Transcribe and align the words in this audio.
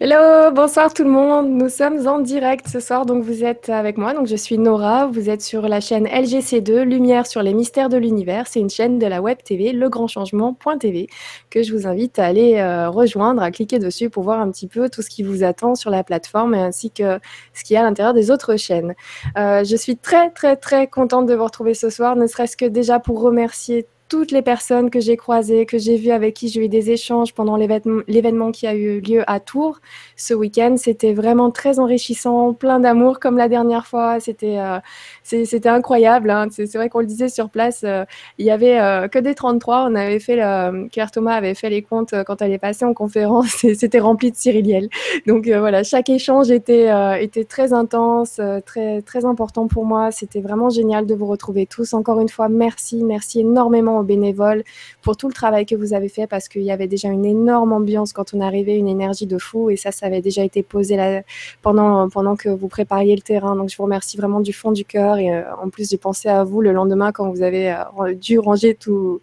Hello, 0.00 0.52
bonsoir 0.52 0.94
tout 0.94 1.02
le 1.02 1.10
monde. 1.10 1.50
Nous 1.50 1.68
sommes 1.68 2.06
en 2.06 2.20
direct 2.20 2.68
ce 2.68 2.78
soir, 2.78 3.04
donc 3.04 3.24
vous 3.24 3.42
êtes 3.42 3.68
avec 3.68 3.98
moi. 3.98 4.14
Donc 4.14 4.28
je 4.28 4.36
suis 4.36 4.56
Nora. 4.56 5.08
Vous 5.08 5.28
êtes 5.28 5.42
sur 5.42 5.62
la 5.62 5.80
chaîne 5.80 6.06
LGC2, 6.06 6.82
Lumière 6.82 7.26
sur 7.26 7.42
les 7.42 7.52
mystères 7.52 7.88
de 7.88 7.96
l'univers. 7.96 8.46
C'est 8.46 8.60
une 8.60 8.70
chaîne 8.70 9.00
de 9.00 9.06
la 9.08 9.20
web 9.20 9.38
TV, 9.42 9.72
legrandchangement.tv, 9.72 11.08
que 11.50 11.64
je 11.64 11.74
vous 11.74 11.88
invite 11.88 12.20
à 12.20 12.26
aller 12.26 12.58
euh, 12.58 12.88
rejoindre, 12.88 13.42
à 13.42 13.50
cliquer 13.50 13.80
dessus 13.80 14.08
pour 14.08 14.22
voir 14.22 14.38
un 14.38 14.52
petit 14.52 14.68
peu 14.68 14.88
tout 14.88 15.02
ce 15.02 15.10
qui 15.10 15.24
vous 15.24 15.42
attend 15.42 15.74
sur 15.74 15.90
la 15.90 16.04
plateforme 16.04 16.54
ainsi 16.54 16.92
que 16.92 17.18
ce 17.52 17.64
qu'il 17.64 17.74
y 17.74 17.76
a 17.76 17.80
à 17.80 17.82
l'intérieur 17.82 18.14
des 18.14 18.30
autres 18.30 18.54
chaînes. 18.54 18.94
Euh, 19.36 19.64
je 19.64 19.74
suis 19.74 19.96
très 19.96 20.30
très 20.30 20.54
très 20.54 20.86
contente 20.86 21.26
de 21.26 21.34
vous 21.34 21.42
retrouver 21.42 21.74
ce 21.74 21.90
soir, 21.90 22.14
ne 22.14 22.28
serait-ce 22.28 22.56
que 22.56 22.66
déjà 22.66 23.00
pour 23.00 23.20
remercier 23.20 23.88
toutes 24.08 24.30
les 24.30 24.42
personnes 24.42 24.90
que 24.90 25.00
j'ai 25.00 25.16
croisées, 25.16 25.66
que 25.66 25.76
j'ai 25.76 25.96
vues, 25.96 26.10
avec 26.10 26.34
qui 26.34 26.48
j'ai 26.48 26.64
eu 26.64 26.68
des 26.68 26.90
échanges 26.90 27.34
pendant 27.34 27.56
l'événement 27.56 28.52
qui 28.52 28.66
a 28.66 28.74
eu 28.74 29.00
lieu 29.00 29.22
à 29.26 29.38
Tours 29.38 29.80
ce 30.16 30.32
week-end. 30.32 30.76
C'était 30.78 31.12
vraiment 31.12 31.50
très 31.50 31.78
enrichissant, 31.78 32.54
plein 32.54 32.80
d'amour 32.80 33.20
comme 33.20 33.36
la 33.36 33.48
dernière 33.48 33.86
fois. 33.86 34.18
C'était 34.20 34.58
euh, 34.58 34.78
incroyable. 35.66 36.30
Hein. 36.30 36.46
C'est 36.50 36.74
vrai 36.74 36.88
qu'on 36.88 37.00
le 37.00 37.06
disait 37.06 37.28
sur 37.28 37.50
place, 37.50 37.82
euh, 37.84 38.04
il 38.38 38.46
y 38.46 38.50
avait 38.50 38.80
euh, 38.80 39.08
que 39.08 39.18
des 39.18 39.34
33. 39.34 39.88
On 39.90 39.94
avait 39.94 40.20
fait, 40.20 40.36
Claire 40.90 41.10
Thomas 41.10 41.34
avait 41.34 41.54
fait 41.54 41.68
les 41.68 41.82
comptes 41.82 42.14
quand 42.26 42.40
elle 42.40 42.52
est 42.52 42.58
passée 42.58 42.86
en 42.86 42.94
conférence 42.94 43.62
et 43.64 43.74
c'était 43.74 44.00
rempli 44.00 44.30
de 44.30 44.36
Cyriliel. 44.36 44.88
Donc 45.26 45.46
voilà, 45.48 45.82
chaque 45.82 46.08
échange 46.08 46.50
était, 46.50 46.90
très 47.48 47.72
intense, 47.74 48.40
très 48.64 49.24
important 49.24 49.68
pour 49.68 49.84
moi. 49.84 50.10
C'était 50.10 50.40
vraiment 50.40 50.70
génial 50.70 51.04
de 51.06 51.14
vous 51.14 51.26
retrouver 51.26 51.66
tous. 51.66 51.92
Encore 51.92 52.20
une 52.20 52.28
fois, 52.28 52.48
merci, 52.48 53.04
merci 53.04 53.40
énormément 53.40 53.97
aux 54.00 54.04
bénévoles 54.04 54.64
pour 55.02 55.16
tout 55.16 55.28
le 55.28 55.34
travail 55.34 55.66
que 55.66 55.74
vous 55.74 55.94
avez 55.94 56.08
fait 56.08 56.26
parce 56.26 56.48
qu'il 56.48 56.62
y 56.62 56.70
avait 56.70 56.86
déjà 56.86 57.08
une 57.08 57.24
énorme 57.24 57.72
ambiance 57.72 58.12
quand 58.12 58.34
on 58.34 58.40
arrivait, 58.40 58.76
une 58.76 58.88
énergie 58.88 59.26
de 59.26 59.38
fou 59.38 59.70
et 59.70 59.76
ça, 59.76 59.92
ça 59.92 60.06
avait 60.06 60.20
déjà 60.20 60.44
été 60.44 60.62
posé 60.62 60.96
là, 60.96 61.22
pendant, 61.62 62.08
pendant 62.08 62.36
que 62.36 62.48
vous 62.48 62.68
prépariez 62.68 63.14
le 63.14 63.22
terrain. 63.22 63.56
Donc 63.56 63.68
je 63.70 63.76
vous 63.76 63.84
remercie 63.84 64.16
vraiment 64.16 64.40
du 64.40 64.52
fond 64.52 64.72
du 64.72 64.84
cœur 64.84 65.18
et 65.18 65.32
euh, 65.32 65.42
en 65.62 65.68
plus 65.68 65.90
j'ai 65.90 65.98
pensé 65.98 66.28
à 66.28 66.44
vous 66.44 66.60
le 66.60 66.72
lendemain 66.72 67.12
quand 67.12 67.30
vous 67.30 67.42
avez 67.42 67.72
euh, 67.72 68.14
dû 68.14 68.38
ranger 68.38 68.74
tout, 68.74 69.20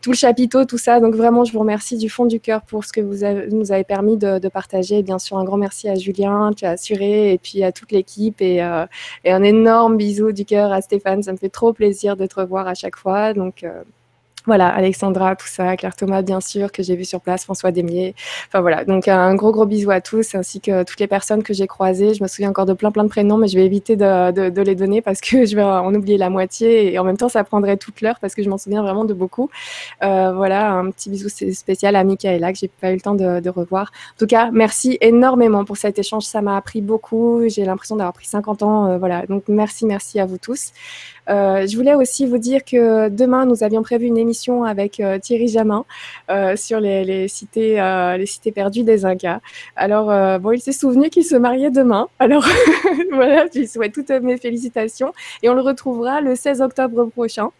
tout 0.00 0.10
le 0.10 0.16
chapiteau, 0.16 0.64
tout 0.64 0.78
ça. 0.78 1.00
Donc 1.00 1.14
vraiment 1.14 1.44
je 1.44 1.52
vous 1.52 1.60
remercie 1.60 1.96
du 1.96 2.08
fond 2.08 2.26
du 2.26 2.40
cœur 2.40 2.62
pour 2.62 2.84
ce 2.84 2.92
que 2.92 3.00
vous 3.00 3.24
nous 3.54 3.72
avez 3.72 3.84
permis 3.84 4.16
de, 4.16 4.48
partager. 4.48 4.98
Et 4.98 5.02
bien 5.02 5.18
sûr 5.18 5.38
un 5.38 5.44
grand 5.44 5.56
merci 5.56 5.88
à 5.88 5.94
Julien 5.94 6.52
qui 6.54 6.66
a 6.66 6.70
assuré 6.70 7.32
et 7.32 7.38
puis 7.38 7.62
à 7.62 7.72
toute 7.72 7.92
l'équipe 7.92 8.40
et, 8.42 8.62
euh, 8.62 8.86
et, 9.24 9.32
un 9.32 9.42
énorme 9.42 9.96
bisou 9.96 10.32
du 10.32 10.44
cœur 10.44 10.72
à 10.72 10.80
Stéphane. 10.82 11.22
Ça 11.22 11.32
me 11.32 11.38
fait 11.38 11.48
trop 11.48 11.72
plaisir 11.72 12.16
de 12.16 12.26
te 12.26 12.40
revoir 12.40 12.66
à 12.68 12.74
chaque 12.74 12.96
fois. 12.96 13.32
Donc 13.32 13.64
voilà, 14.46 14.68
Alexandra, 14.68 15.36
tout 15.36 15.46
ça, 15.46 15.76
Claire 15.76 15.94
Thomas, 15.94 16.22
bien 16.22 16.40
sûr, 16.40 16.72
que 16.72 16.82
j'ai 16.82 16.96
vu 16.96 17.04
sur 17.04 17.20
place, 17.20 17.44
François 17.44 17.70
Demier. 17.70 18.14
Enfin 18.48 18.60
voilà, 18.60 18.84
donc 18.84 19.08
un 19.08 19.34
gros 19.34 19.52
gros 19.52 19.66
bisou 19.66 19.90
à 19.90 20.00
tous, 20.00 20.34
ainsi 20.34 20.60
que 20.60 20.82
toutes 20.82 20.98
les 21.00 21.06
personnes 21.06 21.42
que 21.42 21.54
j'ai 21.54 21.66
croisées. 21.66 22.14
Je 22.14 22.22
me 22.22 22.28
souviens 22.28 22.50
encore 22.50 22.66
de 22.66 22.72
plein 22.72 22.90
plein 22.90 23.04
de 23.04 23.08
prénoms, 23.08 23.38
mais 23.38 23.48
je 23.48 23.56
vais 23.56 23.64
éviter 23.64 23.96
de, 23.96 24.50
de, 24.50 24.62
les 24.62 24.74
donner 24.74 25.02
parce 25.02 25.20
que 25.20 25.44
je 25.46 25.56
vais 25.56 25.62
en 25.62 25.94
oublier 25.94 26.18
la 26.18 26.30
moitié 26.30 26.92
et 26.92 26.98
en 26.98 27.04
même 27.04 27.16
temps 27.16 27.28
ça 27.28 27.44
prendrait 27.44 27.76
toute 27.76 28.00
l'heure 28.00 28.18
parce 28.20 28.34
que 28.34 28.42
je 28.42 28.48
m'en 28.48 28.58
souviens 28.58 28.82
vraiment 28.82 29.04
de 29.04 29.14
beaucoup. 29.14 29.50
Euh, 30.02 30.32
voilà, 30.32 30.72
un 30.72 30.90
petit 30.90 31.10
bisou 31.10 31.28
spécial 31.28 31.96
à 31.96 32.04
Michaela 32.04 32.52
que 32.52 32.58
j'ai 32.58 32.68
pas 32.68 32.90
eu 32.90 32.94
le 32.94 33.00
temps 33.00 33.14
de, 33.14 33.40
de, 33.40 33.50
revoir. 33.50 33.92
En 34.16 34.18
tout 34.18 34.26
cas, 34.26 34.50
merci 34.52 34.98
énormément 35.00 35.64
pour 35.64 35.76
cet 35.76 35.98
échange, 35.98 36.24
ça 36.24 36.42
m'a 36.42 36.56
appris 36.56 36.80
beaucoup. 36.80 37.42
J'ai 37.48 37.64
l'impression 37.64 37.96
d'avoir 37.96 38.12
pris 38.12 38.26
50 38.26 38.62
ans, 38.62 38.86
euh, 38.86 38.98
voilà. 38.98 39.26
Donc 39.26 39.44
merci, 39.48 39.86
merci 39.86 40.18
à 40.20 40.26
vous 40.26 40.38
tous. 40.38 40.72
Euh, 41.28 41.66
je 41.66 41.76
voulais 41.76 41.94
aussi 41.94 42.26
vous 42.26 42.38
dire 42.38 42.64
que 42.64 43.08
demain, 43.08 43.46
nous 43.46 43.62
avions 43.62 43.82
prévu 43.82 44.06
une 44.06 44.18
émission 44.18 44.64
avec 44.64 44.98
euh, 44.98 45.18
Thierry 45.18 45.48
Jamin 45.48 45.84
euh, 46.30 46.56
sur 46.56 46.80
les, 46.80 47.28
cités, 47.28 47.76
perdues 48.54 48.82
des 48.82 49.04
Incas. 49.04 49.40
Alors, 49.76 50.40
bon, 50.40 50.52
il 50.52 50.60
s'est 50.60 50.72
souvenu 50.72 51.10
qu'il 51.10 51.24
se 51.24 51.36
mariait 51.36 51.70
demain. 51.70 52.08
Alors, 52.18 52.46
voilà, 53.12 53.46
je 53.52 53.60
lui 53.60 53.66
souhaite 53.66 53.92
toutes 53.92 54.10
mes 54.10 54.36
félicitations. 54.36 55.12
Et 55.42 55.48
on 55.48 55.54
le 55.54 55.60
retrouvera 55.60 56.20
le 56.20 56.34
16 56.34 56.60
octobre 56.60 57.06
prochain. 57.06 57.50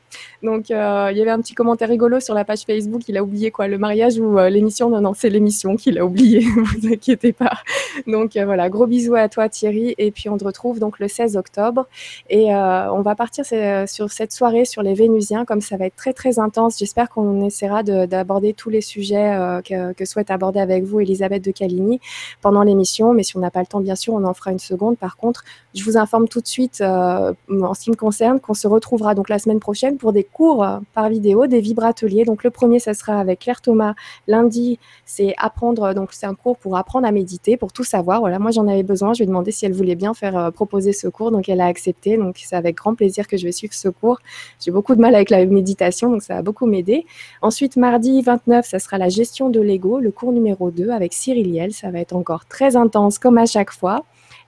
Donc, 0.43 0.69
il 0.69 0.75
y 0.75 1.23
avait 1.23 1.31
un 1.31 1.41
petit 1.41 1.55
commentaire 1.55 1.89
rigolo 1.89 2.21
sur 2.21 2.35
la 2.35 2.45
page 2.45 2.63
Facebook. 2.67 3.03
Il 3.09 3.17
a 3.17 3.23
oublié 3.23 3.51
quoi 3.51 3.69
Le 3.69 3.79
mariage 3.79 4.19
ou 4.19 4.39
l'émission? 4.39 4.91
Non, 4.91 5.01
non, 5.01 5.15
c'est 5.15 5.31
l'émission 5.31 5.77
qu'il 5.77 5.99
a 5.99 6.05
oublié. 6.05 6.41
vous 6.81 6.93
inquiétez 6.93 7.33
pas. 7.33 7.59
Donc, 8.07 8.37
voilà, 8.37 8.69
gros 8.69 8.87
bisous 8.87 9.15
à 9.15 9.29
toi, 9.29 9.49
Thierry. 9.49 9.95
Et 9.99 10.11
puis, 10.11 10.29
on 10.29 10.37
te 10.37 10.45
retrouve 10.45 10.79
donc 10.79 10.99
le 10.99 11.09
16 11.09 11.37
octobre. 11.37 11.87
Et 12.29 12.53
on 12.55 13.03
va 13.03 13.15
partir 13.15 13.45
euh, 13.53 13.87
sur 13.87 14.11
cette 14.11 14.33
soirée 14.33 14.65
sur 14.65 14.83
les 14.83 14.95
Vénusiens, 14.95 15.45
comme 15.45 15.61
ça 15.61 15.77
va 15.77 15.87
être 15.87 15.97
très 15.97 16.13
très 16.13 16.39
intense. 16.39 16.79
J'espère 16.79 17.09
qu'on 17.09 17.41
essaiera 17.41 17.83
d'aborder 17.83 18.53
tous 18.55 18.71
les 18.71 18.81
sujets 18.81 19.35
euh, 19.35 19.61
que, 19.63 20.05
souhaite 20.05 20.31
aborder 20.31 20.61
avec 20.61 20.85
vous 20.85 21.01
Elisabeth 21.01 21.45
de 21.45 21.51
Caligny 21.51 22.01
pendant 22.41 22.63
l'émission. 22.63 23.13
Mais 23.13 23.23
si 23.23 23.37
on 23.37 23.41
n'a 23.41 23.51
pas 23.51 23.61
le 23.61 23.67
temps, 23.67 23.81
bien 23.81 23.95
sûr, 23.95 24.15
on 24.15 24.25
en 24.25 24.35
fera 24.35 24.53
une 24.53 24.59
seconde. 24.59 24.99
Par 24.99 25.17
contre, 25.17 25.45
je 25.75 25.85
vous 25.85 25.97
informe 25.97 26.29
tout 26.29 26.41
de 26.41 26.47
suite, 26.47 26.81
euh, 26.81 27.33
en 27.49 27.75
ce 27.75 27.85
qui 27.85 27.91
me 27.91 27.97
concerne, 27.97 28.41
qu'on 28.41 28.55
se 28.55 28.67
retrouvera 28.67 29.15
donc 29.15 29.29
la 29.29 29.39
semaine 29.39 29.61
prochaine 29.61 29.97
pour 29.97 30.13
des 30.13 30.25
cours 30.25 30.67
par 30.95 31.09
vidéo, 31.09 31.47
des 31.47 31.61
vibrateliers. 31.61 32.25
Donc 32.25 32.45
le 32.45 32.51
premier, 32.51 32.79
ça 32.79 32.95
sera 32.95 33.19
avec 33.19 33.41
Claire 33.41 33.61
Thomas. 33.61 33.95
Lundi, 34.27 34.79
c'est 35.05 35.35
apprendre, 35.39 35.95
donc 35.95 36.13
c'est 36.13 36.27
un 36.27 36.35
cours 36.35 36.57
pour 36.57 36.77
apprendre 36.77 37.07
à 37.07 37.13
méditer, 37.13 37.57
pour 37.57 37.73
tout 37.73 37.85
savoir. 37.85 38.21
Voilà, 38.21 38.39
moi 38.39 38.51
j'en 38.51 38.67
avais 38.69 38.83
besoin. 38.83 39.13
Je 39.13 39.19
lui 39.19 39.25
ai 39.25 39.27
demandé 39.27 39.51
si 39.51 39.67
elle 39.67 39.73
voulait 39.73 39.97
bien 39.97 40.15
faire 40.15 40.53
proposer 40.53 40.93
ce 40.93 41.09
cours, 41.09 41.31
donc 41.31 41.49
elle 41.49 41.61
a 41.61 41.67
accepté. 41.67 42.17
Donc 42.17 42.41
c'est 42.45 42.57
avec 42.57 42.77
grand 42.77 42.95
plaisir 42.95 43.27
que 43.27 43.37
je 43.37 43.42
vais 43.47 43.53
suivre 43.53 43.75
ce 43.75 43.89
cours. 43.89 44.19
J'ai 44.61 44.71
beaucoup 44.71 44.95
de 44.95 45.01
mal 45.01 45.15
avec 45.15 45.31
la 45.31 45.45
méditation, 45.47 46.11
donc 46.11 46.23
ça 46.23 46.35
va 46.35 46.43
beaucoup 46.43 46.67
m'aider. 46.67 47.07
Ensuite, 47.41 47.77
mardi 47.77 48.23
29, 48.23 48.67
ça 48.67 48.79
sera 48.79 48.99
la 48.99 49.09
gestion 49.09 49.51
de 49.51 49.61
l'ego, 49.61 49.99
le 49.99 50.11
cours 50.11 50.33
numéro 50.33 50.71
2 50.71 50.91
avec 50.91 51.13
Cyril 51.13 51.53
Liel. 51.53 51.73
Ça 51.73 51.91
va 51.91 52.01
être 52.01 52.15
encore 52.15 52.47
très 52.47 52.77
intense 52.77 53.19
comme 53.19 53.39
à 53.39 53.47
chaque 53.47 53.73
fois. 53.73 54.05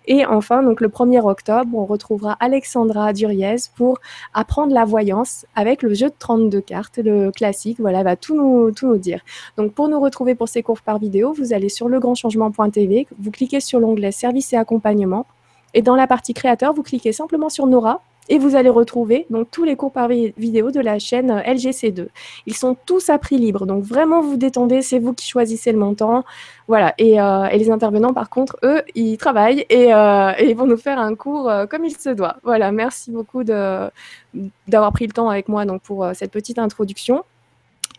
Et 0.07 0.27
enfin, 0.27 0.63
donc 0.63 0.81
le 0.81 0.89
1er 0.89 1.27
octobre, 1.27 1.71
on 1.75 1.87
retrouvera 1.87 2.37
Alexandra 2.39 3.13
Duriez 3.15 3.57
pour 3.75 3.99
apprendre 4.35 4.75
la 4.75 4.85
voyance 4.85 5.47
avec 5.55 5.83
le 5.83 5.95
jeu 5.95 6.09
de 6.09 6.15
32 6.19 6.61
cartes, 6.61 6.99
le 6.99 7.31
classique. 7.31 7.81
Voilà, 7.81 8.01
elle 8.01 8.05
va 8.05 8.17
tout 8.17 8.37
nous, 8.37 8.71
tout 8.73 8.87
nous 8.87 8.99
dire. 8.99 9.21
Donc 9.57 9.73
pour 9.73 9.89
nous 9.89 9.99
retrouver 9.99 10.35
pour 10.35 10.49
ces 10.49 10.63
cours 10.63 10.83
par 10.83 10.99
vidéo, 10.99 11.33
vous 11.33 11.55
allez 11.55 11.71
sur 11.71 11.89
legrandchangement.tv, 11.89 13.07
vous 13.19 13.31
cliquez 13.31 13.61
sur 13.61 13.81
l'onglet 13.81 14.13
Service 14.13 14.53
et 14.53 14.57
accompagnement. 14.57 15.27
Et 15.73 15.81
dans 15.81 15.97
la 15.97 16.07
partie 16.07 16.35
créateur, 16.35 16.75
vous 16.75 16.83
cliquez 16.83 17.13
simplement 17.13 17.49
sur 17.49 17.67
Nora 17.67 18.01
et 18.29 18.39
vous 18.39 18.57
allez 18.57 18.69
retrouver 18.69 19.27
donc 19.31 19.51
tous 19.51 19.65
les 19.65 19.77
cours 19.77 19.93
par 19.93 20.09
vidéo 20.09 20.71
de 20.71 20.81
la 20.81 20.99
chaîne 20.99 21.31
euh, 21.31 21.41
LGC2. 21.41 22.09
Ils 22.47 22.55
sont 22.55 22.77
tous 22.87 23.11
à 23.11 23.19
prix 23.19 23.39
libre, 23.39 23.67
donc 23.67 23.85
vraiment 23.85 24.21
vous 24.21 24.37
détendez, 24.37 24.83
c'est 24.83 24.99
vous 24.99 25.13
qui 25.13 25.27
choisissez 25.27 25.73
le 25.73 25.79
montant. 25.79 26.25
Voilà. 26.69 26.95
Et, 26.99 27.21
euh, 27.21 27.49
les 27.49 27.71
intervenants, 27.71 28.13
par 28.15 28.31
contre, 28.31 28.57
eux, 28.63 28.83
ils 28.95 29.19
travaillent 29.19 29.67
et, 29.69 29.95
euh, 29.95 30.33
ils 30.41 30.57
vont 30.57 30.67
nous 30.67 30.77
faire 30.77 30.99
un 30.99 31.15
cours 31.15 31.51
comme 31.71 31.85
il 31.85 31.97
se 31.97 32.11
doit. 32.11 32.37
Voilà. 32.43 32.73
Merci 32.73 33.11
beaucoup 33.11 33.45
d'avoir 33.45 34.93
pris 34.93 35.07
le 35.07 35.13
temps 35.13 35.29
avec 35.29 35.49
moi 35.49 35.65
donc 35.65 35.83
pour 35.83 36.07
cette 36.15 36.31
petite 36.31 36.59
introduction. 36.59 37.25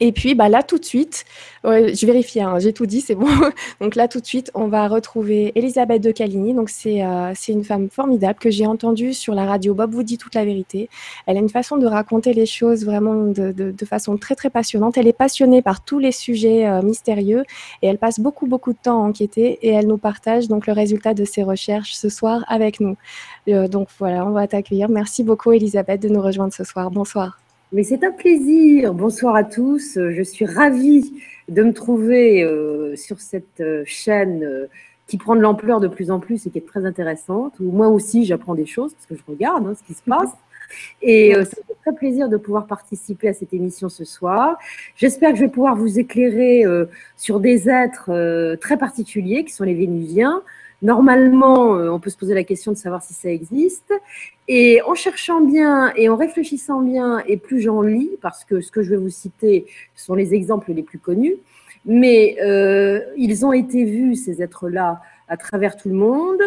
Et 0.02 0.12
puis 0.12 0.36
bah, 0.36 0.50
là, 0.50 0.62
tout 0.64 0.78
de 0.78 0.86
suite, 0.86 1.26
je 1.64 2.06
vérifie, 2.06 2.42
hein, 2.42 2.60
j'ai 2.60 2.74
tout 2.74 2.86
dit, 2.86 3.02
c'est 3.02 3.16
bon. 3.16 3.28
donc 3.82 3.96
là, 3.96 4.08
tout 4.08 4.20
de 4.20 4.26
suite, 4.26 4.52
on 4.54 4.68
va 4.68 4.88
retrouver 4.88 5.52
Elisabeth 5.56 6.02
de 6.02 6.12
Caligny. 6.12 6.54
Donc 6.54 6.70
c'est 6.70 7.04
euh, 7.04 7.34
une 7.48 7.64
femme 7.64 7.90
formidable 7.90 8.40
que 8.40 8.50
j'ai 8.50 8.66
entendue 8.66 9.14
sur 9.14 9.34
la 9.34 9.46
radio. 9.46 9.74
Bob 9.74 9.94
vous 9.94 10.04
dit 10.04 10.18
toute 10.18 10.36
la 10.36 10.46
vérité. 10.46 10.90
Elle 11.26 11.38
a 11.38 11.40
une 11.40 11.50
façon 11.50 11.78
de 11.78 11.88
raconter 11.88 12.34
les 12.34 12.46
choses 12.46 12.86
vraiment 12.86 13.26
de, 13.26 13.52
de, 13.52 13.72
de 13.72 13.86
façon 13.86 14.18
très 14.18 14.36
très 14.36 14.50
passionnante. 14.50 14.98
Elle 14.98 15.08
est 15.08 15.14
passionnée 15.14 15.62
par 15.62 15.84
tous 15.84 16.00
les 16.00 16.12
sujets 16.12 16.68
euh, 16.68 16.82
mystérieux 16.82 17.44
et 17.82 17.88
elle 17.88 17.98
passe 17.98 18.20
beaucoup 18.20 18.48
beaucoup 18.48 18.74
de 18.74 18.78
temps 18.82 19.04
à 19.04 19.08
enquêter 19.08 19.60
et 19.62 19.70
elle 19.70 19.88
nous 19.88 19.98
partage 19.98 20.48
donc 20.48 20.68
le 20.68 20.74
résultat 20.74 21.14
de 21.14 21.26
ses 21.26 21.44
recherches 21.44 21.94
ce 21.94 22.10
soir 22.10 22.44
avec 22.48 22.80
nous. 22.80 22.98
Euh, 23.48 23.68
donc 23.68 23.88
voilà, 24.00 24.26
on 24.26 24.32
va 24.32 24.48
t'accueillir. 24.48 24.90
Merci 24.90 25.24
beaucoup 25.24 25.52
Elisabeth 25.52 26.02
de 26.02 26.10
nous 26.10 26.22
rejoindre 26.22 26.54
ce 26.54 26.64
soir. 26.64 26.92
Bonsoir. 26.92 27.45
Mais 27.72 27.84
c'est 27.84 28.04
un 28.04 28.12
plaisir. 28.12 28.94
Bonsoir 28.94 29.36
à 29.36 29.44
tous. 29.44 29.96
Je 29.96 30.22
suis 30.22 30.46
ravie 30.46 31.14
de 31.50 31.64
me 31.64 31.74
trouver 31.74 32.44
euh, 32.44 32.96
sur 32.96 33.20
cette 33.20 33.60
euh, 33.60 33.84
chaîne 33.86 34.44
euh, 34.44 34.68
qui 35.08 35.18
prend 35.18 35.36
de 35.36 35.42
l'ampleur 35.42 35.80
de 35.80 35.88
plus 35.88 36.12
en 36.12 36.20
plus 36.20 36.46
et 36.46 36.52
qui 36.52 36.60
est 36.60 36.66
très 36.66 36.86
intéressante. 36.86 37.54
Où 37.60 37.72
moi 37.72 37.88
aussi, 37.88 38.24
j'apprends 38.24 38.54
des 38.54 38.68
choses 38.68 38.94
parce 38.94 39.08
que 39.08 39.16
je 39.16 39.24
regarde 39.28 39.66
hein, 39.66 39.74
ce 39.74 39.84
qui 39.84 39.94
se 39.94 40.04
passe. 40.04 40.30
Et 41.02 41.34
ça 41.34 41.40
me 41.40 41.46
fait 41.46 41.76
très 41.84 41.94
plaisir 41.94 42.28
de 42.28 42.38
pouvoir 42.38 42.66
participer 42.66 43.30
à 43.30 43.34
cette 43.34 43.54
émission 43.54 43.88
ce 43.88 44.04
soir. 44.04 44.58
J'espère 44.96 45.32
que 45.32 45.38
je 45.38 45.44
vais 45.44 45.52
pouvoir 45.52 45.76
vous 45.76 46.00
éclairer 46.00 46.64
sur 47.18 47.40
des 47.40 47.70
êtres 47.70 48.56
très 48.56 48.76
particuliers 48.76 49.46
qui 49.46 49.54
sont 49.54 49.64
les 49.64 49.76
Vénusiens. 49.76 50.42
Normalement, 50.82 51.70
on 51.70 52.00
peut 52.00 52.10
se 52.10 52.18
poser 52.18 52.34
la 52.34 52.44
question 52.44 52.72
de 52.72 52.78
savoir 52.78 53.04
si 53.04 53.14
ça 53.14 53.30
existe. 53.30 53.94
Et 54.48 54.82
en 54.84 54.94
cherchant 54.94 55.42
bien 55.42 55.92
et 55.96 56.08
en 56.08 56.16
réfléchissant 56.16 56.82
bien, 56.82 57.24
et 57.28 57.38
plus 57.38 57.62
j'en 57.62 57.82
lis, 57.82 58.12
parce 58.22 58.46
que 58.46 58.62
ce 58.62 58.72
que 58.72 58.84
je 58.84 58.92
vais 58.92 58.98
vous 58.98 59.10
citer 59.10 59.66
sont 59.96 60.14
les 60.14 60.36
exemples 60.36 60.72
les 60.72 60.84
plus 60.84 61.00
connus, 61.00 61.36
mais 61.86 62.38
euh, 62.44 63.00
ils 63.18 63.46
ont 63.46 63.54
été 63.54 63.86
vus, 63.86 64.16
ces 64.16 64.44
êtres-là, 64.44 65.02
à 65.28 65.38
travers 65.38 65.76
tout 65.76 65.90
le 65.90 65.96
monde, 65.96 66.38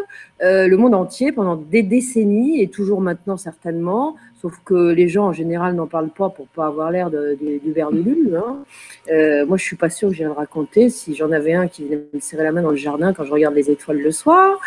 le 0.41 0.77
monde 0.77 0.95
entier, 0.95 1.33
pendant 1.33 1.57
des 1.57 1.83
décennies, 1.83 2.63
et 2.63 2.69
toujours 2.69 3.01
maintenant 3.01 3.37
certainement, 3.37 4.15
sauf 4.41 4.61
que 4.65 4.93
les 4.93 5.09
gens 5.09 5.27
en 5.27 5.33
général 5.33 5.75
n'en 5.75 5.89
parlent 5.89 6.11
pas 6.11 6.29
pour 6.29 6.47
pas 6.47 6.67
avoir 6.67 6.93
l'air 6.93 7.11
du 7.11 7.73
verre. 7.73 7.89
Hein. 7.89 9.45
moi, 9.47 9.57
je 9.57 9.65
suis 9.65 9.75
pas 9.75 9.91
sûre 9.91 10.11
que 10.11 10.15
j'ai 10.15 10.23
le 10.23 10.31
raconter 10.31 10.91
si 10.91 11.17
j'en 11.17 11.33
avais 11.33 11.55
un 11.55 11.67
qui 11.67 11.87
venait 11.87 12.05
me 12.15 12.21
serrer 12.21 12.45
la 12.45 12.53
main 12.53 12.63
dans 12.63 12.71
le 12.71 12.77
jardin 12.77 13.13
quand 13.13 13.25
je 13.25 13.33
regarde 13.33 13.57
les 13.57 13.69
étoiles 13.69 13.99
le 13.99 14.13
soir. 14.13 14.61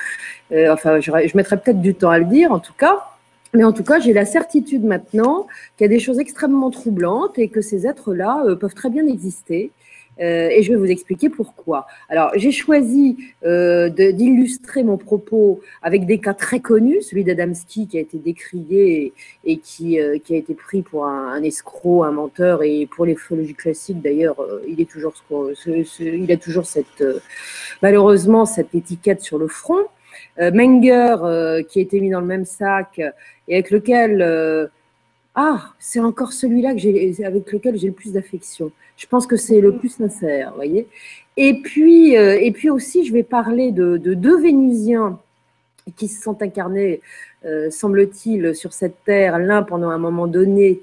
enfin, 0.51 0.99
je, 0.99 1.09
je 1.09 1.37
mettrais 1.37 1.55
peut-être 1.55 1.79
du 1.79 1.95
temps 1.95 2.09
à 2.09 2.19
le 2.19 2.25
dire, 2.25 2.51
en 2.51 2.59
tout 2.59 2.73
cas. 2.77 3.10
Mais 3.53 3.63
en 3.63 3.73
tout 3.73 3.83
cas, 3.83 3.99
j'ai 3.99 4.13
la 4.13 4.25
certitude 4.25 4.83
maintenant 4.83 5.47
qu'il 5.77 5.85
y 5.85 5.89
a 5.89 5.89
des 5.89 5.99
choses 5.99 6.19
extrêmement 6.19 6.71
troublantes 6.71 7.37
et 7.37 7.49
que 7.49 7.61
ces 7.61 7.85
êtres-là 7.85 8.43
euh, 8.45 8.55
peuvent 8.55 8.73
très 8.73 8.89
bien 8.89 9.05
exister. 9.07 9.71
Euh, 10.19 10.49
et 10.49 10.61
je 10.61 10.71
vais 10.71 10.77
vous 10.77 10.85
expliquer 10.85 11.29
pourquoi. 11.29 11.87
Alors, 12.09 12.31
j'ai 12.35 12.51
choisi 12.51 13.17
euh, 13.45 13.89
d'illustrer 13.89 14.83
mon 14.83 14.97
propos 14.97 15.61
avec 15.81 16.05
des 16.05 16.19
cas 16.19 16.33
très 16.33 16.59
connus, 16.59 17.01
celui 17.01 17.23
d'Adamski 17.23 17.87
qui 17.87 17.97
a 17.97 18.01
été 18.01 18.17
décrié 18.17 19.13
et, 19.45 19.57
qui, 19.57 19.99
euh, 19.99 20.19
qui, 20.19 20.35
a 20.35 20.37
été 20.37 20.53
pris 20.53 20.81
pour 20.81 21.05
un, 21.05 21.41
escroc, 21.43 22.03
un 22.03 22.11
menteur, 22.11 22.61
et 22.63 22.87
pour 22.87 23.05
l'éphéologie 23.05 23.55
classique 23.55 24.01
d'ailleurs, 24.01 24.39
euh, 24.41 24.61
il 24.67 24.79
est 24.81 24.89
toujours, 24.89 25.13
ce, 25.55 25.83
ce, 25.83 26.03
il 26.03 26.31
a 26.31 26.37
toujours 26.37 26.65
cette, 26.65 27.03
malheureusement 27.81 28.45
cette 28.45 28.75
étiquette 28.75 29.21
sur 29.21 29.37
le 29.37 29.47
front. 29.47 29.85
Menger, 30.37 31.63
qui 31.69 31.79
a 31.79 31.81
été 31.81 31.99
mis 31.99 32.09
dans 32.09 32.21
le 32.21 32.27
même 32.27 32.45
sac, 32.45 33.01
et 33.51 33.55
avec 33.55 33.69
lequel 33.69 34.21
euh, 34.21 34.67
ah, 35.35 35.73
c'est 35.77 35.99
encore 35.99 36.33
celui-là 36.33 36.69
avec 36.69 37.51
lequel 37.51 37.77
j'ai 37.77 37.87
le 37.87 37.93
plus 37.93 38.13
d'affection. 38.13 38.71
Je 38.97 39.07
pense 39.07 39.27
que 39.27 39.35
c'est 39.35 39.61
le 39.61 39.77
plus 39.77 39.89
sincère, 39.89 40.53
voyez. 40.55 40.87
Et 41.37 41.61
puis, 41.61 42.17
euh, 42.17 42.37
et 42.39 42.51
puis 42.51 42.69
aussi, 42.69 43.05
je 43.05 43.13
vais 43.13 43.23
parler 43.23 43.71
de, 43.71 43.97
deux 43.97 44.41
Vénusiens 44.41 45.19
qui 45.95 46.07
se 46.07 46.21
sont 46.21 46.41
incarnés, 46.41 47.01
euh, 47.45 47.69
semble-t-il, 47.69 48.55
sur 48.55 48.73
cette 48.73 49.03
terre. 49.03 49.37
L'un 49.39 49.63
pendant 49.63 49.89
un 49.89 49.97
moment 49.97 50.27
donné, 50.27 50.81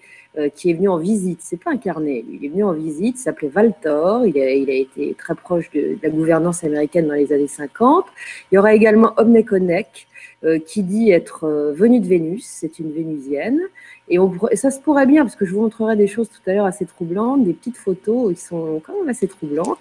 qui 0.55 0.71
est 0.71 0.75
venu 0.75 0.89
en 0.89 0.99
visite. 0.99 1.41
C'est 1.43 1.57
pas 1.57 1.73
incarné. 1.73 2.25
Il 2.31 2.45
est 2.45 2.49
venu 2.49 2.63
en 2.63 2.73
visite. 2.73 3.19
S'appelait 3.19 3.49
Valtor. 3.49 4.25
Il 4.27 4.39
a, 4.39 4.51
il 4.51 4.71
a, 4.71 4.75
été 4.75 5.15
très 5.19 5.35
proche 5.35 5.71
de, 5.71 5.99
la 6.03 6.11
gouvernance 6.11 6.63
américaine 6.63 7.09
dans 7.09 7.15
les 7.15 7.33
années 7.33 7.49
50. 7.49 8.05
Il 8.53 8.55
y 8.55 8.59
aura 8.59 8.73
également 8.75 9.15
Omnekonek, 9.17 10.07
euh, 10.45 10.61
qui 10.61 10.85
dit 10.85 11.11
être 11.11 11.43
euh, 11.43 11.73
venue 11.73 11.99
de 11.99 12.07
Vénus, 12.07 12.47
c'est 12.47 12.79
une 12.79 12.93
vénusienne. 12.93 13.61
Et, 14.09 14.19
ça 14.55 14.71
se 14.71 14.81
pourrait 14.81 15.07
bien, 15.07 15.25
parce 15.25 15.35
que 15.35 15.45
je 15.45 15.53
vous 15.53 15.63
montrerai 15.63 15.97
des 15.97 16.07
choses 16.07 16.29
tout 16.29 16.49
à 16.49 16.55
l'heure 16.55 16.65
assez 16.67 16.87
troublantes, 16.87 17.43
des 17.43 17.55
petites 17.55 17.77
photos 17.77 18.35
qui 18.35 18.41
sont 18.41 18.81
quand 18.87 18.97
même 19.01 19.09
assez 19.09 19.27
troublantes. 19.27 19.81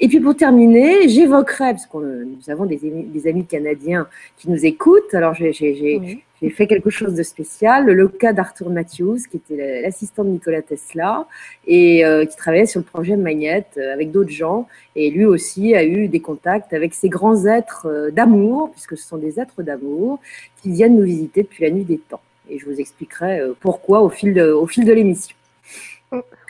Et 0.00 0.08
puis 0.08 0.20
pour 0.20 0.36
terminer, 0.36 1.08
j'évoquerai, 1.08 1.72
parce 1.72 1.86
que 1.86 2.24
nous 2.24 2.50
avons 2.50 2.66
des, 2.66 2.78
des, 2.78 3.26
amis 3.28 3.46
canadiens 3.46 4.08
qui 4.36 4.50
nous 4.50 4.64
écoutent, 4.64 5.14
alors 5.14 5.34
j'ai 5.34 6.22
fait 6.50 6.66
quelque 6.66 6.90
chose 6.90 7.14
de 7.14 7.22
spécial, 7.22 7.86
le 7.86 8.08
cas 8.08 8.32
d'Arthur 8.32 8.70
Matthews, 8.70 9.18
qui 9.30 9.36
était 9.36 9.82
l'assistant 9.82 10.24
de 10.24 10.30
Nikola 10.30 10.62
Tesla 10.62 11.26
et 11.66 12.04
euh, 12.04 12.24
qui 12.24 12.36
travaillait 12.36 12.66
sur 12.66 12.80
le 12.80 12.84
projet 12.84 13.16
Magnet 13.16 13.66
euh, 13.76 13.92
avec 13.92 14.10
d'autres 14.10 14.30
gens. 14.30 14.66
Et 14.96 15.10
lui 15.10 15.24
aussi 15.24 15.74
a 15.74 15.84
eu 15.84 16.08
des 16.08 16.20
contacts 16.20 16.72
avec 16.72 16.94
ces 16.94 17.08
grands 17.08 17.46
êtres 17.46 17.86
euh, 17.86 18.10
d'amour, 18.10 18.70
puisque 18.72 18.96
ce 18.96 19.06
sont 19.06 19.18
des 19.18 19.38
êtres 19.38 19.62
d'amour, 19.62 20.18
qui 20.60 20.72
viennent 20.72 20.96
nous 20.96 21.04
visiter 21.04 21.42
depuis 21.42 21.64
la 21.64 21.70
nuit 21.70 21.84
des 21.84 21.98
temps. 21.98 22.20
Et 22.50 22.58
je 22.58 22.66
vous 22.66 22.80
expliquerai 22.80 23.40
pourquoi 23.60 24.02
au 24.02 24.08
fil 24.08 24.34
de, 24.34 24.50
au 24.50 24.66
fil 24.66 24.84
de 24.84 24.92
l'émission. 24.92 25.36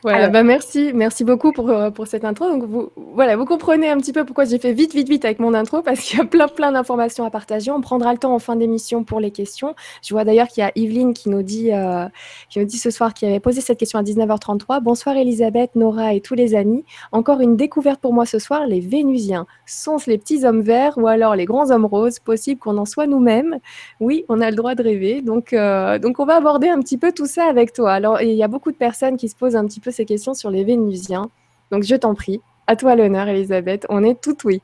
Voilà, 0.02 0.28
bah 0.28 0.42
merci, 0.42 0.90
merci 0.92 1.22
beaucoup 1.22 1.52
pour, 1.52 1.70
euh, 1.70 1.90
pour 1.90 2.08
cette 2.08 2.24
intro. 2.24 2.48
Donc 2.48 2.64
vous, 2.64 2.90
voilà, 3.14 3.36
vous 3.36 3.44
comprenez 3.44 3.88
un 3.88 3.98
petit 3.98 4.12
peu 4.12 4.24
pourquoi 4.24 4.44
j'ai 4.44 4.58
fait 4.58 4.72
vite, 4.72 4.94
vite, 4.94 5.08
vite 5.08 5.24
avec 5.24 5.38
mon 5.38 5.54
intro, 5.54 5.80
parce 5.80 6.00
qu'il 6.00 6.18
y 6.18 6.20
a 6.20 6.24
plein, 6.24 6.48
plein 6.48 6.72
d'informations 6.72 7.24
à 7.24 7.30
partager. 7.30 7.70
On 7.70 7.80
prendra 7.80 8.12
le 8.12 8.18
temps 8.18 8.34
en 8.34 8.40
fin 8.40 8.56
d'émission 8.56 9.04
pour 9.04 9.20
les 9.20 9.30
questions. 9.30 9.76
Je 10.02 10.12
vois 10.12 10.24
d'ailleurs 10.24 10.48
qu'il 10.48 10.64
y 10.64 10.66
a 10.66 10.72
Yveline 10.74 11.14
qui 11.14 11.28
nous 11.28 11.44
dit, 11.44 11.72
euh, 11.72 12.08
qui 12.50 12.58
nous 12.58 12.64
dit 12.64 12.78
ce 12.78 12.90
soir, 12.90 13.14
qui 13.14 13.26
avait 13.26 13.38
posé 13.38 13.60
cette 13.60 13.78
question 13.78 13.96
à 14.00 14.02
19h33. 14.02 14.80
Bonsoir 14.80 15.16
Elisabeth, 15.16 15.76
Nora 15.76 16.14
et 16.14 16.20
tous 16.20 16.34
les 16.34 16.56
amis. 16.56 16.84
Encore 17.12 17.40
une 17.40 17.56
découverte 17.56 18.00
pour 18.00 18.12
moi 18.12 18.26
ce 18.26 18.40
soir, 18.40 18.66
les 18.66 18.80
Vénusiens. 18.80 19.46
Sont-ce 19.66 20.10
les 20.10 20.18
petits 20.18 20.44
hommes 20.44 20.62
verts 20.62 20.98
ou 20.98 21.06
alors 21.06 21.36
les 21.36 21.44
grands 21.44 21.70
hommes 21.70 21.86
roses? 21.86 22.18
Possible 22.18 22.58
qu'on 22.58 22.76
en 22.76 22.86
soit 22.86 23.06
nous-mêmes 23.06 23.58
Oui, 24.00 24.24
on 24.28 24.40
a 24.40 24.50
le 24.50 24.56
droit 24.56 24.74
de 24.74 24.82
rêver. 24.82 25.22
Donc, 25.22 25.52
euh, 25.52 26.00
donc 26.00 26.18
on 26.18 26.24
va 26.24 26.34
aborder 26.34 26.68
un 26.68 26.80
petit 26.80 26.98
peu 26.98 27.12
tout 27.12 27.26
ça 27.26 27.44
avec 27.44 27.72
toi. 27.72 27.92
Alors, 27.92 28.20
il 28.20 28.34
y 28.34 28.42
a 28.42 28.48
beaucoup 28.48 28.72
de 28.72 28.76
personnes 28.76 29.16
qui 29.16 29.28
se 29.28 29.36
posent 29.36 29.54
un 29.54 29.64
petit 29.64 29.78
peu 29.78 29.91
ces 29.92 30.04
questions 30.04 30.34
sur 30.34 30.50
les 30.50 30.64
Vénusiens. 30.64 31.30
Donc 31.70 31.84
je 31.84 31.94
t'en 31.94 32.14
prie, 32.14 32.40
à 32.66 32.76
toi 32.76 32.96
l'honneur, 32.96 33.28
Elisabeth. 33.28 33.86
On 33.88 34.02
est 34.02 34.20
tout 34.20 34.36
oui. 34.44 34.60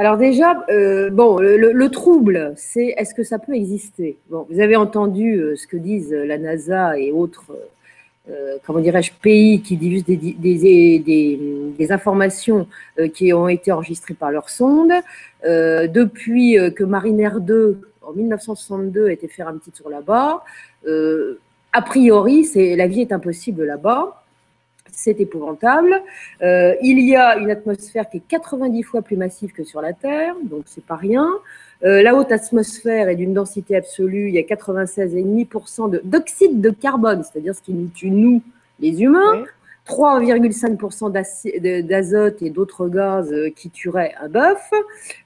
Alors 0.00 0.16
déjà, 0.16 0.64
euh, 0.70 1.10
bon, 1.10 1.38
le, 1.40 1.88
trouble, 1.88 2.52
c'est 2.56 2.94
est-ce 2.96 3.14
que 3.14 3.24
ça 3.24 3.40
peut 3.40 3.54
exister? 3.54 4.16
Bon, 4.30 4.46
vous 4.48 4.60
avez 4.60 4.76
entendu 4.76 5.34
euh, 5.34 5.56
ce 5.56 5.66
que 5.66 5.76
disent 5.76 6.12
la 6.12 6.38
NASA 6.38 6.96
et 6.96 7.10
autres, 7.10 7.46
euh, 8.30 8.58
comment 8.64 8.78
dirais-je, 8.78 9.10
pays 9.20 9.60
qui 9.60 9.76
diffusent 9.76 10.04
des, 10.04 11.88
informations 11.90 12.68
qui 13.12 13.32
ont 13.32 13.48
été 13.48 13.72
enregistrées 13.72 14.14
par 14.14 14.30
leur 14.30 14.50
sonde. 14.50 14.92
depuis 15.42 16.56
que 16.76 16.84
Mariner 16.84 17.30
2, 17.40 17.80
en 18.02 18.12
1962, 18.12 19.06
a 19.06 19.12
été 19.12 19.26
faire 19.26 19.48
un 19.48 19.56
petit 19.56 19.72
tour 19.72 19.90
là-bas, 19.90 20.44
a 21.72 21.82
priori, 21.82 22.46
la 22.76 22.86
vie 22.86 23.00
est 23.00 23.12
impossible 23.12 23.64
là-bas 23.64 24.22
c'est 24.92 25.20
épouvantable. 25.20 26.02
Euh, 26.42 26.74
il 26.82 27.00
y 27.00 27.16
a 27.16 27.36
une 27.36 27.50
atmosphère 27.50 28.08
qui 28.08 28.18
est 28.18 28.22
90 28.28 28.82
fois 28.82 29.02
plus 29.02 29.16
massive 29.16 29.52
que 29.52 29.64
sur 29.64 29.80
la 29.80 29.92
Terre, 29.92 30.34
donc 30.42 30.62
c'est 30.66 30.84
pas 30.84 30.96
rien. 30.96 31.28
Euh, 31.84 32.02
la 32.02 32.14
haute 32.14 32.32
atmosphère 32.32 33.08
est 33.08 33.16
d'une 33.16 33.34
densité 33.34 33.76
absolue, 33.76 34.28
il 34.28 34.34
y 34.34 34.38
a 34.38 34.42
96,5% 34.42 36.00
d'oxyde 36.04 36.60
de, 36.60 36.70
carbone, 36.70 37.22
c'est-à-dire 37.22 37.54
ce 37.54 37.62
qui 37.62 37.72
nous 37.72 37.88
tue, 37.88 38.10
nous, 38.10 38.42
les 38.80 39.02
humains. 39.02 39.44
3,5% 39.86 41.80
d'azote 41.82 42.42
et 42.42 42.50
d'autres 42.50 42.88
gaz 42.88 43.32
euh, 43.32 43.48
qui 43.48 43.70
tueraient 43.70 44.12
un 44.20 44.28
bœuf. 44.28 44.70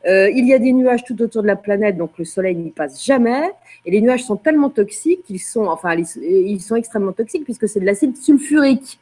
il 0.05 0.47
y 0.47 0.55
a 0.55 0.61
des 0.61 0.73
nuages 0.73 1.03
tout 1.03 1.21
autour 1.21 1.43
de 1.43 1.49
la 1.49 1.57
planète, 1.57 1.97
donc 1.97 2.13
le 2.17 2.25
soleil 2.25 2.55
n'y 2.55 2.71
passe 2.71 3.05
jamais. 3.05 3.51
Et 3.85 3.91
les 3.91 4.01
nuages 4.01 4.23
sont 4.23 4.37
tellement 4.37 4.71
toxiques 4.71 5.25
qu'ils 5.25 5.41
sont, 5.41 5.65
enfin, 5.65 5.97
ils 5.97 6.61
sont 6.61 6.77
extrêmement 6.77 7.11
toxiques 7.11 7.43
puisque 7.43 7.69
c'est 7.69 7.81
de 7.81 7.87
l'acide 7.87 8.17
sulfurique 8.17 9.01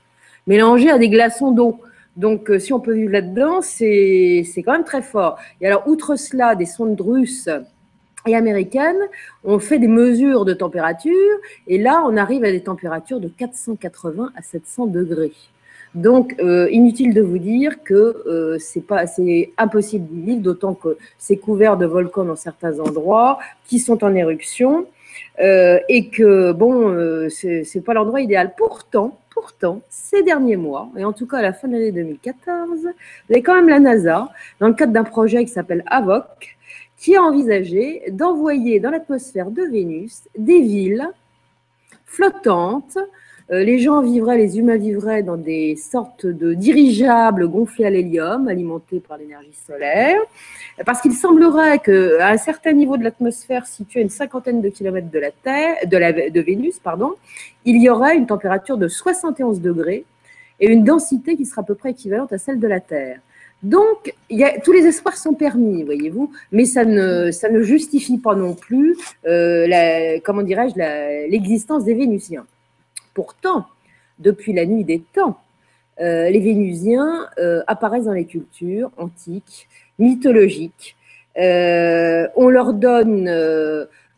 mélangé 0.50 0.90
à 0.90 0.99
des 0.99 1.09
glaçons 1.09 1.52
d'eau. 1.52 1.78
Donc, 2.16 2.50
euh, 2.50 2.59
si 2.59 2.73
on 2.73 2.80
peut 2.80 2.92
vivre 2.92 3.12
là-dedans, 3.12 3.62
c'est 3.62 4.45
quand 4.57 4.73
même 4.73 4.85
très 4.85 5.00
fort. 5.00 5.38
Et 5.61 5.66
alors, 5.69 5.85
outre 5.87 6.16
cela, 6.16 6.57
des 6.57 6.66
sondes 6.66 7.00
russes 7.00 7.49
et 8.26 8.35
américaines 8.35 9.02
ont 9.45 9.61
fait 9.61 9.78
des 9.78 9.87
mesures 9.88 10.45
de 10.45 10.52
température, 10.52 11.37
et 11.69 11.78
là, 11.78 12.02
on 12.04 12.16
arrive 12.16 12.42
à 12.45 12.50
des 12.50 12.62
températures 12.62 13.21
de 13.21 13.28
480 13.28 14.33
à 14.37 14.42
700 14.42 14.87
degrés. 14.87 15.33
Donc, 15.95 16.35
euh, 16.40 16.69
inutile 16.71 17.14
de 17.14 17.23
vous 17.23 17.38
dire 17.38 17.83
que 17.85 17.95
euh, 18.26 18.59
c'est 18.59 18.87
pas, 18.87 19.07
c'est 19.07 19.52
impossible 19.57 20.07
d'y 20.09 20.21
vivre, 20.21 20.42
d'autant 20.42 20.75
que 20.75 20.99
c'est 21.16 21.37
couvert 21.37 21.76
de 21.76 21.87
volcans 21.87 22.25
dans 22.25 22.37
certains 22.37 22.78
endroits 22.80 23.38
qui 23.66 23.78
sont 23.78 24.02
en 24.02 24.14
éruption, 24.14 24.87
et 25.39 26.09
que 26.11 26.53
bon, 26.53 27.29
c'est 27.31 27.85
pas 27.85 27.95
l'endroit 27.95 28.21
idéal. 28.21 28.55
Pourtant, 28.57 29.21
Pourtant, 29.31 29.81
ces 29.89 30.25
derniers 30.25 30.57
mois, 30.57 30.91
et 30.97 31.05
en 31.05 31.12
tout 31.12 31.27
cas 31.27 31.39
à 31.39 31.43
la 31.43 31.53
fin 31.53 31.69
de 31.69 31.75
l'année 31.75 31.93
2014, 31.93 32.81
vous 32.81 32.89
avez 33.31 33.43
quand 33.43 33.55
même 33.55 33.69
la 33.69 33.79
NASA, 33.79 34.29
dans 34.59 34.67
le 34.67 34.75
cadre 34.75 34.93
d'un 34.93 35.05
projet 35.05 35.45
qui 35.45 35.53
s'appelle 35.53 35.85
AVOC, 35.87 36.59
qui 36.99 37.17
a 37.17 37.23
envisagé 37.23 38.03
d'envoyer 38.11 38.81
dans 38.81 38.91
l'atmosphère 38.91 39.50
de 39.50 39.62
Vénus 39.62 40.29
des 40.37 40.61
villes 40.61 41.09
flottantes 42.05 42.99
euh, 42.99 43.07
les 43.50 43.80
gens 43.80 44.00
vivraient, 44.00 44.37
les 44.37 44.59
humains 44.59 44.76
vivraient 44.76 45.25
dans 45.25 45.37
des 45.37 45.75
sortes 45.76 46.25
de 46.25 46.54
dirigeables 46.54 47.49
gonflés 47.49 47.85
à 47.85 47.90
l'hélium, 47.90 48.47
alimentés 48.47 49.00
par 49.00 49.19
l'énergie 49.19 49.57
solaire, 49.66 50.21
parce 50.87 51.00
qu'il 51.00 51.12
semblerait 51.12 51.80
qu'à 51.80 52.28
un 52.28 52.37
certain 52.37 52.73
niveau 52.73 52.97
de 52.97 53.02
l'atmosphère, 53.02 53.66
situé 53.66 54.00
à 54.00 54.02
une 54.02 54.11
cinquantaine 54.11 54.61
de 54.61 54.69
kilomètres 54.69 55.11
de 55.11 55.19
la 55.19 55.30
Terre, 55.30 55.76
de, 55.87 55.97
la, 55.97 56.12
Vénus, 56.12 56.78
pardon, 56.78 57.14
il 57.64 57.83
y 57.83 57.90
aurait 57.90 58.16
une 58.16 58.26
température 58.26 58.78
de 58.78 58.88
71 58.88 59.61
degrés 59.61 60.04
et 60.61 60.71
une 60.71 60.85
densité 60.85 61.37
qui 61.37 61.45
sera 61.45 61.62
à 61.62 61.64
peu 61.64 61.75
près 61.75 61.90
équivalente 61.90 62.33
à 62.33 62.38
celle 62.38 62.61
de 62.61 62.69
la 62.69 62.80
Terre. 62.80 63.19
Donc, 63.62 64.14
tous 64.64 64.73
les 64.73 64.87
espoirs 64.87 65.16
sont 65.16 65.35
permis, 65.35 65.83
voyez-vous, 65.83 66.30
mais 66.52 66.64
ça 66.64 66.85
ne, 66.85 67.30
justifie 67.62 68.19
pas 68.19 68.35
non 68.35 68.54
plus, 68.54 68.97
euh, 69.26 70.19
comment 70.25 70.42
dirais-je, 70.42 70.76
l'existence 71.28 71.85
des 71.85 71.95
Vénusiens. 71.95 72.47
Pourtant, 73.21 73.67
depuis 74.19 74.55
la 74.55 74.65
nuit 74.65 74.83
des 74.83 75.03
temps, 75.12 75.37
euh, 76.00 76.31
les 76.31 76.41
Vénusiens 76.41 77.27
euh, 77.37 77.61
apparaissent 77.67 78.07
dans 78.07 78.15
les 78.15 78.25
cultures 78.25 78.91
antiques, 78.97 79.69
mythologiques. 79.99 80.97
Euh, 81.37 82.27
on 82.35 82.49
leur 82.49 82.73
donne, 82.73 83.31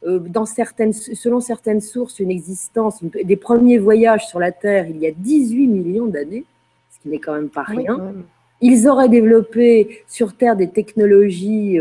dans 0.06 0.46
certaines, 0.46 0.92
selon 0.92 1.40
certaines 1.40 1.80
sources, 1.80 2.20
une 2.20 2.30
existence, 2.30 3.02
des 3.02 3.34
premiers 3.34 3.78
voyages 3.78 4.28
sur 4.28 4.38
la 4.38 4.52
Terre 4.52 4.86
il 4.88 4.98
y 4.98 5.08
a 5.08 5.10
18 5.10 5.66
millions 5.66 6.06
d'années, 6.06 6.44
ce 6.92 7.00
qui 7.00 7.08
n'est 7.08 7.18
quand 7.18 7.34
même 7.34 7.50
pas 7.50 7.64
rien. 7.64 8.14
Ils 8.60 8.86
auraient 8.86 9.08
développé 9.08 10.04
sur 10.06 10.36
Terre 10.36 10.54
des 10.54 10.70
technologies 10.70 11.76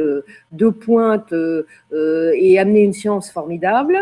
de 0.52 0.70
pointe 0.70 1.32
et 1.94 2.58
amené 2.58 2.82
une 2.82 2.94
science 2.94 3.30
formidable. 3.30 3.96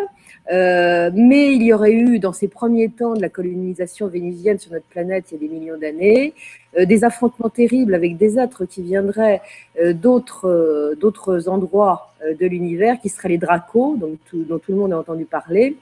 Euh, 0.52 1.12
mais 1.14 1.54
il 1.56 1.64
y 1.64 1.74
aurait 1.74 1.94
eu, 1.94 2.20
dans 2.20 2.34
ces 2.34 2.48
premiers 2.48 2.90
temps 2.90 3.14
de 3.14 3.22
la 3.22 3.30
colonisation 3.30 4.08
vénusienne 4.08 4.58
sur 4.58 4.72
notre 4.72 4.86
planète, 4.86 5.26
il 5.32 5.36
y 5.36 5.38
a 5.38 5.48
des 5.48 5.60
millions 5.60 5.78
d'années, 5.78 6.34
euh, 6.78 6.86
des 6.86 7.04
affrontements 7.04 7.50
terribles 7.50 7.94
avec 7.94 8.18
des 8.18 8.40
êtres 8.40 8.66
qui 8.66 8.82
viendraient 8.82 9.42
euh, 9.82 9.94
d'autres, 9.94 10.96
d'autres 11.00 11.50
endroits 11.50 12.14
de 12.40 12.46
l'univers, 12.48 13.00
qui 13.00 13.10
seraient 13.10 13.30
les 13.30 13.38
Dracos, 13.38 13.98
dont 13.98 14.60
tout 14.60 14.72
le 14.72 14.76
monde 14.76 14.92
a 14.92 15.00
entendu 15.00 15.26
parler, 15.26 15.78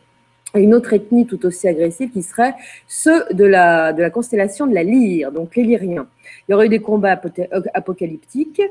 une 0.59 0.73
autre 0.73 0.93
ethnie 0.93 1.25
tout 1.25 1.45
aussi 1.45 1.67
agressive 1.67 2.11
qui 2.11 2.23
serait 2.23 2.53
ceux 2.87 3.25
de 3.31 3.45
la, 3.45 3.93
de 3.93 4.01
la 4.01 4.09
constellation 4.09 4.67
de 4.67 4.73
la 4.73 4.83
Lyre, 4.83 5.31
donc 5.31 5.55
les 5.55 5.63
Lyriens. 5.63 6.07
Il 6.47 6.51
y 6.51 6.55
aurait 6.55 6.67
eu 6.67 6.69
des 6.69 6.79
combats 6.79 7.19
apocalyptiques 7.73 8.61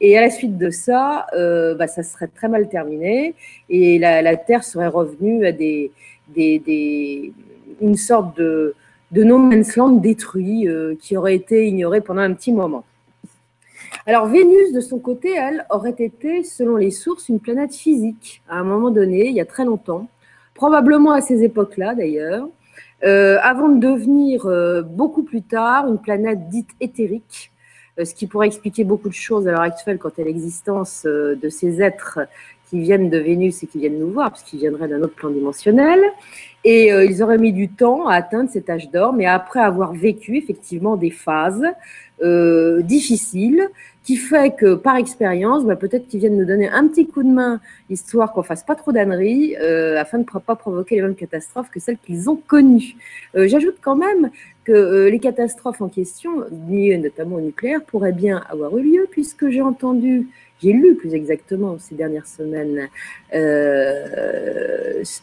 et 0.00 0.16
à 0.18 0.20
la 0.20 0.30
suite 0.30 0.56
de 0.58 0.70
ça, 0.70 1.26
euh, 1.34 1.74
bah, 1.74 1.86
ça 1.86 2.02
serait 2.02 2.28
très 2.28 2.48
mal 2.48 2.68
terminé 2.68 3.34
et 3.68 3.98
la, 3.98 4.36
Terre 4.36 4.64
serait 4.64 4.88
revenue 4.88 5.46
à 5.46 5.52
des, 5.52 5.90
des, 6.34 7.32
une 7.80 7.96
sorte 7.96 8.36
de, 8.36 8.74
de 9.10 9.24
no 9.24 9.38
man's 9.38 9.76
land 9.76 9.90
détruit 9.90 10.68
euh, 10.68 10.96
qui 11.00 11.16
aurait 11.16 11.34
été 11.34 11.66
ignoré 11.66 12.00
pendant 12.00 12.22
un 12.22 12.34
petit 12.34 12.52
moment. 12.52 12.84
Alors 14.06 14.26
Vénus, 14.26 14.72
de 14.72 14.80
son 14.80 14.98
côté, 14.98 15.34
elle, 15.34 15.64
aurait 15.70 15.94
été, 15.96 16.44
selon 16.44 16.76
les 16.76 16.90
sources, 16.90 17.28
une 17.28 17.40
planète 17.40 17.74
physique 17.74 18.42
à 18.48 18.58
un 18.58 18.64
moment 18.64 18.90
donné, 18.90 19.28
il 19.28 19.34
y 19.34 19.40
a 19.40 19.46
très 19.46 19.64
longtemps, 19.64 20.08
probablement 20.54 21.12
à 21.12 21.20
ces 21.20 21.42
époques-là 21.42 21.94
d'ailleurs, 21.94 22.48
euh, 23.04 23.36
avant 23.42 23.68
de 23.68 23.80
devenir 23.80 24.46
euh, 24.46 24.82
beaucoup 24.82 25.24
plus 25.24 25.42
tard 25.42 25.88
une 25.88 25.98
planète 25.98 26.48
dite 26.48 26.70
éthérique, 26.80 27.50
euh, 27.98 28.04
ce 28.04 28.14
qui 28.14 28.26
pourrait 28.26 28.46
expliquer 28.46 28.84
beaucoup 28.84 29.08
de 29.08 29.14
choses 29.14 29.46
à 29.46 29.50
l'heure 29.50 29.60
actuelle 29.60 29.98
quant 29.98 30.12
à 30.16 30.22
l'existence 30.22 31.04
de 31.04 31.48
ces 31.50 31.82
êtres 31.82 32.20
qui 32.70 32.80
viennent 32.80 33.10
de 33.10 33.18
Vénus 33.18 33.62
et 33.62 33.66
qui 33.66 33.78
viennent 33.78 33.98
nous 33.98 34.10
voir, 34.10 34.30
parce 34.30 34.42
qu'ils 34.42 34.60
viendraient 34.60 34.88
d'un 34.88 35.02
autre 35.02 35.14
plan 35.14 35.30
dimensionnel. 35.30 36.00
Et 36.64 36.88
ils 36.88 37.22
auraient 37.22 37.36
mis 37.36 37.52
du 37.52 37.68
temps 37.68 38.08
à 38.08 38.14
atteindre 38.14 38.48
cet 38.50 38.70
âge 38.70 38.90
d'or, 38.90 39.12
mais 39.12 39.26
après 39.26 39.60
avoir 39.60 39.92
vécu 39.92 40.38
effectivement 40.38 40.96
des 40.96 41.10
phases 41.10 41.62
difficiles, 42.22 43.68
qui 44.04 44.16
fait 44.16 44.54
que 44.54 44.74
par 44.74 44.96
expérience, 44.96 45.64
bah, 45.64 45.76
peut-être 45.76 46.06
qu'ils 46.06 46.20
viennent 46.20 46.36
nous 46.36 46.44
donner 46.44 46.68
un 46.68 46.86
petit 46.86 47.06
coup 47.06 47.22
de 47.22 47.28
main, 47.28 47.60
histoire 47.88 48.32
qu'on 48.32 48.42
fasse 48.42 48.62
pas 48.62 48.74
trop 48.74 48.92
d'âneries, 48.92 49.56
euh, 49.56 49.98
afin 49.98 50.18
de 50.18 50.24
ne 50.32 50.40
pas 50.40 50.56
provoquer 50.56 50.96
les 50.96 51.02
mêmes 51.02 51.14
catastrophes 51.14 51.70
que 51.70 51.80
celles 51.80 51.96
qu'ils 51.96 52.28
ont 52.28 52.36
connues. 52.36 52.96
Euh, 53.34 53.48
j'ajoute 53.48 53.76
quand 53.80 53.96
même 53.96 54.30
que 54.64 54.72
euh, 54.72 55.10
les 55.10 55.18
catastrophes 55.18 55.80
en 55.80 55.88
question, 55.88 56.44
liées 56.68 56.98
notamment 56.98 57.36
au 57.36 57.40
nucléaire, 57.40 57.82
pourraient 57.82 58.12
bien 58.12 58.44
avoir 58.50 58.76
eu 58.76 58.82
lieu, 58.82 59.08
puisque 59.10 59.48
j'ai 59.48 59.62
entendu, 59.62 60.28
j'ai 60.62 60.74
lu 60.74 60.96
plus 60.96 61.14
exactement 61.14 61.78
ces 61.78 61.94
dernières 61.94 62.26
semaines 62.26 62.88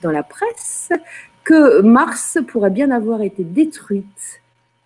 dans 0.02 0.12
la 0.12 0.24
presse, 0.24 0.90
que 1.44 1.82
Mars 1.82 2.40
pourrait 2.48 2.70
bien 2.72 2.90
avoir 2.92 3.22
été 3.22 3.44
détruite 3.44 4.41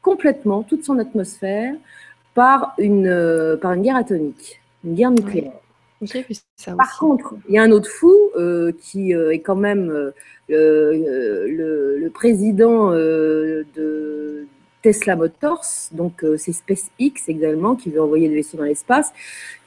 complètement, 0.06 0.62
toute 0.62 0.86
son 0.86 1.00
atmosphère, 1.00 1.74
par 2.36 2.76
une, 2.78 3.08
euh, 3.08 3.58
par 3.58 3.74
une 3.74 3.82
guerre 3.82 3.96
atomique, 3.96 4.62
une 4.84 4.94
guerre 4.94 5.10
nucléaire. 5.10 5.60
par 6.78 7.00
contre, 7.00 7.34
il 7.50 7.56
y 7.56 7.58
a 7.58 7.64
un 7.64 7.72
autre 7.72 7.90
fou 7.90 8.14
euh, 8.36 8.72
qui 8.80 9.16
euh, 9.16 9.32
est 9.32 9.40
quand 9.40 9.56
même 9.56 10.12
le, 10.48 12.10
président 12.14 12.92
de 12.92 14.46
Tesla 14.84 15.16
Motors, 15.16 15.66
donc 15.92 16.24
c'est 16.38 16.54
SpaceX 16.54 17.28
également 17.28 17.76
qui 17.76 17.90
veut 17.90 18.02
envoyer 18.02 18.30
des 18.30 18.36
vaisseaux 18.36 18.58
dans 18.58 18.64
l'espace, 18.64 19.12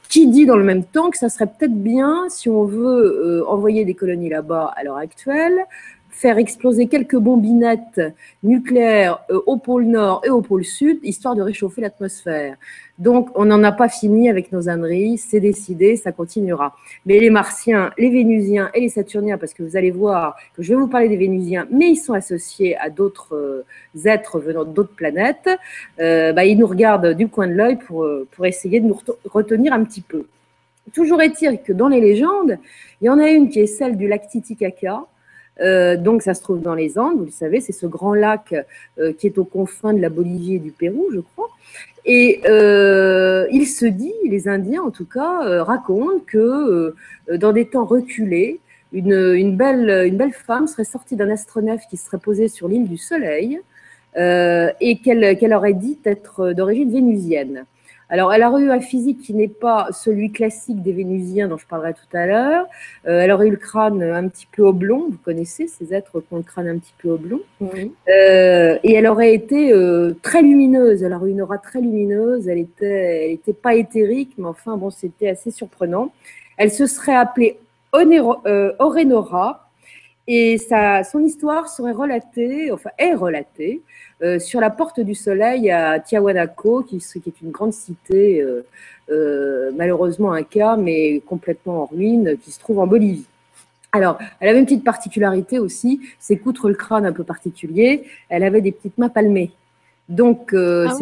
qui 0.08 0.28
dit 0.28 0.46
dans 0.46 0.56
le 0.56 0.64
même 0.64 0.84
temps 0.84 1.10
que 1.10 1.18
ça 1.18 1.28
serait 1.28 1.48
peut-être 1.48 1.74
bien, 1.74 2.28
si 2.28 2.48
on 2.48 2.64
veut 2.64 3.44
envoyer 3.48 3.84
des 3.84 3.94
colonies 3.94 4.30
là-bas 4.30 4.72
à 4.76 4.84
l'heure 4.84 4.96
actuelle, 4.96 5.66
faire 6.18 6.38
exploser 6.38 6.88
quelques 6.88 7.16
bombinettes 7.16 8.00
nucléaires 8.42 9.20
euh, 9.30 9.38
au 9.46 9.56
pôle 9.56 9.84
Nord 9.84 10.20
et 10.24 10.30
au 10.30 10.42
pôle 10.42 10.64
Sud, 10.64 10.98
histoire 11.04 11.36
de 11.36 11.42
réchauffer 11.42 11.80
l'atmosphère. 11.80 12.56
Donc, 12.98 13.28
on 13.36 13.44
n'en 13.44 13.62
a 13.62 13.70
pas 13.70 13.88
fini 13.88 14.28
avec 14.28 14.50
nos 14.50 14.68
âneries, 14.68 15.18
c'est 15.18 15.38
décidé, 15.38 15.94
ça 15.94 16.10
continuera. 16.10 16.74
Mais 17.06 17.20
les 17.20 17.30
Martiens, 17.30 17.92
les 17.96 18.10
Vénusiens 18.10 18.68
et 18.74 18.80
les 18.80 18.88
Saturniens, 18.88 19.38
parce 19.38 19.54
que 19.54 19.62
vous 19.62 19.76
allez 19.76 19.92
voir 19.92 20.34
que 20.56 20.62
je 20.64 20.70
vais 20.70 20.80
vous 20.80 20.88
parler 20.88 21.08
des 21.08 21.16
Vénusiens, 21.16 21.68
mais 21.70 21.90
ils 21.90 21.96
sont 21.96 22.14
associés 22.14 22.76
à 22.78 22.90
d'autres 22.90 23.36
euh, 23.36 23.64
êtres 24.04 24.40
venant 24.40 24.64
d'autres 24.64 24.96
planètes, 24.96 25.48
euh, 26.00 26.32
bah, 26.32 26.44
ils 26.44 26.58
nous 26.58 26.66
regardent 26.66 27.14
du 27.14 27.28
coin 27.28 27.46
de 27.46 27.52
l'œil 27.52 27.76
pour, 27.76 28.04
pour 28.32 28.44
essayer 28.44 28.80
de 28.80 28.86
nous 28.86 28.98
retenir 29.30 29.72
un 29.72 29.84
petit 29.84 30.00
peu. 30.00 30.26
Toujours 30.92 31.22
est-il 31.22 31.62
que 31.62 31.72
dans 31.72 31.88
les 31.88 32.00
légendes, 32.00 32.58
il 33.00 33.04
y 33.04 33.08
en 33.08 33.20
a 33.20 33.28
une 33.28 33.50
qui 33.50 33.60
est 33.60 33.66
celle 33.66 33.96
du 33.96 34.08
lac 34.08 34.26
Titicaca, 34.26 35.04
euh, 35.60 35.96
donc, 35.96 36.22
ça 36.22 36.34
se 36.34 36.42
trouve 36.42 36.60
dans 36.60 36.74
les 36.74 36.98
Andes, 36.98 37.18
vous 37.18 37.24
le 37.24 37.30
savez, 37.30 37.60
c'est 37.60 37.72
ce 37.72 37.86
grand 37.86 38.14
lac 38.14 38.54
euh, 38.98 39.12
qui 39.12 39.26
est 39.26 39.38
aux 39.38 39.44
confins 39.44 39.92
de 39.92 40.00
la 40.00 40.08
Bolivie 40.08 40.56
et 40.56 40.58
du 40.58 40.70
Pérou, 40.70 41.06
je 41.12 41.20
crois. 41.20 41.48
Et 42.04 42.40
euh, 42.46 43.46
il 43.50 43.66
se 43.66 43.84
dit, 43.84 44.14
les 44.24 44.48
Indiens 44.48 44.82
en 44.82 44.90
tout 44.90 45.04
cas, 45.04 45.62
racontent 45.62 46.22
que 46.26 46.94
dans 47.34 47.52
des 47.52 47.66
temps 47.66 47.84
reculés, 47.84 48.60
une, 48.92 49.56
belle, 49.56 50.06
une 50.06 50.16
belle 50.16 50.32
femme 50.32 50.66
serait 50.66 50.84
sortie 50.84 51.16
d'un 51.16 51.28
astronef 51.28 51.82
qui 51.90 51.98
serait 51.98 52.18
posé 52.18 52.48
sur 52.48 52.68
l'île 52.68 52.88
du 52.88 52.96
Soleil 52.96 53.60
et 54.16 55.00
qu'elle 55.04 55.54
aurait 55.54 55.74
dit 55.74 55.98
être 56.04 56.52
d'origine 56.52 56.90
vénusienne. 56.90 57.66
Alors, 58.10 58.32
elle 58.32 58.42
aurait 58.42 58.62
eu 58.62 58.70
un 58.70 58.80
physique 58.80 59.20
qui 59.20 59.34
n'est 59.34 59.48
pas 59.48 59.88
celui 59.92 60.32
classique 60.32 60.82
des 60.82 60.92
Vénusiens 60.92 61.46
dont 61.48 61.58
je 61.58 61.66
parlerai 61.66 61.92
tout 61.92 62.16
à 62.16 62.26
l'heure. 62.26 62.66
Euh, 63.06 63.20
elle 63.20 63.30
aurait 63.32 63.48
eu 63.48 63.50
le 63.50 63.56
crâne 63.58 64.02
un 64.02 64.28
petit 64.28 64.46
peu 64.50 64.62
oblong, 64.62 65.08
vous 65.10 65.18
connaissez 65.22 65.66
ces 65.66 65.92
êtres 65.92 66.20
qui 66.20 66.32
ont 66.32 66.38
le 66.38 66.42
crâne 66.42 66.68
un 66.68 66.78
petit 66.78 66.94
peu 66.98 67.10
oblong. 67.10 67.40
Euh, 67.60 68.78
et 68.82 68.94
elle 68.94 69.06
aurait 69.06 69.34
été 69.34 69.72
euh, 69.72 70.14
très 70.22 70.40
lumineuse, 70.40 71.02
elle 71.02 71.12
aurait 71.12 71.28
eu 71.28 71.32
une 71.32 71.42
aura 71.42 71.58
très 71.58 71.80
lumineuse, 71.80 72.48
elle 72.48 72.58
était, 72.58 73.26
elle 73.26 73.32
était 73.32 73.52
pas 73.52 73.74
éthérique, 73.74 74.32
mais 74.38 74.46
enfin, 74.48 74.78
bon, 74.78 74.88
c'était 74.90 75.28
assez 75.28 75.50
surprenant. 75.50 76.12
Elle 76.56 76.70
se 76.70 76.86
serait 76.86 77.14
appelée 77.14 77.58
Orenora, 77.92 79.67
et 80.30 80.58
sa, 80.58 81.04
son 81.04 81.24
histoire 81.24 81.68
serait 81.68 81.92
relatée, 81.92 82.70
enfin 82.70 82.90
est 82.98 83.14
relatée, 83.14 83.80
euh, 84.22 84.38
sur 84.38 84.60
la 84.60 84.68
porte 84.68 85.00
du 85.00 85.14
soleil 85.14 85.70
à 85.70 85.98
Tiahuanaco, 86.00 86.82
qui, 86.82 86.96
est 86.96 87.40
une 87.40 87.50
grande 87.50 87.72
cité, 87.72 88.42
euh, 88.42 88.66
euh, 89.10 89.70
malheureusement 89.74 90.32
un 90.32 90.42
cas, 90.42 90.76
mais 90.76 91.20
complètement 91.20 91.84
en 91.84 91.86
ruine, 91.86 92.36
qui 92.42 92.52
se 92.52 92.60
trouve 92.60 92.78
en 92.78 92.86
Bolivie. 92.86 93.24
Alors, 93.90 94.18
elle 94.38 94.50
avait 94.50 94.58
une 94.58 94.66
petite 94.66 94.84
particularité 94.84 95.58
aussi, 95.58 96.02
c'est 96.18 96.36
qu'outre 96.36 96.68
le 96.68 96.74
crâne 96.74 97.06
un 97.06 97.12
peu 97.12 97.24
particulier, 97.24 98.04
elle 98.28 98.44
avait 98.44 98.60
des 98.60 98.72
petites 98.72 98.98
mains 98.98 99.08
palmées. 99.08 99.52
Donc, 100.08 100.54
euh, 100.54 100.86
ah 100.88 100.94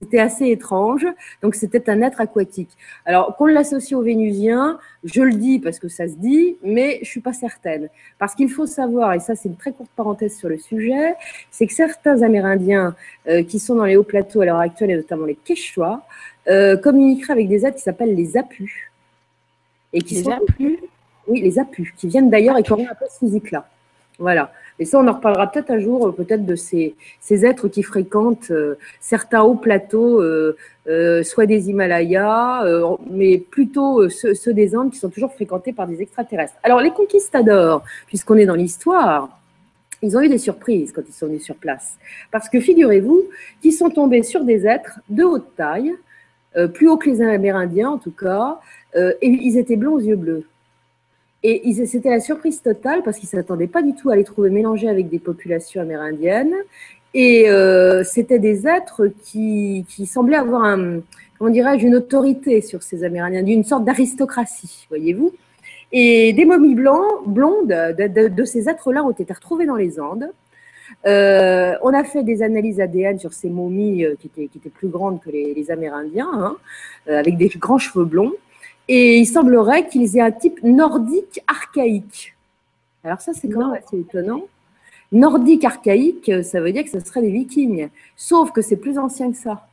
c'était 0.00 0.20
assez 0.20 0.46
étrange. 0.46 1.06
Donc, 1.42 1.54
c'était 1.56 1.90
un 1.90 2.02
être 2.02 2.20
aquatique. 2.20 2.70
Alors, 3.04 3.36
qu'on 3.36 3.46
l'associe 3.46 3.98
aux 3.98 4.02
Vénusiens, 4.02 4.78
je 5.02 5.22
le 5.22 5.32
dis 5.32 5.58
parce 5.58 5.78
que 5.80 5.88
ça 5.88 6.06
se 6.06 6.14
dit, 6.14 6.56
mais 6.62 7.00
je 7.02 7.08
suis 7.08 7.20
pas 7.20 7.32
certaine. 7.32 7.88
Parce 8.18 8.34
qu'il 8.34 8.48
faut 8.48 8.66
savoir, 8.66 9.14
et 9.14 9.20
ça, 9.20 9.34
c'est 9.34 9.48
une 9.48 9.56
très 9.56 9.72
courte 9.72 9.90
parenthèse 9.96 10.36
sur 10.36 10.48
le 10.48 10.58
sujet, 10.58 11.14
c'est 11.50 11.66
que 11.66 11.72
certains 11.72 12.22
Amérindiens 12.22 12.94
euh, 13.28 13.42
qui 13.42 13.58
sont 13.58 13.74
dans 13.74 13.84
les 13.84 13.96
hauts 13.96 14.04
plateaux 14.04 14.42
à 14.42 14.44
l'heure 14.44 14.60
actuelle, 14.60 14.90
et 14.92 14.96
notamment 14.96 15.26
les 15.26 15.36
Quechua, 15.36 16.06
euh, 16.46 16.76
communiqueraient 16.76 17.32
avec 17.32 17.48
des 17.48 17.66
êtres 17.66 17.76
qui 17.76 17.82
s'appellent 17.82 18.14
les 18.14 18.36
Apus. 18.36 18.92
Et 19.92 20.00
qui 20.00 20.14
les 20.14 20.22
sont, 20.22 20.30
Apus? 20.30 20.78
Oui, 21.26 21.40
les 21.40 21.58
Apus, 21.58 21.92
qui 21.96 22.06
viennent 22.06 22.30
d'ailleurs 22.30 22.56
et 22.58 22.62
qui 22.62 22.72
ont 22.72 22.78
un 22.78 22.94
peu 22.94 23.06
ce 23.10 23.18
physique-là. 23.18 23.66
Voilà. 24.18 24.52
Et 24.78 24.84
ça, 24.84 24.98
on 24.98 25.06
en 25.06 25.12
reparlera 25.12 25.50
peut-être 25.50 25.70
un 25.70 25.78
jour, 25.78 26.08
euh, 26.08 26.12
peut-être 26.12 26.44
de 26.44 26.56
ces, 26.56 26.94
êtres 27.30 27.68
qui 27.68 27.82
fréquentent 27.82 28.50
euh, 28.50 28.76
certains 29.00 29.42
hauts 29.42 29.54
plateaux, 29.54 30.20
euh, 30.20 31.22
soit 31.22 31.46
des 31.46 31.70
Himalayas, 31.70 32.64
mais 33.10 33.38
plutôt 33.38 34.08
ceux, 34.08 34.52
des 34.52 34.76
Andes 34.76 34.90
qui 34.90 34.98
sont 34.98 35.10
toujours 35.10 35.32
fréquentés 35.32 35.72
par 35.72 35.86
des 35.86 36.02
extraterrestres. 36.02 36.54
Alors, 36.62 36.80
les 36.80 36.90
conquistadors, 36.90 37.82
puisqu'on 38.06 38.36
est 38.36 38.46
dans 38.46 38.54
l'histoire, 38.54 39.40
ils 40.02 40.16
ont 40.16 40.20
eu 40.20 40.28
des 40.28 40.38
surprises 40.38 40.92
quand 40.92 41.02
ils 41.08 41.14
sont 41.14 41.26
venus 41.26 41.44
sur 41.44 41.54
place. 41.54 41.96
Parce 42.30 42.50
que 42.50 42.60
figurez-vous 42.60 43.24
qu'ils 43.62 43.72
sont 43.72 43.88
tombés 43.88 44.22
sur 44.22 44.44
des 44.44 44.66
êtres 44.66 45.00
de 45.08 45.24
haute 45.24 45.56
taille, 45.56 45.94
plus 46.74 46.88
haut 46.88 46.98
que 46.98 47.08
les 47.08 47.22
Amérindiens 47.22 47.88
en 47.88 47.98
tout 47.98 48.12
cas, 48.12 48.60
et 48.94 49.16
ils 49.22 49.56
étaient 49.56 49.76
blonds 49.76 49.94
aux 49.94 50.00
yeux 50.00 50.16
bleus. 50.16 50.44
Et 51.46 51.74
c'était 51.84 52.08
la 52.08 52.20
surprise 52.20 52.62
totale 52.62 53.02
parce 53.04 53.18
qu'ils 53.18 53.28
ne 53.30 53.42
s'attendaient 53.42 53.66
pas 53.66 53.82
du 53.82 53.94
tout 53.94 54.08
à 54.08 54.16
les 54.16 54.24
trouver 54.24 54.48
mélangés 54.48 54.88
avec 54.88 55.10
des 55.10 55.18
populations 55.18 55.82
amérindiennes. 55.82 56.54
Et 57.12 57.50
euh, 57.50 58.02
c'était 58.02 58.38
des 58.38 58.66
êtres 58.66 59.08
qui, 59.22 59.84
semblaient 60.06 60.38
avoir 60.38 60.64
une 60.64 61.94
autorité 61.94 62.62
sur 62.62 62.82
ces 62.82 63.04
Amérindiens, 63.04 63.42
d'une 63.42 63.62
sorte 63.62 63.84
d'aristocratie, 63.84 64.86
voyez-vous. 64.88 65.32
Et 65.92 66.32
des 66.32 66.46
momies 66.46 66.74
blancs, 66.74 67.26
blondes 67.26 67.68
de, 67.68 68.44
ces 68.44 68.70
êtres-là 68.70 69.04
ont 69.04 69.10
été 69.10 69.30
retrouvées 69.30 69.66
dans 69.66 69.76
les 69.76 70.00
Andes. 70.00 70.30
Euh, 71.06 71.74
on 71.82 71.92
a 71.92 72.04
fait 72.04 72.22
des 72.22 72.42
analyses 72.42 72.80
ADN 72.80 73.18
sur 73.18 73.34
ces 73.34 73.50
momies 73.50 74.06
qui, 74.18 74.28
étaient, 74.28 74.46
qui, 74.48 74.58
étaient, 74.58 74.70
plus 74.70 74.88
grandes 74.88 75.20
que 75.20 75.28
les, 75.28 75.70
Amérindiens, 75.70 76.30
hein, 76.32 76.56
avec 77.06 77.36
des 77.36 77.48
grands 77.48 77.78
cheveux 77.78 78.06
blonds. 78.06 78.32
Et 78.88 79.18
il 79.18 79.26
semblerait 79.26 79.88
qu'ils 79.88 80.16
aient 80.16 80.22
un 80.22 80.32
type 80.32 80.62
nordique 80.62 81.40
archaïque. 81.46 82.34
Alors 83.02 83.20
ça, 83.20 83.32
c'est 83.32 83.48
quand 83.48 83.68
même 83.68 83.80
assez 83.82 83.98
étonnant. 83.98 84.42
Nordique 85.12 85.64
archaïque, 85.64 86.30
ça 86.42 86.60
veut 86.60 86.72
dire 86.72 86.84
que 86.84 86.90
ce 86.90 87.00
serait 87.00 87.22
des 87.22 87.30
vikings. 87.30 87.88
Sauf 88.16 88.50
que 88.50 88.62
c'est 88.62 88.76
plus 88.76 88.98
ancien 88.98 89.30
que 89.30 89.36
ça. 89.36 89.66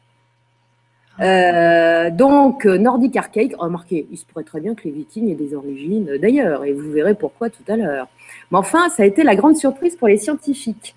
Euh, 1.19 2.09
donc, 2.09 2.65
nordique 2.65 3.17
archaïque, 3.17 3.53
remarquez, 3.57 4.07
il 4.11 4.17
se 4.17 4.25
pourrait 4.25 4.43
très 4.43 4.59
bien 4.59 4.75
que 4.75 4.83
les 4.85 4.91
vikings 4.91 5.29
aient 5.29 5.35
des 5.35 5.53
origines 5.53 6.17
d'ailleurs, 6.19 6.63
et 6.63 6.73
vous 6.73 6.91
verrez 6.91 7.15
pourquoi 7.15 7.49
tout 7.49 7.63
à 7.67 7.75
l'heure. 7.75 8.07
Mais 8.51 8.57
enfin, 8.57 8.89
ça 8.89 9.03
a 9.03 9.05
été 9.05 9.23
la 9.23 9.35
grande 9.35 9.57
surprise 9.57 9.95
pour 9.95 10.07
les 10.07 10.17
scientifiques. 10.17 10.95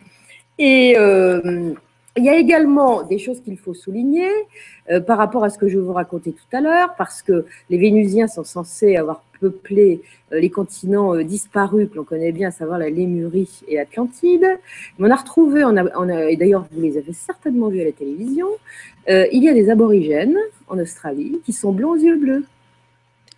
Et 0.58 0.94
euh, 0.96 1.72
il 2.16 2.24
y 2.24 2.28
a 2.28 2.36
également 2.36 3.02
des 3.02 3.18
choses 3.18 3.40
qu'il 3.40 3.58
faut 3.58 3.74
souligner 3.74 4.28
euh, 4.90 5.00
par 5.00 5.18
rapport 5.18 5.42
à 5.42 5.50
ce 5.50 5.58
que 5.58 5.68
je 5.68 5.78
vous 5.78 5.92
raconter 5.92 6.32
tout 6.32 6.56
à 6.56 6.60
l'heure, 6.60 6.94
parce 6.96 7.22
que 7.22 7.44
les 7.70 7.78
Vénusiens 7.78 8.28
sont 8.28 8.44
censés 8.44 8.96
avoir 8.96 9.24
peuplé 9.40 10.00
euh, 10.32 10.38
les 10.38 10.50
continents 10.50 11.14
euh, 11.14 11.24
disparus 11.24 11.88
que 11.90 11.96
l'on 11.96 12.04
connaît 12.04 12.30
bien, 12.30 12.48
à 12.48 12.50
savoir 12.52 12.78
la 12.78 12.88
Lémurie 12.88 13.62
et 13.66 13.76
l'Atlantide. 13.76 14.46
On 15.00 15.10
a 15.10 15.16
retrouvé, 15.16 15.64
on 15.64 15.76
a, 15.76 15.84
on 15.96 16.08
a 16.08 16.30
et 16.30 16.36
d'ailleurs 16.36 16.66
vous 16.70 16.82
les 16.82 16.96
avez 16.96 17.12
certainement 17.12 17.68
vus 17.68 17.80
à 17.80 17.84
la 17.84 17.92
télévision, 17.92 18.46
il 19.06 19.44
y 19.44 19.50
a 19.50 19.52
des 19.52 19.68
aborigènes 19.68 20.38
en 20.66 20.78
Australie 20.78 21.38
qui 21.44 21.52
sont 21.52 21.72
blonds 21.72 21.90
aux 21.90 21.96
yeux 21.96 22.16
bleus. 22.16 22.44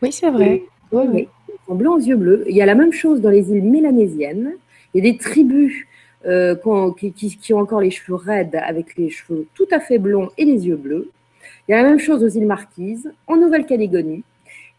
Oui, 0.00 0.12
c'est 0.12 0.30
vrai. 0.30 0.62
oui, 0.92 1.04
oui. 1.12 1.28
Ils 1.48 1.66
sont 1.66 1.74
blonds 1.74 1.94
aux 1.94 2.00
yeux 2.00 2.14
bleus. 2.14 2.44
Il 2.48 2.54
y 2.54 2.62
a 2.62 2.66
la 2.66 2.76
même 2.76 2.92
chose 2.92 3.20
dans 3.20 3.30
les 3.30 3.50
îles 3.50 3.64
mélanésiennes. 3.64 4.52
Il 4.94 5.04
y 5.04 5.08
a 5.08 5.10
des 5.10 5.18
tribus 5.18 5.86
euh, 6.26 6.56
qui, 6.96 7.54
ont 7.54 7.58
encore 7.58 7.80
les 7.80 7.92
cheveux 7.92 8.16
raides 8.16 8.56
avec 8.56 8.96
les 8.96 9.10
cheveux 9.10 9.46
tout 9.54 9.68
à 9.70 9.78
fait 9.78 9.98
blonds 9.98 10.30
et 10.36 10.44
les 10.44 10.66
yeux 10.66 10.76
bleus. 10.76 11.10
Il 11.68 11.72
y 11.72 11.74
a 11.74 11.82
la 11.82 11.88
même 11.88 12.00
chose 12.00 12.24
aux 12.24 12.28
îles 12.28 12.46
Marquises, 12.46 13.12
en 13.28 13.36
Nouvelle-Calédonie. 13.36 14.24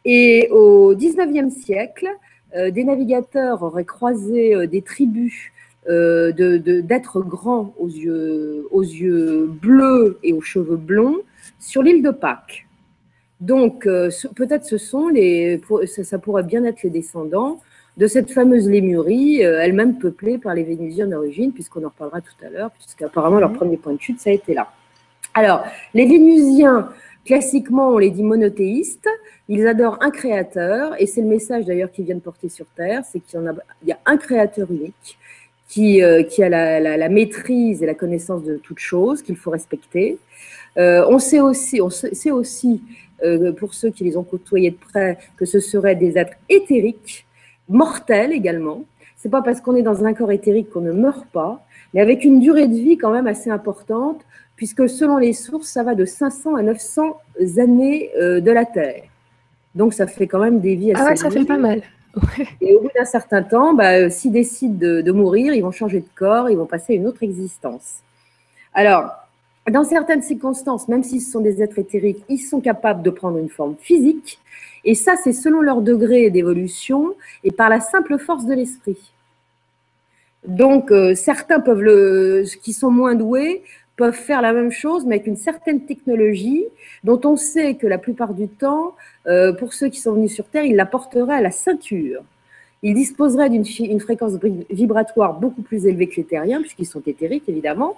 Et 0.03 0.49
au 0.51 0.93
19e 0.93 1.49
siècle, 1.49 2.09
euh, 2.55 2.69
des 2.69 2.83
navigateurs 2.83 3.63
auraient 3.63 3.85
croisé 3.85 4.55
euh, 4.55 4.67
des 4.67 4.81
tribus 4.81 5.51
d'êtres 5.87 7.21
grands 7.21 7.73
aux 7.79 7.87
yeux, 7.87 8.67
aux 8.71 8.81
yeux 8.81 9.45
bleus 9.45 10.19
et 10.21 10.33
aux 10.33 10.41
cheveux 10.41 10.75
blonds 10.75 11.21
sur 11.59 11.81
l'île 11.81 12.03
de 12.03 12.11
Pâques. 12.11 12.67
Donc, 13.39 13.87
peut-être 14.35 14.65
ce 14.65 14.77
sont 14.77 15.07
les, 15.07 15.61
ça, 15.85 16.19
pourrait 16.19 16.43
bien 16.43 16.65
être 16.65 16.83
les 16.83 16.89
descendants 16.89 17.61
de 17.97 18.05
cette 18.05 18.31
fameuse 18.31 18.69
Lémurie, 18.69 19.43
euh, 19.43 19.59
elle-même 19.59 19.97
peuplée 19.97 20.37
par 20.37 20.53
les 20.53 20.63
Vénusiens 20.63 21.07
d'origine, 21.07 21.51
puisqu'on 21.51 21.83
en 21.83 21.89
reparlera 21.89 22.21
tout 22.21 22.45
à 22.45 22.49
l'heure, 22.49 22.69
puisqu'apparemment 22.71 23.39
leur 23.39 23.49
mhm. 23.49 23.57
premier 23.57 23.77
point 23.77 23.93
de 23.93 23.99
chute, 24.01 24.19
ça 24.19 24.29
a 24.29 24.33
été 24.33 24.53
là. 24.53 24.71
Alors, 25.33 25.65
les 25.95 26.05
Vénusiens, 26.05 26.89
classiquement, 27.25 27.89
on 27.89 27.97
les 27.97 28.11
dit 28.11 28.23
monothéistes, 28.23 29.09
ils 29.49 29.67
adorent 29.67 29.97
un 30.01 30.11
créateur, 30.11 30.93
et 31.01 31.07
c'est 31.07 31.21
le 31.21 31.27
message 31.27 31.65
d'ailleurs 31.65 31.91
qu'ils 31.91 32.05
viennent 32.05 32.21
porter 32.21 32.49
sur 32.49 32.67
Terre, 32.75 33.03
c'est 33.03 33.19
qu'il 33.19 33.41
y, 33.41 33.47
a, 33.47 33.55
il 33.81 33.89
y 33.89 33.91
a 33.91 33.99
un 34.05 34.17
créateur 34.17 34.71
unique 34.71 35.17
qui, 35.67 36.03
euh, 36.03 36.23
qui 36.23 36.43
a 36.43 36.49
la, 36.49 37.09
maîtrise 37.09 37.81
et 37.81 37.87
la 37.87 37.95
connaissance 37.95 38.43
de 38.43 38.57
toutes 38.57 38.79
choses, 38.79 39.23
qu'il 39.23 39.35
faut 39.35 39.51
respecter. 39.51 40.19
Euh, 40.77 41.03
on 41.09 41.17
sait 41.17 41.41
aussi, 41.41 41.81
on 41.81 41.89
sait 41.89 42.31
aussi 42.31 42.81
pour 43.57 43.73
ceux 43.73 43.89
qui 43.89 44.03
les 44.03 44.15
ont 44.15 44.23
côtoyés 44.23 44.69
de 44.69 44.77
près, 44.77 45.17
que 45.37 45.45
ce 45.45 45.59
seraient 45.59 45.95
des 45.95 46.19
êtres 46.19 46.37
éthériques, 46.49 47.26
mortel 47.69 48.31
également. 48.31 48.83
C'est 49.15 49.29
pas 49.29 49.41
parce 49.41 49.61
qu'on 49.61 49.75
est 49.75 49.81
dans 49.81 50.05
un 50.05 50.13
corps 50.13 50.31
éthérique 50.31 50.69
qu'on 50.69 50.81
ne 50.81 50.91
meurt 50.91 51.25
pas, 51.27 51.65
mais 51.93 52.01
avec 52.01 52.23
une 52.23 52.39
durée 52.39 52.67
de 52.67 52.75
vie 52.75 52.97
quand 52.97 53.11
même 53.11 53.27
assez 53.27 53.49
importante, 53.49 54.21
puisque 54.55 54.87
selon 54.87 55.17
les 55.17 55.33
sources, 55.33 55.69
ça 55.69 55.83
va 55.83 55.95
de 55.95 56.05
500 56.05 56.55
à 56.55 56.61
900 56.61 57.17
années 57.57 58.11
euh, 58.17 58.39
de 58.39 58.51
la 58.51 58.65
Terre. 58.65 59.03
Donc 59.75 59.93
ça 59.93 60.07
fait 60.07 60.27
quand 60.27 60.39
même 60.39 60.59
des 60.59 60.75
vies 60.75 60.93
assez. 60.93 61.01
Ah 61.03 61.09
ouais, 61.09 61.15
ça 61.15 61.29
fait 61.29 61.45
pas 61.45 61.57
mal. 61.57 61.81
Et 62.61 62.75
au 62.75 62.81
bout 62.81 62.89
d'un 62.95 63.05
certain 63.05 63.43
temps, 63.43 63.73
bah, 63.73 63.93
euh, 63.93 64.09
s'ils 64.09 64.31
décident 64.31 64.75
de, 64.75 65.01
de, 65.01 65.11
mourir, 65.11 65.53
ils 65.53 65.61
vont 65.61 65.71
changer 65.71 65.99
de 65.99 66.07
corps, 66.15 66.49
ils 66.49 66.57
vont 66.57 66.65
passer 66.65 66.93
à 66.93 66.95
une 66.95 67.07
autre 67.07 67.21
existence. 67.21 68.01
Alors, 68.73 69.11
dans 69.71 69.83
certaines 69.83 70.21
circonstances, 70.21 70.87
même 70.87 71.03
s'ils 71.03 71.21
sont 71.21 71.41
des 71.41 71.61
êtres 71.61 71.79
éthériques, 71.79 72.23
ils 72.29 72.39
sont 72.39 72.61
capables 72.61 73.03
de 73.03 73.09
prendre 73.09 73.37
une 73.37 73.49
forme 73.49 73.75
physique. 73.79 74.39
Et 74.85 74.95
ça, 74.95 75.15
c'est 75.21 75.33
selon 75.33 75.61
leur 75.61 75.81
degré 75.81 76.29
d'évolution 76.29 77.13
et 77.43 77.51
par 77.51 77.69
la 77.69 77.81
simple 77.81 78.17
force 78.17 78.45
de 78.45 78.53
l'esprit. 78.53 78.97
Donc, 80.47 80.91
euh, 80.91 81.13
certains 81.15 81.59
peuvent 81.59 81.81
le, 81.81 82.45
qui 82.61 82.71
sont 82.71 82.91
moins 82.91 83.15
doués 83.15 83.63
peuvent 83.97 84.13
faire 84.13 84.41
la 84.41 84.53
même 84.53 84.71
chose, 84.71 85.05
mais 85.05 85.15
avec 85.15 85.27
une 85.27 85.35
certaine 85.35 85.81
technologie 85.85 86.65
dont 87.03 87.19
on 87.25 87.35
sait 87.35 87.73
que 87.75 87.87
la 87.87 87.97
plupart 87.97 88.35
du 88.35 88.47
temps, 88.47 88.95
euh, 89.25 89.51
pour 89.53 89.73
ceux 89.73 89.89
qui 89.89 89.99
sont 89.99 90.13
venus 90.13 90.33
sur 90.33 90.45
Terre, 90.45 90.63
ils 90.63 90.75
la 90.75 90.85
porteraient 90.85 91.37
à 91.37 91.41
la 91.41 91.51
ceinture. 91.51 92.21
Ils 92.83 92.93
disposeraient 92.93 93.49
d'une 93.49 93.99
fréquence 93.99 94.33
vibratoire 94.69 95.39
beaucoup 95.39 95.63
plus 95.63 95.87
élevée 95.87 96.07
que 96.07 96.17
les 96.17 96.25
terriens, 96.25 96.61
puisqu'ils 96.61 96.85
sont 96.85 97.01
éthériques, 97.07 97.49
évidemment. 97.49 97.97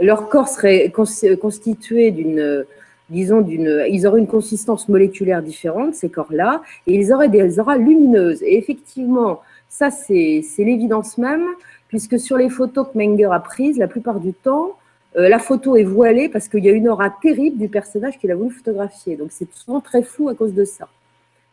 Leur 0.00 0.28
corps 0.28 0.48
serait 0.48 0.90
constitué 0.90 2.10
d'une 2.10 2.64
disons, 3.10 3.40
d'une, 3.40 3.84
ils 3.88 4.06
auraient 4.06 4.20
une 4.20 4.26
consistance 4.26 4.88
moléculaire 4.88 5.42
différente, 5.42 5.94
ces 5.94 6.08
corps-là, 6.08 6.62
et 6.86 6.94
ils 6.94 7.12
auraient 7.12 7.28
des 7.28 7.58
auras 7.58 7.76
lumineuses. 7.76 8.42
Et 8.42 8.56
effectivement, 8.56 9.40
ça, 9.68 9.90
c'est, 9.90 10.42
l'évidence 10.58 11.18
même, 11.18 11.44
puisque 11.88 12.18
sur 12.18 12.36
les 12.36 12.48
photos 12.48 12.88
que 12.88 12.98
Menger 12.98 13.28
a 13.32 13.40
prises, 13.40 13.78
la 13.78 13.88
plupart 13.88 14.20
du 14.20 14.32
temps, 14.32 14.76
euh, 15.16 15.28
la 15.28 15.38
photo 15.38 15.76
est 15.76 15.84
voilée 15.84 16.28
parce 16.28 16.48
qu'il 16.48 16.64
y 16.64 16.68
a 16.68 16.72
une 16.72 16.88
aura 16.88 17.10
terrible 17.10 17.58
du 17.58 17.68
personnage 17.68 18.18
qu'il 18.18 18.30
a 18.32 18.34
voulu 18.34 18.50
photographier. 18.50 19.16
Donc, 19.16 19.28
c'est 19.30 19.52
souvent 19.52 19.80
très 19.80 20.02
flou 20.02 20.28
à 20.28 20.34
cause 20.34 20.54
de 20.54 20.64
ça. 20.64 20.88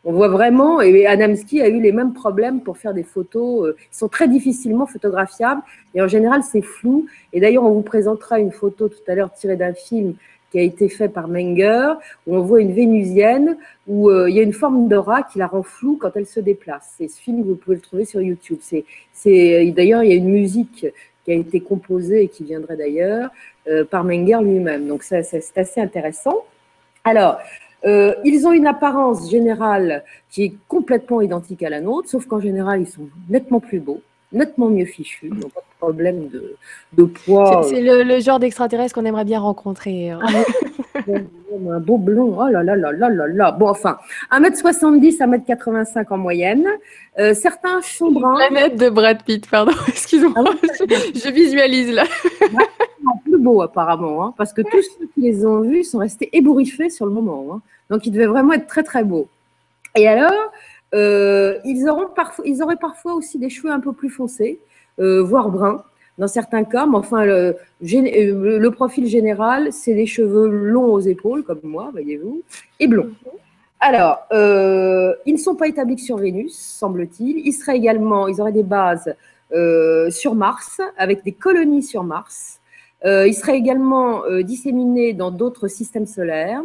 On 0.04 0.12
voit 0.12 0.28
vraiment, 0.28 0.80
et 0.80 1.06
Adamski 1.06 1.60
a 1.60 1.68
eu 1.68 1.80
les 1.80 1.92
mêmes 1.92 2.12
problèmes 2.12 2.60
pour 2.60 2.76
faire 2.76 2.92
des 2.92 3.04
photos 3.04 3.68
euh, 3.68 3.76
qui 3.90 3.96
sont 3.96 4.08
très 4.08 4.26
difficilement 4.26 4.86
photographiables, 4.86 5.62
et 5.94 6.02
en 6.02 6.08
général, 6.08 6.42
c'est 6.42 6.62
flou. 6.62 7.06
Et 7.32 7.40
d'ailleurs, 7.40 7.62
on 7.62 7.70
vous 7.70 7.82
présentera 7.82 8.40
une 8.40 8.50
photo 8.50 8.88
tout 8.88 9.04
à 9.06 9.14
l'heure 9.14 9.32
tirée 9.32 9.56
d'un 9.56 9.74
film 9.74 10.14
qui 10.50 10.58
a 10.58 10.62
été 10.62 10.88
fait 10.88 11.08
par 11.08 11.28
Menger, 11.28 11.94
où 12.26 12.36
on 12.36 12.42
voit 12.42 12.60
une 12.60 12.72
vénusienne, 12.72 13.56
où 13.86 14.10
euh, 14.10 14.28
il 14.28 14.36
y 14.36 14.40
a 14.40 14.42
une 14.42 14.52
forme 14.52 14.88
d'aura 14.88 15.22
qui 15.22 15.38
la 15.38 15.46
rend 15.46 15.62
floue 15.62 15.96
quand 15.98 16.10
elle 16.16 16.26
se 16.26 16.40
déplace. 16.40 16.94
C'est 16.98 17.08
ce 17.08 17.20
film, 17.20 17.42
vous 17.42 17.54
pouvez 17.54 17.76
le 17.76 17.82
trouver 17.82 18.04
sur 18.04 18.20
YouTube. 18.20 18.58
C'est, 18.60 18.84
c'est, 19.12 19.70
d'ailleurs, 19.70 20.02
il 20.02 20.10
y 20.10 20.12
a 20.12 20.16
une 20.16 20.28
musique 20.28 20.86
qui 21.24 21.30
a 21.30 21.34
été 21.34 21.60
composée 21.60 22.24
et 22.24 22.28
qui 22.28 22.44
viendrait 22.44 22.76
d'ailleurs 22.76 23.30
euh, 23.68 23.84
par 23.84 24.04
Menger 24.04 24.40
lui-même. 24.42 24.88
Donc 24.88 25.04
ça, 25.04 25.22
c'est 25.22 25.56
assez 25.56 25.80
intéressant. 25.80 26.44
Alors, 27.04 27.38
euh, 27.84 28.14
ils 28.24 28.46
ont 28.46 28.52
une 28.52 28.66
apparence 28.66 29.30
générale 29.30 30.04
qui 30.30 30.44
est 30.44 30.54
complètement 30.68 31.20
identique 31.20 31.62
à 31.62 31.70
la 31.70 31.80
nôtre, 31.80 32.08
sauf 32.08 32.26
qu'en 32.26 32.40
général, 32.40 32.82
ils 32.82 32.86
sont 32.86 33.08
nettement 33.28 33.60
plus 33.60 33.80
beaux 33.80 34.02
nettement 34.32 34.68
mieux 34.68 34.84
fichu, 34.84 35.28
n'ont 35.28 35.48
pas 35.48 35.60
de 35.60 35.78
problème 35.78 36.28
de, 36.28 36.56
de 36.94 37.04
poids. 37.04 37.62
C'est 37.64 37.80
le, 37.80 38.20
genre 38.20 38.38
d'extraterrestre 38.38 38.94
qu'on 38.94 39.04
aimerait 39.04 39.24
bien 39.24 39.40
rencontrer. 39.40 40.10
Hein. 40.10 40.20
un 41.70 41.80
beau 41.80 41.98
blond, 41.98 42.36
oh 42.38 42.48
là 42.48 42.62
là 42.62 42.76
là 42.76 42.92
là 42.92 43.08
là 43.08 43.26
là. 43.26 43.52
Bon, 43.52 43.68
enfin, 43.68 43.98
1m70, 44.30 45.18
1m85 45.18 46.06
en 46.10 46.18
moyenne. 46.18 46.66
Euh, 47.18 47.34
certains 47.34 47.82
sont 47.82 48.10
bruns. 48.10 48.36
Planète 48.36 48.76
de 48.76 48.88
Brad 48.88 49.22
Pitt, 49.22 49.48
pardon, 49.48 49.72
excusez-moi, 49.88 50.44
ah 50.46 50.68
je, 50.72 51.30
visualise 51.30 51.92
là. 51.92 52.04
plus 53.24 53.38
beau 53.38 53.60
apparemment, 53.62 54.24
hein, 54.24 54.34
parce 54.36 54.52
que 54.52 54.62
tous 54.62 54.82
ceux 54.82 55.06
qui 55.14 55.20
les 55.20 55.44
ont 55.44 55.60
vus 55.60 55.84
sont 55.84 55.98
restés 55.98 56.30
ébouriffés 56.32 56.90
sur 56.90 57.06
le 57.06 57.12
moment. 57.12 57.46
Hein. 57.52 57.60
Donc, 57.90 58.06
ils 58.06 58.10
devaient 58.10 58.26
vraiment 58.26 58.54
être 58.54 58.66
très 58.66 58.82
très 58.82 59.04
beaux. 59.04 59.28
Et 59.94 60.08
alors, 60.08 60.32
euh, 60.94 61.58
ils, 61.64 61.88
auront 61.88 62.08
parfois, 62.14 62.44
ils 62.46 62.62
auraient 62.62 62.76
parfois 62.76 63.14
aussi 63.14 63.38
des 63.38 63.48
cheveux 63.48 63.70
un 63.70 63.80
peu 63.80 63.92
plus 63.92 64.10
foncés, 64.10 64.60
euh, 64.98 65.22
voire 65.22 65.48
bruns 65.48 65.82
dans 66.18 66.28
certains 66.28 66.64
cas, 66.64 66.84
mais 66.86 66.96
enfin, 66.96 67.24
le, 67.24 67.56
euh, 67.82 68.58
le 68.58 68.70
profil 68.70 69.06
général, 69.06 69.72
c'est 69.72 69.94
des 69.94 70.06
cheveux 70.06 70.48
longs 70.48 70.92
aux 70.92 71.00
épaules, 71.00 71.42
comme 71.42 71.60
moi, 71.62 71.88
voyez-vous, 71.92 72.42
et 72.78 72.86
blonds. 72.86 73.10
Alors, 73.80 74.18
ils 74.30 75.32
ne 75.32 75.38
sont 75.38 75.56
pas 75.56 75.66
établis 75.66 75.98
sur 75.98 76.16
Vénus, 76.18 76.54
semble-t-il. 76.54 77.38
Ils 77.38 77.52
seraient 77.52 77.76
également, 77.76 78.28
ils 78.28 78.40
auraient 78.40 78.52
des 78.52 78.62
bases 78.62 79.16
sur 80.10 80.34
Mars, 80.36 80.80
avec 80.96 81.24
des 81.24 81.32
colonies 81.32 81.82
sur 81.82 82.04
Mars. 82.04 82.60
ils 83.04 83.34
seraient 83.34 83.56
également 83.56 84.22
disséminés 84.42 85.14
dans 85.14 85.32
d'autres 85.32 85.66
systèmes 85.66 86.06
solaires. 86.06 86.62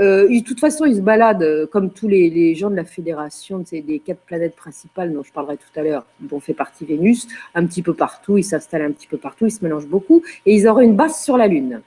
Euh, 0.00 0.28
de 0.28 0.44
toute 0.44 0.58
façon, 0.58 0.84
ils 0.84 0.96
se 0.96 1.00
baladent 1.00 1.42
euh, 1.42 1.66
comme 1.66 1.90
tous 1.90 2.08
les, 2.08 2.54
gens 2.54 2.70
de 2.70 2.74
la 2.74 2.84
fédération 2.84 3.62
des 3.70 4.02
quatre 4.04 4.20
planètes 4.20 4.56
principales 4.56 5.12
dont 5.12 5.22
je 5.22 5.32
parlerai 5.32 5.56
tout 5.56 5.78
à 5.78 5.82
l'heure, 5.82 6.04
dont 6.20 6.40
fait 6.40 6.54
partie 6.54 6.84
Vénus, 6.84 7.28
un 7.54 7.64
petit 7.66 7.82
peu 7.82 7.94
partout, 7.94 8.36
ils 8.36 8.44
s'installent 8.44 8.82
un 8.82 8.92
petit 8.92 9.06
peu 9.06 9.18
partout, 9.18 9.46
ils 9.46 9.52
se 9.52 9.62
mélangent 9.62 9.86
beaucoup, 9.86 10.22
et 10.46 10.54
ils 10.54 10.66
auraient 10.66 10.84
une 10.84 10.96
base 10.96 11.22
sur 11.22 11.36
la 11.36 11.46
Lune, 11.46 11.80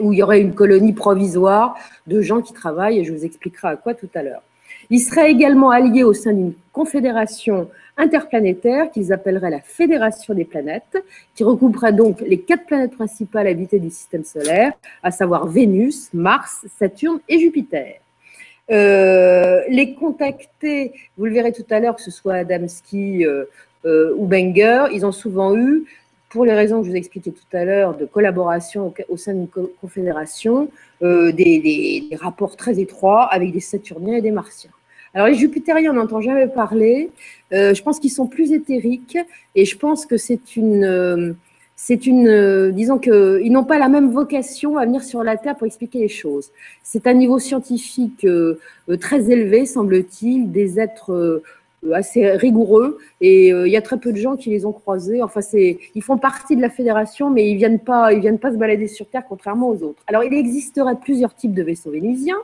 où 0.00 0.12
il 0.12 0.18
y 0.18 0.22
aurait 0.22 0.40
une 0.40 0.54
colonie 0.54 0.92
provisoire 0.92 1.76
de 2.06 2.20
gens 2.20 2.42
qui 2.42 2.52
travaillent, 2.52 2.98
et 2.98 3.04
je 3.04 3.12
vous 3.12 3.24
expliquerai 3.24 3.68
à 3.68 3.76
quoi 3.76 3.94
tout 3.94 4.10
à 4.14 4.22
l'heure. 4.22 4.42
Ils 4.90 5.00
seraient 5.00 5.30
également 5.30 5.70
alliés 5.70 6.04
au 6.04 6.12
sein 6.12 6.32
d'une 6.32 6.54
confédération 6.72 7.68
interplanétaire 7.96 8.90
qu'ils 8.90 9.12
appelleraient 9.12 9.50
la 9.50 9.60
Fédération 9.60 10.34
des 10.34 10.44
planètes, 10.44 11.02
qui 11.34 11.44
regrouperait 11.44 11.92
donc 11.92 12.20
les 12.20 12.38
quatre 12.38 12.66
planètes 12.66 12.94
principales 12.94 13.46
habitées 13.46 13.78
du 13.78 13.90
système 13.90 14.24
solaire, 14.24 14.72
à 15.02 15.10
savoir 15.10 15.46
Vénus, 15.46 16.10
Mars, 16.12 16.66
Saturne 16.78 17.20
et 17.28 17.38
Jupiter. 17.38 18.00
Euh, 18.70 19.62
les 19.68 19.94
contacter, 19.94 20.92
vous 21.16 21.26
le 21.26 21.32
verrez 21.32 21.52
tout 21.52 21.64
à 21.70 21.80
l'heure, 21.80 21.96
que 21.96 22.02
ce 22.02 22.10
soit 22.10 22.34
Adamski 22.34 23.24
euh, 23.24 23.44
euh, 23.84 24.12
ou 24.16 24.26
Benger, 24.26 24.86
ils 24.92 25.06
ont 25.06 25.12
souvent 25.12 25.56
eu, 25.56 25.84
pour 26.28 26.44
les 26.44 26.52
raisons 26.52 26.80
que 26.80 26.86
je 26.86 26.90
vous 26.90 26.96
expliquais 26.96 27.30
tout 27.30 27.56
à 27.56 27.64
l'heure, 27.64 27.96
de 27.96 28.04
collaboration 28.04 28.92
au, 29.08 29.16
sein 29.16 29.34
d'une 29.34 29.48
confédération, 29.80 30.68
des, 31.00 31.32
des, 31.32 32.08
rapports 32.16 32.56
très 32.56 32.80
étroits 32.80 33.24
avec 33.24 33.52
des 33.52 33.60
Saturniens 33.60 34.16
et 34.16 34.22
des 34.22 34.32
Martiens. 34.32 34.70
Alors 35.14 35.28
les 35.28 35.34
Jupitériens, 35.34 35.92
on 35.92 35.94
n'entend 35.94 36.20
jamais 36.20 36.48
parler. 36.48 37.10
je 37.52 37.80
pense 37.82 38.00
qu'ils 38.00 38.10
sont 38.10 38.26
plus 38.26 38.52
éthériques 38.52 39.18
et 39.54 39.64
je 39.64 39.78
pense 39.78 40.04
que 40.04 40.16
c'est 40.16 40.56
une 40.56 41.36
c'est 41.76 42.06
une, 42.06 42.26
euh, 42.26 42.72
disons 42.72 42.98
qu'ils 42.98 43.52
n'ont 43.52 43.64
pas 43.64 43.78
la 43.78 43.90
même 43.90 44.10
vocation 44.10 44.78
à 44.78 44.86
venir 44.86 45.04
sur 45.04 45.22
la 45.22 45.36
Terre 45.36 45.56
pour 45.56 45.66
expliquer 45.66 45.98
les 45.98 46.08
choses. 46.08 46.50
C'est 46.82 47.06
un 47.06 47.12
niveau 47.12 47.38
scientifique 47.38 48.24
euh, 48.24 48.58
euh, 48.88 48.96
très 48.96 49.30
élevé, 49.30 49.66
semble-t-il, 49.66 50.50
des 50.50 50.80
êtres 50.80 51.42
assez 51.94 52.30
rigoureux, 52.30 52.98
et 53.20 53.48
il 53.48 53.68
y 53.68 53.76
a 53.76 53.82
très 53.82 53.98
peu 53.98 54.12
de 54.12 54.18
gens 54.18 54.36
qui 54.36 54.50
les 54.50 54.64
ont 54.66 54.72
croisés. 54.72 55.22
Enfin, 55.22 55.40
c'est, 55.40 55.78
ils 55.94 56.02
font 56.02 56.18
partie 56.18 56.56
de 56.56 56.62
la 56.62 56.70
fédération, 56.70 57.30
mais 57.30 57.48
ils 57.48 57.56
viennent 57.56 57.80
pas, 57.80 58.12
ils 58.12 58.20
viennent 58.20 58.38
pas 58.38 58.52
se 58.52 58.56
balader 58.56 58.88
sur 58.88 59.06
Terre, 59.06 59.24
contrairement 59.28 59.68
aux 59.68 59.82
autres. 59.82 60.02
Alors, 60.06 60.24
il 60.24 60.34
existerait 60.34 60.96
plusieurs 60.96 61.34
types 61.34 61.54
de 61.54 61.62
vaisseaux 61.62 61.90
vénusiens 61.90 62.38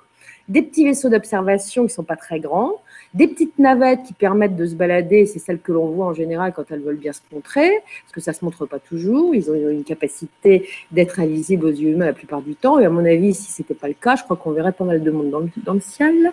des 0.48 0.62
petits 0.62 0.84
vaisseaux 0.84 1.08
d'observation 1.08 1.86
qui 1.86 1.94
sont 1.94 2.02
pas 2.02 2.16
très 2.16 2.40
grands, 2.40 2.82
des 3.14 3.28
petites 3.28 3.58
navettes 3.58 4.04
qui 4.06 4.14
permettent 4.14 4.56
de 4.56 4.64
se 4.64 4.74
balader, 4.74 5.26
c'est 5.26 5.38
celles 5.38 5.60
que 5.60 5.72
l'on 5.72 5.86
voit 5.86 6.06
en 6.06 6.14
général 6.14 6.52
quand 6.54 6.64
elles 6.70 6.80
veulent 6.80 6.96
bien 6.96 7.12
se 7.12 7.20
montrer, 7.32 7.70
parce 8.04 8.12
que 8.12 8.20
ça 8.20 8.32
ne 8.32 8.36
se 8.36 8.44
montre 8.44 8.64
pas 8.66 8.78
toujours, 8.78 9.34
ils 9.34 9.50
ont 9.50 9.54
une 9.54 9.84
capacité 9.84 10.66
d'être 10.90 11.20
invisibles 11.20 11.66
aux 11.66 11.70
yeux 11.70 11.90
humains 11.90 12.06
la 12.06 12.12
plupart 12.14 12.40
du 12.40 12.54
temps, 12.54 12.78
et 12.78 12.86
à 12.86 12.90
mon 12.90 13.04
avis, 13.04 13.34
si 13.34 13.52
ce 13.52 13.62
n'était 13.62 13.74
pas 13.74 13.88
le 13.88 13.94
cas, 13.94 14.16
je 14.16 14.24
crois 14.24 14.36
qu'on 14.36 14.52
verrait 14.52 14.72
pas 14.72 14.84
mal 14.84 15.02
de 15.02 15.10
monde 15.10 15.30
dans 15.30 15.40
le, 15.40 15.48
dans 15.64 15.74
le 15.74 15.80
ciel. 15.80 16.32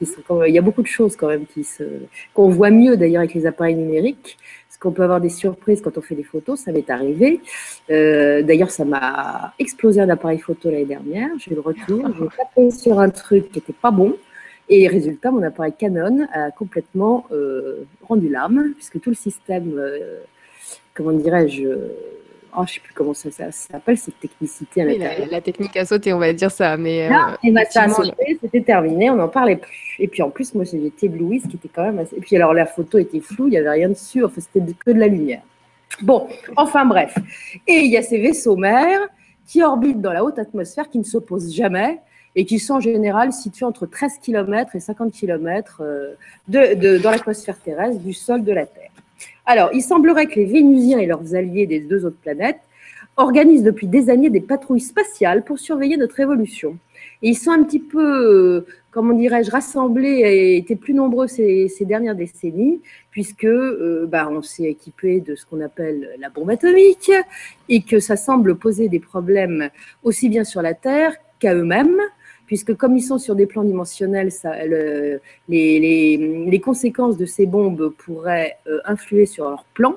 Il 0.00 0.54
y 0.54 0.58
a 0.58 0.62
beaucoup 0.62 0.82
de 0.82 0.86
choses 0.86 1.16
quand 1.16 1.28
même 1.28 1.46
qui 1.46 1.66
qu'on 2.32 2.48
voit 2.48 2.70
mieux 2.70 2.96
d'ailleurs 2.96 3.20
avec 3.20 3.34
les 3.34 3.46
appareils 3.46 3.74
numériques, 3.74 4.38
parce 4.68 4.78
qu'on 4.78 4.92
peut 4.92 5.02
avoir 5.02 5.20
des 5.20 5.30
surprises 5.30 5.80
quand 5.82 5.96
on 5.98 6.02
fait 6.02 6.14
des 6.14 6.22
photos, 6.22 6.60
ça 6.60 6.72
m'est 6.72 6.88
arrivé. 6.90 7.40
Euh, 7.90 8.42
d'ailleurs, 8.42 8.70
ça 8.70 8.84
m'a 8.84 9.54
explosé 9.58 10.00
un 10.00 10.08
appareil 10.08 10.38
photo 10.38 10.70
l'année 10.70 10.84
dernière, 10.84 11.28
j'ai 11.38 11.52
eu 11.52 11.54
le 11.54 11.60
retour, 11.60 12.06
j'ai 12.18 12.26
tapé 12.36 12.70
sur 12.70 13.00
un 13.00 13.10
truc 13.10 13.50
qui 13.50 13.58
n'était 13.58 13.72
pas 13.72 13.90
bon, 13.90 14.16
et 14.68 14.88
résultat, 14.88 15.30
mon 15.30 15.42
appareil 15.42 15.72
Canon 15.78 16.26
a 16.32 16.50
complètement 16.50 17.26
euh, 17.30 17.84
rendu 18.02 18.28
l'âme, 18.28 18.72
puisque 18.74 19.00
tout 19.00 19.10
le 19.10 19.16
système, 19.16 19.74
euh, 19.78 20.18
comment 20.92 21.12
dirais-je, 21.12 21.62
oh, 21.64 22.56
je 22.56 22.60
ne 22.62 22.66
sais 22.66 22.80
plus 22.80 22.92
comment 22.92 23.14
ça, 23.14 23.30
s'appelle, 23.52 23.96
cette 23.96 24.18
technicité 24.18 24.82
à 24.82 25.26
la, 25.30 25.40
technique 25.40 25.76
a 25.76 25.84
sauté, 25.84 26.12
on 26.12 26.18
va 26.18 26.32
dire 26.32 26.50
ça. 26.50 26.76
Mais, 26.76 27.08
Là, 27.08 27.30
euh, 27.30 27.48
et 27.48 27.52
bah, 27.52 27.60
ça 27.70 27.86
c'était 28.40 28.62
terminé, 28.62 29.08
on 29.08 29.16
n'en 29.16 29.28
parlait 29.28 29.56
plus. 29.56 29.96
Et 30.00 30.08
puis 30.08 30.22
en 30.22 30.30
plus, 30.30 30.52
moi, 30.54 30.64
j'ai 30.64 30.84
été 30.84 31.06
éblouie, 31.06 31.40
ce 31.40 31.48
qui 31.48 31.56
était 31.56 31.70
quand 31.72 31.84
même 31.84 32.00
assez... 32.00 32.16
Et 32.16 32.20
puis 32.20 32.34
alors, 32.34 32.52
la 32.52 32.66
photo 32.66 32.98
était 32.98 33.20
floue, 33.20 33.46
il 33.46 33.50
n'y 33.50 33.58
avait 33.58 33.70
rien 33.70 33.88
dessus, 33.90 34.24
enfin, 34.24 34.40
c'était 34.40 34.72
que 34.72 34.90
de 34.90 34.98
la 34.98 35.06
lumière. 35.06 35.42
Bon, 36.02 36.26
enfin 36.56 36.84
bref. 36.84 37.16
Et 37.68 37.74
il 37.74 37.90
y 37.92 37.96
a 37.96 38.02
ces 38.02 38.18
vaisseaux 38.18 38.56
mers 38.56 39.00
qui 39.46 39.62
orbitent 39.62 40.00
dans 40.00 40.12
la 40.12 40.24
haute 40.24 40.40
atmosphère, 40.40 40.90
qui 40.90 40.98
ne 40.98 41.04
s'opposent 41.04 41.54
jamais, 41.54 42.00
et 42.36 42.44
qui 42.44 42.58
sont 42.58 42.74
en 42.74 42.80
général 42.80 43.32
situés 43.32 43.64
entre 43.64 43.86
13 43.86 44.18
km 44.22 44.76
et 44.76 44.80
50 44.80 45.10
km 45.10 45.80
euh, 45.80 46.14
de, 46.48 46.98
dans 46.98 47.10
l'atmosphère 47.10 47.58
terrestre 47.58 48.00
du 48.00 48.12
sol 48.12 48.44
de 48.44 48.52
la 48.52 48.66
Terre. 48.66 48.90
Alors, 49.46 49.70
il 49.72 49.82
semblerait 49.82 50.26
que 50.26 50.34
les 50.36 50.44
Vénusiens 50.44 50.98
et 50.98 51.06
leurs 51.06 51.34
alliés 51.34 51.66
des 51.66 51.80
deux 51.80 52.04
autres 52.04 52.18
planètes 52.20 52.60
organisent 53.16 53.62
depuis 53.62 53.86
des 53.86 54.10
années 54.10 54.28
des 54.28 54.42
patrouilles 54.42 54.80
spatiales 54.80 55.42
pour 55.44 55.58
surveiller 55.58 55.96
notre 55.96 56.20
évolution. 56.20 56.78
Et 57.22 57.30
ils 57.30 57.38
sont 57.38 57.50
un 57.50 57.62
petit 57.62 57.78
peu, 57.78 58.04
euh, 58.04 58.66
comment 58.90 59.14
dirais-je, 59.14 59.50
rassemblés 59.50 60.20
et 60.20 60.58
étaient 60.58 60.76
plus 60.76 60.92
nombreux 60.92 61.26
ces, 61.28 61.70
dernières 61.80 62.14
décennies, 62.14 62.82
puisque 63.10 63.44
euh, 63.44 64.06
bah, 64.06 64.28
on 64.30 64.42
s'est 64.42 64.64
équipé 64.64 65.20
de 65.20 65.34
ce 65.34 65.46
qu'on 65.46 65.62
appelle 65.62 66.10
la 66.18 66.28
bombe 66.28 66.50
atomique 66.50 67.10
et 67.70 67.80
que 67.80 67.98
ça 67.98 68.16
semble 68.16 68.56
poser 68.56 68.90
des 68.90 69.00
problèmes 69.00 69.70
aussi 70.02 70.28
bien 70.28 70.44
sur 70.44 70.60
la 70.60 70.74
Terre 70.74 71.14
qu'à 71.38 71.54
eux-mêmes 71.54 72.00
puisque 72.46 72.74
comme 72.74 72.96
ils 72.96 73.02
sont 73.02 73.18
sur 73.18 73.34
des 73.34 73.46
plans 73.46 73.64
dimensionnels, 73.64 74.30
les, 75.48 76.60
conséquences 76.64 77.16
de 77.16 77.26
ces 77.26 77.46
bombes 77.46 77.92
pourraient 77.98 78.56
euh, 78.66 78.78
influer 78.84 79.26
sur 79.26 79.48
leur 79.48 79.64
plan. 79.64 79.96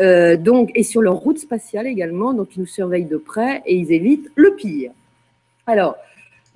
Euh, 0.00 0.36
donc, 0.36 0.70
et 0.74 0.82
sur 0.82 1.02
leur 1.02 1.14
route 1.14 1.38
spatiale 1.38 1.86
également, 1.86 2.34
donc 2.34 2.56
ils 2.56 2.60
nous 2.60 2.66
surveillent 2.66 3.04
de 3.04 3.16
près 3.16 3.62
et 3.64 3.76
ils 3.76 3.92
évitent 3.92 4.30
le 4.34 4.54
pire. 4.54 4.92
Alors, 5.66 5.96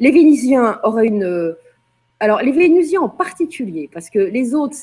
les 0.01 0.11
Vénusiens 0.11 0.81
auraient 0.83 1.07
une... 1.07 1.55
Alors, 2.21 2.43
les 2.43 2.51
Vénusiens 2.51 3.01
en 3.01 3.09
particulier, 3.09 3.89
parce 3.93 4.11
que 4.11 4.19
les 4.19 4.55
autres 4.55 4.75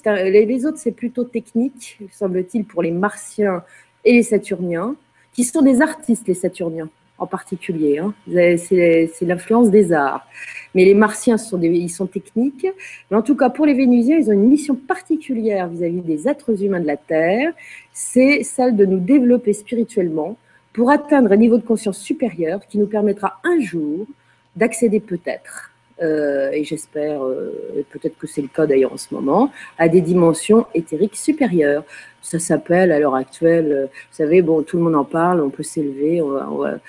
c'est 0.78 0.92
plutôt 0.92 1.26
technique, 1.26 2.00
semble-t-il, 2.12 2.64
pour 2.64 2.82
les 2.82 2.92
Martiens 2.92 3.64
et 4.06 4.14
les 4.14 4.24
Saturniens, 4.24 4.96
qui 5.34 5.44
sont 5.44 5.62
des 5.62 5.82
artistes, 5.82 6.28
les 6.28 6.34
Saturniens 6.34 6.90
en 7.18 7.28
particulier. 7.28 8.00
Hein. 8.00 8.14
C'est 8.28 9.10
l'influence 9.22 9.70
des 9.70 9.94
arts. 9.94 10.26
Mais 10.74 10.86
les 10.86 10.94
martiens, 10.94 11.38
ils 11.62 11.90
sont 11.90 12.08
techniques. 12.08 12.68
Mais 13.10 13.18
en 13.18 13.22
tout 13.22 13.36
cas, 13.36 13.50
pour 13.50 13.66
les 13.66 13.74
vénusiens, 13.74 14.18
ils 14.18 14.30
ont 14.30 14.34
une 14.34 14.50
mission 14.50 14.76
particulière 14.76 15.68
vis-à-vis 15.68 16.02
des 16.02 16.28
êtres 16.28 16.62
humains 16.64 16.82
de 16.82 16.88
la 16.88 16.98
Terre. 16.98 17.54
C'est 17.94 18.44
celle 18.44 18.76
de 18.76 18.86
nous 18.86 19.00
développer 19.00 19.54
spirituellement 19.54 20.38
pour 20.74 20.92
atteindre 20.92 21.32
un 21.32 21.38
niveau 21.38 21.58
de 21.58 21.64
conscience 21.64 22.00
supérieur 22.00 22.60
qui 22.68 22.78
nous 22.78 22.88
permettra 22.88 23.40
un 23.46 23.60
jour 23.62 24.06
d'accéder 24.56 25.00
peut-être 25.00 25.72
euh, 26.02 26.52
et 26.52 26.64
j'espère, 26.64 27.24
euh, 27.24 27.86
peut-être 27.90 28.18
que 28.18 28.28
c'est 28.28 28.42
le 28.42 28.48
cas 28.50 28.66
d'ailleurs 28.66 28.94
en 28.94 28.98
ce 28.98 29.14
moment, 29.14 29.52
à 29.78 29.88
des 29.88 30.02
dimensions 30.02 30.66
éthériques 30.74 31.16
supérieures. 31.16 31.84
Ça 32.22 32.40
s'appelle 32.40 32.92
à 32.92 33.00
l'heure 33.00 33.16
actuelle, 33.16 33.72
euh, 33.72 33.86
vous 33.86 34.16
savez, 34.16 34.42
bon, 34.42 34.62
tout 34.64 34.78
le 34.78 34.84
monde 34.84 34.96
en 34.96 35.06
parle, 35.06 35.42
on 35.42 35.50
peut 35.50 35.64
s'élever, 35.64 36.22
on 36.22 36.58
va 36.58 36.80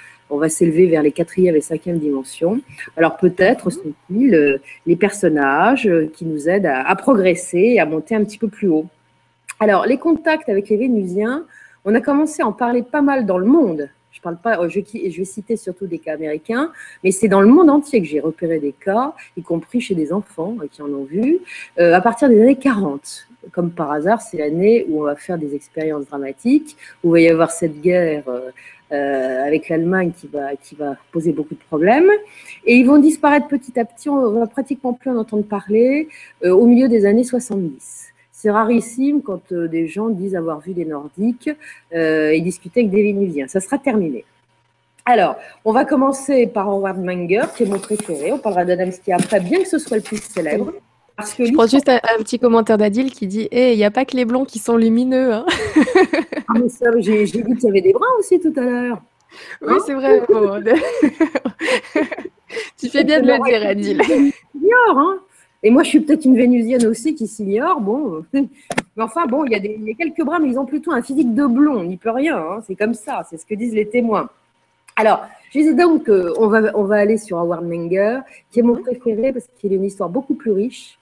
s'élever 0.49 0.87
vers 0.87 1.03
les 1.03 1.13
quatrième 1.13 1.57
et 1.57 1.61
cinquième 1.61 1.99
dimensions. 1.99 2.61
Alors 2.97 3.17
peut-être 3.17 3.71
sont-ils 3.71 4.35
euh, 4.35 4.59
les 4.87 4.97
personnages 4.97 5.87
euh, 5.87 6.11
qui 6.15 6.25
nous 6.25 6.49
aident 6.49 6.67
à, 6.67 6.95
progresser 6.97 7.75
et 7.75 7.81
à 7.81 7.87
monter 7.87 8.15
un 8.15 8.25
petit 8.25 8.39
peu 8.39 8.49
plus 8.49 8.69
haut. 8.69 8.87
Alors 9.61 9.87
les 9.87 9.99
contacts 9.99 10.49
avec 10.49 10.69
les 10.69 10.77
Vénusiens, 10.77 11.45
on 11.85 11.95
a 11.95 12.01
commencé 12.01 12.43
à 12.43 12.47
en 12.47 12.53
parler 12.53 12.83
pas 12.83 13.03
mal 13.03 13.27
dans 13.27 13.39
le 13.39 13.47
monde. 13.47 13.89
Je 14.11 14.21
parle 14.21 14.39
pas, 14.39 14.59
euh, 14.61 14.69
je, 14.69 14.81
je 14.81 15.17
vais 15.17 15.25
citer 15.25 15.57
surtout 15.57 15.87
des 15.87 15.99
cas 15.99 16.15
américains, 16.15 16.73
mais 17.05 17.11
c'est 17.11 17.29
dans 17.29 17.41
le 17.41 17.49
monde 17.49 17.71
entier 17.71 18.01
que 18.01 18.07
j'ai 18.07 18.21
repéré 18.21 18.59
des 18.59 18.73
cas, 18.73 19.15
y 19.37 19.43
compris 19.43 19.81
chez 19.81 19.95
des 19.95 20.13
enfants 20.13 20.57
qui 20.71 20.83
en 20.83 20.89
ont 20.89 21.05
vu, 21.05 21.39
à 21.79 22.01
partir 22.01 22.29
des 22.29 22.41
années 22.41 22.57
40 22.57 23.29
comme 23.53 23.71
par 23.71 23.93
hasard, 23.93 24.21
c'est 24.21 24.39
l'année 24.39 24.87
où 24.89 25.03
on 25.03 25.05
va 25.05 25.17
faire 25.17 25.39
des 25.39 25.55
expériences 25.55 26.07
dramatiques, 26.07 26.77
où 27.05 27.17
il 27.17 27.21
va 27.23 27.29
y 27.29 27.29
avoir 27.29 27.51
cette 27.51 27.81
guerre 27.81 28.25
avec 28.91 29.69
l'Allemagne 29.69 30.13
qui 30.17 30.29
va, 30.29 30.57
qui 30.57 30.75
va 30.75 30.97
poser 31.13 31.33
beaucoup 31.33 31.55
de 31.55 31.61
problèmes. 31.61 32.11
Et 32.65 32.77
ils 32.77 32.87
vont 32.87 32.99
disparaître 32.99 33.49
petit 33.49 33.79
à 33.79 33.85
petit, 33.85 34.09
on 34.09 34.39
va 34.39 34.47
pratiquement 34.47 34.93
plus 34.93 35.11
en 35.11 35.17
entendre 35.17 35.45
parler 35.45 36.09
euh, 36.45 36.51
au 36.51 36.67
milieu 36.67 36.89
des 36.89 37.07
années 37.07 37.25
70. 37.25 38.13
C'est 38.33 38.51
rarissime 38.51 39.23
quand 39.23 39.53
euh, 39.53 39.67
des 39.67 39.89
gens 39.89 40.09
disent 40.09 40.37
avoir 40.37 40.61
vu 40.61 40.73
des 40.75 40.85
Nordiques 40.85 41.51
et 41.93 42.41
discuter 42.41 42.81
avec 42.81 42.91
des 42.91 43.03
Vénusiens. 43.03 43.49
Ça 43.49 43.61
sera 43.61 43.79
terminé. 43.79 44.25
Alors, 45.09 45.37
on 45.65 45.73
va 45.73 45.85
commencer 45.85 46.49
par 46.49 46.69
Howard 46.69 46.99
Menger, 46.99 47.45
qui 47.57 47.63
est 47.63 47.67
mon 47.67 47.79
préféré. 47.79 48.33
On 48.33 48.39
parlera 48.39 48.65
d'Adamski 48.65 49.13
après, 49.13 49.39
bien 49.39 49.63
que 49.63 49.69
ce 49.69 49.79
soit 49.79 49.99
le 49.99 50.03
plus 50.03 50.21
célèbre. 50.21 50.73
Parce 51.17 51.33
que 51.33 51.45
je 51.47 51.53
prends 51.53 51.67
juste 51.67 51.89
un, 51.89 51.99
petit 52.19 52.39
commentaire 52.39 52.77
d'Adil 52.77 53.11
qui 53.11 53.27
dit 53.27 53.49
Eh, 53.51 53.73
il 53.73 53.77
n'y 53.77 53.85
a 53.85 53.91
pas 53.91 54.05
que 54.05 54.17
les 54.17 54.27
blonds 54.27 54.45
qui 54.45 54.59
sont 54.59 54.77
lumineux. 54.77 55.33
Hein. 55.33 55.47
ah, 56.49 56.55
j'ai 56.99 57.25
dit 57.25 57.43
qu'il 57.43 57.63
y 57.63 57.69
avait 57.69 57.81
des 57.81 57.93
bruns 57.93 58.07
aussi 58.19 58.39
tout 58.39 58.53
à 58.57 58.61
l'heure. 58.61 59.01
Oui, 59.63 59.75
c'est 59.87 59.95
vrai. 59.95 60.23
tu 62.79 62.89
fais 62.89 63.05
bien 63.05 63.21
de 63.21 63.27
le 63.27 63.45
dire, 63.45 63.67
Adil. 63.67 64.03
Hein 64.89 65.19
et 65.63 65.71
moi, 65.71 65.83
je 65.83 65.89
suis 65.89 66.01
peut-être 66.01 66.25
une 66.27 66.37
vénusienne 66.37 66.87
aussi 66.87 67.15
qui 67.15 67.27
s'ignore. 67.27 67.81
Bon, 67.81 68.25
mais 68.33 68.47
enfin, 68.99 69.27
bon, 69.27 69.45
il 69.47 69.53
y, 69.53 69.55
a 69.55 69.59
des, 69.59 69.97
quelques 69.99 70.23
bruns, 70.23 70.39
mais 70.39 70.51
ils 70.51 70.59
ont 70.59 70.67
plutôt 70.67 70.93
un 70.93 71.03
physique 71.03 71.35
de 71.35 71.47
blond. 71.47 71.81
On 71.81 71.85
n'y 71.85 71.97
peut 71.97 72.11
rien. 72.11 72.37
Hein. 72.37 72.61
C'est 72.67 72.77
comme 72.77 72.95
ça. 72.95 73.27
C'est 73.29 73.39
ce 73.39 73.47
que 73.47 73.55
disent 73.55 73.75
les 73.75 73.89
témoins. 73.89 74.29
Alors, 74.97 75.23
je 75.51 75.61
disais 75.61 75.75
donc 75.75 76.07
qu'on 76.07 76.49
va, 76.49 76.71
on 76.75 76.85
va 76.85 76.97
aller 76.97 77.17
sur 77.17 77.39
Howard 77.39 77.65
Menger, 77.65 78.21
qui 78.51 78.61
est 78.61 78.63
mon 78.63 78.77
préféré 78.77 79.33
parce 79.33 79.47
qu'il 79.59 79.73
a 79.73 79.77
une 79.77 79.85
histoire 79.85 80.09
beaucoup 80.09 80.35
plus 80.35 80.53
riche. 80.53 80.99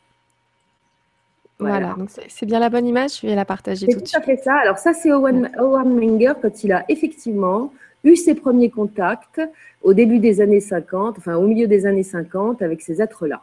Voilà, 1.69 1.95
donc 1.99 2.11
c'est 2.29 2.47
bien 2.47 2.61
la 2.61 2.71
bonne 2.71 2.87
image, 2.87 3.21
je 3.21 3.27
vais 3.27 3.35
la 3.35 3.45
partager 3.45 3.87
tout 3.87 3.93
de 3.93 4.07
suite. 4.07 4.09
C'est 4.09 4.21
tout 4.21 4.23
à 4.23 4.25
fait 4.25 4.43
ça. 4.43 4.55
Alors 4.55 4.79
ça, 4.79 4.93
c'est 4.93 5.13
Owen, 5.13 5.51
Menger 5.59 6.33
quand 6.41 6.65
il 6.65 6.73
a 6.73 6.85
effectivement 6.89 7.73
eu 8.05 8.17
ses 8.17 8.35
premiers 8.35 8.71
contacts 8.71 9.41
au 9.83 9.95
début 9.95 10.19
des 10.19 10.41
années 10.41 10.61
50, 10.61 11.17
enfin 11.19 11.37
au 11.37 11.47
milieu 11.47 11.67
des 11.67 11.87
années 11.87 12.03
50 12.03 12.63
avec 12.63 12.83
ces 12.83 13.01
êtres-là. 13.01 13.43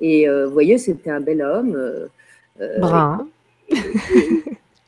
Et 0.00 0.28
vous 0.28 0.52
voyez, 0.52 0.78
c'était 0.78 1.10
un 1.10 1.20
bel 1.20 1.42
homme. 1.42 1.76
Brun. 2.78 3.26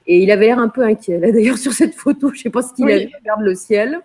Et, 0.07 0.19
il 0.19 0.31
avait 0.31 0.47
l'air 0.47 0.59
un 0.59 0.69
peu 0.69 0.83
inquiet. 0.83 1.19
Là, 1.19 1.33
d'ailleurs, 1.33 1.59
sur 1.67 1.73
cette 1.73 1.95
photo, 1.95 2.29
je 2.29 2.35
ne 2.35 2.43
sais 2.43 2.51
pas 2.51 2.63
ce 2.63 2.75
qu'il 2.75 2.91
a 2.91 2.99
vu, 2.99 3.11
regarde 3.21 3.43
le 3.43 3.55
ciel. 3.55 4.01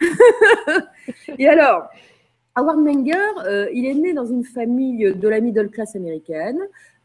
et 1.38 1.48
alors, 1.48 1.88
Howard 2.54 2.78
Menger, 2.78 3.68
il 3.72 3.86
est 3.86 3.94
né 3.94 4.12
dans 4.12 4.26
une 4.26 4.44
famille 4.44 5.14
de 5.14 5.28
la 5.28 5.40
middle 5.40 5.70
class 5.70 5.94
américaine 5.94 6.58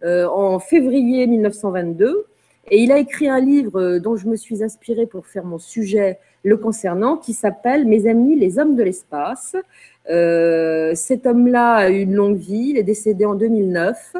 en 0.03 0.59
février 0.59 1.27
1922. 1.27 2.27
Et 2.69 2.81
il 2.81 2.91
a 2.91 2.97
écrit 2.97 3.27
un 3.27 3.39
livre 3.39 3.79
euh, 3.79 3.99
dont 3.99 4.15
je 4.15 4.27
me 4.27 4.35
suis 4.35 4.63
inspirée 4.63 5.05
pour 5.05 5.27
faire 5.27 5.43
mon 5.43 5.59
sujet 5.59 6.19
le 6.43 6.57
concernant, 6.57 7.17
qui 7.17 7.33
s'appelle 7.33 7.85
Mes 7.85 8.07
amis, 8.07 8.37
les 8.37 8.57
hommes 8.57 8.75
de 8.75 8.83
l'espace. 8.83 9.55
Euh, 10.09 10.93
cet 10.95 11.25
homme-là 11.25 11.73
a 11.75 11.89
eu 11.89 12.01
une 12.01 12.15
longue 12.15 12.37
vie, 12.37 12.69
il 12.71 12.77
est 12.77 12.83
décédé 12.83 13.25
en 13.25 13.35
2009. 13.35 14.15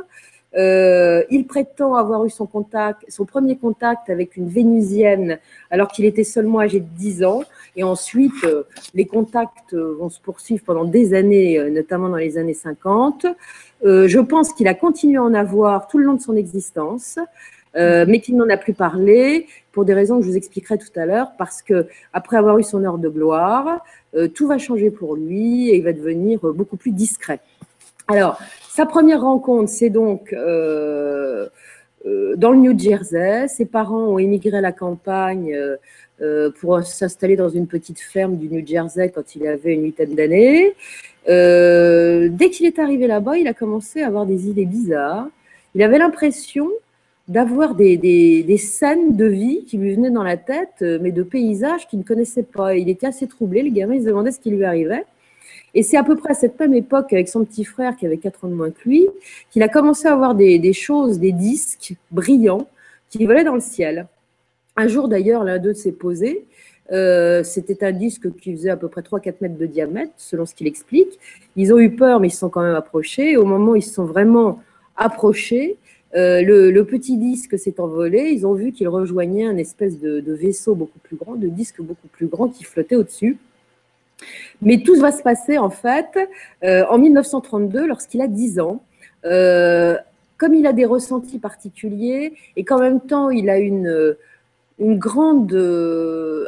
Euh, 0.56 1.24
il 1.32 1.48
prétend 1.48 1.96
avoir 1.96 2.26
eu 2.26 2.30
son 2.30 2.46
contact, 2.46 3.04
son 3.10 3.26
premier 3.26 3.58
contact 3.58 4.10
avec 4.10 4.38
une 4.38 4.50
vénusienne 4.50 5.40
alors 5.72 5.88
qu'il 5.88 6.06
était 6.06 6.24
seulement 6.24 6.60
âgé 6.60 6.80
de 6.80 6.88
10 6.98 7.24
ans. 7.24 7.44
Et 7.76 7.84
ensuite, 7.84 8.44
euh, 8.44 8.64
les 8.94 9.06
contacts 9.06 9.74
vont 9.74 10.10
se 10.10 10.22
poursuivre 10.22 10.64
pendant 10.64 10.86
des 10.86 11.14
années, 11.14 11.60
notamment 11.72 12.10
dans 12.10 12.18
les 12.18 12.38
années 12.38 12.54
50. 12.54 13.26
je 13.84 14.20
pense 14.20 14.54
qu'il 14.54 14.68
a 14.68 14.74
continué 14.74 15.18
à 15.18 15.24
en 15.24 15.34
avoir 15.34 15.88
tout 15.88 15.98
le 15.98 16.06
long 16.06 16.14
de 16.14 16.22
son 16.22 16.36
existence. 16.36 17.20
Euh, 17.76 18.06
mais 18.08 18.20
qu'il 18.20 18.38
n'en 18.38 18.50
a 18.50 18.58
plus 18.58 18.74
parlé 18.74 19.48
pour 19.72 19.84
des 19.84 19.96
raisons 19.96 20.20
que 20.20 20.26
je 20.26 20.30
vous 20.30 20.38
expliquerai 20.38 20.78
tout 20.78 20.92
à 20.96 21.08
l'heure, 21.08 21.32
parce 21.40 21.64
que 21.64 21.88
après 22.14 22.38
avoir 22.38 22.60
eu 22.60 22.64
son 22.64 22.84
heure 22.84 23.00
de 23.00 23.10
gloire, 23.10 23.84
euh, 24.16 24.28
tout 24.28 24.48
va 24.48 24.60
changer 24.60 24.92
pour 24.92 25.16
lui 25.16 25.70
et 25.70 25.78
il 25.78 25.84
va 25.84 25.94
devenir 25.94 26.40
beaucoup 26.40 26.78
plus 26.78 26.92
discret. 26.92 27.40
Alors, 28.08 28.40
sa 28.76 28.86
première 28.86 29.22
rencontre, 29.22 29.70
c'est 29.70 29.90
donc 29.90 30.34
euh, 30.34 31.48
dans 32.36 32.52
le 32.52 32.58
New 32.58 32.78
Jersey. 32.78 33.48
Ses 33.48 33.66
parents 33.66 34.08
ont 34.08 34.20
émigré 34.20 34.58
à 34.58 34.62
la 34.62 34.72
campagne 34.72 35.56
pour 36.60 36.82
s'installer 36.84 37.36
dans 37.36 37.50
une 37.50 37.68
petite 37.68 38.00
ferme 38.00 38.38
du 38.38 38.48
New 38.50 38.66
Jersey 38.66 39.10
quand 39.10 39.36
il 39.36 39.46
avait 39.48 39.74
une 39.74 39.84
huitaine 39.84 40.16
d'années. 40.16 40.74
dès 41.28 42.50
qu'il 42.50 42.66
est 42.66 42.80
arrivé 42.80 43.08
là-bas, 43.08 43.38
il 43.38 43.48
a 43.48 43.54
commencé 43.54 44.02
à 44.02 44.08
avoir 44.08 44.26
des 44.26 44.48
idées 44.48 44.66
bizarres. 44.66 45.28
Il 45.76 45.84
avait 45.84 45.98
l'impression 45.98 46.70
d'avoir 47.28 47.76
des, 47.76 47.98
des, 47.98 48.58
scènes 48.58 49.16
de 49.16 49.26
vie 49.26 49.64
qui 49.66 49.78
lui 49.78 49.96
venaient 49.96 50.12
dans 50.12 50.24
la 50.24 50.38
tête, 50.38 50.82
euh, 50.82 51.00
mais 51.02 51.12
de 51.12 51.24
paysages 51.24 51.88
qu'il 51.88 52.00
ne 52.00 52.04
connaissait 52.04 52.44
pas. 52.44 52.76
Il 52.76 52.90
était 52.90 53.08
assez 53.08 53.28
troublé, 53.28 53.64
le 53.64 53.70
gamin, 53.70 53.96
il 53.96 54.02
se 54.02 54.08
demandait 54.08 54.32
ce 54.32 54.40
qui 54.40 54.50
lui 54.50 54.66
arrivait. 54.66 55.06
Et 55.74 55.84
c'est 55.84 55.98
à 55.98 56.04
peu 56.04 56.16
près 56.16 56.32
à 56.32 56.34
cette 56.36 56.60
même 56.60 56.74
époque, 56.74 57.12
avec 57.14 57.28
son 57.28 57.44
petit 57.44 57.64
frère 57.64 57.96
qui 57.96 58.06
avait 58.06 58.18
4 58.18 58.46
ans 58.46 58.48
de 58.48 58.54
moins 58.54 58.72
que 58.72 58.88
lui, 58.88 59.08
qu'il 59.50 59.64
a 59.64 59.70
commencé 59.70 60.08
à 60.08 60.14
avoir 60.14 60.36
des, 60.36 60.74
choses, 60.74 61.20
des 61.20 61.32
disques 61.32 61.96
brillants 62.12 62.68
qui 63.10 63.26
volaient 63.26 63.44
dans 63.44 63.56
le 63.56 63.60
ciel. 63.60 64.08
Un 64.76 64.88
jour 64.88 65.08
d'ailleurs, 65.08 65.44
l'un 65.44 65.60
d'eux 65.60 65.74
s'est 65.74 65.92
posé. 65.92 66.46
Euh, 66.92 67.44
C'était 67.44 67.84
un 67.84 67.92
disque 67.92 68.36
qui 68.36 68.56
faisait 68.56 68.70
à 68.70 68.78
peu 68.78 68.88
près 68.88 69.02
3-4 69.02 69.36
mètres 69.42 69.58
de 69.58 69.66
diamètre, 69.66 70.14
selon 70.18 70.46
ce 70.46 70.54
qu'il 70.54 70.68
explique. 70.68 71.20
Ils 71.56 71.74
ont 71.74 71.80
eu 71.80 71.96
peur, 71.96 72.20
mais 72.20 72.28
ils 72.28 72.32
se 72.32 72.40
sont 72.40 72.50
quand 72.50 72.62
même 72.62 72.76
approchés. 72.76 73.38
Au 73.38 73.46
moment 73.46 73.72
où 73.72 73.76
ils 73.76 73.84
se 73.84 73.94
sont 73.94 74.06
vraiment 74.06 74.60
approchés, 74.96 75.78
euh, 76.16 76.44
le, 76.44 76.84
petit 76.86 77.18
disque 77.18 77.58
s'est 77.58 77.80
envolé. 77.80 78.32
Ils 78.32 78.46
ont 78.46 78.54
vu 78.54 78.72
qu'il 78.72 78.88
rejoignait 78.88 79.46
un 79.46 79.58
espèce 79.58 80.00
de, 80.00 80.22
vaisseau 80.34 80.76
beaucoup 80.76 81.00
plus 81.00 81.16
grand, 81.16 81.36
de 81.36 81.48
disque 81.48 81.82
beaucoup 81.82 82.08
plus 82.08 82.28
grand 82.28 82.50
qui 82.50 82.64
flottait 82.64 82.96
au-dessus. 82.96 83.38
Mais 84.62 84.84
tout 84.84 84.96
va 84.96 85.12
se 85.12 85.22
passer 85.22 85.58
en 85.58 85.70
fait 85.70 86.18
euh, 86.64 86.86
en 86.90 86.98
1932, 86.98 87.88
lorsqu'il 87.88 88.22
a 88.22 88.28
10 88.28 88.60
ans. 88.60 88.84
Euh, 89.26 89.98
comme 90.38 90.54
il 90.54 90.68
a 90.68 90.74
des 90.74 90.86
ressentis 90.86 91.40
particuliers 91.40 92.34
et 92.58 92.66
qu'en 92.66 92.80
même 92.80 93.00
temps 93.00 93.30
il 93.30 93.50
a 93.50 93.60
une, 93.60 94.16
une 94.80 94.98
grande 94.98 95.54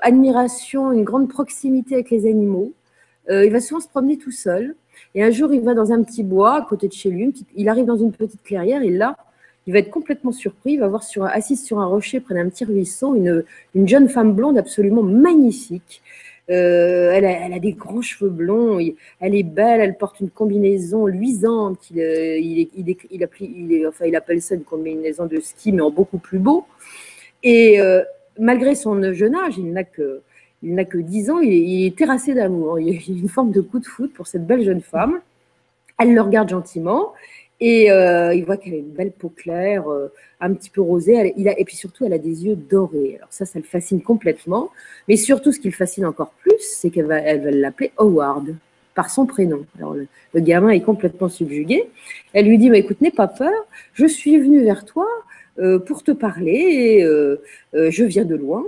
admiration, 0.01 0.91
une 0.91 1.03
grande 1.05 1.29
proximité 1.29 1.95
avec 1.95 2.09
les 2.09 2.25
animaux, 2.29 2.73
il 3.29 3.51
va 3.51 3.61
souvent 3.61 3.79
se 3.79 3.87
promener 3.87 4.17
tout 4.17 4.31
seul. 4.31 4.75
Et 5.13 5.23
un 5.23 5.31
jour, 5.31 5.53
il 5.53 5.61
va 5.61 5.73
dans 5.73 5.91
un 5.91 6.03
petit 6.03 6.23
bois 6.23 6.55
à 6.55 6.61
côté 6.61 6.87
de 6.87 6.93
chez 6.93 7.09
lui. 7.09 7.33
Il 7.55 7.69
arrive 7.69 7.85
dans 7.85 7.97
une 7.97 8.11
petite 8.11 8.43
clairière 8.43 8.83
et 8.83 8.89
là, 8.89 9.17
il 9.67 9.73
va 9.73 9.79
être 9.79 9.89
complètement 9.89 10.31
surpris. 10.31 10.73
Il 10.73 10.79
va 10.79 10.87
voir 10.87 11.03
assise 11.31 11.63
sur 11.63 11.79
un 11.79 11.85
rocher 11.85 12.19
près 12.19 12.35
d'un 12.35 12.49
petit 12.49 12.65
ruisseau 12.65 13.15
une, 13.15 13.43
jeune 13.87 14.09
femme 14.09 14.33
blonde 14.33 14.57
absolument 14.57 15.03
magnifique. 15.03 16.01
Euh, 16.51 17.11
elle, 17.11 17.53
a, 17.53 17.59
des 17.59 17.73
grands 17.73 18.01
cheveux 18.01 18.29
blonds, 18.29 18.79
elle 19.19 19.35
est 19.35 19.43
belle, 19.43 19.81
elle 19.81 19.97
porte 19.97 20.19
une 20.19 20.29
combinaison 20.29 21.07
luisante. 21.07 21.89
Il, 21.89 23.25
appelle 24.15 24.41
ça 24.41 24.55
une 24.55 24.63
combinaison 24.63 25.25
de 25.25 25.39
ski, 25.39 25.71
mais 25.71 25.81
en 25.81 25.91
beaucoup 25.91 26.19
plus 26.19 26.39
beau. 26.39 26.65
Et 27.41 27.81
euh, 27.81 28.03
malgré 28.39 28.75
son 28.75 29.13
jeune 29.13 29.35
âge, 29.35 29.57
il 29.57 29.71
n'a 29.71 29.83
que, 29.83 30.21
il 30.61 30.75
n'a 30.75 30.85
que 30.85 30.97
10 30.97 31.29
ans, 31.31 31.39
il 31.39 31.85
est, 31.85 31.95
terrassé 31.97 32.33
d'amour. 32.33 32.79
Il 32.79 32.89
y 32.89 32.97
a 32.97 33.01
une 33.07 33.29
forme 33.29 33.51
de 33.51 33.61
coup 33.61 33.79
de 33.79 33.85
foot 33.85 34.13
pour 34.13 34.27
cette 34.27 34.45
belle 34.45 34.63
jeune 34.63 34.81
femme. 34.81 35.21
Elle 35.97 36.13
le 36.13 36.21
regarde 36.21 36.49
gentiment 36.49 37.13
et 37.61 37.89
euh, 37.89 38.33
il 38.33 38.43
voit 38.45 38.57
qu'elle 38.57 38.73
a 38.73 38.77
une 38.77 38.91
belle 38.91 39.11
peau 39.11 39.29
claire, 39.29 39.89
euh, 39.89 40.11
un 40.41 40.53
petit 40.53 40.69
peu 40.69 40.81
rosée. 40.81 41.33
et 41.37 41.65
puis 41.65 41.75
surtout, 41.75 42.05
elle 42.05 42.13
a 42.13 42.17
des 42.17 42.45
yeux 42.45 42.55
dorés. 42.55 43.15
Alors 43.17 43.29
ça, 43.31 43.45
ça 43.45 43.59
le 43.59 43.65
fascine 43.65 44.01
complètement. 44.01 44.71
Mais 45.07 45.15
surtout, 45.15 45.51
ce 45.51 45.59
qui 45.59 45.69
le 45.69 45.73
fascine 45.73 46.05
encore 46.05 46.33
plus, 46.41 46.59
c'est 46.59 46.89
qu'elle 46.89 47.05
va, 47.05 47.17
elle 47.19 47.43
va 47.43 47.51
l'appeler 47.51 47.91
Howard 47.97 48.55
par 48.93 49.09
son 49.09 49.25
prénom. 49.25 49.65
Alors 49.77 49.93
le, 49.93 50.07
gamin 50.41 50.69
est 50.69 50.81
complètement 50.81 51.29
subjugué. 51.29 51.85
Elle 52.33 52.47
lui 52.47 52.57
dit, 52.57 52.69
bah, 52.69 52.77
écoute, 52.77 52.99
n'aie 53.01 53.11
pas 53.11 53.27
peur, 53.27 53.53
je 53.93 54.05
suis 54.05 54.37
venue 54.37 54.63
vers 54.63 54.83
toi 54.85 55.07
euh, 55.59 55.79
pour 55.79 56.03
te 56.03 56.11
parler. 56.11 56.99
Je 57.73 58.03
viens 58.03 58.25
de 58.25 58.35
loin. 58.35 58.65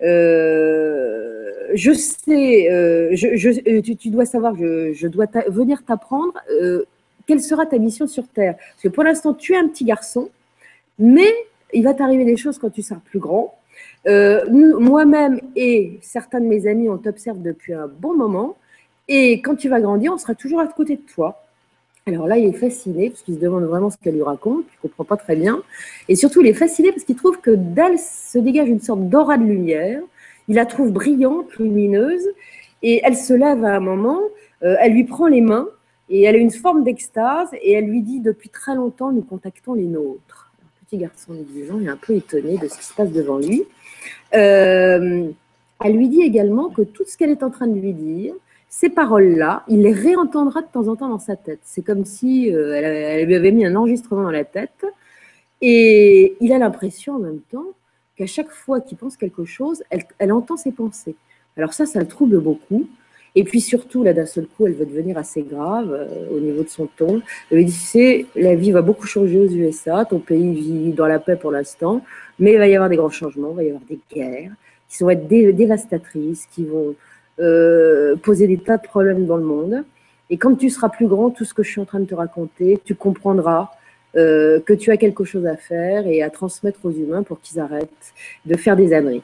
je 0.00 1.92
sais, 1.94 3.10
tu, 4.00 4.08
dois 4.08 4.24
savoir, 4.24 4.56
je, 4.56 4.94
je 4.94 5.06
dois 5.06 5.26
venir 5.48 5.84
t'apprendre 5.84 6.32
quelle 7.26 7.40
sera 7.40 7.66
ta 7.66 7.78
mission 7.78 8.06
sur 8.06 8.26
Terre? 8.28 8.56
Parce 8.56 8.82
que 8.82 8.88
pour 8.88 9.04
l'instant, 9.04 9.34
tu 9.34 9.54
es 9.54 9.56
un 9.56 9.68
petit 9.68 9.84
garçon, 9.84 10.30
mais 10.98 11.32
il 11.72 11.84
va 11.84 11.94
t'arriver 11.94 12.24
des 12.24 12.36
choses 12.36 12.58
quand 12.58 12.70
tu 12.70 12.82
seras 12.82 13.00
plus 13.04 13.18
grand. 13.18 13.58
Euh, 14.06 14.44
moi-même 14.50 15.40
et 15.56 15.98
certains 16.02 16.40
de 16.40 16.46
mes 16.46 16.66
amis, 16.66 16.88
on 16.88 16.98
t'observe 16.98 17.40
depuis 17.40 17.72
un 17.72 17.88
bon 17.88 18.14
moment. 18.14 18.56
Et 19.08 19.40
quand 19.40 19.56
tu 19.56 19.68
vas 19.68 19.80
grandir, 19.80 20.12
on 20.12 20.18
sera 20.18 20.34
toujours 20.34 20.60
à 20.60 20.66
côté 20.66 20.96
de 20.96 21.02
toi. 21.02 21.44
Alors 22.06 22.26
là, 22.26 22.36
il 22.36 22.48
est 22.48 22.58
fasciné 22.58 23.10
parce 23.10 23.22
qu'il 23.22 23.34
se 23.34 23.40
demande 23.40 23.64
vraiment 23.64 23.90
ce 23.90 23.96
qu'elle 23.96 24.14
lui 24.14 24.22
raconte. 24.22 24.64
Il 24.64 24.76
ne 24.84 24.88
comprend 24.88 25.04
pas 25.04 25.16
très 25.16 25.36
bien. 25.36 25.62
Et 26.08 26.16
surtout, 26.16 26.40
il 26.40 26.48
est 26.48 26.54
fasciné 26.54 26.90
parce 26.90 27.04
qu'il 27.04 27.14
trouve 27.14 27.40
que 27.40 27.52
d'elle 27.52 27.98
se 27.98 28.38
dégage 28.38 28.68
une 28.68 28.80
sorte 28.80 29.08
d'aura 29.08 29.38
de 29.38 29.44
lumière. 29.44 30.00
Il 30.48 30.56
la 30.56 30.66
trouve 30.66 30.90
brillante, 30.90 31.54
lumineuse. 31.58 32.26
Et 32.82 33.00
elle 33.04 33.16
se 33.16 33.32
lève 33.32 33.64
à 33.64 33.76
un 33.76 33.80
moment, 33.80 34.20
euh, 34.64 34.74
elle 34.80 34.92
lui 34.92 35.04
prend 35.04 35.28
les 35.28 35.40
mains 35.40 35.68
et 36.12 36.22
elle 36.24 36.36
a 36.36 36.38
une 36.38 36.50
forme 36.50 36.84
d'extase 36.84 37.48
et 37.54 37.72
elle 37.72 37.86
lui 37.86 38.02
dit 38.02 38.20
Depuis 38.20 38.50
très 38.50 38.74
longtemps, 38.74 39.10
nous 39.12 39.22
contactons 39.22 39.72
les 39.72 39.86
nôtres. 39.86 40.52
Un 40.62 40.84
petit 40.84 40.98
garçon 40.98 41.34
exigeant 41.34 41.80
est 41.80 41.88
un 41.88 41.96
peu 41.96 42.14
étonné 42.14 42.58
de 42.58 42.68
ce 42.68 42.76
qui 42.76 42.84
se 42.84 42.92
passe 42.94 43.10
devant 43.10 43.38
lui. 43.38 43.64
Euh, 44.34 45.30
elle 45.82 45.96
lui 45.96 46.08
dit 46.10 46.20
également 46.20 46.68
que 46.68 46.82
tout 46.82 47.04
ce 47.06 47.16
qu'elle 47.16 47.30
est 47.30 47.42
en 47.42 47.48
train 47.48 47.66
de 47.66 47.80
lui 47.80 47.94
dire, 47.94 48.34
ces 48.68 48.90
paroles-là, 48.90 49.64
il 49.68 49.80
les 49.80 49.92
réentendra 49.92 50.60
de 50.60 50.66
temps 50.66 50.86
en 50.88 50.96
temps 50.96 51.08
dans 51.08 51.18
sa 51.18 51.34
tête. 51.34 51.60
C'est 51.62 51.82
comme 51.82 52.04
si 52.04 52.54
euh, 52.54 52.74
elle, 52.74 53.26
lui 53.26 53.34
avait 53.34 53.50
mis 53.50 53.64
un 53.64 53.74
enregistrement 53.74 54.22
dans 54.22 54.30
la 54.30 54.44
tête. 54.44 54.84
Et 55.62 56.36
il 56.40 56.52
a 56.52 56.58
l'impression 56.58 57.14
en 57.14 57.20
même 57.20 57.40
temps 57.50 57.68
qu'à 58.16 58.26
chaque 58.26 58.50
fois 58.50 58.82
qu'il 58.82 58.98
pense 58.98 59.16
quelque 59.16 59.46
chose, 59.46 59.82
elle 60.18 60.32
entend 60.32 60.58
ses 60.58 60.72
pensées. 60.72 61.16
Alors 61.56 61.72
ça, 61.72 61.86
ça 61.86 62.00
le 62.00 62.06
trouble 62.06 62.38
beaucoup. 62.38 62.86
Et 63.34 63.44
puis 63.44 63.60
surtout, 63.60 64.02
là, 64.02 64.12
d'un 64.12 64.26
seul 64.26 64.46
coup, 64.46 64.66
elle 64.66 64.74
va 64.74 64.84
devenir 64.84 65.16
assez 65.16 65.42
grave 65.42 65.90
euh, 65.92 66.36
au 66.36 66.40
niveau 66.40 66.62
de 66.62 66.68
son 66.68 66.86
ton. 66.86 67.22
Elle 67.50 67.64
dit, 67.64 67.72
tu 67.72 67.78
sais, 67.78 68.26
la 68.36 68.54
vie 68.54 68.72
va 68.72 68.82
beaucoup 68.82 69.06
changer 69.06 69.38
aux 69.38 69.48
USA, 69.48 70.04
ton 70.04 70.18
pays 70.18 70.52
vit 70.52 70.92
dans 70.92 71.06
la 71.06 71.18
paix 71.18 71.36
pour 71.36 71.50
l'instant, 71.50 72.02
mais 72.38 72.52
il 72.52 72.58
va 72.58 72.68
y 72.68 72.74
avoir 72.74 72.90
des 72.90 72.96
grands 72.96 73.10
changements, 73.10 73.50
il 73.52 73.56
va 73.56 73.62
y 73.62 73.68
avoir 73.68 73.82
des 73.88 73.98
guerres 74.14 74.52
qui 74.88 75.02
vont 75.02 75.10
être 75.10 75.26
dévastatrices, 75.26 76.46
qui 76.52 76.66
vont 76.66 76.94
euh, 77.40 78.14
poser 78.16 78.46
des 78.46 78.58
tas 78.58 78.76
de 78.76 78.82
problèmes 78.82 79.26
dans 79.26 79.38
le 79.38 79.44
monde. 79.44 79.84
Et 80.28 80.36
quand 80.36 80.54
tu 80.54 80.68
seras 80.68 80.90
plus 80.90 81.06
grand, 81.06 81.30
tout 81.30 81.44
ce 81.44 81.54
que 81.54 81.62
je 81.62 81.70
suis 81.70 81.80
en 81.80 81.86
train 81.86 82.00
de 82.00 82.04
te 82.04 82.14
raconter, 82.14 82.78
tu 82.84 82.94
comprendras 82.94 83.70
euh, 84.16 84.60
que 84.60 84.74
tu 84.74 84.90
as 84.90 84.98
quelque 84.98 85.24
chose 85.24 85.46
à 85.46 85.56
faire 85.56 86.06
et 86.06 86.22
à 86.22 86.28
transmettre 86.28 86.80
aux 86.84 86.90
humains 86.90 87.22
pour 87.22 87.40
qu'ils 87.40 87.58
arrêtent 87.58 88.12
de 88.44 88.56
faire 88.56 88.76
des 88.76 88.92
âneries. 88.92 89.22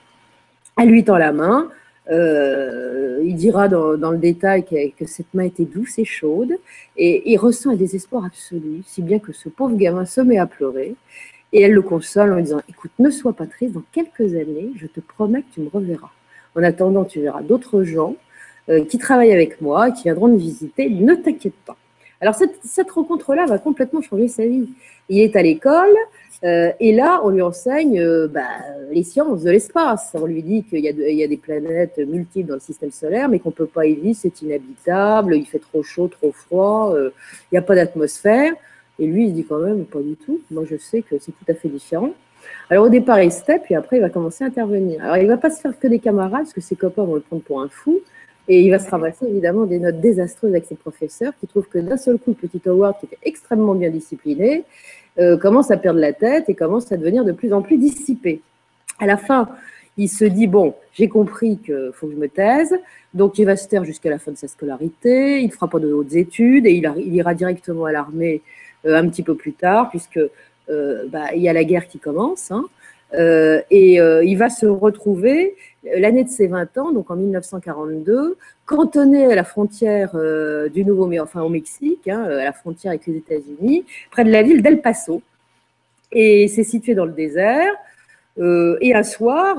Elle 0.80 0.88
lui 0.88 1.04
tend 1.04 1.18
la 1.18 1.32
main, 1.32 1.68
euh, 2.10 3.20
il 3.24 3.34
dira 3.34 3.68
dans, 3.68 4.10
le 4.10 4.18
détail 4.18 4.64
que, 4.64 5.06
cette 5.06 5.32
main 5.34 5.44
était 5.44 5.64
douce 5.64 5.98
et 5.98 6.04
chaude, 6.04 6.52
et 6.96 7.30
il 7.30 7.36
ressent 7.36 7.70
un 7.70 7.76
désespoir 7.76 8.24
absolu, 8.24 8.82
si 8.86 9.02
bien 9.02 9.18
que 9.18 9.32
ce 9.32 9.48
pauvre 9.48 9.76
gamin 9.76 10.06
se 10.06 10.20
met 10.20 10.38
à 10.38 10.46
pleurer, 10.46 10.94
et 11.52 11.62
elle 11.62 11.72
le 11.72 11.82
console 11.82 12.32
en 12.32 12.36
lui 12.36 12.42
disant, 12.44 12.60
écoute, 12.68 12.92
ne 12.98 13.10
sois 13.10 13.32
pas 13.32 13.46
triste, 13.46 13.74
dans 13.74 13.84
quelques 13.92 14.34
années, 14.34 14.70
je 14.76 14.86
te 14.86 15.00
promets 15.00 15.42
que 15.42 15.54
tu 15.54 15.60
me 15.60 15.68
reverras. 15.68 16.10
En 16.54 16.62
attendant, 16.62 17.04
tu 17.04 17.20
verras 17.20 17.42
d'autres 17.42 17.82
gens 17.84 18.16
euh, 18.68 18.84
qui 18.84 18.98
travaillent 18.98 19.32
avec 19.32 19.60
moi, 19.60 19.90
qui 19.90 20.04
viendront 20.04 20.28
me 20.28 20.38
visiter, 20.38 20.88
ne 20.90 21.14
t'inquiète 21.14 21.54
pas. 21.66 21.76
Alors 22.20 22.34
cette, 22.34 22.90
rencontre-là 22.90 23.46
va 23.46 23.58
complètement 23.58 24.02
changer 24.02 24.28
sa 24.28 24.46
vie. 24.46 24.68
Il 25.08 25.20
est 25.20 25.36
à 25.36 25.42
l'école 25.42 25.94
euh, 26.44 26.70
et 26.78 26.92
là, 26.92 27.20
on 27.24 27.30
lui 27.30 27.42
enseigne 27.42 28.00
euh, 28.00 28.28
bah, 28.28 28.42
les 28.90 29.02
sciences 29.02 29.42
de 29.42 29.50
l'espace. 29.50 30.10
On 30.14 30.26
lui 30.26 30.42
dit 30.42 30.64
qu'il 30.64 30.80
y, 30.80 31.22
a 31.22 31.26
des 31.26 31.36
planètes 31.36 31.98
multiples 31.98 32.48
dans 32.48 32.54
le 32.54 32.60
système 32.60 32.90
solaire, 32.90 33.28
mais 33.28 33.38
qu'on 33.38 33.50
ne 33.50 33.54
peut 33.54 33.66
pas 33.66 33.86
y 33.86 33.94
vivre, 33.94 34.18
c'est 34.20 34.42
inhabitable, 34.42 35.36
il 35.36 35.46
fait 35.46 35.58
trop 35.58 35.82
chaud, 35.82 36.08
trop 36.08 36.32
froid, 36.32 36.94
il 36.96 37.10
n'y 37.52 37.58
a 37.58 37.62
pas 37.62 37.74
d'atmosphère. 37.74 38.52
Et 38.98 39.06
lui, 39.06 39.26
il 39.26 39.32
dit 39.32 39.44
quand 39.44 39.58
même, 39.58 39.84
pas 39.84 40.00
du 40.00 40.16
tout. 40.16 40.40
Moi, 40.50 40.64
je 40.68 40.76
sais 40.76 41.02
que 41.02 41.16
c'est 41.20 41.32
tout 41.32 41.44
à 41.48 41.54
fait 41.54 41.68
différent. 41.68 42.10
Alors 42.70 42.86
au 42.86 42.88
départ, 42.88 43.20
il 43.22 43.32
step, 43.32 43.62
puis 43.64 43.74
après, 43.74 43.96
il 43.96 44.00
va 44.00 44.10
commencer 44.10 44.44
à 44.44 44.48
intervenir. 44.48 45.02
Alors 45.02 45.16
il 45.16 45.24
ne 45.24 45.28
va 45.28 45.36
pas 45.36 45.50
se 45.50 45.60
faire 45.60 45.78
que 45.78 45.86
des 45.88 45.98
camarades, 45.98 46.42
parce 46.42 46.52
que 46.52 46.60
ses 46.60 46.76
copains 46.76 47.04
vont 47.04 47.14
le 47.14 47.20
prendre 47.20 47.42
pour 47.42 47.60
un 47.62 47.68
fou. 47.68 48.00
Et 48.48 48.62
il 48.62 48.70
va 48.70 48.78
se 48.78 48.88
ramasser 48.88 49.26
évidemment 49.26 49.66
des 49.66 49.78
notes 49.78 50.00
désastreuses 50.00 50.52
avec 50.52 50.64
ses 50.64 50.74
professeurs 50.74 51.32
qui 51.38 51.46
trouvent 51.46 51.68
que 51.68 51.78
d'un 51.78 51.98
seul 51.98 52.18
coup, 52.18 52.34
le 52.40 52.48
petit 52.48 52.66
Howard, 52.66 52.98
qui 52.98 53.06
était 53.06 53.18
extrêmement 53.22 53.74
bien 53.74 53.90
discipliné, 53.90 54.64
euh, 55.18 55.36
commence 55.36 55.70
à 55.70 55.76
perdre 55.76 56.00
la 56.00 56.12
tête 56.12 56.48
et 56.48 56.54
commence 56.54 56.90
à 56.90 56.96
devenir 56.96 57.24
de 57.24 57.32
plus 57.32 57.52
en 57.52 57.60
plus 57.60 57.76
dissipé. 57.76 58.40
À 58.98 59.06
la 59.06 59.18
fin, 59.18 59.48
il 59.98 60.08
se 60.08 60.24
dit 60.24 60.46
bon, 60.46 60.74
j'ai 60.92 61.08
compris 61.08 61.58
qu'il 61.58 61.90
faut 61.92 62.06
que 62.06 62.14
je 62.14 62.18
me 62.18 62.28
taise, 62.28 62.74
donc 63.12 63.38
il 63.38 63.44
va 63.44 63.56
se 63.56 63.68
taire 63.68 63.84
jusqu'à 63.84 64.10
la 64.10 64.18
fin 64.18 64.30
de 64.30 64.36
sa 64.36 64.48
scolarité, 64.48 65.40
il 65.40 65.48
ne 65.48 65.52
fera 65.52 65.68
pas 65.68 65.80
de 65.80 65.92
hautes 65.92 66.14
études 66.14 66.66
et 66.66 66.72
il, 66.72 67.14
ira 67.14 67.34
directement 67.34 67.84
à 67.84 67.92
l'armée 67.92 68.40
euh, 68.86 68.96
un 68.96 69.08
petit 69.08 69.22
peu 69.22 69.34
plus 69.34 69.52
tard, 69.52 69.90
puisque 69.90 70.20
euh, 70.70 71.06
bah, 71.08 71.34
il 71.34 71.42
y 71.42 71.48
a 71.48 71.52
la 71.52 71.64
guerre 71.64 71.88
qui 71.88 71.98
commence. 71.98 72.50
Hein. 72.50 72.64
Euh, 73.14 73.62
et 73.70 74.00
euh, 74.00 74.22
il 74.24 74.36
va 74.36 74.50
se 74.50 74.66
retrouver 74.66 75.56
l'année 75.96 76.24
de 76.24 76.28
ses 76.28 76.46
20 76.46 76.76
ans, 76.78 76.92
donc 76.92 77.10
en 77.10 77.16
1942, 77.16 78.36
cantonné 78.66 79.24
à 79.24 79.34
la 79.34 79.44
frontière 79.44 80.14
du 80.72 80.84
Nouveau, 80.84 81.10
enfin 81.20 81.42
au 81.42 81.48
Mexique, 81.48 82.08
hein, 82.08 82.22
à 82.24 82.44
la 82.44 82.52
frontière 82.52 82.90
avec 82.90 83.06
les 83.06 83.16
États-Unis, 83.16 83.84
près 84.10 84.24
de 84.24 84.30
la 84.30 84.42
ville 84.42 84.62
d'El 84.62 84.82
Paso. 84.82 85.22
Et 86.12 86.48
c'est 86.48 86.64
situé 86.64 86.94
dans 86.94 87.04
le 87.04 87.12
désert. 87.12 87.72
et 88.38 88.94
un 88.94 89.02
soir, 89.02 89.56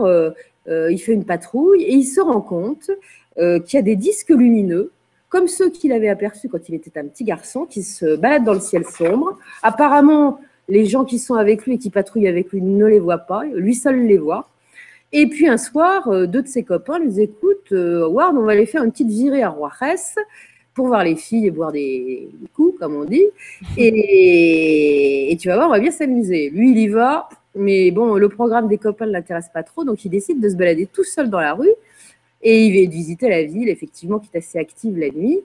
il 0.67 0.97
fait 0.99 1.13
une 1.13 1.25
patrouille 1.25 1.83
et 1.83 1.93
il 1.93 2.05
se 2.05 2.21
rend 2.21 2.41
compte 2.41 2.91
qu'il 3.35 3.73
y 3.73 3.77
a 3.77 3.81
des 3.81 3.95
disques 3.95 4.29
lumineux 4.29 4.91
comme 5.29 5.47
ceux 5.47 5.69
qu'il 5.69 5.91
avait 5.91 6.09
aperçus 6.09 6.49
quand 6.49 6.67
il 6.69 6.75
était 6.75 6.99
un 6.99 7.05
petit 7.05 7.23
garçon, 7.23 7.65
qui 7.65 7.83
se 7.83 8.15
baladent 8.15 8.45
dans 8.45 8.55
le 8.55 8.59
ciel 8.59 8.83
sombre. 8.85 9.37
Apparemment, 9.61 10.39
les 10.69 10.85
gens 10.85 11.03
qui 11.03 11.19
sont 11.19 11.35
avec 11.35 11.65
lui 11.65 11.73
et 11.73 11.77
qui 11.77 11.89
patrouillent 11.89 12.27
avec 12.27 12.51
lui 12.51 12.61
ne 12.61 12.85
les 12.85 12.99
voient 12.99 13.17
pas, 13.17 13.43
lui 13.43 13.75
seul 13.75 14.05
les 14.05 14.17
voit. 14.17 14.47
Et 15.11 15.27
puis 15.27 15.47
un 15.47 15.57
soir, 15.57 16.07
euh, 16.07 16.27
deux 16.27 16.43
de 16.43 16.47
ses 16.47 16.63
copains 16.63 16.99
lui 16.99 17.19
écoutent, 17.19 17.71
euh, 17.71 18.07
Ward, 18.07 18.35
on 18.37 18.43
va 18.43 18.51
aller 18.51 18.67
faire 18.67 18.83
une 18.83 18.91
petite 18.91 19.09
virée 19.09 19.41
à 19.41 19.51
Juarez 19.51 19.95
pour 20.75 20.87
voir 20.87 21.03
les 21.03 21.15
filles 21.15 21.47
et 21.47 21.51
boire 21.51 21.71
des, 21.71 22.29
coups, 22.53 22.77
comme 22.79 22.95
on 22.95 23.05
dit. 23.05 23.25
Et, 23.77 25.35
tu 25.39 25.47
vas 25.47 25.55
voir, 25.55 25.67
on 25.67 25.71
va 25.71 25.79
bien 25.79 25.91
s'amuser. 25.91 26.51
Lui, 26.51 26.71
il 26.71 26.77
y 26.77 26.87
va, 26.87 27.27
mais 27.55 27.89
bon, 27.89 28.15
le 28.15 28.29
programme 28.29 28.67
des 28.67 28.77
copains 28.77 29.07
ne 29.07 29.11
l'intéresse 29.11 29.49
pas 29.51 29.63
trop, 29.63 29.83
donc 29.83 30.05
il 30.05 30.09
décide 30.09 30.39
de 30.39 30.47
se 30.47 30.55
balader 30.55 30.85
tout 30.85 31.03
seul 31.03 31.29
dans 31.29 31.39
la 31.39 31.53
rue. 31.53 31.73
Et 32.41 32.65
il 32.65 32.85
va 32.85 32.89
visiter 32.89 33.29
la 33.29 33.43
ville, 33.43 33.67
effectivement, 33.67 34.19
qui 34.19 34.29
est 34.31 34.37
assez 34.37 34.59
active 34.59 34.97
la 34.97 35.09
nuit. 35.09 35.39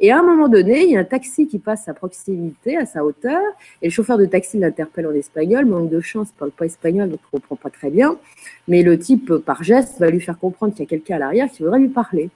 Et 0.00 0.10
à 0.10 0.18
un 0.18 0.22
moment 0.22 0.48
donné, 0.48 0.84
il 0.84 0.90
y 0.90 0.96
a 0.96 1.00
un 1.00 1.04
taxi 1.04 1.46
qui 1.46 1.58
passe 1.58 1.88
à 1.88 1.94
proximité, 1.94 2.76
à 2.76 2.84
sa 2.84 3.04
hauteur, 3.04 3.40
et 3.80 3.86
le 3.86 3.90
chauffeur 3.90 4.18
de 4.18 4.26
taxi 4.26 4.58
l'interpelle 4.58 5.06
en 5.06 5.12
espagnol. 5.12 5.66
Manque 5.66 5.88
de 5.88 6.00
chance, 6.00 6.28
il 6.30 6.34
ne 6.34 6.38
parle 6.38 6.50
pas 6.50 6.66
espagnol, 6.66 7.10
donc 7.10 7.20
il 7.22 7.36
ne 7.36 7.40
comprend 7.40 7.56
pas 7.56 7.70
très 7.70 7.90
bien. 7.90 8.18
Mais 8.66 8.82
le 8.82 8.98
type, 8.98 9.34
par 9.36 9.62
geste, 9.62 10.00
va 10.00 10.10
lui 10.10 10.20
faire 10.20 10.38
comprendre 10.38 10.74
qu'il 10.74 10.82
y 10.82 10.86
a 10.86 10.90
quelqu'un 10.90 11.16
à 11.16 11.18
l'arrière 11.20 11.48
qui 11.50 11.62
voudrait 11.62 11.78
lui 11.78 11.88
parler. 11.88 12.30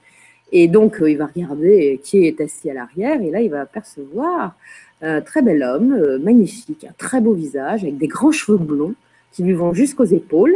Et 0.51 0.67
donc, 0.67 1.01
euh, 1.01 1.11
il 1.11 1.17
va 1.17 1.27
regarder 1.27 1.99
qui 2.03 2.25
est 2.25 2.39
assis 2.41 2.69
à 2.69 2.73
l'arrière, 2.73 3.21
et 3.21 3.29
là, 3.29 3.41
il 3.41 3.49
va 3.49 3.61
apercevoir 3.61 4.55
un 5.01 5.21
très 5.21 5.41
bel 5.41 5.61
homme, 5.61 5.93
euh, 5.93 6.17
magnifique, 6.17 6.85
un 6.85 6.93
très 6.97 7.21
beau 7.21 7.33
visage, 7.33 7.83
avec 7.83 7.97
des 7.97 8.07
grands 8.07 8.31
cheveux 8.31 8.57
blonds 8.57 8.95
qui 9.31 9.43
lui 9.43 9.53
vont 9.53 9.73
jusqu'aux 9.73 10.05
épaules 10.05 10.55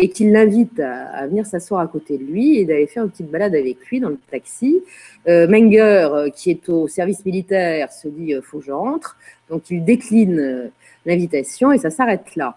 et 0.00 0.08
qu'il 0.08 0.32
l'invite 0.32 0.80
à, 0.80 1.26
venir 1.26 1.44
s'asseoir 1.44 1.82
à 1.82 1.86
côté 1.86 2.16
de 2.16 2.24
lui 2.24 2.56
et 2.56 2.64
d'aller 2.64 2.86
faire 2.86 3.04
une 3.04 3.10
petite 3.10 3.30
balade 3.30 3.54
avec 3.54 3.84
lui 3.86 4.00
dans 4.00 4.08
le 4.08 4.18
taxi. 4.30 4.82
Euh, 5.28 5.46
Menger, 5.46 6.08
euh, 6.10 6.30
qui 6.30 6.50
est 6.50 6.70
au 6.70 6.88
service 6.88 7.22
militaire, 7.26 7.92
se 7.92 8.08
dit 8.08 8.32
euh, 8.32 8.40
faut 8.40 8.60
que 8.60 8.64
je 8.64 8.72
rentre, 8.72 9.18
donc 9.50 9.68
il 9.68 9.84
décline 9.84 10.70
l'invitation 11.04 11.70
et 11.70 11.76
ça 11.76 11.90
s'arrête 11.90 12.34
là. 12.34 12.56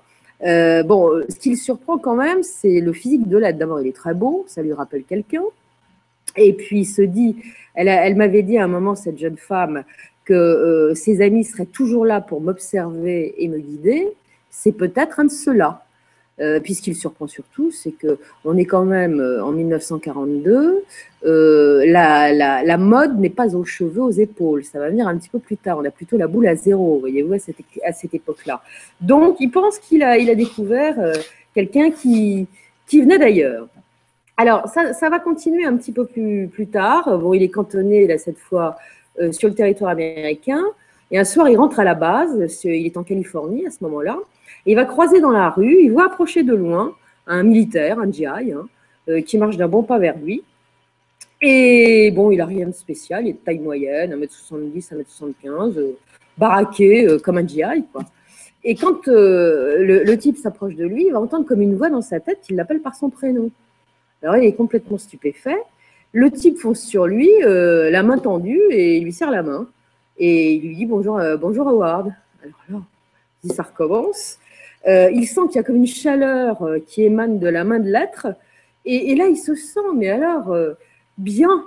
bon, 0.84 1.22
ce 1.28 1.36
qui 1.36 1.50
le 1.50 1.58
surprend 1.58 1.98
quand 1.98 2.16
même, 2.16 2.44
c'est 2.44 2.80
le 2.80 2.94
physique 2.94 3.28
de 3.28 3.38
l'aide. 3.38 3.58
D'abord, 3.58 3.82
il 3.82 3.88
est 3.88 3.96
très 3.96 4.14
beau, 4.14 4.46
ça 4.48 4.62
lui 4.62 4.72
rappelle 4.72 5.04
quelqu'un. 5.04 5.44
Et 6.38 6.54
puis 6.54 6.80
il 6.80 6.86
se 6.86 7.02
dit, 7.02 7.36
elle 7.76 8.16
m'avait 8.16 8.44
dit 8.44 8.58
à 8.58 8.64
un 8.64 8.68
moment, 8.68 8.96
cette 8.96 9.18
jeune 9.18 9.38
femme, 9.38 9.84
que 10.24 10.94
ses 10.96 11.22
amis 11.22 11.44
seraient 11.44 11.66
toujours 11.66 12.06
là 12.06 12.22
pour 12.22 12.40
m'observer 12.40 13.36
et 13.38 13.50
me 13.50 13.60
guider. 13.60 14.08
C'est 14.50 14.72
peut-être 14.72 15.20
un 15.20 15.26
de 15.26 15.32
ceux-là. 15.32 15.83
Euh, 16.40 16.60
puisqu'il 16.60 16.96
surprend 16.96 17.28
surtout, 17.28 17.70
c'est 17.70 17.92
que 17.92 18.18
on 18.44 18.58
est 18.58 18.66
quand 18.66 18.86
même 18.86 19.20
euh, 19.20 19.46
en 19.46 19.52
1942. 19.52 20.84
Euh, 21.26 21.86
la, 21.86 22.34
la, 22.34 22.78
mode 22.78 23.20
n'est 23.20 23.30
pas 23.30 23.56
aux 23.56 23.64
cheveux, 23.64 24.02
aux 24.02 24.10
épaules. 24.10 24.64
Ça 24.64 24.80
va 24.80 24.90
venir 24.90 25.08
un 25.08 25.16
petit 25.16 25.30
peu 25.30 25.38
plus 25.38 25.58
tard. 25.58 25.78
On 25.78 25.86
a 25.86 25.92
plutôt 25.92 26.18
la 26.18 26.26
boule 26.26 26.48
à 26.48 26.56
zéro, 26.56 26.98
voyez-vous, 27.00 27.34
à 27.34 27.40
cette, 27.40 27.58
à 27.86 27.94
cette 27.94 28.16
époque-là. 28.16 28.64
Donc, 29.00 29.38
il 29.40 29.52
pense 29.52 29.78
qu'il 29.78 30.02
a, 30.02 30.18
il 30.18 30.28
a 30.32 30.34
découvert 30.34 30.96
quelqu'un 31.54 31.92
qui, 31.92 32.48
qui 32.88 33.02
venait 33.02 33.20
d'ailleurs. 33.20 33.68
Alors, 34.36 34.68
ça, 34.68 34.94
ça, 34.94 35.12
va 35.12 35.20
continuer 35.20 35.66
un 35.66 35.78
petit 35.78 35.92
peu 35.92 36.06
plus, 36.06 36.48
plus 36.48 36.66
tard. 36.66 37.20
Bon, 37.20 37.36
il 37.36 37.44
est 37.44 37.50
cantonné, 37.50 38.08
là, 38.08 38.18
cette 38.18 38.40
fois, 38.40 38.76
sur 39.32 39.50
le 39.50 39.54
territoire 39.54 39.92
américain. 39.92 40.64
Et 41.12 41.20
un 41.20 41.26
soir, 41.26 41.48
il 41.48 41.58
rentre 41.58 41.80
à 41.80 41.84
la 41.84 41.94
base. 41.94 42.60
Il 42.64 42.88
est 42.88 42.98
en 42.98 43.04
Californie 43.04 43.68
à 43.68 43.70
ce 43.70 43.78
moment-là 43.84 44.18
il 44.66 44.76
va 44.76 44.86
croiser 44.86 45.20
dans 45.20 45.32
la 45.32 45.50
rue, 45.50 45.78
il 45.82 45.92
voit 45.92 46.06
approcher 46.06 46.44
de 46.44 46.54
loin 46.54 46.96
un 47.28 47.44
militaire, 47.44 48.00
un 48.00 48.12
GI, 48.12 48.26
hein, 48.26 48.68
euh, 49.10 49.22
qui 49.22 49.38
marche 49.38 49.58
d'un 49.58 49.68
bon 49.68 49.84
pas 49.84 50.00
vers 50.00 50.18
lui. 50.18 50.44
Et 51.42 52.12
bon, 52.12 52.32
il 52.32 52.38
n'a 52.38 52.46
rien 52.46 52.68
de 52.68 52.74
spécial, 52.74 53.26
il 53.26 53.32
est 53.32 53.34
de 53.34 53.38
taille 53.38 53.60
moyenne, 53.60 54.14
1m70, 54.14 54.94
1m75, 54.94 55.78
euh, 55.78 55.98
baraqué 56.38 57.06
euh, 57.06 57.20
comme 57.20 57.38
un 57.38 57.46
GI. 57.46 57.86
Quoi. 57.92 58.04
Et 58.64 58.76
quand 58.76 59.08
le, 59.08 60.16
type 60.16 60.38
s'approche 60.38 60.76
de 60.76 60.86
lui, 60.86 61.08
il 61.08 61.12
va 61.12 61.20
entendre 61.20 61.46
comme 61.46 61.62
une 61.62 61.76
voix 61.76 61.90
dans 61.90 62.02
sa 62.02 62.22
tête 62.22 62.40
qui 62.42 62.54
l'appelle 62.54 62.80
par 62.80 62.96
son 62.96 63.10
prénom. 63.10 63.52
Alors 64.22 64.38
il 64.38 64.46
est 64.46 64.54
complètement 64.54 64.98
stupéfait. 64.98 65.62
Le 66.14 66.32
type 66.32 66.58
fonce 66.58 66.80
sur 66.80 67.06
lui, 67.06 67.30
la 67.42 68.04
main 68.04 68.18
tendue, 68.18 68.62
et 68.70 68.96
il 68.96 69.04
lui 69.04 69.12
serre 69.12 69.32
la 69.32 69.44
main. 69.44 69.68
Et 70.18 70.54
il 70.54 70.62
lui 70.62 70.76
dit 70.78 70.86
bonjour, 70.86 71.20
bonjour 71.42 71.68
Howard. 71.68 72.14
Alors 72.42 72.62
là, 72.70 73.54
ça 73.54 73.64
recommence. 73.64 74.38
Euh, 74.88 75.10
il 75.14 75.26
sent 75.26 75.42
qu'il 75.48 75.56
y 75.56 75.60
a 75.60 75.64
comme 75.64 75.78
une 75.78 75.88
chaleur 75.88 76.62
euh, 76.64 76.80
qui 76.86 77.04
émane 77.04 77.40
de 77.40 77.48
la 77.48 77.64
main 77.64 77.80
de 77.80 77.90
l'être. 77.90 78.28
Et, 78.86 79.16
là, 79.16 79.28
il 79.28 79.38
se 79.38 79.56
sent, 79.56 79.80
mais 79.96 80.10
alors, 80.10 80.52
euh, 80.52 80.74
bien. 81.18 81.66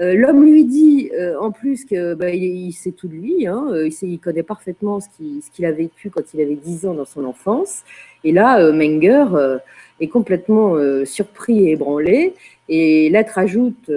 L'homme 0.00 0.44
lui 0.44 0.64
dit 0.64 1.10
en 1.40 1.50
plus 1.50 1.84
qu'il 1.84 2.14
bah, 2.16 2.28
sait 2.70 2.92
tout 2.92 3.08
de 3.08 3.14
lui, 3.14 3.48
hein, 3.48 3.66
il, 4.00 4.20
connaît 4.20 4.44
parfaitement 4.44 5.00
ce 5.00 5.08
qu'il 5.52 5.66
a 5.66 5.72
vécu 5.72 6.08
quand 6.08 6.22
il 6.32 6.40
avait 6.40 6.54
10 6.54 6.86
ans 6.86 6.94
dans 6.94 7.04
son 7.04 7.24
enfance. 7.24 7.82
Et 8.22 8.30
là, 8.30 8.70
Menger 8.70 9.58
est 9.98 10.06
complètement 10.06 10.76
surpris 11.04 11.66
et 11.66 11.72
ébranlé. 11.72 12.34
Et 12.68 13.10
l'être 13.10 13.38
ajoute, 13.38 13.90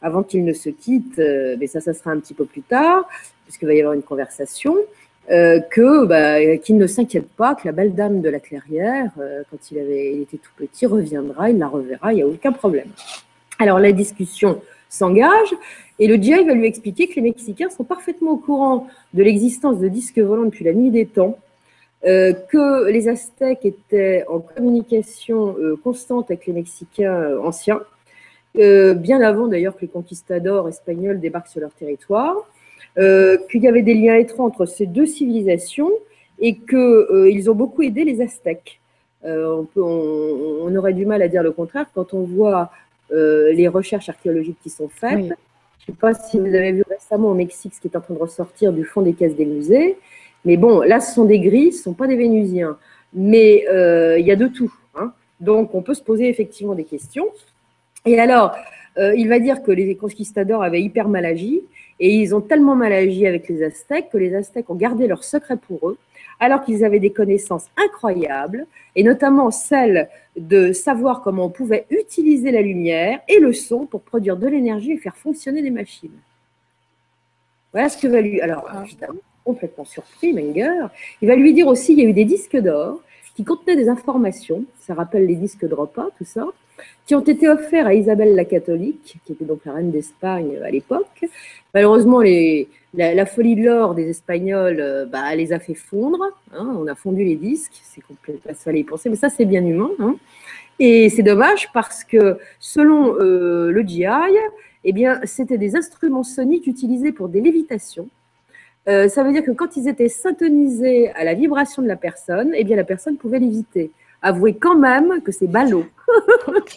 avant 0.00 0.22
qu'il 0.22 0.44
ne 0.44 0.52
se 0.52 0.68
quitte, 0.68 1.18
mais 1.18 1.66
ça, 1.66 1.80
ça 1.80 1.92
sera 1.92 2.12
un 2.12 2.20
petit 2.20 2.34
peu 2.34 2.44
plus 2.44 2.62
tard, 2.62 3.08
puisqu'il 3.44 3.66
va 3.66 3.74
y 3.74 3.80
avoir 3.80 3.94
une 3.94 4.04
conversation, 4.04 4.76
euh, 5.30 5.60
que 5.60 6.06
bah, 6.06 6.56
qu'il 6.56 6.78
ne 6.78 6.86
s'inquiète 6.86 7.28
pas, 7.28 7.54
que 7.54 7.66
la 7.66 7.72
belle 7.72 7.94
dame 7.94 8.22
de 8.22 8.30
la 8.30 8.40
clairière, 8.40 9.10
euh, 9.20 9.42
quand 9.50 9.58
il, 9.70 9.76
était 9.78 10.38
tout 10.38 10.52
petit, 10.56 10.86
reviendra, 10.86 11.50
il 11.50 11.58
la 11.58 11.68
reverra, 11.68 12.14
il 12.14 12.16
n'y 12.16 12.22
a 12.22 12.26
aucun 12.26 12.52
problème. 12.52 12.88
Alors 13.58 13.78
la 13.78 13.92
discussion 13.92 14.62
s'engage 14.88 15.54
et 15.98 16.06
le 16.06 16.14
GI 16.14 16.44
va 16.44 16.54
lui 16.54 16.66
expliquer 16.66 17.08
que 17.08 17.16
les 17.16 17.20
Mexicains 17.20 17.68
sont 17.68 17.84
parfaitement 17.84 18.32
au 18.32 18.36
courant 18.38 18.86
de 19.12 19.22
l'existence 19.22 19.78
de 19.80 19.88
disques 19.88 20.18
volants 20.18 20.46
depuis 20.46 20.64
la 20.64 20.72
nuit 20.72 20.90
des 20.90 21.04
temps, 21.04 21.36
euh, 22.06 22.32
que 22.32 22.88
les 22.88 23.08
Aztèques 23.08 23.66
étaient 23.66 24.24
en 24.28 24.38
communication 24.38 25.56
constante 25.84 26.30
avec 26.30 26.46
les 26.46 26.54
Mexicains 26.54 27.36
anciens, 27.44 27.80
bien 28.54 29.20
avant 29.20 29.46
d'ailleurs 29.46 29.76
que 29.76 29.82
les 29.82 29.88
conquistadors 29.88 30.70
espagnols 30.70 31.20
débarquent 31.20 31.48
sur 31.48 31.60
leur 31.60 31.72
territoire, 31.72 32.48
euh, 32.96 33.36
qu'il 33.50 33.62
y 33.62 33.68
avait 33.68 33.82
des 33.82 33.94
liens 33.94 34.16
étroits 34.16 34.44
entre 34.44 34.66
ces 34.66 34.86
deux 34.86 35.06
civilisations 35.06 35.90
et 36.40 36.54
qu'ils 36.56 36.76
euh, 36.76 37.50
ont 37.50 37.54
beaucoup 37.54 37.82
aidé 37.82 38.04
les 38.04 38.20
Aztèques. 38.20 38.80
Euh, 39.24 39.62
on, 39.76 40.74
aurait 40.74 40.94
du 40.94 41.06
mal 41.06 41.22
à 41.22 41.28
dire 41.28 41.42
le 41.42 41.52
contraire 41.52 41.86
quand 41.94 42.14
on 42.14 42.22
voit 42.22 42.70
les 43.10 43.68
recherches 43.68 44.10
archéologiques 44.10 44.58
qui 44.62 44.68
sont 44.68 44.88
faites. 44.88 45.18
Je 45.18 45.22
ne 45.24 45.86
sais 45.86 45.98
pas 45.98 46.12
si 46.12 46.38
vous 46.38 46.54
avez 46.54 46.72
vu 46.72 46.84
récemment 46.90 47.30
au 47.30 47.34
Mexique 47.34 47.74
ce 47.74 47.80
qui 47.80 47.88
est 47.88 47.96
en 47.96 48.02
train 48.02 48.12
de 48.12 48.18
ressortir 48.18 48.70
du 48.70 48.84
fond 48.84 49.00
des 49.00 49.14
caisses 49.14 49.34
des 49.34 49.46
musées. 49.46 49.96
Mais 50.44 50.58
bon, 50.58 50.80
là, 50.80 51.00
ce 51.00 51.14
sont 51.14 51.24
des 51.24 51.40
gris, 51.40 51.72
ce 51.72 51.78
ne 51.78 51.82
sont 51.84 51.94
pas 51.94 52.06
des 52.06 52.16
Vénusiens. 52.16 52.76
Mais 53.14 53.64
il 54.18 54.26
y 54.26 54.30
a 54.30 54.36
de 54.36 54.46
tout. 54.46 54.72
Hein. 54.94 55.12
Donc, 55.40 55.74
on 55.74 55.80
peut 55.80 55.94
se 55.94 56.02
poser 56.02 56.28
effectivement 56.28 56.74
des 56.74 56.84
questions. 56.84 57.28
Et 58.04 58.20
alors, 58.20 58.54
il 58.98 59.28
va 59.28 59.38
dire 59.38 59.62
que 59.62 59.72
les 59.72 59.96
conquistadors 59.96 60.62
avaient 60.62 60.82
hyper 60.82 61.08
mal 61.08 61.24
agi 61.24 61.62
Et 62.00 62.14
ils 62.14 62.34
ont 62.34 62.40
tellement 62.40 62.74
mal 62.74 62.92
agi 62.92 63.26
avec 63.26 63.48
les 63.48 63.62
Aztèques 63.62 64.10
que 64.10 64.18
les 64.18 64.34
Aztèques 64.34 64.70
ont 64.70 64.74
gardé 64.74 65.06
leur 65.06 65.24
secret 65.24 65.56
pour 65.56 65.88
eux, 65.88 65.98
alors 66.40 66.62
qu'ils 66.62 66.84
avaient 66.84 67.00
des 67.00 67.12
connaissances 67.12 67.66
incroyables, 67.76 68.66
et 68.94 69.02
notamment 69.02 69.50
celle 69.50 70.08
de 70.36 70.72
savoir 70.72 71.22
comment 71.22 71.46
on 71.46 71.50
pouvait 71.50 71.86
utiliser 71.90 72.52
la 72.52 72.62
lumière 72.62 73.20
et 73.28 73.40
le 73.40 73.52
son 73.52 73.86
pour 73.86 74.02
produire 74.02 74.36
de 74.36 74.46
l'énergie 74.46 74.92
et 74.92 74.98
faire 74.98 75.16
fonctionner 75.16 75.62
des 75.62 75.70
machines. 75.70 76.18
Voilà 77.72 77.88
ce 77.88 77.98
que 77.98 78.06
va 78.06 78.20
lui. 78.20 78.40
Alors, 78.40 78.70
évidemment, 78.84 79.20
complètement 79.44 79.84
surpris, 79.84 80.32
Menger. 80.32 80.86
Il 81.20 81.28
va 81.28 81.36
lui 81.36 81.52
dire 81.52 81.66
aussi 81.66 81.94
qu'il 81.94 82.04
y 82.04 82.06
a 82.06 82.10
eu 82.10 82.14
des 82.14 82.24
disques 82.24 82.56
d'or 82.56 83.00
qui 83.34 83.44
contenaient 83.44 83.76
des 83.76 83.88
informations, 83.88 84.64
ça 84.80 84.94
rappelle 84.94 85.26
les 85.26 85.36
disques 85.36 85.64
de 85.64 85.74
repas, 85.74 86.08
tout 86.18 86.24
ça, 86.24 86.44
qui 87.06 87.14
ont 87.14 87.20
été 87.20 87.48
offerts 87.48 87.86
à 87.86 87.94
Isabelle 87.94 88.34
la 88.34 88.44
catholique, 88.44 89.18
qui 89.24 89.32
était 89.32 89.44
donc 89.44 89.60
la 89.64 89.74
reine 89.74 89.90
d'Espagne 89.90 90.58
à 90.64 90.70
l'époque. 90.70 91.24
Malheureusement, 91.74 92.20
la, 92.20 93.26
folie 93.26 93.56
de 93.56 93.64
l'or 93.64 93.94
des 93.94 94.08
Espagnols 94.08 94.80
euh, 94.80 95.06
bah, 95.06 95.34
les 95.34 95.52
a 95.52 95.58
fait 95.58 95.74
fondre. 95.74 96.22
Hein. 96.52 96.76
on 96.78 96.86
a 96.86 96.94
fondu 96.94 97.24
les 97.24 97.36
disques, 97.36 97.80
c'est 97.82 98.00
complètement 98.00 98.52
ça 98.54 98.72
y 98.72 98.84
penser, 98.84 99.10
mais 99.10 99.16
ça 99.16 99.28
c'est 99.28 99.44
bien 99.44 99.64
humain. 99.64 99.90
Hein. 99.98 100.16
Et 100.78 101.08
c'est 101.08 101.22
dommage 101.22 101.70
parce 101.72 102.04
que 102.04 102.38
selon 102.60 103.16
euh, 103.16 103.70
le 103.70 103.82
GI, 103.82 104.04
eh 104.84 104.94
c'était 105.24 105.58
des 105.58 105.76
instruments 105.76 106.22
soniques 106.22 106.66
utilisés 106.66 107.12
pour 107.12 107.28
des 107.28 107.40
lévitations. 107.40 108.08
Euh, 108.88 109.08
ça 109.08 109.22
veut 109.22 109.32
dire 109.32 109.44
que 109.44 109.50
quand 109.50 109.76
ils 109.76 109.88
étaient 109.88 110.08
syntonisés 110.08 111.10
à 111.10 111.24
la 111.24 111.34
vibration 111.34 111.82
de 111.82 111.88
la 111.88 111.96
personne, 111.96 112.52
eh 112.54 112.64
la 112.64 112.84
personne 112.84 113.16
pouvait 113.16 113.38
léviter. 113.38 113.90
Avouez 114.22 114.54
quand 114.54 114.76
même 114.76 115.22
que 115.22 115.32
c'est 115.32 115.46
ballot. 115.46 115.86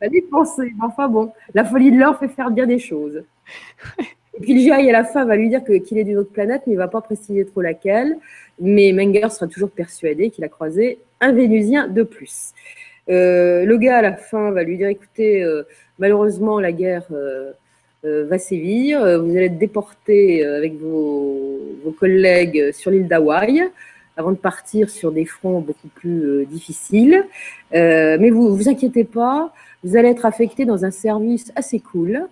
Fallait 0.00 0.22
penser. 0.30 0.72
Enfin 0.82 1.08
bon, 1.08 1.32
la 1.54 1.64
folie 1.64 1.90
de 1.90 1.98
l'or 1.98 2.18
fait 2.18 2.28
faire 2.28 2.50
bien 2.50 2.66
des 2.66 2.78
choses. 2.78 3.22
Et 3.98 4.40
puis 4.40 4.54
le 4.54 4.60
GI 4.60 4.70
à 4.70 4.92
la 4.92 5.04
fin 5.04 5.24
va 5.24 5.36
lui 5.36 5.48
dire 5.48 5.62
qu'il 5.64 5.98
est 5.98 6.04
d'une 6.04 6.18
autre 6.18 6.32
planète, 6.32 6.62
mais 6.66 6.74
il 6.74 6.76
ne 6.76 6.80
va 6.80 6.88
pas 6.88 7.00
préciser 7.00 7.46
trop 7.46 7.62
laquelle. 7.62 8.16
Mais 8.60 8.92
Menger 8.92 9.30
sera 9.30 9.46
toujours 9.46 9.70
persuadé 9.70 10.30
qu'il 10.30 10.44
a 10.44 10.48
croisé 10.48 10.98
un 11.20 11.32
Vénusien 11.32 11.88
de 11.88 12.02
plus. 12.02 12.52
Euh, 13.08 13.64
le 13.64 13.76
gars 13.78 13.98
à 13.98 14.02
la 14.02 14.14
fin 14.14 14.50
va 14.50 14.62
lui 14.62 14.76
dire 14.76 14.88
écoutez, 14.88 15.42
euh, 15.42 15.62
malheureusement 15.98 16.58
la 16.58 16.72
guerre 16.72 17.06
euh, 17.12 17.52
va 18.04 18.38
sévir, 18.38 19.00
vous 19.00 19.30
allez 19.30 19.46
être 19.46 19.58
déporté 19.58 20.44
avec 20.44 20.74
vos, 20.78 21.58
vos 21.82 21.90
collègues 21.90 22.70
sur 22.72 22.92
l'île 22.92 23.08
d'Hawaï 23.08 23.68
avant 24.16 24.30
de 24.30 24.36
partir 24.36 24.90
sur 24.90 25.12
des 25.12 25.24
fronts 25.24 25.60
beaucoup 25.60 25.88
plus 25.88 26.46
difficiles. 26.46 27.24
mais 27.72 28.30
vous 28.30 28.54
vous 28.54 28.68
inquiétez 28.68 29.04
pas, 29.04 29.52
vous 29.84 29.96
allez 29.96 30.08
être 30.08 30.24
affecté 30.24 30.64
dans 30.64 30.84
un 30.84 30.90
service 30.90 31.52
assez 31.56 31.80
cool. 31.80 32.26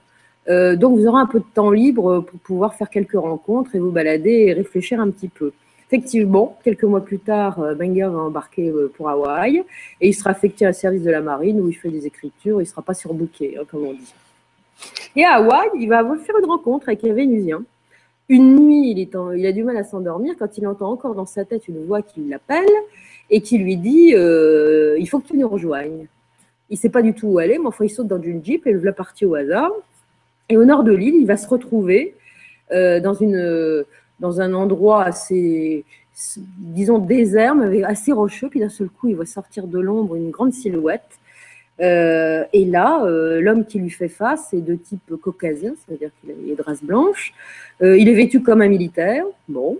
donc 0.49 0.99
vous 0.99 1.07
aurez 1.07 1.20
un 1.20 1.26
peu 1.26 1.41
de 1.41 1.51
temps 1.55 1.70
libre 1.70 2.20
pour 2.20 2.41
pouvoir 2.41 2.74
faire 2.74 2.91
quelques 2.91 3.20
rencontres 3.20 3.74
et 3.74 3.78
vous 3.78 3.91
balader 3.91 4.47
et 4.47 4.53
réfléchir 4.53 5.01
un 5.01 5.11
petit 5.11 5.28
peu. 5.28 5.53
Effectivement, 5.95 6.59
quelques 6.64 6.85
mois 6.85 7.05
plus 7.05 7.18
tard, 7.18 7.61
Banger 7.76 8.09
va 8.11 8.18
embarquer 8.18 8.68
euh, 8.68 8.91
pour 8.97 9.09
Hawaï 9.09 9.62
et 10.01 10.09
il 10.09 10.12
sera 10.12 10.30
affecté 10.30 10.64
à 10.64 10.70
un 10.70 10.72
service 10.72 11.03
de 11.03 11.11
la 11.11 11.20
marine 11.20 11.61
où 11.61 11.68
il 11.68 11.74
fait 11.74 11.91
des 11.91 12.07
écritures. 12.07 12.61
Il 12.61 12.64
ne 12.64 12.68
sera 12.68 12.82
pas 12.82 12.95
surbooké, 12.95 13.57
hein, 13.59 13.64
comme 13.70 13.85
on 13.85 13.93
dit. 13.93 14.14
Et 15.14 15.24
à 15.24 15.35
Hawaï, 15.35 15.68
il 15.78 15.89
va 15.89 16.03
faire 16.18 16.37
une 16.39 16.47
rencontre 16.47 16.89
avec 16.89 17.05
un 17.05 17.12
Vénusien. 17.12 17.62
Une 18.29 18.57
nuit, 18.57 18.91
il, 18.91 19.47
a 19.47 19.53
du 19.53 19.64
mal 19.64 19.77
à 19.77 19.85
s'endormir 19.85 20.35
quand 20.39 20.57
il 20.57 20.66
entend 20.66 20.91
encore 20.91 21.14
dans 21.14 21.27
sa 21.27 21.45
tête 21.45 21.68
une 21.68 21.85
voix 21.85 22.01
qui 22.01 22.22
l'appelle 22.27 22.70
et 23.29 23.43
qui 23.43 23.59
lui 23.59 23.77
dit 23.77 24.14
euh, 24.14 24.97
Il 24.99 25.07
faut 25.09 25.20
que 25.20 25.29
tu 25.29 25.37
nous 25.37 25.49
rejoignes. 25.49 26.07
Il 26.70 26.75
ne 26.75 26.79
sait 26.79 26.89
pas 26.89 27.03
du 27.03 27.12
tout 27.12 27.27
où 27.29 27.39
aller, 27.39 27.59
mais 27.59 27.66
enfin, 27.66 27.85
il 27.85 27.91
saute 27.91 28.09
dans 28.09 28.20
une 28.20 28.43
jeep 28.43 28.66
et 28.66 28.70
il 28.70 28.77
la 28.79 28.93
partie 28.93 29.27
au 29.27 29.35
hasard. 29.35 29.70
Et 30.49 30.57
au 30.57 30.64
nord 30.64 30.85
de 30.85 30.93
l'île, 30.93 31.16
il 31.16 31.27
va 31.27 31.37
se 31.37 31.47
retrouver 31.47 32.14
euh, 32.72 33.01
dans 33.01 33.14
dans 34.20 34.41
un 34.41 34.55
endroit 34.55 35.05
assez, 35.05 35.85
disons, 36.59 36.99
désert, 36.99 37.55
mais 37.55 37.83
assez 37.83 38.12
rocheux. 38.12 38.49
Puis 38.49 38.61
d'un 38.61 38.68
seul 38.70 38.89
coup, 38.89 39.09
il 39.09 39.16
voit 39.16 39.27
sortir 39.27 39.66
de 39.66 39.79
l'ombre 39.79 40.16
une 40.16 40.31
grande 40.31 40.53
silhouette. 40.53 41.18
Euh, 41.81 42.45
et 42.53 42.64
là, 42.64 43.05
euh, 43.05 43.41
l'homme 43.41 43.64
qui 43.64 43.79
lui 43.79 43.91
fait 43.91 44.09
face 44.09 44.53
est 44.55 44.61
de 44.61 44.75
type 44.75 45.14
caucasien, 45.20 45.75
c'est-à-dire 45.77 46.11
qu'il 46.20 46.51
est 46.51 46.55
de 46.55 46.62
race 46.62 46.83
blanche. 46.83 47.35
Euh, 47.83 47.99
il 47.99 48.09
est 48.09 48.14
vêtu 48.14 48.43
comme 48.43 48.62
un 48.62 48.68
militaire, 48.68 49.25
bon, 49.49 49.79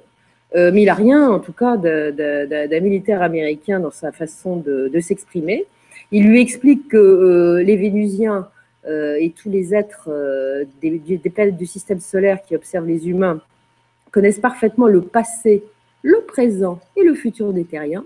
mais 0.57 0.83
il 0.83 0.87
n'a 0.87 0.95
rien, 0.95 1.29
en 1.31 1.41
tout 1.41 1.53
cas, 1.53 1.77
d'un 1.77 2.81
militaire 2.81 3.23
américain 3.23 3.81
dans 3.81 3.91
sa 3.91 4.13
façon 4.13 4.57
de, 4.57 5.01
s'exprimer. 5.01 5.67
Il 6.13 6.29
lui 6.29 6.41
explique 6.41 6.87
que 6.87 7.61
les 7.67 7.77
Vénusiens 7.77 8.47
et 8.87 9.33
tous 9.37 9.51
les 9.51 9.75
êtres 9.75 10.09
des, 10.81 11.01
des 11.01 11.31
planètes 11.31 11.57
du 11.57 11.67
système 11.67 11.99
solaire 11.99 12.41
qui 12.47 12.55
observent 12.55 12.87
les 12.87 13.09
humains 13.09 13.41
connaissent 14.13 14.39
parfaitement 14.39 14.87
le 14.87 15.01
passé, 15.01 15.65
le 16.03 16.21
présent 16.21 16.79
et 16.97 17.03
le 17.03 17.15
futur 17.15 17.53
des 17.53 17.65
terriens, 17.65 18.05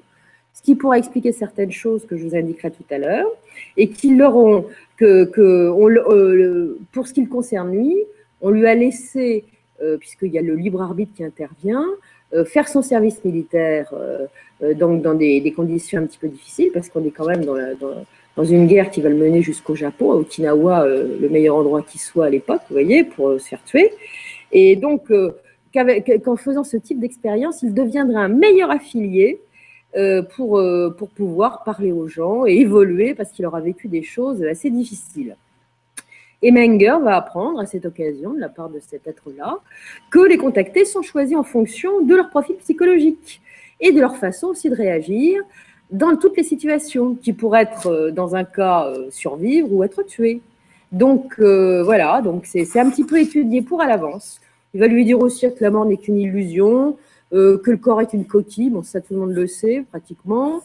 ce 0.59 0.63
qui 0.65 0.75
pourra 0.75 0.99
expliquer 0.99 1.31
certaines 1.31 1.71
choses 1.71 2.05
que 2.05 2.17
je 2.17 2.27
vous 2.27 2.35
indiquerai 2.35 2.73
tout 2.73 2.85
à 2.91 2.99
l'heure, 2.99 3.29
et 3.77 3.89
qu'ils 3.89 4.19
leur 4.19 4.37
ont, 4.37 4.65
que, 4.97 5.31
euh, 5.39 6.79
pour 6.93 7.07
ce 7.07 7.13
qui 7.13 7.21
le 7.21 7.29
concerne 7.29 7.71
lui, 7.71 7.95
on 8.41 8.51
lui 8.51 8.67
a 8.67 8.75
laissé, 8.75 9.45
euh, 9.81 9.97
puisqu'il 9.99 10.33
y 10.33 10.39
a 10.39 10.43
le 10.43 10.57
libre 10.57 10.83
arbitre 10.83 11.13
qui 11.15 11.23
intervient, 11.23 11.87
euh, 12.35 12.45
faire 12.45 12.69
son 12.69 12.83
service 12.83 13.25
militaire 13.25 13.95
donc 14.75 15.03
dans 15.03 15.15
des, 15.15 15.53
conditions 15.55 16.01
un 16.01 16.07
petit 16.07 16.19
peu 16.19 16.27
difficiles, 16.27 16.71
parce 16.75 16.89
qu'on 16.89 17.05
est 17.05 17.13
quand 17.13 17.27
même 17.27 17.45
dans, 17.45 18.45
une 18.45 18.67
guerre 18.67 18.91
qui 18.91 19.01
va 19.01 19.09
le 19.09 19.17
mener 19.17 19.43
jusqu'au 19.43 19.77
Japon, 19.77 20.11
à 20.11 20.15
Okinawa, 20.17 20.87
le 20.87 21.29
meilleur 21.29 21.55
endroit 21.55 21.83
qui 21.83 21.99
soit 21.99 22.27
à 22.27 22.31
l'époque, 22.31 22.63
vous 22.69 22.75
voyez, 22.75 23.05
pour 23.05 23.41
se 23.41 23.47
faire 23.47 23.63
tuer. 23.65 23.93
Et 24.51 24.75
donc, 24.75 25.13
qu'en 25.73 26.37
faisant 26.37 26.65
ce 26.65 26.77
type 26.77 26.99
d'expérience, 26.99 27.63
il 27.63 27.73
deviendrait 27.73 28.23
un 28.23 28.29
meilleur 28.29 28.73
affilié 28.73 29.41
pour, 30.37 30.59
euh, 30.59 30.91
pour 30.91 31.09
pouvoir 31.09 31.65
parler 31.65 31.93
aux 31.93 32.09
gens 32.09 32.45
et 32.47 32.57
évoluer 32.59 33.15
parce 33.15 33.31
qu'il 33.31 33.47
aura 33.47 33.61
vécu 33.61 33.89
des 33.89 34.03
choses 34.03 34.43
assez 34.45 34.71
difficiles. 34.71 35.37
Et 36.43 36.53
Menger 36.53 36.99
va 37.03 37.17
apprendre 37.17 37.59
à 37.59 37.67
cette 37.67 37.87
occasion, 37.87 38.35
de 38.35 38.39
la 38.39 38.49
part 38.49 38.69
de 38.69 38.81
cet 38.81 39.07
être-là, 39.07 39.59
que 40.11 40.21
les 40.21 40.37
contactés 40.37 40.85
sont 40.85 41.03
choisis 41.03 41.37
en 41.37 41.43
fonction 41.43 42.03
de 42.03 42.15
leur 42.15 42.29
profil 42.31 42.57
psychologique 42.57 43.41
et 43.81 43.93
de 43.93 44.01
leur 44.01 44.17
façon 44.17 44.49
aussi 44.49 44.71
de 44.71 44.77
réagir 44.77 45.43
dans 45.91 46.17
toutes 46.17 46.37
les 46.37 46.45
situations, 46.45 47.15
qui 47.15 47.33
pourraient 47.33 47.63
être, 47.63 47.87
euh, 47.87 48.11
dans 48.11 48.37
un 48.37 48.45
cas, 48.45 48.93
survivre 49.11 49.73
ou 49.73 49.83
être 49.83 50.03
tués. 50.03 50.43
Donc 50.93 51.39
voilà, 51.39 52.23
donc 52.23 52.47
c'est 52.47 52.79
un 52.79 52.89
petit 52.89 53.05
peu 53.05 53.19
étudié 53.21 53.63
pour 53.63 53.81
à 53.81 53.87
l'avance. 53.87 54.41
Il 54.75 54.81
va 54.81 54.87
lui 54.87 55.05
dire 55.05 55.19
aussi 55.19 55.47
que 55.55 55.63
la 55.65 55.71
mort 55.71 55.85
n'est 55.87 55.97
qu'une 55.97 56.19
illusion, 56.19 56.97
euh, 57.33 57.59
que 57.59 57.71
le 57.71 57.77
corps 57.77 58.01
est 58.01 58.13
une 58.13 58.27
coquille, 58.27 58.71
bon 58.71 58.83
ça 58.83 59.01
tout 59.01 59.15
le 59.15 59.21
monde 59.21 59.33
le 59.33 59.47
sait 59.47 59.85
pratiquement, 59.91 60.63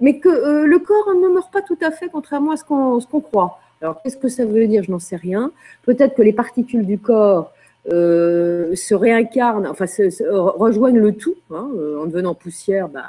mais 0.00 0.18
que 0.18 0.28
euh, 0.28 0.66
le 0.66 0.78
corps 0.78 1.14
ne 1.14 1.28
meurt 1.28 1.52
pas 1.52 1.62
tout 1.62 1.78
à 1.82 1.90
fait 1.90 2.08
contrairement 2.08 2.52
à 2.52 2.56
ce 2.56 2.64
qu'on 2.64 3.20
croit. 3.20 3.58
Alors 3.82 4.00
qu'est-ce 4.02 4.16
que 4.16 4.28
ça 4.28 4.46
veut 4.46 4.66
dire? 4.66 4.82
Je 4.82 4.90
n'en 4.90 4.98
sais 4.98 5.16
rien. 5.16 5.52
Peut-être 5.82 6.14
que 6.14 6.22
les 6.22 6.32
particules 6.32 6.86
du 6.86 6.98
corps 6.98 7.52
euh, 7.92 8.74
se 8.74 8.94
réincarnent, 8.94 9.66
enfin 9.66 9.84
rejoignent 10.30 10.98
le 10.98 11.12
tout, 11.12 11.36
hein, 11.50 11.68
en 12.00 12.06
devenant 12.06 12.34
poussière, 12.34 12.88
bah, 12.88 13.04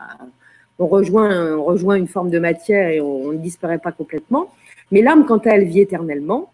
on, 0.78 0.88
rejoint, 0.88 1.56
on 1.56 1.64
rejoint 1.64 1.96
une 1.96 2.08
forme 2.08 2.30
de 2.30 2.40
matière 2.40 2.90
et 2.90 3.00
on, 3.00 3.28
on 3.28 3.32
ne 3.32 3.38
disparaît 3.38 3.80
pas 3.80 3.94
complètement. 3.94 4.52
Mais 4.92 5.02
l'âme, 5.02 5.26
quant 5.26 5.38
à 5.40 5.52
elle, 5.52 5.66
vit 5.66 5.80
éternellement 5.80 6.52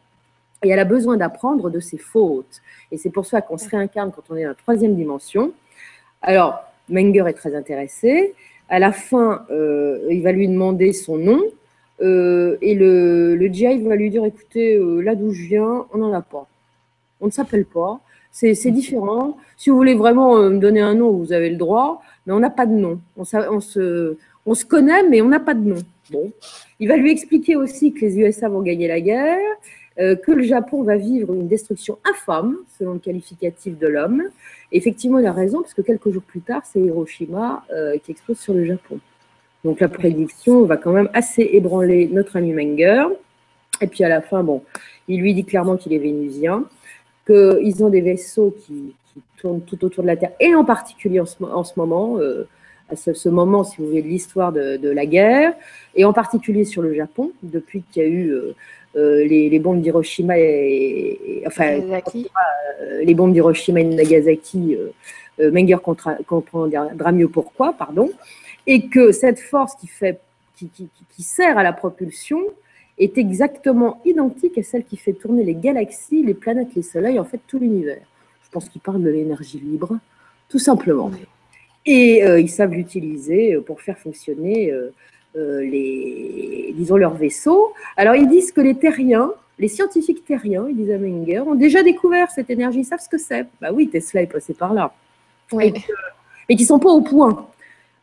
et 0.64 0.70
elle 0.70 0.80
a 0.80 0.86
besoin 0.86 1.18
d'apprendre 1.18 1.70
de 1.70 1.80
ses 1.80 1.98
fautes. 1.98 2.62
Et 2.92 2.98
c'est 2.98 3.10
pour 3.10 3.26
ça 3.26 3.42
qu'on 3.42 3.58
se 3.58 3.70
réincarne 3.70 4.12
quand 4.12 4.24
on 4.30 4.36
est 4.36 4.44
dans 4.44 4.50
la 4.50 4.56
troisième 4.56 4.96
dimension. 4.96 5.52
Alors, 6.24 6.64
Menger 6.90 7.26
est 7.28 7.34
très 7.34 7.54
intéressé. 7.54 8.34
À 8.70 8.80
la 8.80 8.94
fin, 8.94 9.46
euh, 9.52 10.00
il 10.10 10.24
va 10.24 10.32
lui 10.32 10.48
demander 10.48 10.94
son 10.94 11.18
nom. 11.18 11.42
Euh, 12.02 12.58
et 12.62 12.76
le, 12.76 13.36
le 13.36 13.88
va 13.88 13.96
lui 13.96 14.10
dire, 14.10 14.24
écoutez, 14.26 14.76
euh, 14.76 15.02
là 15.02 15.16
d'où 15.16 15.32
je 15.34 15.44
viens, 15.44 15.86
on 15.94 15.98
n'en 15.98 16.14
a 16.14 16.22
pas. 16.22 16.48
On 17.20 17.26
ne 17.26 17.32
s'appelle 17.32 17.66
pas. 17.66 18.00
C'est 18.32 18.72
différent. 18.72 19.38
Si 19.58 19.70
vous 19.70 19.76
voulez 19.76 19.94
vraiment 19.94 20.38
me 20.50 20.58
donner 20.58 20.82
un 20.82 20.96
nom, 20.96 21.12
vous 21.12 21.34
avez 21.34 21.52
le 21.52 21.58
droit, 21.58 22.02
mais 22.26 22.34
on 22.34 22.40
n'a 22.40 22.50
pas 22.50 22.66
de 22.66 22.72
nom. 22.72 23.00
On, 23.16 23.26
se, 23.26 24.18
on 24.46 24.56
se 24.56 24.66
connaît, 24.66 25.08
mais 25.08 25.22
on 25.22 25.28
n'a 25.28 25.40
pas 25.40 25.54
de 25.54 25.60
nom. 25.60 25.82
Bon. 26.10 26.32
Il 26.80 26.88
va 26.88 26.98
lui 26.98 27.12
expliquer 27.12 27.56
aussi 27.56 27.94
que 27.94 28.00
les 28.00 28.18
USA 28.18 28.50
vont 28.50 28.62
gagner 28.62 28.88
la 28.88 29.02
guerre, 29.02 29.38
que 29.98 30.32
le 30.32 30.42
Japon 30.42 30.82
va 30.82 30.98
vivre 30.98 31.32
une 31.32 31.48
destruction 31.48 32.00
infâme, 32.06 32.58
selon 32.80 32.94
le 32.94 33.00
qualificatif 33.00 33.78
de 33.78 33.88
l'homme. 33.88 34.24
Effectivement, 34.74 35.20
il 35.20 35.26
a 35.28 35.32
raison, 35.32 35.62
parce 35.62 35.76
que 35.76 35.84
quelques 35.84 36.10
jours 36.10 36.24
plus 36.24 36.42
tard, 36.42 36.64
c'est 36.66 36.80
Hiroshima 36.80 37.64
euh, 37.72 37.98
qui 38.00 38.12
explose 38.12 38.40
sur 38.40 38.56
le 38.56 38.66
Japon. 38.66 39.00
Donc 39.64 39.80
la 39.80 39.88
prédiction 39.88 40.66
va 40.66 40.78
quand 40.78 40.92
même 40.92 41.10
assez 41.14 41.44
ébranler 41.44 42.10
notre 42.12 42.36
ami 42.36 42.52
Menger. 42.54 43.06
Et 43.82 43.88
puis 43.88 44.04
à 44.04 44.10
la 44.10 44.22
fin, 44.22 44.44
bon, 44.44 44.64
il 45.08 45.22
lui 45.22 45.36
dit 45.36 45.46
clairement 45.46 45.78
qu'il 45.78 45.94
est 45.94 46.00
vénusien, 46.00 46.66
qu'ils 47.28 47.84
ont 47.84 47.90
des 47.90 48.02
vaisseaux 48.02 48.56
qui, 48.66 48.96
tournent 49.38 49.62
tout 49.62 49.86
autour 49.86 50.04
de 50.04 50.08
la 50.08 50.18
Terre, 50.18 50.32
et 50.40 50.56
en 50.56 50.66
particulier 50.66 51.20
en 51.20 51.26
ce, 51.26 51.38
moment, 51.76 52.18
euh, 52.18 52.48
à 52.90 52.96
ce, 52.96 53.30
moment, 53.30 53.64
si 53.64 53.78
vous 53.78 53.88
voulez, 53.88 54.02
de 54.02 54.08
l'histoire 54.08 54.52
de, 54.52 54.90
la 54.90 55.06
guerre, 55.06 55.54
et 55.94 56.04
en 56.04 56.14
particulier 56.14 56.64
sur 56.64 56.82
le 56.82 56.96
Japon, 56.96 57.32
depuis 57.44 57.84
qu'il 57.84 58.02
y 58.02 58.06
a 58.06 58.10
eu 58.10 58.36
les, 58.96 59.60
bombes 59.60 59.82
d'Hiroshima 59.82 60.38
et, 60.38 61.44
enfin 61.48 61.80
les 63.02 63.14
bombes 63.14 63.34
d'Hiroshima 63.34 63.82
et 63.82 63.86
Nagasaki. 63.86 64.78
Menger 65.40 65.78
comprendra 66.28 67.12
mieux 67.12 67.28
pourquoi, 67.28 67.74
pardon, 67.74 68.12
et 68.68 68.88
que 68.88 69.12
cette 69.12 69.40
force 69.40 69.76
qui 69.76 69.88
fait 69.88 70.20
qui, 70.56 70.90
qui, 71.16 71.24
sert 71.24 71.58
à 71.58 71.64
la 71.64 71.74
propulsion 71.74 72.40
est 72.98 73.18
exactement 73.18 74.02
identique 74.06 74.58
à 74.58 74.64
celle 74.64 74.84
qui 74.86 74.98
fait 74.98 75.14
tourner 75.14 75.44
les 75.44 75.56
galaxies, 75.56 76.24
les 76.24 76.34
planètes, 76.34 76.76
les 76.76 76.84
soleils, 76.84 77.20
en 77.20 77.26
fait 77.26 77.40
tout 77.48 77.60
l'univers. 77.60 78.06
Je 78.44 78.50
pense 78.52 78.70
qu'ils 78.70 78.82
parlent 78.82 79.02
de 79.02 79.10
l'énergie 79.10 79.60
libre, 79.60 79.98
tout 80.50 80.60
simplement. 80.60 81.12
Et 81.86 82.24
euh, 82.24 82.40
ils 82.40 82.50
savent 82.50 82.74
l'utiliser 82.74 83.56
euh, 83.56 83.62
pour 83.62 83.82
faire 83.82 83.98
fonctionner 83.98 84.72
euh, 84.72 84.94
les, 85.36 86.74
disons, 86.76 86.98
leurs 86.98 87.16
vaisseaux. 87.16 87.74
Alors 87.98 88.16
ils 88.16 88.28
disent 88.28 88.52
que 88.52 88.62
les 88.62 88.76
terriens, 88.76 89.32
les 89.60 89.68
scientifiques 89.68 90.26
terriens, 90.26 90.66
ils 90.70 90.76
disent 90.76 90.92
à 90.92 90.98
Menger, 90.98 91.40
ont 91.42 91.56
déjà 91.56 91.84
découvert 91.84 92.32
cette 92.32 92.50
énergie, 92.50 92.80
ils 92.80 92.86
savent 92.86 93.02
ce 93.02 93.10
que 93.10 93.18
c'est. 93.18 93.46
Bah 93.62 93.72
oui, 93.72 93.90
Tesla 93.90 94.22
est 94.22 94.32
passé 94.32 94.54
par 94.54 94.74
là. 94.74 94.94
Et, 95.60 95.72
qu'ils 95.72 96.60
ne 96.60 96.66
sont 96.66 96.80
pas 96.80 96.90
au 96.90 97.02
point, 97.02 97.48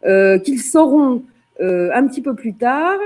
qu'ils 0.02 0.60
sauront 0.60 1.22
un 1.60 2.06
petit 2.06 2.22
peu 2.22 2.34
plus 2.34 2.54
tard 2.54 2.98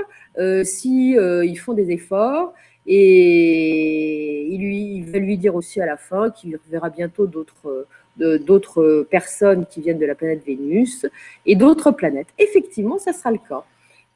si 0.63 1.11
ils 1.11 1.55
font 1.57 1.73
des 1.73 1.91
efforts 1.91 2.53
et 2.87 4.47
il, 4.47 4.61
lui, 4.61 5.01
va 5.01 5.19
lui 5.19 5.37
dire 5.37 5.55
aussi 5.55 5.81
à 5.81 5.85
la 5.85 5.97
fin 5.97 6.29
qu'il 6.29 6.57
verra 6.69 6.89
bientôt 6.89 7.25
d'autres 7.27 7.87
d'autres 8.17 9.05
personnes 9.09 9.65
qui 9.65 9.81
viennent 9.81 9.99
de 9.99 10.05
la 10.05 10.15
planète 10.15 10.45
Vénus 10.45 11.05
et 11.45 11.57
d'autres 11.57 11.91
planètes. 11.91 12.29
Effectivement, 12.39 12.97
ça 12.97 13.11
sera 13.11 13.29
le 13.29 13.39
cas. 13.39 13.65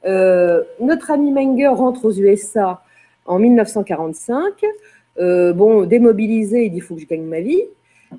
Euh, 0.06 0.64
notre 0.80 1.12
ami 1.12 1.32
Menger 1.32 1.68
rentre 1.68 2.06
aux 2.06 2.12
USA 2.12 2.82
en 3.26 3.39
1945. 3.39 4.66
Euh, 5.20 5.54
bon, 5.54 5.84
démobilisé, 5.86 6.66
il 6.66 6.72
dit 6.72 6.78
il 6.78 6.82
faut 6.82 6.95
que 6.95 7.02
je 7.02 7.08
gagne 7.08 7.24
ma 7.24 7.41
vie. 7.41 7.64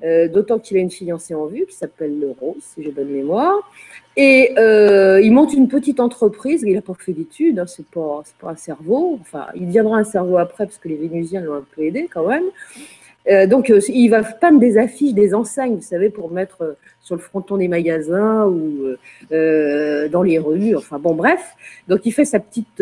Euh, 0.05 0.29
d'autant 0.29 0.57
qu'il 0.57 0.77
a 0.77 0.79
une 0.79 0.89
fiancée 0.89 1.35
en 1.35 1.47
vue 1.47 1.65
qui 1.67 1.75
s'appelle 1.75 2.17
Le 2.17 2.31
Rose, 2.39 2.61
si 2.61 2.81
j'ai 2.81 2.91
bonne 2.91 3.09
mémoire. 3.09 3.69
Et 4.15 4.53
il 4.55 5.31
monte 5.31 5.53
une 5.53 5.67
petite 5.67 5.99
entreprise. 5.99 6.63
Il 6.65 6.75
n'a 6.75 6.81
pas 6.81 6.93
fait 6.97 7.13
d'études, 7.13 7.59
hein, 7.59 7.67
c'est 7.67 7.85
pas, 7.87 8.23
pas 8.39 8.51
un 8.51 8.55
cerveau. 8.55 9.17
Enfin, 9.21 9.47
il 9.55 9.67
deviendra 9.67 9.97
un 9.97 10.03
cerveau 10.03 10.37
après 10.37 10.65
parce 10.65 10.77
que 10.77 10.87
les 10.87 10.95
Vénusiens 10.95 11.41
l'ont 11.41 11.55
un 11.55 11.65
peu 11.75 11.83
aidé 11.83 12.09
quand 12.11 12.27
même. 12.27 12.45
Euh, 13.29 13.45
donc, 13.45 13.71
il 13.87 14.09
va 14.09 14.23
peindre 14.23 14.59
des 14.59 14.77
affiches, 14.77 15.13
des 15.13 15.33
enseignes, 15.33 15.75
vous 15.75 15.81
savez, 15.81 16.09
pour 16.09 16.31
mettre 16.31 16.75
sur 17.01 17.15
le 17.15 17.21
fronton 17.21 17.57
des 17.57 17.67
magasins 17.67 18.45
ou 18.47 18.95
dans 19.29 20.23
les 20.23 20.39
rues. 20.39 20.75
Enfin, 20.75 20.99
bon, 20.99 21.13
bref. 21.13 21.55
Donc, 21.87 22.05
il 22.05 22.11
fait 22.11 22.25
sa 22.25 22.39
petite, 22.39 22.81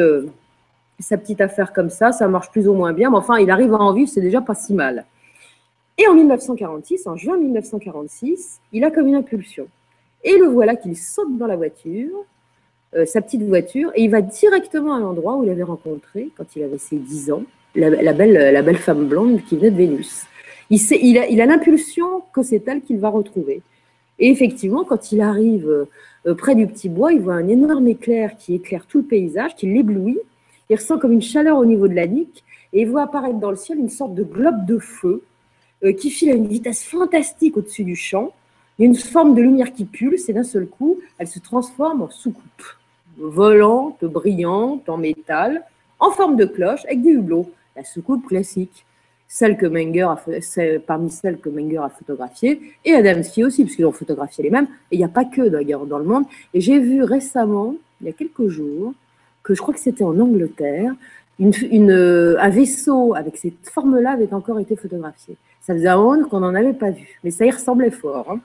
affaire 1.42 1.74
comme 1.74 1.90
ça. 1.90 2.12
Ça 2.12 2.28
marche 2.28 2.52
plus 2.52 2.68
ou 2.68 2.74
moins 2.74 2.94
bien. 2.94 3.10
Mais 3.10 3.18
enfin, 3.18 3.38
il 3.38 3.50
arrive 3.52 3.74
à 3.74 3.80
en 3.80 3.94
vivre, 3.94 4.10
c'est 4.10 4.22
déjà 4.22 4.42
pas 4.42 4.56
si 4.56 4.74
mal. 4.74 5.06
Et 6.00 6.08
en 6.08 6.14
1946, 6.14 7.08
en 7.08 7.18
juin 7.18 7.38
1946, 7.38 8.62
il 8.72 8.86
a 8.86 8.92
comme 8.92 9.08
une 9.08 9.16
impulsion. 9.16 9.68
Et 10.24 10.38
le 10.38 10.48
voilà 10.48 10.78
qu'il 10.78 10.96
saute 10.96 11.38
dans 11.38 11.46
la 11.46 11.58
voiture, 11.58 12.26
euh, 12.96 13.06
sa 13.06 13.22
petite 13.22 13.44
voiture, 13.44 13.92
et 13.96 14.04
il 14.04 14.10
va 14.10 14.22
directement 14.22 14.96
à 14.96 15.00
l'endroit 15.00 15.36
où 15.36 15.44
il 15.44 15.50
avait 15.50 15.64
rencontré, 15.64 16.30
quand 16.38 16.56
il 16.56 16.64
avait 16.64 16.78
ses 16.78 16.96
10 16.96 17.32
ans, 17.34 17.44
la, 17.76 18.14
belle, 18.14 18.54
la 18.54 18.62
belle 18.62 18.78
femme 18.78 19.08
blonde 19.08 19.44
qui 19.44 19.58
venait 19.58 19.72
de 19.72 19.78
Vénus. 19.78 20.26
Il, 20.70 21.42
a 21.42 21.46
l'impulsion 21.46 22.22
que 22.34 22.44
c'est 22.44 22.68
elle 22.68 22.82
qu'il 22.82 23.00
va 23.00 23.10
retrouver. 23.10 23.62
Et 24.20 24.30
effectivement, 24.30 24.84
quand 24.84 25.12
il 25.12 25.22
arrive 25.22 25.88
euh, 26.28 26.36
près 26.36 26.54
du 26.54 26.68
petit 26.68 26.90
bois, 26.90 27.12
il 27.14 27.22
voit 27.22 27.36
un 27.36 27.48
énorme 27.48 27.88
éclair 27.88 28.38
qui 28.38 28.56
éclaire 28.56 28.86
tout 28.86 29.00
le 29.00 29.04
paysage, 29.06 29.56
qui 29.56 29.66
l'éblouit. 29.66 30.20
Il 30.70 30.76
ressent 30.76 31.00
comme 31.00 31.14
une 31.14 31.22
chaleur 31.22 31.58
au 31.58 31.66
niveau 31.66 31.88
de 31.88 31.96
la 31.96 32.06
nuque, 32.06 32.44
et 32.74 32.82
il 32.82 32.90
voit 32.90 33.04
apparaître 33.04 33.40
dans 33.40 33.50
le 33.50 33.56
ciel 33.56 33.80
une 33.80 33.90
sorte 33.90 34.14
de 34.14 34.24
globe 34.24 34.66
de 34.66 34.78
feu 34.78 35.24
euh, 35.84 35.94
qui 35.94 36.12
file 36.12 36.30
à 36.32 36.36
une 36.36 36.48
vitesse 36.48 36.84
fantastique 36.84 37.58
au-dessus 37.58 37.84
du 37.84 37.96
champ. 37.96 38.34
Il 38.78 38.84
y 38.84 38.86
a 38.86 38.90
une 38.90 38.96
forme 38.96 39.34
de 39.34 39.42
lumière 39.42 39.74
qui 39.74 39.86
pulse 39.86 40.30
et 40.30 40.34
d'un 40.34 40.44
seul 40.44 40.68
coup, 40.68 41.00
elle 41.18 41.28
se 41.28 41.40
transforme 41.40 42.02
en 42.04 42.10
soucoupe, 42.10 42.64
volante, 43.18 44.06
brillante, 44.06 44.88
en 44.88 44.98
métal, 44.98 45.64
en 46.00 46.12
forme 46.12 46.36
de 46.36 46.46
cloche, 46.46 46.86
avec 46.86 47.02
des 47.02 47.12
hublots. 47.12 47.50
La 47.76 47.84
soucoupe 47.84 48.28
classique, 48.28 48.86
celle 49.32 49.58
que 49.58 49.68
Menger 49.68 50.02
a, 50.02 50.20
parmi 50.86 51.12
celles 51.12 51.38
que 51.38 51.50
Menger 51.50 51.78
a 51.78 51.90
photographiées, 51.90 52.60
et 52.84 52.94
Adamski 52.94 53.44
aussi, 53.44 53.64
puisqu'ils 53.64 53.86
ont 53.86 53.92
photographié 53.92 54.44
les 54.44 54.50
mêmes. 54.50 54.68
Et 54.92 54.96
il 54.96 54.98
n'y 54.98 55.06
a 55.06 55.10
pas 55.10 55.24
que 55.24 55.48
d'ailleurs 55.48 55.86
dans 55.86 56.00
le 56.00 56.04
monde. 56.04 56.26
Et 56.54 56.60
j'ai 56.60 56.80
vu 56.80 57.04
récemment, 57.04 57.76
il 58.02 58.08
y 58.08 58.10
a 58.10 58.14
quelques 58.14 58.48
jours, 58.48 58.94
que 59.44 59.54
je 59.54 59.62
crois 59.62 59.74
que 59.74 59.80
c'était 59.80 60.04
en 60.04 60.20
Angleterre, 60.20 60.94
une, 61.38 61.92
un 62.40 62.50
vaisseau 62.50 63.16
avec 63.16 63.38
cette 63.38 63.70
forme-là 63.72 64.12
avait 64.12 64.34
encore 64.34 64.60
été 64.60 64.76
photographié. 64.76 65.38
Ça 65.62 65.74
faisait 65.74 65.88
un 65.88 66.24
qu'on 66.24 66.40
n'en 66.40 66.56
avait 66.56 66.74
pas 66.74 66.90
vu, 66.90 67.20
mais 67.24 67.32
ça 67.32 67.46
y 67.46 67.52
ressemblait 67.52 67.92
fort. 67.92 68.30
Hein. 68.30 68.40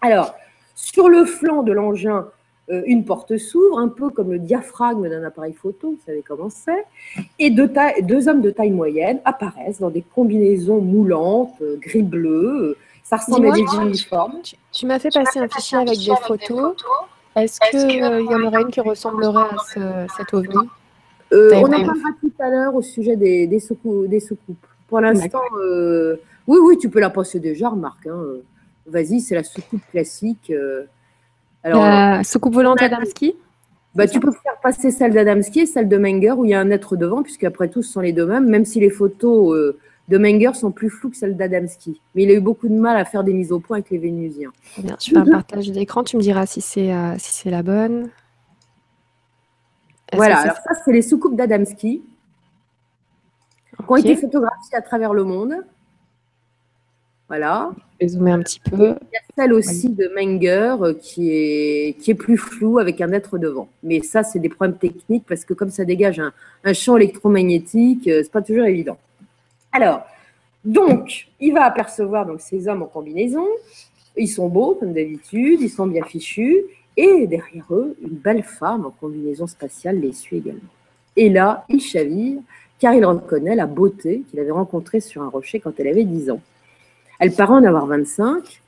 Alors, 0.00 0.34
sur 0.74 1.08
le 1.08 1.26
flanc 1.26 1.62
de 1.62 1.72
l'engin, 1.72 2.18
euh, 2.18 2.22
une 2.86 3.04
porte 3.04 3.36
s'ouvre, 3.36 3.78
un 3.78 3.88
peu 3.88 4.10
comme 4.10 4.30
le 4.30 4.38
diaphragme 4.38 5.08
d'un 5.08 5.24
appareil 5.24 5.52
photo, 5.52 5.90
vous 5.90 6.00
savez 6.06 6.22
comment 6.26 6.50
c'est, 6.50 6.84
et 7.38 7.50
deux, 7.50 7.70
deux, 8.02 8.28
hommes 8.28 8.42
de 8.42 8.50
taille 8.50 8.70
moyenne 8.70 9.20
apparaissent 9.24 9.80
dans 9.80 9.90
des 9.90 10.02
combinaisons 10.02 10.80
moulantes, 10.80 11.54
euh, 11.62 11.76
gris-bleu, 11.80 12.76
ça 13.02 13.16
ressemble 13.16 13.48
à 13.48 13.52
des 13.52 13.64
uniformes. 13.82 14.40
Tu, 14.72 14.86
m'as 14.86 14.98
fait 14.98 15.12
passer 15.12 15.40
un 15.40 15.48
fichier 15.48 15.78
avec 15.78 15.98
des 15.98 16.14
photos. 16.22 16.76
Est-ce 17.36 17.58
qu'il 17.70 18.02
euh, 18.02 18.22
y 18.22 18.34
en 18.34 18.42
aurait 18.42 18.62
une 18.62 18.70
qui 18.70 18.80
ressemblerait 18.80 19.42
à 19.42 19.56
ce, 19.72 20.14
cet 20.16 20.32
ovni 20.32 20.54
On 21.32 21.64
en 21.64 21.70
parlera 21.70 22.10
tout 22.20 22.32
à 22.38 22.50
l'heure 22.50 22.74
au 22.74 22.82
sujet 22.82 23.16
des, 23.16 23.46
des, 23.46 23.60
des 24.08 24.20
soucoupes. 24.20 24.66
Pour 24.86 25.00
l'instant, 25.00 25.40
oui, 26.46 26.58
oui, 26.62 26.78
tu 26.78 26.88
peux 26.88 27.00
la 27.00 27.10
passer 27.10 27.40
déjà, 27.40 27.68
remarque. 27.68 28.06
Hein. 28.06 28.22
Vas-y, 28.86 29.20
c'est 29.20 29.34
la 29.34 29.44
soucoupe 29.44 29.82
classique. 29.90 30.52
Euh. 31.64 31.68
Alors, 31.68 31.82
la 31.82 32.24
soucoupe 32.24 32.54
volante 32.54 32.80
Adamski 32.80 33.34
bah, 33.94 34.06
Tu 34.06 34.20
peux 34.20 34.32
faire 34.32 34.58
passer 34.62 34.90
celle 34.90 35.12
d'Adamski 35.12 35.60
et 35.60 35.66
celle 35.66 35.88
de 35.88 35.96
Menger 35.96 36.32
où 36.32 36.44
il 36.44 36.50
y 36.50 36.54
a 36.54 36.60
un 36.60 36.70
être 36.70 36.96
devant, 36.96 37.22
puisque 37.22 37.44
après 37.44 37.68
tout, 37.68 37.82
ce 37.82 37.92
sont 37.92 38.00
les 38.00 38.12
deux 38.12 38.26
mêmes, 38.26 38.48
même 38.48 38.64
si 38.64 38.80
les 38.80 38.90
photos 38.90 39.54
euh, 39.54 39.78
de 40.08 40.18
Menger 40.18 40.54
sont 40.54 40.70
plus 40.70 40.90
floues 40.90 41.10
que 41.10 41.16
celles 41.16 41.36
d'Adamski. 41.36 42.00
Mais 42.14 42.24
il 42.24 42.30
a 42.30 42.34
eu 42.34 42.40
beaucoup 42.40 42.68
de 42.68 42.74
mal 42.74 42.96
à 42.96 43.04
faire 43.04 43.24
des 43.24 43.32
mises 43.32 43.52
au 43.52 43.60
point 43.60 43.78
avec 43.78 43.90
les 43.90 43.98
Vénusiens. 43.98 44.52
Bien, 44.78 44.96
je 45.00 45.10
fais 45.10 45.16
un 45.16 45.24
partage 45.24 45.70
d'écran, 45.70 46.02
tu 46.02 46.16
me 46.16 46.22
diras 46.22 46.46
si 46.46 46.60
c'est 46.60 46.92
euh, 46.92 47.14
si 47.18 47.50
la 47.50 47.62
bonne. 47.62 48.10
Voilà, 50.12 50.38
alors 50.38 50.56
ça, 50.56 50.74
c'est 50.84 50.92
les 50.92 51.02
soucoupes 51.02 51.36
d'Adamski 51.36 52.02
qui 53.76 53.84
ont 53.86 53.96
été 53.96 54.16
photographiées 54.16 54.76
à 54.76 54.82
travers 54.82 55.14
le 55.14 55.24
monde. 55.24 55.54
Voilà. 57.30 57.70
Je 58.00 58.06
vais 58.06 58.08
zoomer 58.08 58.32
un 58.32 58.42
petit 58.42 58.58
peu. 58.58 58.96
Il 59.02 59.14
y 59.14 59.16
a 59.16 59.20
celle 59.36 59.52
aussi 59.52 59.88
de 59.88 60.10
Menger 60.16 60.74
euh, 60.82 60.94
qui 60.94 61.30
est, 61.30 61.96
qui 62.00 62.10
est 62.10 62.16
plus 62.16 62.36
floue 62.36 62.80
avec 62.80 63.00
un 63.00 63.12
être 63.12 63.38
devant. 63.38 63.68
Mais 63.84 64.02
ça, 64.02 64.24
c'est 64.24 64.40
des 64.40 64.48
problèmes 64.48 64.76
techniques 64.76 65.24
parce 65.28 65.44
que 65.44 65.54
comme 65.54 65.70
ça 65.70 65.84
dégage 65.84 66.20
un, 66.64 66.72
champ 66.72 66.96
électromagnétique, 66.96 68.08
euh, 68.08 68.22
c'est 68.24 68.32
pas 68.32 68.42
toujours 68.42 68.64
évident. 68.64 68.98
Alors, 69.70 70.04
donc, 70.64 71.28
il 71.38 71.54
va 71.54 71.66
apercevoir 71.66 72.26
donc, 72.26 72.40
ces 72.40 72.66
hommes 72.66 72.82
en 72.82 72.86
combinaison. 72.86 73.46
Ils 74.16 74.26
sont 74.26 74.48
beaux, 74.48 74.74
comme 74.74 74.92
d'habitude, 74.92 75.60
ils 75.60 75.70
sont 75.70 75.86
bien 75.86 76.02
fichus. 76.02 76.64
Et 76.96 77.28
derrière 77.28 77.66
eux, 77.70 77.96
une 78.02 78.16
belle 78.16 78.42
femme 78.42 78.86
en 78.86 78.90
combinaison 78.90 79.46
spatiale 79.46 80.00
les 80.00 80.12
suit 80.12 80.38
également. 80.38 80.60
Et 81.14 81.28
là, 81.28 81.64
il 81.68 81.80
chavire, 81.80 82.40
car 82.80 82.92
il 82.92 83.04
reconnaît 83.04 83.54
la 83.54 83.66
beauté 83.66 84.24
qu'il 84.28 84.40
avait 84.40 84.50
rencontrée 84.50 84.98
sur 84.98 85.22
un 85.22 85.28
rocher 85.28 85.60
quand 85.60 85.78
elle 85.78 85.86
avait 85.86 86.02
10 86.02 86.32
ans. 86.32 86.40
Elle 87.20 87.32
paraît 87.32 87.52
en 87.52 87.64
avoir 87.64 87.86
25, 87.86 88.60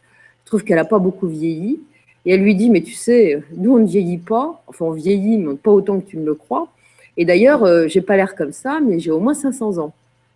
trouve 0.44 0.62
qu'elle 0.62 0.76
n'a 0.76 0.84
pas 0.84 0.98
beaucoup 0.98 1.26
vieilli, 1.26 1.80
et 2.26 2.34
elle 2.34 2.42
lui 2.42 2.54
dit, 2.54 2.68
mais 2.68 2.82
tu 2.82 2.92
sais, 2.92 3.42
nous, 3.56 3.74
on 3.74 3.78
ne 3.78 3.86
vieillit 3.86 4.18
pas, 4.18 4.62
enfin, 4.66 4.84
on 4.84 4.90
vieillit, 4.90 5.38
mais 5.38 5.54
pas 5.54 5.70
autant 5.70 5.98
que 5.98 6.06
tu 6.06 6.18
ne 6.18 6.26
le 6.26 6.34
crois. 6.34 6.68
Et 7.16 7.24
d'ailleurs, 7.24 7.64
euh, 7.64 7.88
j'ai 7.88 8.02
pas 8.02 8.16
l'air 8.16 8.36
comme 8.36 8.52
ça, 8.52 8.78
mais 8.80 8.98
j'ai 8.98 9.10
au 9.10 9.20
moins 9.20 9.32
500 9.32 9.78
ans. 9.78 9.94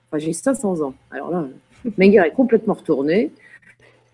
Enfin, 0.09 0.19
j'ai 0.19 0.33
500 0.33 0.81
ans. 0.81 0.95
Alors 1.11 1.31
là, 1.31 1.47
Menger 1.99 2.23
est 2.27 2.33
complètement 2.33 2.73
retourné, 2.73 3.31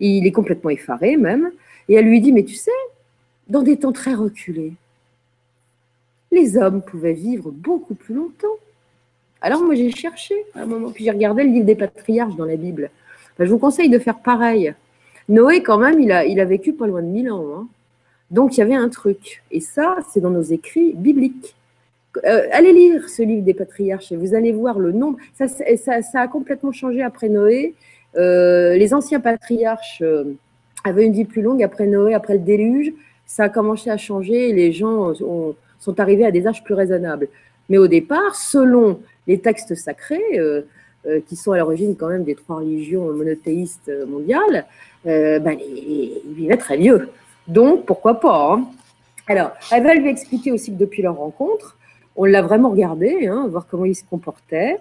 il 0.01 0.27
est 0.27 0.31
complètement 0.33 0.69
effaré 0.69 1.15
même, 1.15 1.51
et 1.87 1.95
elle 1.95 2.05
lui 2.05 2.19
dit, 2.19 2.33
mais 2.33 2.43
tu 2.43 2.55
sais, 2.55 2.71
dans 3.47 3.61
des 3.61 3.77
temps 3.77 3.93
très 3.93 4.13
reculés, 4.13 4.73
les 6.29 6.57
hommes 6.57 6.81
pouvaient 6.81 7.13
vivre 7.13 7.51
beaucoup 7.51 7.95
plus 7.95 8.15
longtemps. 8.15 8.57
Alors 9.41 9.61
moi 9.61 9.75
j'ai 9.75 9.91
cherché 9.91 10.35
à 10.55 10.61
un 10.61 10.65
moment, 10.65 10.91
puis 10.91 11.03
j'ai 11.03 11.11
regardé 11.11 11.43
le 11.43 11.49
livre 11.49 11.65
des 11.65 11.75
patriarches 11.75 12.35
dans 12.35 12.45
la 12.45 12.55
Bible 12.55 12.89
je 13.39 13.49
vous 13.49 13.57
conseille 13.57 13.89
de 13.89 13.99
faire 13.99 14.19
pareil. 14.19 14.73
Noé, 15.29 15.63
quand 15.63 15.77
même, 15.77 15.99
il 15.99 16.11
a, 16.11 16.45
vécu 16.45 16.73
pas 16.73 16.87
loin 16.87 17.01
de 17.01 17.07
1000 17.07 17.31
ans. 17.31 17.45
Hein. 17.55 17.67
Donc, 18.31 18.57
il 18.57 18.59
y 18.59 18.63
avait 18.63 18.75
un 18.75 18.89
truc. 18.89 19.43
Et 19.51 19.59
ça, 19.59 19.97
c'est 20.11 20.19
dans 20.19 20.29
nos 20.29 20.41
écrits 20.41 20.93
bibliques. 20.93 21.55
Euh, 22.25 22.47
allez 22.51 22.73
lire 22.73 23.09
ce 23.09 23.23
livre 23.23 23.43
des 23.43 23.53
patriarches 23.55 24.11
et 24.11 24.15
vous 24.15 24.35
allez 24.35 24.51
voir 24.51 24.77
le 24.79 24.91
nombre. 24.91 25.17
Ça, 25.33 25.47
ça, 25.47 26.21
a 26.21 26.27
complètement 26.27 26.71
changé 26.71 27.01
après 27.01 27.29
Noé. 27.29 27.73
Euh, 28.17 28.75
les 28.75 28.93
anciens 28.93 29.19
patriarches 29.19 30.01
euh, 30.03 30.25
avaient 30.83 31.05
une 31.05 31.13
vie 31.13 31.25
plus 31.25 31.41
longue 31.41 31.63
après 31.63 31.87
Noé, 31.87 32.13
après 32.13 32.33
le 32.33 32.39
déluge. 32.39 32.93
ça 33.25 33.45
a 33.45 33.49
commencé 33.49 33.89
à 33.89 33.97
changer 33.97 34.49
et 34.49 34.53
les 34.53 34.71
gens 34.71 35.13
sont 35.15 35.99
arrivés 35.99 36.25
à 36.25 36.31
des 36.31 36.45
âges 36.45 36.63
plus 36.63 36.75
raisonnables. 36.75 37.29
Mais 37.69 37.79
au 37.79 37.87
départ, 37.87 38.35
selon 38.35 38.99
les 39.25 39.39
textes 39.39 39.73
sacrés, 39.73 40.39
qui 41.27 41.35
sont 41.35 41.51
à 41.51 41.57
l'origine 41.57 41.95
quand 41.95 42.07
même 42.07 42.23
des 42.23 42.35
trois 42.35 42.57
religions 42.57 43.11
monothéistes 43.11 43.91
mondiales, 44.07 44.65
ben, 45.05 45.57
ils 45.59 46.21
vivaient 46.33 46.57
très 46.57 46.77
vieux. 46.77 47.09
Donc, 47.47 47.85
pourquoi 47.85 48.19
pas 48.19 48.53
hein. 48.53 48.65
Alors, 49.27 49.51
elle 49.71 49.83
va 49.83 49.95
lui 49.95 50.09
expliquer 50.09 50.51
aussi 50.51 50.71
que 50.71 50.77
depuis 50.77 51.01
leur 51.01 51.15
rencontre, 51.15 51.77
on 52.15 52.25
l'a 52.25 52.41
vraiment 52.41 52.69
regardé, 52.69 53.27
hein, 53.27 53.47
voir 53.49 53.67
comment 53.69 53.85
il 53.85 53.95
se 53.95 54.03
comportait. 54.03 54.77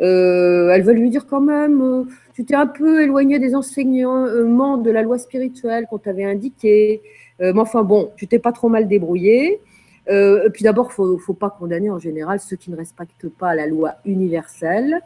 Euh, 0.00 0.68
elle 0.70 0.82
va 0.82 0.92
lui 0.92 1.08
dire 1.08 1.26
quand 1.26 1.40
même, 1.40 1.80
euh, 1.80 2.04
tu 2.34 2.44
t'es 2.44 2.54
un 2.54 2.66
peu 2.66 3.02
éloigné 3.02 3.38
des 3.38 3.54
enseignements 3.54 4.76
de 4.76 4.90
la 4.90 5.02
loi 5.02 5.18
spirituelle 5.18 5.86
qu'on 5.88 5.98
t'avait 5.98 6.24
indiqué. 6.24 7.00
Euh, 7.40 7.52
mais 7.54 7.60
enfin 7.60 7.82
bon, 7.82 8.10
tu 8.16 8.26
t'es 8.26 8.38
pas 8.38 8.52
trop 8.52 8.68
mal 8.68 8.88
débrouillé. 8.88 9.60
Et 10.08 10.50
puis 10.52 10.62
d'abord, 10.62 10.92
faut, 10.92 11.18
faut 11.18 11.34
pas 11.34 11.50
condamner 11.50 11.90
en 11.90 11.98
général 11.98 12.40
ceux 12.40 12.56
qui 12.56 12.70
ne 12.70 12.76
respectent 12.76 13.28
pas 13.28 13.54
la 13.54 13.66
loi 13.66 13.94
universelle, 14.04 15.00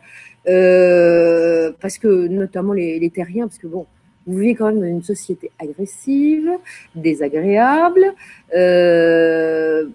parce 0.44 1.98
que 1.98 2.28
notamment 2.28 2.72
les, 2.72 2.98
les 2.98 3.10
terriens, 3.10 3.46
parce 3.46 3.58
que 3.58 3.66
bon, 3.66 3.86
vous 4.26 4.38
vivez 4.38 4.54
quand 4.54 4.66
même 4.66 4.80
dans 4.80 4.86
une 4.86 5.02
société 5.02 5.50
agressive, 5.58 6.50
désagréable. 6.94 8.14
Euh, 8.54 9.88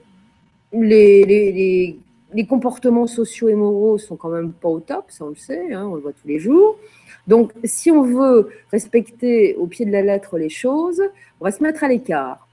les, 0.73 1.97
comportements 2.49 3.07
sociaux 3.07 3.47
et 3.47 3.55
moraux 3.55 3.97
sont 3.97 4.17
quand 4.17 4.29
même 4.29 4.51
pas 4.51 4.67
au 4.67 4.81
top, 4.81 5.05
ça 5.07 5.23
on 5.25 5.29
le 5.29 5.35
sait, 5.35 5.71
hein, 5.73 5.87
on 5.89 5.95
le 5.95 6.01
voit 6.01 6.11
tous 6.11 6.27
les 6.27 6.39
jours. 6.39 6.77
Donc, 7.27 7.53
si 7.63 7.91
on 7.91 8.03
veut 8.03 8.49
respecter 8.71 9.55
au 9.55 9.67
pied 9.67 9.85
de 9.85 9.91
la 9.91 10.01
lettre 10.01 10.37
les 10.37 10.49
choses, 10.49 11.01
on 11.39 11.45
va 11.45 11.51
se 11.51 11.63
mettre 11.63 11.83
à 11.83 11.87
l'écart 11.87 12.44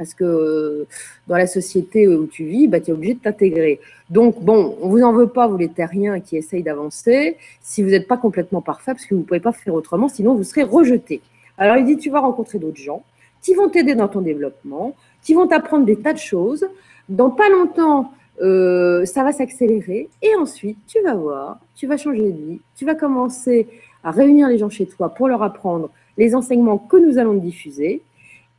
parce 0.00 0.14
que 0.14 0.86
dans 1.28 1.36
la 1.36 1.46
société 1.46 2.08
où 2.08 2.24
tu 2.26 2.44
vis, 2.44 2.68
bah, 2.68 2.80
tu 2.80 2.90
es 2.90 2.94
obligé 2.94 3.12
de 3.12 3.18
t'intégrer. 3.18 3.80
Donc, 4.08 4.42
bon, 4.42 4.74
on 4.80 4.88
vous 4.88 5.02
en 5.02 5.12
veut 5.12 5.26
pas, 5.26 5.46
vous 5.46 5.58
les 5.58 5.68
terriens 5.68 6.20
qui 6.20 6.38
essayent 6.38 6.62
d'avancer, 6.62 7.36
si 7.60 7.82
vous 7.82 7.90
n'êtes 7.90 8.08
pas 8.08 8.16
complètement 8.16 8.62
parfait, 8.62 8.92
parce 8.92 9.04
que 9.04 9.14
vous 9.14 9.20
ne 9.20 9.26
pouvez 9.26 9.40
pas 9.40 9.52
faire 9.52 9.74
autrement, 9.74 10.08
sinon 10.08 10.34
vous 10.34 10.42
serez 10.42 10.62
rejeté. 10.62 11.20
Alors, 11.58 11.76
il 11.76 11.84
dit, 11.84 11.98
tu 11.98 12.08
vas 12.08 12.20
rencontrer 12.20 12.58
d'autres 12.58 12.80
gens 12.80 13.04
qui 13.42 13.52
vont 13.52 13.68
t'aider 13.68 13.94
dans 13.94 14.08
ton 14.08 14.22
développement, 14.22 14.96
qui 15.22 15.34
vont 15.34 15.46
t'apprendre 15.46 15.84
des 15.84 15.96
tas 15.96 16.14
de 16.14 16.18
choses. 16.18 16.66
Dans 17.10 17.28
pas 17.28 17.50
longtemps, 17.50 18.10
euh, 18.40 19.04
ça 19.04 19.22
va 19.22 19.32
s'accélérer. 19.32 20.08
Et 20.22 20.34
ensuite, 20.36 20.78
tu 20.86 21.02
vas 21.02 21.14
voir, 21.14 21.58
tu 21.76 21.86
vas 21.86 21.98
changer 21.98 22.32
de 22.32 22.38
vie, 22.38 22.60
tu 22.74 22.86
vas 22.86 22.94
commencer 22.94 23.68
à 24.02 24.12
réunir 24.12 24.48
les 24.48 24.56
gens 24.56 24.70
chez 24.70 24.86
toi 24.86 25.10
pour 25.10 25.28
leur 25.28 25.42
apprendre 25.42 25.90
les 26.16 26.34
enseignements 26.34 26.78
que 26.78 26.96
nous 26.96 27.18
allons 27.18 27.34
diffuser 27.34 28.00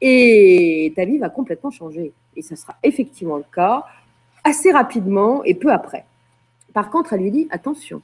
et 0.01 0.91
ta 0.95 1.05
vie 1.05 1.17
va 1.17 1.29
complètement 1.29 1.71
changer. 1.71 2.11
Et 2.35 2.41
ça 2.41 2.55
sera 2.55 2.75
effectivement 2.83 3.37
le 3.37 3.45
cas 3.53 3.85
assez 4.43 4.71
rapidement 4.71 5.43
et 5.43 5.53
peu 5.53 5.71
après. 5.71 6.05
Par 6.73 6.89
contre, 6.89 7.13
elle 7.13 7.21
lui 7.21 7.31
dit 7.31 7.47
attention, 7.51 8.01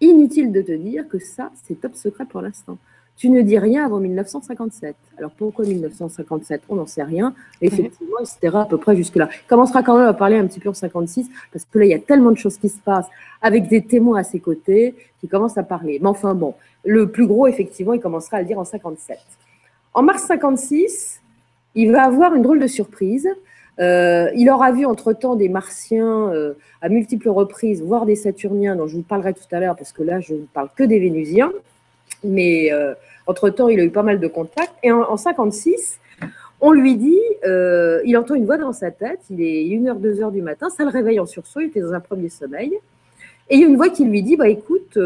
inutile 0.00 0.52
de 0.52 0.62
te 0.62 0.72
dire 0.72 1.08
que 1.08 1.18
ça, 1.18 1.50
c'est 1.64 1.80
top 1.80 1.94
secret 1.94 2.24
pour 2.26 2.42
l'instant. 2.42 2.76
Tu 3.16 3.28
ne 3.28 3.42
dis 3.42 3.58
rien 3.58 3.84
avant 3.84 4.00
1957. 4.00 4.96
Alors 5.18 5.30
pourquoi 5.32 5.66
1957 5.66 6.62
On 6.70 6.76
n'en 6.76 6.86
sait 6.86 7.02
rien. 7.02 7.34
Effectivement, 7.60 8.18
etc. 8.18 8.56
à 8.56 8.64
peu 8.64 8.78
près 8.78 8.96
jusque-là. 8.96 9.28
Il 9.30 9.46
commencera 9.46 9.82
quand 9.82 9.98
même 9.98 10.08
à 10.08 10.14
parler 10.14 10.38
un 10.38 10.46
petit 10.46 10.58
peu 10.58 10.70
en 10.70 10.74
56, 10.74 11.28
parce 11.52 11.66
que 11.66 11.78
là, 11.78 11.84
il 11.84 11.90
y 11.90 11.94
a 11.94 11.98
tellement 11.98 12.30
de 12.30 12.38
choses 12.38 12.56
qui 12.56 12.70
se 12.70 12.78
passent, 12.78 13.08
avec 13.42 13.68
des 13.68 13.82
témoins 13.84 14.20
à 14.20 14.24
ses 14.24 14.40
côtés, 14.40 14.94
qui 15.20 15.28
commencent 15.28 15.58
à 15.58 15.62
parler. 15.62 15.98
Mais 16.00 16.08
enfin 16.08 16.34
bon, 16.34 16.54
le 16.84 17.10
plus 17.10 17.26
gros, 17.26 17.46
effectivement, 17.46 17.92
il 17.92 18.00
commencera 18.00 18.38
à 18.38 18.40
le 18.40 18.46
dire 18.46 18.58
en 18.58 18.64
57. 18.64 19.18
En 19.92 20.02
mars 20.02 20.22
56, 20.22 21.19
il 21.74 21.92
va 21.92 22.04
avoir 22.04 22.34
une 22.34 22.42
drôle 22.42 22.60
de 22.60 22.66
surprise. 22.66 23.28
Euh, 23.80 24.30
il 24.34 24.50
aura 24.50 24.72
vu 24.72 24.84
entre-temps 24.84 25.36
des 25.36 25.48
martiens 25.48 26.30
euh, 26.32 26.54
à 26.82 26.88
multiples 26.88 27.30
reprises, 27.30 27.82
voire 27.82 28.04
des 28.04 28.16
saturniens 28.16 28.76
dont 28.76 28.86
je 28.86 28.96
vous 28.96 29.02
parlerai 29.02 29.32
tout 29.32 29.44
à 29.52 29.60
l'heure, 29.60 29.76
parce 29.76 29.92
que 29.92 30.02
là, 30.02 30.20
je 30.20 30.34
ne 30.34 30.44
parle 30.52 30.68
que 30.76 30.84
des 30.84 30.98
vénusiens. 30.98 31.52
Mais 32.24 32.72
euh, 32.72 32.94
entre-temps, 33.26 33.68
il 33.68 33.80
a 33.80 33.84
eu 33.84 33.90
pas 33.90 34.02
mal 34.02 34.20
de 34.20 34.26
contacts. 34.26 34.74
Et 34.82 34.92
en, 34.92 35.16
56, 35.16 35.98
on 36.60 36.72
lui 36.72 36.96
dit, 36.96 37.20
il 38.04 38.16
entend 38.18 38.34
une 38.34 38.44
voix 38.44 38.58
dans 38.58 38.72
sa 38.72 38.90
tête, 38.90 39.20
il 39.30 39.40
est 39.40 39.64
1h, 39.64 39.98
2h 39.98 40.32
du 40.32 40.42
matin, 40.42 40.68
ça 40.68 40.84
le 40.84 40.90
réveille 40.90 41.18
en 41.18 41.26
sursaut, 41.26 41.60
il 41.60 41.68
était 41.68 41.80
dans 41.80 41.94
un 41.94 42.00
premier 42.00 42.28
sommeil. 42.28 42.74
Et 43.48 43.54
il 43.54 43.60
y 43.60 43.64
a 43.64 43.66
une 43.66 43.76
voix 43.76 43.88
qui 43.88 44.04
lui 44.04 44.22
dit, 44.22 44.36
bah 44.36 44.48
écoute, 44.48 44.98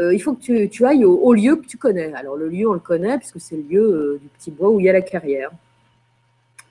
il 0.00 0.22
faut 0.22 0.32
que 0.32 0.66
tu, 0.66 0.86
ailles 0.86 1.04
au, 1.04 1.14
au, 1.18 1.34
lieu 1.34 1.56
que 1.56 1.66
tu 1.66 1.76
connais. 1.76 2.14
Alors 2.14 2.36
le 2.36 2.48
lieu, 2.48 2.66
on 2.66 2.72
le 2.72 2.78
connaît, 2.78 3.18
puisque 3.18 3.38
c'est 3.38 3.56
le 3.56 3.62
lieu 3.62 4.20
du 4.22 4.28
petit 4.28 4.50
bois 4.50 4.70
où 4.70 4.80
il 4.80 4.86
y 4.86 4.88
a 4.88 4.94
la 4.94 5.02
carrière. 5.02 5.50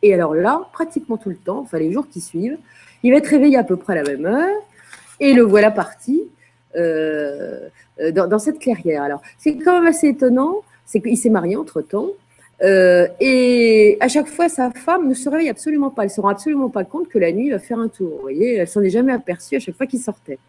Et 0.04 0.14
alors 0.14 0.36
là, 0.36 0.68
pratiquement 0.74 1.18
tout 1.18 1.30
le 1.30 1.36
temps, 1.36 1.60
enfin 1.60 1.80
les 1.80 1.92
jours 1.92 2.08
qui 2.08 2.22
suivent, 2.22 2.58
il 3.04 3.12
va 3.12 3.18
être 3.18 3.28
réveillé 3.28 3.58
à 3.58 3.64
peu 3.64 3.78
près 3.78 3.94
à 3.98 4.04
la 4.04 4.10
même 4.10 4.26
heure, 4.26 4.62
et 5.20 5.34
le 5.34 5.44
voilà 5.44 5.72
parti 5.72 6.24
euh, 6.76 7.70
euh, 8.00 8.12
dans, 8.12 8.40
cette 8.40 8.60
clairière. 8.60 9.02
Alors, 9.02 9.22
c'est 9.38 9.56
quand 9.58 9.80
même 9.80 9.88
assez 9.88 10.10
étonnant, 10.10 10.58
c'est 10.86 11.02
qu'il 11.02 11.18
s'est 11.18 11.30
marié 11.30 11.56
entre-temps, 11.56 12.10
euh, 12.64 13.08
et 13.20 13.98
à 14.00 14.08
chaque 14.08 14.28
fois, 14.28 14.50
sa 14.50 14.72
femme 14.72 15.08
ne 15.08 15.14
se 15.14 15.30
réveille 15.30 15.50
absolument 15.50 15.90
pas. 15.90 16.04
Elle 16.04 16.10
ne 16.10 16.14
se 16.14 16.22
rend 16.22 16.30
absolument 16.30 16.70
pas 16.70 16.84
compte 16.84 17.08
que 17.08 17.18
la 17.18 17.32
nuit, 17.32 17.50
va 17.50 17.60
faire 17.60 17.80
un 17.80 17.88
tour. 17.88 18.10
Vous 18.16 18.22
voyez, 18.22 18.56
elle 18.56 18.68
s'en 18.68 18.82
est 18.82 18.90
jamais 18.90 19.14
aperçue 19.14 19.56
à 19.56 19.60
chaque 19.60 19.76
fois 19.76 19.88
qu'il 19.88 20.00
sortait. 20.00 20.40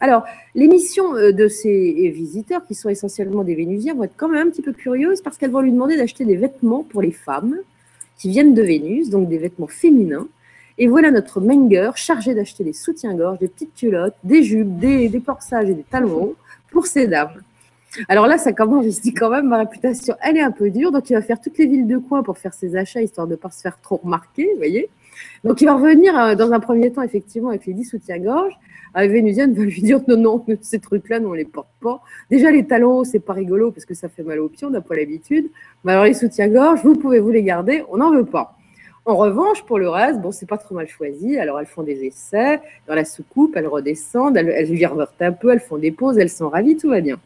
Alors, 0.00 0.24
les 0.54 0.68
missions 0.68 1.12
de 1.14 1.48
ces 1.48 2.10
visiteurs, 2.14 2.64
qui 2.64 2.76
sont 2.76 2.88
essentiellement 2.88 3.42
des 3.42 3.56
Vénusiens, 3.56 3.94
vont 3.94 4.04
être 4.04 4.16
quand 4.16 4.28
même 4.28 4.46
un 4.46 4.50
petit 4.50 4.62
peu 4.62 4.72
curieuses 4.72 5.20
parce 5.20 5.36
qu'elles 5.36 5.50
vont 5.50 5.60
lui 5.60 5.72
demander 5.72 5.96
d'acheter 5.96 6.24
des 6.24 6.36
vêtements 6.36 6.84
pour 6.84 7.02
les 7.02 7.10
femmes 7.10 7.56
qui 8.18 8.28
viennent 8.28 8.54
de 8.54 8.62
Vénus, 8.62 9.08
donc 9.08 9.28
des 9.28 9.38
vêtements 9.38 9.68
féminins. 9.68 10.28
Et 10.76 10.86
voilà 10.86 11.10
notre 11.10 11.40
Menger 11.40 11.92
chargé 11.94 12.34
d'acheter 12.34 12.64
des 12.64 12.72
soutiens-gorge, 12.72 13.38
des 13.38 13.48
petites 13.48 13.74
culottes, 13.74 14.14
des 14.22 14.42
jupes, 14.42 14.78
des, 14.78 15.08
des 15.08 15.20
corsages 15.20 15.70
et 15.70 15.74
des 15.74 15.82
talons 15.82 16.34
pour 16.70 16.86
ces 16.86 17.06
dames. 17.06 17.42
Alors 18.08 18.26
là, 18.26 18.38
ça 18.38 18.52
commence, 18.52 18.84
je 18.84 19.00
dis 19.00 19.14
quand 19.14 19.30
même, 19.30 19.48
ma 19.48 19.58
réputation, 19.58 20.14
elle 20.22 20.36
est 20.36 20.42
un 20.42 20.50
peu 20.50 20.70
dure. 20.70 20.92
Donc, 20.92 21.08
il 21.10 21.14
va 21.14 21.22
faire 21.22 21.40
toutes 21.40 21.58
les 21.58 21.66
villes 21.66 21.86
de 21.86 21.98
coin 21.98 22.22
pour 22.22 22.38
faire 22.38 22.54
ses 22.54 22.76
achats, 22.76 23.00
histoire 23.00 23.26
de 23.26 23.32
ne 23.32 23.36
pas 23.36 23.50
se 23.50 23.62
faire 23.62 23.80
trop 23.80 23.96
remarquer, 23.96 24.48
vous 24.52 24.58
voyez. 24.58 24.88
Donc, 25.42 25.60
il 25.60 25.64
va 25.64 25.74
revenir 25.74 26.16
euh, 26.16 26.34
dans 26.34 26.52
un 26.52 26.60
premier 26.60 26.92
temps, 26.92 27.02
effectivement, 27.02 27.48
avec 27.48 27.66
les 27.66 27.72
10 27.72 27.84
soutiens-gorge. 27.84 28.52
Avec 28.94 29.10
Vénusienne 29.12 29.52
va 29.54 29.62
lui 29.64 29.82
dire 29.82 30.00
non, 30.08 30.16
non, 30.16 30.44
ces 30.60 30.78
trucs-là, 30.78 31.20
nous, 31.20 31.28
on 31.28 31.34
les 31.34 31.44
porte 31.44 31.68
pas. 31.80 32.00
Déjà, 32.30 32.50
les 32.50 32.66
talons 32.66 33.04
c'est 33.04 33.20
pas 33.20 33.32
rigolo 33.32 33.70
parce 33.70 33.84
que 33.84 33.94
ça 33.94 34.08
fait 34.08 34.22
mal 34.22 34.40
aux 34.40 34.48
pieds, 34.48 34.66
on 34.66 34.70
n'a 34.70 34.80
pas 34.80 34.96
l'habitude. 34.96 35.50
Mais 35.84 35.92
alors, 35.92 36.04
les 36.04 36.14
soutiens-gorge, 36.14 36.80
vous 36.84 36.96
pouvez 36.96 37.20
vous 37.20 37.30
les 37.30 37.42
garder, 37.42 37.84
on 37.90 37.98
n'en 37.98 38.12
veut 38.12 38.24
pas. 38.26 38.54
En 39.04 39.16
revanche, 39.16 39.64
pour 39.64 39.78
le 39.78 39.88
reste, 39.88 40.20
bon, 40.20 40.32
c'est 40.32 40.46
pas 40.46 40.58
trop 40.58 40.74
mal 40.74 40.86
choisi. 40.86 41.38
Alors, 41.38 41.58
elles 41.58 41.66
font 41.66 41.82
des 41.82 42.04
essais 42.04 42.60
dans 42.86 42.94
la 42.94 43.06
soucoupe, 43.06 43.56
elles 43.56 43.66
redescendent, 43.66 44.36
elles, 44.36 44.50
elles 44.50 44.70
virevoltent 44.70 45.22
un 45.22 45.32
peu, 45.32 45.50
elles 45.50 45.60
font 45.60 45.78
des 45.78 45.92
pauses, 45.92 46.18
elles 46.18 46.28
sont 46.28 46.50
ravies, 46.50 46.76
tout 46.76 46.90
va 46.90 47.00
bien. 47.00 47.18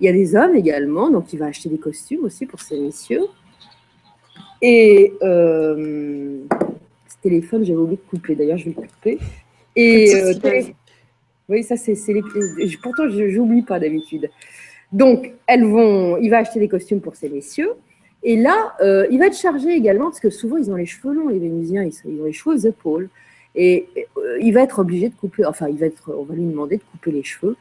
Il 0.00 0.06
y 0.06 0.08
a 0.08 0.12
des 0.12 0.36
hommes 0.36 0.54
également, 0.54 1.10
donc 1.10 1.32
il 1.32 1.38
va 1.38 1.46
acheter 1.46 1.68
des 1.68 1.78
costumes 1.78 2.24
aussi 2.24 2.46
pour 2.46 2.60
ces 2.60 2.78
messieurs. 2.78 3.24
Et 4.60 5.14
euh, 5.22 6.40
ce 7.08 7.16
téléphone, 7.22 7.64
j'avais 7.64 7.78
oublié 7.78 7.96
de 7.96 8.10
couper, 8.10 8.34
d'ailleurs, 8.34 8.58
je 8.58 8.66
vais 8.66 8.76
le 8.76 8.86
couper. 8.86 9.18
Et 9.76 10.14
euh, 10.14 10.34
oui, 11.48 11.62
ça, 11.62 11.76
c'est 11.76 11.94
les. 12.08 12.22
Pourtant, 12.82 13.08
je 13.08 13.36
n'oublie 13.36 13.62
pas 13.62 13.80
d'habitude. 13.80 14.30
Donc, 14.92 15.32
elles 15.46 15.64
vont, 15.64 16.16
il 16.18 16.30
va 16.30 16.38
acheter 16.38 16.60
des 16.60 16.68
costumes 16.68 17.00
pour 17.00 17.16
ces 17.16 17.28
messieurs. 17.28 17.72
Et 18.22 18.36
là, 18.36 18.74
euh, 18.80 19.06
il 19.10 19.18
va 19.18 19.26
être 19.26 19.36
chargé 19.36 19.70
également, 19.70 20.06
parce 20.06 20.20
que 20.20 20.30
souvent, 20.30 20.56
ils 20.56 20.70
ont 20.70 20.76
les 20.76 20.86
cheveux 20.86 21.14
longs, 21.14 21.28
les 21.28 21.38
Vénusiens, 21.38 21.84
ils, 21.84 22.20
ont 22.20 22.24
les 22.24 22.32
cheveux 22.32 22.54
aux 22.54 22.68
épaules. 22.68 23.08
Et 23.54 23.88
il 24.40 24.52
va 24.52 24.62
être 24.62 24.78
obligé 24.78 25.08
de 25.08 25.14
couper, 25.14 25.44
enfin, 25.44 25.68
il 25.68 25.76
va 25.76 25.86
être, 25.86 26.12
on 26.16 26.22
va 26.22 26.34
lui 26.34 26.44
demander 26.44 26.76
de 26.76 26.82
couper 26.92 27.10
les 27.10 27.22
cheveux 27.22 27.56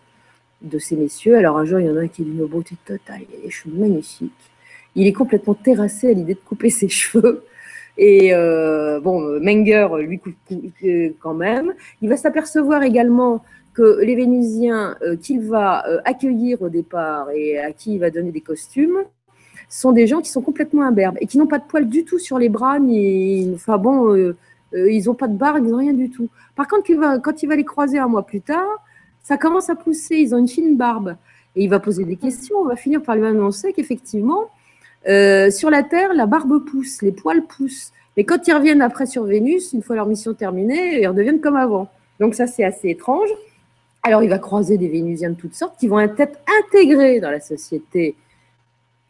de 0.61 0.79
ces 0.79 0.95
messieurs. 0.95 1.37
Alors 1.37 1.57
un 1.57 1.65
jour, 1.65 1.79
il 1.79 1.87
y 1.87 1.89
en 1.89 1.97
a 1.97 2.01
un 2.01 2.07
qui 2.07 2.21
est 2.21 2.25
d'une 2.25 2.45
beauté 2.45 2.75
totale, 2.85 3.21
il 3.29 3.39
a 3.39 3.45
des 3.45 3.49
cheveux 3.49 3.75
magnifiques. 3.75 4.31
Il 4.95 5.07
est 5.07 5.13
complètement 5.13 5.53
terrassé 5.53 6.09
à 6.09 6.13
l'idée 6.13 6.33
de 6.33 6.39
couper 6.39 6.69
ses 6.69 6.89
cheveux. 6.89 7.43
Et 7.97 8.33
euh, 8.33 8.99
bon, 8.99 9.21
Menger 9.39 9.87
lui 10.01 10.19
coupe 10.19 10.35
euh, 10.83 11.09
quand 11.19 11.33
même. 11.33 11.73
Il 12.01 12.09
va 12.09 12.17
s'apercevoir 12.17 12.83
également 12.83 13.43
que 13.77 13.99
les 14.01 14.15
Vénusiens 14.15 14.97
euh, 15.03 15.15
qu'il 15.15 15.41
va 15.41 15.83
accueillir 16.03 16.61
au 16.61 16.69
départ 16.69 17.29
et 17.31 17.59
à 17.59 17.71
qui 17.71 17.93
il 17.95 17.99
va 17.99 18.09
donner 18.09 18.31
des 18.31 18.41
costumes 18.41 18.97
sont 19.69 19.91
des 19.91 20.07
gens 20.07 20.21
qui 20.21 20.29
sont 20.29 20.41
complètement 20.41 20.83
imberbes 20.83 21.17
et 21.21 21.27
qui 21.27 21.37
n'ont 21.37 21.47
pas 21.47 21.59
de 21.59 21.65
poils 21.65 21.87
du 21.87 22.03
tout 22.03 22.19
sur 22.19 22.39
les 22.39 22.49
bras, 22.49 22.79
ni, 22.79 23.51
enfin 23.53 23.77
bon, 23.77 24.15
ils 24.73 25.03
n'ont 25.05 25.13
pas 25.13 25.27
de 25.27 25.37
barbe, 25.37 25.63
ils 25.65 25.71
n'ont 25.71 25.77
rien 25.77 25.93
du 25.93 26.09
tout. 26.09 26.29
Par 26.55 26.67
contre, 26.67 26.85
quand 27.21 27.43
il 27.43 27.49
va 27.49 27.55
les 27.55 27.65
croiser 27.65 27.99
un 27.99 28.07
mois 28.07 28.25
plus 28.25 28.41
tard, 28.41 28.81
ça 29.27 29.37
commence 29.37 29.69
à 29.69 29.75
pousser, 29.75 30.15
ils 30.15 30.33
ont 30.33 30.37
une 30.37 30.47
fine 30.47 30.77
barbe. 30.77 31.17
Et 31.57 31.63
il 31.65 31.69
va 31.69 31.81
poser 31.81 32.05
des 32.05 32.15
questions, 32.15 32.55
on 32.59 32.65
va 32.65 32.77
finir 32.77 33.01
par 33.01 33.17
lui 33.17 33.25
annoncer 33.25 33.73
qu'effectivement, 33.73 34.49
euh, 35.09 35.49
sur 35.51 35.69
la 35.69 35.83
Terre, 35.83 36.13
la 36.13 36.25
barbe 36.25 36.63
pousse, 36.65 37.01
les 37.01 37.11
poils 37.11 37.43
poussent. 37.45 37.91
Mais 38.15 38.23
quand 38.23 38.47
ils 38.47 38.53
reviennent 38.53 38.81
après 38.81 39.05
sur 39.05 39.23
Vénus, 39.23 39.73
une 39.73 39.81
fois 39.81 39.95
leur 39.95 40.07
mission 40.07 40.33
terminée, 40.33 41.01
ils 41.01 41.07
redeviennent 41.07 41.41
comme 41.41 41.55
avant. 41.55 41.89
Donc 42.19 42.35
ça, 42.35 42.47
c'est 42.47 42.63
assez 42.63 42.89
étrange. 42.89 43.29
Alors 44.03 44.23
il 44.23 44.29
va 44.29 44.39
croiser 44.39 44.77
des 44.77 44.87
Vénusiens 44.87 45.31
de 45.31 45.35
toutes 45.35 45.55
sortes 45.55 45.77
qui 45.79 45.87
vont 45.87 45.99
être 45.99 46.39
intégrés 46.63 47.19
dans 47.19 47.31
la 47.31 47.39
société 47.39 48.15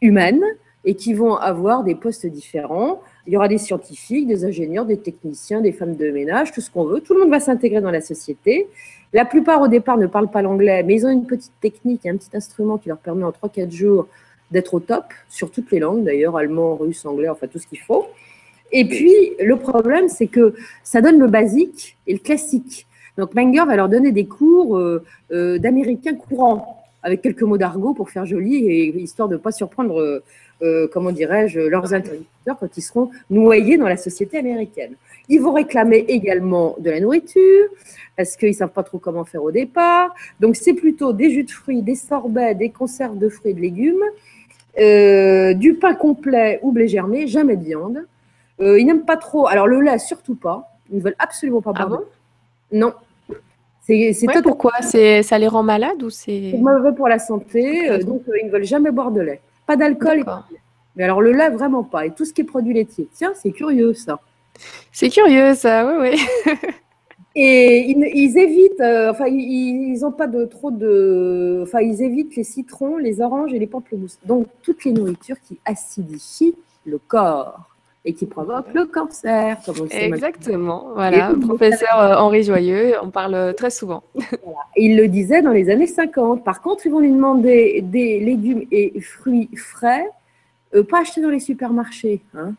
humaine 0.00 0.42
et 0.84 0.94
qui 0.94 1.14
vont 1.14 1.36
avoir 1.36 1.84
des 1.84 1.94
postes 1.94 2.26
différents. 2.26 3.02
Il 3.26 3.34
y 3.34 3.36
aura 3.36 3.48
des 3.48 3.58
scientifiques, 3.58 4.26
des 4.26 4.44
ingénieurs, 4.44 4.86
des 4.86 4.98
techniciens, 4.98 5.60
des 5.60 5.72
femmes 5.72 5.96
de 5.96 6.10
ménage, 6.10 6.52
tout 6.52 6.60
ce 6.60 6.70
qu'on 6.70 6.84
veut. 6.84 7.00
Tout 7.00 7.14
le 7.14 7.20
monde 7.20 7.30
va 7.30 7.40
s'intégrer 7.40 7.80
dans 7.80 7.90
la 7.90 8.00
société. 8.00 8.68
La 9.12 9.24
plupart 9.24 9.60
au 9.60 9.68
départ 9.68 9.98
ne 9.98 10.06
parlent 10.06 10.30
pas 10.30 10.42
l'anglais, 10.42 10.82
mais 10.82 10.94
ils 10.94 11.06
ont 11.06 11.10
une 11.10 11.26
petite 11.26 11.52
technique, 11.60 12.06
un 12.06 12.16
petit 12.16 12.34
instrument 12.34 12.78
qui 12.78 12.88
leur 12.88 12.98
permet 12.98 13.24
en 13.24 13.30
3-4 13.30 13.70
jours 13.70 14.06
d'être 14.50 14.74
au 14.74 14.80
top, 14.80 15.04
sur 15.28 15.50
toutes 15.50 15.70
les 15.70 15.78
langues 15.78 16.04
d'ailleurs, 16.04 16.36
allemand, 16.36 16.76
russe, 16.76 17.04
anglais, 17.04 17.28
enfin 17.28 17.46
tout 17.46 17.58
ce 17.58 17.66
qu'il 17.66 17.80
faut. 17.80 18.06
Et 18.72 18.86
puis, 18.86 19.14
le 19.40 19.56
problème, 19.56 20.08
c'est 20.08 20.26
que 20.26 20.54
ça 20.82 21.00
donne 21.00 21.18
le 21.18 21.26
basique 21.26 21.96
et 22.06 22.14
le 22.14 22.18
classique. 22.18 22.86
Donc, 23.18 23.34
Menger 23.34 23.64
va 23.66 23.74
leur 23.74 23.88
donner 23.88 24.12
des 24.12 24.26
cours 24.26 24.78
euh, 24.78 25.04
euh, 25.32 25.58
d'américain 25.58 26.14
courant, 26.14 26.84
avec 27.02 27.20
quelques 27.20 27.42
mots 27.42 27.58
d'argot 27.58 27.92
pour 27.92 28.10
faire 28.10 28.24
joli, 28.24 28.64
et 28.66 28.96
histoire 28.96 29.28
de 29.28 29.34
ne 29.34 29.40
pas 29.40 29.50
surprendre, 29.50 30.22
euh, 30.62 30.88
comment 30.92 31.10
dirais-je, 31.10 31.60
leurs 31.60 31.92
interlocuteurs 31.92 32.56
quand 32.60 32.76
ils 32.76 32.80
seront 32.80 33.10
noyés 33.28 33.76
dans 33.76 33.88
la 33.88 33.96
société 33.96 34.38
américaine. 34.38 34.92
Ils 35.28 35.40
vont 35.40 35.52
réclamer 35.52 36.04
également 36.08 36.76
de 36.78 36.90
la 36.90 37.00
nourriture, 37.00 37.66
parce 38.16 38.36
qu'ils 38.36 38.50
ne 38.50 38.54
savent 38.54 38.70
pas 38.70 38.84
trop 38.84 38.98
comment 38.98 39.24
faire 39.24 39.42
au 39.42 39.50
départ. 39.50 40.14
Donc, 40.38 40.54
c'est 40.54 40.74
plutôt 40.74 41.12
des 41.12 41.30
jus 41.30 41.44
de 41.44 41.50
fruits, 41.50 41.82
des 41.82 41.96
sorbets, 41.96 42.54
des 42.54 42.70
conserves 42.70 43.18
de 43.18 43.28
fruits 43.28 43.50
et 43.50 43.54
de 43.54 43.60
légumes, 43.60 44.04
du 45.58 45.74
pain 45.74 45.94
complet 45.94 46.60
ou 46.62 46.70
blé 46.70 46.86
germé, 46.86 47.26
jamais 47.26 47.56
de 47.56 47.64
viande. 47.64 47.98
ils 48.60 48.86
n'aiment 48.86 49.04
pas 49.04 49.16
trop, 49.16 49.48
alors 49.48 49.66
le 49.66 49.80
lait, 49.80 49.98
surtout 49.98 50.36
pas. 50.36 50.78
Ils 50.90 50.98
ne 50.98 51.02
veulent 51.02 51.16
absolument 51.18 51.60
pas 51.60 51.72
ah 51.74 51.86
boire. 51.86 52.02
non, 52.72 52.92
c'est 53.88 54.42
pourquoi? 54.42 54.72
Ça 54.82 55.38
les 55.38 55.48
rend 55.48 55.62
malades 55.62 56.02
ou 56.02 56.10
c'est 56.10 56.54
mauvais 56.58 56.92
pour 56.92 57.08
la 57.08 57.18
santé, 57.18 57.90
euh, 57.90 57.98
donc 58.02 58.22
euh, 58.28 58.38
ils 58.40 58.46
ne 58.46 58.52
veulent 58.52 58.64
jamais 58.64 58.90
boire 58.90 59.10
de 59.10 59.20
lait. 59.20 59.40
Pas 59.66 59.76
d'alcool. 59.76 60.24
Mais 60.96 61.04
alors 61.04 61.22
le 61.22 61.32
lait, 61.32 61.48
vraiment 61.50 61.84
pas. 61.84 62.06
Et 62.06 62.10
tout 62.10 62.24
ce 62.24 62.32
qui 62.32 62.42
est 62.42 62.44
produit 62.44 62.74
laitier. 62.74 63.08
Tiens, 63.14 63.32
c'est 63.34 63.52
curieux 63.52 63.94
ça. 63.94 64.18
C'est 64.92 65.08
curieux 65.08 65.54
ça, 65.54 65.86
oui, 65.86 66.10
oui. 66.46 66.54
Et 67.40 67.90
ils, 67.90 68.36
évitent, 68.36 68.80
euh, 68.80 69.12
enfin, 69.12 69.26
ils 69.28 70.00
n'ont 70.00 70.10
pas 70.10 70.26
de 70.26 70.44
trop 70.44 70.72
de. 70.72 71.60
Enfin, 71.62 71.80
ils 71.80 72.02
évitent 72.02 72.34
les 72.34 72.42
citrons, 72.42 72.96
les 72.96 73.20
oranges 73.20 73.54
et 73.54 73.60
les 73.60 73.68
pamplemousses. 73.68 74.18
Donc, 74.24 74.48
toutes 74.62 74.84
les 74.84 74.90
nourritures 74.90 75.36
qui 75.46 75.56
acidifient 75.64 76.56
le 76.84 76.98
corps 76.98 77.68
et 78.08 78.14
qui 78.14 78.24
provoque 78.24 78.72
le 78.72 78.86
cancer, 78.86 79.58
comme 79.66 79.76
on 79.80 79.82
le 79.82 79.90
sait 79.90 80.06
Exactement, 80.06 80.92
voilà, 80.94 81.34
professeur 81.42 82.00
euh, 82.00 82.14
Henri 82.16 82.42
Joyeux, 82.42 82.94
on 83.02 83.10
parle 83.10 83.34
euh, 83.34 83.52
très 83.52 83.68
souvent. 83.68 84.02
Il 84.78 84.96
le 84.96 85.08
disait 85.08 85.42
dans 85.42 85.50
les 85.50 85.68
années 85.68 85.86
50. 85.86 86.42
Par 86.42 86.62
contre, 86.62 86.86
ils 86.86 86.90
vont 86.90 87.00
lui 87.00 87.10
demander 87.10 87.80
des 87.82 88.18
légumes 88.20 88.64
et 88.72 88.98
fruits 89.02 89.50
frais, 89.56 90.08
euh, 90.74 90.82
pas 90.82 91.00
achetés 91.00 91.20
dans 91.20 91.28
les 91.28 91.40
supermarchés, 91.40 92.22
hein, 92.34 92.54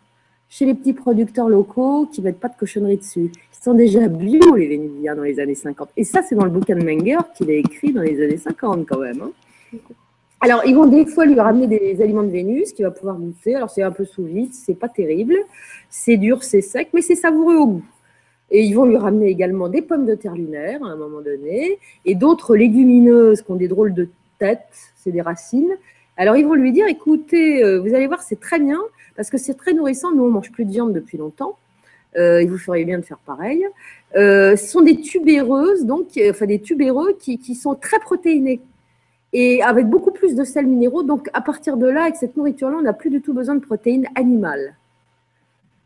chez 0.50 0.66
les 0.66 0.76
petits 0.76 0.94
producteurs 0.94 1.50
locaux 1.50 2.08
qui 2.12 2.22
ne 2.22 2.28
mettent 2.28 2.40
pas 2.40 2.50
de 2.50 2.58
cochonnerie 2.58 2.98
dessus. 2.98 3.32
Ils 3.34 3.64
sont 3.64 3.74
déjà 3.74 4.08
bio, 4.08 4.56
les 4.56 4.68
Vénusiens, 4.68 5.16
dans 5.16 5.24
les 5.24 5.40
années 5.40 5.56
50. 5.56 5.90
Et 5.98 6.04
ça, 6.04 6.22
c'est 6.22 6.36
dans 6.36 6.46
le 6.46 6.52
bouquin 6.52 6.76
de 6.76 6.84
Menger 6.84 7.18
qu'il 7.36 7.50
a 7.50 7.54
écrit 7.54 7.92
dans 7.92 8.04
les 8.04 8.24
années 8.24 8.38
50 8.38 8.86
quand 8.86 9.00
même. 9.00 9.22
Hein. 9.24 9.78
Alors, 10.42 10.64
ils 10.66 10.74
vont 10.74 10.86
des 10.86 11.06
fois 11.06 11.26
lui 11.26 11.38
ramener 11.38 11.68
des 11.68 12.02
aliments 12.02 12.24
de 12.24 12.30
Vénus 12.30 12.72
qu'il 12.72 12.86
va 12.86 12.92
pouvoir 12.92 13.18
goûter. 13.18 13.56
Alors, 13.56 13.70
c'est 13.70 13.84
un 13.84 13.92
peu 13.92 14.06
sous 14.06 14.24
vide, 14.24 14.54
c'est 14.54 14.74
pas 14.74 14.88
terrible. 14.88 15.36
C'est 15.90 16.16
dur, 16.16 16.44
c'est 16.44 16.62
sec, 16.62 16.90
mais 16.94 17.02
c'est 17.02 17.16
savoureux 17.16 17.56
au 17.56 17.68
goût. 17.68 17.86
Et 18.50 18.64
ils 18.64 18.74
vont 18.74 18.86
lui 18.86 18.96
ramener 18.96 19.28
également 19.28 19.68
des 19.68 19.82
pommes 19.82 20.06
de 20.06 20.16
terre 20.16 20.36
lunaires 20.36 20.84
à 20.84 20.88
un 20.88 20.96
moment 20.96 21.22
donné 21.22 21.78
et 22.06 22.16
d'autres 22.16 22.56
légumineuses 22.56 23.42
qui 23.42 23.52
ont 23.52 23.56
des 23.56 23.68
drôles 23.68 23.94
de 23.94 24.10
têtes, 24.40 24.94
c'est 24.96 25.12
des 25.12 25.22
racines. 25.22 25.76
Alors, 26.16 26.38
ils 26.38 26.46
vont 26.46 26.54
lui 26.54 26.72
dire 26.72 26.88
écoutez, 26.88 27.64
euh, 27.64 27.80
vous 27.80 27.94
allez 27.94 28.08
voir, 28.08 28.22
c'est 28.22 28.40
très 28.40 28.60
bien 28.60 28.80
parce 29.18 29.30
que 29.30 29.38
c'est 29.38 29.56
très 29.56 29.74
nourrissant. 29.74 30.14
Nous, 30.14 30.24
on 30.24 30.32
mange 30.32 30.52
plus 30.52 30.64
de 30.64 30.72
viande 30.72 30.94
depuis 30.94 31.18
longtemps. 31.18 31.58
Euh, 32.18 32.42
il 32.42 32.50
vous 32.50 32.58
ferait 32.58 32.86
bien 32.86 32.98
de 32.98 33.06
faire 33.06 33.20
pareil. 33.20 33.68
Euh, 34.16 34.56
ce 34.56 34.68
sont 34.68 34.82
des 34.82 35.02
tubéreuses, 35.02 35.86
donc, 35.86 36.20
enfin 36.30 36.46
des 36.46 36.60
tubéreux 36.60 37.16
qui, 37.20 37.38
qui 37.38 37.56
sont 37.56 37.76
très 37.76 38.00
protéinés 38.00 38.62
et 39.34 39.62
avec 39.62 39.88
beaucoup 39.88 40.12
plus 40.12 40.36
de 40.36 40.44
sels 40.44 40.68
minéraux. 40.68 41.04
Donc, 41.04 41.30
à 41.34 41.42
partir 41.42 41.78
de 41.78 41.88
là, 41.88 42.04
avec 42.04 42.16
cette 42.16 42.36
nourriture-là, 42.36 42.78
on 42.80 42.82
n'a 42.84 42.94
plus 42.94 43.10
du 43.10 43.22
tout 43.22 43.34
besoin 43.34 43.56
de 43.56 43.62
protéines 43.62 44.08
animales. 44.16 44.76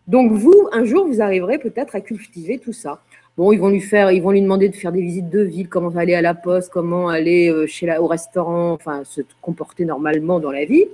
Donc, 0.08 0.32
vous, 0.32 0.68
un 0.72 0.84
jour, 0.84 1.08
vous 1.08 1.22
arriverez 1.22 1.58
peut-être 1.58 1.96
à 1.96 2.02
cultiver 2.02 2.58
tout 2.58 2.74
ça. 2.74 3.02
Bon, 3.38 3.52
ils 3.52 3.60
vont 3.60 3.70
lui 3.70 3.82
faire, 3.82 4.12
ils 4.12 4.22
vont 4.22 4.32
lui 4.32 4.41
demander 4.41 4.70
de 4.70 4.76
faire 4.76 4.91
des 4.91 5.02
visites 5.02 5.30
de 5.30 5.41
ville, 5.41 5.68
comment 5.68 5.89
aller 5.89 6.14
à 6.14 6.22
la 6.22 6.36
poste, 6.36 6.72
comment 6.72 7.10
aller 7.10 7.50
euh, 7.50 7.66
chez 7.66 7.88
la, 7.88 8.02
au 8.02 8.08
restaurant, 8.08 8.74
enfin, 8.74 9.04
se 9.06 9.22
comporter 9.41 9.86
normalement 9.86 10.39
dans 10.39 10.52
la 10.52 10.66
vie. 10.66 10.86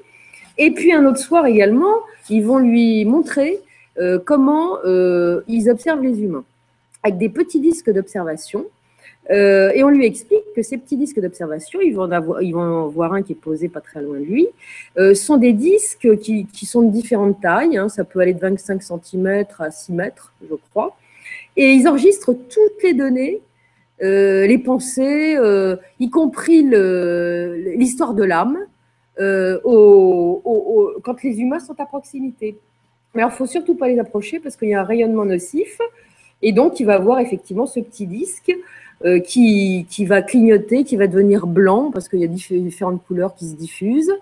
Et 0.57 0.71
puis, 0.71 0.93
un 0.93 1.05
autre 1.05 1.19
soir 1.19 1.45
également, 1.45 1.95
ils 2.29 2.43
vont 2.43 2.59
lui 2.59 3.03
montrer 3.05 3.59
euh, 3.97 4.19
comment 4.23 4.77
euh, 4.85 5.41
ils 5.47 5.69
observent 5.69 6.03
les 6.03 6.21
humains 6.21 6.45
avec 7.03 7.17
des 7.17 7.29
petits 7.29 7.59
disques 7.59 7.91
d'observation 7.91 8.65
euh, 9.31 9.71
et 9.75 9.83
on 9.83 9.89
lui 9.89 10.05
explique 10.05 10.43
que 10.55 10.63
ces 10.63 10.77
petits 10.77 10.97
disques 10.97 11.19
d'observation, 11.19 11.79
ils, 11.81 11.93
vont 11.93 12.11
en 12.11 12.87
voir 12.87 13.13
un 13.13 13.21
qui 13.21 13.33
est 13.33 13.35
posé 13.35 13.69
pas 13.69 13.81
très 13.81 14.01
loin 14.01 14.19
de 14.19 14.23
lui, 14.23 14.47
euh, 14.97 15.13
sont 15.13 15.37
des 15.37 15.53
disques 15.53 16.17
qui, 16.19 16.47
sont 16.65 16.81
de 16.81 16.91
différentes 16.91 17.39
tailles. 17.39 17.77
Hein, 17.77 17.89
ça 17.89 18.03
peut 18.03 18.19
aller 18.19 18.33
de 18.33 18.39
25 18.39 18.81
cm 18.81 19.45
à 19.59 19.71
6 19.71 19.93
mètres, 19.93 20.33
je 20.49 20.55
crois. 20.71 20.97
Et 21.55 21.73
ils 21.73 21.87
enregistrent 21.87 22.33
toutes 22.33 22.83
les 22.83 22.93
données, 22.93 23.41
euh, 24.01 24.47
les 24.47 24.57
pensées, 24.57 25.37
y 25.99 26.09
compris 26.09 26.63
l'histoire 26.63 28.13
de 28.13 28.23
l'âme, 28.23 28.57
quand 29.17 31.23
les 31.23 31.39
humains 31.39 31.59
sont 31.59 31.79
à 31.79 31.85
proximité. 31.85 32.57
Mais 33.13 33.21
alors, 33.21 33.33
il 33.33 33.37
faut 33.37 33.47
surtout 33.47 33.75
pas 33.75 33.87
les 33.87 33.99
approcher 33.99 34.39
parce 34.39 34.55
qu'il 34.55 34.69
y 34.69 34.73
a 34.73 34.81
un 34.81 34.83
rayonnement 34.83 35.25
nocif. 35.25 35.79
Et 36.41 36.53
donc, 36.53 36.79
il 36.79 36.85
va 36.85 36.99
voir 36.99 37.19
effectivement 37.19 37.65
ce 37.65 37.79
petit 37.79 38.07
disque 38.07 38.55
euh, 39.05 39.19
qui, 39.19 39.85
va 40.05 40.21
clignoter, 40.21 40.83
qui 40.83 40.97
va 40.97 41.07
devenir 41.07 41.47
blanc, 41.47 41.89
parce 41.91 42.09
qu'il 42.09 42.19
y 42.19 42.25
a 42.25 42.27
différentes 42.27 43.01
couleurs 43.05 43.33
qui 43.33 43.47
se 43.47 43.55
diffusent. 43.55 44.13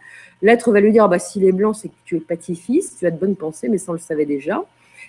L'être 0.44 0.72
va 0.72 0.80
lui 0.80 0.92
dire, 0.92 1.06
ah 1.06 1.08
bah, 1.08 1.18
s'il 1.18 1.44
est 1.46 1.52
blanc, 1.52 1.74
c'est 1.74 1.88
que 1.88 1.96
tu 2.06 2.18
es 2.18 2.20
pacifiste, 2.20 3.00
tu 3.00 3.08
as 3.08 3.12
de 3.12 3.18
bonnes 3.18 3.36
pensées, 3.36 3.70
mais 3.70 3.80
ça, 3.80 3.92
on 3.92 3.94
le 3.94 4.00
savait 4.00 4.26
déjà. 4.26 4.64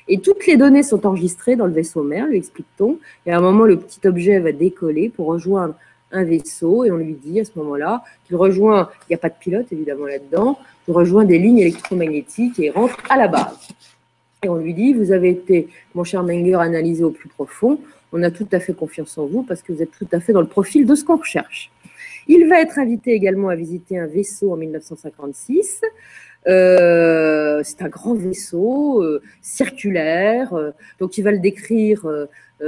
Et 0.08 0.20
toutes 0.20 0.46
les 0.46 0.56
données 0.56 0.82
sont 0.82 1.06
enregistrées 1.06 1.54
dans 1.54 1.66
le 1.66 1.72
vaisseau 1.72 2.02
mère, 2.02 2.26
lui 2.26 2.38
explique-t-on. 2.38 2.98
Et 3.26 3.32
à 3.32 3.36
un 3.36 3.40
moment, 3.42 3.64
le 3.64 3.78
petit 3.78 4.00
objet 4.08 4.38
va 4.38 4.52
décoller 4.52 5.10
pour 5.10 5.26
rejoindre 5.26 5.74
un 6.12 6.24
vaisseau, 6.24 6.84
et 6.84 6.90
on 6.90 6.96
lui 6.96 7.12
dit 7.12 7.38
à 7.40 7.44
ce 7.44 7.50
moment-là 7.56 8.02
qu'il 8.26 8.36
rejoint, 8.36 8.88
il 9.02 9.12
n'y 9.12 9.16
a 9.16 9.18
pas 9.18 9.28
de 9.28 9.34
pilote 9.38 9.66
évidemment 9.70 10.06
là-dedans, 10.06 10.58
il 10.86 10.94
rejoint 10.94 11.24
des 11.24 11.38
lignes 11.38 11.58
électromagnétiques 11.58 12.58
et 12.58 12.70
rentre 12.70 12.96
à 13.10 13.18
la 13.18 13.28
base. 13.28 13.68
Et 14.42 14.48
on 14.48 14.56
lui 14.56 14.72
dit, 14.72 14.94
vous 14.94 15.12
avez 15.12 15.28
été, 15.30 15.68
mon 15.94 16.04
cher 16.04 16.22
Menger, 16.22 16.54
analysé 16.54 17.04
au 17.04 17.10
plus 17.10 17.28
profond 17.28 17.78
on 18.12 18.22
a 18.22 18.30
tout 18.30 18.48
à 18.52 18.60
fait 18.60 18.74
confiance 18.74 19.18
en 19.18 19.26
vous 19.26 19.42
parce 19.42 19.62
que 19.62 19.72
vous 19.72 19.82
êtes 19.82 19.90
tout 19.90 20.08
à 20.12 20.20
fait 20.20 20.32
dans 20.32 20.40
le 20.40 20.46
profil 20.46 20.86
de 20.86 20.94
ce 20.94 21.04
qu'on 21.04 21.16
recherche. 21.16 21.70
Il 22.26 22.46
va 22.48 22.60
être 22.60 22.78
invité 22.78 23.12
également 23.12 23.48
à 23.48 23.56
visiter 23.56 23.98
un 23.98 24.06
vaisseau 24.06 24.52
en 24.52 24.56
1956. 24.56 25.80
Euh, 26.46 27.62
c'est 27.64 27.82
un 27.82 27.88
grand 27.88 28.14
vaisseau 28.14 29.02
euh, 29.02 29.20
circulaire, 29.42 30.54
euh, 30.54 30.70
donc 31.00 31.18
il 31.18 31.22
va 31.22 31.32
le 31.32 31.40
décrire 31.40 32.06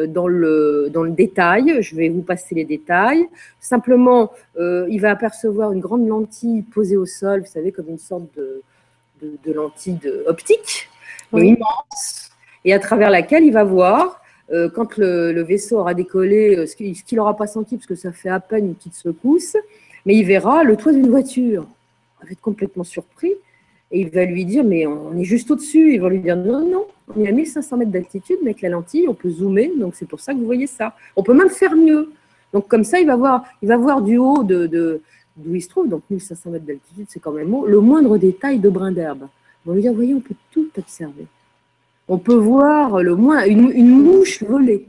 dans, 0.09 0.29
le, 0.29 0.89
dans 0.93 1.03
le 1.03 1.11
détail. 1.11 1.83
Je 1.83 1.97
vais 1.97 2.09
vous 2.09 2.23
passer 2.23 2.55
les 2.55 2.65
détails. 2.65 3.27
Simplement, 3.61 4.33
il 4.59 4.99
va 5.01 5.11
apercevoir 5.11 5.73
une 5.73 5.81
grande 5.81 6.07
lentille 6.07 6.63
posée 6.63 6.97
au 6.97 7.07
sol, 7.07 7.41
vous 7.41 7.47
savez, 7.47 7.73
comme 7.73 7.89
une 7.89 7.99
sorte 7.99 8.25
de, 8.37 8.63
de, 9.23 9.53
lentille 9.53 9.99
optique, 10.27 10.89
immense, 11.33 12.31
et 12.65 12.73
à 12.73 12.79
travers 12.79 13.11
laquelle 13.11 13.45
il 13.45 13.53
va 13.53 13.65
voir 13.65 14.20
quand 14.75 14.97
le, 14.97 15.43
vaisseau 15.43 15.79
aura 15.79 15.95
décollé, 15.95 16.57
euh, 16.57 16.67
ce 16.67 16.75
qu'il 16.75 17.19
n'aura 17.19 17.37
pas 17.37 17.47
senti, 17.47 17.77
parce 17.77 17.87
que 17.87 17.95
ça 17.95 18.13
fait 18.13 18.29
à 18.29 18.41
peine 18.41 18.67
une 18.67 18.75
petite 18.75 18.95
secousse, 18.95 19.57
mais 20.07 20.17
il 20.17 20.25
verra 20.25 20.65
le 20.65 20.77
toit 20.77 20.93
d'une 20.93 21.09
voiture. 21.09 21.67
Il 22.23 22.27
va 22.27 22.33
être 22.33 22.41
complètement 22.41 22.85
surpris 22.85 23.33
et 23.93 24.01
il 24.01 24.11
va 24.11 24.25
lui 24.25 24.45
dire 24.45 24.65
Mais 24.65 24.87
on 24.87 25.17
est 25.17 25.25
juste 25.25 25.51
au-dessus. 25.51 25.95
Il 25.95 26.01
va 26.01 26.09
lui 26.09 26.21
dire 26.21 26.37
Non, 26.37 26.69
non, 26.69 26.87
on 27.15 27.23
est 27.23 27.29
à 27.29 27.33
1500 27.33 27.77
mètres 27.77 27.91
d'altitude, 27.91 28.39
mais 28.43 28.51
avec 28.51 28.63
la 28.63 28.71
lentille, 28.71 29.07
on 29.09 29.15
peut 29.15 29.31
zoomer, 29.31 29.71
donc 29.77 29.95
c'est 29.95 30.09
pour 30.09 30.21
ça 30.21 30.33
que 30.33 30.39
vous 30.39 30.47
voyez 30.47 30.67
ça. 30.67 30.95
On 31.17 31.23
peut 31.23 31.35
même 31.35 31.51
faire 31.51 31.77
mieux. 31.77 32.11
Donc, 32.53 32.67
comme 32.67 32.83
ça, 32.83 32.99
il 32.99 33.07
va 33.07 33.17
voir, 33.17 33.45
il 33.63 33.69
va 33.69 33.77
voir 33.77 34.03
du 34.03 34.19
haut 34.19 34.43
de, 34.43 35.01
d'où 35.37 35.55
il 35.55 35.63
se 35.63 35.69
trouve, 35.69 35.89
donc 35.89 36.03
1500 36.11 36.51
mètres 36.51 36.67
d'altitude, 36.67 37.07
c'est 37.09 37.21
quand 37.21 37.31
même 37.31 37.55
le 37.67 37.81
moindre 37.81 38.19
détail 38.19 38.59
de 38.59 38.69
brin 38.69 38.91
d'herbe. 38.91 39.29
On 39.65 39.71
va 39.71 39.75
lui 39.77 39.83
dire 39.83 39.93
Voyez, 39.93 40.15
on 40.15 40.21
peut 40.21 40.35
tout 40.51 40.69
observer 40.77 41.27
on 42.11 42.19
peut 42.19 42.35
voir 42.35 43.05
le 43.05 43.15
moins 43.15 43.45
une, 43.45 44.03
mouche 44.03 44.43
voler. 44.43 44.85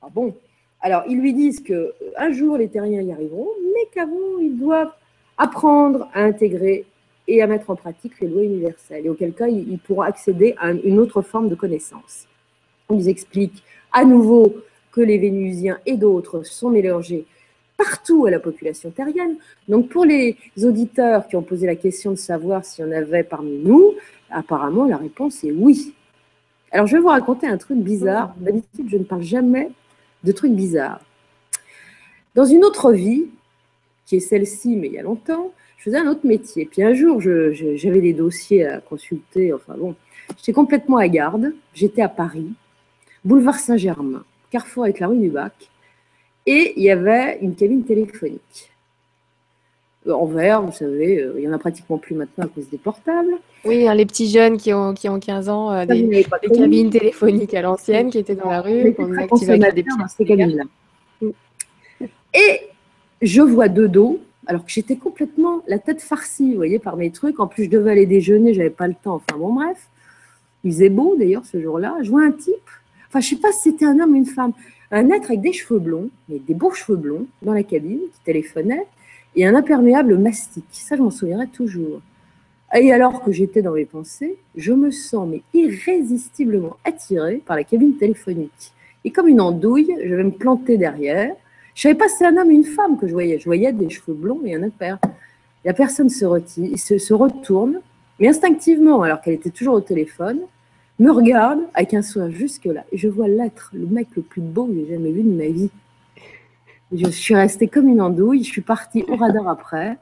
Ah 0.00 0.06
bon? 0.14 0.32
Alors, 0.80 1.02
ils 1.08 1.18
lui 1.18 1.34
disent 1.34 1.60
que 1.60 1.92
un 2.16 2.30
jour 2.30 2.56
les 2.56 2.68
terriens 2.68 3.02
y 3.02 3.10
arriveront, 3.10 3.48
mais 3.74 3.88
qu'avant, 3.92 4.38
ils 4.40 4.56
doivent 4.56 4.92
apprendre 5.36 6.08
à 6.14 6.22
intégrer 6.22 6.84
et 7.26 7.42
à 7.42 7.48
mettre 7.48 7.70
en 7.70 7.74
pratique 7.74 8.20
les 8.20 8.28
lois 8.28 8.44
universelles, 8.44 9.06
et 9.06 9.08
auquel 9.08 9.32
cas, 9.32 9.48
ils 9.48 9.78
pourront 9.78 10.02
accéder 10.02 10.54
à 10.56 10.70
une 10.70 11.00
autre 11.00 11.20
forme 11.20 11.48
de 11.48 11.56
connaissance. 11.56 12.28
Ils 12.90 13.08
expliquent 13.08 13.64
à 13.92 14.04
nouveau 14.04 14.54
que 14.92 15.00
les 15.00 15.18
Vénusiens 15.18 15.80
et 15.84 15.96
d'autres 15.96 16.44
sont 16.44 16.70
mélangés 16.70 17.26
partout 17.76 18.26
à 18.26 18.30
la 18.30 18.38
population 18.38 18.90
terrienne. 18.90 19.36
Donc 19.66 19.88
pour 19.88 20.04
les 20.04 20.36
auditeurs 20.62 21.26
qui 21.26 21.34
ont 21.34 21.42
posé 21.42 21.66
la 21.66 21.74
question 21.74 22.12
de 22.12 22.16
savoir 22.16 22.64
s'il 22.64 22.84
y 22.84 22.88
en 22.88 22.92
avait 22.92 23.24
parmi 23.24 23.58
nous, 23.58 23.94
apparemment 24.30 24.86
la 24.86 24.96
réponse 24.96 25.42
est 25.42 25.50
oui. 25.50 25.92
Alors, 26.72 26.86
je 26.86 26.96
vais 26.96 27.02
vous 27.02 27.08
raconter 27.08 27.46
un 27.46 27.58
truc 27.58 27.78
bizarre. 27.78 28.34
D'habitude, 28.38 28.88
je 28.88 28.96
ne 28.96 29.04
parle 29.04 29.22
jamais 29.22 29.70
de 30.24 30.32
trucs 30.32 30.52
bizarres. 30.52 31.00
Dans 32.34 32.46
une 32.46 32.64
autre 32.64 32.92
vie, 32.92 33.26
qui 34.06 34.16
est 34.16 34.20
celle-ci, 34.20 34.76
mais 34.76 34.86
il 34.86 34.94
y 34.94 34.98
a 34.98 35.02
longtemps, 35.02 35.52
je 35.76 35.84
faisais 35.84 35.98
un 35.98 36.06
autre 36.06 36.26
métier. 36.26 36.64
Puis 36.64 36.82
un 36.82 36.94
jour, 36.94 37.20
j'avais 37.20 38.00
des 38.00 38.14
dossiers 38.14 38.66
à 38.66 38.80
consulter. 38.80 39.52
Enfin 39.52 39.74
bon, 39.76 39.94
j'étais 40.38 40.54
complètement 40.54 40.96
à 40.96 41.08
garde. 41.08 41.52
J'étais 41.74 42.00
à 42.00 42.08
Paris, 42.08 42.52
boulevard 43.22 43.58
Saint-Germain, 43.58 44.24
carrefour 44.50 44.84
avec 44.84 44.98
la 44.98 45.08
rue 45.08 45.18
du 45.18 45.28
Bac. 45.28 45.52
Et 46.46 46.72
il 46.76 46.82
y 46.82 46.90
avait 46.90 47.38
une 47.42 47.54
cabine 47.54 47.84
téléphonique. 47.84 48.71
Euh, 50.06 50.12
en 50.12 50.26
verre, 50.26 50.62
vous 50.62 50.72
savez, 50.72 51.20
euh, 51.20 51.34
il 51.36 51.42
n'y 51.42 51.48
en 51.48 51.52
a 51.52 51.58
pratiquement 51.58 51.96
plus 51.96 52.14
maintenant 52.14 52.44
à 52.44 52.48
cause 52.48 52.68
des 52.68 52.78
portables. 52.78 53.34
Oui, 53.64 53.86
hein, 53.86 53.94
les 53.94 54.04
petits 54.04 54.28
jeunes 54.28 54.56
qui 54.56 54.72
ont, 54.72 54.94
qui 54.94 55.08
ont 55.08 55.20
15 55.20 55.48
ans, 55.48 55.72
euh, 55.72 55.86
des, 55.86 56.26
cabines 56.52 56.90
téléphoniques 56.90 57.54
à 57.54 57.62
l'ancienne 57.62 58.10
qui 58.10 58.18
étaient 58.18 58.34
dans 58.34 58.50
la 58.50 58.62
rue, 58.62 58.94
qu'on 58.94 59.16
activait 59.16 59.62
avec 59.62 59.74
des 59.74 59.84
petits 59.84 60.24
cabines-là. 60.24 60.64
Et 62.34 62.60
je 63.20 63.42
vois 63.42 63.68
deux 63.68 63.88
dos, 63.88 64.20
alors 64.46 64.64
que 64.64 64.70
j'étais 64.72 64.96
complètement 64.96 65.62
la 65.68 65.78
tête 65.78 66.02
farcie, 66.02 66.50
vous 66.50 66.56
voyez, 66.56 66.80
par 66.80 66.96
mes 66.96 67.10
trucs. 67.10 67.38
En 67.38 67.46
plus, 67.46 67.64
je 67.64 67.70
devais 67.70 67.92
aller 67.92 68.06
déjeuner, 68.06 68.54
j'avais 68.54 68.70
pas 68.70 68.88
le 68.88 68.94
temps. 69.00 69.16
Enfin 69.16 69.38
bon, 69.38 69.52
bref. 69.52 69.88
Il 70.64 70.72
faisait 70.72 70.90
beau 70.90 71.14
d'ailleurs 71.16 71.44
ce 71.44 71.60
jour-là. 71.60 71.96
Je 72.02 72.10
vois 72.10 72.22
un 72.22 72.32
type, 72.32 72.54
enfin, 73.08 73.20
je 73.20 73.28
sais 73.28 73.36
pas 73.36 73.52
si 73.52 73.70
c'était 73.70 73.84
un 73.84 73.98
homme 74.00 74.12
ou 74.12 74.16
une 74.16 74.26
femme, 74.26 74.52
un 74.90 75.10
être 75.10 75.26
avec 75.26 75.40
des 75.40 75.52
cheveux 75.52 75.78
blonds, 75.78 76.08
mais 76.28 76.38
des 76.38 76.54
beaux 76.54 76.72
cheveux 76.72 76.96
blonds, 76.96 77.26
dans 77.42 77.52
la 77.52 77.62
cabine, 77.62 78.00
qui 78.12 78.20
téléphonait, 78.24 78.86
et 79.36 79.46
un 79.46 79.54
imperméable 79.54 80.18
mastic. 80.18 80.64
Ça, 80.70 80.96
je 80.96 81.02
m'en 81.02 81.10
souviendrai 81.10 81.48
toujours. 81.48 82.00
Et 82.74 82.92
alors 82.92 83.22
que 83.22 83.32
j'étais 83.32 83.60
dans 83.60 83.72
mes 83.72 83.84
pensées, 83.84 84.38
je 84.56 84.72
me 84.72 84.90
sens 84.90 85.28
mais 85.28 85.42
irrésistiblement 85.52 86.76
attirée 86.84 87.42
par 87.44 87.56
la 87.56 87.64
cabine 87.64 87.96
téléphonique. 87.96 88.72
Et 89.04 89.10
comme 89.10 89.28
une 89.28 89.40
andouille, 89.40 89.94
je 90.02 90.14
vais 90.14 90.24
me 90.24 90.30
planter 90.30 90.78
derrière. 90.78 91.34
Je 91.74 91.82
savais 91.82 91.94
pas 91.94 92.08
si 92.08 92.16
c'était 92.16 92.26
un 92.26 92.36
homme 92.36 92.48
ou 92.48 92.52
une 92.52 92.64
femme 92.64 92.98
que 92.98 93.06
je 93.06 93.12
voyais. 93.12 93.38
Je 93.38 93.44
voyais 93.44 93.72
des 93.72 93.90
cheveux 93.90 94.14
blonds 94.14 94.40
et 94.44 94.54
un 94.54 94.62
impair. 94.62 94.98
La 95.64 95.74
personne 95.74 96.08
se, 96.08 96.24
se 96.98 97.14
retourne, 97.14 97.80
mais 98.18 98.28
instinctivement, 98.28 99.02
alors 99.02 99.20
qu'elle 99.20 99.34
était 99.34 99.50
toujours 99.50 99.74
au 99.74 99.80
téléphone, 99.80 100.40
me 100.98 101.10
regarde 101.10 101.60
avec 101.74 101.94
un 101.94 102.02
sourire 102.02 102.30
jusque-là. 102.30 102.84
Et 102.92 102.98
je 102.98 103.08
vois 103.08 103.28
l'être, 103.28 103.70
le 103.74 103.86
mec 103.86 104.08
le 104.16 104.22
plus 104.22 104.40
beau 104.40 104.66
que 104.66 104.74
j'ai 104.74 104.94
jamais 104.94 105.12
vu 105.12 105.22
de 105.22 105.30
ma 105.30 105.48
vie. 105.48 105.70
Je 106.94 107.08
suis 107.08 107.34
restée 107.34 107.68
comme 107.68 107.88
une 107.88 108.00
andouille. 108.00 108.44
Je 108.44 108.50
suis 108.50 108.60
partie 108.60 109.04
au 109.08 109.16
radar 109.16 109.48
après, 109.48 109.90
en 109.90 109.96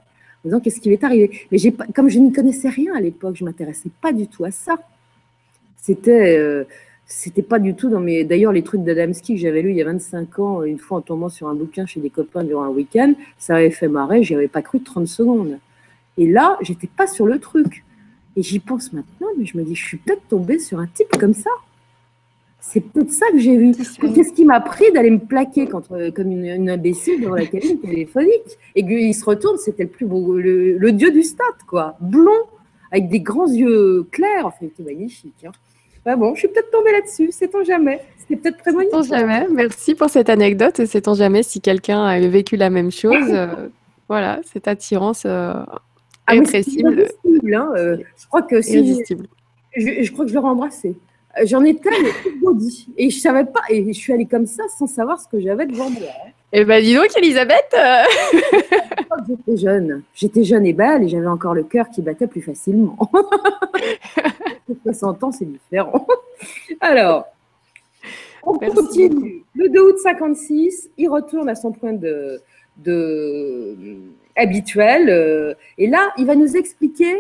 disant 0.45 0.61
qu'est-ce 0.61 0.81
qui 0.81 0.89
m'est 0.89 1.03
arrivé? 1.05 1.47
Mais 1.53 1.59
comme 1.95 2.09
je 2.09 2.19
n'y 2.19 2.33
connaissais 2.33 2.69
rien 2.69 2.95
à 2.95 3.01
l'époque, 3.01 3.37
je 3.37 3.45
m'intéressais 3.45 3.91
pas 4.01 4.13
du 4.13 4.27
tout 4.27 4.45
à 4.45 4.51
ça. 4.51 4.77
C'était, 5.77 6.37
euh, 6.39 6.65
c'était 7.07 7.43
pas 7.43 7.59
du 7.59 7.75
tout 7.75 7.89
dans 7.89 8.01
mes. 8.01 8.25
D'ailleurs, 8.25 8.53
les 8.53 8.63
trucs 8.63 8.83
d'Adamski 8.83 9.35
que 9.35 9.41
j'avais 9.41 9.63
lu 9.63 9.71
il 9.71 9.77
y 9.77 9.83
a 9.83 9.85
25 9.85 10.39
ans, 10.41 10.63
une 10.65 10.79
fois 10.79 10.99
en 10.99 11.01
tombant 11.01 11.29
sur 11.29 11.49
un 11.49 11.55
bouquin 11.55 11.87
chez 11.87 12.01
des 12.01 12.11
copains 12.11 12.45
durant 12.45 12.65
un 12.65 12.71
week-end, 12.71 13.15
ça 13.39 13.57
avait 13.57 13.71
fait 13.71 13.89
marrer. 13.89 14.23
J'y 14.25 14.35
avais 14.35 14.49
pas 14.49 14.63
cru 14.63 14.83
30 14.83 15.07
secondes. 15.07 15.59
Et 16.19 16.27
là, 16.27 16.59
j'étais 16.61 16.89
pas 16.89 17.07
sur 17.07 17.27
le 17.27 17.39
truc. 17.39 17.85
Et 18.37 18.43
j'y 18.43 18.59
pense 18.59 18.93
maintenant, 18.93 19.29
mais 19.39 19.47
je 19.47 19.57
me 19.57 19.65
dis, 19.65 19.75
je 19.75 19.85
suis 19.85 19.97
peut-être 19.97 20.27
tombée 20.29 20.59
sur 20.59 20.79
un 20.79 20.87
type 20.87 21.17
comme 21.19 21.35
ça. 21.35 21.51
C'est 22.61 22.81
peut-être 22.81 23.11
ça 23.11 23.27
que 23.33 23.39
j'ai 23.39 23.57
vu. 23.57 23.73
Qu'est-ce 23.73 24.33
qui 24.33 24.45
m'a 24.45 24.61
pris 24.61 24.93
d'aller 24.93 25.11
me 25.11 25.19
plaquer 25.19 25.67
contre, 25.67 26.11
comme 26.11 26.31
une, 26.31 26.69
imbécile 26.69 27.23
devant 27.23 27.35
la 27.35 27.47
cabine 27.47 27.81
téléphonique 27.83 28.59
Et 28.77 28.85
qu'il 28.85 29.15
se 29.15 29.25
retourne, 29.25 29.57
c'était 29.57 29.85
le 29.85 29.89
plus 29.89 30.07
beau, 30.07 30.37
le, 30.37 30.93
dieu 30.93 31.11
du 31.11 31.23
stade, 31.23 31.47
quoi. 31.67 31.97
Blond, 32.01 32.31
avec 32.93 33.09
des 33.09 33.21
grands 33.21 33.51
yeux 33.51 34.07
clairs. 34.11 34.47
Enfin, 34.47 34.59
c'était 34.61 34.83
magnifique. 34.83 35.45
Hein. 35.47 35.53
Bah 36.05 36.17
bon, 36.17 36.35
je 36.35 36.41
suis 36.41 36.49
peut-être 36.49 36.71
tombée 36.71 36.93
là-dessus, 36.93 37.31
sait-on 37.31 37.63
jamais. 37.63 38.01
C'était 38.19 38.37
peut-être 38.37 38.59
prémonitoire. 38.59 39.05
Sait-on 39.05 39.19
jamais. 39.19 39.47
Merci 39.51 39.95
pour 39.95 40.09
cette 40.09 40.31
anecdote. 40.31 40.85
Sait-on 40.87 41.15
jamais 41.15 41.43
si 41.43 41.61
quelqu'un 41.61 42.05
a 42.05 42.19
vécu 42.21 42.57
la 42.57 42.71
même 42.71 42.91
chose. 42.91 43.29
Euh, 43.31 43.69
voilà, 44.09 44.41
cette 44.45 44.67
attirance 44.67 45.25
euh, 45.27 45.53
ah, 46.27 46.35
irrépressible. 46.35 47.07
Hein, 47.55 47.71
euh, 47.77 47.99
je 48.17 48.27
crois 48.29 48.43
que 48.43 48.63
si. 48.63 49.03
Je, 49.77 50.03
je, 50.03 50.13
crois 50.13 50.25
que 50.25 50.31
je 50.31 50.35
l'aurais 50.35 50.49
embrassé. 50.49 50.97
J'en 51.45 51.65
étais 51.65 51.91
body. 52.43 52.89
Et 52.97 53.11
je 53.11 53.19
savais 53.19 53.45
pas, 53.45 53.61
et 53.69 53.85
je 53.87 53.93
suis 53.93 54.13
allée 54.13 54.27
comme 54.27 54.47
ça 54.47 54.65
sans 54.77 54.87
savoir 54.87 55.21
ce 55.21 55.29
que 55.29 55.41
j'avais 55.41 55.67
devant 55.67 55.89
moi. 55.91 56.09
Eh 56.53 56.65
ben 56.65 56.83
dis 56.83 56.95
donc, 56.95 57.07
Elisabeth 57.17 57.75
euh. 57.75 58.03
J'étais 59.29 59.57
jeune. 59.57 60.03
J'étais 60.15 60.43
jeune 60.45 60.67
et 60.67 60.73
belle 60.73 61.05
et 61.05 61.09
j'avais 61.09 61.29
encore 61.29 61.55
le 61.55 61.63
cœur 61.63 61.89
qui 61.91 62.03
battait 62.03 62.27
plus 62.27 62.43
facilement. 62.43 62.99
60 64.85 65.25
ans, 65.25 65.33
c'est 65.33 65.45
différent. 65.45 66.07
Alors, 66.81 67.27
on 68.43 68.59
continue. 68.59 69.45
Le 69.55 69.69
2 69.69 69.81
août 69.81 69.99
56, 70.03 70.91
il 70.97 71.09
retourne 71.09 71.49
à 71.49 71.55
son 71.55 71.73
point 71.73 71.93
de, 71.93 72.41
de 72.79 73.77
habituel. 74.37 75.09
Euh, 75.11 75.55
et 75.79 75.87
là, 75.87 76.13
il 76.19 76.27
va 76.27 76.35
nous 76.35 76.57
expliquer 76.57 77.17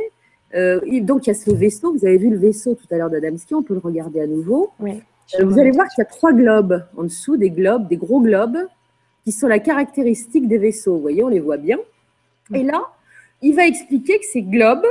euh, 0.54 0.80
donc, 1.00 1.26
il 1.26 1.30
y 1.30 1.32
a 1.32 1.34
ce 1.34 1.50
vaisseau. 1.50 1.92
Vous 1.92 2.04
avez 2.04 2.18
vu 2.18 2.30
le 2.30 2.38
vaisseau 2.38 2.74
tout 2.74 2.86
à 2.90 2.96
l'heure 2.96 3.10
d'Adamski. 3.10 3.54
On 3.54 3.62
peut 3.62 3.74
le 3.74 3.80
regarder 3.80 4.20
à 4.20 4.26
nouveau. 4.26 4.70
Oui, 4.80 5.02
euh, 5.38 5.44
vous 5.44 5.58
allez 5.58 5.70
voir 5.70 5.86
qu'il 5.88 6.02
y 6.02 6.06
a 6.06 6.10
trois 6.10 6.32
globes 6.32 6.84
en 6.96 7.04
dessous, 7.04 7.36
des 7.36 7.50
globes, 7.50 7.88
des 7.88 7.96
gros 7.96 8.20
globes, 8.20 8.58
qui 9.24 9.32
sont 9.32 9.46
la 9.46 9.60
caractéristique 9.60 10.48
des 10.48 10.58
vaisseaux. 10.58 10.94
Vous 10.94 11.00
voyez, 11.00 11.22
on 11.22 11.28
les 11.28 11.40
voit 11.40 11.56
bien. 11.56 11.78
Et 12.52 12.64
là, 12.64 12.82
il 13.42 13.54
va 13.54 13.66
expliquer 13.66 14.18
que 14.18 14.26
ces 14.26 14.42
globes, 14.42 14.86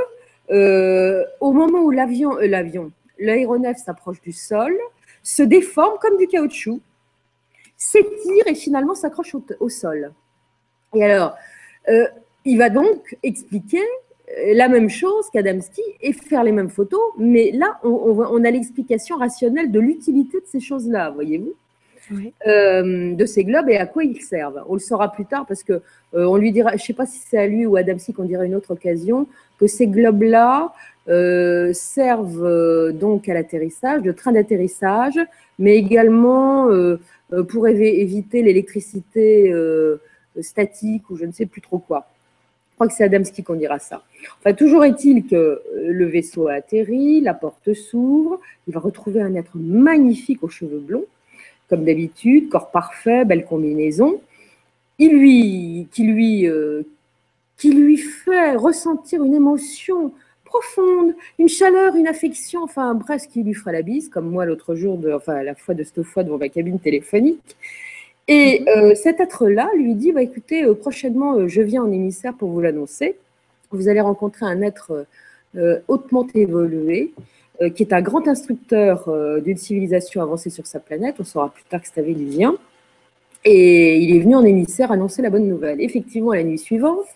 euh, 0.50 1.24
au 1.40 1.52
moment 1.52 1.80
où 1.80 1.90
l'avion, 1.90 2.36
l'avion, 2.40 2.90
l'aéronef 3.18 3.76
s'approche 3.76 4.20
du 4.22 4.32
sol, 4.32 4.74
se 5.22 5.42
déforment 5.42 5.98
comme 6.00 6.16
du 6.16 6.26
caoutchouc, 6.26 6.80
s'étirent 7.76 8.46
et 8.46 8.54
finalement 8.54 8.94
s'accrochent 8.94 9.36
au, 9.58 9.68
sol. 9.68 10.12
Et 10.94 11.04
alors, 11.04 11.36
il 12.44 12.56
va 12.56 12.70
donc 12.70 13.16
expliquer 13.22 13.82
la 14.54 14.68
même 14.68 14.88
chose 14.88 15.26
qu'Adamski 15.32 15.82
et 16.00 16.12
faire 16.12 16.44
les 16.44 16.52
mêmes 16.52 16.70
photos, 16.70 17.00
mais 17.18 17.50
là, 17.52 17.78
on, 17.82 18.44
a 18.44 18.50
l'explication 18.50 19.16
rationnelle 19.16 19.70
de 19.70 19.80
l'utilité 19.80 20.38
de 20.38 20.46
ces 20.46 20.60
choses-là, 20.60 21.10
voyez-vous. 21.10 21.54
Euh, 22.48 23.14
de 23.14 23.24
ces 23.24 23.44
globes 23.44 23.68
et 23.68 23.76
à 23.76 23.86
quoi 23.86 24.02
ils 24.02 24.20
servent. 24.20 24.64
On 24.68 24.74
le 24.74 24.80
saura 24.80 25.12
plus 25.12 25.26
tard 25.26 25.46
parce 25.46 25.62
que 25.62 25.74
euh, 25.74 26.24
on 26.24 26.36
lui 26.36 26.50
dira, 26.50 26.70
je 26.70 26.74
ne 26.74 26.80
sais 26.80 26.92
pas 26.92 27.06
si 27.06 27.20
c'est 27.20 27.38
à 27.38 27.46
lui 27.46 27.66
ou 27.66 27.76
à 27.76 27.80
Adamski 27.80 28.12
qu'on 28.12 28.24
dira 28.24 28.44
une 28.44 28.56
autre 28.56 28.72
occasion, 28.72 29.28
que 29.60 29.68
ces 29.68 29.86
globes-là 29.86 30.72
servent 31.72 32.92
donc 32.92 33.28
à 33.28 33.34
l'atterrissage, 33.34 34.02
de 34.02 34.12
train 34.12 34.32
d'atterrissage, 34.32 35.18
mais 35.58 35.76
également 35.76 36.68
pour 37.48 37.66
éviter 37.66 38.42
l'électricité 38.42 39.52
statique 40.40 41.10
ou 41.10 41.16
je 41.16 41.24
ne 41.24 41.32
sais 41.32 41.46
plus 41.46 41.60
trop 41.60 41.78
quoi 41.78 42.06
crois 42.80 42.88
que 42.88 42.94
c'est 42.94 43.04
Adamski 43.04 43.42
qu'on 43.42 43.56
dira 43.56 43.78
ça. 43.78 44.02
Enfin, 44.38 44.54
toujours 44.54 44.86
est-il 44.86 45.26
que 45.26 45.34
euh, 45.36 45.60
le 45.74 46.06
vaisseau 46.06 46.48
a 46.48 46.54
atterri, 46.54 47.20
la 47.20 47.34
porte 47.34 47.74
s'ouvre, 47.74 48.40
il 48.66 48.72
va 48.72 48.80
retrouver 48.80 49.20
un 49.20 49.34
être 49.34 49.50
magnifique 49.54 50.42
aux 50.42 50.48
cheveux 50.48 50.78
blonds, 50.78 51.04
comme 51.68 51.84
d'habitude, 51.84 52.48
corps 52.48 52.70
parfait, 52.70 53.26
belle 53.26 53.44
combinaison, 53.44 54.22
il 54.98 55.12
lui, 55.12 55.88
qui, 55.92 56.04
lui, 56.04 56.48
euh, 56.48 56.84
qui 57.58 57.70
lui 57.70 57.98
fait 57.98 58.56
ressentir 58.56 59.22
une 59.24 59.34
émotion 59.34 60.14
profonde, 60.46 61.14
une 61.38 61.50
chaleur, 61.50 61.96
une 61.96 62.08
affection, 62.08 62.62
enfin 62.62 62.96
presque 62.96 63.28
qui 63.28 63.42
lui 63.42 63.52
fera 63.52 63.72
la 63.72 63.82
bise, 63.82 64.08
comme 64.08 64.30
moi 64.30 64.46
l'autre 64.46 64.74
jour, 64.74 64.96
de, 64.96 65.12
enfin 65.12 65.42
la 65.42 65.54
fois 65.54 65.74
de 65.74 65.84
cette 65.84 66.02
fois 66.02 66.24
devant 66.24 66.38
ma 66.38 66.48
cabine 66.48 66.80
téléphonique. 66.80 67.56
Et 68.30 68.60
mhm. 68.60 68.68
euh, 68.68 68.94
cet 68.94 69.18
être-là 69.18 69.68
lui 69.76 69.94
dit 69.96 70.12
bah, 70.12 70.22
écoutez, 70.22 70.62
euh, 70.64 70.74
prochainement, 70.74 71.34
euh, 71.34 71.48
je 71.48 71.60
viens 71.60 71.82
en 71.82 71.90
émissaire 71.90 72.32
pour 72.32 72.48
vous 72.48 72.60
l'annoncer. 72.60 73.16
Vous 73.72 73.88
allez 73.88 74.00
rencontrer 74.00 74.46
un 74.46 74.62
être 74.62 75.06
hautement 75.86 76.26
évolué, 76.34 77.12
qui 77.76 77.82
est 77.84 77.92
un 77.92 78.00
grand 78.00 78.26
instructeur 78.26 79.08
d'une 79.42 79.56
civilisation 79.56 80.22
avancée 80.22 80.50
sur 80.50 80.66
sa 80.66 80.80
planète. 80.80 81.16
On 81.20 81.24
saura 81.24 81.50
plus 81.50 81.62
tard 81.64 81.80
que 81.80 81.86
c'est 81.92 82.02
Vélusien. 82.02 82.56
Et 83.44 83.98
il 83.98 84.16
est 84.16 84.18
venu 84.18 84.34
en 84.34 84.44
émissaire 84.44 84.90
annoncer 84.90 85.22
la 85.22 85.30
bonne 85.30 85.46
nouvelle. 85.46 85.80
Effectivement, 85.80 86.32
la 86.32 86.42
nuit 86.42 86.58
suivante, 86.58 87.06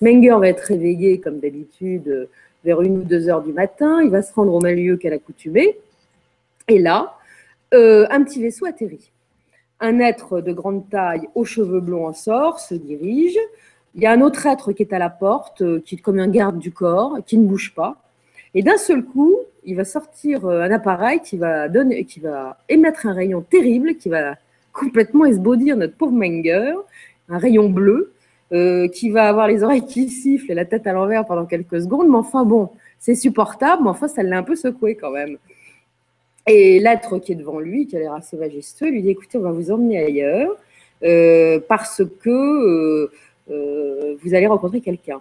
Menger 0.00 0.36
va 0.38 0.48
être 0.48 0.60
réveillé, 0.60 1.18
comme 1.18 1.40
d'habitude, 1.40 2.28
vers 2.64 2.80
une 2.80 2.98
ou 2.98 3.02
deux 3.02 3.28
heures 3.28 3.42
du 3.42 3.52
matin. 3.52 4.02
Il 4.04 4.10
va 4.10 4.22
se 4.22 4.32
rendre 4.32 4.54
au 4.54 4.60
même 4.60 4.76
lieu 4.76 4.96
qu'à 4.96 5.10
l'accoutumée. 5.10 5.76
Et 6.68 6.78
là, 6.78 7.16
un 7.72 8.22
petit 8.22 8.40
vaisseau 8.40 8.66
atterrit. 8.66 9.10
Un 9.84 9.98
être 9.98 10.40
de 10.40 10.50
grande 10.54 10.88
taille 10.88 11.28
aux 11.34 11.44
cheveux 11.44 11.80
blonds 11.80 12.06
en 12.06 12.14
sort, 12.14 12.58
se 12.58 12.74
dirige. 12.74 13.36
Il 13.94 14.00
y 14.00 14.06
a 14.06 14.12
un 14.12 14.22
autre 14.22 14.46
être 14.46 14.72
qui 14.72 14.82
est 14.82 14.94
à 14.94 14.98
la 14.98 15.10
porte, 15.10 15.60
euh, 15.60 15.78
qui 15.84 15.96
est 15.96 15.98
comme 15.98 16.18
un 16.18 16.26
garde 16.26 16.58
du 16.58 16.72
corps, 16.72 17.18
qui 17.26 17.36
ne 17.36 17.46
bouge 17.46 17.74
pas. 17.74 17.98
Et 18.54 18.62
d'un 18.62 18.78
seul 18.78 19.04
coup, 19.04 19.36
il 19.62 19.76
va 19.76 19.84
sortir 19.84 20.46
euh, 20.46 20.62
un 20.62 20.70
appareil 20.70 21.20
qui 21.20 21.36
va, 21.36 21.68
donner, 21.68 22.06
qui 22.06 22.20
va 22.20 22.56
émettre 22.70 23.04
un 23.04 23.12
rayon 23.12 23.42
terrible, 23.42 23.96
qui 23.96 24.08
va 24.08 24.36
complètement 24.72 25.26
esbaudir 25.26 25.76
notre 25.76 25.98
pauvre 25.98 26.12
Menger, 26.12 26.76
un 27.28 27.36
rayon 27.36 27.68
bleu, 27.68 28.14
euh, 28.54 28.88
qui 28.88 29.10
va 29.10 29.28
avoir 29.28 29.48
les 29.48 29.62
oreilles 29.62 29.84
qui 29.84 30.08
sifflent 30.08 30.50
et 30.50 30.54
la 30.54 30.64
tête 30.64 30.86
à 30.86 30.94
l'envers 30.94 31.26
pendant 31.26 31.44
quelques 31.44 31.82
secondes. 31.82 32.08
Mais 32.08 32.16
enfin 32.16 32.46
bon, 32.46 32.70
c'est 32.98 33.14
supportable, 33.14 33.82
mais 33.82 33.90
enfin 33.90 34.08
ça 34.08 34.22
l'a 34.22 34.38
un 34.38 34.44
peu 34.44 34.56
secoué 34.56 34.94
quand 34.94 35.10
même. 35.10 35.36
Et 36.46 36.78
l'être 36.78 37.18
qui 37.18 37.32
est 37.32 37.36
devant 37.36 37.58
lui, 37.58 37.86
qui 37.86 37.96
a 37.96 38.00
l'air 38.00 38.12
assez 38.12 38.36
majestueux, 38.36 38.90
lui 38.90 39.02
dit 39.02 39.10
écoutez, 39.10 39.38
on 39.38 39.42
va 39.42 39.52
vous 39.52 39.70
emmener 39.70 39.98
ailleurs 39.98 40.56
euh, 41.02 41.58
parce 41.68 42.02
que 42.20 42.30
euh, 42.30 43.10
euh, 43.50 44.16
vous 44.22 44.34
allez 44.34 44.46
rencontrer 44.46 44.80
quelqu'un. 44.80 45.20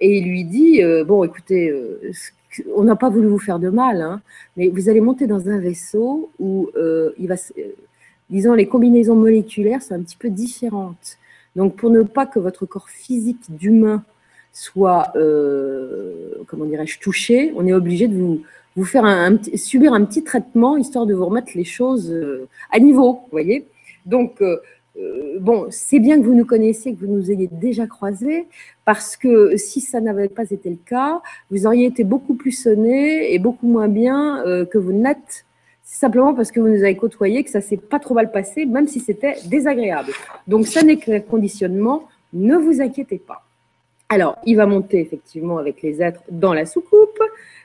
Et 0.00 0.18
il 0.18 0.28
lui 0.28 0.44
dit 0.44 0.82
bon, 1.06 1.24
écoutez, 1.24 1.74
on 2.74 2.84
n'a 2.84 2.96
pas 2.96 3.08
voulu 3.08 3.28
vous 3.28 3.38
faire 3.38 3.58
de 3.58 3.70
mal, 3.70 4.02
hein, 4.02 4.20
mais 4.56 4.68
vous 4.68 4.88
allez 4.90 5.00
monter 5.00 5.26
dans 5.26 5.48
un 5.48 5.58
vaisseau 5.58 6.30
où 6.38 6.68
disons, 8.28 8.52
les 8.54 8.66
combinaisons 8.66 9.14
moléculaires 9.14 9.82
sont 9.82 9.94
un 9.94 10.02
petit 10.02 10.16
peu 10.16 10.28
différentes. 10.28 11.16
Donc, 11.54 11.76
pour 11.76 11.88
ne 11.88 12.02
pas 12.02 12.26
que 12.26 12.38
votre 12.38 12.66
corps 12.66 12.90
physique 12.90 13.40
d'humain 13.48 14.04
soit, 14.52 15.12
comment 16.46 16.66
dirais-je, 16.66 16.98
touché, 16.98 17.52
on 17.56 17.66
est 17.66 17.72
obligé 17.72 18.06
de 18.06 18.18
vous 18.18 18.42
vous 18.76 18.84
faire 18.84 19.04
subir 19.54 19.94
un 19.94 20.04
petit 20.04 20.22
traitement 20.22 20.76
histoire 20.76 21.06
de 21.06 21.14
vous 21.14 21.26
remettre 21.26 21.52
les 21.54 21.64
choses 21.64 22.10
euh, 22.12 22.46
à 22.70 22.78
niveau, 22.78 23.14
vous 23.14 23.28
voyez. 23.30 23.66
Donc, 24.04 24.42
euh, 24.42 24.58
euh, 24.98 25.38
bon, 25.40 25.66
c'est 25.70 25.98
bien 25.98 26.20
que 26.20 26.26
vous 26.26 26.34
nous 26.34 26.44
connaissiez, 26.44 26.94
que 26.94 27.00
vous 27.00 27.12
nous 27.12 27.30
ayez 27.30 27.48
déjà 27.50 27.86
croisés, 27.86 28.46
parce 28.84 29.16
que 29.16 29.56
si 29.56 29.80
ça 29.80 30.00
n'avait 30.00 30.28
pas 30.28 30.50
été 30.50 30.68
le 30.68 30.78
cas, 30.84 31.22
vous 31.50 31.66
auriez 31.66 31.86
été 31.86 32.04
beaucoup 32.04 32.34
plus 32.34 32.52
sonné 32.52 33.32
et 33.32 33.38
beaucoup 33.38 33.66
moins 33.66 33.88
bien 33.88 34.42
que 34.70 34.78
vous 34.78 34.92
n'êtes. 34.92 35.44
C'est 35.82 35.98
simplement 35.98 36.34
parce 36.34 36.50
que 36.50 36.60
vous 36.60 36.68
nous 36.68 36.82
avez 36.82 36.96
côtoyés 36.96 37.44
que 37.44 37.50
ça 37.50 37.60
s'est 37.60 37.76
pas 37.76 37.98
trop 37.98 38.14
mal 38.14 38.30
passé, 38.30 38.64
même 38.64 38.88
si 38.88 39.00
c'était 39.00 39.36
désagréable. 39.46 40.12
Donc, 40.46 40.66
ça 40.66 40.82
n'est 40.82 40.96
qu'un 40.96 41.20
conditionnement. 41.20 42.08
Ne 42.32 42.56
vous 42.56 42.80
inquiétez 42.80 43.18
pas. 43.18 43.44
Alors, 44.08 44.38
il 44.46 44.56
va 44.56 44.66
monter 44.66 45.00
effectivement 45.00 45.58
avec 45.58 45.82
les 45.82 46.00
êtres 46.00 46.22
dans 46.30 46.54
la 46.54 46.64
soucoupe. 46.64 47.05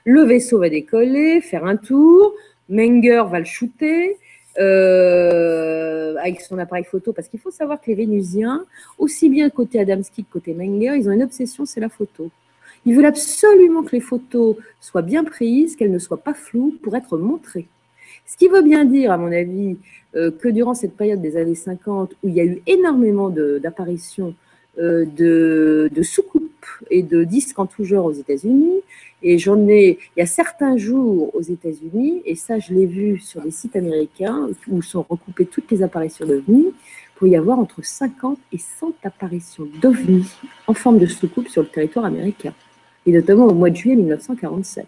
Le 0.05 0.21
vaisseau 0.23 0.59
va 0.59 0.69
décoller, 0.69 1.41
faire 1.41 1.65
un 1.65 1.75
tour. 1.75 2.33
Menger 2.69 3.23
va 3.29 3.39
le 3.39 3.45
shooter 3.45 4.17
euh, 4.59 6.15
avec 6.17 6.41
son 6.41 6.57
appareil 6.57 6.83
photo, 6.83 7.13
parce 7.13 7.27
qu'il 7.27 7.39
faut 7.39 7.51
savoir 7.51 7.79
que 7.79 7.87
les 7.87 7.95
Vénusiens, 7.95 8.65
aussi 8.97 9.29
bien 9.29 9.49
côté 9.49 9.79
Adamski 9.79 10.23
que 10.23 10.33
côté 10.33 10.53
Menger, 10.53 10.97
ils 10.97 11.09
ont 11.09 11.11
une 11.11 11.23
obsession, 11.23 11.65
c'est 11.65 11.79
la 11.79 11.89
photo. 11.89 12.29
Ils 12.85 12.95
veulent 12.95 13.05
absolument 13.05 13.83
que 13.83 13.91
les 13.91 14.01
photos 14.01 14.55
soient 14.79 15.03
bien 15.03 15.23
prises, 15.23 15.75
qu'elles 15.75 15.91
ne 15.91 15.99
soient 15.99 16.17
pas 16.17 16.33
floues 16.33 16.75
pour 16.81 16.95
être 16.95 17.17
montrées. 17.17 17.67
Ce 18.25 18.37
qui 18.37 18.47
veut 18.47 18.61
bien 18.61 18.85
dire, 18.85 19.11
à 19.11 19.17
mon 19.17 19.31
avis, 19.31 19.77
euh, 20.15 20.31
que 20.31 20.47
durant 20.47 20.73
cette 20.73 20.95
période 20.97 21.21
des 21.21 21.37
années 21.37 21.55
50, 21.55 22.15
où 22.23 22.27
il 22.27 22.33
y 22.33 22.41
a 22.41 22.45
eu 22.45 22.61
énormément 22.65 23.29
d'apparitions 23.29 24.33
euh, 24.79 25.05
de, 25.05 25.89
de 25.93 26.01
soucoupes 26.01 26.50
et 26.89 27.03
de 27.03 27.23
disques 27.23 27.59
en 27.59 27.65
tout 27.65 27.83
genre 27.83 28.05
aux 28.05 28.13
États-Unis, 28.13 28.81
et 29.23 29.37
j'en 29.37 29.67
ai, 29.67 29.99
il 30.15 30.19
y 30.19 30.23
a 30.23 30.25
certains 30.25 30.77
jours 30.77 31.33
aux 31.35 31.41
États-Unis, 31.41 32.21
et 32.25 32.35
ça 32.35 32.59
je 32.59 32.73
l'ai 32.73 32.85
vu 32.85 33.19
sur 33.19 33.41
des 33.41 33.51
sites 33.51 33.75
américains 33.75 34.47
où 34.67 34.81
sont 34.81 35.05
recoupées 35.07 35.45
toutes 35.45 35.69
les 35.71 35.83
apparitions 35.83 36.25
d'OVNI, 36.25 36.73
pour 37.15 37.27
y 37.27 37.35
avoir 37.35 37.59
entre 37.59 37.83
50 37.83 38.39
et 38.51 38.57
100 38.57 38.93
apparitions 39.03 39.67
d'OVNI 39.79 40.25
en 40.65 40.73
forme 40.73 40.97
de 40.97 41.05
soucoupe 41.05 41.49
sur 41.49 41.61
le 41.61 41.67
territoire 41.67 42.05
américain, 42.05 42.53
et 43.05 43.11
notamment 43.11 43.45
au 43.45 43.53
mois 43.53 43.69
de 43.69 43.75
juillet 43.75 43.95
1947. 43.95 44.87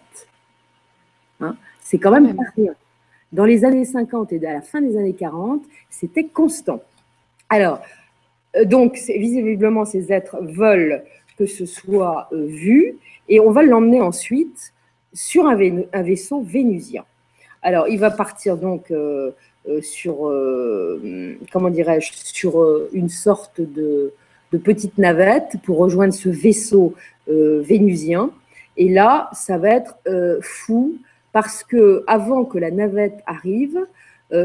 Hein 1.40 1.56
C'est 1.80 1.98
quand 1.98 2.10
même. 2.10 2.36
Dans 3.32 3.44
les 3.44 3.64
années 3.64 3.84
50 3.84 4.32
et 4.32 4.46
à 4.46 4.52
la 4.52 4.60
fin 4.60 4.80
des 4.80 4.96
années 4.96 5.14
40, 5.14 5.62
c'était 5.90 6.24
constant. 6.24 6.80
Alors, 7.48 7.80
euh, 8.56 8.64
donc, 8.64 8.94
visiblement, 8.94 9.84
ces 9.84 10.12
êtres 10.12 10.36
veulent 10.40 11.02
que 11.38 11.46
ce 11.46 11.66
soit 11.66 12.28
euh, 12.32 12.46
vu, 12.46 12.96
et 13.28 13.40
on 13.40 13.50
va 13.50 13.62
l'emmener 13.62 14.00
ensuite 14.00 14.72
sur 15.12 15.46
un, 15.46 15.56
vaisseau 16.02 16.42
vénusien. 16.42 17.04
Alors, 17.62 17.88
il 17.88 17.98
va 17.98 18.10
partir 18.10 18.56
donc 18.56 18.90
euh, 18.90 19.30
euh, 19.68 19.80
sur, 19.80 20.30
comment 21.52 21.70
dirais-je, 21.70 22.12
sur 22.12 22.62
une 22.92 23.08
sorte 23.08 23.60
de, 23.60 24.12
petite 24.62 24.98
navette 24.98 25.56
pour 25.64 25.78
rejoindre 25.78 26.14
ce 26.14 26.28
vaisseau 26.28 26.94
vénusien. 27.26 28.30
Et 28.76 28.88
là, 28.88 29.28
ça 29.32 29.58
va 29.58 29.70
être 29.70 29.96
fou 30.42 30.94
parce 31.32 31.64
que 31.64 32.04
avant 32.06 32.44
que 32.44 32.58
la 32.58 32.70
navette 32.70 33.18
arrive, 33.26 33.84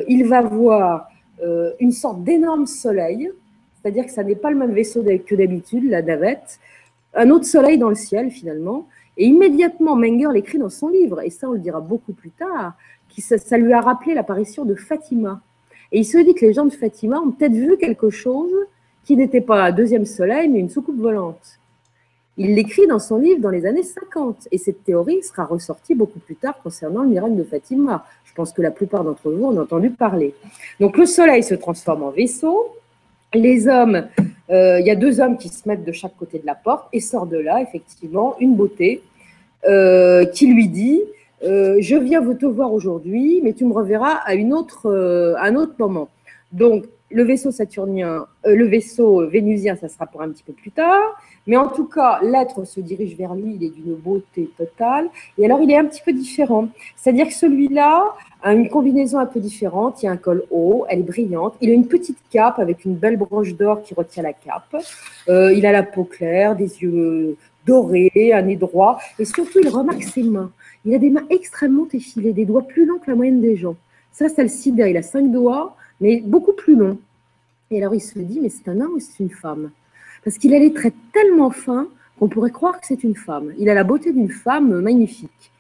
il 0.08 0.26
va 0.26 0.42
voir 0.42 1.10
une 1.80 1.92
sorte 1.92 2.24
d'énorme 2.24 2.66
soleil, 2.66 3.30
c'est-à-dire 3.80 4.06
que 4.06 4.12
ça 4.12 4.24
n'est 4.24 4.36
pas 4.36 4.50
le 4.50 4.58
même 4.58 4.74
vaisseau 4.74 5.04
que 5.04 5.36
d'habitude, 5.36 5.88
la 5.88 6.02
navette, 6.02 6.60
un 7.14 7.30
autre 7.30 7.46
soleil 7.46 7.78
dans 7.78 7.90
le 7.90 7.96
ciel 7.96 8.32
finalement. 8.32 8.88
Et 9.18 9.26
immédiatement, 9.26 9.96
Menger 9.96 10.30
l'écrit 10.34 10.58
dans 10.58 10.70
son 10.70 10.88
livre, 10.88 11.22
et 11.22 11.30
ça 11.30 11.50
on 11.50 11.54
le 11.54 11.60
dira 11.60 11.82
beaucoup 11.82 12.14
plus 12.14 12.32
tard, 12.32 12.74
qui, 13.10 13.22
ça, 13.22 13.58
lui 13.58 13.74
a 13.74 13.82
rappelé 13.82 14.14
l'apparition 14.14 14.66
de 14.66 14.76
Fatima. 14.76 15.42
Et 15.92 16.00
il 16.00 16.06
se 16.06 16.18
dit 16.20 16.34
que 16.36 16.46
les 16.46 16.54
gens 16.54 16.66
de 16.66 16.74
Fatima 16.74 17.20
ont 17.20 17.32
peut-être 17.32 17.54
vu 17.54 17.78
quelque 17.78 18.10
chose 18.10 18.54
qui 19.04 19.18
n'était 19.18 19.42
pas 19.42 19.66
un 19.66 19.72
deuxième 19.72 20.06
soleil, 20.06 20.48
mais 20.48 20.60
une 20.60 20.70
soucoupe 20.70 21.00
volante. 21.00 21.60
Il 22.38 22.56
l'écrit 22.56 22.88
dans 22.88 23.00
son 23.00 23.18
livre 23.18 23.42
dans 23.42 23.50
les 23.50 23.66
années 23.66 23.84
50, 23.84 24.48
et 24.52 24.58
cette 24.58 24.84
théorie 24.86 25.22
sera 25.24 25.44
ressortie 25.44 25.96
beaucoup 25.96 26.20
plus 26.20 26.36
tard 26.36 26.62
concernant 26.64 27.04
le 27.04 27.10
miracle 27.10 27.36
de 27.36 27.44
Fatima. 27.44 28.06
Je 28.24 28.34
pense 28.34 28.54
que 28.54 28.62
la 28.62 28.72
plupart 28.72 29.04
d'entre 29.04 29.30
vous 29.30 29.44
en 29.44 29.58
ont 29.58 29.62
entendu 29.62 29.90
parler. 29.90 30.34
Donc 30.80 30.98
le 30.98 31.06
soleil 31.06 31.44
se 31.44 31.56
transforme 31.56 32.04
en 32.04 32.12
vaisseau, 32.12 32.70
les 33.34 33.68
hommes 33.68 34.08
euh, 34.50 34.80
il 34.80 34.86
y 34.86 34.92
a 34.92 34.96
deux 34.96 35.22
hommes 35.22 35.38
qui 35.38 35.50
se 35.50 35.68
mettent 35.68 35.86
de 35.86 35.92
chaque 35.92 36.16
côté 36.18 36.40
de 36.40 36.46
la 36.46 36.56
porte 36.56 36.88
et 36.92 37.00
sort 37.00 37.28
de 37.28 37.38
là, 37.38 37.62
effectivement, 37.62 38.36
une 38.40 38.56
beauté 38.56 39.04
euh, 39.68 40.26
qui 40.26 40.48
lui 40.48 40.68
dit 40.68 41.02
euh, 41.44 41.78
Je 41.80 41.96
viens 41.96 42.22
vous 42.22 42.34
te 42.34 42.46
voir 42.46 42.74
aujourd'hui, 42.74 43.42
mais 43.44 43.54
tu 43.54 43.66
me 43.66 43.74
reverras 43.74 44.14
à, 44.26 44.32
à 44.32 44.34
un 44.34 45.56
autre 45.56 45.76
moment. 45.78 46.10
Donc, 46.52 46.86
le 47.12 47.24
vaisseau 47.24 47.52
saturnien, 47.52 48.26
le 48.46 48.66
vaisseau 48.66 49.28
vénusien, 49.28 49.76
ça 49.76 49.88
sera 49.88 50.06
pour 50.06 50.22
un 50.22 50.30
petit 50.30 50.44
peu 50.44 50.54
plus 50.54 50.72
tard. 50.72 51.02
Mais 51.50 51.58
en 51.58 51.68
tout 51.68 51.86
cas, 51.86 52.20
l'être 52.22 52.64
se 52.64 52.80
dirige 52.80 53.18
vers 53.18 53.34
lui, 53.34 53.56
il 53.56 53.64
est 53.64 53.72
d'une 53.72 53.96
beauté 53.96 54.52
totale. 54.56 55.10
Et 55.36 55.46
alors, 55.46 55.60
il 55.64 55.72
est 55.72 55.78
un 55.78 55.86
petit 55.86 56.04
peu 56.06 56.14
différent. 56.14 56.68
C'est-à-dire 56.96 57.28
que 57.28 57.34
celui-là 57.34 58.14
a 58.44 58.54
une 58.54 58.70
combinaison 58.70 59.18
un 59.18 59.26
peu 59.26 59.40
différente. 59.40 60.04
Il 60.04 60.10
a 60.10 60.12
un 60.12 60.18
col 60.18 60.44
haut, 60.52 60.86
elle 60.88 61.00
est 61.00 61.10
brillante. 61.12 61.56
Il 61.60 61.72
a 61.72 61.74
une 61.74 61.88
petite 61.88 62.20
cape 62.30 62.60
avec 62.60 62.86
une 62.86 62.94
belle 62.94 63.18
broche 63.18 63.56
d'or 63.56 63.82
qui 63.82 63.96
retient 63.96 64.22
la 64.22 64.34
cape. 64.34 64.76
Euh, 65.28 65.52
il 65.52 65.66
a 65.66 65.72
la 65.72 65.82
peau 65.82 66.04
claire, 66.04 66.56
des 66.56 66.84
yeux 66.84 67.36
dorés, 67.66 68.32
un 68.32 68.44
nez 68.44 68.56
droit. 68.56 69.00
Et 69.18 69.26
surtout, 69.26 69.60
il 69.60 69.70
remarque 69.70 70.04
ses 70.04 70.22
mains. 70.22 70.52
Il 70.86 70.94
a 70.94 71.00
des 71.00 71.10
mains 71.10 71.26
extrêmement 71.32 71.88
effilées, 71.92 72.32
des 72.32 72.46
doigts 72.46 72.68
plus 72.68 72.86
longs 72.86 73.00
que 73.00 73.10
la 73.10 73.16
moyenne 73.16 73.42
des 73.42 73.56
gens. 73.56 73.76
Ça, 74.12 74.30
ça 74.30 74.44
le 74.44 74.50
sidère. 74.50 74.86
Il 74.86 74.98
a 74.98 75.02
cinq 75.02 75.32
doigts, 75.32 75.76
mais 76.00 76.22
beaucoup 76.22 76.54
plus 76.54 76.76
longs. 76.76 77.00
Et 77.72 77.82
alors, 77.82 77.96
il 77.96 78.02
se 78.02 78.20
dit, 78.20 78.40
mais 78.40 78.50
c'est 78.50 78.70
un 78.70 78.80
homme 78.80 78.94
ou 78.98 79.00
c'est 79.00 79.24
une 79.24 79.32
femme? 79.32 79.72
Parce 80.24 80.38
qu'il 80.38 80.54
a 80.54 80.60
les 80.60 80.74
traits 80.74 80.94
tellement 81.14 81.50
fins 81.50 81.88
qu'on 82.20 82.28
pourrait 82.28 82.52
croire 82.52 82.80
que 82.80 82.86
c'est 82.86 83.04
une 83.04 83.16
femme. 83.16 83.54
Il 83.58 83.70
a 83.70 83.74
la 83.74 83.84
beauté 83.84 84.12
d'une 84.12 84.30
femme 84.30 84.82
magnifique. 84.82 85.52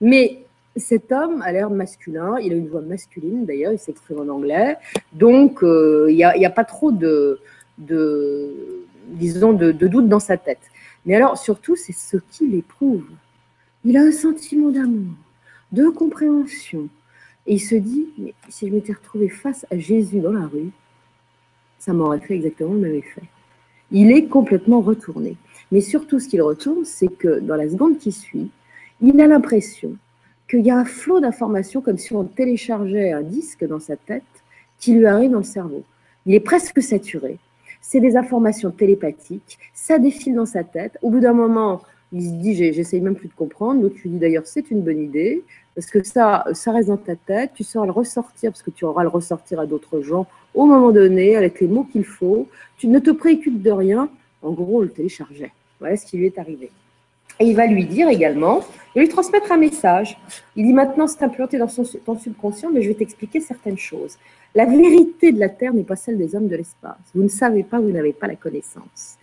Mais 0.00 0.42
cet 0.76 1.12
homme 1.12 1.42
a 1.42 1.52
l'air 1.52 1.70
masculin, 1.70 2.36
il 2.38 2.52
a 2.52 2.56
une 2.56 2.68
voix 2.68 2.80
masculine 2.80 3.46
d'ailleurs, 3.46 3.72
il 3.72 3.78
s'exprime 3.78 4.20
en 4.20 4.28
anglais, 4.28 4.76
donc 5.12 5.62
euh, 5.62 6.06
il 6.10 6.16
n'y 6.16 6.24
a, 6.24 6.50
pas 6.50 6.64
trop 6.64 6.92
de, 6.92 7.40
disons, 7.78 9.52
de, 9.52 9.72
doute 9.72 10.08
dans 10.08 10.20
sa 10.20 10.36
tête. 10.36 10.60
Mais 11.04 11.14
alors 11.14 11.38
surtout, 11.38 11.76
c'est 11.76 11.94
ce 11.94 12.16
qu'il 12.30 12.54
éprouve. 12.54 13.06
Il 13.84 13.96
a 13.96 14.02
un 14.02 14.12
sentiment 14.12 14.70
d'amour, 14.70 15.14
de 15.72 15.88
compréhension. 15.88 16.88
Et 17.46 17.54
il 17.54 17.60
se 17.60 17.76
dit, 17.76 18.08
mais 18.18 18.34
si 18.48 18.68
je 18.68 18.74
m'étais 18.74 18.92
retrouvé 18.92 19.28
face 19.28 19.64
à 19.70 19.78
Jésus 19.78 20.18
dans 20.18 20.32
la 20.32 20.46
rue, 20.46 20.70
ça 21.78 21.92
m'aurait 21.92 22.18
fait 22.18 22.34
exactement 22.34 22.74
le 22.74 22.80
même 22.80 22.94
effet 22.96 23.22
il 23.92 24.10
est 24.12 24.26
complètement 24.26 24.80
retourné. 24.80 25.36
Mais 25.72 25.80
surtout, 25.80 26.18
ce 26.20 26.28
qu'il 26.28 26.42
retourne, 26.42 26.84
c'est 26.84 27.08
que 27.08 27.40
dans 27.40 27.56
la 27.56 27.68
seconde 27.68 27.98
qui 27.98 28.12
suit, 28.12 28.50
il 29.00 29.20
a 29.20 29.26
l'impression 29.26 29.96
qu'il 30.48 30.64
y 30.64 30.70
a 30.70 30.78
un 30.78 30.84
flot 30.84 31.20
d'informations 31.20 31.80
comme 31.80 31.98
si 31.98 32.14
on 32.14 32.24
téléchargeait 32.24 33.12
un 33.12 33.22
disque 33.22 33.66
dans 33.66 33.80
sa 33.80 33.96
tête 33.96 34.22
qui 34.78 34.92
lui 34.92 35.06
arrive 35.06 35.32
dans 35.32 35.38
le 35.38 35.44
cerveau. 35.44 35.82
Il 36.24 36.34
est 36.34 36.40
presque 36.40 36.82
saturé. 36.82 37.38
C'est 37.80 38.00
des 38.00 38.16
informations 38.16 38.70
télépathiques, 38.70 39.58
ça 39.74 39.98
défile 39.98 40.34
dans 40.34 40.46
sa 40.46 40.64
tête. 40.64 40.98
Au 41.02 41.10
bout 41.10 41.20
d'un 41.20 41.32
moment, 41.32 41.82
il 42.12 42.22
se 42.22 42.30
dit 42.30 42.54
j'essaye 42.54 43.00
même 43.00 43.16
plus 43.16 43.28
de 43.28 43.34
comprendre. 43.34 43.82
Donc 43.82 43.94
tu 43.94 44.08
dis 44.08 44.18
d'ailleurs 44.18 44.46
c'est 44.46 44.70
une 44.70 44.82
bonne 44.82 45.00
idée 45.00 45.42
parce 45.74 45.88
que 45.88 46.02
ça, 46.02 46.44
ça 46.52 46.72
reste 46.72 46.88
dans 46.88 46.96
ta 46.96 47.16
tête. 47.16 47.50
Tu 47.54 47.64
sauras 47.64 47.86
le 47.86 47.92
ressortir 47.92 48.50
parce 48.50 48.62
que 48.62 48.70
tu 48.70 48.84
auras 48.84 49.02
le 49.02 49.08
ressortir 49.08 49.60
à 49.60 49.66
d'autres 49.66 50.00
gens 50.00 50.26
au 50.54 50.64
moment 50.64 50.90
donné, 50.90 51.36
avec 51.36 51.60
les 51.60 51.68
mots 51.68 51.84
qu'il 51.84 52.04
faut. 52.04 52.48
Tu 52.78 52.88
ne 52.88 52.98
te 52.98 53.10
préoccupes 53.10 53.62
de 53.62 53.70
rien. 53.70 54.08
En 54.42 54.52
gros, 54.52 54.78
on 54.78 54.80
le 54.80 54.88
téléchargeait. 54.88 55.52
Voilà 55.78 55.96
ce 55.96 56.06
qui 56.06 56.16
lui 56.16 56.26
est 56.26 56.38
arrivé. 56.38 56.70
Et 57.38 57.44
il 57.44 57.54
va 57.54 57.66
lui 57.66 57.84
dire 57.84 58.08
également, 58.08 58.60
va 58.94 59.02
lui 59.02 59.08
transmettre 59.08 59.52
un 59.52 59.58
message. 59.58 60.18
Il 60.56 60.64
dit 60.64 60.72
maintenant, 60.72 61.06
c'est 61.06 61.22
implanté 61.22 61.58
dans 61.58 61.66
ton 61.66 62.18
subconscient, 62.18 62.70
mais 62.72 62.80
je 62.80 62.88
vais 62.88 62.94
t'expliquer 62.94 63.40
certaines 63.40 63.76
choses. 63.76 64.16
La 64.54 64.64
vérité 64.64 65.32
de 65.32 65.38
la 65.38 65.50
Terre 65.50 65.74
n'est 65.74 65.82
pas 65.82 65.96
celle 65.96 66.16
des 66.16 66.34
hommes 66.34 66.48
de 66.48 66.56
l'espace. 66.56 66.96
Vous 67.14 67.22
ne 67.22 67.28
savez 67.28 67.62
pas, 67.62 67.78
vous 67.78 67.90
n'avez 67.90 68.14
pas 68.14 68.26
la 68.26 68.36
connaissance. 68.36 69.18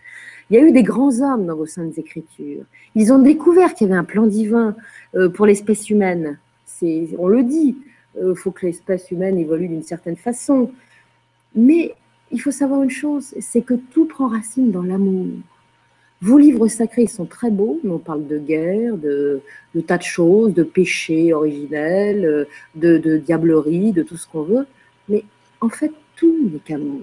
Il 0.49 0.57
y 0.57 0.59
a 0.59 0.63
eu 0.63 0.71
des 0.71 0.83
grands 0.83 1.21
hommes 1.21 1.45
dans 1.45 1.55
vos 1.55 1.65
saintes 1.65 1.97
écritures. 1.97 2.63
Ils 2.95 3.11
ont 3.13 3.19
découvert 3.19 3.73
qu'il 3.73 3.87
y 3.87 3.91
avait 3.91 3.99
un 3.99 4.03
plan 4.03 4.27
divin 4.27 4.75
euh, 5.15 5.29
pour 5.29 5.45
l'espèce 5.45 5.89
humaine. 5.89 6.37
On 7.17 7.29
le 7.29 7.43
dit. 7.43 7.77
il 8.21 8.35
faut 8.35 8.51
que 8.51 8.65
l'espèce 8.65 9.09
humaine 9.09 9.37
évolue 9.37 9.69
d'une 9.69 9.83
certaine 9.83 10.17
façon. 10.17 10.69
Mais 11.55 11.95
il 12.31 12.41
faut 12.41 12.51
savoir 12.51 12.83
une 12.83 12.89
chose, 12.89 13.33
c'est 13.39 13.61
que 13.61 13.75
tout 13.75 14.05
prend 14.05 14.27
racine 14.27 14.71
dans 14.71 14.81
l'amour. 14.81 15.27
Vos 16.21 16.37
livres 16.37 16.67
sacrés 16.67 17.07
sont 17.07 17.25
très 17.25 17.51
beaux, 17.51 17.79
mais 17.83 17.91
on 17.91 17.99
parle 17.99 18.25
de 18.27 18.37
guerre, 18.37 18.97
de, 18.97 19.41
tas 19.85 19.97
de 19.97 20.03
choses, 20.03 20.53
de 20.53 20.63
péchés 20.63 21.33
originels, 21.33 22.47
de, 22.75 22.97
de 22.97 23.17
diablerie, 23.17 23.91
de 23.91 24.03
tout 24.03 24.17
ce 24.17 24.27
qu'on 24.27 24.43
veut. 24.43 24.65
Mais 25.09 25.25
en 25.61 25.69
fait, 25.69 25.91
tout 26.15 26.49
n'est 26.51 26.59
qu'amour. 26.59 27.01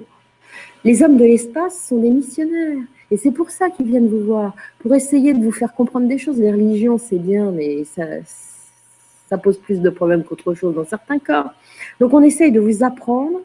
Les 0.84 1.03
hommes 1.03 1.16
de 1.16 1.24
l'espace 1.24 1.88
sont 1.88 1.98
des 1.98 2.11
missionnaires. 2.11 2.78
Et 3.11 3.16
c'est 3.16 3.32
pour 3.32 3.51
ça 3.51 3.70
qu'ils 3.70 3.86
viennent 3.86 4.09
vous 4.09 4.24
voir, 4.24 4.55
pour 4.78 4.94
essayer 4.94 5.34
de 5.34 5.42
vous 5.42 5.53
faire 5.53 5.74
comprendre 5.74 6.07
des 6.07 6.18
choses. 6.18 6.38
Les 6.38 6.53
religions, 6.53 6.96
c'est 6.96 7.18
bien, 7.18 7.51
mais 7.51 7.84
ça, 7.84 9.38
pose 9.38 9.59
plus 9.59 9.80
de 9.80 9.90
problèmes 9.90 10.24
qu'autre 10.24 10.55
chose 10.55 10.74
dans 10.74 10.84
certains 10.84 11.18
cas. 11.18 11.55
Donc 11.98 12.14
on 12.14 12.22
essaye 12.22 12.53
de 12.53 12.61
vous 12.61 12.84
apprendre 12.84 13.40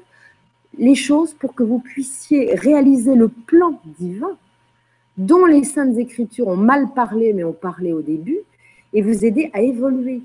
les 0.77 0.95
choses 0.95 1.33
pour 1.33 1.55
que 1.55 1.63
vous 1.63 1.79
puissiez 1.79 2.53
réaliser 2.55 3.15
le 3.15 3.27
plan 3.27 3.79
divin 3.99 4.37
dont 5.17 5.45
les 5.45 5.63
saintes 5.63 5.97
écritures 5.97 6.47
ont 6.47 6.57
mal 6.57 6.89
parlé, 6.93 7.33
mais 7.33 7.43
ont 7.43 7.53
parlé 7.53 7.93
au 7.93 8.01
début, 8.01 8.39
et 8.93 9.01
vous 9.01 9.25
aider 9.25 9.49
à 9.53 9.61
évoluer. 9.61 10.21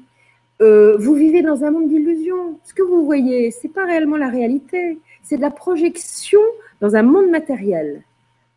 Euh, 0.60 0.96
vous 0.98 1.14
vivez 1.14 1.42
dans 1.42 1.64
un 1.64 1.70
monde 1.70 1.88
d'illusions. 1.88 2.58
Ce 2.64 2.74
que 2.74 2.82
vous 2.82 3.04
voyez, 3.04 3.50
ce 3.50 3.66
n'est 3.66 3.72
pas 3.72 3.86
réellement 3.86 4.16
la 4.16 4.28
réalité. 4.28 4.98
C'est 5.22 5.36
de 5.36 5.42
la 5.42 5.50
projection 5.50 6.40
dans 6.80 6.96
un 6.96 7.02
monde 7.02 7.30
matériel 7.30 8.02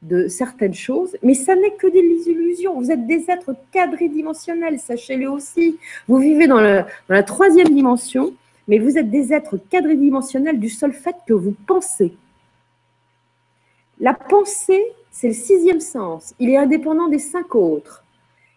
de 0.02 0.28
certaines 0.28 0.74
choses, 0.74 1.16
mais 1.24 1.34
ça 1.34 1.56
n'est 1.56 1.76
que 1.76 1.88
des 1.88 2.30
illusions. 2.30 2.80
Vous 2.80 2.92
êtes 2.92 3.08
des 3.08 3.30
êtres 3.30 3.56
quadridimensionnels, 3.72 4.80
sachez-le 4.80 5.30
aussi. 5.30 5.78
Vous 6.08 6.18
vivez 6.18 6.48
dans, 6.48 6.60
la 6.60 7.24
troisième 7.24 7.70
dimension, 7.70 8.34
mais 8.68 8.80
vous 8.80 8.98
êtes 8.98 9.10
des 9.10 9.34
êtres 9.34 9.58
quadridimensionnels 9.58 10.60
du 10.60 10.70
seul 10.70 10.92
fait 10.92 11.16
que 11.26 11.34
vous 11.34 11.56
pensez. 11.66 12.14
La 14.00 14.14
pensée 14.14 14.84
c'est 15.14 15.28
le 15.28 15.34
sixième 15.34 15.80
sens. 15.80 16.34
Il 16.40 16.50
est 16.50 16.58
indépendant 16.58 17.08
des 17.08 17.20
cinq 17.20 17.56
autres. 17.56 18.04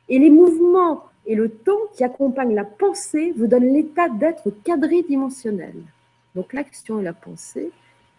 Et 0.08 0.18
les 0.18 0.30
mouvements 0.30 1.04
et 1.26 1.34
le 1.34 1.50
temps 1.50 1.78
qui 1.94 2.02
accompagnent 2.02 2.54
la 2.54 2.64
pensée 2.64 3.34
vous 3.36 3.46
donnent 3.46 3.72
l'état 3.72 4.08
d'être 4.08 4.50
quadridimensionnel. 4.64 5.74
Donc 6.34 6.52
l'action 6.54 6.98
et 6.98 7.04
la 7.04 7.12
pensée, 7.12 7.70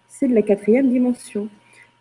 c'est 0.07 0.27
de 0.27 0.35
la 0.35 0.41
quatrième 0.41 0.89
dimension. 0.89 1.47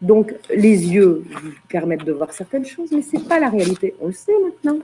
Donc 0.00 0.34
les 0.50 0.92
yeux 0.92 1.24
permettent 1.68 2.04
de 2.04 2.12
voir 2.12 2.32
certaines 2.32 2.66
choses, 2.66 2.90
mais 2.92 3.02
ce 3.02 3.16
n'est 3.16 3.24
pas 3.24 3.40
la 3.40 3.48
réalité. 3.48 3.94
On 4.00 4.08
le 4.08 4.12
sait 4.12 4.32
maintenant. 4.44 4.78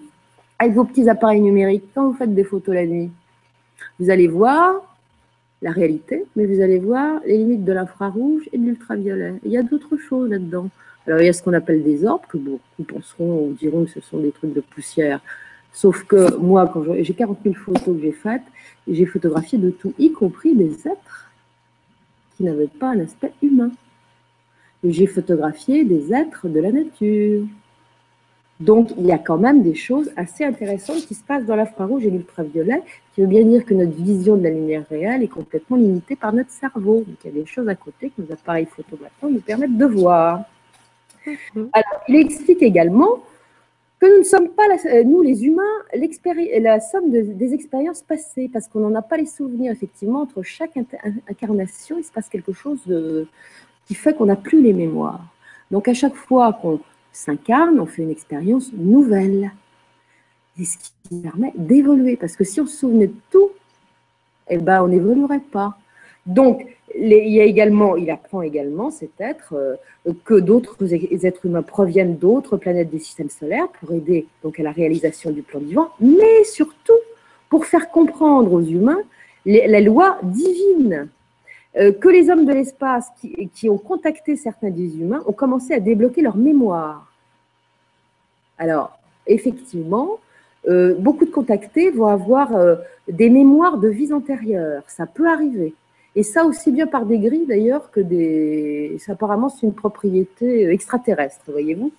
Avec 0.58 0.74
vos 0.74 0.84
petits 0.84 1.08
appareils 1.08 1.40
numériques, 1.40 1.84
quand 1.94 2.08
vous 2.08 2.14
faites 2.14 2.34
des 2.34 2.44
photos 2.44 2.74
la 2.74 2.86
nuit, 2.86 3.10
vous 3.98 4.10
allez 4.10 4.28
voir 4.28 4.82
la 5.60 5.70
réalité, 5.70 6.24
mais 6.36 6.46
vous 6.46 6.60
allez 6.60 6.78
voir 6.78 7.20
les 7.26 7.38
limites 7.38 7.64
de 7.64 7.72
l'infrarouge 7.72 8.48
et 8.52 8.58
de 8.58 8.64
l'ultraviolet. 8.64 9.34
Il 9.44 9.52
y 9.52 9.56
a 9.56 9.62
d'autres 9.62 9.96
choses 9.96 10.30
là-dedans. 10.30 10.68
Alors, 11.06 11.20
il 11.20 11.26
y 11.26 11.28
a 11.28 11.32
ce 11.32 11.42
qu'on 11.42 11.52
appelle 11.52 11.82
des 11.82 12.04
orbes, 12.04 12.22
que 12.28 12.36
beaucoup 12.36 12.82
penseront 12.86 13.46
ou 13.46 13.52
diront 13.54 13.84
que 13.84 13.90
ce 13.90 14.00
sont 14.00 14.18
des 14.18 14.30
trucs 14.30 14.52
de 14.52 14.60
poussière. 14.60 15.20
Sauf 15.72 16.04
que 16.04 16.36
moi, 16.36 16.70
quand 16.72 16.84
j'ai 17.00 17.14
40 17.14 17.38
000 17.42 17.54
photos 17.54 17.96
que 17.96 18.02
j'ai 18.02 18.12
faites, 18.12 18.42
j'ai 18.86 19.06
photographié 19.06 19.58
de 19.58 19.70
tout, 19.70 19.94
y 19.98 20.12
compris 20.12 20.54
des 20.54 20.86
êtres 20.86 21.31
qui 22.42 22.46
n'avaient 22.46 22.66
pas 22.66 22.88
un 22.88 23.00
aspect 23.00 23.32
humain. 23.40 23.70
J'ai 24.82 25.06
photographié 25.06 25.84
des 25.84 26.12
êtres 26.12 26.48
de 26.48 26.58
la 26.58 26.72
nature. 26.72 27.44
Donc, 28.58 28.90
il 28.98 29.06
y 29.06 29.12
a 29.12 29.18
quand 29.18 29.38
même 29.38 29.62
des 29.62 29.76
choses 29.76 30.10
assez 30.16 30.44
intéressantes 30.44 31.06
qui 31.06 31.14
se 31.14 31.22
passent 31.22 31.46
dans 31.46 31.54
l'infrarouge 31.54 32.04
et 32.04 32.10
l'ultraviolet, 32.10 32.82
qui 33.14 33.20
veut 33.20 33.28
bien 33.28 33.44
dire 33.44 33.64
que 33.64 33.74
notre 33.74 33.92
vision 33.92 34.36
de 34.36 34.42
la 34.42 34.50
lumière 34.50 34.84
réelle 34.90 35.22
est 35.22 35.28
complètement 35.28 35.76
limitée 35.76 36.16
par 36.16 36.32
notre 36.32 36.50
cerveau. 36.50 37.04
Donc, 37.06 37.16
il 37.24 37.28
y 37.28 37.38
a 37.38 37.40
des 37.40 37.46
choses 37.46 37.68
à 37.68 37.76
côté 37.76 38.10
que 38.10 38.22
nos 38.22 38.32
appareils 38.32 38.66
photographiques 38.66 39.22
nous 39.22 39.40
permettent 39.40 39.78
de 39.78 39.86
voir. 39.86 40.42
Alors, 41.72 42.02
il 42.08 42.16
explique 42.16 42.62
également 42.62 43.22
que 44.02 44.12
nous 44.12 44.18
ne 44.18 44.24
sommes 44.24 44.48
pas, 44.48 44.64
euh, 44.86 45.04
nous 45.04 45.22
les 45.22 45.44
humains, 45.44 45.62
la 46.60 46.80
somme 46.80 47.12
des 47.12 47.54
expériences 47.54 48.02
passées, 48.02 48.50
parce 48.52 48.66
qu'on 48.66 48.80
n'en 48.80 48.96
a 48.96 49.02
pas 49.02 49.16
les 49.16 49.26
souvenirs, 49.26 49.70
effectivement, 49.70 50.22
entre 50.22 50.42
chaque 50.42 50.76
incarnation, 51.30 51.98
il 51.98 52.02
se 52.02 52.10
passe 52.10 52.28
quelque 52.28 52.52
chose 52.52 52.80
qui 53.86 53.94
fait 53.94 54.12
qu'on 54.14 54.26
n'a 54.26 54.34
plus 54.34 54.60
les 54.60 54.72
mémoires. 54.72 55.24
Donc 55.70 55.86
à 55.86 55.94
chaque 55.94 56.16
fois 56.16 56.52
qu'on 56.52 56.80
s'incarne, 57.12 57.78
on 57.78 57.86
fait 57.86 58.02
une 58.02 58.10
expérience 58.10 58.72
nouvelle. 58.72 59.52
Et 60.58 60.64
ce 60.64 60.78
qui 60.78 61.20
permet 61.22 61.52
d'évoluer, 61.54 62.16
parce 62.16 62.34
que 62.34 62.42
si 62.42 62.60
on 62.60 62.66
se 62.66 62.76
souvenait 62.76 63.06
de 63.06 63.14
tout, 63.30 63.50
eh 64.48 64.58
ben, 64.58 64.82
on 64.82 64.88
n'évoluerait 64.88 65.38
pas. 65.38 65.78
Donc, 66.26 66.66
il 66.94 68.10
apprend 68.10 68.42
également 68.42 68.90
cet 68.90 69.20
être 69.20 69.54
euh, 69.54 70.12
que 70.24 70.34
d'autres 70.34 70.76
êtres 70.92 71.46
humains 71.46 71.62
proviennent 71.62 72.16
d'autres 72.16 72.56
planètes 72.56 72.90
du 72.90 72.98
système 72.98 73.30
solaire 73.30 73.68
pour 73.80 73.92
aider 73.92 74.26
donc 74.42 74.60
à 74.60 74.62
la 74.62 74.72
réalisation 74.72 75.30
du 75.30 75.42
plan 75.42 75.60
vivant, 75.60 75.90
mais 76.00 76.44
surtout 76.44 76.92
pour 77.48 77.66
faire 77.66 77.90
comprendre 77.90 78.52
aux 78.52 78.62
humains 78.62 79.00
la 79.44 79.80
loi 79.80 80.18
divine. 80.22 81.08
Euh, 81.76 81.90
que 81.90 82.08
les 82.08 82.28
hommes 82.28 82.44
de 82.44 82.52
l'espace 82.52 83.08
qui, 83.18 83.48
qui, 83.54 83.70
ont 83.70 83.78
contacté 83.78 84.36
certains 84.36 84.68
des 84.68 84.98
humains 84.98 85.22
ont 85.26 85.32
commencé 85.32 85.72
à 85.72 85.80
débloquer 85.80 86.20
leur 86.20 86.36
mémoire. 86.36 87.10
Alors, 88.58 88.98
effectivement, 89.26 90.18
euh, 90.68 90.94
beaucoup 90.98 91.24
de 91.24 91.30
contactés 91.30 91.90
vont 91.90 92.06
avoir 92.06 92.50
des 93.08 93.30
mémoires 93.30 93.78
de 93.78 93.88
vies 93.88 94.12
antérieures. 94.12 94.84
Ça 94.86 95.06
peut 95.06 95.26
arriver. 95.26 95.74
Et 96.14 96.22
ça 96.22 96.44
aussi 96.44 96.70
bien 96.72 96.86
par 96.86 97.06
des 97.06 97.18
grilles 97.18 97.46
d'ailleurs 97.46 97.90
que 97.90 98.00
des... 98.00 98.98
Apparemment, 99.08 99.48
c'est 99.48 99.66
une 99.66 99.74
propriété 99.74 100.68
extraterrestre, 100.68 101.44
voyez-vous. 101.50 101.92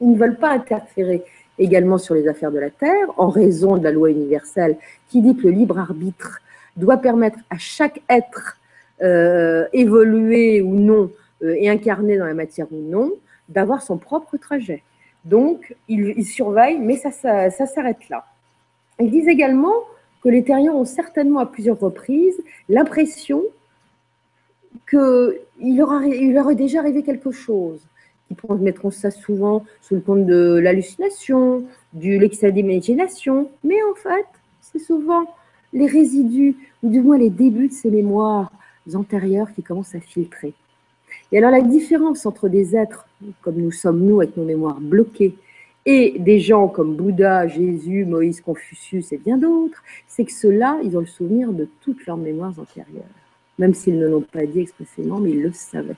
Ils 0.00 0.12
ne 0.12 0.18
veulent 0.18 0.36
pas 0.36 0.50
interférer 0.50 1.24
également 1.58 1.98
sur 1.98 2.14
les 2.14 2.28
affaires 2.28 2.52
de 2.52 2.58
la 2.58 2.70
Terre 2.70 3.08
en 3.16 3.28
raison 3.28 3.76
de 3.76 3.84
la 3.84 3.90
loi 3.90 4.10
universelle 4.10 4.76
qui 5.08 5.22
dit 5.22 5.34
que 5.36 5.44
le 5.44 5.50
libre 5.50 5.78
arbitre 5.78 6.40
doit 6.76 6.98
permettre 6.98 7.38
à 7.50 7.58
chaque 7.58 8.02
être 8.08 8.58
euh, 9.02 9.66
évolué 9.72 10.60
ou 10.60 10.74
non 10.74 11.10
euh, 11.42 11.54
et 11.56 11.68
incarné 11.68 12.16
dans 12.16 12.26
la 12.26 12.34
matière 12.34 12.66
ou 12.70 12.80
non 12.80 13.12
d'avoir 13.48 13.82
son 13.82 13.96
propre 13.96 14.36
trajet. 14.36 14.82
Donc, 15.24 15.74
ils, 15.88 16.24
surveillent, 16.24 16.78
mais 16.78 16.96
ça, 16.96 17.10
ça 17.10 17.66
s'arrête 17.66 18.08
là. 18.08 18.24
Ils 19.00 19.10
disent 19.10 19.28
également 19.28 19.74
que 20.22 20.28
les 20.28 20.42
terriens 20.42 20.72
ont 20.72 20.84
certainement 20.84 21.40
à 21.40 21.46
plusieurs 21.46 21.78
reprises 21.78 22.40
l'impression 22.68 23.44
qu'il 24.90 25.76
leur, 25.76 26.00
leur 26.00 26.50
est 26.50 26.54
déjà 26.54 26.80
arrivé 26.80 27.02
quelque 27.02 27.30
chose. 27.30 27.80
Ils 28.30 28.54
mettront 28.56 28.90
ça 28.90 29.10
souvent 29.10 29.64
sous 29.80 29.94
le 29.94 30.00
compte 30.00 30.26
de 30.26 30.58
l'hallucination, 30.62 31.64
du 31.92 32.18
l'excès 32.18 32.52
d'imagination, 32.52 33.50
mais 33.64 33.78
en 33.90 33.94
fait, 33.94 34.26
c'est 34.60 34.78
souvent 34.78 35.24
les 35.72 35.86
résidus, 35.86 36.56
ou 36.82 36.90
du 36.90 37.00
moins 37.00 37.18
les 37.18 37.30
débuts 37.30 37.68
de 37.68 37.72
ces 37.72 37.90
mémoires 37.90 38.52
antérieures 38.94 39.52
qui 39.54 39.62
commencent 39.62 39.94
à 39.94 40.00
filtrer. 40.00 40.54
Et 41.32 41.38
alors 41.38 41.50
la 41.50 41.60
différence 41.60 42.24
entre 42.26 42.48
des 42.48 42.76
êtres 42.76 43.06
comme 43.42 43.56
nous 43.56 43.72
sommes 43.72 44.00
nous 44.00 44.20
avec 44.20 44.36
nos 44.36 44.44
mémoires 44.44 44.80
bloquées 44.80 45.34
et 45.90 46.18
des 46.18 46.38
gens 46.38 46.68
comme 46.68 46.96
Bouddha, 46.96 47.48
Jésus, 47.48 48.04
Moïse, 48.04 48.42
Confucius 48.42 49.10
et 49.10 49.16
bien 49.16 49.38
d'autres, 49.38 49.82
c'est 50.06 50.26
que 50.26 50.32
ceux-là, 50.32 50.78
ils 50.84 50.94
ont 50.98 51.00
le 51.00 51.06
souvenir 51.06 51.50
de 51.50 51.66
toutes 51.80 52.04
leurs 52.04 52.18
mémoires 52.18 52.52
antérieures, 52.58 53.16
même 53.58 53.72
s'ils 53.72 53.98
ne 53.98 54.06
l'ont 54.06 54.20
pas 54.20 54.44
dit 54.44 54.60
expressément, 54.60 55.18
mais 55.18 55.30
ils 55.30 55.42
le 55.42 55.50
savaient. 55.54 55.96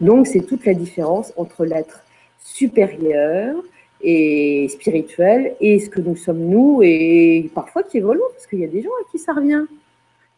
Donc 0.00 0.28
c'est 0.28 0.46
toute 0.46 0.64
la 0.64 0.74
différence 0.74 1.32
entre 1.36 1.64
l'être 1.64 2.04
supérieur 2.38 3.56
et 4.02 4.68
spirituel 4.68 5.56
et 5.60 5.80
ce 5.80 5.90
que 5.90 6.00
nous 6.00 6.14
sommes 6.14 6.46
nous 6.46 6.78
et 6.84 7.50
parfois 7.56 7.82
qui 7.82 7.98
évoluent 7.98 8.20
parce 8.34 8.46
qu'il 8.46 8.60
y 8.60 8.64
a 8.64 8.68
des 8.68 8.82
gens 8.82 8.90
à 8.90 9.10
qui 9.10 9.18
ça 9.18 9.32
revient. 9.32 9.64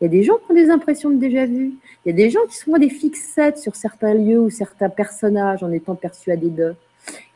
Il 0.00 0.04
y 0.04 0.06
a 0.06 0.08
des 0.08 0.22
gens 0.22 0.38
qui 0.38 0.52
ont 0.52 0.54
des 0.54 0.70
impressions 0.70 1.10
de 1.10 1.16
déjà 1.16 1.44
vu. 1.44 1.74
Il 2.04 2.08
y 2.08 2.10
a 2.10 2.16
des 2.16 2.30
gens 2.30 2.46
qui 2.48 2.56
sont 2.56 2.72
des 2.78 2.88
fixettes 2.88 3.58
sur 3.58 3.76
certains 3.76 4.14
lieux 4.14 4.40
ou 4.40 4.48
certains 4.48 4.88
personnages 4.88 5.62
en 5.62 5.70
étant 5.70 5.96
persuadés 5.96 6.48
d'eux. 6.48 6.76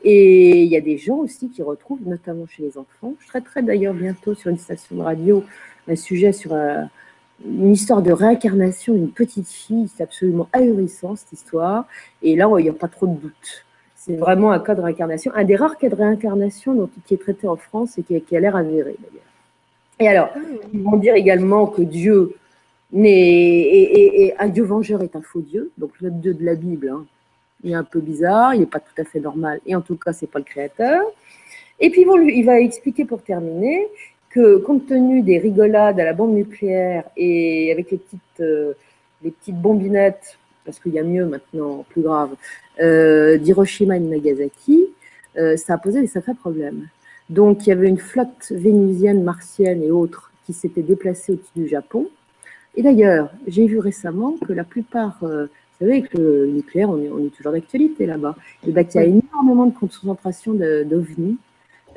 Et 0.04 0.62
il 0.62 0.68
y 0.68 0.76
a 0.76 0.80
des 0.80 0.96
gens 0.96 1.16
aussi 1.16 1.48
qui 1.48 1.62
retrouvent, 1.62 2.06
notamment 2.06 2.46
chez 2.46 2.62
les 2.62 2.78
enfants. 2.78 3.14
Je 3.18 3.26
traiterai 3.28 3.62
d'ailleurs 3.62 3.94
bientôt 3.94 4.34
sur 4.34 4.50
une 4.50 4.58
station 4.58 4.96
de 4.96 5.02
radio 5.02 5.44
un 5.88 5.96
sujet 5.96 6.32
sur 6.32 6.52
euh, 6.52 6.82
une 7.44 7.72
histoire 7.72 8.02
de 8.02 8.12
réincarnation 8.12 8.94
d'une 8.94 9.10
petite 9.10 9.48
fille. 9.48 9.88
C'est 9.94 10.02
absolument 10.02 10.48
ahurissant 10.52 11.16
cette 11.16 11.32
histoire. 11.32 11.86
Et 12.22 12.36
là, 12.36 12.48
il 12.58 12.62
n'y 12.62 12.68
a 12.68 12.72
pas 12.72 12.88
trop 12.88 13.06
de 13.06 13.14
doute. 13.14 13.64
C'est 13.96 14.16
vraiment 14.16 14.52
un 14.52 14.60
cas 14.60 14.74
de 14.74 14.80
réincarnation, 14.80 15.32
un 15.34 15.44
des 15.44 15.56
rares 15.56 15.76
cas 15.76 15.88
de 15.88 15.94
réincarnation 15.94 16.88
qui 17.06 17.14
est 17.14 17.18
traité 17.18 17.46
en 17.46 17.56
France 17.56 17.98
et 17.98 18.02
qui, 18.02 18.36
a 18.36 18.40
l'air 18.40 18.56
avéré 18.56 18.96
d'ailleurs. 18.98 19.24
Et 20.00 20.08
alors, 20.08 20.30
ils 20.72 20.82
vont 20.82 20.96
dire 20.96 21.14
également 21.14 21.66
que 21.66 21.82
Dieu 21.82 22.34
n'est, 22.92 24.34
un 24.38 24.48
Dieu 24.48 24.62
vengeur 24.62 25.02
est 25.02 25.16
un 25.16 25.20
faux 25.20 25.40
Dieu, 25.40 25.72
donc 25.76 25.90
le 26.00 26.10
Dieu 26.10 26.32
de 26.32 26.44
la 26.44 26.54
Bible. 26.54 26.88
Hein, 26.88 27.04
il 27.62 27.72
est 27.72 27.74
un 27.74 27.84
peu 27.84 28.00
bizarre, 28.00 28.54
il 28.54 28.60
n'est 28.60 28.66
pas 28.66 28.80
tout 28.80 29.00
à 29.00 29.04
fait 29.04 29.20
normal, 29.20 29.60
et 29.66 29.74
en 29.74 29.80
tout 29.80 29.96
cas, 29.96 30.12
ce 30.12 30.24
n'est 30.24 30.30
pas 30.30 30.38
le 30.38 30.44
créateur. 30.44 31.02
Et 31.80 31.90
puis, 31.90 32.02
il 32.02 32.44
va 32.44 32.60
expliquer 32.60 33.04
pour 33.04 33.22
terminer 33.22 33.86
que 34.30 34.58
compte 34.58 34.86
tenu 34.86 35.22
des 35.22 35.38
rigolades 35.38 35.98
à 35.98 36.04
la 36.04 36.12
bombe 36.12 36.34
nucléaire 36.34 37.04
et 37.16 37.72
avec 37.72 37.90
les 37.90 37.98
petites, 37.98 38.40
euh, 38.40 38.74
les 39.22 39.30
petites 39.30 39.60
bombinettes, 39.60 40.38
parce 40.64 40.78
qu'il 40.80 40.92
y 40.92 40.98
a 40.98 41.02
mieux 41.02 41.24
maintenant, 41.24 41.84
plus 41.88 42.02
grave, 42.02 42.30
euh, 42.80 43.38
d'Hiroshima 43.38 43.96
et 43.96 44.00
de 44.00 44.06
Nagasaki, 44.06 44.86
euh, 45.38 45.56
ça 45.56 45.74
a 45.74 45.78
posé 45.78 46.00
des 46.00 46.06
sacrés 46.06 46.34
problèmes. 46.34 46.88
Donc 47.30 47.66
il 47.66 47.70
y 47.70 47.72
avait 47.72 47.88
une 47.88 47.98
flotte 47.98 48.50
vénusienne, 48.50 49.22
martienne 49.22 49.82
et 49.82 49.90
autres 49.90 50.30
qui 50.44 50.52
s'était 50.52 50.82
déplacée 50.82 51.32
au-dessus 51.32 51.52
du 51.56 51.68
Japon. 51.68 52.08
Et 52.74 52.82
d'ailleurs, 52.82 53.30
j'ai 53.46 53.66
vu 53.66 53.78
récemment 53.78 54.36
que 54.46 54.52
la 54.52 54.64
plupart, 54.64 55.18
vous 55.80 55.86
savez, 55.86 56.02
que 56.02 56.18
le 56.18 56.46
nucléaire, 56.46 56.90
on 56.90 57.00
est, 57.00 57.08
on 57.08 57.24
est 57.24 57.30
toujours 57.30 57.52
d'actualité 57.52 58.06
là-bas, 58.06 58.34
et 58.66 58.72
qu'il 58.84 59.00
y 59.00 59.04
a 59.04 59.06
énormément 59.06 59.66
de 59.66 59.74
concentration 59.74 60.54
d'ovnis 60.54 61.38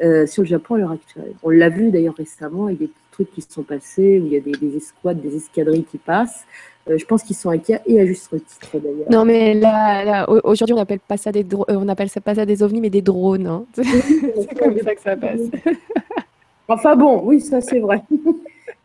euh, 0.04 0.26
sur 0.26 0.44
le 0.44 0.48
Japon 0.48 0.76
à 0.76 0.78
l'heure 0.80 0.92
actuelle. 0.92 1.34
On 1.44 1.50
l'a 1.50 1.70
vu 1.70 1.92
d'ailleurs 1.92 2.16
récemment, 2.16 2.70
il 2.70 2.74
y 2.74 2.78
a 2.78 2.88
des 2.88 2.92
trucs 3.12 3.32
qui 3.32 3.42
se 3.42 3.52
sont 3.52 3.64
passés, 3.64 4.20
où 4.20 4.26
il 4.26 4.34
y 4.34 4.38
a 4.38 4.40
des, 4.40 4.78
escouades, 4.78 5.22
des 5.22 5.36
escadrilles 5.36 5.84
qui 5.84 5.98
passent. 5.98 6.46
Euh, 6.90 6.98
je 6.98 7.06
pense 7.06 7.22
qu'ils 7.22 7.36
sont 7.36 7.52
inquiets 7.52 7.82
et 7.86 8.00
à 8.00 8.06
juste 8.06 8.30
titre 8.30 8.80
d'ailleurs. 8.80 9.12
Non 9.12 9.26
mais 9.26 9.54
là, 9.54 10.28
aujourd'hui 10.44 10.74
on 10.74 10.80
appelle 10.80 11.00
pas 11.00 11.18
ça 11.18 11.32
des 11.32 11.44
euh, 11.44 11.64
on 11.68 11.88
appelle 11.88 12.10
ça 12.10 12.20
pas 12.22 12.34
ça 12.34 12.48
des 12.48 12.64
ovnis 12.64 12.82
mais 12.82 12.90
des 12.90 13.04
drones. 13.04 13.46
Hein. 13.46 13.66
c'est 13.76 14.58
comme 14.58 14.80
ça 14.80 14.96
que 14.96 15.02
ça 15.02 15.16
passe. 15.16 15.42
enfin 16.68 16.96
bon, 16.96 17.22
oui 17.24 17.40
ça 17.40 17.62
c'est 17.62 17.80
vrai. 17.80 18.02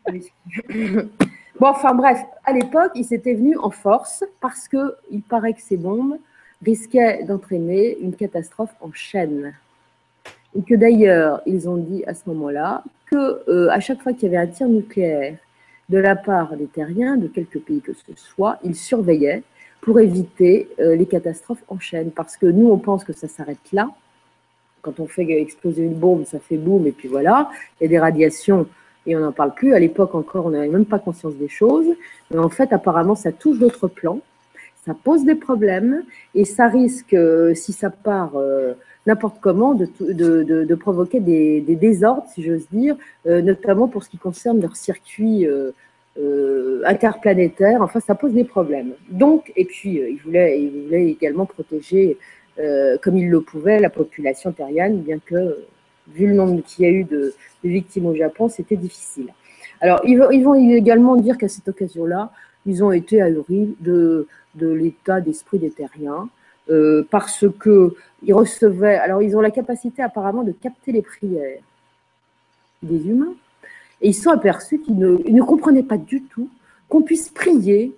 bon 1.59 1.67
enfin 1.67 1.93
bref, 1.93 2.19
à 2.45 2.53
l'époque 2.53 2.91
ils 2.95 3.13
étaient 3.13 3.33
venus 3.33 3.57
en 3.61 3.71
force 3.71 4.23
parce 4.41 4.67
que 4.67 4.95
il 5.11 5.21
paraît 5.21 5.53
que 5.53 5.61
ces 5.61 5.77
bombes 5.77 6.17
risquaient 6.65 7.23
d'entraîner 7.23 7.97
une 7.99 8.15
catastrophe 8.15 8.73
en 8.81 8.91
chaîne 8.91 9.53
et 10.57 10.61
que 10.63 10.73
d'ailleurs, 10.73 11.41
ils 11.45 11.69
ont 11.69 11.77
dit 11.77 12.03
à 12.05 12.13
ce 12.13 12.21
moment-là 12.27 12.83
que 13.05 13.43
euh, 13.49 13.69
à 13.69 13.79
chaque 13.79 14.01
fois 14.01 14.13
qu'il 14.13 14.23
y 14.23 14.35
avait 14.35 14.37
un 14.37 14.47
tir 14.47 14.67
nucléaire 14.67 15.37
de 15.89 15.97
la 15.97 16.15
part 16.15 16.55
des 16.57 16.65
terriens, 16.65 17.15
de 17.15 17.27
quelques 17.27 17.59
pays 17.59 17.81
que 17.81 17.93
ce 17.93 18.13
soit, 18.15 18.57
ils 18.63 18.75
surveillaient 18.75 19.43
pour 19.81 19.99
éviter 19.99 20.67
euh, 20.79 20.95
les 20.95 21.05
catastrophes 21.05 21.63
en 21.67 21.79
chaîne. 21.79 22.11
Parce 22.11 22.35
que 22.37 22.47
nous, 22.47 22.69
on 22.69 22.79
pense 22.79 23.03
que 23.03 23.13
ça 23.13 23.27
s'arrête 23.27 23.71
là. 23.71 23.89
Quand 24.81 24.99
on 24.99 25.07
fait 25.07 25.29
exploser 25.29 25.83
une 25.83 25.93
bombe, 25.93 26.25
ça 26.25 26.39
fait 26.39 26.57
boum, 26.57 26.87
et 26.87 26.91
puis 26.91 27.07
voilà. 27.07 27.49
Il 27.79 27.83
y 27.83 27.87
a 27.87 27.89
des 27.89 27.99
radiations, 27.99 28.67
et 29.07 29.15
on 29.15 29.19
n'en 29.19 29.31
parle 29.31 29.55
plus. 29.55 29.73
À 29.73 29.79
l'époque 29.79 30.13
encore, 30.13 30.45
on 30.45 30.51
n'avait 30.51 30.67
même 30.67 30.85
pas 30.85 30.99
conscience 30.99 31.35
des 31.35 31.47
choses. 31.47 31.87
Mais 32.29 32.37
en 32.37 32.49
fait, 32.49 32.71
apparemment, 32.71 33.15
ça 33.15 33.31
touche 33.31 33.57
d'autres 33.57 33.87
plans. 33.87 34.19
Ça 34.85 34.93
pose 34.93 35.25
des 35.25 35.35
problèmes, 35.35 36.03
et 36.35 36.45
ça 36.45 36.67
risque, 36.67 37.13
euh, 37.13 37.53
si 37.55 37.73
ça 37.73 37.89
part 37.89 38.33
n'importe 39.07 39.37
comment 39.39 39.73
de, 39.73 40.75
provoquer 40.75 41.19
des, 41.19 41.61
désordres, 41.61 42.27
si 42.33 42.43
j'ose 42.43 42.67
dire, 42.71 42.95
euh, 43.25 43.41
notamment 43.41 43.87
pour 43.87 44.03
ce 44.03 44.09
qui 44.09 44.17
concerne 44.17 44.61
leur 44.61 44.75
circuit 44.75 45.47
euh, 45.47 45.71
euh, 46.19 46.81
interplanétaire. 46.85 47.81
Enfin, 47.81 48.01
ça 48.01 48.15
pose 48.15 48.33
des 48.33 48.43
problèmes. 48.43 48.91
Donc, 49.09 49.51
et 49.55 49.65
puis, 49.65 49.95
il, 49.95 50.17
voulait, 50.17 50.61
il 50.61 50.83
voulait 50.83 51.09
également 51.09 51.45
protéger, 51.45 52.17
comme 53.01 53.17
il 53.17 53.29
le 53.29 53.41
pouvait, 53.41 53.79
la 53.79 53.89
population 53.89 54.51
terrienne, 54.51 55.01
bien 55.01 55.19
que, 55.19 55.63
vu 56.13 56.27
le 56.27 56.33
nombre 56.33 56.61
qu'il 56.63 56.85
y 56.85 56.87
a 56.87 56.91
eu 56.91 57.03
de, 57.03 57.33
victimes 57.63 58.05
au 58.05 58.15
Japon, 58.15 58.47
c'était 58.47 58.77
difficile. 58.77 59.33
Alors, 59.81 59.99
ils 60.05 60.17
vont, 60.17 60.55
également 60.55 61.15
dire 61.17 61.37
qu'à 61.37 61.49
cette 61.49 61.67
occasion-là, 61.67 62.31
ils 62.65 62.83
ont 62.83 62.91
été 62.91 63.21
ahuris 63.21 63.75
de, 63.81 64.27
de 64.55 64.71
l'état 64.71 65.21
d'esprit 65.21 65.59
des 65.59 65.69
terriens, 65.69 66.29
euh, 66.69 67.05
parce 67.09 67.45
que 67.59 67.95
ils 68.23 68.33
recevaient. 68.33 68.95
Alors, 68.95 69.21
ils 69.21 69.37
ont 69.37 69.41
la 69.41 69.51
capacité 69.51 70.01
apparemment 70.01 70.43
de 70.43 70.51
capter 70.51 70.91
les 70.91 71.01
prières 71.01 71.61
des 72.83 73.07
humains, 73.07 73.33
et 74.01 74.09
ils 74.09 74.13
sont 74.13 74.31
aperçus 74.31 74.79
qu'ils 74.79 74.97
ne, 74.97 75.41
comprenaient 75.41 75.83
pas 75.83 75.97
du 75.97 76.23
tout 76.23 76.49
qu'on 76.89 77.01
puisse 77.01 77.29
prier 77.29 77.95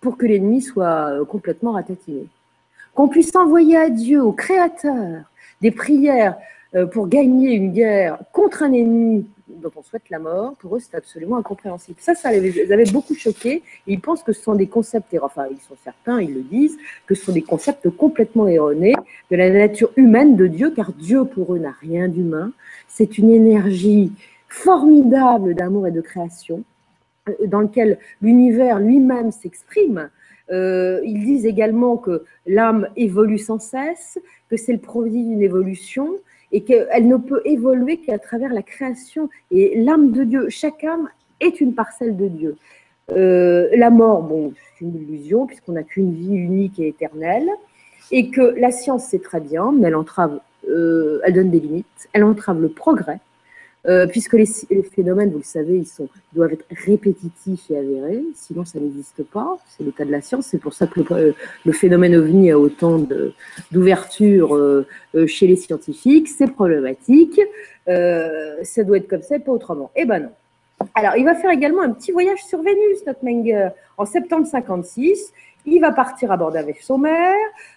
pour 0.00 0.16
que 0.16 0.26
l'ennemi 0.26 0.62
soit 0.62 1.24
complètement 1.26 1.72
ratatiné, 1.72 2.26
qu'on 2.94 3.08
puisse 3.08 3.34
envoyer 3.36 3.76
à 3.76 3.90
Dieu, 3.90 4.22
au 4.22 4.32
Créateur, 4.32 5.24
des 5.60 5.70
prières 5.70 6.36
pour 6.92 7.08
gagner 7.08 7.52
une 7.52 7.72
guerre 7.72 8.18
contre 8.32 8.62
un 8.62 8.72
ennemi 8.72 9.26
dont 9.60 9.70
on 9.76 9.82
souhaite 9.82 10.08
la 10.10 10.18
mort, 10.18 10.54
pour 10.58 10.76
eux, 10.76 10.80
c'est 10.80 10.96
absolument 10.96 11.36
incompréhensible. 11.36 11.98
Ça, 12.00 12.14
ça 12.14 12.32
les 12.32 12.72
avait 12.72 12.90
beaucoup 12.90 13.14
choqués. 13.14 13.62
ils 13.86 14.00
pensent 14.00 14.22
que 14.22 14.32
ce 14.32 14.42
sont 14.42 14.54
des 14.54 14.66
concepts, 14.66 15.16
enfin, 15.22 15.46
ils 15.50 15.60
sont 15.60 15.76
certains, 15.82 16.20
ils 16.20 16.34
le 16.34 16.42
disent, 16.42 16.76
que 17.06 17.14
ce 17.14 17.26
sont 17.26 17.32
des 17.32 17.42
concepts 17.42 17.88
complètement 17.90 18.48
erronés 18.48 18.94
de 19.30 19.36
la 19.36 19.50
nature 19.50 19.92
humaine 19.96 20.36
de 20.36 20.46
Dieu, 20.46 20.72
car 20.74 20.92
Dieu, 20.92 21.24
pour 21.24 21.54
eux, 21.54 21.58
n'a 21.58 21.74
rien 21.80 22.08
d'humain. 22.08 22.52
C'est 22.88 23.18
une 23.18 23.30
énergie 23.30 24.12
formidable 24.48 25.54
d'amour 25.54 25.86
et 25.86 25.92
de 25.92 26.00
création, 26.00 26.64
euh, 27.28 27.32
dans 27.46 27.60
lequel 27.60 27.98
l'univers 28.20 28.78
lui-même 28.78 29.32
s'exprime. 29.32 30.10
Euh, 30.50 31.00
ils 31.04 31.24
disent 31.24 31.46
également 31.46 31.96
que 31.96 32.24
l'âme 32.46 32.88
évolue 32.96 33.38
sans 33.38 33.58
cesse, 33.58 34.18
que 34.50 34.56
c'est 34.56 34.72
le 34.72 34.80
produit 34.80 35.24
d'une 35.24 35.40
évolution, 35.40 36.16
et 36.52 36.62
qu'elle 36.62 37.08
ne 37.08 37.16
peut 37.16 37.40
évoluer 37.44 37.96
qu'à 37.98 38.18
travers 38.18 38.52
la 38.52 38.62
création. 38.62 39.28
Et 39.50 39.82
l'âme 39.82 40.12
de 40.12 40.24
Dieu, 40.24 40.48
chaque 40.50 40.84
âme 40.84 41.08
est 41.40 41.60
une 41.60 41.74
parcelle 41.74 42.16
de 42.16 42.28
Dieu. 42.28 42.56
Euh, 43.10 43.68
la 43.74 43.90
mort, 43.90 44.22
bon, 44.22 44.52
c'est 44.54 44.84
une 44.84 44.94
illusion 44.94 45.46
puisqu'on 45.46 45.72
n'a 45.72 45.82
qu'une 45.82 46.14
vie 46.14 46.34
unique 46.34 46.78
et 46.78 46.88
éternelle, 46.88 47.48
et 48.10 48.30
que 48.30 48.40
la 48.58 48.70
science 48.70 49.06
c'est 49.10 49.22
très 49.22 49.40
bien, 49.40 49.72
mais 49.72 49.88
elle 49.88 49.96
entrave, 49.96 50.40
euh, 50.68 51.20
elle 51.24 51.34
donne 51.34 51.50
des 51.50 51.60
limites, 51.60 52.08
elle 52.12 52.24
entrave 52.24 52.60
le 52.60 52.68
progrès, 52.68 53.18
euh, 53.88 54.06
puisque 54.06 54.34
les, 54.34 54.46
phénomènes, 54.94 55.30
vous 55.32 55.38
le 55.38 55.44
savez, 55.44 55.78
ils, 55.78 56.08
doivent 56.32 56.52
être 56.52 56.64
répétitifs 56.70 57.68
et 57.68 57.76
avérés, 57.76 58.22
sinon 58.34 58.64
ça 58.64 58.78
n'existe 58.78 59.24
pas, 59.24 59.58
c'est 59.68 59.82
l'état 59.82 60.04
de 60.04 60.12
la 60.12 60.20
science, 60.20 60.46
c'est 60.46 60.58
pour 60.58 60.72
ça 60.72 60.86
que 60.86 61.00
le, 61.00 61.34
euh, 61.66 61.72
phénomène 61.72 62.14
ovni 62.14 62.52
a 62.52 62.58
autant 62.58 63.04
d'ouverture 63.72 64.54
euh, 64.54 64.86
chez 65.26 65.48
les 65.48 65.56
scientifiques, 65.56 66.28
c'est 66.28 66.46
problématique, 66.46 67.40
ça 67.86 68.84
doit 68.84 68.98
être 68.98 69.08
comme 69.08 69.22
ça 69.22 69.36
et 69.36 69.40
pas 69.40 69.50
autrement. 69.50 69.90
Eh 69.96 70.04
ben 70.04 70.20
non. 70.20 70.30
Alors, 70.94 71.16
il 71.16 71.24
va 71.24 71.34
faire 71.34 71.50
également 71.50 71.82
un 71.82 71.90
petit 71.90 72.10
voyage 72.10 72.44
sur 72.44 72.62
Vénus, 72.62 73.06
notre 73.06 73.24
Menger, 73.24 73.68
en 73.98 74.04
septembre 74.04 74.46
56. 74.46 75.32
Il 75.64 75.80
va 75.80 75.92
partir 75.92 76.32
à 76.32 76.36
bord 76.36 76.50
d'un 76.50 76.62
vaisseau 76.62 76.98
mère. 76.98 77.34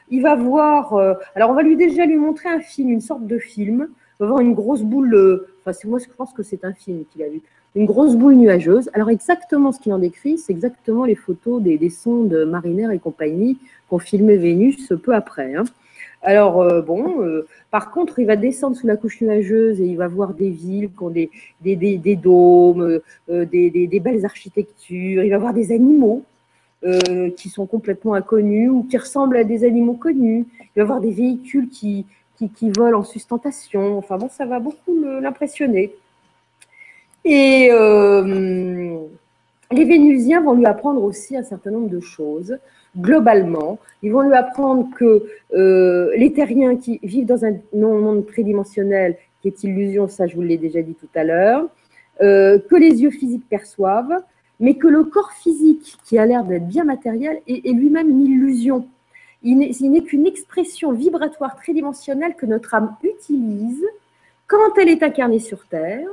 Il 0.09 0.23
va 0.23 0.35
voir. 0.35 0.95
alors, 1.35 1.49
on 1.49 1.53
va 1.53 1.61
lui 1.61 1.75
déjà 1.75 2.05
lui 2.05 2.17
montrer 2.17 2.49
un 2.49 2.59
film, 2.59 2.89
une 2.89 3.01
sorte 3.01 3.25
de 3.27 3.37
film 3.37 3.89
va 4.19 4.27
voir 4.27 4.39
une 4.39 4.53
grosse 4.53 4.81
boule, 4.81 5.45
enfin 5.65 5.73
c'est 5.73 5.87
moi 5.87 5.97
je 5.99 6.05
pense 6.15 6.31
que 6.31 6.43
c'est 6.43 6.63
un 6.63 6.73
film 6.73 7.05
qu'il 7.11 7.23
a 7.23 7.29
vu, 7.29 7.41
une 7.75 7.85
grosse 7.85 8.15
boule 8.15 8.35
nuageuse. 8.35 8.89
Alors 8.93 9.09
exactement 9.09 9.71
ce 9.71 9.79
qu'il 9.79 9.91
en 9.93 9.99
décrit, 9.99 10.37
c'est 10.37 10.53
exactement 10.53 11.05
les 11.05 11.15
photos 11.15 11.61
des, 11.61 11.89
sondes 11.89 12.45
marinaires 12.47 12.91
et 12.91 12.99
compagnie 12.99 13.57
qu'ont 13.89 13.99
filmé 13.99 14.37
Vénus 14.37 14.93
peu 15.03 15.13
après. 15.13 15.55
Hein. 15.55 15.63
Alors 16.21 16.61
euh, 16.61 16.81
bon, 16.81 17.21
euh, 17.21 17.47
par 17.71 17.91
contre, 17.91 18.19
il 18.19 18.27
va 18.27 18.35
descendre 18.35 18.77
sous 18.77 18.87
la 18.87 18.95
couche 18.95 19.21
nuageuse 19.21 19.81
et 19.81 19.85
il 19.85 19.97
va 19.97 20.07
voir 20.07 20.33
des 20.33 20.49
villes 20.49 20.89
qui 20.89 21.03
ont 21.03 21.09
des, 21.09 21.29
dômes, 22.15 22.99
des, 23.27 23.69
des, 23.69 23.99
belles 23.99 24.25
architectures, 24.25 25.23
il 25.23 25.29
va 25.29 25.37
voir 25.37 25.53
des 25.53 25.71
animaux. 25.71 26.23
qui 27.35 27.49
sont 27.49 27.65
complètement 27.65 28.13
inconnus 28.13 28.69
ou 28.69 28.83
qui 28.83 28.97
ressemblent 28.97 29.37
à 29.37 29.43
des 29.43 29.63
animaux 29.63 29.95
connus. 29.95 30.45
Il 30.75 30.79
va 30.81 30.85
voir 30.85 31.01
des 31.01 31.09
véhicules 31.11 31.67
qui, 31.67 32.05
qui, 32.37 32.49
qui 32.49 32.71
vole 32.71 32.95
en 32.95 33.03
sustentation. 33.03 33.97
Enfin 33.97 34.17
ça 34.29 34.45
va 34.45 34.59
beaucoup 34.59 34.95
l'impressionner. 35.21 35.93
Et 37.25 37.69
euh, 37.71 38.99
les 39.71 39.83
Vénusiens 39.83 40.41
vont 40.41 40.53
lui 40.53 40.67
apprendre 40.67 41.03
aussi 41.03 41.35
un 41.35 41.43
certain 41.43 41.71
nombre 41.71 41.89
de 41.89 41.99
choses. 41.99 42.57
Globalement, 42.97 43.79
ils 44.03 44.11
vont 44.11 44.21
lui 44.21 44.35
apprendre 44.35 44.87
que 44.95 45.25
euh, 45.53 46.11
les 46.15 46.31
terriens 46.31 46.77
qui 46.77 46.99
vivent 47.03 47.25
dans 47.25 47.43
un 47.43 47.53
monde 47.73 48.25
tridimensionnel, 48.27 49.17
qui 49.41 49.49
est 49.49 49.63
illusion, 49.63 50.07
ça 50.07 50.27
je 50.27 50.35
vous 50.35 50.43
l'ai 50.43 50.57
déjà 50.57 50.81
dit 50.81 50.93
tout 50.93 51.09
à 51.15 51.23
l'heure, 51.23 51.67
euh, 52.21 52.59
que 52.69 52.75
les 52.75 53.01
yeux 53.01 53.09
physiques 53.09 53.49
perçoivent, 53.49 54.21
mais 54.59 54.75
que 54.75 54.87
le 54.87 55.03
corps 55.03 55.33
physique, 55.33 55.97
qui 56.05 56.17
a 56.17 56.25
l'air 56.25 56.45
d'être 56.45 56.67
bien 56.67 56.85
matériel, 56.85 57.41
est 57.47 57.73
lui-même 57.73 58.09
une 58.09 58.21
illusion 58.21 58.87
il 59.45 59.91
n'est 59.91 60.01
qu'une 60.01 60.25
expression 60.25 60.91
vibratoire 60.91 61.55
tridimensionnelle 61.55 62.35
que 62.35 62.45
notre 62.45 62.73
âme 62.73 62.95
utilise 63.03 63.85
quand 64.47 64.77
elle 64.77 64.89
est 64.89 65.03
incarnée 65.03 65.39
sur 65.39 65.65
Terre, 65.67 66.07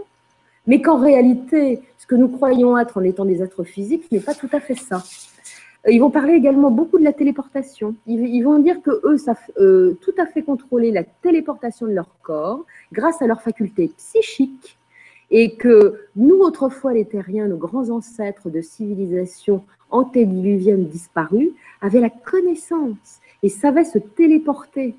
mais 0.66 0.80
qu'en 0.80 0.98
réalité, 0.98 1.80
ce 1.98 2.06
que 2.06 2.14
nous 2.14 2.28
croyons 2.28 2.78
être 2.78 2.98
en 2.98 3.02
étant 3.02 3.24
des 3.24 3.42
êtres 3.42 3.64
physiques 3.64 4.10
n'est 4.12 4.20
pas 4.20 4.34
tout 4.34 4.48
à 4.52 4.60
fait 4.60 4.74
ça. 4.74 5.02
Ils 5.88 5.98
vont 5.98 6.10
parler 6.10 6.34
également 6.34 6.70
beaucoup 6.70 6.98
de 6.98 7.04
la 7.04 7.12
téléportation. 7.12 7.96
Ils, 8.06 8.42
vont 8.42 8.60
dire 8.60 8.80
que 8.82 9.00
eux 9.04 9.18
savent 9.18 9.36
euh, 9.58 9.98
tout 10.00 10.14
à 10.16 10.26
fait 10.26 10.42
contrôler 10.42 10.92
la 10.92 11.02
téléportation 11.02 11.86
de 11.86 11.92
leur 11.92 12.14
corps 12.22 12.64
grâce 12.92 13.20
à 13.20 13.26
leurs 13.26 13.42
facultés 13.42 13.90
psychiques 13.96 14.78
et 15.32 15.56
que 15.56 15.98
nous, 16.14 16.36
autrefois 16.36 16.92
les 16.92 17.06
terriens, 17.06 17.48
nos 17.48 17.56
grands 17.56 17.90
ancêtres 17.90 18.48
de 18.48 18.60
civilisation 18.60 19.64
antédiluvienne 19.90 20.86
disparue, 20.86 21.50
avaient 21.80 22.00
la 22.00 22.10
connaissance 22.10 23.20
et 23.42 23.48
savaient 23.48 23.84
se 23.84 23.98
téléporter. 23.98 24.94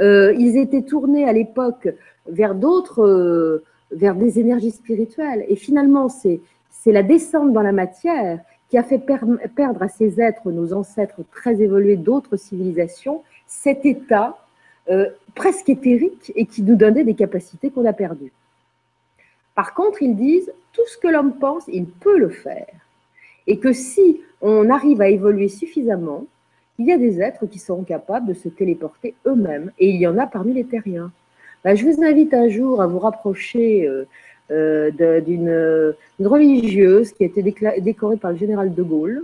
Euh, 0.00 0.34
ils 0.38 0.56
étaient 0.56 0.82
tournés 0.82 1.28
à 1.28 1.32
l'époque 1.32 1.88
vers 2.26 2.54
d'autres 2.54 3.02
euh, 3.02 3.64
vers 3.90 4.14
des 4.14 4.38
énergies 4.38 4.70
spirituelles. 4.70 5.44
Et 5.48 5.56
finalement, 5.56 6.08
c'est 6.08 6.40
la 6.86 7.02
descente 7.02 7.52
dans 7.52 7.62
la 7.62 7.72
matière 7.72 8.40
qui 8.68 8.78
a 8.78 8.82
fait 8.82 8.98
perdre 8.98 9.82
à 9.82 9.88
ces 9.88 10.18
êtres, 10.20 10.50
nos 10.50 10.72
ancêtres 10.72 11.20
très 11.30 11.60
évolués 11.60 11.96
d'autres 11.96 12.36
civilisations, 12.36 13.22
cet 13.46 13.84
état 13.84 14.38
euh, 14.90 15.10
presque 15.34 15.68
éthérique 15.68 16.32
et 16.34 16.46
qui 16.46 16.62
nous 16.62 16.74
donnait 16.74 17.04
des 17.04 17.14
capacités 17.14 17.70
qu'on 17.70 17.84
a 17.84 17.92
perdues. 17.92 18.32
Par 19.54 19.74
contre, 19.74 20.02
ils 20.02 20.16
disent, 20.16 20.50
tout 20.72 20.86
ce 20.86 20.96
que 20.96 21.08
l'homme 21.08 21.34
pense, 21.38 21.64
il 21.68 21.86
peut 21.86 22.18
le 22.18 22.30
faire. 22.30 22.66
Et 23.46 23.58
que 23.58 23.72
si 23.72 24.22
on 24.40 24.70
arrive 24.70 25.02
à 25.02 25.08
évoluer 25.08 25.48
suffisamment, 25.48 26.24
il 26.82 26.88
y 26.88 26.92
a 26.92 26.98
des 26.98 27.20
êtres 27.20 27.46
qui 27.46 27.60
seront 27.60 27.84
capables 27.84 28.26
de 28.26 28.34
se 28.34 28.48
téléporter 28.48 29.14
eux-mêmes. 29.26 29.70
Et 29.78 29.90
il 29.90 30.00
y 30.00 30.06
en 30.06 30.18
a 30.18 30.26
parmi 30.26 30.52
les 30.52 30.64
terriens. 30.64 31.12
Ben, 31.62 31.76
je 31.76 31.84
vous 31.86 32.02
invite 32.02 32.34
un 32.34 32.48
jour 32.48 32.82
à 32.82 32.88
vous 32.88 32.98
rapprocher 32.98 33.86
euh, 33.86 34.04
euh, 34.50 35.20
d'une 35.20 36.26
religieuse 36.26 37.12
qui 37.12 37.22
a 37.22 37.26
été 37.26 37.40
décorée 37.42 38.16
par 38.16 38.32
le 38.32 38.36
général 38.36 38.74
de 38.74 38.82
Gaulle, 38.82 39.22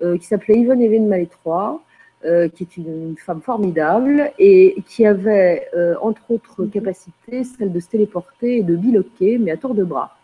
euh, 0.00 0.16
qui 0.16 0.24
s'appelait 0.24 0.56
Yvonne 0.60 0.80
Even 0.80 1.06
Malétroit, 1.08 1.82
qui 2.22 2.62
est 2.62 2.76
une, 2.76 3.16
femme 3.18 3.40
formidable 3.40 4.30
et 4.38 4.76
qui 4.88 5.04
avait, 5.04 5.66
entre 6.00 6.30
autres 6.30 6.66
capacités, 6.66 7.42
celle 7.42 7.72
de 7.72 7.80
se 7.80 7.88
téléporter 7.88 8.58
et 8.58 8.62
de 8.62 8.76
biloquer, 8.76 9.38
mais 9.38 9.50
à 9.50 9.56
tort 9.56 9.74
de 9.74 9.82
bras. 9.82 10.16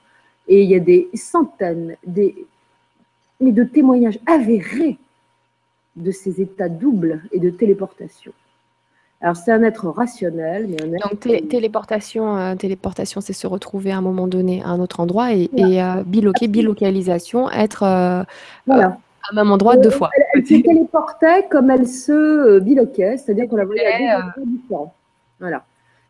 Et 0.47 0.63
il 0.63 0.71
y 0.71 0.77
a 0.77 0.79
des 0.79 1.09
centaines, 1.15 1.97
des, 2.07 2.37
mais 3.41 3.51
de 3.51 3.65
témoignages 3.65 4.21
avérés 4.27 4.97
de 5.99 6.11
ces 6.11 6.41
états 6.41 6.69
doubles 6.69 7.23
et 7.33 7.39
de 7.39 7.51
téléportation. 7.51 8.33
Alors, 9.21 9.37
c'est 9.37 9.51
un 9.51 9.63
être 9.65 9.89
rationnel, 9.89 10.69
mais 10.69 10.83
un 10.83 10.93
être... 10.93 11.29
Donc, 11.29 11.49
téléportation, 11.49 12.37
euh, 12.37 12.55
téléportation 12.55 13.21
c'est 13.21 13.33
se 13.33 13.49
retrouver 13.49 13.91
à 13.91 13.99
un 13.99 14.01
moment 14.01 14.29
donné 14.29 14.63
à 14.63 14.69
un 14.69 14.81
autre 14.81 15.01
endroit 15.01 15.33
et, 15.33 15.51
euh, 15.57 16.05
biloquer, 16.05 16.47
bilocalisation, 16.47 17.51
être 17.51 17.83
euh, 17.83 18.23
à 18.71 18.99
un 19.31 19.35
même 19.35 19.51
endroit 19.51 19.77
deux 19.77 19.91
fois. 19.91 20.11
Elle, 20.35 20.47
se 20.47 20.63
téléportait 20.63 21.49
comme 21.51 21.71
elle 21.71 21.89
se 21.89 22.61
biloquait, 22.61 23.17
c'est-à-dire 23.17 23.49
qu'on 23.49 23.57
la 23.57 23.65
voyait 23.65 24.09
à 24.09 24.33
deux 24.37 24.45
différents. 24.47 24.95
Voilà. 25.41 25.65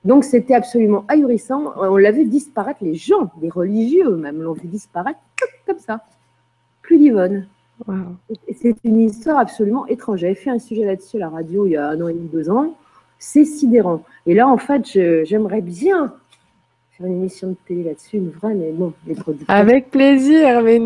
Donc, 0.05 0.25
c'était 0.25 0.55
absolument 0.55 1.05
ahurissant. 1.09 1.73
On 1.77 1.97
l'a 1.97 2.13
vu 2.13 2.27
disparaître, 2.27 2.81
les 2.83 2.95
gens, 2.95 3.31
des 3.41 3.49
religieux 3.49 4.17
même, 4.17 4.43
l'ont 4.43 4.53
vu 4.53 4.69
disparaître 4.69 5.19
comme 5.67 5.79
ça. 5.79 6.01
Plus 6.83 6.99
d'Yvonne. 6.99 7.47
C'est 8.61 8.77
une 8.85 9.01
histoire 9.01 9.39
absolument 9.39 9.87
étrange. 9.87 10.21
J'avais 10.21 10.35
fait 10.35 10.51
un 10.51 10.59
sujet 10.59 10.85
là-dessus 10.85 11.17
à 11.17 11.21
la 11.21 11.29
radio 11.29 11.67
il 11.67 11.73
y 11.73 11.77
a 11.77 11.89
un 11.89 12.01
an 12.01 12.09
et 12.09 12.13
demi, 12.13 12.29
deux 12.29 12.51
ans. 12.51 12.75
C'est 13.19 13.45
sidérant. 13.45 14.03
Et 14.27 14.35
là, 14.35 14.49
en 14.49 14.59
fait, 14.59 14.85
j'aimerais 15.25 15.61
bien 15.61 16.15
faire 16.93 17.07
une 17.07 17.15
émission 17.15 17.49
de 17.51 17.57
télé 17.67 17.85
là-dessus, 17.85 18.17
une 18.17 18.31
vraie, 18.31 18.55
mais 18.55 18.73
bon, 18.73 18.93
les 19.07 19.15
producteurs. 19.15 19.55
Avec 19.55 19.91
plaisir, 19.91 20.63
mais 20.63 20.81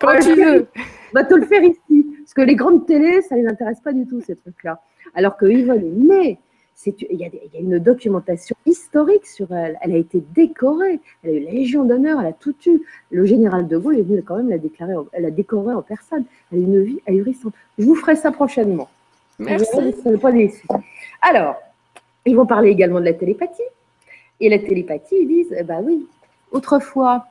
quand 0.00 0.18
tu 0.20 0.34
veux. 0.34 0.66
Va 1.14 1.24
te 1.24 1.34
le 1.34 1.46
faire 1.46 1.62
ici. 1.62 2.06
Parce 2.18 2.34
que 2.34 2.42
les 2.42 2.56
grandes 2.56 2.84
télés, 2.84 3.22
ça 3.22 3.34
ne 3.36 3.42
les 3.42 3.48
intéresse 3.48 3.80
pas 3.80 3.92
du 3.92 4.06
tout, 4.06 4.20
ces 4.20 4.36
trucs-là. 4.36 4.82
Alors 5.14 5.38
que 5.38 5.46
Yvonne 5.46 5.78
est 5.78 6.06
née 6.14 6.38
il 6.86 7.20
y, 7.20 7.24
a, 7.24 7.28
une 7.58 7.78
documentation 7.78 8.54
historique 8.64 9.26
sur 9.26 9.52
elle. 9.52 9.78
Elle 9.82 9.92
a 9.92 9.96
été 9.96 10.22
décorée. 10.34 11.00
Elle 11.22 11.30
a 11.30 11.32
eu 11.32 11.40
la 11.40 11.50
Légion 11.50 11.84
d'honneur. 11.84 12.20
Elle 12.20 12.28
a 12.28 12.32
tout 12.32 12.54
eu. 12.66 12.80
Le 13.10 13.24
général 13.24 13.66
de 13.66 13.76
Gaulle 13.76 13.98
est 13.98 14.02
venu 14.02 14.22
quand 14.22 14.36
même 14.36 14.48
la 14.48 14.58
déclarer. 14.58 14.94
Elle 15.12 15.26
a 15.26 15.30
décoré 15.30 15.74
en 15.74 15.82
personne. 15.82 16.24
Elle 16.52 16.58
a 16.58 16.62
une 16.62 16.82
vie 16.82 17.00
ahurissante. 17.06 17.52
Je 17.78 17.84
vous 17.84 17.96
ferai 17.96 18.16
ça 18.16 18.30
prochainement. 18.30 18.88
Merci. 19.38 19.66
Alors, 21.22 21.56
ils 22.24 22.36
vont 22.36 22.46
parler 22.46 22.70
également 22.70 23.00
de 23.00 23.06
la 23.06 23.14
télépathie. 23.14 23.62
Et 24.40 24.48
la 24.48 24.58
télépathie, 24.58 25.16
ils 25.20 25.28
disent, 25.28 25.54
eh 25.58 25.64
ben 25.64 25.82
oui, 25.84 26.06
autrefois, 26.52 27.26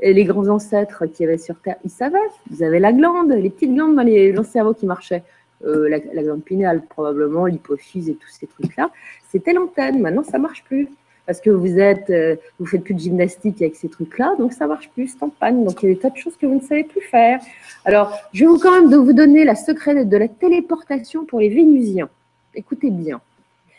les 0.00 0.24
grands 0.24 0.48
ancêtres 0.48 1.06
qui 1.06 1.24
avaient 1.24 1.38
sur 1.38 1.60
Terre, 1.60 1.76
ils 1.84 1.90
savaient. 1.90 2.18
Vous 2.50 2.62
avez 2.64 2.80
la 2.80 2.92
glande, 2.92 3.30
les 3.30 3.50
petites 3.50 3.72
glandes 3.72 3.94
dans, 3.94 4.02
les, 4.02 4.32
dans 4.32 4.42
le 4.42 4.48
cerveau 4.48 4.74
qui 4.74 4.86
marchaient. 4.86 5.22
Euh, 5.64 5.88
la, 5.88 6.22
glande 6.22 6.42
pinéale 6.42 6.82
probablement, 6.88 7.46
l'hypophyse 7.46 8.08
et 8.08 8.14
tous 8.14 8.28
ces 8.28 8.46
trucs-là, 8.46 8.90
c'était 9.30 9.52
l'antenne. 9.52 10.00
Maintenant, 10.00 10.24
ça 10.24 10.38
marche 10.38 10.64
plus 10.64 10.88
parce 11.24 11.40
que 11.40 11.50
vous 11.50 11.78
êtes, 11.78 12.10
euh, 12.10 12.34
vous 12.58 12.66
faites 12.66 12.82
plus 12.82 12.94
de 12.94 12.98
gymnastique 12.98 13.62
avec 13.62 13.76
ces 13.76 13.88
trucs-là, 13.88 14.34
donc 14.38 14.52
ça 14.52 14.66
marche 14.66 14.90
plus, 14.90 15.08
c'est 15.08 15.22
en 15.22 15.28
panne. 15.28 15.64
Donc 15.64 15.82
il 15.82 15.88
y 15.88 15.92
a 15.92 15.94
des 15.94 16.00
tas 16.00 16.10
de 16.10 16.16
choses 16.16 16.36
que 16.36 16.46
vous 16.46 16.56
ne 16.56 16.60
savez 16.60 16.82
plus 16.82 17.00
faire. 17.00 17.40
Alors, 17.84 18.12
je 18.32 18.40
vais 18.40 18.46
vous 18.46 18.58
quand 18.58 18.72
même 18.72 18.90
de 18.90 18.96
vous 18.96 19.12
donner 19.12 19.44
la 19.44 19.54
secret 19.54 20.04
de 20.04 20.16
la 20.16 20.28
téléportation 20.28 21.24
pour 21.24 21.38
les 21.38 21.48
Vénusiens. 21.48 22.08
Écoutez 22.54 22.90
bien. 22.90 23.20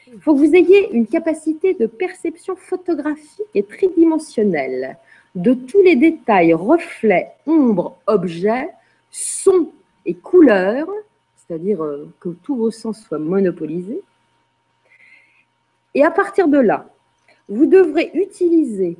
Il 0.07 0.19
faut 0.21 0.33
que 0.33 0.39
vous 0.39 0.55
ayez 0.55 0.93
une 0.93 1.07
capacité 1.07 1.73
de 1.73 1.85
perception 1.85 2.55
photographique 2.55 3.41
et 3.55 3.63
tridimensionnelle 3.63 4.97
de 5.35 5.53
tous 5.53 5.81
les 5.81 5.95
détails, 5.95 6.53
reflets, 6.53 7.31
ombres, 7.47 7.97
objets, 8.05 8.69
sons 9.11 9.69
et 10.05 10.13
couleurs 10.13 10.87
c'est-à-dire 11.47 11.83
euh, 11.83 12.09
que 12.19 12.29
tous 12.29 12.55
vos 12.55 12.71
sens 12.71 13.01
soient 13.01 13.19
monopolisés. 13.19 14.01
Et 15.93 16.03
à 16.03 16.11
partir 16.11 16.47
de 16.47 16.57
là, 16.57 16.89
vous 17.49 17.65
devrez 17.65 18.11
utiliser 18.13 18.97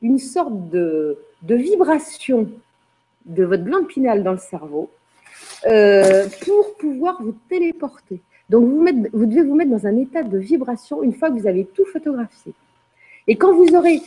une 0.00 0.18
sorte 0.18 0.70
de, 0.70 1.18
vibration 1.42 2.48
de 3.26 3.44
votre 3.44 3.62
glande 3.62 3.86
pinale 3.86 4.24
dans 4.24 4.32
le 4.32 4.38
cerveau 4.38 4.90
euh, 5.66 6.26
pour 6.44 6.76
pouvoir 6.76 7.22
vous 7.22 7.36
téléporter. 7.48 8.20
Donc, 8.48 8.64
vous, 8.64 8.84
vous 9.12 9.26
devez 9.26 9.42
vous 9.42 9.54
mettre 9.54 9.70
dans 9.70 9.86
un 9.86 9.96
état 9.96 10.22
de 10.22 10.38
vibration 10.38 11.02
une 11.02 11.14
fois 11.14 11.30
que 11.30 11.38
vous 11.38 11.46
avez 11.46 11.64
tout 11.64 11.84
photographié. 11.84 12.52
Et 13.28 13.36
quand 13.36 13.54
vous 13.54 13.76
aurez 13.76 14.02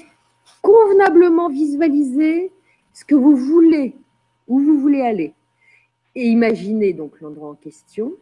convenablement 0.62 1.49
visualisé 1.49 2.52
ce 2.94 3.06
que 3.06 3.16
vous 3.16 3.36
voulez, 3.36 3.95
où 4.48 4.60
vous 4.60 4.80
voulez 4.80 5.02
aller, 5.02 5.34
et 6.15 6.27
imaginez 6.27 6.93
donc 6.93 7.19
l'endroit 7.21 7.49
en 7.49 7.55
question, 7.55 8.13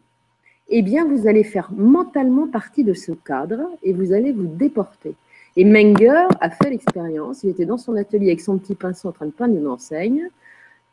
eh 0.68 0.82
bien, 0.82 1.04
vous 1.04 1.26
allez 1.26 1.44
faire 1.44 1.70
mentalement 1.72 2.48
partie 2.48 2.84
de 2.84 2.94
ce 2.94 3.12
cadre 3.12 3.60
et 3.82 3.92
vous 3.92 4.12
allez 4.12 4.32
vous 4.32 4.46
déporter. 4.46 5.14
Et 5.56 5.64
Menger 5.64 6.26
a 6.40 6.50
fait 6.50 6.70
l'expérience. 6.70 7.44
Il 7.44 7.50
était 7.50 7.66
dans 7.66 7.78
son 7.78 7.96
atelier 7.96 8.28
avec 8.28 8.40
son 8.40 8.58
petit 8.58 8.74
pinceau 8.74 9.08
en 9.08 9.12
train 9.12 9.26
de 9.26 9.30
peindre 9.30 9.56
une 9.56 9.68
enseigne. 9.68 10.28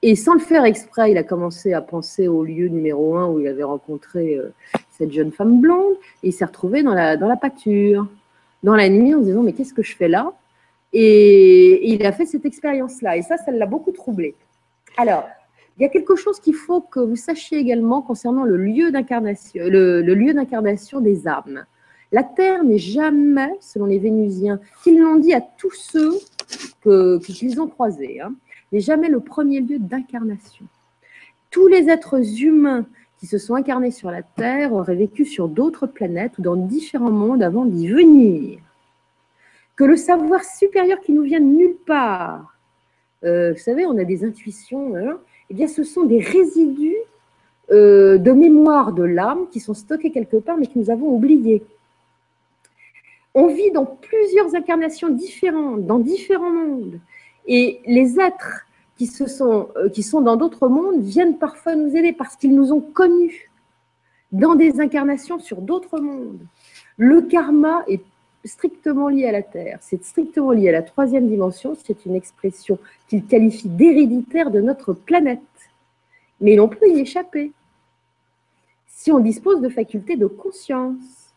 Et 0.03 0.15
sans 0.15 0.33
le 0.33 0.39
faire 0.39 0.65
exprès, 0.65 1.11
il 1.11 1.17
a 1.17 1.23
commencé 1.23 1.73
à 1.73 1.81
penser 1.81 2.27
au 2.27 2.43
lieu 2.43 2.67
numéro 2.67 3.15
un 3.15 3.27
où 3.27 3.39
il 3.39 3.47
avait 3.47 3.63
rencontré 3.63 4.35
euh, 4.35 4.53
cette 4.91 5.11
jeune 5.11 5.31
femme 5.31 5.61
blonde. 5.61 5.93
Et 6.21 6.29
il 6.29 6.33
s'est 6.33 6.45
retrouvé 6.45 6.83
dans 6.83 6.93
la, 6.93 7.17
dans 7.17 7.27
la 7.27 7.37
pâture, 7.37 8.07
dans 8.63 8.75
la 8.75 8.89
nuit, 8.89 9.15
en 9.15 9.19
se 9.19 9.25
disant 9.25 9.41
Mais 9.41 9.53
qu'est-ce 9.53 9.73
que 9.73 9.83
je 9.83 9.95
fais 9.95 10.07
là? 10.07 10.33
Et 10.93 11.89
il 11.89 12.05
a 12.05 12.11
fait 12.11 12.25
cette 12.25 12.45
expérience-là. 12.45 13.17
Et 13.17 13.21
ça, 13.21 13.37
ça 13.37 13.51
l'a 13.51 13.65
beaucoup 13.65 13.91
troublé. 13.91 14.35
Alors, 14.97 15.27
il 15.77 15.83
y 15.83 15.85
a 15.85 15.89
quelque 15.89 16.15
chose 16.15 16.39
qu'il 16.39 16.55
faut 16.55 16.81
que 16.81 16.99
vous 16.99 17.15
sachiez 17.15 17.57
également 17.57 18.01
concernant 18.01 18.43
le 18.43 18.57
lieu 18.57 18.91
d'incarnation, 18.91 19.63
le, 19.65 20.01
lieu 20.01 20.33
d'incarnation 20.33 20.99
des 20.99 21.27
âmes. 21.27 21.65
La 22.11 22.23
Terre 22.23 22.63
n'est 22.63 22.77
jamais, 22.77 23.51
selon 23.61 23.85
les 23.85 23.97
Vénusiens, 23.97 24.59
qu'ils 24.83 24.99
l'ont 24.99 25.15
dit 25.15 25.33
à 25.33 25.41
tous 25.41 25.71
ceux 25.71 26.19
qu'ils 27.21 27.61
ont 27.61 27.67
croisés, 27.67 28.19
hein, 28.19 28.33
n'est 28.71 28.81
jamais 28.81 29.09
le 29.09 29.21
premier 29.21 29.61
lieu 29.61 29.79
d'incarnation. 29.79 30.65
Tous 31.49 31.67
les 31.67 31.89
êtres 31.89 32.43
humains 32.43 32.85
qui 33.19 33.27
se 33.27 33.37
sont 33.37 33.55
incarnés 33.55 33.91
sur 33.91 34.11
la 34.11 34.23
Terre 34.23 34.73
auraient 34.73 34.95
vécu 34.95 35.25
sur 35.25 35.47
d'autres 35.47 35.87
planètes 35.87 36.37
ou 36.39 36.41
dans 36.41 36.55
différents 36.55 37.11
mondes 37.11 37.43
avant 37.43 37.65
d'y 37.65 37.87
venir. 37.87 38.59
Que 39.75 39.83
le 39.83 39.95
savoir 39.95 40.43
supérieur 40.43 40.99
qui 41.01 41.13
nous 41.13 41.23
vient 41.23 41.39
de 41.39 41.45
nulle 41.45 41.77
part, 41.85 42.57
euh, 43.23 43.53
vous 43.53 43.59
savez, 43.59 43.85
on 43.85 43.97
a 43.97 44.03
des 44.03 44.25
intuitions, 44.25 44.95
hein, 44.95 45.19
eh 45.51 45.53
bien, 45.53 45.67
ce 45.67 45.83
sont 45.83 46.05
des 46.05 46.19
résidus 46.19 46.95
euh, 47.71 48.17
de 48.17 48.31
mémoire 48.31 48.93
de 48.93 49.03
l'âme 49.03 49.47
qui 49.51 49.59
sont 49.59 49.73
stockés 49.73 50.09
quelque 50.09 50.37
part, 50.37 50.55
mais 50.55 50.65
que 50.65 50.79
nous 50.79 50.89
avons 50.89 51.09
oubliés. 51.09 51.61
On 53.35 53.47
vit 53.47 53.69
dans 53.71 53.85
plusieurs 53.85 54.55
incarnations 54.55 55.09
différentes, 55.09 55.85
dans 55.85 55.99
différents 55.99 56.51
mondes. 56.51 57.01
Et 57.47 57.81
les 57.85 58.17
êtres 58.17 58.65
qui, 58.95 59.07
sont, 59.07 59.67
euh, 59.75 59.89
qui 59.89 60.03
sont 60.03 60.21
dans 60.21 60.37
d'autres 60.37 60.69
mondes 60.69 61.01
viennent 61.01 61.37
parfois 61.37 61.75
nous 61.75 61.97
aider 61.97 62.13
parce 62.13 62.37
qu'ils 62.37 62.55
nous 62.55 62.71
ont 62.71 62.79
connus 62.79 63.51
dans 64.31 64.55
des 64.55 64.79
incarnations 64.79 65.37
sur 65.37 65.61
d'autres 65.61 65.99
mondes. 65.99 66.39
Le 66.95 67.23
karma 67.23 67.83
est 67.89 68.03
strictement 68.45 69.09
lié 69.09 69.25
à 69.25 69.31
la 69.31 69.43
Terre, 69.43 69.79
c'est 69.81 70.03
strictement 70.03 70.51
lié 70.51 70.69
à 70.69 70.71
la 70.71 70.81
troisième 70.81 71.27
dimension, 71.27 71.75
c'est 71.75 72.05
une 72.05 72.15
expression 72.15 72.79
qu'il 73.07 73.25
qualifie 73.25 73.69
d'héréditaire 73.69 74.51
de 74.51 74.61
notre 74.61 74.93
planète. 74.93 75.39
Mais 76.39 76.55
l'on 76.55 76.67
peut 76.67 76.89
y 76.89 76.99
échapper 76.99 77.51
si 78.87 79.11
on 79.11 79.19
dispose 79.19 79.61
de 79.61 79.69
facultés 79.69 80.15
de 80.15 80.27
conscience. 80.27 81.33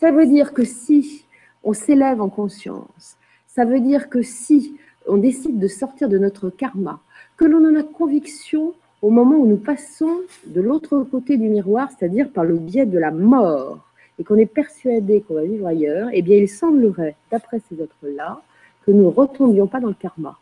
Ça 0.00 0.10
veut 0.10 0.26
dire 0.26 0.54
que 0.54 0.64
si 0.64 1.24
on 1.64 1.72
s'élève 1.72 2.20
en 2.20 2.28
conscience, 2.28 3.16
ça 3.46 3.64
veut 3.64 3.80
dire 3.80 4.08
que 4.08 4.22
si 4.22 4.76
on 5.06 5.16
décide 5.16 5.58
de 5.58 5.68
sortir 5.68 6.08
de 6.08 6.18
notre 6.18 6.50
karma, 6.50 7.00
que 7.36 7.44
l'on 7.44 7.64
en 7.66 7.78
a 7.78 7.82
conviction 7.82 8.74
au 9.02 9.10
moment 9.10 9.36
où 9.36 9.46
nous 9.46 9.56
passons 9.56 10.20
de 10.46 10.60
l'autre 10.60 11.02
côté 11.04 11.36
du 11.36 11.48
miroir, 11.48 11.90
c'est-à-dire 11.90 12.30
par 12.30 12.44
le 12.44 12.58
biais 12.58 12.86
de 12.86 12.98
la 12.98 13.10
mort, 13.10 13.87
et 14.18 14.24
qu'on 14.24 14.36
est 14.36 14.46
persuadé 14.46 15.20
qu'on 15.22 15.34
va 15.34 15.44
vivre 15.44 15.66
ailleurs, 15.66 16.08
eh 16.12 16.22
bien, 16.22 16.36
il 16.36 16.48
semblerait, 16.48 17.16
d'après 17.30 17.60
ces 17.68 17.80
êtres-là, 17.80 18.40
que 18.84 18.90
nous 18.90 19.04
ne 19.04 19.14
retombions 19.14 19.66
pas 19.66 19.80
dans 19.80 19.88
le 19.88 19.94
karma. 19.94 20.38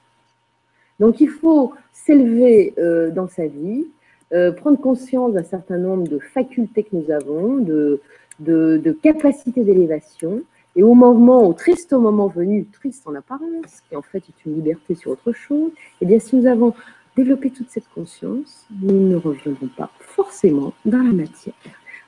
Donc 0.98 1.20
il 1.20 1.28
faut 1.28 1.74
s'élever 1.93 2.74
euh, 2.78 3.11
dans 3.11 3.28
sa 3.28 3.47
vie, 3.47 3.86
euh, 4.32 4.53
prendre 4.53 4.81
conscience 4.81 5.32
d'un 5.35 5.43
certain 5.43 5.78
nombre 5.78 6.09
de 6.09 6.19
facultés 6.19 6.85
que 6.85 6.97
nous 6.97 7.11
avons, 7.11 7.57
de, 7.59 8.01
de, 8.40 8.93
capacités 9.03 9.62
d'élévation, 9.62 10.43
et 10.74 10.82
au 10.82 10.94
moment, 10.94 11.47
au 11.47 11.53
triste 11.53 11.93
moment 11.93 12.28
venu, 12.28 12.66
triste 12.66 13.07
en 13.07 13.15
apparence, 13.15 13.81
qui 13.89 13.97
en 13.97 14.03
fait 14.03 14.19
est 14.19 14.47
une 14.47 14.55
liberté 14.55 14.94
sur 14.94 15.12
autre 15.12 15.32
chose, 15.32 15.70
eh 16.01 16.07
bien 16.07 16.19
si 16.19 16.36
nous 16.36 16.47
avons 16.47 16.74
développé 17.16 17.51
toute 17.51 17.70
cette 17.70 17.89
conscience, 17.94 18.66
nous 18.82 19.09
ne 19.09 19.16
reviendrons 19.16 19.69
pas 19.77 19.90
forcément 20.01 20.73
dans 20.85 21.03
la 21.03 21.12
matière. 21.12 21.55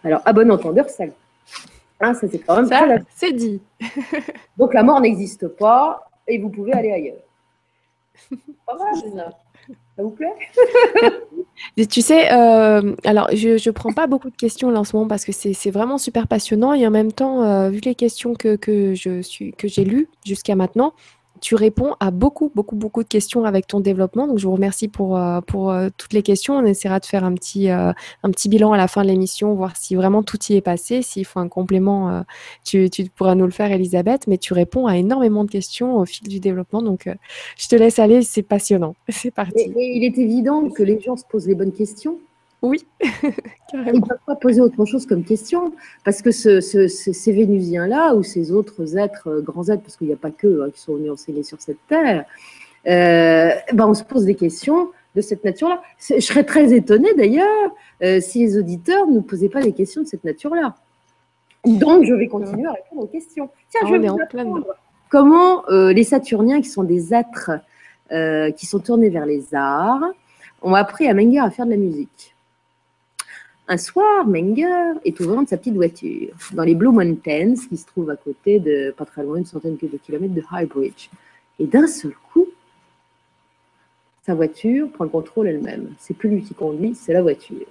Alors, 0.05 0.21
à 0.25 0.33
bon 0.33 0.51
entendeur, 0.51 0.89
salut. 0.89 1.13
Hein, 2.01 2.15
ça 2.15 2.29
c'est 2.31 2.39
quand 2.39 2.57
même 2.57 2.67
ça, 2.67 2.87
c'est 3.15 3.33
dit. 3.33 3.61
Donc 4.57 4.75
la 4.75 4.83
mort 4.83 5.01
n'existe 5.01 5.49
pas 5.49 6.09
et 6.27 6.39
vous 6.39 6.51
pouvez 6.51 6.73
aller 6.73 6.93
ailleurs. 6.93 7.23
Pas 8.67 8.77
mal, 8.77 9.35
ça 9.97 10.03
vous 10.05 10.11
plaît? 10.11 10.33
Tu 11.91 12.03
sais, 12.03 12.33
euh, 12.33 12.95
alors 13.05 13.29
je 13.33 13.69
ne 13.69 13.73
prends 13.73 13.93
pas 13.93 14.07
beaucoup 14.07 14.31
de 14.31 14.37
questions 14.37 14.71
là 14.71 14.81
en 14.81 14.85
ce 14.85 14.95
moment 14.95 15.09
parce 15.09 15.25
que 15.25 15.33
c'est 15.33 15.71
vraiment 15.71 15.99
super 15.99 16.29
passionnant 16.29 16.73
et 16.73 16.87
en 16.87 16.91
même 16.91 17.11
temps, 17.11 17.43
euh, 17.43 17.69
vu 17.69 17.81
les 17.81 17.97
questions 17.97 18.35
que, 18.35 18.55
que 18.55 18.95
j'ai 18.95 19.85
lues 19.85 20.09
jusqu'à 20.25 20.55
maintenant, 20.55 20.95
tu 21.41 21.55
réponds 21.55 21.95
à 22.01 22.11
beaucoup, 22.11 22.51
beaucoup, 22.55 22.77
beaucoup 22.77 23.03
de 23.03 23.09
questions 23.09 23.45
avec 23.45 23.67
ton 23.67 23.81
développement. 23.81 24.27
Donc, 24.27 24.39
je 24.39 24.47
vous 24.47 24.53
remercie 24.53 24.89
pour, 24.89 25.17
euh, 25.17 25.41
pour 25.41 25.71
euh, 25.71 25.89
toutes 25.97 26.13
les 26.13 26.23
questions. 26.23 26.57
On 26.57 26.65
essaiera 26.65 27.01
de 27.01 27.07
faire 27.07 27.25
un 27.25 27.35
petit, 27.35 27.71
euh, 27.71 27.93
un 28.23 28.31
petit 28.31 28.49
bilan 28.49 28.73
à 28.73 28.77
la 28.77 28.89
fin 28.89 29.03
de 29.03 29.09
l'émission, 29.09 29.55
voir 29.55 29.77
si 29.77 29.95
vraiment 29.95 30.23
tout 30.23 30.39
y 30.51 30.57
est 30.57 30.61
passé. 30.61 31.03
S'il 31.03 31.25
faut 31.25 31.41
un 31.41 31.49
complément, 31.49 32.25
tu, 32.65 32.91
tu, 32.91 33.05
pourras 33.11 33.35
nous 33.35 33.45
le 33.45 33.51
faire, 33.51 33.71
Elisabeth. 33.73 34.27
Mais 34.27 34.39
tu 34.39 34.53
réponds 34.53 34.87
à 34.87 34.97
énormément 34.97 35.45
de 35.45 35.51
questions 35.51 35.97
au 35.97 36.05
fil 36.05 36.29
du 36.29 36.41
développement. 36.41 36.83
Donc, 36.83 37.09
je 37.57 37.69
te 37.69 37.77
laisse 37.77 37.99
aller. 37.99 38.23
C'est 38.23 38.43
passionnant. 38.43 38.95
C'est 39.09 39.31
parti. 39.31 39.73
il 39.77 40.05
est 40.05 40.19
évident 40.19 40.69
que 40.69 40.83
les 40.83 41.01
gens 41.01 41.17
se 41.17 41.25
posent 41.29 41.47
les 41.47 41.55
bonnes 41.55 41.73
questions. 41.73 42.19
Oui, 42.63 42.85
carrément. 43.71 43.93
Ils 43.93 44.01
ne 44.01 44.07
peuvent 44.07 44.19
pas 44.27 44.35
poser 44.35 44.61
autre 44.61 44.85
chose 44.85 45.07
comme 45.07 45.25
question, 45.25 45.73
parce 46.05 46.23
que 46.23 46.31
ces 46.31 47.33
Vénusiens-là, 47.33 48.15
ou 48.15 48.23
ces 48.23 48.51
autres 48.51 48.99
êtres, 48.99 49.29
euh, 49.29 49.41
grands 49.41 49.69
êtres, 49.69 49.83
parce 49.83 49.97
qu'il 49.97 50.09
n'y 50.09 50.13
a 50.13 50.17
pas 50.17 50.31
que 50.31 50.63
hein, 50.63 50.71
qui 50.75 50.81
sont 50.81 50.97
venus 50.97 51.13
enseigner 51.13 51.45
sur 51.45 51.61
cette 51.61 51.79
terre, 51.89 52.25
euh, 52.87 53.51
ben 53.73 53.87
on 53.87 53.95
se 53.95 54.03
pose 54.03 54.25
des 54.25 54.35
questions 54.35 54.91
de 55.15 55.21
cette 55.21 55.45
nature-là. 55.45 55.83
Je 56.01 56.21
serais 56.21 56.45
très 56.45 56.73
étonnée 56.73 57.15
d'ailleurs 57.15 57.75
euh, 58.03 58.21
si 58.21 58.41
les 58.41 58.57
auditeurs 58.57 59.07
ne 59.07 59.21
posaient 59.21 59.49
pas 59.49 59.63
des 59.63 59.73
questions 59.73 60.03
de 60.03 60.07
cette 60.07 60.25
nature-là. 60.25 60.75
Donc, 61.65 62.05
je 62.05 62.15
vais 62.15 62.29
continuer 62.29 62.67
à 62.67 62.73
répondre 62.73 63.03
aux 63.03 63.07
questions. 63.07 63.51
Tiens, 63.69 63.81
je 63.87 63.93
vais 63.93 64.09
vous 64.09 64.21
apprendre 64.21 64.65
comment 65.11 65.65
les 65.69 66.05
Saturniens, 66.05 66.61
qui 66.61 66.69
sont 66.69 66.85
des 66.85 67.13
êtres 67.13 67.51
qui 68.57 68.65
sont 68.65 68.79
tournés 68.79 69.11
vers 69.11 69.27
les 69.27 69.55
arts, 69.55 70.05
ont 70.63 70.75
appris 70.75 71.09
à 71.09 71.15
Menger 71.15 71.41
à 71.41 71.51
faire 71.51 71.67
de 71.67 71.73
la 71.73 71.77
musique. 71.77 72.37
Un 73.71 73.77
soir, 73.77 74.27
Menger 74.27 74.99
est 75.05 75.21
au 75.21 75.25
volant 75.25 75.43
de 75.43 75.49
sa 75.49 75.59
petite 75.59 75.75
voiture 75.75 76.31
dans 76.53 76.63
les 76.63 76.75
Blue 76.75 76.89
Mountains, 76.89 77.53
qui 77.69 77.77
se 77.77 77.85
trouvent 77.85 78.09
à 78.09 78.17
côté 78.17 78.61
de, 78.61 78.95
pas 78.97 79.05
très 79.05 79.23
loin, 79.23 79.37
une 79.37 79.45
centaine 79.45 79.77
de 79.77 79.99
kilomètres 79.99 80.33
de 80.33 80.43
High 80.51 80.67
Bridge. 80.67 81.11
Et 81.59 81.67
d'un 81.67 81.87
seul 81.87 82.15
coup, 82.33 82.47
sa 84.25 84.35
voiture 84.35 84.91
prend 84.91 85.05
le 85.05 85.11
contrôle 85.11 85.49
elle-même. 85.49 85.93
C'est 85.99 86.15
plus 86.15 86.31
lui 86.31 86.43
qui 86.43 86.55
conduit, 86.55 86.95
c'est 86.95 87.13
la 87.13 87.21
voiture. 87.21 87.67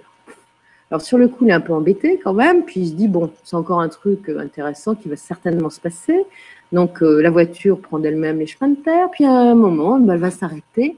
Alors 0.92 1.02
sur 1.02 1.18
le 1.18 1.26
coup, 1.26 1.44
il 1.44 1.50
est 1.50 1.54
un 1.54 1.60
peu 1.60 1.72
embêté 1.72 2.20
quand 2.22 2.32
même, 2.32 2.64
puis 2.64 2.80
il 2.82 2.88
se 2.90 2.94
dit, 2.94 3.08
bon, 3.08 3.32
c'est 3.42 3.56
encore 3.56 3.80
un 3.80 3.88
truc 3.88 4.28
intéressant 4.28 4.94
qui 4.94 5.08
va 5.08 5.16
certainement 5.16 5.68
se 5.68 5.80
passer. 5.80 6.24
Donc 6.70 7.02
euh, 7.02 7.20
la 7.20 7.30
voiture 7.30 7.80
prend 7.80 7.98
d'elle-même 7.98 8.38
les 8.38 8.46
chemins 8.46 8.70
de 8.70 8.76
terre, 8.76 9.10
puis 9.10 9.24
à 9.24 9.32
un 9.32 9.56
moment, 9.56 9.98
elle 9.98 10.18
va 10.18 10.30
s'arrêter 10.30 10.96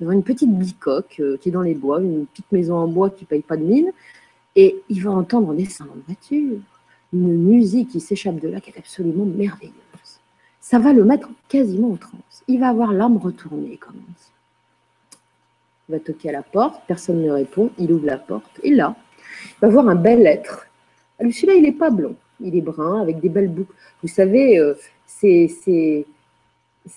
devant 0.00 0.12
une 0.12 0.24
petite 0.24 0.52
bicoque 0.52 1.16
euh, 1.20 1.36
qui 1.36 1.50
est 1.50 1.52
dans 1.52 1.62
les 1.62 1.74
bois, 1.74 2.00
une 2.00 2.26
petite 2.26 2.50
maison 2.50 2.74
en 2.74 2.88
bois 2.88 3.10
qui 3.10 3.24
ne 3.24 3.28
paye 3.28 3.42
pas 3.42 3.56
de 3.56 3.62
mine. 3.62 3.92
Et 4.56 4.82
il 4.88 5.02
va 5.02 5.10
entendre 5.10 5.48
en 5.48 5.54
descendant 5.54 5.94
de 5.94 6.02
voiture 6.06 6.58
une 7.12 7.42
musique 7.42 7.90
qui 7.90 8.00
s'échappe 8.00 8.38
de 8.40 8.48
là 8.48 8.60
qui 8.60 8.70
est 8.70 8.78
absolument 8.78 9.24
merveilleuse. 9.24 9.74
Ça 10.60 10.78
va 10.78 10.92
le 10.92 11.04
mettre 11.04 11.28
quasiment 11.48 11.92
en 11.92 11.96
transe. 11.96 12.42
Il 12.46 12.60
va 12.60 12.68
avoir 12.68 12.92
l'âme 12.92 13.16
retournée, 13.16 13.76
comme 13.76 13.96
on 13.96 14.12
dit. 14.12 15.18
Il 15.88 15.92
va 15.92 16.00
toquer 16.00 16.28
à 16.28 16.32
la 16.32 16.42
porte, 16.42 16.82
personne 16.86 17.22
ne 17.22 17.30
répond, 17.30 17.70
il 17.78 17.92
ouvre 17.92 18.06
la 18.06 18.18
porte, 18.18 18.60
et 18.62 18.70
là, 18.70 18.94
il 19.44 19.60
va 19.62 19.68
voir 19.68 19.88
un 19.88 19.96
bel 19.96 20.26
être. 20.26 20.66
Celui-là, 21.18 21.54
il 21.54 21.62
n'est 21.62 21.72
pas 21.72 21.90
blond, 21.90 22.14
il 22.40 22.56
est 22.56 22.60
brun, 22.60 23.00
avec 23.00 23.20
des 23.20 23.28
belles 23.28 23.48
boucles. 23.48 23.74
Vous 24.02 24.08
savez, 24.08 24.58
euh, 24.58 24.74
c'est 25.06 26.06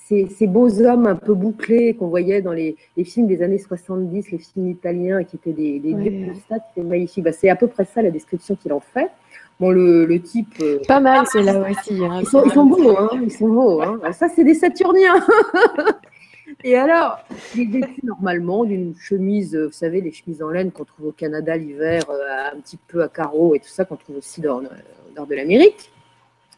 ces, 0.08 0.48
beaux 0.48 0.82
hommes 0.82 1.08
un 1.08 1.16
peu 1.16 1.34
bouclés 1.34 1.94
qu'on 1.94 2.08
voyait 2.08 2.42
dans 2.42 2.52
les, 2.52 2.76
films 3.04 3.28
des 3.28 3.42
années 3.42 3.58
70, 3.58 4.32
les 4.32 4.38
films 4.38 4.68
italiens 4.68 5.24
qui 5.24 5.38
étaient 5.38 5.54
des, 5.54 5.80
des 5.80 5.96
c'était 6.34 6.88
magnifique. 6.88 7.24
Bah, 7.24 7.32
c'est 7.32 7.50
à 7.50 7.56
peu 7.56 7.68
près 7.68 7.86
ça 7.86 8.02
la 8.02 8.12
description 8.12 8.56
qu'il 8.56 8.74
en 8.74 8.80
fait. 8.80 9.12
Bon, 9.60 9.70
le, 9.70 10.20
type. 10.20 10.56
Euh, 10.62 10.80
Pas 10.88 11.00
mal, 11.00 11.26
c'est 11.32 11.44
là 11.44 11.60
aussi. 11.60 12.04
Hein, 12.04 12.20
ils, 12.22 12.28
sont, 12.28 12.66
beaux, 12.66 12.98
hein, 12.98 13.10
ils 13.22 13.32
sont 13.32 13.48
beaux. 13.48 13.82
Hein. 13.82 14.00
ça, 14.12 14.28
c'est 14.30 14.44
des 14.44 14.56
Saturniens. 14.56 15.26
Et 16.64 16.76
alors, 16.76 17.20
il 17.56 17.62
est 17.62 17.80
vêtu 17.80 18.02
normalement 18.04 18.64
d'une 18.64 18.96
chemise, 18.96 19.56
vous 19.56 19.72
savez, 19.72 20.02
les 20.02 20.12
chemises 20.12 20.42
en 20.42 20.50
laine 20.50 20.72
qu'on 20.72 20.86
trouve 20.86 21.08
au 21.08 21.12
Canada 21.12 21.58
l'hiver, 21.58 22.04
euh, 22.10 22.56
un 22.56 22.60
petit 22.60 22.78
peu 22.88 23.04
à 23.04 23.08
carreaux 23.08 23.56
et 23.56 23.60
tout 23.60 23.68
ça, 23.68 23.86
qu'on 23.86 23.96
trouve 23.96 24.18
aussi 24.18 24.42
dans 24.42 24.60
le 24.60 24.70
nord 25.16 25.28
de 25.28 25.36
l'Amérique. 25.36 25.93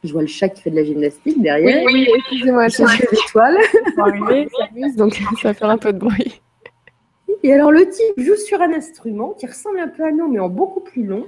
Je 0.05 0.13
vois 0.13 0.21
le 0.21 0.27
chat 0.27 0.49
qui 0.49 0.61
fait 0.61 0.71
de 0.71 0.75
la 0.75 0.83
gymnastique 0.83 1.41
derrière. 1.41 1.83
Oui, 1.85 1.93
oui 1.93 2.07
excusez-moi, 2.17 2.67
des 2.67 3.19
étoiles. 3.27 3.57
donc 4.97 5.15
ça 5.41 5.49
va 5.49 5.53
faire 5.53 5.69
un 5.69 5.77
peu 5.77 5.93
de 5.93 5.99
bruit. 5.99 6.41
Et 7.43 7.53
alors, 7.53 7.71
le 7.71 7.87
type 7.87 8.19
joue 8.19 8.35
sur 8.35 8.61
un 8.61 8.73
instrument 8.73 9.31
qui 9.33 9.45
ressemble 9.45 9.79
un 9.79 9.87
peu 9.87 10.03
à 10.03 10.11
nous, 10.11 10.27
mais 10.27 10.39
en 10.39 10.49
beaucoup 10.49 10.79
plus 10.79 11.03
long, 11.03 11.27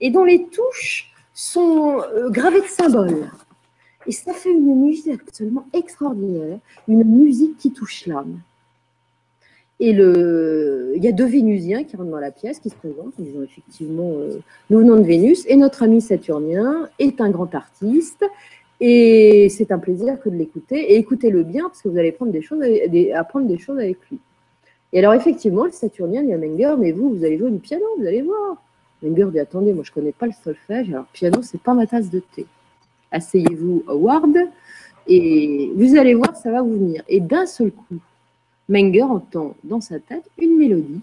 et 0.00 0.10
dont 0.10 0.24
les 0.24 0.46
touches 0.46 1.12
sont 1.34 2.00
euh, 2.14 2.30
gravées 2.30 2.60
de 2.60 2.66
symboles. 2.66 3.30
Et 4.06 4.12
ça 4.12 4.32
fait 4.32 4.50
une 4.50 4.74
musique 4.74 5.20
absolument 5.26 5.66
extraordinaire, 5.72 6.58
une 6.88 7.04
musique 7.04 7.58
qui 7.58 7.72
touche 7.72 8.06
l'âme. 8.06 8.40
Et 9.82 9.94
le, 9.94 10.92
il 10.94 11.02
y 11.02 11.08
a 11.08 11.12
deux 11.12 11.24
Vénusiens 11.24 11.84
qui 11.84 11.96
rentrent 11.96 12.10
dans 12.10 12.20
la 12.20 12.30
pièce, 12.30 12.60
qui 12.60 12.68
se 12.68 12.74
présentent, 12.74 13.14
ils 13.18 13.24
disant 13.24 13.42
effectivement, 13.42 14.12
euh, 14.18 14.38
nous 14.68 14.78
venons 14.78 14.96
de 14.96 15.02
Vénus, 15.02 15.44
et 15.48 15.56
notre 15.56 15.82
ami 15.82 16.02
Saturnien 16.02 16.90
est 16.98 17.18
un 17.22 17.30
grand 17.30 17.54
artiste, 17.54 18.22
et 18.80 19.48
c'est 19.48 19.72
un 19.72 19.78
plaisir 19.78 20.20
que 20.20 20.28
de 20.28 20.36
l'écouter, 20.36 20.92
et 20.92 20.96
écoutez-le 20.96 21.42
bien, 21.44 21.64
parce 21.64 21.80
que 21.80 21.88
vous 21.88 21.96
allez 21.96 22.12
prendre 22.12 22.30
des 22.30 22.42
choses, 22.42 22.62
apprendre 23.14 23.46
des 23.46 23.56
choses 23.56 23.78
avec 23.78 23.96
lui. 24.10 24.18
Et 24.92 24.98
alors 24.98 25.14
effectivement, 25.14 25.64
le 25.64 25.70
Saturnien 25.70 26.22
dit 26.24 26.34
à 26.34 26.38
Menger, 26.38 26.74
mais 26.78 26.92
vous, 26.92 27.16
vous 27.16 27.24
allez 27.24 27.38
jouer 27.38 27.50
du 27.50 27.58
piano, 27.58 27.84
vous 27.98 28.06
allez 28.06 28.20
voir. 28.22 28.62
Menger 29.02 29.28
dit, 29.32 29.38
attendez, 29.38 29.72
moi 29.72 29.82
je 29.82 29.92
connais 29.92 30.12
pas 30.12 30.26
le 30.26 30.32
solfège, 30.44 30.90
alors 30.90 31.06
piano, 31.06 31.40
c'est 31.40 31.60
pas 31.60 31.72
ma 31.72 31.86
tasse 31.86 32.10
de 32.10 32.20
thé. 32.20 32.44
Asseyez-vous, 33.10 33.84
Howard, 33.88 34.36
et 35.06 35.72
vous 35.74 35.96
allez 35.96 36.12
voir, 36.12 36.36
ça 36.36 36.50
va 36.50 36.60
vous 36.60 36.74
venir. 36.74 37.02
Et 37.08 37.20
d'un 37.20 37.46
seul 37.46 37.70
coup, 37.70 37.96
Menger 38.70 39.02
entend 39.02 39.56
dans 39.64 39.80
sa 39.80 39.98
tête 39.98 40.24
une 40.38 40.56
mélodie. 40.56 41.00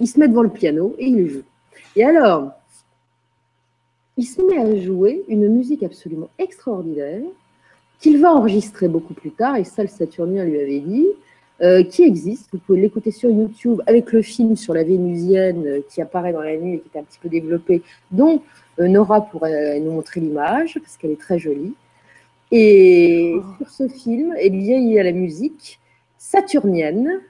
Il 0.00 0.08
se 0.08 0.18
met 0.18 0.26
devant 0.26 0.42
le 0.42 0.50
piano 0.50 0.94
et 0.98 1.06
il 1.06 1.28
joue. 1.28 1.44
Et 1.94 2.04
alors, 2.04 2.50
il 4.16 4.24
se 4.24 4.42
met 4.42 4.58
à 4.58 4.76
jouer 4.82 5.24
une 5.28 5.48
musique 5.48 5.84
absolument 5.84 6.28
extraordinaire 6.38 7.22
qu'il 8.00 8.20
va 8.20 8.34
enregistrer 8.34 8.88
beaucoup 8.88 9.14
plus 9.14 9.30
tard, 9.30 9.56
et 9.56 9.64
ça 9.64 9.82
le 9.82 9.88
Saturnien 9.88 10.44
lui 10.44 10.58
avait 10.58 10.80
dit, 10.80 11.06
euh, 11.62 11.84
qui 11.84 12.02
existe. 12.02 12.48
Vous 12.52 12.58
pouvez 12.58 12.80
l'écouter 12.80 13.12
sur 13.12 13.30
YouTube 13.30 13.80
avec 13.86 14.12
le 14.12 14.20
film 14.20 14.56
sur 14.56 14.74
la 14.74 14.82
Vénusienne 14.82 15.64
euh, 15.66 15.80
qui 15.88 16.02
apparaît 16.02 16.32
dans 16.32 16.42
la 16.42 16.56
nuit 16.56 16.74
et 16.74 16.80
qui 16.80 16.90
est 16.92 17.00
un 17.00 17.04
petit 17.04 17.20
peu 17.20 17.28
développé, 17.28 17.82
dont 18.10 18.42
euh, 18.80 18.88
Nora 18.88 19.20
pourrait 19.20 19.78
nous 19.78 19.92
montrer 19.92 20.20
l'image 20.20 20.74
parce 20.74 20.96
qu'elle 20.96 21.12
est 21.12 21.20
très 21.20 21.38
jolie. 21.38 21.74
Et 22.50 23.36
oh. 23.36 23.42
sur 23.58 23.70
ce 23.70 23.88
film, 23.88 24.34
eh 24.40 24.50
bien, 24.50 24.76
il 24.76 24.92
y 24.92 24.98
a 24.98 25.04
la 25.04 25.12
musique 25.12 25.78
saturnienne 26.24 27.20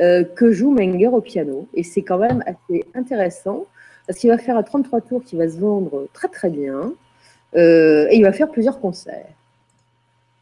euh, 0.00 0.24
que 0.24 0.52
joue 0.52 0.70
Menger 0.70 1.08
au 1.08 1.20
piano. 1.20 1.68
Et 1.74 1.82
c'est 1.82 2.02
quand 2.02 2.18
même 2.18 2.42
assez 2.46 2.86
intéressant 2.94 3.66
parce 4.06 4.18
qu'il 4.18 4.30
va 4.30 4.38
faire 4.38 4.56
à 4.56 4.62
33 4.62 5.00
tours 5.02 5.22
qui 5.24 5.36
va 5.36 5.48
se 5.48 5.58
vendre 5.58 6.06
très 6.12 6.28
très 6.28 6.48
bien 6.48 6.92
euh, 7.56 8.06
et 8.10 8.16
il 8.16 8.22
va 8.22 8.32
faire 8.32 8.50
plusieurs 8.50 8.80
concerts. 8.80 9.34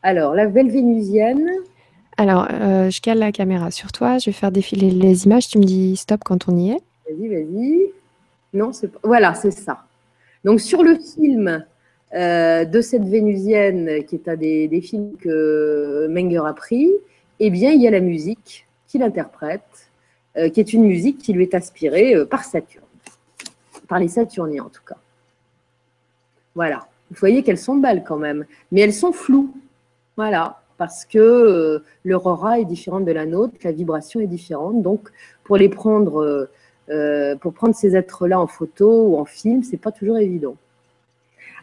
Alors, 0.02 0.34
la 0.34 0.46
belle 0.46 0.70
vénusienne. 0.70 1.50
Alors, 2.16 2.46
euh, 2.52 2.90
je 2.90 3.00
cale 3.00 3.18
la 3.18 3.32
caméra 3.32 3.70
sur 3.70 3.90
toi, 3.90 4.18
je 4.18 4.26
vais 4.26 4.32
faire 4.32 4.52
défiler 4.52 4.90
les 4.90 5.24
images, 5.24 5.48
tu 5.48 5.58
me 5.58 5.64
dis 5.64 5.96
stop 5.96 6.20
quand 6.24 6.48
on 6.48 6.56
y 6.56 6.70
est. 6.70 6.82
Vas-y, 7.08 7.28
vas-y. 7.28 7.92
Non, 8.52 8.72
c'est 8.72 8.88
pas... 8.88 9.00
Voilà, 9.02 9.34
c'est 9.34 9.50
ça. 9.50 9.84
Donc, 10.44 10.60
sur 10.60 10.82
le 10.82 10.96
film 10.98 11.64
de 12.12 12.80
cette 12.80 13.04
vénusienne, 13.04 14.04
qui 14.04 14.14
est 14.14 14.28
un 14.28 14.36
des, 14.36 14.66
des 14.68 14.80
films 14.80 15.12
que 15.20 16.06
Menger 16.08 16.46
a 16.46 16.54
pris, 16.54 16.90
eh 17.40 17.50
bien, 17.50 17.70
il 17.72 17.80
y 17.80 17.86
a 17.86 17.90
la 17.90 18.00
musique 18.00 18.66
qu'il 18.86 19.02
interprète, 19.02 19.90
euh, 20.36 20.48
qui 20.48 20.60
est 20.60 20.72
une 20.72 20.84
musique 20.84 21.18
qui 21.18 21.32
lui 21.32 21.44
est 21.44 21.54
inspirée 21.54 22.14
euh, 22.14 22.24
par 22.24 22.44
Saturne, 22.44 22.84
par 23.86 23.98
les 23.98 24.08
Saturniens 24.08 24.64
en 24.64 24.68
tout 24.68 24.82
cas. 24.86 24.96
Voilà. 26.54 26.88
Vous 27.10 27.16
voyez 27.20 27.42
qu'elles 27.42 27.58
sont 27.58 27.76
belles 27.76 28.04
quand 28.06 28.18
même, 28.18 28.44
mais 28.70 28.82
elles 28.82 28.92
sont 28.94 29.12
floues. 29.12 29.54
Voilà. 30.16 30.60
parce 30.76 31.04
que 31.04 31.82
leur 32.04 32.26
aura 32.26 32.60
est 32.60 32.64
différente 32.64 33.04
de 33.04 33.12
la 33.12 33.24
nôtre, 33.24 33.54
la 33.64 33.72
vibration 33.72 34.20
est 34.20 34.26
différente. 34.26 34.82
Donc, 34.82 35.08
pour 35.44 35.56
les 35.56 35.68
prendre, 35.68 36.48
pour 37.40 37.52
prendre 37.54 37.74
ces 37.74 37.96
êtres-là 37.96 38.40
en 38.40 38.46
photo 38.46 39.08
ou 39.08 39.18
en 39.18 39.24
film, 39.24 39.62
c'est 39.62 39.76
pas 39.76 39.92
toujours 39.92 40.18
évident. 40.18 40.56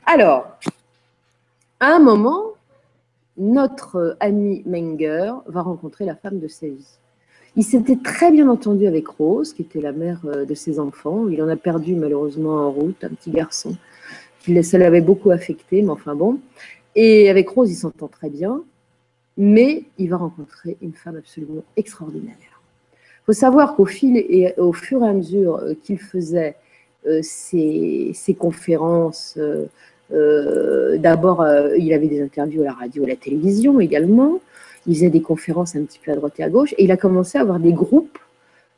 Alors, 0.06 0.58
à 1.80 1.96
un 1.96 2.00
moment, 2.00 2.55
notre 3.38 4.18
ami 4.20 4.64
Menger 4.66 5.34
va 5.48 5.62
rencontrer 5.62 6.06
la 6.06 6.16
femme 6.16 6.40
de 6.40 6.48
sa 6.48 6.68
vie. 6.68 7.00
Il 7.58 7.64
s'était 7.64 7.96
très 7.96 8.32
bien 8.32 8.50
entendu 8.50 8.86
avec 8.86 9.08
Rose, 9.08 9.54
qui 9.54 9.62
était 9.62 9.80
la 9.80 9.94
mère 9.94 10.20
euh, 10.26 10.46
de 10.46 10.54
ses 10.54 10.80
enfants. 10.80 11.30
Il 11.30 11.42
en 11.42 11.48
a 11.48 11.56
perdu 11.56 11.96
malheureusement 11.96 12.68
en 12.68 12.72
route, 12.72 13.04
un 13.04 13.10
petit 13.10 13.32
garçon. 13.32 13.76
Ça 14.62 14.78
l'avait 14.78 15.02
beaucoup 15.02 15.32
affecté, 15.32 15.82
mais 15.82 15.90
enfin 15.90 16.16
bon. 16.16 16.40
Et 16.96 17.30
avec 17.30 17.50
Rose, 17.50 17.72
il 17.72 17.76
s'entend 17.76 18.08
très 18.08 18.30
bien, 18.30 18.62
mais 19.38 19.84
il 19.98 20.10
va 20.10 20.18
rencontrer 20.18 20.78
une 20.82 20.94
femme 20.94 21.16
absolument 21.16 21.64
extraordinaire. 21.78 22.62
Il 22.94 23.26
faut 23.26 23.34
savoir 23.34 23.76
qu'au 23.76 23.86
fil 23.86 24.18
et 24.18 24.54
au 24.58 24.72
fur 24.72 25.04
et 25.04 25.08
à 25.08 25.14
mesure 25.14 25.56
euh, 25.56 25.74
qu'il 25.82 25.98
faisait 25.98 26.56
euh, 27.08 27.22
ses, 27.24 28.36
conférences, 28.38 29.40
d'abord, 30.10 31.46
il 31.78 31.94
avait 31.94 32.08
des 32.08 32.22
interviews 32.22 32.62
à 32.62 32.66
la 32.66 32.74
radio, 32.74 33.04
à 33.04 33.08
la 33.08 33.16
télévision 33.16 33.80
également. 33.80 34.40
Il 34.88 34.96
faisait 34.96 35.10
des 35.10 35.22
conférences 35.22 35.76
un 35.76 35.84
petit 35.84 36.00
peu 36.04 36.12
à 36.12 36.16
droite 36.16 36.34
et 36.40 36.44
à 36.44 36.50
gauche, 36.50 36.74
et 36.78 36.84
il 36.84 36.92
a 36.92 36.98
commencé 36.98 37.38
à 37.38 37.42
avoir 37.42 37.60
des 37.60 37.74
groupes 37.74 38.18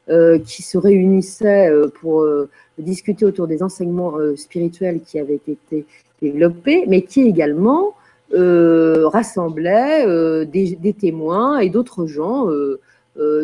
euh, 0.09 0.39
qui 0.39 0.63
se 0.63 0.77
réunissaient 0.77 1.69
euh, 1.69 1.89
pour 1.89 2.21
euh, 2.21 2.49
discuter 2.77 3.25
autour 3.25 3.45
des 3.45 3.61
enseignements 3.61 4.13
spirituels 4.37 5.01
qui 5.01 5.19
avaient 5.19 5.41
été 5.45 5.85
développés, 6.21 6.85
mais 6.87 7.01
qui 7.01 7.23
également 7.23 7.93
rassemblaient 8.31 10.05
des, 10.45 10.95
témoins 10.97 11.59
et 11.59 11.69
d'autres 11.69 12.07
gens, 12.07 12.47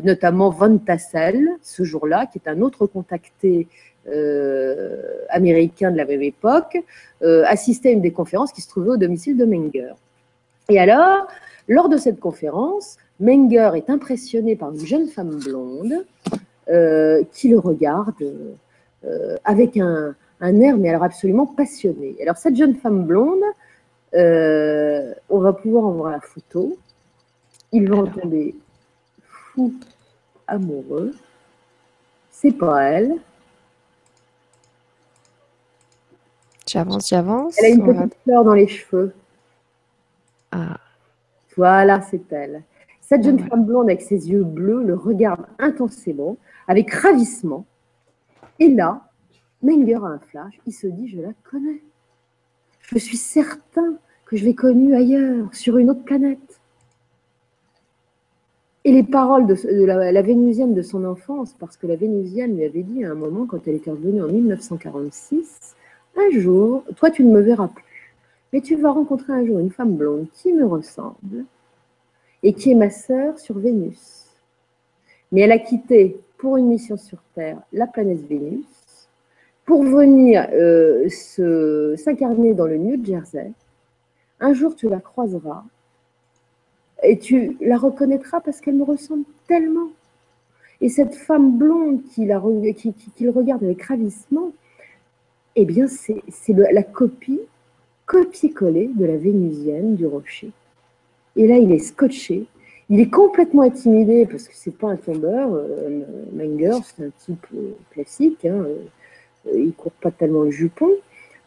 notamment 0.03 0.49
Von 0.49 0.77
Tassel, 0.77 1.49
ce 1.61 1.83
jour-là, 1.83 2.27
qui 2.27 2.37
est 2.37 2.49
un 2.49 2.61
autre 2.61 2.85
contacté 2.85 3.67
américain 5.29 5.91
de 5.91 5.97
la 5.97 6.05
même 6.05 6.21
époque, 6.21 6.77
assistait 7.21 7.89
à 7.89 7.91
une 7.93 8.01
des 8.01 8.11
conférences 8.11 8.51
qui 8.51 8.61
se 8.61 8.69
trouvait 8.69 8.91
au 8.91 8.97
domicile 8.97 9.37
de 9.37 9.45
Menger. 9.45 9.93
Et 10.69 10.79
alors, 10.79 11.27
lors 11.67 11.89
de 11.89 11.97
cette 11.97 12.19
conférence, 12.19 12.97
Menger 13.19 13.71
est 13.75 13.89
impressionné 13.89 14.55
par 14.55 14.71
une 14.71 14.85
jeune 14.85 15.07
femme 15.07 15.39
blonde 15.39 16.05
euh, 16.69 17.23
qui 17.31 17.49
le 17.49 17.59
regarde 17.59 18.13
euh, 19.05 19.35
avec 19.43 19.77
un, 19.77 20.15
air, 20.41 20.77
mais 20.77 20.89
alors 20.89 21.03
absolument 21.03 21.45
passionné. 21.45 22.15
Alors 22.21 22.37
cette 22.37 22.55
jeune 22.55 22.75
femme 22.75 23.05
blonde, 23.05 23.43
euh, 24.13 25.13
on 25.29 25.39
va 25.39 25.53
pouvoir 25.53 25.85
en 25.85 25.91
voir 25.91 26.11
la 26.11 26.19
photo. 26.19 26.77
Il 27.71 27.89
va 27.89 27.97
en 27.97 28.07
tomber 28.07 28.55
fou 29.53 29.73
amoureux. 30.47 31.13
C'est 32.29 32.51
pas 32.51 32.81
elle. 32.81 33.15
J'avance, 36.67 37.09
j'avance. 37.09 37.55
Elle 37.59 37.65
a 37.65 37.69
une 37.69 37.85
petite 37.85 38.15
fleur 38.23 38.43
dans 38.43 38.53
les 38.53 38.67
cheveux. 38.67 39.13
Ah. 40.51 40.79
Voilà, 41.55 42.01
c'est 42.01 42.31
elle. 42.31 42.63
Cette 43.01 43.23
jeune 43.23 43.39
femme 43.47 43.65
blonde 43.65 43.89
avec 43.89 44.01
ses 44.01 44.29
yeux 44.29 44.43
bleus 44.43 44.83
le 44.83 44.95
regarde 44.95 45.45
intensément, 45.59 46.37
avec 46.67 46.91
ravissement. 46.91 47.65
Et 48.59 48.69
là, 48.69 49.09
Menger 49.61 49.95
a 49.95 50.07
un 50.07 50.19
flash, 50.19 50.59
il 50.65 50.73
se 50.73 50.87
dit, 50.87 51.09
je 51.09 51.21
la 51.21 51.33
connais. 51.43 51.81
Je 52.81 52.97
suis 52.97 53.17
certain 53.17 53.97
que 54.25 54.35
je 54.35 54.45
l'ai 54.45 54.55
connue 54.55 54.95
ailleurs, 54.95 55.53
sur 55.53 55.77
une 55.77 55.89
autre 55.89 56.03
planète. 56.03 56.52
Et 58.85 58.91
les 58.91 59.03
paroles 59.03 59.47
de, 59.47 59.85
la, 59.85 60.21
Vénusienne 60.21 60.73
de 60.73 60.81
son 60.81 61.05
enfance, 61.05 61.55
parce 61.57 61.77
que 61.77 61.87
la 61.87 61.95
Vénusienne 61.95 62.57
lui 62.57 62.65
avait 62.65 62.83
dit 62.83 63.05
à 63.05 63.11
un 63.11 63.15
moment, 63.15 63.45
quand 63.45 63.65
elle 63.67 63.75
était 63.75 63.91
revenue 63.91 64.21
en 64.21 64.27
1946, 64.27 65.75
un 66.17 66.29
jour, 66.39 66.83
toi 66.97 67.09
tu 67.09 67.23
ne 67.23 67.31
me 67.31 67.39
verras 67.39 67.69
plus. 67.69 68.13
Mais 68.51 68.61
tu 68.61 68.75
vas 68.75 68.91
rencontrer 68.91 69.33
un 69.33 69.45
jour 69.45 69.59
une 69.59 69.71
femme 69.71 69.95
blonde 69.95 70.27
qui 70.33 70.51
me 70.51 70.65
ressemble 70.65 71.45
et 72.43 72.53
qui 72.53 72.71
est 72.71 72.75
ma 72.75 72.89
sœur 72.89 73.39
sur 73.39 73.57
Vénus. 73.57 74.25
Mais 75.31 75.41
elle 75.41 75.53
a 75.53 75.59
quitté 75.59 76.19
pour 76.37 76.57
une 76.57 76.67
mission 76.67 76.97
sur 76.97 77.19
Terre 77.35 77.59
la 77.71 77.87
planète 77.87 78.27
Vénus 78.27 79.07
pour 79.65 79.83
venir 79.83 80.45
euh, 80.51 81.07
s'incarner 81.95 82.53
dans 82.53 82.67
le 82.67 82.77
New 82.77 83.03
Jersey. 83.03 83.53
Un 84.41 84.53
jour, 84.53 84.75
tu 84.75 84.89
la 84.89 84.99
croiseras 84.99 85.63
et 87.03 87.17
tu 87.19 87.57
la 87.61 87.77
reconnaîtras 87.77 88.41
parce 88.41 88.61
qu'elle 88.61 88.75
me 88.75 88.83
ressemble 88.83 89.25
tellement. 89.47 89.89
Et 90.81 90.89
cette 90.89 91.15
femme 91.15 91.57
blonde 91.57 92.01
qui, 92.03 92.29
regarde 92.31 93.63
avec 93.63 93.83
ravissement, 93.83 94.51
eh 95.55 95.65
bien, 95.65 95.87
c'est 95.87 96.21
la 96.49 96.83
copie 96.83 97.39
copier-coller 98.05 98.89
de 98.93 99.05
la 99.05 99.17
vénusienne 99.17 99.95
du 99.95 100.05
rocher. 100.05 100.51
Et 101.35 101.47
là, 101.47 101.57
il 101.57 101.71
est 101.71 101.79
scotché. 101.79 102.45
Il 102.89 102.99
est 102.99 103.09
complètement 103.09 103.63
intimidé 103.63 104.25
parce 104.25 104.47
que 104.47 104.53
c'est 104.55 104.77
pas 104.77 104.89
un 104.89 104.97
tombeur. 104.97 105.53
Euh, 105.53 106.01
Menger, 106.33 106.79
c'est 106.83 107.05
un 107.05 107.09
type 107.17 107.45
euh, 107.55 107.71
classique. 107.91 108.45
Hein, 108.45 108.65
euh, 109.47 109.51
il 109.55 109.73
court 109.73 109.93
pas 109.93 110.11
tellement 110.11 110.43
le 110.43 110.51
jupon. 110.51 110.89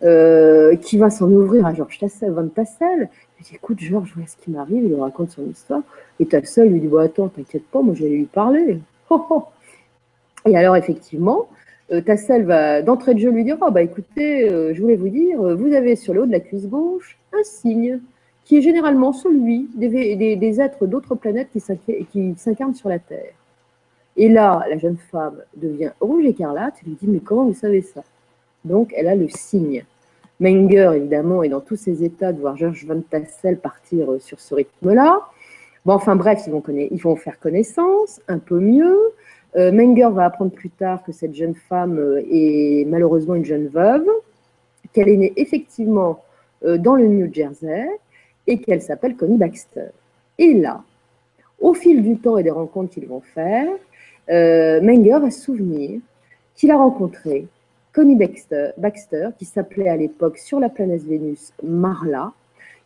Qui 0.00 0.98
va 0.98 1.10
s'en 1.10 1.30
ouvrir 1.30 1.66
à 1.66 1.74
Georges 1.74 1.98
Tassel, 1.98 2.32
Van 2.32 2.48
Tassel. 2.48 3.08
Il 3.40 3.44
dit 3.44 3.54
Écoute, 3.54 3.80
Georges, 3.80 4.12
vois 4.16 4.26
ce 4.26 4.36
qui 4.36 4.50
m'arrive. 4.50 4.84
Il 4.84 4.88
lui 4.88 5.00
raconte 5.00 5.30
son 5.30 5.48
histoire. 5.48 5.82
Et 6.20 6.26
Tassel 6.26 6.70
lui 6.70 6.80
dit 6.80 6.88
Bon, 6.88 6.98
attends, 6.98 7.28
t'inquiète 7.28 7.66
pas, 7.66 7.82
moi 7.82 7.94
j'allais 7.94 8.16
lui 8.16 8.24
parler. 8.26 8.78
Et 10.46 10.56
alors, 10.56 10.76
effectivement, 10.76 11.48
euh, 11.92 12.00
Tassel 12.00 12.44
va 12.44 12.82
d'entrée 12.82 13.14
de 13.14 13.20
jeu 13.20 13.30
lui 13.30 13.44
dire 13.44 13.58
oh, 13.60 13.70
bah 13.70 13.82
écoutez, 13.82 14.50
euh, 14.50 14.74
je 14.74 14.80
voulais 14.80 14.96
vous 14.96 15.08
dire, 15.08 15.40
euh, 15.40 15.54
vous 15.54 15.72
avez 15.72 15.94
sur 15.94 16.14
le 16.14 16.22
haut 16.22 16.26
de 16.26 16.32
la 16.32 16.40
cuisse 16.40 16.66
gauche 16.66 17.16
un 17.32 17.44
signe 17.44 18.00
qui 18.44 18.58
est 18.58 18.62
généralement 18.62 19.12
celui 19.12 19.68
des, 19.74 20.36
des, 20.36 20.60
êtres 20.60 20.86
d'autres 20.86 21.16
planètes 21.16 21.48
qui 21.52 22.34
s'incarnent 22.36 22.74
sur 22.74 22.88
la 22.88 23.00
Terre. 23.00 23.32
Et 24.16 24.28
là, 24.28 24.64
la 24.70 24.78
jeune 24.78 24.96
femme 24.96 25.42
devient 25.56 25.90
rouge 26.00 26.24
écarlate 26.24 26.74
et 26.82 26.88
lui 26.88 26.96
dit 27.00 27.08
Mais 27.08 27.18
comment 27.18 27.44
vous 27.44 27.54
savez 27.54 27.82
ça? 27.82 28.02
Donc, 28.66 28.92
elle 28.96 29.08
a 29.08 29.14
le 29.14 29.28
signe. 29.28 29.84
Menger, 30.40 30.92
évidemment, 30.94 31.42
est 31.42 31.48
dans 31.48 31.60
tous 31.60 31.76
ses 31.76 32.04
états 32.04 32.32
de 32.32 32.40
voir 32.40 32.56
Georges 32.56 32.84
Van 32.84 33.00
Tassel 33.00 33.58
partir 33.58 34.08
sur 34.20 34.40
ce 34.40 34.54
rythme-là. 34.54 35.20
Bon, 35.86 35.94
enfin 35.94 36.16
bref, 36.16 36.42
ils 36.46 37.00
vont, 37.00 37.16
faire 37.16 37.38
connaissance 37.38 38.20
un 38.26 38.38
peu 38.38 38.58
mieux. 38.58 38.98
Euh, 39.54 39.70
Menger 39.70 40.08
va 40.12 40.24
apprendre 40.24 40.50
plus 40.50 40.68
tard 40.68 41.04
que 41.04 41.12
cette 41.12 41.34
jeune 41.34 41.54
femme 41.54 41.98
euh, 41.98 42.22
est 42.28 42.84
malheureusement 42.88 43.36
une 43.36 43.44
jeune 43.44 43.68
veuve, 43.68 44.04
qu'elle 44.92 45.08
est 45.08 45.16
née 45.16 45.32
effectivement 45.36 46.24
euh, 46.64 46.76
dans 46.76 46.96
le 46.96 47.06
New 47.06 47.32
Jersey 47.32 47.88
et 48.48 48.58
qu'elle 48.58 48.82
s'appelle 48.82 49.14
Connie 49.14 49.38
Baxter. 49.38 49.90
Et 50.38 50.54
là, 50.54 50.82
au 51.60 51.72
fil 51.72 52.02
du 52.02 52.18
temps 52.18 52.36
et 52.36 52.42
des 52.42 52.50
rencontres 52.50 52.92
qu'ils 52.92 53.06
vont 53.06 53.22
faire, 53.22 53.68
Menger 54.28 55.20
va 55.20 55.30
se 55.30 55.40
souvenir 55.40 56.00
qu'il 56.56 56.72
a 56.72 56.76
rencontré 56.76 57.46
Connie 57.96 58.14
Baxter, 58.14 59.28
qui 59.38 59.46
s'appelait 59.46 59.88
à 59.88 59.96
l'époque 59.96 60.36
sur 60.36 60.60
la 60.60 60.68
planète 60.68 61.02
Vénus 61.04 61.54
Marla. 61.62 62.34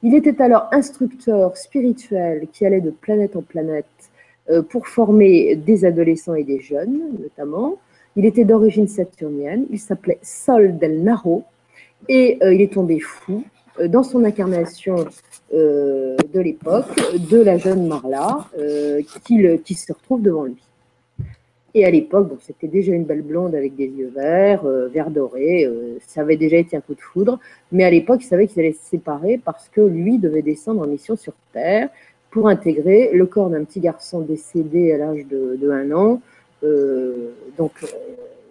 Il 0.05 0.15
était 0.15 0.41
alors 0.41 0.69
instructeur 0.71 1.57
spirituel 1.57 2.47
qui 2.53 2.65
allait 2.65 2.81
de 2.81 2.91
planète 2.91 3.35
en 3.35 3.43
planète 3.43 3.87
euh, 4.51 4.63
pour 4.63 4.87
former 4.87 5.57
des 5.57 5.85
adolescents 5.85 6.37
et 6.37 6.45
des 6.45 6.61
jeunes, 6.61 7.01
notamment. 7.21 7.79
Il 8.15 8.25
était 8.25 8.45
d'origine 8.45 8.87
saturnienne, 8.87 9.67
il 9.71 9.81
s'appelait 9.81 10.21
Sol 10.23 10.79
del 10.79 11.03
Naro, 11.03 11.43
et 12.09 12.39
euh, 12.45 12.55
il 12.55 12.61
est 12.61 12.73
tombé 12.73 13.01
fou 13.01 13.43
euh, 13.81 13.89
dans 13.89 14.05
son 14.05 14.23
incarnation 14.23 15.07
de 15.53 16.41
l'époque 16.41 16.87
de 17.29 17.43
la 17.43 17.59
jeune 17.59 17.89
Marla 17.89 18.47
qui, 19.25 19.75
se 19.75 19.93
retrouve 19.93 20.23
devant 20.23 20.45
lui. 20.45 20.63
Et 21.75 21.85
à 21.85 21.91
l'époque, 21.91 22.29
bon, 22.29 22.39
c'était 22.41 22.69
déjà 22.69 22.93
une 22.93 23.05
belle 23.05 23.23
blonde 23.23 23.55
avec 23.55 23.77
des 23.77 23.87
yeux 23.87 24.13
verts, 24.15 24.65
vert 24.65 25.11
doré, 25.11 25.69
ça 26.05 26.23
avait 26.23 26.37
déjà 26.37 26.57
été 26.57 26.77
un 26.77 26.81
coup 26.81 26.95
de 26.95 27.01
foudre, 27.01 27.39
mais 27.71 27.85
à 27.85 27.91
l'époque, 27.91 28.21
il 28.23 28.27
savait 28.27 28.49
qu'ils 28.49 28.61
allaient 28.61 28.73
se 28.73 28.89
séparer 28.91 29.39
parce 29.45 29.69
que 29.69 29.81
lui 29.81 30.19
devait 30.19 30.43
descendre 30.43 30.83
en 30.83 30.87
mission 30.87 31.15
sur 31.15 31.33
Terre, 31.53 31.89
pour 32.31 32.49
intégrer 32.49 33.11
le 33.13 33.27
corps 33.27 33.51
d'un 33.51 33.65
petit 33.65 33.81
garçon 33.81 34.21
décédé 34.21 34.93
à 34.93 34.99
l'âge 34.99 35.27
de, 35.27 35.57
de, 35.61 35.71
un 35.71 35.91
an. 35.93 36.21
Euh, 36.63 37.31
donc, 37.59 37.73
euh, 37.83 37.87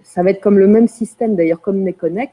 ça 0.03 0.21
va 0.23 0.31
être 0.31 0.41
comme 0.41 0.59
le 0.59 0.67
même 0.67 0.87
système, 0.87 1.35
d'ailleurs, 1.35 1.61
comme 1.61 1.81
Nekonek. 1.81 2.31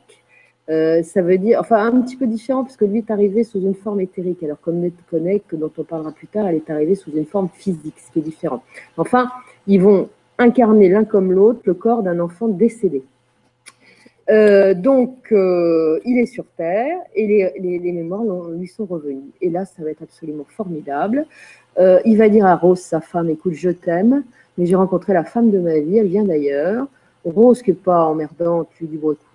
Euh, 0.69 1.03
ça 1.05 1.23
veut 1.23 1.39
dire, 1.39 1.61
enfin, 1.61 1.77
un 1.87 2.01
petit 2.01 2.17
peu 2.17 2.27
différent, 2.27 2.65
parce 2.65 2.77
que 2.77 2.85
lui 2.85 2.99
est 2.99 3.11
arrivé 3.11 3.45
sous 3.45 3.61
une 3.61 3.75
forme 3.75 4.01
éthérique, 4.01 4.43
alors 4.43 4.61
comme 4.61 4.81
Nekonek, 4.81 5.45
dont 5.53 5.71
on 5.79 5.85
parlera 5.85 6.11
plus 6.11 6.27
tard, 6.27 6.49
elle 6.49 6.57
est 6.57 6.71
arrivée 6.71 6.97
sous 6.97 7.13
une 7.13 7.27
forme 7.27 7.49
physique, 7.55 7.95
ce 8.05 8.13
qui 8.13 8.19
est 8.19 8.23
différent. 8.23 8.65
Enfin, 8.97 9.29
ils 9.69 9.81
vont 9.81 10.09
incarner 10.39 10.89
l'un 10.89 11.05
comme 11.05 11.33
l'autre 11.33 11.61
le 11.65 11.75
corps 11.75 12.03
d'un 12.03 12.21
enfant 12.21 12.49
décédé. 12.49 13.03
donc, 14.29 15.29
il 15.31 16.19
est 16.19 16.27
sur 16.27 16.45
Terre 16.57 16.99
et 17.15 17.27
les, 17.27 17.79
les 17.79 17.93
mémoires 17.93 18.25
lui 18.51 18.69
sont 18.69 18.87
revenues. 18.87 19.31
Et 19.41 19.51
là, 19.51 19.65
ça 19.65 19.83
va 19.83 19.91
être 19.91 20.03
absolument 20.03 20.47
formidable. 20.49 21.27
il 21.79 22.17
va 22.19 22.29
dire 22.29 22.47
à 22.47 22.57
Rose, 22.57 22.81
sa 22.81 23.01
femme, 23.01 23.31
écoute, 23.31 23.55
je 23.55 23.71
t'aime, 23.71 24.25
mais 24.59 24.67
j'ai 24.67 24.77
rencontré 24.77 25.13
la 25.13 25.25
femme 25.25 25.51
de 25.51 25.59
ma 25.59 25.79
vie, 25.79 25.99
elle 25.99 26.09
vient 26.09 26.25
d'ailleurs. 26.25 26.87
Rose, 27.25 27.63
qui 27.63 27.71
n'est 27.71 27.77
pas 27.77 28.05
emmerdante, 28.05 28.69
lui 28.81 28.89
dit, 28.89 28.97
bon, 28.97 29.13
écoute, 29.13 29.27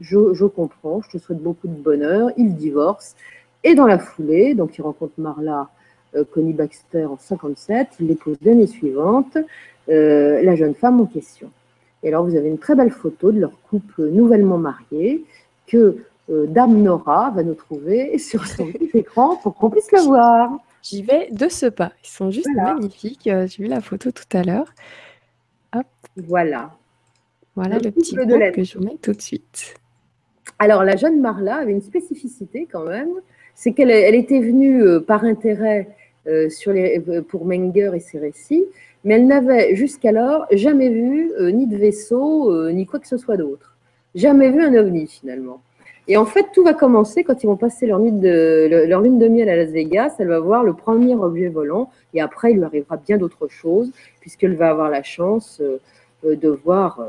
je, 0.00 0.46
comprends, 0.46 1.02
je 1.02 1.10
te 1.10 1.18
souhaite 1.18 1.42
beaucoup 1.42 1.68
de 1.68 1.74
bonheur. 1.74 2.30
Il 2.36 2.54
divorce. 2.54 3.14
Et 3.64 3.74
dans 3.74 3.86
la 3.86 3.98
foulée, 3.98 4.54
donc 4.54 4.78
il 4.78 4.82
rencontre 4.82 5.12
Marla 5.18 5.68
euh, 6.16 6.24
Connie 6.24 6.54
Baxter 6.54 7.04
en 7.04 7.18
57, 7.18 7.88
il 8.00 8.06
l'épouse 8.06 8.38
l'année 8.42 8.66
suivante, 8.66 9.36
euh, 9.90 10.42
la 10.42 10.56
jeune 10.56 10.74
femme 10.74 11.00
en 11.00 11.06
question. 11.06 11.50
Et 12.02 12.08
alors 12.08 12.24
vous 12.24 12.36
avez 12.36 12.48
une 12.48 12.58
très 12.58 12.74
belle 12.74 12.90
photo 12.90 13.32
de 13.32 13.40
leur 13.40 13.52
couple 13.68 14.08
nouvellement 14.08 14.58
marié 14.58 15.24
que 15.66 15.98
euh, 16.30 16.46
Dame 16.46 16.82
Nora 16.82 17.30
va 17.30 17.42
nous 17.42 17.54
trouver 17.54 18.18
sur 18.30 18.46
son 18.46 18.66
petit 18.66 18.90
écran 18.98 19.36
pour 19.36 19.54
qu'on 19.54 19.70
puisse 19.70 19.92
le 19.92 20.00
voir. 20.00 20.50
J'y 20.82 21.02
vais 21.02 21.28
de 21.30 21.48
ce 21.48 21.66
pas. 21.66 21.92
Ils 22.04 22.08
sont 22.08 22.30
juste 22.30 22.48
magnifiques. 22.54 23.24
J'ai 23.24 23.62
vu 23.62 23.66
la 23.66 23.82
photo 23.82 24.10
tout 24.10 24.36
à 24.36 24.42
l'heure. 24.42 24.72
Voilà. 26.16 26.70
Voilà 27.54 27.78
le, 27.78 27.90
petit 27.90 28.14
couple 28.14 28.52
que 28.52 28.64
je 28.64 28.78
vous 28.78 28.84
mets 28.84 28.96
tout 29.02 29.12
de 29.12 29.20
suite. 29.20 29.74
Alors, 30.58 30.84
la 30.84 30.96
jeune 30.96 31.20
Marla 31.20 31.56
avait 31.56 31.72
une 31.72 31.82
spécificité 31.82 32.68
quand 32.70 32.84
même, 32.84 33.10
c'est 33.54 33.72
qu'elle 33.72 33.90
elle 33.90 34.14
était 34.14 34.40
venue 34.40 34.82
euh, 34.82 35.00
par 35.00 35.24
intérêt 35.24 35.88
euh, 36.26 36.48
sur 36.48 36.72
les, 36.72 37.02
euh, 37.08 37.22
pour 37.22 37.46
Menger 37.46 37.92
et 37.94 38.00
ses 38.00 38.18
récits, 38.18 38.64
mais 39.04 39.14
elle 39.14 39.26
n'avait 39.26 39.74
jusqu'alors 39.74 40.46
jamais 40.52 40.90
vu 40.90 41.32
ni 41.52 41.66
de 41.66 41.76
vaisseau, 41.76 42.70
ni 42.70 42.86
quoi 42.86 43.00
que 43.00 43.08
ce 43.08 43.16
soit 43.16 43.36
d'autre. 43.36 43.74
Jamais 44.14 44.50
vu 44.50 44.62
un 44.62 44.74
ovni 44.74 45.06
finalement. 45.06 45.60
Et 46.08 46.16
en 46.16 46.26
fait, 46.26 46.46
tout 46.52 46.64
va 46.64 46.74
commencer 46.74 47.22
quand 47.22 47.42
ils 47.42 47.46
vont 47.46 47.56
passer 47.56 47.86
leur, 47.86 48.00
nuit 48.00 48.12
de, 48.12 48.84
leur 48.86 49.00
lune 49.00 49.18
de 49.18 49.28
miel 49.28 49.48
à 49.48 49.56
Las 49.56 49.70
Vegas. 49.70 50.16
Elle 50.18 50.28
va 50.28 50.40
voir 50.40 50.64
le 50.64 50.74
premier 50.74 51.14
objet 51.14 51.48
volant 51.48 51.90
et 52.14 52.20
après, 52.20 52.52
il 52.52 52.58
lui 52.58 52.64
arrivera 52.64 52.96
bien 52.96 53.16
d'autres 53.16 53.48
choses 53.48 53.90
puisqu'elle 54.20 54.56
va 54.56 54.70
avoir 54.70 54.90
la 54.90 55.02
chance 55.02 55.62
de 56.24 56.48
voir 56.48 57.00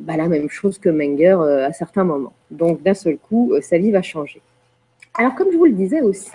bah, 0.00 0.16
la 0.16 0.28
même 0.28 0.48
chose 0.48 0.78
que 0.78 0.88
Menger 0.88 1.36
euh, 1.40 1.66
à 1.66 1.72
certains 1.72 2.04
moments. 2.04 2.32
Donc 2.50 2.82
d'un 2.82 2.94
seul 2.94 3.18
coup, 3.18 3.52
euh, 3.52 3.60
sa 3.60 3.78
vie 3.78 3.90
va 3.90 4.02
changer. 4.02 4.40
Alors 5.14 5.34
comme 5.34 5.50
je 5.52 5.56
vous 5.56 5.64
le 5.64 5.72
disais 5.72 6.00
aussi, 6.00 6.30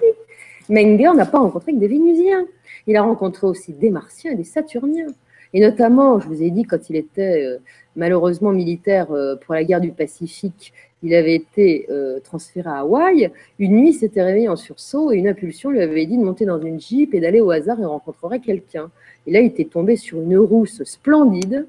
Menger 0.72 1.12
n'a 1.16 1.26
pas 1.26 1.40
rencontré 1.40 1.74
que 1.74 1.78
des 1.78 1.88
Vénusiens. 1.88 2.46
Il 2.88 2.96
a 2.96 3.04
rencontré 3.04 3.46
aussi 3.46 3.74
des 3.74 3.92
Martiens 3.92 4.32
et 4.32 4.36
des 4.36 4.44
Saturniens. 4.44 5.14
Et 5.54 5.60
notamment, 5.60 6.20
je 6.20 6.28
vous 6.28 6.42
ai 6.42 6.50
dit, 6.50 6.64
quand 6.64 6.90
il 6.90 6.96
était 6.96 7.46
euh, 7.46 7.58
malheureusement 7.96 8.52
militaire 8.52 9.08
pour 9.42 9.54
la 9.54 9.64
guerre 9.64 9.82
du 9.82 9.92
Pacifique, 9.92 10.74
il 11.04 11.14
avait 11.14 11.36
été 11.36 11.88
transféré 12.24 12.70
à 12.70 12.80
Hawaï. 12.80 13.32
Une 13.60 13.76
nuit, 13.76 13.90
il 13.90 13.94
s'était 13.94 14.22
réveillé 14.22 14.48
en 14.48 14.56
sursaut 14.56 15.12
et 15.12 15.18
une 15.18 15.28
impulsion 15.28 15.72
lui 15.72 15.82
avait 15.82 16.06
dit 16.06 16.18
de 16.18 16.24
monter 16.24 16.46
dans 16.46 16.60
une 16.60 16.80
jeep 16.80 17.14
et 17.14 17.20
d'aller 17.20 17.42
au 17.42 17.52
hasard 17.52 17.80
et 17.82 17.86
rencontrerait 17.86 18.40
quelqu'un. 18.40 18.90
Et 19.28 19.32
là, 19.32 19.40
il 19.42 19.48
était 19.48 19.66
tombé 19.66 19.96
sur 19.96 20.20
une 20.22 20.38
rousse 20.38 20.84
splendide 20.84 21.68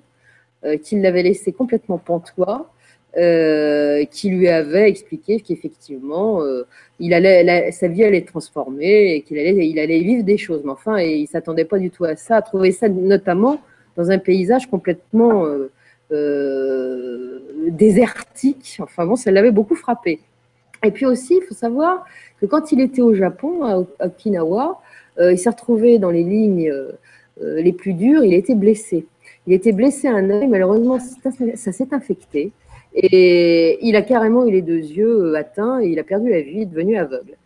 euh, 0.65 0.77
qu'il 0.77 1.03
l'avait 1.03 1.25
laissé 1.25 1.53
complètement 1.53 1.99
pantois, 1.99 2.71
euh, 3.17 4.05
qui 4.05 4.31
lui 4.31 4.49
avait 4.49 4.89
expliqué 4.89 5.41
qu'effectivement, 5.41 6.41
euh, 6.43 6.63
il 7.05 7.15
allait, 7.15 7.71
sa 7.73 7.89
vie 7.89 8.05
allait 8.05 8.19
être 8.19 8.29
transformée 8.29 9.15
et 9.15 9.23
qu'il 9.23 9.39
allait, 9.39 10.01
vivre 10.01 10.23
des 10.23 10.39
choses. 10.39 10.63
Mais 10.65 10.71
enfin, 10.71 10.99
et 10.99 11.17
il 11.17 11.27
s'attendait 11.27 11.65
pas 11.65 11.79
du 11.79 11.91
tout 11.91 12.05
à 12.05 12.17
ça, 12.17 12.37
à 12.37 12.43
trouver 12.43 12.71
ça 12.73 12.89
notamment 12.89 13.61
dans 13.97 14.11
un 14.11 14.19
paysage 14.19 14.71
complètement 14.71 15.47
désertique. 17.69 18.79
Enfin 18.81 19.05
bon, 19.07 19.17
ça 19.17 19.31
l'avait 19.31 19.51
beaucoup 19.51 19.75
frappé. 19.75 20.21
Et 20.85 20.91
puis 20.91 21.07
aussi, 21.07 21.41
il 21.41 21.43
faut 21.47 21.55
savoir 21.55 22.05
que 22.41 22.47
quand 22.47 22.73
il 22.73 22.81
était 22.81 23.03
au 23.03 23.15
Japon, 23.15 23.65
à 23.65 24.07
Okinawa, 24.07 24.81
il 25.21 25.39
s'est 25.39 25.51
retrouvé 25.51 25.99
dans 25.99 26.11
les 26.11 26.23
lignes 26.23 26.73
les 27.41 27.73
plus 27.73 27.95
dures, 27.95 28.25
il 28.25 28.35
était 28.35 28.55
blessé. 28.55 29.07
Il 29.47 29.53
était 29.53 29.73
blessé 29.73 30.07
à 30.07 30.15
un 30.15 30.31
œil, 30.31 30.47
malheureusement, 30.47 30.99
ça, 31.01 31.73
s'est 31.73 31.89
infecté. 31.93 32.53
Et 32.95 33.79
il 33.87 33.97
a 33.97 34.03
carrément 34.03 34.47
eu 34.47 34.51
les 34.51 34.63
deux 34.63 34.79
yeux 34.79 35.33
euh, 35.33 35.35
atteints 35.35 35.81
et 35.81 35.89
il 35.89 35.99
a 35.99 36.05
perdu 36.05 36.31
la 36.31 36.43
vue, 36.43 36.67
devenu 36.67 36.97
aveugle. 36.97 37.37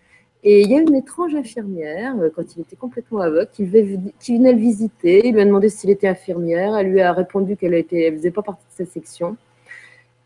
Et 0.45 0.63
il 0.63 0.71
y 0.71 0.75
a 0.75 0.81
une 0.81 0.95
étrange 0.95 1.35
infirmière, 1.35 2.15
euh, 2.21 2.31
quand 2.35 2.57
il 2.57 2.63
était 2.63 2.77
complètement 2.77 3.21
aveugle, 3.21 3.49
qui, 3.53 3.65
venait 3.65 4.53
le 4.53 4.59
visiter. 4.59 5.27
Il 5.27 5.35
lui 5.35 5.41
a 5.41 5.45
demandé 5.45 5.69
s'il 5.69 5.91
était 5.91 6.09
infirmière. 6.09 6.77
Elle 6.77 6.89
lui 6.89 7.01
a 7.01 7.13
répondu 7.13 7.57
qu'elle 7.57 7.73
ne 7.73 8.17
faisait 8.17 8.31
pas 8.31 8.43
partie 8.43 8.65
de 8.79 8.85
sa 8.85 8.91
section. 8.91 9.37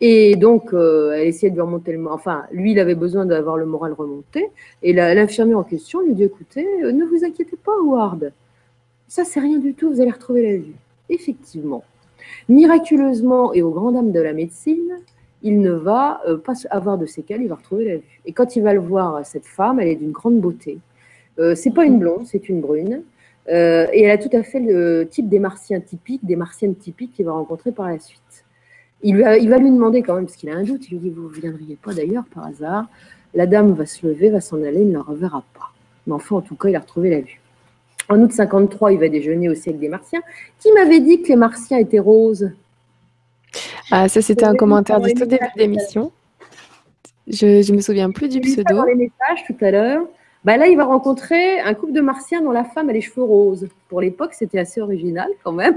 Et 0.00 0.36
donc, 0.36 0.72
euh, 0.72 1.12
elle 1.12 1.28
essayait 1.28 1.50
de 1.50 1.56
lui 1.56 1.62
remonter 1.62 1.92
le 1.92 1.98
moral. 1.98 2.18
Enfin, 2.18 2.44
lui, 2.52 2.72
il 2.72 2.78
avait 2.78 2.94
besoin 2.94 3.26
d'avoir 3.26 3.58
le 3.58 3.66
moral 3.66 3.92
remonté. 3.92 4.48
Et 4.82 4.92
l'infirmière 4.94 5.58
en 5.58 5.64
question 5.64 6.00
lui 6.00 6.14
dit 6.14 6.24
Écoutez, 6.24 6.66
ne 6.82 7.04
vous 7.04 7.24
inquiétez 7.24 7.56
pas, 7.56 7.72
Howard. 7.78 8.32
Ça, 9.08 9.24
c'est 9.24 9.40
rien 9.40 9.58
du 9.58 9.74
tout. 9.74 9.90
Vous 9.92 10.00
allez 10.00 10.10
retrouver 10.10 10.42
la 10.42 10.56
vue 10.58 10.74
effectivement, 11.10 11.84
miraculeusement 12.48 13.52
et 13.52 13.62
aux 13.62 13.70
grandes 13.70 13.94
dames 13.94 14.12
de 14.12 14.20
la 14.20 14.32
médecine, 14.32 14.98
il 15.42 15.60
ne 15.60 15.72
va 15.72 16.20
euh, 16.26 16.36
pas 16.36 16.52
avoir 16.70 16.98
de 16.98 17.06
séquelles, 17.06 17.42
il 17.42 17.48
va 17.48 17.54
retrouver 17.54 17.84
la 17.84 17.96
vue. 17.96 18.20
Et 18.26 18.32
quand 18.32 18.56
il 18.56 18.62
va 18.62 18.74
le 18.74 18.80
voir, 18.80 19.24
cette 19.24 19.46
femme, 19.46 19.80
elle 19.80 19.88
est 19.88 19.96
d'une 19.96 20.12
grande 20.12 20.40
beauté. 20.40 20.78
Euh, 21.38 21.54
c'est 21.54 21.70
pas 21.70 21.84
une 21.84 21.98
blonde, 21.98 22.26
c'est 22.26 22.48
une 22.48 22.60
brune. 22.60 23.02
Euh, 23.48 23.86
et 23.92 24.02
elle 24.02 24.10
a 24.10 24.18
tout 24.18 24.34
à 24.36 24.42
fait 24.42 24.60
le 24.60 25.08
type 25.10 25.28
des 25.28 25.38
martiens 25.38 25.80
typiques, 25.80 26.24
des 26.24 26.36
martiennes 26.36 26.74
typiques 26.74 27.14
qu'il 27.14 27.24
va 27.24 27.32
rencontrer 27.32 27.72
par 27.72 27.88
la 27.88 27.98
suite. 27.98 28.44
Il 29.02 29.16
va, 29.16 29.38
il 29.38 29.48
va 29.48 29.56
lui 29.56 29.70
demander 29.70 30.02
quand 30.02 30.14
même, 30.14 30.26
parce 30.26 30.36
qu'il 30.36 30.50
a 30.50 30.54
un 30.54 30.62
doute, 30.62 30.90
il 30.90 30.98
lui 30.98 31.08
dit, 31.08 31.10
vous 31.10 31.28
ne 31.28 31.34
viendriez 31.34 31.76
pas 31.76 31.94
d'ailleurs 31.94 32.24
par 32.34 32.46
hasard? 32.46 32.86
La 33.32 33.46
dame 33.46 33.72
va 33.72 33.86
se 33.86 34.06
lever, 34.06 34.28
va 34.28 34.40
s'en 34.40 34.62
aller, 34.62 34.82
il 34.82 34.88
ne 34.88 34.94
la 34.94 35.02
reverra 35.02 35.42
pas. 35.54 35.72
Mais 36.06 36.12
enfin, 36.12 36.36
en 36.36 36.40
tout 36.42 36.54
cas, 36.54 36.68
il 36.68 36.76
a 36.76 36.80
retrouvé 36.80 37.08
la 37.08 37.20
vue. 37.20 37.39
En 38.10 38.20
août 38.20 38.32
53, 38.32 38.92
il 38.92 38.98
va 38.98 39.08
déjeuner 39.08 39.48
au 39.48 39.54
siècle 39.54 39.78
des 39.78 39.88
Martiens. 39.88 40.20
Qui 40.58 40.72
m'avait 40.72 40.98
dit 40.98 41.22
que 41.22 41.28
les 41.28 41.36
Martiens 41.36 41.78
étaient 41.78 42.00
roses? 42.00 42.50
Ah, 43.92 44.08
Ça, 44.08 44.20
c'était 44.20 44.44
un 44.44 44.54
commentaire 44.54 45.00
du 45.00 45.14
tout 45.14 45.26
début 45.26 45.46
de 45.54 45.60
l'émission. 45.60 46.10
Je 47.28 47.70
ne 47.70 47.76
me 47.76 47.80
souviens 47.80 48.10
plus 48.10 48.28
du 48.28 48.40
pseudo. 48.40 48.74
Dans 48.74 48.84
les 48.84 48.96
messages 48.96 49.44
tout 49.46 49.56
à 49.60 49.70
l'heure. 49.70 50.02
Bah 50.42 50.56
là, 50.56 50.66
il 50.66 50.76
va 50.76 50.84
rencontrer 50.84 51.60
un 51.60 51.74
couple 51.74 51.92
de 51.92 52.00
Martiens 52.00 52.40
dont 52.40 52.50
la 52.50 52.64
femme 52.64 52.88
a 52.88 52.92
les 52.92 53.00
cheveux 53.00 53.22
roses. 53.22 53.68
Pour 53.88 54.00
l'époque, 54.00 54.34
c'était 54.34 54.58
assez 54.58 54.80
original 54.80 55.28
quand 55.44 55.52
même. 55.52 55.76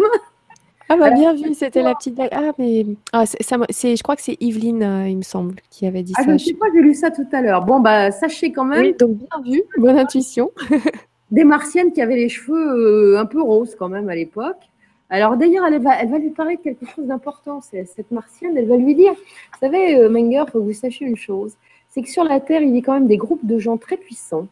Ah 0.89 0.97
bah 0.97 1.11
bien 1.11 1.34
vu, 1.34 1.53
c'était 1.53 1.81
la 1.81 1.95
petite 1.95 2.19
Ah 2.31 2.51
mais 2.60 2.85
ah, 3.14 3.23
c'est, 3.26 3.95
je 3.95 4.03
crois 4.03 4.15
que 4.15 4.22
c'est 4.22 4.38
Yveline, 4.41 4.84
euh, 4.84 5.07
il 5.07 5.18
me 5.18 5.22
semble, 5.22 5.55
qui 5.69 5.85
avait 5.85 6.03
dit 6.03 6.14
ah, 6.18 6.23
ça. 6.23 6.27
Je 6.27 6.34
ne 6.34 6.38
sais 6.38 6.53
pas, 6.53 6.65
j'ai 6.73 6.81
lu 6.81 6.93
ça 6.93 7.10
tout 7.10 7.26
à 7.31 7.41
l'heure. 7.41 7.64
Bon 7.64 7.80
bah 7.80 8.11
sachez 8.11 8.51
quand 8.51 8.65
même. 8.65 8.81
Oui, 8.81 8.95
donc 8.99 9.11
bien 9.11 9.51
vu, 9.51 9.64
bonne 9.77 9.97
intuition. 9.97 10.51
des 11.34 11.43
martiennes 11.45 11.91
qui 11.91 12.01
avaient 12.01 12.15
les 12.15 12.30
cheveux 12.30 13.15
euh, 13.15 13.19
un 13.19 13.26
peu 13.26 13.41
roses 13.41 13.76
quand 13.76 13.89
même 13.89 14.07
à 14.07 14.15
l'époque. 14.15 14.69
Alors 15.10 15.35
d'ailleurs, 15.35 15.65
elle 15.65 15.81
va, 15.81 16.19
lui 16.19 16.30
parler 16.30 16.57
de 16.57 16.61
quelque 16.61 16.85
chose 16.85 17.07
d'important. 17.07 17.60
Cette 17.60 18.11
martienne, 18.11 18.55
elle 18.55 18.68
va 18.68 18.77
lui 18.77 18.93
dire, 18.93 19.14
vous 19.14 19.60
savez, 19.60 19.97
euh, 19.97 20.10
Menger, 20.10 20.45
faut 20.51 20.60
que 20.60 20.65
vous 20.65 20.73
sachiez 20.73 21.07
une 21.07 21.18
chose, 21.18 21.53
c'est 21.89 22.03
que 22.03 22.10
sur 22.10 22.23
la 22.23 22.39
Terre, 22.39 22.61
il 22.61 22.76
y 22.76 22.77
a 22.77 22.81
quand 22.81 22.93
même 22.93 23.07
des 23.07 23.18
groupes 23.18 23.45
de 23.45 23.57
gens 23.57 23.77
très 23.77 23.97
puissants 23.97 24.47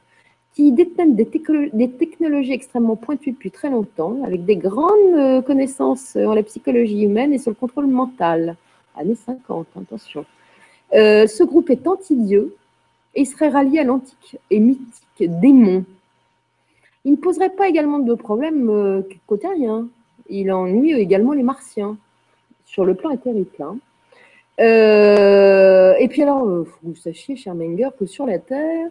qui 0.55 0.71
détiennent 0.71 1.15
des, 1.15 1.27
technologies 1.27 2.51
extrêmement 2.51 2.95
pointues 2.95 3.31
depuis 3.31 3.51
très 3.51 3.69
longtemps, 3.69 4.17
avec 4.25 4.43
des 4.43 4.57
grandes 4.57 5.13
euh, 5.15 5.41
connaissances 5.41 6.15
en 6.15 6.33
la 6.33 6.43
psychologie 6.43 7.03
humaine 7.03 7.31
et 7.31 7.37
sur 7.37 7.51
le 7.51 7.55
contrôle 7.55 7.87
mental. 7.87 8.57
Années 8.97 9.15
50, 9.15 9.67
attention. 9.79 10.25
ce 10.91 11.43
groupe 11.43 11.69
est 11.69 11.87
anti-dieu 11.87 12.55
et 13.13 13.23
serait 13.25 13.49
rallié 13.49 13.79
à 13.79 13.83
l'antique 13.83 14.37
et 14.49 14.59
mythique 14.59 15.39
démon 15.39 15.85
il 17.05 17.11
ne 17.13 17.17
poserait 17.17 17.49
pas 17.49 17.67
également 17.67 17.99
de 17.99 18.13
problème 18.13 18.69
euh, 18.69 19.01
côté 19.27 19.47
rien. 19.47 19.87
Il 20.29 20.51
ennuie 20.51 20.93
également 20.93 21.33
les 21.33 21.43
martiens, 21.43 21.97
sur 22.65 22.85
le 22.85 22.95
plan 22.95 23.09
éthérique. 23.09 23.61
Euh, 24.59 25.93
et 25.99 26.07
puis 26.07 26.21
alors, 26.21 26.47
euh, 26.47 26.67
vous 26.83 26.95
sachiez, 26.95 27.35
cher 27.35 27.55
Menger, 27.55 27.89
que 27.99 28.05
sur 28.05 28.25
la 28.25 28.39
Terre, 28.39 28.87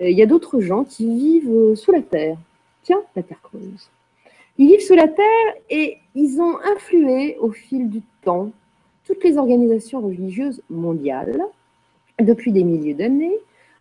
il 0.00 0.16
y 0.16 0.22
a 0.22 0.26
d'autres 0.26 0.60
gens 0.60 0.84
qui 0.84 1.06
vivent 1.06 1.74
sous 1.74 1.92
la 1.92 2.00
Terre. 2.00 2.38
Tiens, 2.82 3.02
la 3.14 3.22
Terre 3.22 3.40
creuse. 3.42 3.90
Ils 4.56 4.68
vivent 4.68 4.80
sous 4.80 4.94
la 4.94 5.08
Terre 5.08 5.54
et 5.68 5.98
ils 6.14 6.40
ont 6.40 6.58
influé 6.74 7.36
au 7.38 7.50
fil 7.50 7.90
du 7.90 8.00
temps 8.22 8.50
toutes 9.06 9.22
les 9.24 9.36
organisations 9.36 10.00
religieuses 10.00 10.62
mondiales 10.70 11.42
depuis 12.18 12.52
des 12.52 12.64
milliers 12.64 12.94
d'années 12.94 13.36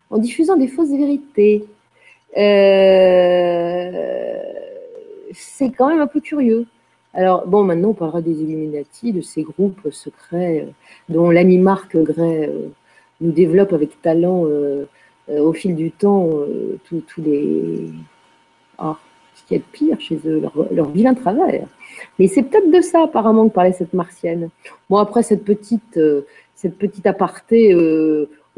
en 0.10 0.18
diffusant 0.18 0.56
des 0.56 0.68
fausses 0.68 0.90
vérités, 0.90 1.64
euh, 1.64 1.79
c'est 5.34 5.70
quand 5.78 5.90
même 5.90 6.02
un 6.02 6.08
peu 6.08 6.20
curieux. 6.20 6.66
Alors, 7.14 7.48
bon, 7.48 7.64
maintenant, 7.64 7.90
on 7.90 7.94
parlera 7.94 8.22
des 8.22 8.42
Illuminati, 8.42 9.14
de 9.14 9.22
ces 9.22 9.42
groupes 9.42 9.90
secrets 9.92 10.62
euh, 10.62 10.72
dont 11.10 11.32
l'ami 11.32 11.58
Marc 11.58 11.98
Gray 11.98 12.46
euh, 12.46 12.68
nous 13.20 13.32
développe 13.32 13.74
avec 13.74 14.02
talent 14.02 14.46
au 15.28 15.54
fil 15.54 15.76
du 15.76 15.92
temps 15.92 16.30
tous 16.86 17.04
les. 17.18 17.90
Oh, 18.82 18.96
ce 19.36 19.44
qu'il 19.46 19.58
y 19.58 19.60
a 19.60 19.64
de 19.64 19.70
pire 19.72 20.00
chez 20.00 20.20
eux, 20.26 20.40
leur, 20.40 20.54
leur 20.72 20.90
vilain 20.90 21.14
travers. 21.14 21.68
Mais 22.18 22.28
c'est 22.28 22.44
peut-être 22.44 22.72
de 22.72 22.82
ça, 22.82 23.04
apparemment, 23.04 23.50
que 23.50 23.54
parlait 23.54 23.74
cette 23.74 23.94
martienne. 23.94 24.50
Bon, 24.90 24.98
après, 24.98 25.22
cette 25.22 25.44
petite, 25.44 26.00
cette 26.56 26.78
petite 26.78 27.06
aparté 27.06 27.74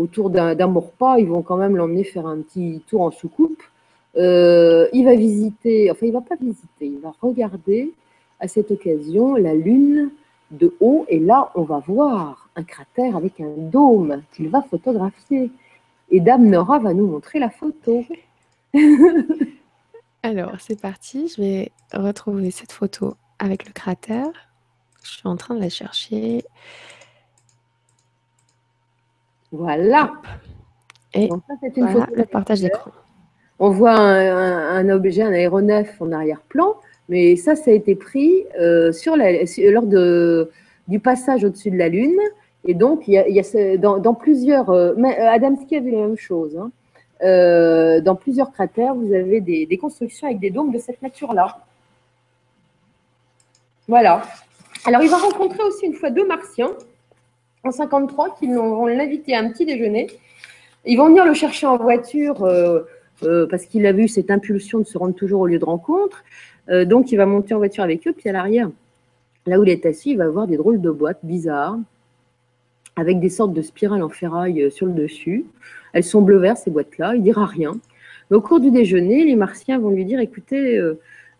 autour 0.01 0.29
d'un 0.29 0.73
repas, 0.73 1.17
ils 1.19 1.27
vont 1.27 1.41
quand 1.41 1.57
même 1.57 1.75
l'emmener 1.75 2.03
faire 2.03 2.27
un 2.27 2.41
petit 2.41 2.81
tour 2.87 3.01
en 3.01 3.11
soucoupe. 3.11 3.61
il 4.15 5.03
va 5.05 5.15
visiter, 5.15 5.89
enfin 5.91 6.05
il 6.05 6.13
va 6.13 6.21
pas 6.21 6.35
visiter, 6.35 6.85
il 6.85 6.99
va 6.99 7.13
regarder 7.21 7.93
à 8.39 8.47
cette 8.47 8.71
occasion 8.71 9.35
la 9.35 9.53
Lune 9.53 10.11
de 10.51 10.75
haut 10.81 11.05
et 11.07 11.19
là 11.19 11.51
on 11.55 11.61
va 11.61 11.79
voir 11.79 12.49
un 12.55 12.63
cratère 12.63 13.15
avec 13.15 13.39
un 13.39 13.53
dôme 13.57 14.21
qu'il 14.33 14.49
va 14.49 14.61
photographier. 14.61 15.51
Et 16.09 16.19
Dame 16.19 16.49
Nora 16.49 16.79
va 16.79 16.93
nous 16.93 17.07
montrer 17.07 17.39
la 17.39 17.49
photo. 17.49 18.03
Alors, 20.23 20.55
c'est 20.59 20.79
parti. 20.79 21.29
Je 21.35 21.41
vais 21.41 21.71
retrouver 21.93 22.51
cette 22.51 22.73
photo 22.73 23.15
avec 23.39 23.65
le 23.65 23.71
cratère. 23.71 24.29
Je 25.03 25.09
suis 25.09 25.27
en 25.27 25.37
train 25.37 25.55
de 25.55 25.61
la 25.61 25.69
chercher. 25.69 26.43
Voilà. 29.51 30.13
Et 31.13 31.29
voilà 31.77 32.07
le 32.15 32.25
partage 32.25 32.61
d'écran. 32.61 32.91
On 33.59 33.69
voit 33.69 33.93
un, 33.93 34.89
objet, 34.89 35.21
un 35.21 35.33
aéronef 35.33 36.01
en 36.01 36.11
arrière-plan, 36.11 36.75
mais 37.09 37.35
ça, 37.35 37.55
ça 37.55 37.69
a 37.69 37.73
été 37.73 37.95
pris 37.95 38.45
euh, 38.59 38.91
sur 38.91 39.15
la, 39.15 39.31
lors 39.69 39.85
de, 39.85 40.49
du 40.87 40.99
passage 40.99 41.43
au-dessus 41.43 41.69
de 41.69 41.77
la 41.77 41.89
Lune. 41.89 42.17
Et 42.65 42.73
donc, 42.73 43.07
il 43.07 43.13
y 43.13 43.39
a, 43.39 43.77
dans, 43.77 44.13
plusieurs. 44.13 44.69
Euh, 44.69 44.93
mais 44.97 45.19
euh, 45.19 45.29
Adamski 45.29 45.77
a 45.77 45.79
vu 45.79 45.91
la 45.91 45.99
même 45.99 46.17
chose. 46.17 46.57
Hein. 46.57 46.71
Euh, 47.23 48.01
dans 48.01 48.15
plusieurs 48.15 48.51
cratères, 48.51 48.95
vous 48.95 49.13
avez 49.13 49.41
des, 49.41 49.77
constructions 49.77 50.27
avec 50.27 50.39
des 50.39 50.49
dômes 50.49 50.71
de 50.71 50.79
cette 50.79 51.01
nature-là. 51.01 51.59
Voilà. 53.87 54.21
Alors, 54.85 55.01
il 55.01 55.09
va 55.09 55.17
rencontrer 55.17 55.63
aussi 55.63 55.85
une 55.85 55.93
fois 55.93 56.09
deux 56.09 56.27
martiens 56.27 56.71
en 57.63 57.71
53 57.71 58.35
qui 58.39 58.47
vont 58.47 58.85
l'inviter 58.87 59.35
à 59.35 59.39
un 59.39 59.49
petit 59.49 59.65
déjeuner. 59.65 60.07
Ils 60.85 60.97
vont 60.97 61.07
venir 61.07 61.25
le 61.25 61.33
chercher 61.33 61.67
en 61.67 61.77
voiture 61.77 62.47
parce 63.49 63.65
qu'il 63.65 63.85
a 63.85 63.91
vu 63.91 64.07
cette 64.07 64.31
impulsion 64.31 64.79
de 64.79 64.85
se 64.85 64.97
rendre 64.97 65.13
toujours 65.13 65.41
au 65.41 65.47
lieu 65.47 65.59
de 65.59 65.65
rencontre. 65.65 66.23
donc, 66.67 67.11
il 67.11 67.17
va 67.17 67.27
monter 67.27 67.53
en 67.53 67.59
voiture 67.59 67.83
avec 67.83 68.07
eux, 68.07 68.13
puis 68.13 68.29
à 68.29 68.31
l'arrière, 68.31 68.71
là 69.45 69.59
où 69.59 69.63
il 69.63 69.69
est 69.69 69.85
assis, 69.85 70.11
il 70.11 70.17
va 70.17 70.27
voir 70.27 70.47
des 70.47 70.57
drôles 70.57 70.81
de 70.81 70.89
boîtes 70.89 71.19
bizarres 71.23 71.77
avec 72.95 73.19
des 73.19 73.29
sortes 73.29 73.53
de 73.53 73.61
spirales 73.61 74.03
en 74.03 74.09
ferraille 74.09 74.63
euh, 74.63 74.69
sur 74.69 74.85
le 74.85 74.93
dessus. 74.93 75.45
Elles 75.93 76.03
sont 76.03 76.21
bleu-vert, 76.21 76.57
ces 76.57 76.71
boîtes-là. 76.71 77.15
Il 77.15 77.23
dira 77.23 77.45
rien. 77.45 77.73
Mais 78.29 78.37
au 78.37 78.41
cours 78.41 78.59
du 78.59 78.71
déjeuner, 78.71 79.23
les 79.25 79.35
Martiens 79.35 79.79
vont 79.79 79.89
lui 79.89 80.05
dire 80.05 80.19
écoutez, 80.19 80.79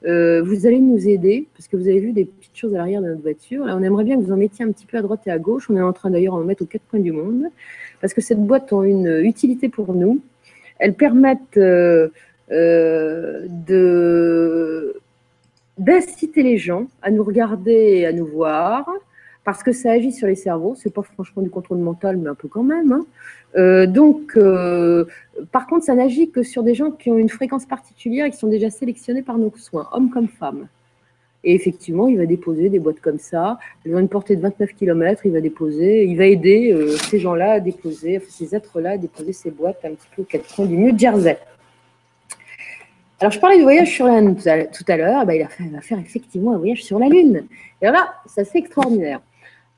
euh, 0.04 0.40
euh, 0.40 0.42
vous 0.42 0.66
allez 0.66 0.80
nous 0.80 1.08
aider 1.08 1.48
parce 1.56 1.68
que 1.68 1.78
vous 1.78 1.88
avez 1.88 2.00
vu 2.00 2.12
des 2.14 2.26
petites 2.26 2.58
choses 2.58 2.74
à 2.74 2.78
l'arrière 2.80 3.02
de 3.02 3.08
notre 3.10 3.22
voiture. 3.22 3.66
on 3.68 3.84
aimerait 3.84 4.04
bien 4.04 4.18
que 4.18 4.24
vous 4.24 4.32
en 4.32 4.38
mettiez 4.38 4.66
un 4.66 4.72
petit 4.72 4.86
peu 4.86 4.98
à 4.98 5.02
droite 5.02 5.22
et 5.28 5.32
à 5.32 5.40
gauche. 5.40 5.70
On 5.70 5.78
est 5.78 5.82
en 5.82 5.94
train 5.94 6.10
d'ailleurs 6.10 6.36
d'en 6.36 6.44
mettre 6.44 6.64
aux 6.64 6.68
quatre 6.68 6.88
coins 6.90 7.00
du 7.00 7.12
monde 7.12 7.46
parce 8.00 8.14
que 8.14 8.22
cette 8.22 8.40
boîte 8.40 8.74
a 8.74 8.84
une 8.84 9.22
utilité 9.24 9.70
pour 9.70 9.94
nous. 9.94 10.20
Elles 10.80 10.96
permettent 10.96 11.58
de 11.58 12.12
d'inciter 15.78 16.44
les 16.44 16.58
gens 16.58 16.88
à 17.02 17.10
nous 17.10 17.24
regarder 17.24 17.72
et 17.72 18.06
à 18.06 18.12
nous 18.12 18.28
voir, 18.28 18.88
parce 19.44 19.64
que 19.64 19.72
ça 19.72 19.92
agit 19.92 20.12
sur 20.12 20.28
les 20.28 20.36
cerveaux. 20.36 20.76
C'est 20.76 20.94
pas 20.94 21.02
franchement 21.02 21.42
du 21.42 21.50
contrôle 21.50 21.80
mental, 21.80 22.18
mais 22.18 22.30
un 22.30 22.36
peu 22.36 22.48
quand 22.48 22.64
même. 22.64 22.92
Hein. 22.92 23.06
Euh, 23.58 23.88
donc, 23.88 24.34
euh, 24.38 25.06
par 25.52 25.68
contre, 25.68 25.86
ça 25.86 25.96
n'agit 25.96 26.30
que 26.30 26.44
sur 26.44 26.64
des 26.64 26.76
gens 26.76 26.92
qui 26.92 27.10
ont 27.10 27.18
une 27.18 27.30
fréquence 27.30 27.66
particulière 27.66 28.26
et 28.26 28.32
qui 28.32 28.38
sont 28.38 28.48
déjà 28.48 28.70
sélectionnés 28.70 29.22
par 29.24 29.38
nos 29.38 29.52
soins, 29.58 29.90
hommes 29.92 30.10
comme 30.10 30.28
femmes. 30.28 30.68
Et 31.44 31.56
effectivement, 31.56 32.08
il 32.08 32.18
va 32.18 32.28
déposer 32.28 32.70
des 32.70 32.78
boîtes 32.78 33.00
comme 33.00 33.18
ça. 33.18 33.58
Elles 33.84 33.96
ont 33.96 34.00
une 34.00 34.10
portée 34.10 34.36
de 34.36 34.42
29 34.42 34.74
km. 34.74 35.26
Il 35.26 35.32
va 35.32 35.42
déposer, 35.42 36.06
il 36.06 36.16
va 36.16 36.26
aider 36.26 36.72
euh, 36.72 36.96
ces 36.96 37.18
gens-là 37.18 37.54
à 37.54 37.60
déposer, 37.60 38.18
enfin, 38.18 38.28
ces 38.30 38.56
êtres-là 38.56 38.92
à 38.92 38.98
déposer 38.98 39.34
ces 39.34 39.50
boîtes 39.50 39.84
un 39.84 39.90
petit 39.90 40.08
peu 40.16 40.22
au 40.22 40.26
quatre 40.26 40.54
coins 40.54 40.68
du 40.68 40.78
New 40.78 40.96
Jersey. 40.98 41.40
Alors, 43.20 43.32
je 43.32 43.40
parlais 43.40 43.58
du 43.58 43.64
voyage 43.64 43.92
sur 43.92 44.06
la 44.06 44.22
Lune 44.22 44.36
tout 44.36 44.86
à 44.88 44.98
l'heure. 44.98 45.26
Ben, 45.26 45.34
il, 45.34 45.66
il, 45.66 45.72
va 45.72 45.82
faire 45.82 46.00
effectivement 46.00 46.54
un 46.54 46.58
voyage 46.58 46.84
sur 46.84 47.00
la 47.00 47.08
Lune. 47.08 47.48
Et 47.82 47.86
là, 47.86 48.14
ça 48.28 48.46
c'est 48.46 48.60
extraordinaire. 48.60 49.20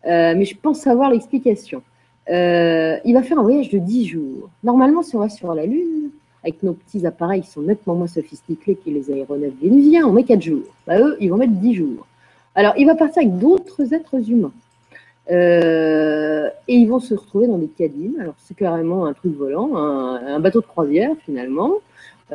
Euh, 0.06 0.34
mais 0.36 0.46
je 0.46 0.56
pense 0.56 0.80
savoir 0.80 1.10
l'explication. 1.12 1.82
Euh, 2.30 2.98
il 3.06 3.14
va 3.14 3.24
faire 3.24 3.40
un 3.40 3.44
voyage 3.44 3.70
de 3.70 3.80
10 3.80 4.08
jours. 4.08 4.50
Normalement, 4.64 5.04
si 5.04 5.16
on 5.16 5.20
va 5.20 5.30
sur 5.30 5.54
la 5.54 5.66
Lune, 5.66 6.10
avec 6.44 6.62
nos 6.62 6.74
petits 6.74 7.06
appareils 7.06 7.42
qui 7.42 7.50
sont 7.50 7.62
nettement 7.62 7.96
moins 7.96 8.08
sophistiqués 8.08 8.76
que 8.76 8.90
les 8.90 9.12
aéronefs 9.12 9.54
vénusiens, 9.62 10.06
on 10.06 10.12
met 10.12 10.24
4 10.24 10.42
jours. 10.42 10.66
Bah, 10.88 11.00
eux, 11.00 11.18
ils 11.20 11.30
vont 11.30 11.38
mettre 11.38 11.54
10 11.54 11.74
jours. 11.74 12.08
Alors, 12.56 12.74
il 12.78 12.86
va 12.86 12.96
partir 12.96 13.24
avec 13.24 13.38
d'autres 13.38 13.94
êtres 13.94 14.30
humains. 14.30 14.52
Euh, 15.32 16.50
et 16.68 16.76
ils 16.76 16.88
vont 16.88 17.00
se 17.00 17.14
retrouver 17.14 17.48
dans 17.48 17.58
des 17.58 17.68
cabines. 17.68 18.18
Alors, 18.20 18.36
c'est 18.38 18.56
carrément 18.56 19.06
un 19.06 19.14
truc 19.14 19.36
volant, 19.38 19.76
un 19.76 20.40
bateau 20.40 20.60
de 20.60 20.66
croisière 20.66 21.12
finalement. 21.26 21.72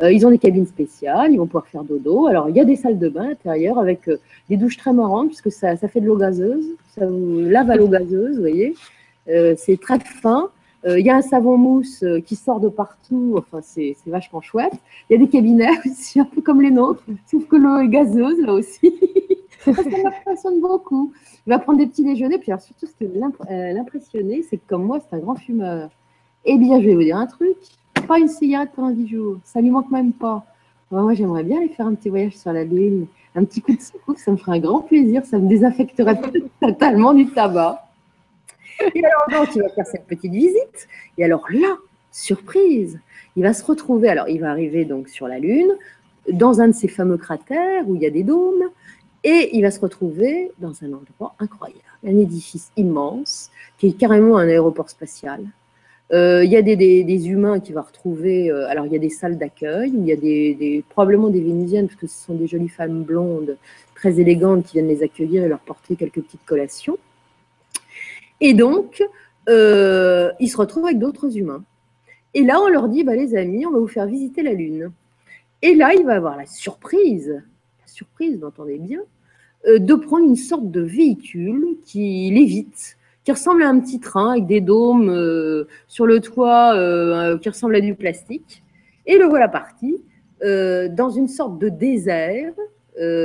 Euh, 0.01 0.11
ils 0.11 0.25
ont 0.25 0.29
des 0.29 0.37
cabines 0.37 0.65
spéciales, 0.65 1.31
ils 1.31 1.37
vont 1.37 1.45
pouvoir 1.45 1.67
faire 1.67 1.83
dodo. 1.83 2.27
Alors, 2.27 2.49
il 2.49 2.55
y 2.55 2.59
a 2.59 2.65
des 2.65 2.75
salles 2.75 2.99
de 2.99 3.09
bain 3.09 3.23
à 3.23 3.27
l'intérieur 3.29 3.79
avec 3.79 4.07
euh, 4.07 4.17
des 4.49 4.57
douches 4.57 4.77
très 4.77 4.93
marrantes, 4.93 5.27
puisque 5.27 5.51
ça, 5.51 5.75
ça, 5.75 5.87
fait 5.87 5.99
de 5.99 6.05
l'eau 6.05 6.17
gazeuse. 6.17 6.65
Ça 6.95 7.07
vous 7.07 7.41
lave 7.41 7.69
à 7.69 7.75
l'eau 7.75 7.87
gazeuse, 7.87 8.35
vous 8.35 8.41
voyez. 8.41 8.75
Euh, 9.27 9.55
c'est 9.57 9.79
très 9.79 9.99
fin. 9.99 10.49
Il 10.87 11.05
y 11.05 11.09
a 11.09 11.15
un 11.17 11.21
savon 11.21 11.57
mousse 11.57 12.05
qui 12.25 12.37
sort 12.37 12.61
de 12.61 12.69
partout. 12.69 13.35
Enfin, 13.37 13.59
c'est 13.61 13.97
vachement 14.07 14.39
chouette. 14.39 14.71
Il 15.09 15.13
y 15.13 15.15
a 15.17 15.19
des 15.19 15.29
cabinets 15.29 15.67
aussi, 15.85 16.21
un 16.21 16.25
peu 16.25 16.41
comme 16.41 16.61
les 16.61 16.71
nôtres, 16.71 17.03
sauf 17.29 17.45
que 17.47 17.57
l'eau 17.57 17.79
est 17.79 17.89
gazeuse, 17.89 18.39
là 18.39 18.53
aussi. 18.53 18.93
ça 19.59 19.73
m'impressionne 19.73 20.61
beaucoup. 20.61 21.11
Il 21.45 21.49
va 21.49 21.59
prendre 21.59 21.79
des 21.79 21.85
petits 21.85 22.05
déjeuners. 22.05 22.37
Puis, 22.37 22.49
alors, 22.49 22.61
surtout, 22.61 22.85
ce 22.85 22.93
qui 22.93 23.11
l'impressionner, 23.49 24.41
c'est 24.49 24.55
que 24.55 24.69
comme 24.69 24.85
moi, 24.85 24.99
c'est 25.01 25.17
un 25.17 25.19
grand 25.19 25.35
fumeur. 25.35 25.89
Eh 26.45 26.57
bien, 26.57 26.79
je 26.79 26.85
vais 26.85 26.95
vous 26.95 27.03
dire 27.03 27.17
un 27.17 27.27
truc 27.27 27.57
pas 28.09 28.17
une 28.17 28.27
cigarette 28.27 28.71
pendant 28.75 28.89
10 28.89 29.07
jours. 29.07 29.37
Ça 29.43 29.61
lui 29.61 29.69
manque 29.69 29.91
même 29.91 30.13
pas. 30.13 30.43
Moi, 30.89 31.13
j'aimerais 31.13 31.43
bien 31.43 31.59
aller 31.59 31.69
faire 31.69 31.85
un 31.85 31.93
petit 31.93 32.09
voyage 32.09 32.35
sur 32.35 32.51
la 32.51 32.63
Lune. 32.63 33.05
Un 33.35 33.45
petit 33.45 33.61
coup 33.61 33.75
de 33.75 33.79
secours, 33.79 34.17
ça 34.17 34.31
me 34.31 34.37
ferait 34.37 34.57
un 34.57 34.59
grand 34.59 34.81
plaisir. 34.81 35.23
Ça 35.25 35.37
me 35.37 35.47
désaffecterait 35.47 36.19
totalement 36.61 37.13
du 37.13 37.27
tabac. 37.27 37.87
Et 38.95 39.05
alors, 39.05 39.45
donc, 39.45 39.55
il 39.55 39.61
va 39.61 39.69
faire 39.69 39.85
cette 39.85 40.07
petite 40.07 40.31
visite. 40.31 40.87
Et 41.19 41.23
alors 41.23 41.45
là, 41.51 41.77
surprise, 42.11 42.99
il 43.35 43.43
va 43.43 43.53
se 43.53 43.63
retrouver. 43.63 44.09
Alors, 44.09 44.27
il 44.27 44.41
va 44.41 44.49
arriver 44.49 44.85
donc 44.85 45.07
sur 45.07 45.27
la 45.27 45.37
Lune, 45.37 45.71
dans 46.31 46.61
un 46.61 46.69
de 46.69 46.73
ces 46.73 46.87
fameux 46.87 47.17
cratères 47.17 47.87
où 47.87 47.95
il 47.95 48.01
y 48.01 48.07
a 48.07 48.09
des 48.09 48.23
dômes. 48.23 48.63
Et 49.23 49.55
il 49.55 49.61
va 49.61 49.69
se 49.69 49.79
retrouver 49.79 50.51
dans 50.57 50.83
un 50.83 50.93
endroit 50.93 51.35
incroyable, 51.37 51.83
un 52.07 52.17
édifice 52.17 52.71
immense 52.75 53.51
qui 53.77 53.89
est 53.89 53.93
carrément 53.93 54.37
un 54.37 54.47
aéroport 54.47 54.89
spatial 54.89 55.45
euh, 56.11 56.43
il 56.43 56.51
y 56.51 56.57
a 56.57 56.61
des, 56.61 57.27
humains 57.27 57.59
qui 57.59 57.71
va 57.71 57.81
retrouver. 57.81 58.49
Euh, 58.49 58.67
alors, 58.67 58.85
il 58.85 58.93
y 58.93 58.95
a 58.95 58.99
des 58.99 59.09
salles 59.09 59.37
d'accueil 59.37 59.91
il 59.93 60.05
y 60.05 60.11
a 60.11 60.15
des, 60.15 60.83
probablement 60.89 61.29
des 61.29 61.41
Vénusiennes, 61.41 61.87
parce 61.87 61.99
que 61.99 62.07
ce 62.07 62.25
sont 62.25 62.35
des 62.35 62.47
jolies 62.47 62.69
femmes 62.69 63.03
blondes, 63.03 63.57
très 63.95 64.19
élégantes, 64.19 64.65
qui 64.65 64.73
viennent 64.73 64.87
les 64.87 65.03
accueillir 65.03 65.43
et 65.43 65.47
leur 65.47 65.59
porter 65.59 65.95
quelques 65.95 66.21
petites 66.21 66.45
collations. 66.45 66.97
Et 68.41 68.53
donc, 68.53 69.03
euh, 69.49 70.31
ils 70.39 70.49
se 70.49 70.57
retrouvent 70.57 70.85
avec 70.85 70.99
d'autres 70.99 71.37
humains. 71.37 71.63
Et 72.33 72.43
là, 72.43 72.59
on 72.61 72.67
leur 72.67 72.89
dit 72.89 73.03
bah, 73.03 73.15
les 73.15 73.35
amis, 73.35 73.65
on 73.65 73.71
va 73.71 73.79
vous 73.79 73.87
faire 73.87 74.05
visiter 74.05 74.41
la 74.41 74.53
Lune. 74.53 74.91
Et 75.61 75.75
là, 75.75 75.93
il 75.93 76.05
va 76.05 76.13
avoir 76.13 76.37
la 76.37 76.45
surprise, 76.45 77.29
la 77.81 77.87
surprise, 77.87 78.37
vous 78.39 78.47
entendez 78.47 78.77
bien, 78.77 79.01
de 79.67 79.93
prendre 79.93 80.25
une 80.25 80.37
sorte 80.37 80.71
de 80.71 80.79
véhicule 80.79 81.75
qui 81.83 82.31
l'évite 82.31 82.97
qui 83.29 83.33
ressemble 83.33 83.61
à 83.61 83.69
un 83.69 83.79
petit 83.79 83.99
train 83.99 84.31
avec 84.31 84.47
des 84.47 84.59
dômes 84.59 85.11
euh, 85.11 85.67
sur 85.87 86.07
le 86.07 86.19
toit 86.19 86.73
euh, 86.73 87.37
qui 87.37 87.47
ressemble 87.47 87.75
à 87.75 87.79
du 87.79 87.93
plastique. 87.93 88.63
Et 89.05 89.19
le 89.19 89.25
voilà 89.25 89.47
parti 89.47 90.01
euh, 90.43 90.89
dans 90.89 91.11
une 91.11 91.27
sorte 91.27 91.59
de 91.59 91.69
désert, 91.69 92.53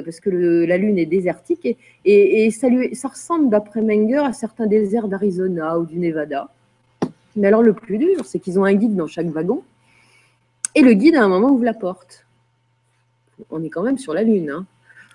parce 0.05 0.20
que 0.20 0.28
la 0.28 0.76
Lune 0.76 0.98
est 0.98 1.06
désertique, 1.06 1.64
et, 1.64 1.78
et, 2.05 2.51
ça, 2.51 2.68
lui, 2.68 2.94
ça 2.94 3.09
ressemble, 3.09 3.48
d'après 3.48 3.81
Menger, 3.81 4.18
à 4.26 4.35
certains 4.35 4.66
déserts 4.66 5.09
d'Arizona 5.09 5.78
ou 5.78 5.86
du 5.86 5.98
Nevada. 5.98 6.51
Mais 7.35 7.48
alors 7.48 7.62
le 7.62 7.72
plus 7.72 7.97
dur, 7.97 8.26
c'est 8.26 8.39
qu'ils 8.39 8.59
ont 8.59 8.64
un 8.64 8.74
guide 8.74 8.94
dans 8.94 9.06
chaque 9.06 9.28
wagon, 9.28 9.62
et 10.74 10.82
le 10.82 10.93
guide, 10.93 11.16
à 11.16 11.24
un 11.24 11.28
moment, 11.28 11.51
ouvre 11.51 11.64
la 11.64 11.72
porte. 11.72 12.26
On 13.51 13.64
est 13.64 13.70
quand 13.70 13.82
même 13.82 13.98
sur 13.98 14.12
la 14.12 14.22
Lune. 14.22 14.51
Hein. 14.51 14.66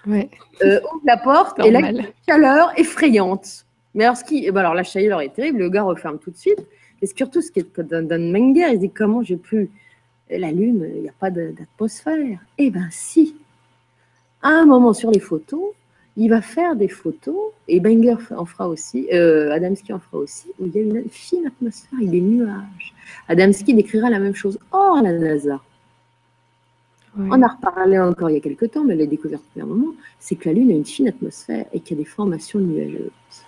Ouais. 0.07 0.29
ouvre 0.63 1.03
la 1.05 1.17
porte, 1.17 1.59
et 1.63 1.69
là, 1.69 1.91
une 1.91 2.07
chaleur 2.27 2.73
effrayante. 2.75 3.65
Mais 3.99 4.05
alors, 4.05 4.15
ce 4.15 4.23
qui, 4.23 4.45
eh 4.45 4.51
ben 4.51 4.61
alors 4.61 4.75
la 4.75 4.83
chaleur 4.83 5.19
est 5.19 5.33
terrible, 5.33 5.59
le 5.59 5.69
gars 5.69 5.83
referme 5.83 6.19
tout 6.19 6.31
de 6.31 6.37
suite. 6.37 6.65
Et 7.01 7.05
surtout, 7.05 7.41
ce 7.41 7.51
qui 7.51 7.59
est 7.59 7.81
d'un 7.81 8.17
Menger, 8.17 8.71
il 8.71 8.79
dit 8.79 8.91
comment 8.91 9.21
j'ai 9.21 9.35
pu. 9.35 9.69
La 10.29 10.53
Lune, 10.53 10.89
il 10.95 11.01
n'y 11.01 11.09
a 11.09 11.13
pas 11.19 11.29
d'atmosphère. 11.29 12.39
Eh 12.57 12.69
bien, 12.69 12.87
si. 12.91 13.35
À 14.41 14.51
un 14.51 14.65
moment 14.65 14.93
sur 14.93 15.11
les 15.11 15.19
photos, 15.19 15.73
il 16.15 16.29
va 16.29 16.41
faire 16.41 16.77
des 16.77 16.87
photos, 16.87 17.51
et 17.67 17.81
Menger 17.81 18.15
en 18.37 18.45
fera 18.45 18.69
aussi, 18.69 19.09
euh, 19.11 19.51
Adamski 19.51 19.91
en 19.91 19.99
fera 19.99 20.19
aussi, 20.19 20.47
où 20.59 20.67
il 20.67 20.73
y 20.73 20.79
a 20.79 20.81
une 20.81 21.09
fine 21.09 21.47
atmosphère 21.47 21.99
et 22.01 22.07
des 22.07 22.21
nuages. 22.21 22.93
Adamski 23.27 23.73
décrira 23.73 24.09
la 24.09 24.19
même 24.19 24.35
chose 24.35 24.57
hors 24.71 25.03
la 25.03 25.11
NASA. 25.11 25.59
On 27.17 27.41
a 27.41 27.47
reparlé 27.49 27.99
encore 27.99 28.29
il 28.29 28.35
y 28.35 28.37
a 28.37 28.39
quelques 28.39 28.71
temps, 28.71 28.85
mais 28.85 28.95
la 28.95 29.07
découverte 29.07 29.43
depuis 29.49 29.61
un 29.61 29.65
moment, 29.65 29.93
c'est 30.19 30.37
que 30.37 30.47
la 30.47 30.53
Lune 30.53 30.71
a 30.71 30.75
une 30.75 30.85
fine 30.85 31.09
atmosphère 31.09 31.65
et 31.73 31.81
qu'il 31.81 31.97
y 31.97 31.99
a 31.99 32.03
des 32.03 32.09
formations 32.09 32.59
nuageuses. 32.59 33.43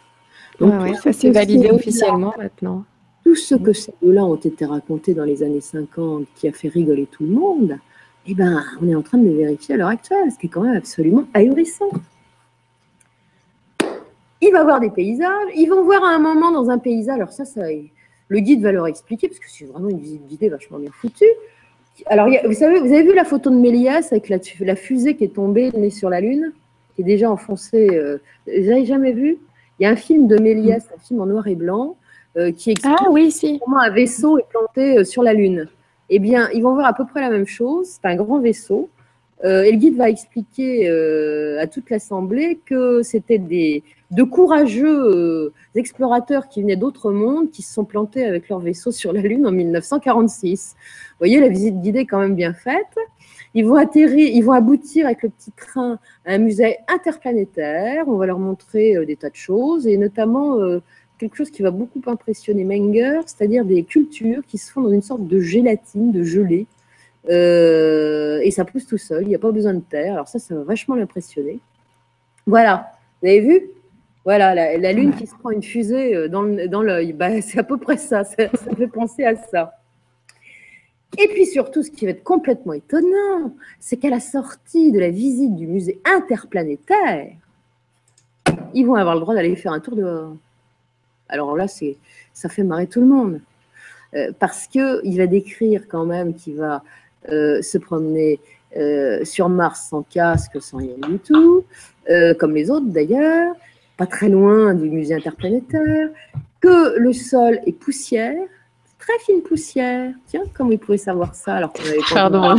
Donc, 0.62 0.96
ça 0.98 1.12
s'est 1.12 1.32
validé 1.32 1.70
officiellement 1.72 2.34
maintenant. 2.38 2.86
Tout 3.24 3.36
ce 3.36 3.56
que 3.56 3.74
ces 3.74 3.94
deux-là 4.02 4.26
ont 4.26 4.36
été 4.36 4.66
racontés 4.66 5.14
dans 5.14 5.24
les 5.24 5.44
années 5.44 5.62
50, 5.62 6.26
qui 6.36 6.48
a 6.48 6.52
fait 6.52 6.68
rigoler 6.68 7.08
tout 7.12 7.24
le 7.24 7.30
monde, 7.30 7.78
eh 8.28 8.36
ben, 8.36 8.64
on 8.82 8.88
est 8.88 8.96
en 8.96 9.02
train 9.02 9.18
de 9.18 9.28
le 9.28 9.36
vérifier 9.36 9.76
à 9.76 9.78
l'heure 9.78 9.90
actuelle, 9.90 10.32
ce 10.32 10.38
qui 10.38 10.48
est 10.48 10.50
quand 10.50 10.62
même 10.62 10.76
absolument 10.76 11.26
ahurissant. 11.34 11.90
Il 14.42 14.52
va 14.52 14.64
voir 14.64 14.80
des 14.80 14.90
paysages, 14.90 15.50
ils 15.56 15.68
vont 15.68 15.84
voir 15.84 16.04
à 16.04 16.16
un 16.16 16.20
moment 16.20 16.52
dans 16.52 16.70
un 16.70 16.80
paysage, 16.80 17.16
alors 17.16 17.32
ça, 17.32 17.46
ça 17.46 17.62
le 18.28 18.40
guide 18.40 18.62
va 18.62 18.72
leur 18.72 18.88
expliquer, 18.88 19.28
parce 19.28 19.40
que 19.40 19.50
c'est 19.50 19.66
vraiment 19.66 19.90
une 19.90 20.00
visite 20.00 20.26
guidée 20.28 20.50
vachement 20.50 20.80
bien 20.80 20.92
foutue. 20.92 21.26
Alors, 22.08 22.28
vous 22.46 22.54
savez, 22.54 22.80
vous 22.80 22.92
avez 22.92 23.04
vu 23.04 23.14
la 23.14 23.26
photo 23.26 23.50
de 23.50 23.56
Méliès 23.56 24.12
avec 24.12 24.30
la, 24.30 24.76
fusée 24.76 25.16
qui 25.16 25.26
est 25.26 25.36
tombée, 25.36 25.72
née 25.72 25.90
sur 25.90 26.10
la 26.10 26.22
Lune, 26.22 26.54
qui 26.96 27.02
est 27.02 27.06
déjà 27.06 27.30
enfoncée. 27.30 27.90
Euh, 27.92 28.18
vous 28.48 28.68
n'avez 28.68 28.86
jamais 28.86 29.12
vu? 29.12 29.38
Il 29.82 29.86
y 29.86 29.88
a 29.88 29.90
un 29.90 29.96
film 29.96 30.28
de 30.28 30.38
Méliès, 30.38 30.86
un 30.96 31.00
film 31.00 31.22
en 31.22 31.26
noir 31.26 31.48
et 31.48 31.56
blanc, 31.56 31.98
euh, 32.38 32.52
qui 32.52 32.70
explique 32.70 32.96
ah, 33.00 33.10
oui, 33.10 33.32
si. 33.32 33.60
comment 33.66 33.80
un 33.80 33.90
vaisseau 33.90 34.38
est 34.38 34.48
planté 34.48 35.00
euh, 35.00 35.04
sur 35.04 35.24
la 35.24 35.34
Lune. 35.34 35.68
Eh 36.12 36.20
bien, 36.20 36.50
ils 36.54 36.62
vont 36.62 36.76
voir 36.76 36.86
à 36.86 36.94
peu 36.94 37.04
près 37.04 37.20
la 37.20 37.32
même 37.32 37.48
chose. 37.48 37.88
C'est 37.88 38.08
un 38.08 38.16
grand 38.16 38.40
vaisseau. 38.40 38.90
Euh, 39.44 39.64
et 39.64 39.72
le 39.72 39.80
guide 39.80 39.98
va 39.98 40.08
expliquer 40.08 40.88
euh, 40.88 41.60
à 41.60 41.66
toute 41.66 41.90
l'assemblée 41.90 42.60
que 42.64 43.02
c'était 43.02 43.40
des 43.40 43.84
de 44.12 44.22
courageux 44.22 45.52
explorateurs 45.74 46.48
qui 46.48 46.62
venaient 46.62 46.76
d'autres 46.76 47.12
mondes 47.12 47.50
qui 47.50 47.64
se 47.64 47.74
sont 47.74 47.86
plantés 47.86 48.24
avec 48.24 48.50
leur 48.50 48.60
vaisseau 48.60 48.92
sur 48.92 49.14
la 49.14 49.22
Lune 49.22 49.48
en 49.48 49.52
1946. 49.52 50.76
Vous 50.76 51.16
voyez, 51.18 51.40
la 51.40 51.48
visite 51.48 51.82
guidée 51.82 52.02
est 52.02 52.06
quand 52.06 52.20
même 52.20 52.36
bien 52.36 52.54
faite. 52.54 53.00
Ils 53.54 53.66
vont 53.66 53.76
atterrir, 53.76 54.28
ils 54.28 54.42
vont 54.42 54.54
aboutir 54.54 55.06
avec 55.06 55.24
le 55.24 55.30
petit 55.30 55.52
train 55.52 56.00
à 56.26 56.34
un 56.34 56.38
musée 56.38 56.78
interplanétaire. 56.88 58.06
On 58.08 58.16
va 58.16 58.26
leur 58.26 58.40
montrer 58.40 59.06
des 59.06 59.16
tas 59.18 59.30
de 59.30 59.36
choses 59.36 59.88
et 59.88 59.98
notamment 59.98 60.58
quelque 61.22 61.36
chose 61.36 61.52
qui 61.52 61.62
va 61.62 61.70
beaucoup 61.70 62.02
impressionner 62.08 62.64
Menger, 62.64 63.22
c'est-à-dire 63.28 63.64
des 63.64 63.84
cultures 63.84 64.42
qui 64.48 64.58
se 64.58 64.72
font 64.72 64.82
dans 64.82 64.92
une 64.92 65.04
sorte 65.04 65.28
de 65.28 65.40
gélatine, 65.40 66.12
de 66.12 66.24
gelée, 66.24 66.66
euh, 67.30 68.40
et 68.42 68.50
ça 68.50 68.66
pousse 68.66 68.88
tout 68.88 68.98
seul, 68.98 69.24
il 69.24 69.30
n'y 69.30 69.36
a 69.36 69.40
pas 69.40 69.52
besoin 69.52 69.76
de 69.76 69.82
terre. 69.82 70.14
Alors 70.14 70.28
ça, 70.28 70.40
ça 70.40 70.56
va 70.56 70.64
vachement 70.64 70.96
l'impressionner. 70.96 71.60
Voilà, 72.48 72.92
vous 73.22 73.28
avez 73.28 73.40
vu? 73.40 73.62
Voilà, 74.26 74.78
la, 74.78 74.94
Lune 74.94 75.14
qui 75.14 75.28
se 75.28 75.36
prend 75.36 75.52
une 75.52 75.64
fusée 75.64 76.16
euh, 76.16 76.28
dans 76.28 76.82
l'œil. 76.82 77.14
Bah, 77.14 77.42
c'est 77.42 77.60
à 77.60 77.64
peu 77.64 77.78
près 77.78 77.98
ça, 77.98 78.24
ça, 78.24 78.50
ça 78.54 78.76
fait 78.76 78.88
penser 78.88 79.24
à 79.24 79.36
ça. 79.36 79.74
Et 81.18 81.28
puis 81.28 81.46
surtout, 81.46 81.84
ce 81.84 81.92
qui 81.92 82.06
va 82.06 82.12
être 82.12 82.24
complètement 82.24 82.74
étonnant, 82.74 83.54
c'est 83.80 83.98
qu'à 83.98 84.10
la 84.10 84.20
sortie 84.20 84.92
de 84.92 85.00
la 85.00 85.10
visite 85.10 85.56
du 85.56 85.68
musée 85.68 86.02
interplanétaire, 86.06 87.32
ils 88.74 88.86
vont 88.86 88.96
avoir 88.96 89.16
le 89.16 89.22
droit 89.22 89.36
d'aller 89.36 89.56
faire 89.56 89.74
un 89.74 89.80
tour 89.80 89.96
dehors. 89.96 90.36
Alors 91.28 91.56
là, 91.56 91.66
ça 91.68 92.50
fait 92.50 92.64
marrer 92.64 92.88
tout 92.88 93.02
le 93.02 93.08
monde. 93.08 93.42
Euh, 94.14 94.32
parce 94.38 94.68
qu'il 94.68 95.18
va 95.18 95.26
décrire 95.26 95.88
quand 95.88 96.06
même 96.06 96.34
qu'il 96.34 96.56
va 96.56 96.84
euh, 97.30 97.62
se 97.62 97.78
promener 97.78 98.42
euh, 98.76 99.24
sur 99.24 99.48
Mars 99.48 99.88
sans 99.90 100.04
casque, 100.04 100.62
sans 100.62 100.78
rien 100.78 100.96
du 101.08 101.20
tout, 101.20 101.64
comme 102.40 102.54
les 102.54 102.70
autres 102.70 102.88
d'ailleurs, 102.88 103.56
pas 103.96 104.06
très 104.06 104.28
loin 104.28 104.74
du 104.74 104.90
musée 104.90 105.16
interplanétaire, 105.16 106.10
que 106.60 106.98
le 106.98 107.14
sol 107.14 107.60
est 107.66 107.72
poussière, 107.72 108.36
très 109.02 109.20
fine 109.26 109.42
poussière. 109.42 110.14
Tiens, 110.28 110.44
comment 110.54 110.72
il 110.72 110.80
pouvait 110.80 110.98
savoir 110.98 111.36
ça 111.36 111.56
alors 111.56 111.74
qu'on 111.74 111.84
avait 111.84 111.98
Pardon. 112.14 112.40
on, 112.40 112.50
a, 112.50 112.56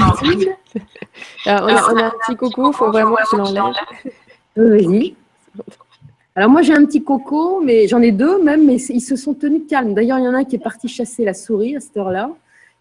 on 1.47 1.97
a 1.97 2.05
un 2.06 2.10
petit 2.10 2.36
coucou, 2.36 2.69
il 2.69 2.74
faut 2.74 2.90
vraiment 2.90 3.14
que 3.14 3.23
je 3.31 3.36
l'enlève. 3.36 3.74
Vas-y. 4.56 5.14
Alors 6.35 6.51
moi 6.51 6.62
j'ai 6.62 6.74
un 6.74 6.85
petit 6.85 7.05
coco, 7.05 7.60
mais 7.60 7.86
j'en 7.89 8.01
ai 8.01 8.10
deux 8.10 8.43
même, 8.43 8.66
mais 8.66 8.77
ils 8.77 9.01
se 9.01 9.16
sont 9.16 9.35
tenus 9.35 9.62
calmes. 9.69 9.94
D'ailleurs 9.94 10.19
il 10.19 10.24
y 10.24 10.28
en 10.28 10.35
a 10.35 10.39
un 10.39 10.44
qui 10.44 10.56
est 10.56 10.62
parti 10.62 10.89
chasser 10.89 11.24
la 11.24 11.35
souris 11.35 11.77
à 11.77 11.81
cette 11.81 11.97
heure-là, 11.97 12.31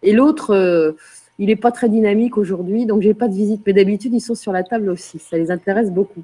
et 0.02 0.12
l'autre 0.12 0.54
euh, 0.54 0.92
il 1.38 1.48
n'est 1.48 1.56
pas 1.56 1.70
très 1.70 1.88
dynamique 1.88 2.38
aujourd'hui, 2.38 2.86
donc 2.86 3.02
j'ai 3.02 3.14
pas 3.14 3.28
de 3.28 3.34
visite. 3.34 3.62
Mais 3.66 3.74
d'habitude 3.74 4.14
ils 4.14 4.20
sont 4.20 4.34
sur 4.34 4.52
la 4.52 4.62
table 4.62 4.88
aussi, 4.88 5.18
ça 5.18 5.36
les 5.36 5.50
intéresse 5.50 5.90
beaucoup. 5.90 6.22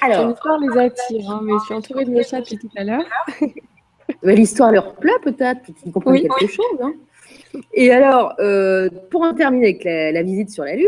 Alors 0.00 0.28
l'histoire 0.28 0.58
les 0.60 0.78
attire, 0.78 1.30
hein, 1.30 1.40
mais 1.42 1.52
je 1.58 1.64
suis 1.64 1.74
entourée 1.74 2.04
de 2.04 2.10
mes 2.10 2.22
chats 2.22 2.40
depuis 2.40 2.58
tout 2.58 2.70
à 2.76 2.84
l'heure. 2.84 3.04
L'histoire 4.22 4.72
leur 4.72 4.94
plaît 4.94 5.12
peut-être, 5.22 5.62
qu'ils 5.62 5.92
comprennent 5.92 6.22
quelque 6.22 6.46
chose. 6.46 6.78
Hein. 6.80 6.94
Et 7.74 7.90
alors 7.90 8.34
euh, 8.40 8.88
pour 9.10 9.22
en 9.22 9.34
terminer 9.34 9.66
avec 9.66 9.84
la, 9.84 10.22
visite 10.22 10.50
sur 10.50 10.64
la 10.64 10.76
Lune, 10.76 10.86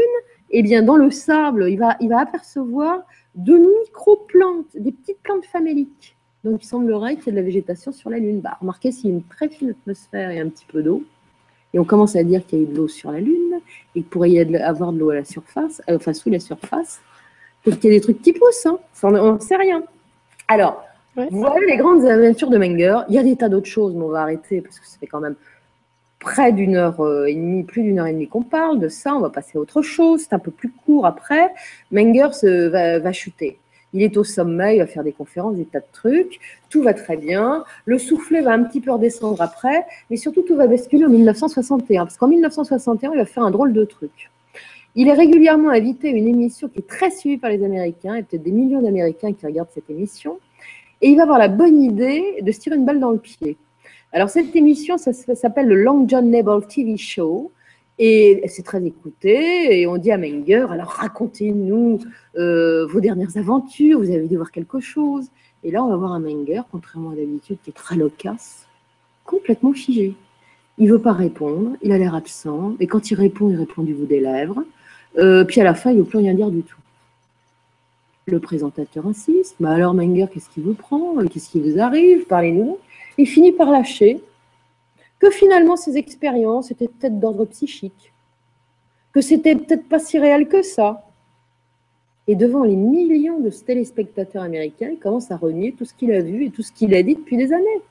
eh 0.50 0.62
bien 0.62 0.82
dans 0.82 0.96
le 0.96 1.10
sable 1.10 1.68
il 1.68 1.78
va 1.78 1.96
il 2.00 2.08
va 2.08 2.20
apercevoir 2.20 3.02
de 3.34 3.56
micro-plantes, 3.56 4.76
des 4.76 4.92
petites 4.92 5.20
plantes 5.22 5.44
faméliques. 5.44 6.16
Donc 6.44 6.62
il 6.62 6.66
semblerait 6.66 7.16
qu'il 7.16 7.26
y 7.26 7.28
ait 7.30 7.32
de 7.32 7.36
la 7.36 7.42
végétation 7.42 7.90
sur 7.90 8.10
la 8.10 8.18
Lune. 8.18 8.40
Bah, 8.40 8.58
remarquez 8.60 8.92
s'il 8.92 9.10
y 9.10 9.12
a 9.12 9.16
une 9.16 9.24
très 9.24 9.48
fine 9.48 9.70
atmosphère 9.70 10.30
et 10.30 10.38
un 10.38 10.48
petit 10.48 10.66
peu 10.66 10.82
d'eau, 10.82 11.02
et 11.72 11.78
on 11.78 11.84
commence 11.84 12.14
à 12.16 12.22
dire 12.22 12.46
qu'il 12.46 12.58
y 12.58 12.62
a 12.62 12.64
eu 12.64 12.68
de 12.68 12.76
l'eau 12.76 12.88
sur 12.88 13.10
la 13.10 13.20
Lune, 13.20 13.60
et 13.94 14.00
qu'il 14.00 14.04
pourrait 14.04 14.30
y 14.30 14.56
avoir 14.56 14.92
de 14.92 14.98
l'eau 14.98 15.10
à 15.10 15.16
la 15.16 15.24
surface, 15.24 15.82
euh, 15.88 15.96
enfin 15.96 16.12
sous 16.12 16.30
la 16.30 16.38
surface, 16.38 17.00
peut-être 17.62 17.80
qu'il 17.80 17.90
y 17.90 17.94
a 17.94 17.96
des 17.96 18.02
trucs 18.02 18.22
qui 18.22 18.32
poussent, 18.32 18.66
hein. 18.66 18.78
on 19.02 19.32
ne 19.34 19.38
sait 19.40 19.56
rien. 19.56 19.82
Alors, 20.46 20.84
voilà 21.30 21.66
les 21.66 21.76
grandes 21.76 22.04
aventures 22.04 22.50
de 22.50 22.58
Menger. 22.58 23.00
Il 23.08 23.14
y 23.14 23.18
a 23.18 23.22
des 23.22 23.36
tas 23.36 23.48
d'autres 23.48 23.68
choses, 23.68 23.94
mais 23.94 24.02
on 24.02 24.08
va 24.08 24.22
arrêter 24.22 24.60
parce 24.60 24.78
que 24.78 24.86
ça 24.86 24.98
fait 24.98 25.06
quand 25.06 25.20
même 25.20 25.36
près 26.18 26.52
d'une 26.52 26.74
heure 26.74 27.00
euh, 27.00 27.26
et 27.26 27.34
demie, 27.34 27.62
plus 27.62 27.82
d'une 27.82 27.98
heure 27.98 28.06
et 28.06 28.12
demie 28.12 28.28
qu'on 28.28 28.42
parle 28.42 28.80
de 28.80 28.88
ça. 28.88 29.14
On 29.14 29.20
va 29.20 29.30
passer 29.30 29.58
à 29.58 29.60
autre 29.60 29.82
chose. 29.82 30.22
C'est 30.22 30.34
un 30.34 30.38
peu 30.38 30.50
plus 30.50 30.70
court 30.70 31.06
après. 31.06 31.52
Menger 31.92 32.32
se, 32.32 32.68
va, 32.68 33.12
chuter. 33.12 33.58
Il 33.92 34.02
est 34.02 34.16
au 34.16 34.24
sommet, 34.24 34.76
il 34.76 34.78
va 34.80 34.86
faire 34.86 35.04
des 35.04 35.12
conférences, 35.12 35.54
des 35.54 35.66
tas 35.66 35.78
de 35.78 35.84
trucs. 35.92 36.40
Tout 36.68 36.82
va 36.82 36.94
très 36.94 37.16
bien. 37.16 37.64
Le 37.84 37.98
soufflet 37.98 38.40
va 38.40 38.52
un 38.52 38.64
petit 38.64 38.80
peu 38.80 38.90
redescendre 38.90 39.40
après. 39.40 39.86
Mais 40.10 40.16
surtout, 40.16 40.42
tout 40.42 40.56
va 40.56 40.66
basculer 40.66 41.04
en 41.04 41.10
1961. 41.10 42.06
Parce 42.06 42.16
qu'en 42.16 42.26
1961, 42.26 43.12
il 43.12 43.18
va 43.18 43.24
faire 43.24 43.44
un 43.44 43.52
drôle 43.52 43.72
de 43.72 43.84
truc. 43.84 44.30
Il 44.96 45.08
est 45.08 45.12
régulièrement 45.12 45.70
invité 45.70 46.08
à 46.08 46.12
une 46.12 46.28
émission 46.28 46.68
qui 46.68 46.78
est 46.78 46.88
très 46.88 47.10
suivie 47.10 47.36
par 47.36 47.50
les 47.50 47.64
Américains, 47.64 48.14
et 48.14 48.22
peut-être 48.22 48.44
des 48.44 48.52
millions 48.52 48.80
d'Américains 48.80 49.32
qui 49.32 49.44
regardent 49.44 49.70
cette 49.74 49.90
émission. 49.90 50.38
Et 51.04 51.10
il 51.10 51.16
va 51.16 51.24
avoir 51.24 51.38
la 51.38 51.48
bonne 51.48 51.82
idée 51.82 52.40
de 52.40 52.50
se 52.50 52.60
tirer 52.60 52.76
une 52.76 52.86
balle 52.86 52.98
dans 52.98 53.10
le 53.10 53.18
pied. 53.18 53.58
Alors, 54.10 54.30
cette 54.30 54.56
émission, 54.56 54.96
ça, 54.96 55.12
s'appelle 55.12 55.66
le 55.66 55.74
Long 55.74 56.08
John 56.08 56.30
Nebel 56.30 56.66
TV 56.66 56.96
Show. 56.96 57.52
Et 57.98 58.42
c'est 58.48 58.62
très 58.62 58.82
écouté. 58.82 59.80
Et 59.80 59.86
on 59.86 59.98
dit 59.98 60.10
à 60.10 60.16
Menger, 60.16 60.64
alors 60.70 60.88
racontez-nous 60.88 61.98
euh, 62.38 62.86
vos 62.86 63.00
dernières 63.00 63.36
aventures, 63.36 63.98
vous 63.98 64.10
avez 64.10 64.26
dû 64.26 64.36
voir 64.36 64.50
quelque 64.50 64.80
chose. 64.80 65.26
Et 65.62 65.70
là, 65.70 65.84
on 65.84 65.90
va 65.90 65.96
voir 65.96 66.12
un 66.12 66.20
Menger, 66.20 66.62
contrairement 66.72 67.10
à 67.10 67.16
d'habitude, 67.16 67.58
qui 67.62 67.68
est 67.68 67.74
très 67.74 67.96
loquace, 67.96 68.66
complètement 69.26 69.74
figé. 69.74 70.14
Il 70.78 70.86
ne 70.86 70.92
veut 70.92 71.02
pas 71.02 71.12
répondre, 71.12 71.72
il 71.82 71.92
a 71.92 71.98
l'air 71.98 72.14
absent. 72.14 72.76
Et 72.80 72.86
quand 72.86 73.10
il 73.10 73.14
répond, 73.16 73.50
il 73.50 73.56
répond 73.56 73.82
du 73.82 73.92
bout 73.92 74.06
des 74.06 74.20
lèvres. 74.20 74.64
Euh, 75.18 75.44
puis 75.44 75.60
à 75.60 75.64
la 75.64 75.74
fin, 75.74 75.90
il 75.90 75.98
ne 75.98 76.00
veut 76.00 76.08
plus 76.08 76.18
rien 76.18 76.32
dire 76.32 76.48
du 76.48 76.62
tout. 76.62 76.78
Le 78.26 78.40
présentateur 78.40 79.06
insiste. 79.06 79.56
Bah 79.60 79.70
alors, 79.70 79.94
Menger, 79.94 80.26
qu'est-ce 80.32 80.48
qui 80.48 80.60
vous 80.60 80.74
prend? 80.74 81.16
Qu'est-ce 81.26 81.50
qui 81.50 81.60
vous 81.60 81.78
arrive? 81.78 82.26
Parlez-nous 82.26 82.78
il 83.18 83.26
finit 83.26 83.52
par 83.52 83.70
lâcher 83.70 84.20
que 85.18 85.30
finalement 85.30 85.76
ces 85.76 85.96
expériences 85.96 86.70
étaient 86.70 86.88
peut-être 86.88 87.18
d'ordre 87.18 87.44
psychique, 87.46 88.12
que 89.12 89.20
c'était 89.20 89.54
peut-être 89.54 89.88
pas 89.88 89.98
si 89.98 90.18
réel 90.18 90.48
que 90.48 90.62
ça. 90.62 91.08
Et 92.26 92.36
devant 92.36 92.64
les 92.64 92.76
millions 92.76 93.38
de 93.38 93.50
téléspectateurs 93.50 94.42
américains, 94.42 94.88
il 94.90 94.98
commence 94.98 95.30
à 95.30 95.36
renier 95.36 95.72
tout 95.72 95.84
ce 95.84 95.94
qu'il 95.94 96.12
a 96.12 96.22
vu 96.22 96.46
et 96.46 96.50
tout 96.50 96.62
ce 96.62 96.72
qu'il 96.72 96.94
a 96.94 97.02
dit 97.02 97.14
depuis 97.16 97.36
des 97.36 97.52
années. 97.52 97.82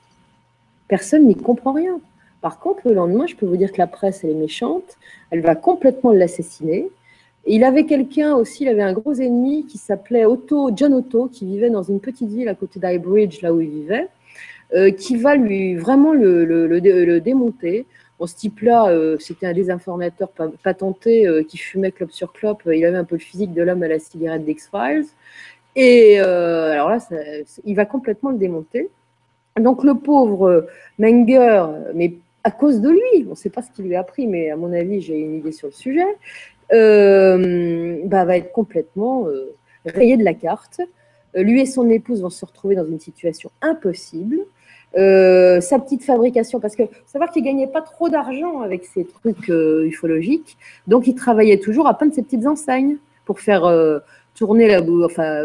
Personne 0.88 1.26
n'y 1.26 1.36
comprend 1.36 1.72
rien. 1.72 2.00
Par 2.40 2.58
contre, 2.58 2.80
le 2.84 2.94
lendemain, 2.94 3.26
je 3.26 3.36
peux 3.36 3.46
vous 3.46 3.56
dire 3.56 3.72
que 3.72 3.78
la 3.78 3.86
presse, 3.86 4.24
est 4.24 4.34
méchante, 4.34 4.98
elle 5.30 5.40
va 5.40 5.54
complètement 5.54 6.12
l'assassiner. 6.12 6.90
Il 7.46 7.64
avait 7.64 7.84
quelqu'un 7.84 8.34
aussi, 8.34 8.64
il 8.64 8.68
avait 8.68 8.82
un 8.82 8.92
gros 8.92 9.12
ennemi 9.14 9.66
qui 9.66 9.78
s'appelait 9.78 10.24
Otto, 10.24 10.70
John 10.74 10.94
Otto, 10.94 11.28
qui 11.28 11.44
vivait 11.44 11.70
dans 11.70 11.82
une 11.82 12.00
petite 12.00 12.30
ville 12.30 12.48
à 12.48 12.54
côté 12.54 12.80
d'Highbridge, 12.80 13.42
là 13.42 13.52
où 13.52 13.60
il 13.60 13.68
vivait. 13.68 14.08
Euh, 14.74 14.90
qui 14.90 15.16
va 15.16 15.36
lui 15.36 15.76
vraiment 15.76 16.12
le, 16.12 17.20
démonter. 17.20 17.86
Ce 18.26 18.34
type-là, 18.34 18.88
euh, 18.88 19.18
c'était 19.20 19.46
un 19.46 19.52
désinformateur 19.52 20.30
patenté 20.62 21.26
euh, 21.26 21.42
qui 21.42 21.58
fumait 21.58 21.92
clope 21.92 22.10
sur 22.10 22.32
clope. 22.32 22.62
Il 22.66 22.84
avait 22.84 22.96
un 22.96 23.04
peu 23.04 23.16
le 23.16 23.20
physique 23.20 23.52
de 23.52 23.62
l'homme 23.62 23.82
à 23.82 23.88
la 23.88 23.98
cigarette 23.98 24.44
d'X-Files. 24.44 25.04
Et 25.76 26.18
alors 26.18 26.88
là, 26.88 26.98
il 27.64 27.76
va 27.76 27.84
complètement 27.84 28.30
le 28.30 28.38
démonter. 28.38 28.88
Donc 29.60 29.84
le 29.84 29.94
pauvre 29.94 30.66
Menger, 30.98 31.66
mais 31.94 32.14
à 32.42 32.50
cause 32.50 32.80
de 32.80 32.90
lui, 32.90 33.26
on 33.26 33.30
ne 33.30 33.34
sait 33.34 33.50
pas 33.50 33.62
ce 33.62 33.70
qu'il 33.70 33.86
lui 33.86 33.96
a 33.96 34.00
appris, 34.00 34.26
mais 34.26 34.50
à 34.50 34.56
mon 34.56 34.72
avis, 34.72 35.00
j'ai 35.00 35.18
une 35.18 35.34
idée 35.34 35.52
sur 35.52 35.68
le 35.68 35.72
sujet, 35.72 36.06
bah, 36.74 38.24
va 38.24 38.36
être 38.36 38.52
complètement 38.52 39.26
rayé 39.86 40.16
de 40.16 40.24
la 40.24 40.34
carte. 40.34 40.80
lui 41.34 41.60
et 41.60 41.66
son 41.66 41.88
épouse 41.88 42.22
vont 42.22 42.30
se 42.30 42.44
retrouver 42.44 42.74
dans 42.74 42.86
une 42.86 43.00
situation 43.00 43.50
impossible. 43.62 44.38
Euh, 44.96 45.60
sa 45.60 45.80
petite 45.80 46.04
fabrication, 46.04 46.60
parce 46.60 46.76
que 46.76 46.84
savoir 47.06 47.32
qu'il 47.32 47.42
gagnait 47.42 47.66
pas 47.66 47.80
trop 47.82 48.08
d'argent 48.08 48.60
avec 48.60 48.84
ces 48.84 49.04
trucs 49.04 49.50
euh, 49.50 49.86
ufologiques, 49.86 50.56
donc 50.86 51.08
il 51.08 51.16
travaillait 51.16 51.58
toujours 51.58 51.88
à 51.88 51.98
peindre 51.98 52.14
ses 52.14 52.22
petites 52.22 52.46
enseignes 52.46 52.98
pour 53.24 53.40
faire, 53.40 53.64
euh, 53.64 53.98
tourner 54.36 54.68
la 54.68 54.82
enfin 55.04 55.42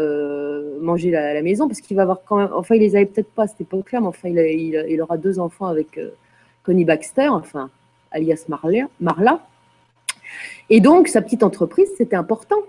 manger 0.80 1.10
la, 1.10 1.42
maison 1.42 1.68
parce 1.68 1.80
qu'il 1.80 1.96
va 1.96 2.02
avoir 2.02 2.22
quand 2.24 2.36
même, 2.36 2.50
enfin 2.54 2.76
il 2.76 2.80
les 2.80 2.96
avait 2.96 3.06
peut-être 3.06 3.30
pas 3.30 3.44
à 3.44 3.46
cette 3.48 3.60
époque-là, 3.60 4.00
mais 4.00 4.06
enfin 4.06 4.28
il, 4.28 5.02
aura 5.02 5.16
deux 5.16 5.38
enfants 5.38 5.66
avec 5.66 5.98
Connie 6.62 6.84
Baxter, 6.84 7.28
enfin 7.28 7.70
alias 8.12 8.46
Marla. 9.00 9.40
Et 10.68 10.80
donc 10.80 11.08
sa 11.08 11.22
petite 11.22 11.42
entreprise, 11.42 11.88
c'était 11.96 12.16
important 12.16 12.60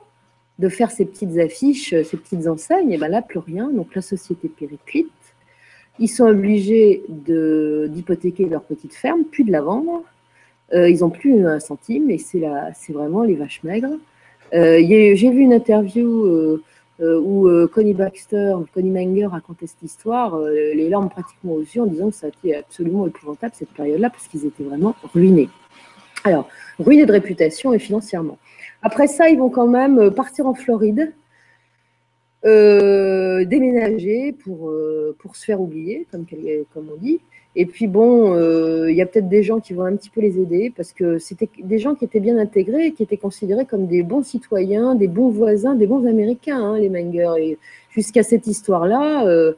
de 0.60 0.70
faire 0.70 0.92
ces 0.92 1.06
petites 1.06 1.38
affiches, 1.38 1.90
ces 1.90 2.18
petites 2.18 2.48
enseignes. 2.48 2.92
Et 2.92 2.98
ben 2.98 3.08
là 3.08 3.22
plus 3.22 3.40
rien, 3.40 3.70
donc 3.70 3.96
la 3.96 4.02
société 4.02 4.48
périclite. 4.48 5.12
Ils 6.00 6.08
sont 6.08 6.26
obligés 6.26 7.04
d'hypothéquer 7.10 8.46
leur 8.46 8.64
petite 8.64 8.94
ferme, 8.94 9.24
puis 9.30 9.44
de 9.44 9.52
la 9.52 9.62
vendre. 9.62 10.04
Euh, 10.74 10.90
ils 10.90 11.00
n'ont 11.00 11.10
plus 11.10 11.46
un 11.46 11.60
centime 11.60 12.10
et 12.10 12.18
c'est 12.18 12.94
vraiment 12.94 13.24
les 13.24 13.36
vaches 13.36 13.62
maigres. 13.64 13.98
Euh, 14.54 14.80
j'ai 14.80 15.30
vu 15.30 15.42
une 15.42 15.54
interview 15.54 16.26
euh, 16.26 16.62
où 17.00 17.50
Connie 17.68 17.94
Baxter, 17.94 18.56
Connie 18.74 18.92
Manger 18.92 19.26
racontait 19.26 19.68
cette 19.68 19.84
histoire, 19.84 20.40
les 20.40 20.88
larmes 20.88 21.10
pratiquement 21.10 21.54
aux 21.54 21.62
yeux 21.62 21.82
en 21.82 21.88
disant 21.88 22.10
que 22.10 22.16
ça 22.16 22.28
a 22.28 22.30
été 22.30 22.56
absolument 22.56 23.08
épouvantable 23.08 23.54
cette 23.56 23.72
période-là 23.72 24.10
parce 24.10 24.28
qu'ils 24.28 24.46
étaient 24.46 24.64
vraiment 24.64 24.96
ruinés. 25.14 25.50
Alors, 26.24 26.48
ruinés 26.80 27.06
de 27.06 27.12
réputation 27.12 27.74
et 27.74 27.80
financièrement. 27.80 28.38
Après 28.82 29.08
ça, 29.08 29.30
ils 29.30 29.38
vont 29.38 29.50
quand 29.50 29.68
même 29.68 30.12
partir 30.12 30.48
en 30.48 30.54
Floride 30.54 31.14
euh, 32.44 33.46
déménager 33.46 34.32
pour, 34.32 34.70
euh, 34.70 35.16
pour 35.20 35.36
se 35.36 35.46
faire 35.46 35.62
oublier, 35.62 36.08
comme, 36.12 36.26
on 36.76 36.98
dit. 36.98 37.20
Et 37.56 37.68
puis 37.68 37.86
bon, 37.86 38.34
euh, 38.34 38.90
il 38.90 38.96
y 38.96 39.02
a 39.02 39.06
peut-être 39.06 39.30
des 39.30 39.44
gens 39.44 39.60
qui 39.60 39.74
vont 39.74 39.84
un 39.84 39.96
petit 39.96 40.10
peu 40.10 40.22
les 40.22 40.40
aider 40.40 40.74
parce 40.76 40.92
que 40.92 41.20
c'était 41.20 41.50
des 41.62 41.78
gens 41.78 41.94
qui 41.94 42.06
étaient 42.06 42.20
bien 42.20 42.40
intégrés, 42.40 42.94
qui 42.94 43.04
étaient 43.04 43.18
considérés 43.18 43.66
comme 43.66 43.86
des 43.86 44.02
bons 44.02 44.24
citoyens, 44.24 44.96
des 44.96 45.08
bons 45.08 45.30
voisins, 45.30 45.76
des 45.76 45.86
bons 45.86 46.08
Américains, 46.08 46.60
hein, 46.60 46.80
les 46.80 46.90
Mangers. 46.90 47.34
Et 47.42 47.58
jusqu'à 47.92 48.24
cette 48.24 48.48
histoire-là, 48.48 49.54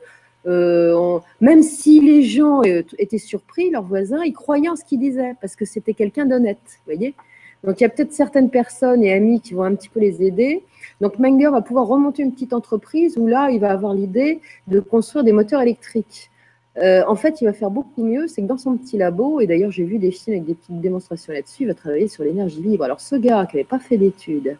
euh, 0.46 1.20
même 1.42 1.64
si 1.64 2.00
les 2.00 2.24
gens 2.24 2.62
étaient 2.64 3.18
surpris, 3.18 3.70
leurs 3.70 3.84
voisins, 3.84 4.24
ils 4.24 4.34
croyaient 4.34 4.70
en 4.70 4.76
ce 4.76 4.84
qu'ils 4.84 5.00
disaient 5.00 5.36
parce 5.42 5.56
que 5.56 5.66
c'était 5.66 5.94
quelqu'un 5.94 6.26
d'honnête, 6.26 6.58
voyez. 6.86 7.14
Donc 7.64 7.80
il 7.80 7.84
y 7.84 7.86
a 7.86 7.90
peut-être 7.90 8.12
certaines 8.12 8.50
personnes 8.50 9.04
et 9.04 9.14
amis 9.14 9.40
qui 9.40 9.54
vont 9.54 9.64
un 9.64 9.74
petit 9.74 9.88
peu 9.88 10.00
les 10.00 10.22
aider. 10.22 10.64
Donc 11.00 11.18
Menger 11.18 11.50
va 11.50 11.62
pouvoir 11.62 11.88
remonter 11.88 12.22
une 12.24 12.34
petite 12.34 12.54
entreprise 12.54 13.18
où 13.18 13.26
là, 13.26 13.50
il 13.52 13.60
va 13.60 13.72
avoir 13.72 13.94
l'idée 13.94 14.42
de 14.68 14.80
construire 14.80 15.24
des 15.24 15.32
moteurs 15.32 15.62
électriques. 15.62 16.30
Euh, 16.78 17.04
en 17.08 17.16
fait, 17.16 17.40
il 17.40 17.46
va 17.46 17.54
faire 17.54 17.70
beaucoup 17.70 18.04
mieux, 18.04 18.28
c'est 18.28 18.42
que 18.42 18.48
dans 18.48 18.58
son 18.58 18.76
petit 18.78 18.98
labo, 18.98 19.40
et 19.40 19.48
d'ailleurs 19.48 19.72
j'ai 19.72 19.84
vu 19.84 20.00
des 20.00 20.12
films 20.12 20.38
avec 20.38 20.46
des 20.46 20.56
petites 20.56 20.82
démonstrations 20.82 21.32
là-dessus, 21.32 21.64
il 21.64 21.68
va 21.68 21.76
travailler 21.76 22.08
sur 22.08 22.24
l'énergie 22.24 22.62
libre. 22.62 22.84
Alors 22.84 23.00
ce 23.00 23.16
gars 23.16 23.46
qui 23.46 23.58
n'avait 23.58 23.68
pas 23.68 23.80
fait 23.80 23.98
d'études, 23.98 24.58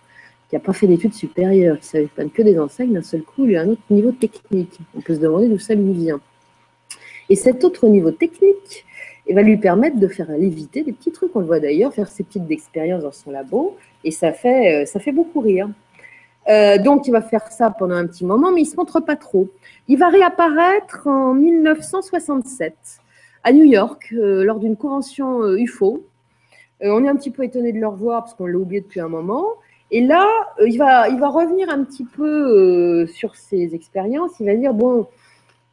qui 0.54 0.58
n'a 0.58 0.60
pas 0.60 0.74
fait 0.74 0.86
d'études 0.86 1.16
supérieures, 1.16 1.80
qui 1.80 1.88
savait 1.88 2.06
pas 2.06 2.26
que 2.26 2.44
des 2.44 2.60
enseignes, 2.60 2.94
d'un 2.94 3.02
seul 3.02 3.24
coup, 3.24 3.48
il 3.48 3.58
a 3.58 3.62
un 3.62 3.70
autre 3.70 3.82
niveau 3.90 4.12
technique. 4.12 4.78
On 4.96 5.02
peut 5.02 5.16
se 5.16 5.20
demander 5.20 5.48
d'où 5.48 5.58
ça 5.58 5.74
lui 5.74 5.94
vient. 5.94 6.22
Et 7.28 7.36
cet 7.36 7.64
autre 7.64 7.88
niveau 7.88 8.12
technique, 8.12 8.86
va 9.32 9.42
lui 9.42 9.58
permettre 9.58 9.98
de 9.98 10.08
faire 10.08 10.30
léviter 10.30 10.84
des 10.84 10.94
petits 10.94 11.12
trucs. 11.12 11.36
On 11.36 11.40
le 11.40 11.48
voit 11.48 11.60
d'ailleurs 11.60 11.92
faire 11.92 12.08
ses 12.08 12.24
petites 12.24 12.52
expériences 12.52 13.02
dans 13.02 13.12
son 13.12 13.32
labo 13.32 13.78
et 14.04 14.12
ça 14.12 14.32
fait, 14.32 14.84
euh, 14.84 14.86
ça 14.86 15.00
fait 15.00 15.12
beaucoup 15.12 15.40
rire. 15.40 15.70
Euh, 16.50 16.78
donc, 16.78 17.08
il 17.08 17.12
va 17.12 17.24
faire 17.24 17.52
ça 17.52 17.72
pendant 17.72 17.96
un 17.96 18.06
petit 18.06 18.24
moment, 18.24 18.52
mais 18.52 18.62
il 18.62 18.66
ne 18.66 18.70
se 18.70 18.76
montre 18.76 19.00
pas 19.00 19.16
trop. 19.16 19.50
Il 19.88 19.98
va 19.98 20.10
réapparaître 20.10 21.08
en 21.08 21.34
1967 21.34 22.76
à 23.44 23.54
New 23.54 23.64
York 23.64 24.14
euh, 24.14 24.44
lors 24.44 24.60
d'une 24.60 24.78
convention 24.78 25.48
UFO. 25.56 26.06
on 26.82 27.04
est 27.04 27.08
un 27.08 27.16
petit 27.16 27.32
peu 27.32 27.44
étonné 27.44 27.72
de 27.74 27.80
le 27.80 27.88
revoir 27.88 28.22
parce 28.22 28.36
qu'on 28.36 28.46
l'a 28.46 28.60
oublié 28.60 28.82
depuis 28.82 29.00
un 29.00 29.08
moment. 29.08 29.48
Et 29.96 30.02
là, 30.02 30.28
il, 30.66 30.80
va, 30.80 31.08
il 31.08 31.20
va 31.20 31.30
revenir 31.30 31.70
un 31.70 31.84
petit 31.84 32.04
peu 32.04 33.06
sur 33.06 33.36
ses 33.36 33.76
expériences. 33.76 34.32
Il 34.40 34.48
va 34.48 34.56
dire, 34.56 34.74
bon, 34.74 35.06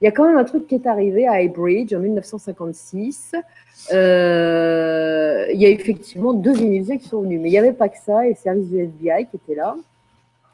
il 0.00 0.04
y 0.04 0.08
a 0.08 0.10
quand 0.10 0.26
même 0.26 0.36
un 0.36 0.44
truc 0.44 0.66
qui 0.66 0.74
est 0.74 0.86
arrivé 0.86 1.26
à 1.26 1.32
Highbridge 1.32 1.94
en 1.94 2.00
1956. 2.00 3.34
Euh, 3.94 5.46
il 5.54 5.58
y 5.58 5.64
a 5.64 5.70
effectivement 5.70 6.34
deux 6.34 6.52
Vénusiens 6.52 6.98
qui 6.98 7.08
sont 7.08 7.22
venus, 7.22 7.40
mais 7.40 7.48
il 7.48 7.52
n'y 7.52 7.58
avait 7.58 7.72
pas 7.72 7.88
que 7.88 7.96
ça, 7.98 8.26
et 8.26 8.30
le 8.30 8.34
service 8.34 8.68
du 8.68 8.82
FBI 8.82 9.26
qui 9.30 9.36
était 9.36 9.54
là. 9.54 9.74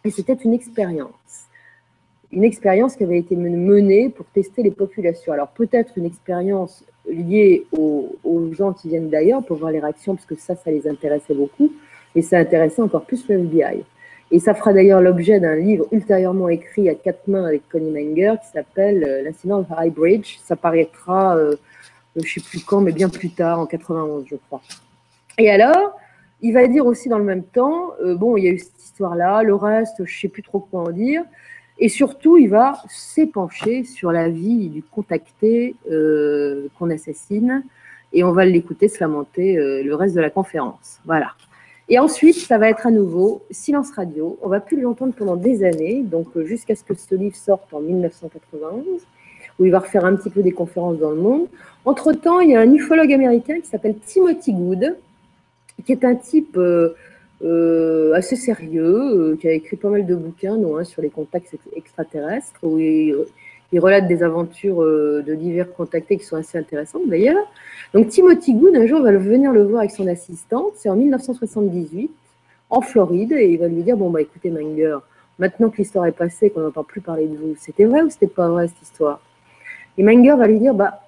Et 0.05 0.13
c'était 0.13 0.35
une 0.35 0.55
expérience. 0.55 1.11
Une 2.31 2.45
expérience 2.45 2.95
qui 2.95 3.03
avait 3.03 3.19
été 3.19 3.35
menée 3.35 4.11
pour 4.11 4.27
tester 4.27 4.63
les 4.63 4.71
populations. 4.71 5.33
Alors 5.33 5.49
peut-être 5.49 5.93
une 5.97 6.07
expérience 6.07 6.85
liée 7.09 7.67
aux 7.73 8.53
gens 8.53 8.73
qui 8.73 8.91
viennent 8.91 9.11
d'ailleurs 9.11 9.45
pour 9.45 9.57
voir 9.57 9.73
les 9.73 9.81
réactions, 9.81 10.15
parce 10.15 10.27
que 10.27 10.37
ça, 10.37 10.55
ça 10.55 10.71
les 10.71 10.87
intéressait 10.87 11.35
beaucoup, 11.35 11.73
et 12.17 12.23
ça 12.23 12.39
intéressait 12.39 12.83
encore 12.83 13.05
plus 13.05 13.29
le 13.29 13.37
FBI. 13.37 13.85
Et 14.33 14.41
ça 14.41 14.55
fera 14.55 14.73
d'ailleurs 14.73 15.01
l'objet 15.01 15.39
d'un 15.39 15.55
livre 15.55 15.87
ultérieurement 15.93 16.49
écrit 16.49 16.89
à 16.89 16.95
quatre 16.95 17.29
mains 17.29 17.45
avec 17.45 17.69
Connie 17.69 17.91
Menger 17.91 18.35
qui 18.43 18.49
s'appelle 18.49 19.05
euh, 19.05 19.23
L'incident 19.23 19.61
de 19.61 19.67
High 19.79 19.95
Bridge. 19.95 20.39
Ça 20.43 20.57
paraîtra, 20.57 21.37
euh, 21.37 21.55
je 22.17 22.23
ne 22.23 22.27
sais 22.27 22.41
plus 22.41 22.65
quand, 22.65 22.81
mais 22.81 22.91
bien 22.91 23.09
plus 23.09 23.31
tard, 23.31 23.61
en 23.61 23.67
91, 23.67 24.25
je 24.29 24.37
crois. 24.49 24.61
Et 25.39 25.49
alors, 25.49 25.97
il 26.43 26.53
va 26.55 26.67
dire 26.67 26.87
aussi 26.87 27.09
dans 27.09 27.19
le 27.19 27.25
même 27.25 27.45
temps, 27.45 27.93
euh, 28.03 28.17
bon, 28.17 28.37
il 28.37 28.45
y 28.45 28.49
a 28.49 28.51
eu 28.51 28.59
cette 28.59 28.83
histoire-là, 28.83 29.45
le 29.45 29.55
reste, 29.55 29.99
je 29.99 30.03
ne 30.03 30.21
sais 30.21 30.29
plus 30.29 30.43
trop 30.43 30.59
quoi 30.59 30.81
en 30.81 30.91
dire. 30.91 31.23
Et 31.79 31.89
surtout, 31.89 32.37
il 32.37 32.49
va 32.49 32.83
s'épancher 32.89 33.85
sur 33.85 34.11
la 34.11 34.31
vie 34.31 34.71
du 34.71 34.83
contacté 34.83 35.77
qu'on 35.85 36.89
assassine. 36.89 37.65
Et 38.15 38.25
on 38.25 38.33
va 38.33 38.47
l'écouter 38.47 38.89
se 38.89 38.99
lamenter 38.99 39.57
le 39.57 39.95
reste 39.95 40.15
de 40.15 40.23
la 40.23 40.31
conférence. 40.31 41.01
Voilà. 41.05 41.35
Et 41.89 41.99
ensuite, 42.01 42.37
ça 42.37 42.59
va 42.59 42.69
être 42.69 42.87
à 42.87 42.91
nouveau 42.91 43.43
silence 43.51 43.93
radio. 43.93 44.39
On 44.43 44.49
va 44.49 44.61
plus 44.61 44.81
l'entendre 44.81 45.15
pendant 45.15 45.37
des 45.37 45.65
années, 45.65 46.03
donc 46.03 46.27
euh, 46.37 46.45
jusqu'à 46.45 46.75
ce 46.75 46.83
que 46.83 46.95
ce 46.95 47.15
livre 47.15 47.37
sorte 47.37 47.73
en 47.73 47.81
1991, 47.81 48.85
où 49.59 49.65
il 49.65 49.71
va 49.71 49.79
refaire 49.79 50.05
un 50.05 50.17
petit 50.17 50.31
peu 50.31 50.43
des 50.43 50.51
conférences 50.51 50.99
dans 50.99 51.11
le 51.11 51.21
monde. 51.21 51.47
Entre-temps, 51.85 52.41
il 52.41 52.51
y 52.51 52.57
a 52.57 52.61
un 52.61 52.73
ufologue 52.73 53.13
américain 53.13 53.61
qui 53.61 53.69
s'appelle 53.69 53.97
Timothy 54.05 54.53
Good, 54.53 54.97
qui 55.85 55.93
est 55.93 56.05
un 56.05 56.17
type 56.17 56.57
euh, 56.57 56.97
euh, 57.45 58.13
assez 58.15 58.35
sérieux, 58.35 59.37
qui 59.41 59.47
a 59.47 59.53
écrit 59.53 59.77
pas 59.77 59.89
mal 59.89 60.07
de 60.07 60.15
bouquins, 60.17 60.55
un 60.55 60.85
sur 60.85 61.03
les 61.03 61.11
contacts 61.11 61.55
extraterrestres, 61.77 62.59
où 62.65 62.79
il, 62.79 63.15
il 63.73 63.81
relate 63.81 64.07
des 64.07 64.23
aventures 64.23 64.81
de 64.81 65.35
divers 65.35 65.73
contactés 65.73 66.17
qui 66.17 66.25
sont 66.25 66.37
assez 66.37 66.57
intéressantes 66.57 67.09
d'ailleurs. 67.09 67.45
Donc 67.95 68.09
Timothy 68.09 68.55
Good, 68.55 68.77
un 68.77 68.87
jour, 68.87 69.01
va 69.03 69.13
venir 69.13 69.53
le 69.53 69.65
voir 69.65 69.81
avec 69.81 69.91
son 69.91 70.07
assistante, 70.07 70.73
c'est 70.77 70.89
en 70.89 70.97
1978, 70.97 72.11
en 72.71 72.81
Floride, 72.81 73.33
et 73.33 73.51
il 73.53 73.59
va 73.59 73.69
lui 73.69 73.83
dire, 73.83 73.97
bon, 73.97 74.11
bah 74.11 74.21
écoutez, 74.21 74.51
Manger, 74.51 74.99
maintenant 75.39 75.71
que 75.71 75.79
l'histoire 75.79 76.07
est 76.07 76.13
passée, 76.13 76.51
qu'on 76.51 76.61
n'entend 76.61 76.85
plus 76.85 77.01
parler 77.01 77.27
de 77.27 77.37
vous, 77.37 77.55
c'était 77.59 77.85
vrai 77.85 78.03
ou 78.03 78.11
c'était 78.11 78.27
pas 78.27 78.49
vrai 78.49 78.69
cette 78.69 78.83
histoire? 78.83 79.21
Et 79.99 80.03
Manger 80.03 80.37
va 80.37 80.47
lui 80.47 80.61
dire, 80.61 80.75
bah, 80.75 81.03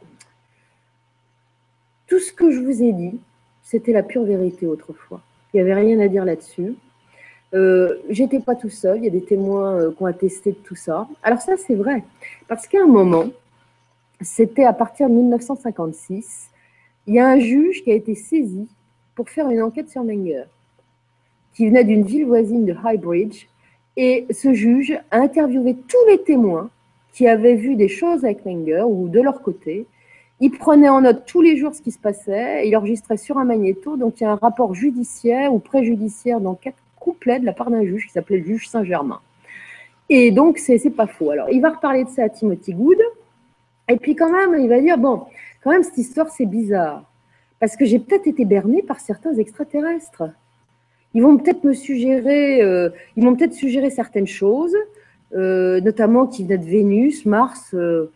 tout 2.07 2.19
ce 2.19 2.33
que 2.33 2.51
je 2.51 2.61
vous 2.61 2.83
ai 2.83 2.93
dit, 2.93 3.21
c'était 3.63 3.93
la 3.93 4.03
pure 4.03 4.25
vérité 4.25 4.67
autrefois. 4.67 5.21
Il 5.53 5.57
n'y 5.57 5.61
avait 5.61 5.75
rien 5.75 6.01
à 6.01 6.09
dire 6.09 6.25
là-dessus. 6.25 6.75
Euh, 7.55 7.97
J'étais 8.11 8.41
pas 8.41 8.55
tout 8.55 8.69
seul, 8.69 8.99
il 8.99 9.05
y 9.05 9.09
a 9.09 9.11
des 9.11 9.25
témoins 9.25 9.75
euh, 9.75 9.91
qui 9.93 10.03
ont 10.03 10.07
attesté 10.07 10.53
de 10.53 10.57
tout 10.57 10.77
ça. 10.77 11.09
Alors 11.23 11.41
ça, 11.41 11.55
c'est 11.57 11.75
vrai, 11.75 12.05
parce 12.47 12.67
qu'à 12.67 12.83
un 12.83 12.87
moment, 12.87 13.27
c'était 14.21 14.65
à 14.65 14.73
partir 14.73 15.09
de 15.09 15.15
1956, 15.15 16.51
il 17.07 17.15
y 17.15 17.19
a 17.19 17.29
un 17.29 17.39
juge 17.39 17.83
qui 17.83 17.91
a 17.91 17.95
été 17.95 18.15
saisi 18.15 18.69
pour 19.15 19.31
faire 19.31 19.49
une 19.49 19.63
enquête 19.63 19.89
sur 19.89 20.05
Menger, 20.05 20.45
qui 21.55 21.67
venait 21.67 21.85
d'une 21.85 22.05
ville 22.05 22.27
voisine 22.27 22.67
de 22.67 22.75
Highbridge. 22.85 23.47
Et 23.97 24.27
ce 24.31 24.53
juge 24.53 24.97
a 25.11 25.19
interviewé 25.19 25.75
tous 25.75 26.07
les 26.09 26.23
témoins 26.23 26.71
qui 27.13 27.27
avaient 27.27 27.55
vu 27.55 27.75
des 27.75 27.89
choses 27.89 28.25
avec 28.25 28.45
Menger 28.45 28.85
ou 28.87 29.09
de 29.09 29.21
leur 29.21 29.43
côté. 29.43 29.87
Il 30.41 30.51
prenait 30.51 30.89
en 30.89 31.01
note 31.01 31.25
tous 31.27 31.41
les 31.41 31.57
jours 31.57 31.75
ce 31.75 31.83
qui 31.83 31.91
se 31.91 31.99
passait, 31.99 32.69
il 32.69 32.77
enregistrait 32.77 33.17
sur 33.17 33.39
un 33.39 33.45
magnéto. 33.45 33.97
Donc 33.97 34.21
il 34.21 34.25
y 34.25 34.27
a 34.27 34.33
un 34.33 34.37
rapport 34.37 34.75
judiciaire 34.75 35.53
ou 35.53 35.59
préjudiciaire 35.59 36.41
d'enquête 36.41 36.77
complet 36.99 37.41
de 37.41 37.47
la 37.47 37.53
part 37.53 37.71
d'un 37.71 37.85
juge 37.85 38.07
qui 38.07 38.13
s'appelait 38.13 38.39
le 38.39 38.45
juge 38.45 38.69
Saint-Germain. 38.69 39.21
Et 40.11 40.31
donc, 40.31 40.59
c'est 40.59 40.79
pas 40.91 41.07
faux. 41.07 41.31
Alors, 41.31 41.51
il 41.51 41.61
va 41.61 41.71
reparler 41.71 42.05
de 42.05 42.09
ça 42.09 42.25
à 42.25 42.29
Timothy 42.29 42.73
Good. 42.73 42.99
Et 43.91 43.97
puis, 43.97 44.15
quand 44.15 44.31
même, 44.31 44.59
il 44.61 44.69
va 44.69 44.81
dire 44.81 44.97
bon, 44.97 45.25
quand 45.63 45.71
même, 45.71 45.83
cette 45.83 45.99
histoire, 45.99 46.29
c'est 46.31 46.47
bizarre. 46.47 47.05
Parce 47.61 47.77
que 47.77 47.85
j'ai 47.85 47.99
peut-être 47.99 48.27
été 48.27 48.45
berné 48.45 48.83
par 48.83 49.01
certains 49.01 49.35
extraterrestres. 49.35 50.25
Ils 51.15 51.23
vont 51.23 51.37
peut-être 51.37 51.65
me 51.65 51.73
suggérer, 51.73 52.63
euh, 52.63 52.91
ils 53.17 53.25
vont 53.25 53.35
peut-être 53.35 53.55
suggérer 53.55 53.91
certaines 53.91 54.27
choses, 54.27 54.77
euh, 55.35 55.81
notamment 55.81 56.27
qui 56.27 56.45
venaient 56.45 56.59
de 56.59 56.67
Vénus, 56.67 57.27
Mars. 57.27 57.75
Euh, 57.75 58.09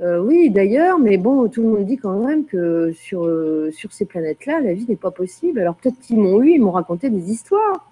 oui, 0.00 0.50
d'ailleurs, 0.50 0.98
mais 0.98 1.16
bon, 1.16 1.48
tout 1.48 1.62
le 1.62 1.68
monde 1.68 1.84
dit 1.84 1.96
quand 1.96 2.18
même 2.24 2.44
que 2.44 2.92
sur, 2.92 3.28
sur 3.72 3.92
ces 3.92 4.04
planètes-là, 4.04 4.60
la 4.60 4.72
vie 4.72 4.86
n'est 4.88 4.96
pas 4.96 5.10
possible. 5.10 5.60
Alors 5.60 5.74
peut-être 5.74 5.98
qu'ils 6.00 6.18
m'ont 6.18 6.42
eu, 6.42 6.50
ils 6.52 6.62
m'ont 6.62 6.70
raconté 6.70 7.10
des 7.10 7.30
histoires. 7.30 7.87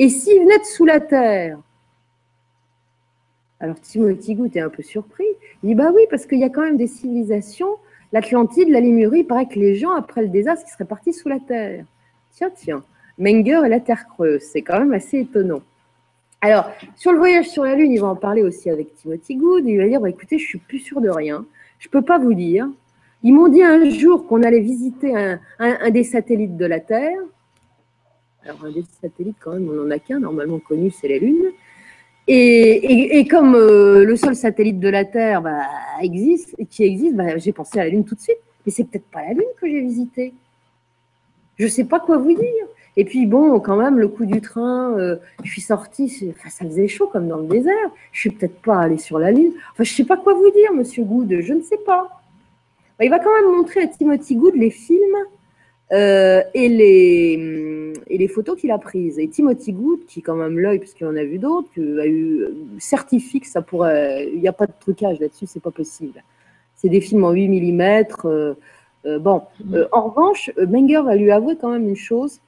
Et 0.00 0.08
s'ils 0.08 0.42
venaient 0.42 0.58
de 0.58 0.64
sous 0.64 0.86
la 0.86 0.98
terre? 0.98 1.58
Alors 3.60 3.78
Timothy 3.80 4.34
Good 4.34 4.56
est 4.56 4.60
un 4.60 4.70
peu 4.70 4.82
surpris. 4.82 5.26
Il 5.62 5.68
dit 5.68 5.74
Bah 5.74 5.92
oui, 5.94 6.02
parce 6.10 6.24
qu'il 6.26 6.38
y 6.38 6.44
a 6.44 6.48
quand 6.48 6.62
même 6.62 6.78
des 6.78 6.86
civilisations 6.86 7.76
L'Atlantide, 8.12 8.70
la 8.70 8.80
Limurie, 8.80 9.20
il 9.20 9.26
paraît 9.26 9.46
que 9.46 9.58
les 9.58 9.76
gens, 9.76 9.92
après 9.92 10.22
le 10.22 10.28
désastre, 10.28 10.66
ils 10.66 10.72
seraient 10.72 10.84
partis 10.84 11.12
sous 11.12 11.28
la 11.28 11.38
terre. 11.38 11.84
Tiens, 12.32 12.50
tiens, 12.54 12.82
Menger 13.18 13.60
et 13.64 13.68
la 13.68 13.78
Terre 13.78 14.06
creuse, 14.08 14.42
c'est 14.42 14.62
quand 14.62 14.80
même 14.80 14.92
assez 14.92 15.20
étonnant. 15.20 15.60
Alors, 16.40 16.70
sur 16.96 17.12
le 17.12 17.18
voyage 17.18 17.48
sur 17.48 17.64
la 17.64 17.74
Lune, 17.74 17.92
il 17.92 18.00
va 18.00 18.08
en 18.08 18.16
parler 18.16 18.42
aussi 18.42 18.70
avec 18.70 18.94
Timothy 18.94 19.36
Good. 19.36 19.64
Il 19.66 19.76
va 19.76 19.86
dire, 19.86 20.00
bah, 20.00 20.08
écoutez, 20.08 20.38
je 20.38 20.46
suis 20.46 20.58
plus 20.58 20.78
sûr 20.78 21.00
de 21.00 21.10
rien. 21.10 21.44
Je 21.78 21.88
ne 21.88 21.90
peux 21.90 22.02
pas 22.02 22.18
vous 22.18 22.34
dire. 22.34 22.68
Ils 23.22 23.34
m'ont 23.34 23.48
dit 23.48 23.62
un 23.62 23.88
jour 23.90 24.26
qu'on 24.26 24.42
allait 24.42 24.60
visiter 24.60 25.14
un, 25.58 25.90
des 25.90 26.04
satellites 26.04 26.56
de 26.56 26.66
la 26.66 26.80
Terre. 26.80 27.18
Alors, 28.44 28.72
des 28.72 28.84
satellites, 29.00 29.36
quand 29.40 29.52
même, 29.52 29.68
on 29.68 29.84
n'en 29.84 29.90
a 29.90 29.98
qu'un, 29.98 30.20
normalement 30.20 30.58
connu, 30.58 30.90
c'est 30.90 31.08
la 31.08 31.18
Lune. 31.18 31.52
Et, 32.26 33.26
comme 33.28 33.54
euh, 33.54 34.04
le 34.04 34.16
seul 34.16 34.36
satellite 34.36 34.78
de 34.78 34.88
la 34.88 35.04
Terre 35.04 35.42
bah, 35.42 35.62
existe, 36.00 36.54
qui 36.70 36.84
existe, 36.84 37.16
bah, 37.16 37.36
j'ai 37.38 37.52
pensé 37.52 37.80
à 37.80 37.84
la 37.84 37.90
Lune 37.90 38.04
tout 38.04 38.14
de 38.14 38.20
suite. 38.20 38.38
Mais 38.64 38.72
c'est 38.72 38.84
peut-être 38.84 39.06
pas 39.10 39.22
la 39.22 39.32
Lune 39.32 39.48
que 39.60 39.68
j'ai 39.68 39.80
visitée. 39.80 40.32
Je 41.58 41.64
ne 41.64 41.68
sais 41.68 41.84
pas 41.84 42.00
quoi 42.00 42.18
vous 42.18 42.34
dire. 42.34 42.66
Et 42.96 43.04
puis 43.04 43.26
bon, 43.26 43.58
quand 43.60 43.76
même, 43.76 43.98
le 43.98 44.08
coup 44.08 44.26
du 44.26 44.40
train, 44.40 44.92
euh, 44.98 45.16
je 45.44 45.50
suis 45.50 45.60
sortie, 45.60 46.32
enfin, 46.36 46.50
ça 46.50 46.64
faisait 46.64 46.88
chaud 46.88 47.06
comme 47.06 47.28
dans 47.28 47.38
le 47.38 47.46
désert. 47.46 47.90
Je 48.12 48.20
suis 48.20 48.30
peut-être 48.30 48.60
pas 48.62 48.78
allée 48.78 48.98
sur 48.98 49.18
la 49.18 49.30
Lune. 49.32 49.52
Enfin, 49.72 49.84
je 49.84 49.92
sais 49.92 50.04
pas 50.04 50.16
quoi 50.16 50.34
vous 50.34 50.50
dire, 50.50 50.72
Monsieur 50.74 51.04
Good, 51.04 51.40
je 51.40 51.52
ne 51.52 51.62
sais 51.62 51.78
pas. 51.78 52.22
Bah, 52.98 53.04
il 53.04 53.10
va 53.10 53.18
quand 53.18 53.34
même 53.34 53.56
montrer 53.56 53.82
à 53.82 53.86
Timothy 53.86 54.36
Good 54.36 54.54
les 54.54 54.70
films 54.70 55.16
euh, 55.92 56.42
et, 56.54 56.68
les, 56.68 57.92
et 58.08 58.18
les 58.18 58.28
photos 58.28 58.58
qu'il 58.60 58.70
a 58.70 58.78
prises. 58.78 59.18
Et 59.18 59.28
Timothy 59.28 59.72
Good, 59.72 60.06
qui 60.06 60.22
quand 60.22 60.36
même 60.36 60.58
l'œil, 60.58 60.78
parce 60.78 60.94
qu'il 60.94 61.06
en 61.06 61.16
a 61.16 61.24
vu 61.24 61.38
d'autres, 61.38 61.68
a 61.76 62.06
eu 62.06 62.46
certifie 62.78 63.40
que 63.40 63.48
ça 63.48 63.62
pourrait. 63.62 64.28
Il 64.32 64.40
n'y 64.40 64.48
a 64.48 64.52
pas 64.52 64.66
de 64.66 64.72
trucage 64.78 65.18
là-dessus, 65.20 65.46
c'est 65.46 65.62
pas 65.62 65.70
possible. 65.70 66.22
C'est 66.76 66.88
des 66.88 67.00
films 67.00 67.24
en 67.24 67.32
8 67.32 67.48
mm. 67.48 68.04
Euh, 69.06 69.18
bon, 69.18 69.42
en 69.92 70.08
revanche, 70.08 70.50
Menger 70.58 71.00
va 71.02 71.16
lui 71.16 71.30
avouer 71.30 71.56
quand 71.56 71.70
même 71.70 71.88
une 71.88 71.96
chose 71.96 72.40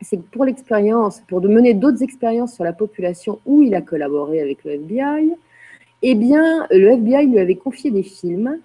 c'est 0.00 0.16
que 0.16 0.22
pour 0.30 0.44
l'expérience, 0.44 1.20
pour 1.28 1.40
de 1.40 1.48
mener 1.48 1.74
d'autres 1.74 2.02
expériences 2.02 2.54
sur 2.54 2.64
la 2.64 2.72
population 2.72 3.40
où 3.46 3.62
il 3.62 3.74
a 3.74 3.82
collaboré 3.82 4.40
avec 4.40 4.64
le 4.64 4.72
FBI, 4.72 5.34
eh 6.02 6.14
bien, 6.14 6.66
le 6.70 6.92
FBI 6.92 7.26
lui 7.26 7.38
avait 7.38 7.56
confié 7.56 7.90
des 7.90 8.04
films. 8.04 8.58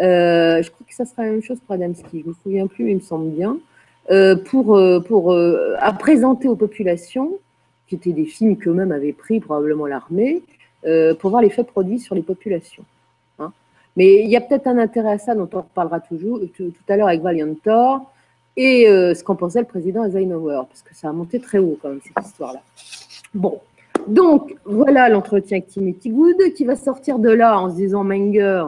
Euh, 0.00 0.62
je 0.62 0.70
crois 0.70 0.86
que 0.86 0.94
ça 0.94 1.04
sera 1.04 1.24
la 1.24 1.30
même 1.30 1.42
chose 1.42 1.58
pour 1.60 1.74
Adamski, 1.74 2.20
je 2.20 2.24
ne 2.24 2.28
me 2.30 2.34
souviens 2.42 2.66
plus, 2.66 2.84
mais 2.84 2.92
il 2.92 2.96
me 2.96 3.00
semble 3.00 3.30
bien, 3.30 3.58
euh, 4.10 4.36
pour, 4.36 4.76
euh, 4.76 5.00
pour 5.00 5.34
à 5.34 5.92
présenter 5.92 6.48
aux 6.48 6.56
populations, 6.56 7.38
qui 7.86 7.96
étaient 7.96 8.12
des 8.12 8.24
films 8.24 8.56
qu'eux-mêmes 8.56 8.92
avaient 8.92 9.12
pris, 9.12 9.40
probablement 9.40 9.86
l'armée, 9.86 10.42
pour 11.18 11.30
voir 11.30 11.42
l'effet 11.42 11.64
produit 11.64 11.98
sur 11.98 12.14
les 12.14 12.22
populations. 12.22 12.84
Hein. 13.38 13.52
Mais 13.96 14.22
il 14.22 14.30
y 14.30 14.36
a 14.36 14.40
peut-être 14.40 14.68
un 14.68 14.78
intérêt 14.78 15.12
à 15.12 15.18
ça 15.18 15.34
dont 15.34 15.48
on 15.52 15.58
reparlera 15.58 16.00
toujours 16.00 16.40
tout, 16.56 16.70
tout 16.70 16.92
à 16.92 16.96
l'heure 16.96 17.08
avec 17.08 17.20
Valiant 17.20 17.54
Thor 17.62 18.10
et 18.56 18.88
euh, 18.88 19.14
ce 19.14 19.22
qu'en 19.22 19.36
pensait 19.36 19.60
le 19.60 19.66
président 19.66 20.04
Eisenhower, 20.04 20.62
parce 20.68 20.82
que 20.82 20.94
ça 20.94 21.08
a 21.08 21.12
monté 21.12 21.40
très 21.40 21.58
haut 21.58 21.78
quand 21.80 21.88
même, 21.88 22.00
cette 22.02 22.26
histoire-là. 22.26 22.60
Bon, 23.34 23.60
donc 24.06 24.56
voilà 24.64 25.08
l'entretien 25.08 25.58
avec 25.58 25.68
Timothy 25.68 26.10
Good, 26.10 26.52
qui 26.54 26.64
va 26.64 26.76
sortir 26.76 27.18
de 27.18 27.30
là 27.30 27.58
en 27.58 27.70
se 27.70 27.76
disant 27.76 28.04
Menger, 28.04 28.66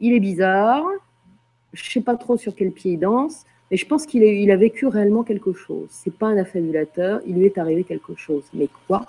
il 0.00 0.12
est 0.12 0.20
bizarre, 0.20 0.84
je 1.72 1.84
ne 1.84 1.90
sais 1.90 2.00
pas 2.00 2.16
trop 2.16 2.36
sur 2.36 2.54
quel 2.54 2.72
pied 2.72 2.92
il 2.92 2.98
danse, 2.98 3.44
mais 3.70 3.76
je 3.76 3.86
pense 3.86 4.06
qu'il 4.06 4.22
il 4.22 4.50
a 4.50 4.56
vécu 4.56 4.86
réellement 4.86 5.22
quelque 5.22 5.52
chose. 5.52 5.88
Ce 5.90 6.08
n'est 6.08 6.16
pas 6.16 6.28
un 6.28 6.38
affabulateur, 6.38 7.20
il 7.26 7.36
lui 7.36 7.46
est 7.46 7.58
arrivé 7.58 7.84
quelque 7.84 8.14
chose. 8.16 8.44
Mais 8.54 8.68
quoi? 8.86 9.06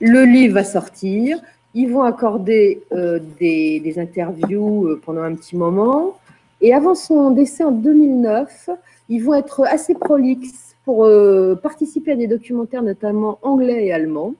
Le 0.00 0.24
livre 0.24 0.54
va 0.54 0.64
sortir, 0.64 1.38
ils 1.74 1.90
vont 1.90 2.02
accorder 2.02 2.82
euh, 2.92 3.18
des, 3.38 3.94
interviews 3.98 4.86
euh, 4.86 5.00
pendant 5.04 5.22
un 5.22 5.34
petit 5.34 5.56
moment. 5.56 6.18
Et 6.60 6.74
avant 6.74 6.94
son 6.94 7.30
décès 7.30 7.64
en 7.64 7.72
2009, 7.72 8.70
ils 9.08 9.20
vont 9.20 9.34
être 9.34 9.64
assez 9.66 9.94
prolixes 9.94 10.74
pour 10.84 11.04
euh, 11.04 11.54
participer 11.54 12.12
à 12.12 12.16
des 12.16 12.26
documentaires, 12.26 12.82
notamment 12.82 13.38
anglais 13.42 13.86
et 13.86 13.92
allemands. 13.92 14.34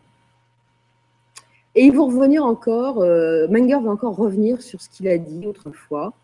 Et 1.77 1.85
ils 1.85 1.93
vont 1.93 2.07
revenir 2.07 2.45
encore, 2.45 3.01
euh, 3.01 3.47
Menger 3.49 3.79
va 3.81 3.91
encore 3.91 4.17
revenir 4.17 4.63
sur 4.63 4.81
ce 4.81 4.89
qu'il 4.89 5.07
a 5.09 5.19
dit 5.19 5.47
autrefois. 5.47 6.15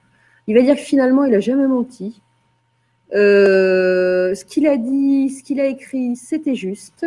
Il 0.49 0.57
va 0.57 0.62
dire 0.62 0.74
que 0.74 0.81
finalement, 0.81 1.24
il 1.24 1.31
n'a 1.31 1.41
jamais 1.41 1.69
menti. 1.69 2.20
Euh, 3.15 4.35
ce 4.35 4.45
qu'il 4.45 4.66
a 4.66 4.77
dit, 4.77 5.31
ce 5.31 5.45
qu'il 5.45 5.61
a 5.61 5.66
écrit, 5.66 6.16
c'était 6.16 6.57
juste. 6.57 7.07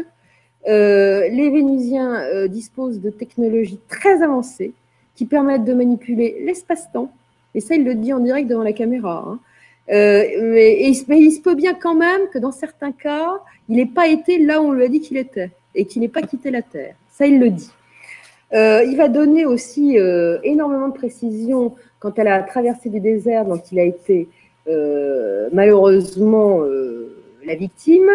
les 0.65 1.49
Vénusiens 1.49 2.47
disposent 2.47 3.01
de 3.01 3.09
technologies 3.09 3.79
très 3.89 4.21
avancées 4.21 4.73
qui 5.15 5.25
permettent 5.25 5.65
de 5.65 5.73
manipuler 5.73 6.37
l'espace-temps 6.45 7.11
et 7.55 7.61
ça, 7.61 7.73
il 7.73 7.85
le 7.85 7.95
dit 7.95 8.13
en 8.13 8.19
direct 8.19 8.49
devant 8.49 8.63
la 8.63 8.73
caméra. 8.73 9.23
Hein. 9.25 9.39
Euh, 9.89 10.23
mais, 10.41 10.89
il, 10.89 10.93
se 10.95 11.41
peut 11.41 11.55
bien 11.55 11.73
quand 11.73 11.95
même 11.95 12.27
que 12.31 12.37
dans 12.37 12.51
certains 12.51 12.91
cas, 12.91 13.39
il 13.69 13.77
n'ait 13.77 13.85
pas 13.85 14.07
été 14.07 14.37
là 14.39 14.61
où 14.61 14.65
on 14.65 14.71
lui 14.73 14.83
a 14.83 14.89
dit 14.89 14.99
qu'il 14.99 15.17
était 15.17 15.51
et 15.73 15.85
qu'il 15.85 16.01
n'ait 16.01 16.09
pas 16.09 16.21
quitté 16.21 16.51
la 16.51 16.61
Terre. 16.61 16.95
Ça, 17.09 17.25
il 17.25 17.39
le 17.39 17.49
dit. 17.49 17.71
Euh, 18.55 18.83
il 18.83 18.95
va 18.95 19.09
donner 19.09 19.45
aussi 19.45 19.99
euh, 19.99 20.39
énormément 20.43 20.87
de 20.87 20.93
précisions 20.93 21.75
quant 21.99 22.11
à 22.11 22.23
la 22.23 22.41
traversée 22.43 22.89
du 22.89 22.99
désert 22.99 23.45
dont 23.45 23.61
il 23.71 23.79
a 23.79 23.83
été 23.83 24.29
malheureusement 25.53 26.61
la 27.45 27.55
victime. 27.55 28.09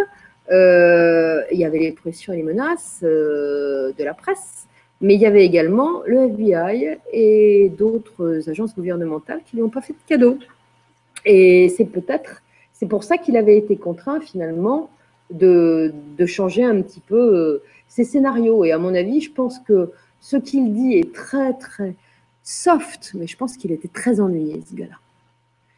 il 0.50 1.58
y 1.58 1.64
avait 1.64 1.78
les 1.78 1.92
pressions 1.92 2.32
et 2.32 2.36
les 2.36 2.42
menaces 2.42 3.02
de 3.02 4.04
la 4.04 4.14
presse. 4.14 4.66
Mais 5.00 5.14
il 5.14 5.20
y 5.20 5.26
avait 5.26 5.44
également 5.44 6.02
le 6.06 6.26
FBI 6.26 6.98
et 7.12 7.70
d'autres 7.78 8.48
agences 8.50 8.74
gouvernementales 8.74 9.40
qui 9.46 9.56
lui 9.56 9.62
ont 9.62 9.70
pas 9.70 9.80
fait 9.80 9.94
de 9.94 9.98
cadeau. 10.06 10.38
Et 11.24 11.68
c'est 11.76 11.86
peut-être, 11.86 12.42
c'est 12.72 12.86
pour 12.86 13.04
ça 13.04 13.16
qu'il 13.16 13.36
avait 13.36 13.56
été 13.56 13.76
contraint 13.76 14.20
finalement 14.20 14.90
de, 15.30 15.92
changer 16.26 16.64
un 16.64 16.82
petit 16.82 17.00
peu 17.00 17.16
euh, 17.16 17.62
ses 17.88 18.04
scénarios. 18.04 18.64
Et 18.64 18.72
à 18.72 18.78
mon 18.78 18.94
avis, 18.94 19.20
je 19.20 19.32
pense 19.32 19.58
que 19.58 19.90
ce 20.20 20.36
qu'il 20.36 20.72
dit 20.74 20.94
est 20.94 21.12
très, 21.12 21.54
très 21.54 21.94
soft, 22.42 23.12
mais 23.14 23.26
je 23.26 23.36
pense 23.36 23.56
qu'il 23.56 23.72
était 23.72 23.88
très 23.88 24.20
ennuyé, 24.20 24.60
ce 24.68 24.74
gars-là. 24.74 24.98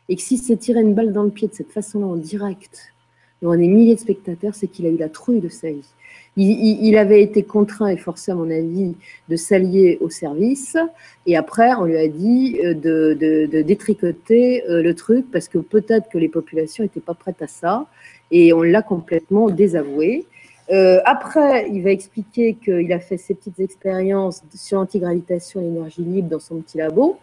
Et 0.09 0.17
que 0.17 0.23
s'il 0.23 0.39
s'est 0.39 0.57
tiré 0.57 0.81
une 0.81 0.95
balle 0.95 1.13
dans 1.13 1.23
le 1.23 1.31
pied 1.31 1.49
de 1.49 1.55
cette 1.55 1.71
façon-là 1.71 2.07
en 2.07 2.17
direct, 2.17 2.93
devant 3.41 3.57
des 3.57 3.69
milliers 3.69 3.95
de 3.95 4.01
spectateurs, 4.01 4.55
c'est 4.55 4.69
qu'il 4.69 4.87
a 4.87 4.89
eu 4.89 4.97
la 4.97 5.09
trouille 5.09 5.41
de 5.41 5.49
sa 5.49 5.71
vie. 5.71 5.89
Il, 6.37 6.97
avait 6.97 7.23
été 7.23 7.43
contraint 7.43 7.89
et 7.89 7.99
forcé, 7.99 8.33
à 8.33 8.35
mon 8.35 8.51
avis, 8.51 8.95
de 9.29 9.37
s'allier 9.37 9.99
au 10.01 10.09
service. 10.09 10.79
Et 11.27 11.37
après, 11.37 11.75
on 11.75 11.85
lui 11.85 11.99
a 11.99 12.09
dit 12.09 12.59
euh, 12.65 12.73
de, 12.73 13.63
détricoter 13.63 14.65
euh, 14.67 14.83
le 14.83 14.95
truc 14.95 15.27
parce 15.31 15.49
que 15.49 15.59
peut-être 15.59 16.09
que 16.09 16.17
les 16.17 16.31
populations 16.31 16.85
n'étaient 16.85 17.01
pas 17.01 17.13
prêtes 17.13 17.43
à 17.43 17.49
ça. 17.49 17.87
Et 18.31 18.55
on 18.55 18.63
l'a 18.63 18.81
complètement 18.81 19.51
désavoué. 19.51 20.25
Euh, 20.71 21.01
après, 21.05 21.69
il 21.71 21.83
va 21.83 21.91
expliquer 21.91 22.55
qu'il 22.55 22.93
a 22.93 23.01
fait 23.01 23.17
ses 23.17 23.35
petites 23.35 23.61
expériences 23.61 24.43
sur 24.55 24.79
l'antigravitation 24.79 25.61
et 25.61 25.65
l'énergie 25.65 26.03
libre 26.03 26.29
dans 26.29 26.41
son 26.41 26.57
petit 26.61 26.79
labo. 26.79 27.19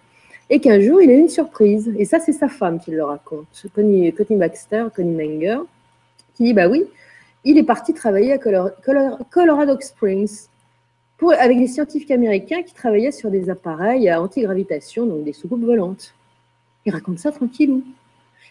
Et 0.50 0.60
qu'un 0.60 0.80
jour, 0.80 1.02
il 1.02 1.10
a 1.10 1.14
eu 1.14 1.20
une 1.20 1.30
surprise. 1.30 1.94
Et 1.98 2.06
ça, 2.06 2.20
c'est 2.20 2.34
sa 2.34 2.48
femme 2.48 2.80
qui 2.80 2.92
le 2.92 3.04
raconte. 3.04 3.66
Connie, 3.74 4.14
Baxter, 4.32 4.86
Connie 4.96 5.16
Menger, 5.16 5.60
qui 6.36 6.44
dit, 6.44 6.54
bah 6.54 6.68
oui, 6.68 6.86
il 7.44 7.58
est 7.58 7.64
parti 7.64 7.94
travailler 7.94 8.34
à 8.34 8.38
Colorado 8.38 9.80
Springs 9.80 10.48
avec 11.38 11.58
des 11.58 11.68
scientifiques 11.68 12.12
américains 12.12 12.64
qui 12.64 12.74
travaillaient 12.74 13.12
sur 13.12 13.30
des 13.30 13.50
appareils 13.50 14.10
à 14.10 14.22
antigravitation, 14.22 15.06
donc 15.06 15.24
des 15.24 15.34
soucoupes 15.34 15.64
volantes. 15.64 16.14
Il 16.86 16.94
raconte 16.94 17.20
ça 17.20 17.32
tranquillou. 17.32 17.84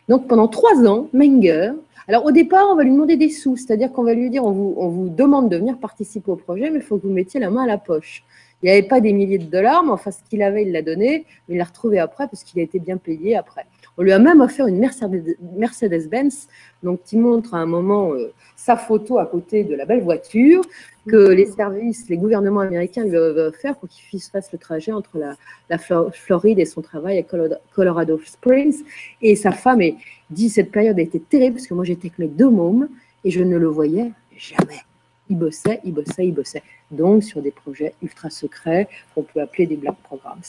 Donc 0.09 0.27
pendant 0.27 0.49
trois 0.49 0.87
ans, 0.87 1.09
Menger, 1.13 1.73
alors 2.09 2.25
au 2.25 2.31
départ, 2.31 2.67
on 2.71 2.75
va 2.75 2.85
lui 2.85 2.93
demander 2.93 3.17
des 3.17 3.29
sous, 3.29 3.57
c'est-à-dire 3.57 3.93
qu'on 3.93 4.05
va 4.05 4.15
lui 4.15 4.31
dire 4.31 4.45
on 4.45 4.53
vous, 4.53 4.75
on 4.79 4.89
vous 4.89 5.09
demande 5.11 5.51
de 5.51 5.57
venir 5.57 5.77
participer 5.77 6.31
au 6.31 6.37
projet, 6.37 6.71
mais 6.71 6.79
il 6.79 6.83
faut 6.83 6.97
que 6.97 7.07
vous 7.07 7.13
mettiez 7.13 7.39
la 7.39 7.51
main 7.51 7.65
à 7.65 7.67
la 7.67 7.77
poche. 7.77 8.25
Il 8.63 8.67
n'y 8.67 8.73
avait 8.73 8.87
pas 8.87 9.01
des 9.01 9.13
milliers 9.13 9.39
de 9.39 9.45
dollars, 9.45 9.85
mais 9.85 9.93
enfin 9.93 10.11
ce 10.11 10.19
qu'il 10.29 10.43
avait, 10.43 10.63
il 10.63 10.73
l'a 10.73 10.83
donné, 10.83 11.27
mais 11.49 11.55
il 11.55 11.59
l'a 11.59 11.65
retrouvé 11.65 11.99
après 11.99 12.27
parce 12.27 12.43
qu'il 12.43 12.59
a 12.61 12.63
été 12.63 12.81
bien 12.81 12.97
payé 12.97 13.37
après. 13.37 13.67
On 13.97 14.03
lui 14.03 14.13
a 14.13 14.19
même 14.19 14.41
offert 14.41 14.67
une 14.67 14.79
Mercedes-Benz, 14.79 16.49
donc 16.83 17.03
qui 17.05 17.17
montre 17.17 17.55
à 17.55 17.59
un 17.59 17.67
moment 17.67 18.13
euh, 18.15 18.33
sa 18.57 18.77
photo 18.77 19.19
à 19.19 19.27
côté 19.27 19.65
de 19.65 19.75
la 19.75 19.85
belle 19.85 20.03
voiture 20.03 20.63
que 21.09 21.31
les 21.31 21.47
services, 21.47 22.09
les 22.09 22.17
gouvernements 22.17 22.61
américains 22.61 23.05
lui 23.05 23.17
ont 23.17 23.49
offert 23.49 23.77
pour 23.77 23.89
qu'il 23.89 24.21
fasse 24.21 24.53
le 24.53 24.59
trajet 24.59 24.93
entre 24.93 25.19
la, 25.19 25.79
Floride 25.79 26.59
et 26.59 26.65
son 26.65 26.83
travail 26.83 27.19
à 27.19 27.23
Colorado 27.75 28.21
Springs. 28.25 28.85
Et 29.23 29.35
sa 29.35 29.53
femme 29.53 29.83
dit 30.31 30.51
cette 30.51 30.71
période 30.71 30.99
a 30.99 31.03
été 31.03 31.19
terrible 31.19 31.57
parce 31.57 31.67
que 31.67 31.75
moi 31.75 31.85
j'étais 31.85 32.09
avec 32.09 32.19
mes 32.19 32.29
deux 32.29 32.51
mômes 32.51 32.89
et 33.25 33.31
je 33.31 33.43
ne 33.43 33.57
le 33.57 33.69
voyais 33.69 34.13
jamais. 34.37 34.81
Il 35.31 35.39
bossait, 35.39 35.81
il 35.85 35.93
bossait, 35.93 36.27
il 36.27 36.35
bossait. 36.35 36.63
Donc 36.91 37.23
sur 37.23 37.43
des 37.43 37.51
projets 37.51 37.95
ultra 38.03 38.31
secrets 38.31 38.89
qu'on 39.15 39.23
peut 39.23 39.41
appeler 39.41 39.67
des 39.67 39.77
black 39.77 39.97
programs. 40.03 40.41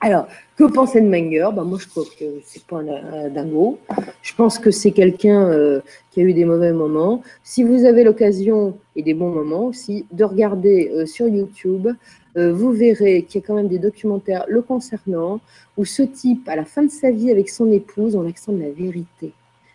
Alors, 0.00 0.28
que 0.56 0.64
pensait 0.64 1.00
de 1.00 1.08
Menger? 1.08 1.48
Ben, 1.52 1.64
Moi, 1.64 1.78
je 1.80 1.88
crois 1.88 2.04
que 2.18 2.24
c'est 2.44 2.64
pas 2.64 2.78
un, 2.78 3.28
dingo. 3.30 3.78
Je 4.22 4.32
pense 4.32 4.58
que 4.58 4.70
c'est 4.70 4.92
quelqu'un 4.92 5.50
euh, 5.50 5.80
qui 6.12 6.20
a 6.20 6.22
eu 6.22 6.32
des 6.32 6.44
mauvais 6.44 6.72
moments. 6.72 7.22
Si 7.42 7.64
vous 7.64 7.84
avez 7.84 8.04
l'occasion, 8.04 8.78
et 8.94 9.02
des 9.02 9.14
bons 9.14 9.30
moments 9.30 9.64
aussi, 9.64 10.06
de 10.12 10.22
regarder 10.22 10.90
euh, 10.94 11.04
sur 11.04 11.26
YouTube, 11.26 11.88
euh, 12.36 12.52
vous 12.52 12.70
verrez 12.70 13.24
qu'il 13.24 13.40
y 13.40 13.44
a 13.44 13.46
quand 13.46 13.56
même 13.56 13.66
des 13.66 13.80
documentaires 13.80 14.44
le 14.46 14.62
concernant, 14.62 15.40
où 15.76 15.84
ce 15.84 16.02
type, 16.02 16.48
à 16.48 16.54
la 16.54 16.64
fin 16.64 16.84
de 16.84 16.90
sa 16.90 17.10
vie 17.10 17.32
avec 17.32 17.48
son 17.48 17.72
épouse, 17.72 18.14
ont 18.14 18.22
l'accent 18.22 18.52
de 18.52 18.60
la 18.60 18.70
vérité. 18.70 19.32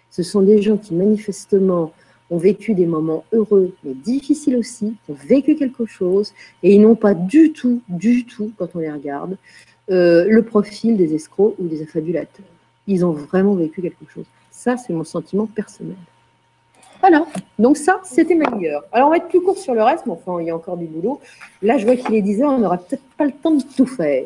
Ce 0.09 0.23
sont 0.23 0.41
des 0.41 0.61
gens 0.61 0.77
qui, 0.77 0.93
manifestement, 0.93 1.91
ont 2.33 2.37
vécu 2.37 2.73
des 2.73 2.87
moments 2.87 3.23
heureux, 3.31 3.75
mais 3.83 3.93
difficiles 3.93 4.57
aussi, 4.57 4.95
ont 5.07 5.13
vécu 5.13 5.55
quelque 5.55 5.85
chose, 5.85 6.33
et 6.63 6.73
ils 6.73 6.81
n'ont 6.81 6.95
pas 6.95 7.13
du 7.13 7.53
tout, 7.53 7.81
du 7.87 8.25
tout, 8.25 8.51
quand 8.57 8.69
on 8.75 8.79
les 8.79 8.91
regarde, 8.91 9.37
euh, 9.91 10.25
le 10.27 10.41
profil 10.43 10.97
des 10.97 11.13
escrocs 11.13 11.55
ou 11.59 11.67
des 11.67 11.83
affabulateurs. 11.83 12.45
Ils 12.87 13.05
ont 13.05 13.11
vraiment 13.11 13.53
vécu 13.53 13.81
quelque 13.81 14.09
chose. 14.11 14.25
Ça, 14.49 14.77
c'est 14.77 14.93
mon 14.93 15.03
sentiment 15.03 15.45
personnel. 15.45 15.95
Voilà, 17.01 17.25
donc 17.59 17.77
ça, 17.77 18.01
c'était 18.03 18.33
meilleur. 18.33 18.83
Alors, 18.91 19.09
on 19.09 19.11
va 19.11 19.17
être 19.17 19.27
plus 19.27 19.41
court 19.41 19.57
sur 19.57 19.75
le 19.75 19.83
reste, 19.83 20.05
mais 20.05 20.13
enfin, 20.13 20.39
il 20.39 20.47
y 20.47 20.49
a 20.49 20.55
encore 20.55 20.77
du 20.77 20.85
boulot. 20.85 21.19
Là, 21.61 21.77
je 21.77 21.85
vois 21.85 21.97
qu'il 21.97 22.15
est 22.15 22.21
10 22.21 22.41
heures, 22.41 22.51
on 22.51 22.59
n'aura 22.59 22.77
peut-être 22.77 23.03
pas 23.17 23.25
le 23.25 23.33
temps 23.33 23.51
de 23.51 23.63
tout 23.75 23.85
faire. 23.85 24.23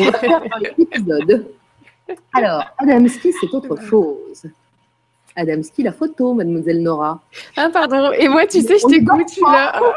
On 0.00 0.04
va 0.04 0.12
faire 0.18 0.42
l'épisode. 0.76 1.46
Alors, 2.34 2.64
Adamski, 2.78 3.32
c'est 3.40 3.54
autre 3.54 3.80
chose. 3.80 4.42
Adamski, 5.36 5.82
la 5.82 5.92
photo, 5.92 6.34
mademoiselle 6.34 6.82
Nora. 6.82 7.20
Ah, 7.56 7.68
pardon. 7.72 8.12
Et 8.12 8.28
moi, 8.28 8.46
tu 8.46 8.60
sais, 8.60 8.78
je 8.78 8.86
t'écoute, 8.86 9.40
là. 9.50 9.80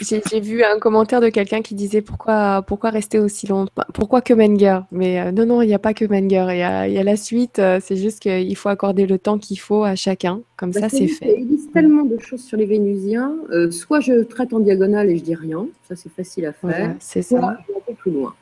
J'ai 0.00 0.40
vu 0.40 0.62
un 0.62 0.78
commentaire 0.78 1.20
de 1.20 1.28
quelqu'un 1.28 1.62
qui 1.62 1.74
disait 1.74 2.02
pourquoi, 2.02 2.62
pourquoi 2.66 2.90
rester 2.90 3.18
aussi 3.18 3.46
longtemps? 3.46 3.82
Pourquoi 3.92 4.20
que 4.20 4.32
Menger? 4.34 4.80
Mais 4.92 5.20
euh, 5.20 5.32
non, 5.32 5.46
non, 5.46 5.62
il 5.62 5.68
n'y 5.68 5.74
a 5.74 5.78
pas 5.78 5.94
que 5.94 6.04
Menger. 6.04 6.46
Il 6.50 6.58
y 6.58 6.62
a, 6.62 6.88
y 6.88 6.98
a, 6.98 7.02
la 7.02 7.16
suite. 7.16 7.58
Euh, 7.58 7.80
c'est 7.82 7.96
juste 7.96 8.20
qu'il 8.20 8.56
faut 8.56 8.68
accorder 8.68 9.06
le 9.06 9.18
temps 9.18 9.38
qu'il 9.38 9.58
faut 9.58 9.84
à 9.84 9.94
chacun. 9.96 10.40
Comme 10.56 10.70
bah, 10.70 10.80
ça, 10.80 10.88
c'est 10.88 11.06
fait. 11.06 11.36
Il 11.38 11.48
disent 11.48 11.70
tellement 11.72 12.04
de 12.04 12.18
choses 12.18 12.42
sur 12.42 12.56
les 12.56 12.66
Vénusiens. 12.66 13.34
Euh, 13.50 13.70
soit 13.70 14.00
je 14.00 14.22
traite 14.22 14.52
en 14.52 14.60
diagonale 14.60 15.10
et 15.10 15.16
je 15.16 15.22
dis 15.22 15.34
rien. 15.34 15.66
Ça, 15.88 15.96
c'est 15.96 16.12
facile 16.12 16.46
à 16.46 16.52
faire. 16.52 16.94
c'est 16.98 17.22
ça. 17.22 17.58
Je 17.88 17.94
plus 17.94 18.10
loin. 18.10 18.34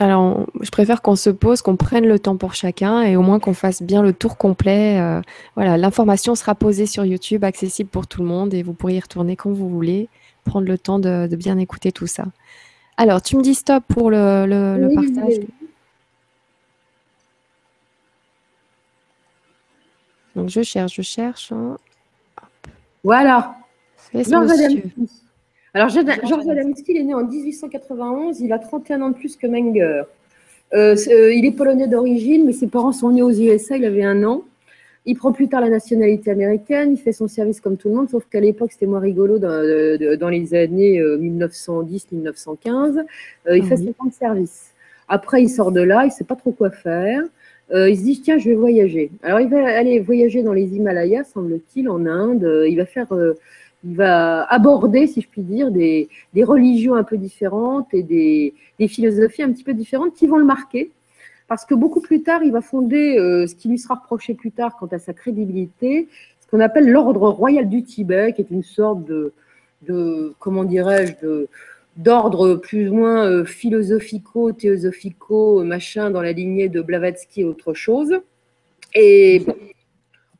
Alors, 0.00 0.46
je 0.62 0.70
préfère 0.70 1.02
qu'on 1.02 1.14
se 1.14 1.28
pose, 1.28 1.60
qu'on 1.60 1.76
prenne 1.76 2.06
le 2.06 2.18
temps 2.18 2.36
pour 2.38 2.54
chacun 2.54 3.02
et 3.02 3.16
au 3.16 3.22
moins 3.22 3.38
qu'on 3.38 3.52
fasse 3.52 3.82
bien 3.82 4.02
le 4.02 4.14
tour 4.14 4.38
complet. 4.38 4.98
voilà, 5.56 5.76
l'information 5.76 6.34
sera 6.34 6.54
posée 6.54 6.86
sur 6.86 7.04
YouTube, 7.04 7.44
accessible 7.44 7.90
pour 7.90 8.06
tout 8.06 8.22
le 8.22 8.28
monde 8.28 8.54
et 8.54 8.62
vous 8.62 8.72
pourrez 8.72 8.94
y 8.94 9.00
retourner 9.00 9.36
quand 9.36 9.50
vous 9.50 9.68
voulez 9.68 10.08
prendre 10.44 10.66
le 10.66 10.78
temps 10.78 10.98
de, 10.98 11.28
bien 11.36 11.58
écouter 11.58 11.92
tout 11.92 12.06
ça. 12.06 12.24
Alors, 12.96 13.20
tu 13.20 13.36
me 13.36 13.42
dis 13.42 13.54
stop 13.54 13.84
pour 13.88 14.10
le, 14.10 14.88
partage. 14.94 15.34
Donc, 20.34 20.48
je 20.48 20.62
cherche, 20.62 20.94
je 20.94 21.02
cherche. 21.02 21.52
Hein. 21.52 21.76
Voilà. 23.04 23.56
Georges 24.14 24.50
Adamski. 24.50 24.82
Alors, 25.74 25.88
Georges 25.88 26.48
Adamski, 26.48 26.92
il 26.92 26.96
est 26.98 27.04
né 27.04 27.14
en 27.14 27.24
1891. 27.24 28.40
Il 28.40 28.52
a 28.52 28.58
31 28.58 29.02
ans 29.02 29.08
de 29.10 29.14
plus 29.14 29.36
que 29.36 29.46
Menger. 29.46 30.02
Euh, 30.72 30.96
euh, 31.08 31.34
il 31.34 31.44
est 31.44 31.52
polonais 31.52 31.88
d'origine, 31.88 32.44
mais 32.46 32.52
ses 32.52 32.66
parents 32.66 32.92
sont 32.92 33.10
nés 33.10 33.22
aux 33.22 33.30
USA. 33.30 33.76
Il 33.76 33.84
avait 33.84 34.04
un 34.04 34.24
an. 34.24 34.44
Il 35.06 35.16
prend 35.16 35.32
plus 35.32 35.48
tard 35.48 35.62
la 35.62 35.70
nationalité 35.70 36.30
américaine, 36.30 36.92
il 36.92 36.98
fait 36.98 37.12
son 37.12 37.26
service 37.26 37.60
comme 37.60 37.78
tout 37.78 37.88
le 37.88 37.94
monde, 37.94 38.10
sauf 38.10 38.24
qu'à 38.30 38.40
l'époque, 38.40 38.72
c'était 38.72 38.86
moins 38.86 39.00
rigolo 39.00 39.38
dans, 39.38 39.48
euh, 39.48 39.96
les 39.96 40.54
années 40.54 41.00
1910-1915. 41.00 42.98
Euh, 42.98 43.04
euh, 43.48 43.56
il 43.56 43.64
fait 43.64 43.78
son 43.78 43.92
temps 43.92 44.06
de 44.06 44.12
service. 44.12 44.72
Après, 45.08 45.42
il 45.42 45.48
sort 45.48 45.72
de 45.72 45.80
là, 45.80 46.02
il 46.04 46.08
ne 46.08 46.12
sait 46.12 46.24
pas 46.24 46.36
trop 46.36 46.52
quoi 46.52 46.70
faire. 46.70 47.22
il 47.72 47.96
se 47.96 48.02
dit, 48.02 48.20
tiens, 48.20 48.36
je 48.38 48.50
vais 48.50 48.54
voyager. 48.54 49.10
Alors, 49.22 49.40
il 49.40 49.48
va 49.48 49.66
aller 49.66 50.00
voyager 50.00 50.42
dans 50.42 50.52
les 50.52 50.76
Himalayas, 50.76 51.24
semble-t-il, 51.24 51.88
en 51.88 52.04
Inde. 52.06 52.66
il 52.68 52.76
va 52.76 52.84
faire... 52.84 53.08
il 53.84 53.96
va 53.96 54.44
aborder, 54.44 55.06
si 55.06 55.20
je 55.20 55.28
puis 55.28 55.42
dire, 55.42 55.70
des, 55.70 56.08
religions 56.42 56.94
un 56.94 57.04
peu 57.04 57.16
différentes 57.16 57.92
et 57.92 58.02
des, 58.02 58.54
des, 58.78 58.88
philosophies 58.88 59.42
un 59.42 59.52
petit 59.52 59.64
peu 59.64 59.74
différentes 59.74 60.14
qui 60.14 60.26
vont 60.26 60.36
le 60.36 60.44
marquer 60.44 60.90
parce 61.50 61.64
que 61.64 61.74
beaucoup 61.74 62.00
plus 62.00 62.22
tard, 62.22 62.44
il 62.44 62.52
va 62.52 62.60
fonder 62.60 63.18
euh, 63.18 63.44
ce 63.48 63.56
qui 63.56 63.68
lui 63.68 63.76
sera 63.76 63.96
reproché 63.96 64.34
plus 64.34 64.52
tard 64.52 64.76
quant 64.78 64.86
à 64.86 65.00
sa 65.00 65.12
crédibilité, 65.12 66.06
ce 66.40 66.46
qu'on 66.46 66.60
appelle 66.60 66.88
l'ordre 66.88 67.28
royal 67.28 67.68
du 67.68 67.82
Tibet, 67.82 68.32
qui 68.32 68.42
est 68.42 68.50
une 68.52 68.62
sorte 68.62 69.04
de, 69.04 69.32
comment 70.38 70.62
dirais-je, 70.62 71.46
d'ordre 71.96 72.54
plus 72.54 72.88
ou 72.88 72.94
moins 72.94 73.28
euh, 73.28 73.44
philosophico, 73.44 74.52
théosophico, 74.52 75.64
machin, 75.64 76.12
dans 76.12 76.22
la 76.22 76.30
lignée 76.30 76.68
de 76.68 76.80
Blavatsky 76.82 77.40
et 77.40 77.44
autre 77.44 77.74
chose. 77.74 78.20
Et 78.94 79.44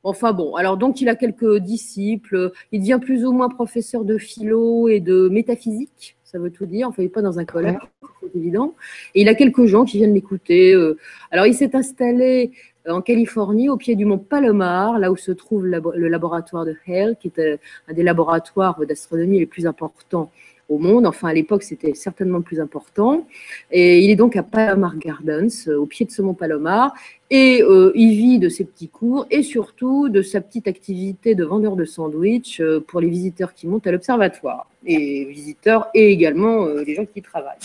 enfin 0.03 0.33
bon, 0.33 0.55
alors 0.55 0.77
donc 0.77 1.01
il 1.01 1.09
a 1.09 1.15
quelques 1.15 1.59
disciples, 1.59 2.53
il 2.73 2.81
devient 2.81 2.99
plus 3.01 3.25
ou 3.25 3.33
moins 3.33 3.49
professeur 3.49 4.05
de 4.05 4.19
philo 4.19 4.89
et 4.89 5.01
de 5.01 5.29
métaphysique 5.29 6.17
ça 6.31 6.39
veut 6.39 6.51
tout 6.51 6.67
dire. 6.67 6.89
Enfin, 6.89 7.03
il 7.03 7.07
n'est 7.07 7.11
pas 7.11 7.23
dans 7.23 7.39
un 7.39 7.45
collège, 7.45 7.77
c'est 8.21 8.39
évident. 8.39 8.75
Et 9.15 9.23
il 9.23 9.29
a 9.29 9.35
quelques 9.35 9.67
gens 9.67 9.85
qui 9.85 9.99
viennent 9.99 10.15
l'écouter. 10.15 10.73
Euh. 10.75 10.97
Alors, 11.31 11.47
il 11.47 11.55
s'est 11.55 11.75
installé 11.75 12.53
euh, 12.87 12.93
en 12.93 13.01
Californie, 13.01 13.69
au 13.69 13.77
pied 13.77 13.97
du 13.97 14.05
mont 14.05 14.19
Palomar, 14.19 14.99
là 14.99 15.11
où 15.11 15.17
se 15.17 15.33
trouve 15.33 15.67
le 15.67 16.09
laboratoire 16.09 16.65
de 16.65 16.77
Hale, 16.87 17.17
qui 17.21 17.29
est 17.29 17.39
euh, 17.41 17.57
un 17.89 17.95
des 17.95 18.03
laboratoires 18.03 18.79
d'astronomie 18.87 19.41
les 19.41 19.47
plus 19.47 19.67
importants 19.67 20.31
au 20.71 20.79
monde. 20.79 21.07
Enfin, 21.07 21.29
à 21.29 21.35
l'époque, 21.35 21.63
c'était 21.63 21.93
certainement 21.95 22.41
plus 22.41 22.61
important. 22.61 23.27
Et 23.71 24.01
il 24.01 24.11
est 24.11 24.17
donc 24.17 24.37
à 24.37 24.43
Palomar 24.43 24.97
Gardens, 24.97 25.69
au 25.69 25.85
pied 25.85 26.07
de 26.07 26.11
ce 26.11 26.23
mont 26.23 26.33
Palomar. 26.33 26.95
Et 27.31 27.63
euh, 27.63 27.93
il 27.95 28.17
vit 28.17 28.39
de 28.39 28.49
ses 28.49 28.65
petits 28.65 28.89
cours 28.89 29.27
et 29.31 29.43
surtout 29.43 30.09
de 30.09 30.23
sa 30.23 30.41
petite 30.41 30.67
activité 30.67 31.35
de 31.35 31.45
vendeur 31.45 31.77
de 31.77 31.85
sandwich 31.85 32.61
euh, 32.61 32.81
pour 32.81 33.01
les 33.01 33.09
visiteurs 33.09 33.53
qui 33.55 33.67
montent 33.67 33.87
à 33.87 33.93
l'observatoire. 33.93 34.69
Et 34.87 35.27
visiteurs 35.27 35.89
et 35.95 36.11
également 36.11 36.65
euh, 36.65 36.83
les 36.85 36.95
gens 36.95 37.05
qui 37.05 37.19
y 37.19 37.23
travaillent. 37.23 37.59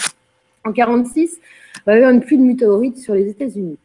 En 0.65 0.69
1946, 0.69 1.39
il 1.87 1.89
y 1.89 1.93
avoir 1.93 2.11
une 2.11 2.21
pluie 2.21 2.37
de 2.37 2.43
météorites 2.43 2.97
sur 2.97 3.13
les 3.13 3.29
États-Unis. 3.29 3.77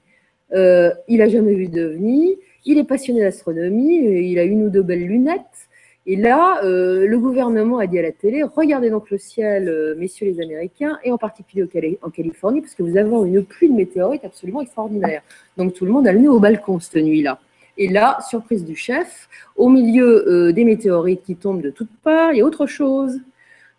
il 0.52 1.18
n'a 1.18 1.28
jamais 1.28 1.55
vu 1.55 1.68
d'OVNI. 1.68 2.36
Il 2.66 2.78
est 2.78 2.84
passionné 2.84 3.20
d'astronomie. 3.20 4.30
Il 4.30 4.38
a 4.38 4.44
une 4.44 4.64
ou 4.64 4.70
deux 4.70 4.82
belles 4.82 5.06
lunettes. 5.06 5.68
Et 6.06 6.16
là, 6.16 6.64
euh, 6.64 7.06
le 7.06 7.18
gouvernement 7.18 7.78
a 7.78 7.86
dit 7.86 7.98
à 7.98 8.02
la 8.02 8.12
télé, 8.12 8.43
regardez 8.43 8.89
donc 8.89 9.10
le 9.10 9.18
ciel, 9.18 9.68
euh, 9.68 9.94
messieurs 9.98 10.27
les 10.27 10.40
Américains, 10.40 10.98
et 11.05 11.12
en 11.12 11.18
particulier 11.18 11.68
en 12.02 12.10
Californie, 12.10 12.62
parce 12.62 12.74
que 12.74 12.82
vous 12.82 12.97
avez 12.97 13.10
une 13.28 13.44
pluie 13.44 13.68
de 13.68 13.74
météorites 13.74 14.24
absolument 14.24 14.62
extraordinaire. 14.62 15.22
Donc 15.59 15.74
tout 15.74 15.85
le 15.85 15.93
monde 15.93 16.09
a 16.09 16.12
le 16.12 16.20
nez 16.20 16.28
au 16.28 16.40
balcon 16.40 16.81
cette 16.81 17.05
nuit-là. 17.05 17.39
Et 17.77 17.89
là, 17.89 18.18
surprise 18.28 18.64
du 18.64 18.77
chef, 18.77 19.28
au 19.56 19.68
milieu 19.68 20.27
euh, 20.27 20.52
des 20.52 20.64
météorites 20.64 21.22
qui 21.22 21.36
tombent 21.36 21.62
de 21.62 21.70
toutes 21.70 21.94
parts, 22.02 22.32
il 22.32 22.39
y 22.39 22.40
a 22.40 22.44
autre 22.44 22.66
chose. 22.66 23.20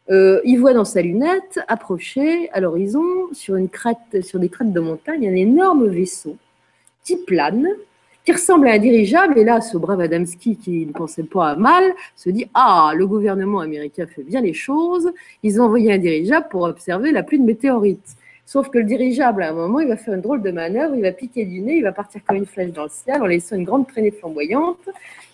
il 0.09 0.57
voit 0.57 0.73
dans 0.73 0.85
sa 0.85 1.01
lunette 1.01 1.59
approcher 1.67 2.49
à 2.51 2.59
l'horizon, 2.59 3.03
sur, 3.31 3.55
une 3.55 3.69
crête, 3.69 4.21
sur 4.21 4.39
des 4.39 4.49
crêtes 4.49 4.73
de 4.73 4.79
montagne, 4.79 5.27
un 5.27 5.35
énorme 5.35 5.87
vaisseau 5.87 6.37
qui 7.03 7.17
plane 7.17 7.67
qui 8.25 8.31
ressemble 8.31 8.67
à 8.67 8.73
un 8.73 8.77
dirigeable. 8.77 9.37
Et 9.37 9.43
là, 9.43 9.61
ce 9.61 9.77
brave 9.77 10.01
Adamski, 10.01 10.57
qui 10.57 10.85
ne 10.85 10.91
pensait 10.91 11.23
pas 11.23 11.49
à 11.49 11.55
mal, 11.55 11.83
se 12.15 12.29
dit 12.29 12.45
Ah, 12.53 12.91
le 12.95 13.07
gouvernement 13.07 13.59
américain 13.59 14.05
fait 14.07 14.23
bien 14.23 14.41
les 14.41 14.53
choses. 14.53 15.11
Ils 15.43 15.59
ont 15.59 15.65
envoyé 15.65 15.93
un 15.93 15.97
dirigeable 15.97 16.47
pour 16.49 16.63
observer 16.63 17.11
la 17.11 17.23
pluie 17.23 17.39
de 17.39 17.45
météorites. 17.45 18.15
Sauf 18.45 18.69
que 18.69 18.79
le 18.79 18.83
dirigeable, 18.83 19.43
à 19.43 19.49
un 19.51 19.53
moment, 19.53 19.79
il 19.79 19.87
va 19.87 19.95
faire 19.95 20.13
une 20.13 20.21
drôle 20.21 20.41
de 20.41 20.51
manœuvre, 20.51 20.93
il 20.95 21.03
va 21.03 21.13
piquer 21.13 21.45
du 21.45 21.61
nez, 21.61 21.77
il 21.77 21.83
va 21.83 21.93
partir 21.93 22.21
comme 22.27 22.35
une 22.35 22.45
flèche 22.45 22.71
dans 22.71 22.83
le 22.83 22.89
ciel 22.89 23.21
en 23.21 23.25
laissant 23.25 23.55
une 23.55 23.63
grande 23.63 23.87
traînée 23.87 24.11
flamboyante. 24.11 24.89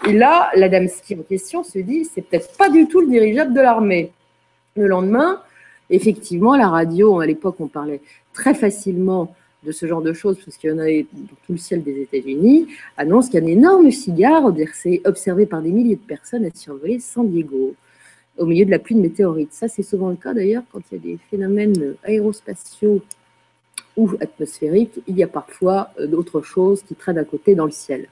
Et 0.08 0.14
là, 0.14 0.52
l'Adamski 0.56 1.16
en 1.16 1.24
question 1.24 1.64
se 1.64 1.80
dit 1.80 2.06
C'est 2.06 2.22
peut-être 2.22 2.56
pas 2.58 2.70
du 2.70 2.88
tout 2.88 3.02
le 3.02 3.08
dirigeable 3.08 3.54
de 3.54 3.62
l'armée. 3.62 4.12
Le 4.76 4.86
lendemain, 4.86 5.42
effectivement, 5.90 6.56
la 6.56 6.68
radio, 6.68 7.20
à 7.20 7.26
l'époque, 7.26 7.56
on 7.60 7.68
parlait 7.68 8.02
très 8.34 8.54
facilement 8.54 9.34
de 9.64 9.72
ce 9.72 9.86
genre 9.86 10.02
de 10.02 10.14
choses, 10.14 10.38
parce 10.44 10.58
qu'il 10.58 10.70
y 10.70 10.74
en 10.74 10.80
a 10.80 10.86
dans 10.86 11.36
tout 11.46 11.54
le 11.54 11.58
ciel 11.58 11.84
des 11.84 12.02
États-Unis, 12.02 12.68
annonce 12.96 13.30
qu'il 13.30 13.40
y 13.40 13.44
a 13.44 13.46
un 13.46 13.52
énorme 13.52 13.92
cigare 13.92 14.44
observé 15.06 15.46
par 15.46 15.62
des 15.62 15.72
milliers 15.72 15.96
de 15.96 16.02
personnes 16.02 16.46
à 16.46 16.50
survoler 16.54 17.00
San 17.00 17.30
Diego, 17.30 17.76
au 18.38 18.46
milieu 18.46 18.66
de 18.66 18.72
la 18.72 18.80
pluie 18.80 18.96
de 18.96 19.02
météorites. 19.02 19.54
Ça, 19.54 19.68
c'est 19.68 19.84
souvent 19.84 20.10
le 20.10 20.16
cas 20.16 20.34
d'ailleurs 20.34 20.64
quand 20.72 20.80
il 20.92 20.96
y 20.96 20.98
a 20.98 21.02
des 21.02 21.18
phénomènes 21.30 21.96
aérospatiaux 22.04 23.02
ou 23.96 24.12
atmosphériques, 24.22 25.00
il 25.08 25.18
y 25.18 25.24
a 25.24 25.28
parfois 25.28 25.90
euh, 26.00 26.06
d'autres 26.06 26.42
choses 26.42 26.84
qui 26.84 26.94
traînent 26.94 27.18
à 27.18 27.24
côté 27.24 27.56
dans 27.56 27.66
le 27.66 27.72
ciel. 27.72 28.08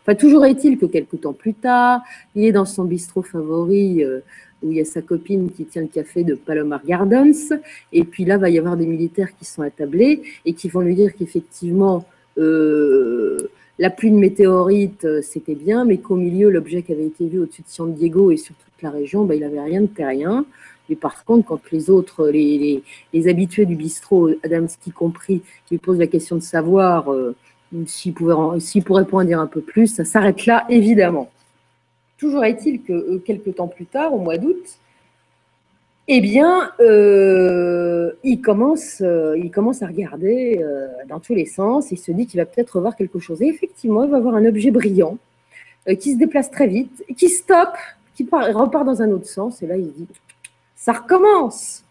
Enfin, 0.00 0.14
toujours 0.14 0.46
est-il 0.46 0.78
que 0.78 0.86
quelques 0.86 1.20
temps 1.20 1.34
plus 1.34 1.52
tard, 1.52 2.00
il 2.34 2.44
est 2.44 2.52
dans 2.52 2.64
son 2.64 2.84
bistrot 2.84 3.22
favori 3.22 4.02
euh, 4.02 4.20
où 4.62 4.70
il 4.70 4.78
y 4.78 4.80
a 4.80 4.84
sa 4.84 5.02
copine 5.02 5.50
qui 5.50 5.64
tient 5.64 5.82
le 5.82 5.88
café 5.88 6.24
de 6.24 6.34
Palomar 6.34 6.84
Gardens. 6.84 7.52
Et 7.92 8.04
puis 8.04 8.24
là, 8.24 8.38
va 8.38 8.50
y 8.50 8.58
avoir 8.58 8.76
des 8.76 8.86
militaires 8.86 9.36
qui 9.38 9.44
sont 9.44 9.62
attablés 9.62 10.22
et 10.44 10.52
qui 10.52 10.68
vont 10.68 10.80
lui 10.80 10.94
dire 10.94 11.14
qu'effectivement, 11.16 12.04
euh, 12.38 13.50
la 13.78 13.90
pluie 13.90 14.10
de 14.10 14.16
météorites, 14.16 15.04
euh, 15.04 15.22
c'était 15.22 15.54
bien, 15.54 15.84
mais 15.84 15.98
qu'au 15.98 16.16
milieu, 16.16 16.50
l'objet 16.50 16.82
qui 16.82 16.92
avait 16.92 17.06
été 17.06 17.26
vu 17.26 17.38
au-dessus 17.40 17.62
de 17.62 17.68
San 17.68 17.94
Diego 17.94 18.30
et 18.30 18.36
sur 18.36 18.54
toute 18.54 18.82
la 18.82 18.90
région, 18.90 19.24
bah, 19.24 19.34
il 19.34 19.40
n'avait 19.40 19.60
rien 19.60 19.80
de 19.80 19.86
terrien. 19.86 20.44
Mais 20.88 20.96
par 20.96 21.24
contre, 21.24 21.46
quand 21.46 21.70
les 21.70 21.88
autres, 21.88 22.28
les, 22.28 22.82
habitués 23.28 23.64
du 23.64 23.76
bistrot, 23.76 24.30
Adamski 24.42 24.90
compris, 24.90 25.40
lui 25.70 25.78
posent 25.78 25.98
la 25.98 26.08
question 26.08 26.36
de 26.36 26.42
savoir 26.42 27.12
euh, 27.12 27.34
s'il 27.86 28.12
pourrait 28.12 29.06
en 29.12 29.24
dire 29.24 29.40
un 29.40 29.46
peu 29.46 29.60
plus, 29.60 29.86
ça 29.86 30.04
s'arrête 30.04 30.46
là, 30.46 30.66
évidemment. 30.68 31.30
Toujours 32.20 32.44
est-il 32.44 32.82
que 32.82 32.92
euh, 32.92 33.18
quelques 33.24 33.54
temps 33.54 33.66
plus 33.66 33.86
tard, 33.86 34.12
au 34.12 34.18
mois 34.18 34.36
d'août, 34.36 34.78
eh 36.06 36.20
bien, 36.20 36.70
euh, 36.80 38.12
il, 38.22 38.42
commence, 38.42 39.00
euh, 39.00 39.38
il 39.38 39.50
commence 39.50 39.82
à 39.82 39.86
regarder 39.86 40.62
dans 41.08 41.18
tous 41.18 41.34
les 41.34 41.46
sens. 41.46 41.90
Il 41.92 41.96
se 41.98 42.12
dit 42.12 42.26
qu'il 42.26 42.38
va 42.38 42.44
peut-être 42.46 42.78
voir 42.78 42.94
quelque 42.94 43.18
chose. 43.20 43.40
Et 43.40 43.46
effectivement, 43.46 44.04
il 44.04 44.10
va 44.10 44.20
voir 44.20 44.34
un 44.34 44.44
objet 44.44 44.70
brillant 44.70 45.16
qui 45.98 46.12
se 46.12 46.18
déplace 46.18 46.50
très 46.50 46.66
vite, 46.66 47.04
qui 47.16 47.28
stoppe, 47.30 47.76
qui 48.14 48.28
repart 48.30 48.84
dans 48.84 49.00
un 49.00 49.10
autre 49.12 49.26
sens. 49.26 49.62
Et 49.62 49.66
là, 49.66 49.76
il 49.76 49.90
dit 49.92 50.08
Ça 50.74 50.92
recommence 50.92 51.84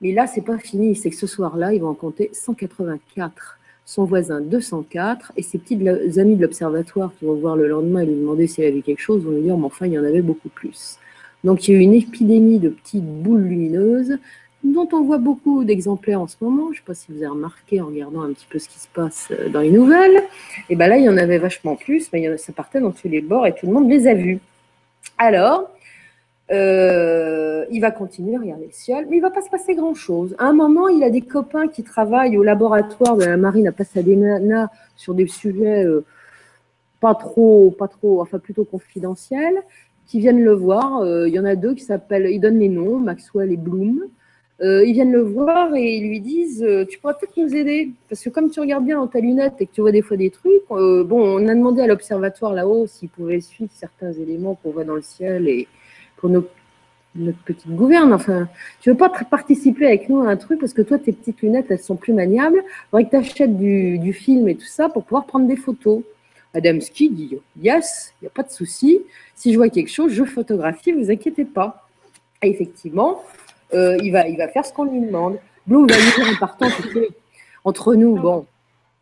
Mais 0.00 0.12
là, 0.12 0.26
c'est 0.26 0.40
pas 0.40 0.58
fini. 0.58 0.96
C'est 0.96 1.10
que 1.10 1.16
ce 1.16 1.26
soir-là, 1.26 1.72
il 1.72 1.82
va 1.82 1.88
en 1.88 1.94
compter 1.94 2.30
184. 2.32 3.58
Son 3.94 4.04
voisin 4.04 4.40
204 4.40 5.32
et 5.36 5.42
ses 5.42 5.58
petits 5.58 5.76
amis 6.18 6.36
de 6.36 6.40
l'observatoire 6.40 7.12
qui 7.18 7.26
vont 7.26 7.34
voir 7.34 7.56
le 7.56 7.68
lendemain 7.68 8.00
et 8.00 8.06
lui 8.06 8.14
demander 8.14 8.46
s'il 8.46 8.64
avait 8.64 8.72
vu 8.72 8.80
quelque 8.80 9.02
chose 9.02 9.22
vont 9.22 9.32
lui 9.32 9.42
dire 9.42 9.54
Mais 9.58 9.66
enfin, 9.66 9.86
il 9.86 9.92
y 9.92 9.98
en 9.98 10.04
avait 10.04 10.22
beaucoup 10.22 10.48
plus. 10.48 10.96
Donc 11.44 11.68
il 11.68 11.72
y 11.72 11.76
a 11.76 11.78
eu 11.78 11.82
une 11.82 11.92
épidémie 11.92 12.58
de 12.58 12.70
petites 12.70 13.04
boules 13.04 13.42
lumineuses 13.42 14.16
dont 14.64 14.88
on 14.92 15.02
voit 15.02 15.18
beaucoup 15.18 15.64
d'exemplaires 15.64 16.22
en 16.22 16.26
ce 16.26 16.36
moment. 16.40 16.68
Je 16.68 16.70
ne 16.70 16.76
sais 16.76 16.82
pas 16.86 16.94
si 16.94 17.12
vous 17.12 17.18
avez 17.18 17.26
remarqué 17.26 17.82
en 17.82 17.88
regardant 17.88 18.22
un 18.22 18.32
petit 18.32 18.46
peu 18.48 18.58
ce 18.58 18.70
qui 18.70 18.78
se 18.78 18.88
passe 18.88 19.28
euh, 19.30 19.50
dans 19.50 19.60
les 19.60 19.70
nouvelles. 19.70 20.22
Et 20.70 20.76
bien 20.76 20.86
là, 20.86 20.96
il 20.96 21.04
y 21.04 21.08
en 21.10 21.18
avait 21.18 21.36
vachement 21.36 21.76
plus, 21.76 22.10
mais 22.14 22.38
ça 22.38 22.54
partait 22.54 22.80
dans 22.80 22.92
tous 22.92 23.08
les 23.08 23.20
bords 23.20 23.46
et 23.46 23.54
tout 23.54 23.66
le 23.66 23.74
monde 23.74 23.90
les 23.90 24.06
a 24.06 24.14
vus. 24.14 24.38
Alors, 25.18 25.70
euh, 26.50 27.64
il 27.70 27.80
va 27.80 27.90
continuer 27.90 28.36
à 28.36 28.40
regarder 28.40 28.66
le 28.66 28.72
ciel, 28.72 29.06
mais 29.08 29.16
il 29.16 29.20
va 29.20 29.30
pas 29.30 29.42
se 29.42 29.50
passer 29.50 29.74
grand-chose. 29.74 30.34
À 30.38 30.46
un 30.46 30.52
moment, 30.52 30.88
il 30.88 31.02
a 31.04 31.10
des 31.10 31.20
copains 31.20 31.68
qui 31.68 31.82
travaillent 31.82 32.36
au 32.36 32.42
laboratoire 32.42 33.16
de 33.16 33.24
la 33.24 33.36
marine 33.36 33.68
à 33.68 33.72
Pasadena 33.72 34.70
sur 34.96 35.14
des 35.14 35.26
sujets 35.26 35.84
euh, 35.84 36.04
pas 37.00 37.14
trop, 37.14 37.74
pas 37.76 37.88
trop, 37.88 38.20
enfin 38.20 38.38
plutôt 38.38 38.64
confidentiels 38.64 39.62
qui 40.06 40.20
viennent 40.20 40.42
le 40.42 40.52
voir. 40.52 41.00
Euh, 41.00 41.28
il 41.28 41.34
y 41.34 41.38
en 41.38 41.44
a 41.44 41.56
deux 41.56 41.74
qui 41.74 41.84
s'appellent, 41.84 42.28
ils 42.30 42.40
donnent 42.40 42.58
les 42.58 42.68
noms, 42.68 42.98
Maxwell 42.98 43.52
et 43.52 43.56
Bloom. 43.56 44.04
Ils 44.64 44.92
viennent 44.92 45.10
le 45.10 45.22
voir 45.22 45.74
et 45.74 45.96
ils 45.96 46.06
lui 46.06 46.20
disent 46.20 46.64
Tu 46.88 47.00
pourras 47.00 47.14
peut-être 47.14 47.36
nous 47.36 47.52
aider. 47.52 47.90
Parce 48.08 48.22
que 48.22 48.30
comme 48.30 48.48
tu 48.48 48.60
regardes 48.60 48.84
bien 48.84 49.00
dans 49.00 49.08
ta 49.08 49.18
lunette 49.18 49.54
et 49.58 49.66
que 49.66 49.72
tu 49.72 49.80
vois 49.80 49.90
des 49.90 50.02
fois 50.02 50.16
des 50.16 50.30
trucs, 50.30 50.68
bon, 50.68 51.06
on 51.10 51.48
a 51.48 51.54
demandé 51.56 51.82
à 51.82 51.88
l'observatoire 51.88 52.54
là-haut 52.54 52.86
s'ils 52.86 53.08
pouvaient 53.08 53.40
suivre 53.40 53.72
certains 53.74 54.12
éléments 54.12 54.54
qu'on 54.54 54.70
voit 54.70 54.84
dans 54.84 54.94
le 54.94 55.02
ciel 55.02 55.48
et 55.48 55.66
pour 56.22 56.30
notre 56.30 57.42
petite 57.44 57.68
gouverne. 57.68 58.14
Enfin, 58.14 58.48
tu 58.80 58.90
veux 58.90 58.96
pas 58.96 59.10
participer 59.10 59.86
avec 59.86 60.08
nous 60.08 60.22
à 60.22 60.28
un 60.28 60.36
truc 60.36 60.60
parce 60.60 60.72
que 60.72 60.80
toi, 60.80 60.98
tes 60.98 61.12
petites 61.12 61.42
lunettes, 61.42 61.66
elles 61.68 61.82
sont 61.82 61.96
plus 61.96 62.14
maniables. 62.14 62.62
Il 62.64 62.90
faudrait 62.90 63.04
que 63.04 63.10
tu 63.10 63.16
achètes 63.16 63.58
du, 63.58 64.12
film 64.14 64.48
et 64.48 64.54
tout 64.54 64.66
ça 64.66 64.88
pour 64.88 65.04
pouvoir 65.04 65.26
prendre 65.26 65.46
des 65.46 65.56
photos. 65.56 66.02
Adamski 66.54 67.10
dit 67.10 67.38
Yes, 67.60 68.14
il 68.20 68.24
n'y 68.24 68.28
a 68.28 68.30
pas 68.30 68.42
de 68.42 68.50
souci. 68.50 69.00
Si 69.34 69.52
je 69.52 69.58
vois 69.58 69.68
quelque 69.68 69.90
chose, 69.90 70.12
je 70.12 70.24
photographie, 70.24 70.92
vous 70.92 71.10
inquiétez 71.10 71.44
pas. 71.44 71.88
Effectivement, 72.42 73.22
euh, 73.74 73.96
il, 74.02 74.12
va, 74.12 74.28
il 74.28 74.36
va 74.36 74.48
faire 74.48 74.64
ce 74.64 74.72
qu'on 74.72 74.84
lui 74.84 75.00
demande. 75.00 75.38
Bloom 75.66 75.86
va 75.86 75.96
lui 75.96 76.04
dire 76.16 76.34
en 76.34 76.38
partant 76.38 76.66
entre 77.64 77.94
nous, 77.94 78.16
bon, 78.16 78.46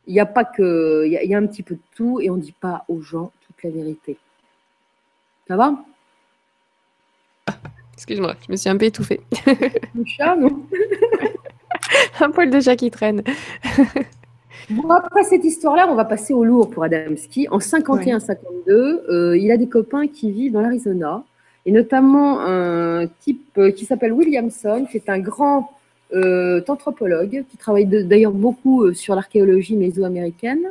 il 0.07 0.15
n'y 0.15 0.21
a 0.21 0.27
pas 0.27 0.45
que. 0.45 1.05
Il 1.07 1.13
y, 1.13 1.35
a 1.35 1.39
un 1.39 1.47
petit 1.47 1.63
peu 1.63 1.75
de 1.75 1.81
tout 1.95 2.21
et 2.21 2.31
on 2.31 2.37
ne 2.37 2.43
dit 2.43 2.55
pas 2.59 2.85
aux 2.89 3.01
gens 3.01 3.33
toute 3.47 3.63
la 3.63 3.71
vérité. 3.71 4.17
Ça 5.49 5.57
va? 5.57 5.83
Excuse-moi, 7.95 8.35
je 8.47 8.53
me 8.53 8.57
suis 8.57 8.71
un 8.71 8.77
peu 8.77 8.87
étouffée. 8.87 9.21
Le 9.47 10.05
chat, 10.07 10.35
non 10.35 10.63
Un 12.21 12.31
poil 12.31 12.51
de 12.51 12.59
chat 12.61 12.77
qui 12.77 12.91
traîne. 12.91 13.23
Bon, 14.71 14.89
après 14.91 15.25
cette 15.25 15.45
histoire-là, 15.45 15.89
on 15.91 15.97
va 15.97 16.05
passer 16.05 16.33
au 16.33 16.45
lourd 16.45 16.71
pour 16.71 16.85
Adamski. 16.85 17.49
En 17.51 17.59
51-52, 17.59 18.71
euh, 18.71 19.37
il 19.37 19.51
a 19.51 19.57
des 19.57 19.69
copains 19.69 20.07
qui 20.07 20.31
vivent 20.31 20.53
dans 20.53 20.61
l'Arizona, 20.61 21.25
et 21.67 21.73
notamment 21.73 22.41
un 22.41 23.09
type 23.21 23.59
euh, 23.59 23.73
qui 23.73 23.85
s'appelle 23.85 24.13
Williamson, 24.13 24.87
qui 24.89 24.99
est 24.99 25.09
un 25.09 25.19
grand 25.19 25.73
euh, 26.13 26.63
anthropologue, 26.69 27.45
qui 27.51 27.57
travaille 27.57 27.87
d'ailleurs 27.87 28.33
beaucoup 28.33 28.95
sur 28.95 29.17
l'archéologie 29.17 29.77
mésoaméricaine. 29.77 30.71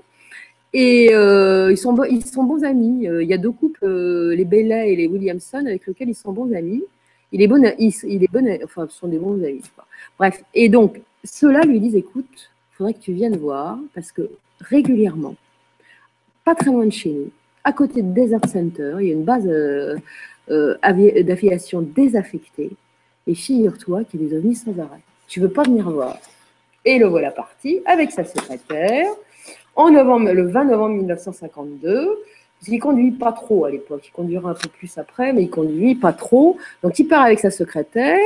Et 0.74 1.12
ils, 1.12 1.78
sont 1.78 2.04
ils 2.04 2.26
sont 2.26 2.44
bons 2.44 2.64
amis. 2.64 3.06
Il 3.06 3.28
y 3.28 3.34
a 3.34 3.38
deux 3.38 3.52
couples, 3.52 3.86
les 4.34 4.46
Bailey 4.46 4.94
et 4.94 4.96
les 4.96 5.08
Williamson, 5.08 5.66
avec 5.66 5.88
lesquels 5.88 6.10
ils 6.10 6.16
sont 6.16 6.32
bons 6.32 6.54
amis. 6.54 6.84
Il 7.32 7.42
est 7.42 7.48
bon, 7.48 7.64
il, 7.78 7.94
il 8.04 8.24
est 8.24 8.32
bon, 8.32 8.46
sont 8.90 9.08
des 9.08 9.18
bons 9.18 9.44
amis. 9.44 9.62
Bref. 10.18 10.44
Et 10.54 10.70
donc, 10.70 11.02
ceux-là 11.24 11.62
lui 11.62 11.80
disent, 11.80 11.96
écoute, 11.96 12.52
faudrait 12.72 12.94
que 12.94 13.00
tu 13.00 13.14
viennes 13.14 13.38
voir 13.38 13.78
parce 13.94 14.12
que 14.12 14.30
régulièrement, 14.62 15.36
pas 16.46 16.56
très 16.56 16.72
loin 16.72 16.86
de 16.86 16.92
chez 16.92 17.10
nous, 17.10 17.30
à 17.64 17.74
côté 17.74 18.02
de 18.02 18.12
Desert 18.14 18.46
Center, 18.48 18.96
il 19.00 19.08
y 19.08 19.10
a 19.12 19.14
une 19.14 19.24
base 19.24 19.46
euh, 19.48 19.98
euh, 20.50 20.76
d'aviation 21.24 21.82
désaffectée. 21.82 22.72
Et 23.28 23.36
figure-toi 23.36 24.06
qu'il 24.06 24.22
y 24.22 24.26
a 24.26 24.30
des 24.30 24.38
ovnis 24.38 24.56
sans 24.56 24.78
arrêt. 24.80 25.02
Tu 25.28 25.40
veux 25.40 25.52
pas 25.52 25.64
venir 25.64 25.90
voir 25.90 26.18
Et 26.86 26.98
le 26.98 27.06
voilà 27.08 27.32
parti 27.32 27.82
avec 27.86 28.12
sa 28.12 28.24
secrétaire 28.24 29.08
en 29.76 29.92
novembre, 29.92 30.32
le 30.32 30.48
20 30.48 30.66
novembre 30.66 30.96
1952. 30.96 32.24
Parce 32.60 32.70
qu'il 32.70 32.80
conduit 32.82 33.12
pas 33.12 33.32
trop 33.32 33.64
à 33.64 33.72
l'époque, 33.72 34.02
il 34.06 34.12
conduira 34.12 34.52
un 34.52 34.54
peu 34.54 34.68
plus 34.68 34.98
après, 34.98 35.32
mais 35.32 35.44
il 35.44 35.50
conduit 35.50 35.96
pas 35.96 36.12
trop. 36.12 36.58
Donc 36.84 37.00
il 37.00 37.08
part 37.08 37.24
avec 37.24 37.40
sa 37.40 37.52
secrétaire, 37.52 38.20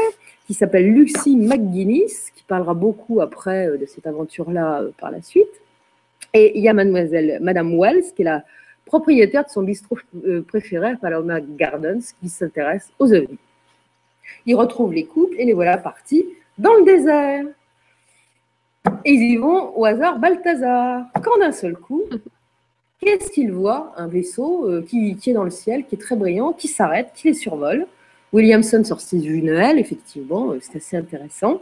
qui 0.47 0.55
s'appelle 0.55 0.91
Lucy 0.91 1.35
McGuinness, 1.35 2.31
qui 2.31 2.43
parlera 2.43 2.73
beaucoup 2.73 3.21
après 3.21 3.67
euh, 3.67 3.77
de 3.77 3.85
cette 3.85 4.07
aventure-là 4.07 4.81
euh, 4.81 4.91
par 4.99 5.11
la 5.11 5.21
suite. 5.21 5.61
Et 6.33 6.57
il 6.57 6.63
y 6.63 6.67
a 6.69 6.73
mademoiselle, 6.73 7.37
Madame 7.41 7.77
Wells, 7.77 8.11
qui 8.15 8.23
est 8.23 8.25
la 8.25 8.43
propriétaire 8.85 9.45
de 9.45 9.49
son 9.49 9.61
bistrot 9.61 9.99
euh, 10.25 10.41
préféré, 10.41 10.95
Paloma 10.99 11.39
Gardens, 11.39 12.01
qui 12.19 12.27
s'intéresse 12.27 12.91
aux 12.97 13.13
ovnis. 13.13 13.37
Ils 14.47 14.55
retrouvent 14.55 14.93
les 14.93 15.05
couples 15.05 15.35
et 15.37 15.45
les 15.45 15.53
voilà 15.53 15.77
partis 15.77 16.25
dans 16.57 16.73
le 16.73 16.83
désert. 16.83 17.45
Et 19.05 19.11
ils 19.13 19.31
y 19.33 19.37
vont 19.37 19.77
au 19.77 19.85
hasard 19.85 20.19
Balthazar. 20.19 21.05
Quand 21.23 21.39
d'un 21.39 21.51
seul 21.51 21.75
coup, 21.75 22.03
qu'est-ce 22.99 23.31
qu'ils 23.31 23.51
voient 23.51 23.93
Un 23.97 24.07
vaisseau 24.07 24.69
qui, 24.87 25.15
qui, 25.15 25.29
est 25.29 25.33
dans 25.33 25.43
le 25.43 25.51
ciel, 25.51 25.85
qui 25.85 25.95
est 25.95 25.99
très 25.99 26.15
brillant, 26.15 26.53
qui 26.53 26.67
s'arrête, 26.67 27.11
qui 27.15 27.27
les 27.27 27.33
survole. 27.33 27.87
Williamson 28.33 28.83
sort 28.83 28.99
ses 28.99 29.21
jumelles, 29.21 29.79
effectivement, 29.79 30.51
euh, 30.51 30.57
c'est 30.59 30.77
assez 30.77 30.97
intéressant. 30.97 31.61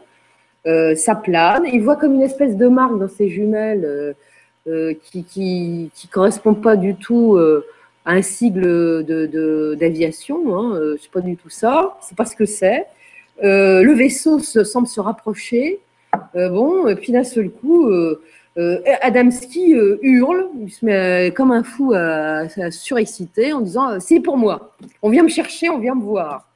Euh, 0.65 0.95
ça 0.95 1.15
plane, 1.15 1.65
il 1.71 1.81
voit 1.81 1.97
comme 1.97 2.13
une 2.13 2.21
espèce 2.21 2.55
de 2.55 2.67
marque 2.67 2.97
dans 2.97 3.09
ses 3.09 3.29
jumelles 3.29 4.15
euh, 4.67 4.93
qui 5.03 5.25
ne 5.27 6.11
correspond 6.11 6.53
pas 6.53 6.77
du 6.77 6.95
tout 6.95 7.37
à 8.05 8.11
un 8.13 8.21
sigle 8.21 9.03
d'aviation. 9.75 10.39
De, 10.43 10.51
hein, 10.51 10.97
c'est 11.01 11.11
pas 11.11 11.21
du 11.21 11.35
tout 11.35 11.49
ça, 11.49 11.97
c'est 12.01 12.15
pas 12.15 12.25
ce 12.25 12.35
que 12.35 12.45
c'est. 12.45 12.85
le 13.41 13.93
vaisseau 13.93 14.39
semble 14.39 14.87
se 14.87 15.01
rapprocher. 15.01 15.79
Bon, 16.33 16.87
et 16.87 16.95
puis 16.95 17.11
d'un 17.11 17.23
seul 17.23 17.49
coup, 17.49 17.89
Adamski 19.01 19.73
hurle, 20.01 20.49
il 20.61 20.71
se 20.71 20.85
met 20.85 21.31
comme 21.35 21.51
un 21.51 21.63
fou 21.63 21.93
à, 21.93 22.43
à 22.57 22.71
surexciter 22.71 23.53
en 23.53 23.61
disant 23.61 23.99
C'est 23.99 24.19
pour 24.19 24.37
moi, 24.37 24.71
on 25.01 25.09
vient 25.09 25.23
me 25.23 25.29
chercher, 25.29 25.69
on 25.69 25.79
vient 25.79 25.95
me 25.95 26.03
voir. 26.03 26.47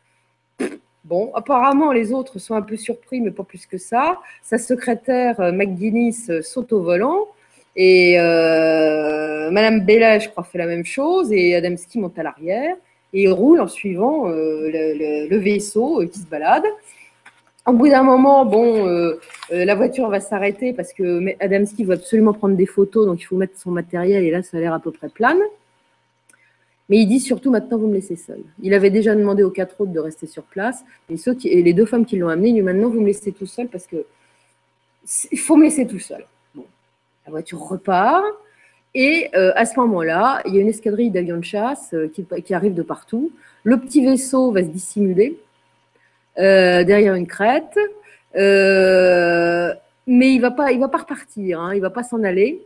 Bon, 1.05 1.31
apparemment, 1.35 1.91
les 1.91 2.11
autres 2.11 2.39
sont 2.39 2.55
un 2.55 2.63
peu 2.63 2.77
surpris, 2.77 3.21
mais 3.21 3.29
pas 3.29 3.43
plus 3.43 3.67
que 3.67 3.77
ça. 3.77 4.17
Sa 4.41 4.57
secrétaire, 4.57 5.39
euh, 5.39 5.51
McGuinness, 5.51 6.31
euh, 6.31 6.41
saute 6.41 6.73
au 6.73 6.81
volant. 6.81 7.27
Et 7.75 8.19
euh, 8.19 9.51
Madame 9.51 9.81
Bella, 9.81 10.17
je 10.17 10.29
crois, 10.29 10.43
fait 10.43 10.57
la 10.57 10.65
même 10.65 10.83
chose. 10.83 11.31
Et 11.31 11.53
Adamski 11.53 11.99
monte 11.99 12.17
à 12.17 12.23
l'arrière. 12.23 12.75
Et 13.13 13.29
roule 13.29 13.61
en 13.61 13.67
suivant 13.67 14.25
le, 14.27 15.37
vaisseau 15.37 16.03
qui 16.11 16.19
se 16.19 16.25
balade. 16.25 16.65
Au 17.65 17.73
bout 17.73 17.87
d'un 17.87 18.03
moment, 18.03 18.45
bon, 18.45 18.85
la 19.49 19.75
voiture 19.75 20.09
va 20.09 20.19
s'arrêter 20.19 20.71
parce 20.73 20.93
que 20.93 21.21
Adamski 21.39 21.83
veut 21.83 21.95
absolument 21.95 22.33
prendre 22.33 22.55
des 22.55 22.67
photos, 22.67 23.07
donc 23.07 23.21
il 23.21 23.25
faut 23.25 23.37
mettre 23.37 23.57
son 23.57 23.71
matériel. 23.71 24.23
Et 24.23 24.31
là, 24.31 24.43
ça 24.43 24.57
a 24.57 24.59
l'air 24.59 24.73
à 24.73 24.79
peu 24.79 24.91
près 24.91 25.09
plane. 25.09 25.39
Mais 26.89 26.99
il 26.99 27.07
dit 27.07 27.19
surtout 27.19 27.49
maintenant 27.51 27.77
vous 27.77 27.87
me 27.87 27.95
laissez 27.95 28.15
seul. 28.15 28.41
Il 28.61 28.73
avait 28.73 28.91
déjà 28.91 29.15
demandé 29.15 29.43
aux 29.43 29.49
quatre 29.49 29.81
autres 29.81 29.91
de 29.91 29.99
rester 29.99 30.27
sur 30.27 30.43
place. 30.43 30.83
Et, 31.09 31.61
les 31.63 31.73
deux 31.73 31.85
femmes 31.85 32.05
qui 32.05 32.17
l'ont 32.17 32.29
amené, 32.29 32.49
il 32.49 32.53
dit 32.53 32.61
maintenant 32.61 32.89
vous 32.89 33.01
me 33.01 33.07
laissez 33.07 33.31
tout 33.31 33.47
seul 33.47 33.67
parce 33.67 33.87
que 33.87 34.05
il 35.31 35.39
faut 35.39 35.55
me 35.55 35.63
laisser 35.63 35.87
tout 35.87 35.99
seul. 35.99 36.25
La 36.55 37.31
voiture 37.31 37.59
repart. 37.59 38.23
Et 38.93 39.29
euh, 39.35 39.51
à 39.55 39.65
ce 39.65 39.77
moment-là, 39.79 40.41
il 40.45 40.55
y 40.55 40.57
a 40.57 40.61
une 40.61 40.69
escadrille 40.69 41.11
d'avions 41.11 41.37
de 41.37 41.43
chasse 41.43 41.93
euh, 41.93 42.07
qui, 42.07 42.53
arrive 42.53 42.73
de 42.73 42.81
partout. 42.81 43.31
Le 43.63 43.77
petit 43.77 44.05
vaisseau 44.05 44.51
va 44.51 44.61
se 44.61 44.69
dissimuler 44.69 45.37
euh, 45.37 45.44
derrière 46.37 47.15
une 47.15 47.27
crête. 47.27 47.77
mais 48.35 50.33
il 50.33 50.39
va, 50.39 50.51
pas, 50.51 50.71
il 50.71 50.79
va 50.79 50.87
pas 50.87 50.99
repartir, 50.99 51.61
hein, 51.61 51.73
il 51.73 51.81
va 51.81 51.89
pas 51.89 52.03
s'en 52.03 52.23
aller. 52.23 52.61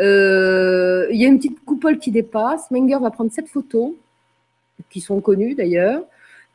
Euh, 0.00 1.06
il 1.10 1.20
y 1.20 1.24
a 1.24 1.28
une 1.28 1.38
petite 1.38 1.64
coupole 1.64 1.98
qui 1.98 2.10
dépasse. 2.10 2.70
Menger 2.70 2.98
va 3.00 3.10
prendre 3.10 3.30
cette 3.32 3.48
photo, 3.48 3.96
qui 4.90 5.00
sont 5.00 5.20
connues 5.20 5.54
d'ailleurs. 5.54 6.02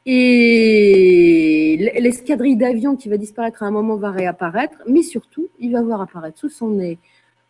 Et 0.05 1.91
l'escadrille 1.99 2.55
d'avions 2.55 2.95
qui 2.95 3.09
va 3.09 3.17
disparaître 3.17 3.63
à 3.63 3.65
un 3.65 3.71
moment 3.71 3.97
va 3.97 4.11
réapparaître, 4.11 4.77
mais 4.87 5.03
surtout, 5.03 5.49
il 5.59 5.73
va 5.73 5.81
voir 5.81 6.01
apparaître 6.01 6.39
sous 6.39 6.49
son 6.49 6.69
nez, 6.69 6.97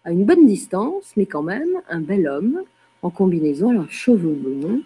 à 0.03 0.11
une 0.11 0.25
bonne 0.25 0.47
distance, 0.47 1.13
mais 1.17 1.27
quand 1.27 1.43
même, 1.43 1.69
un 1.87 2.01
bel 2.01 2.27
homme 2.27 2.63
en 3.03 3.11
combinaison, 3.11 3.69
alors 3.69 3.91
cheveux 3.91 4.33
blonds. 4.33 4.81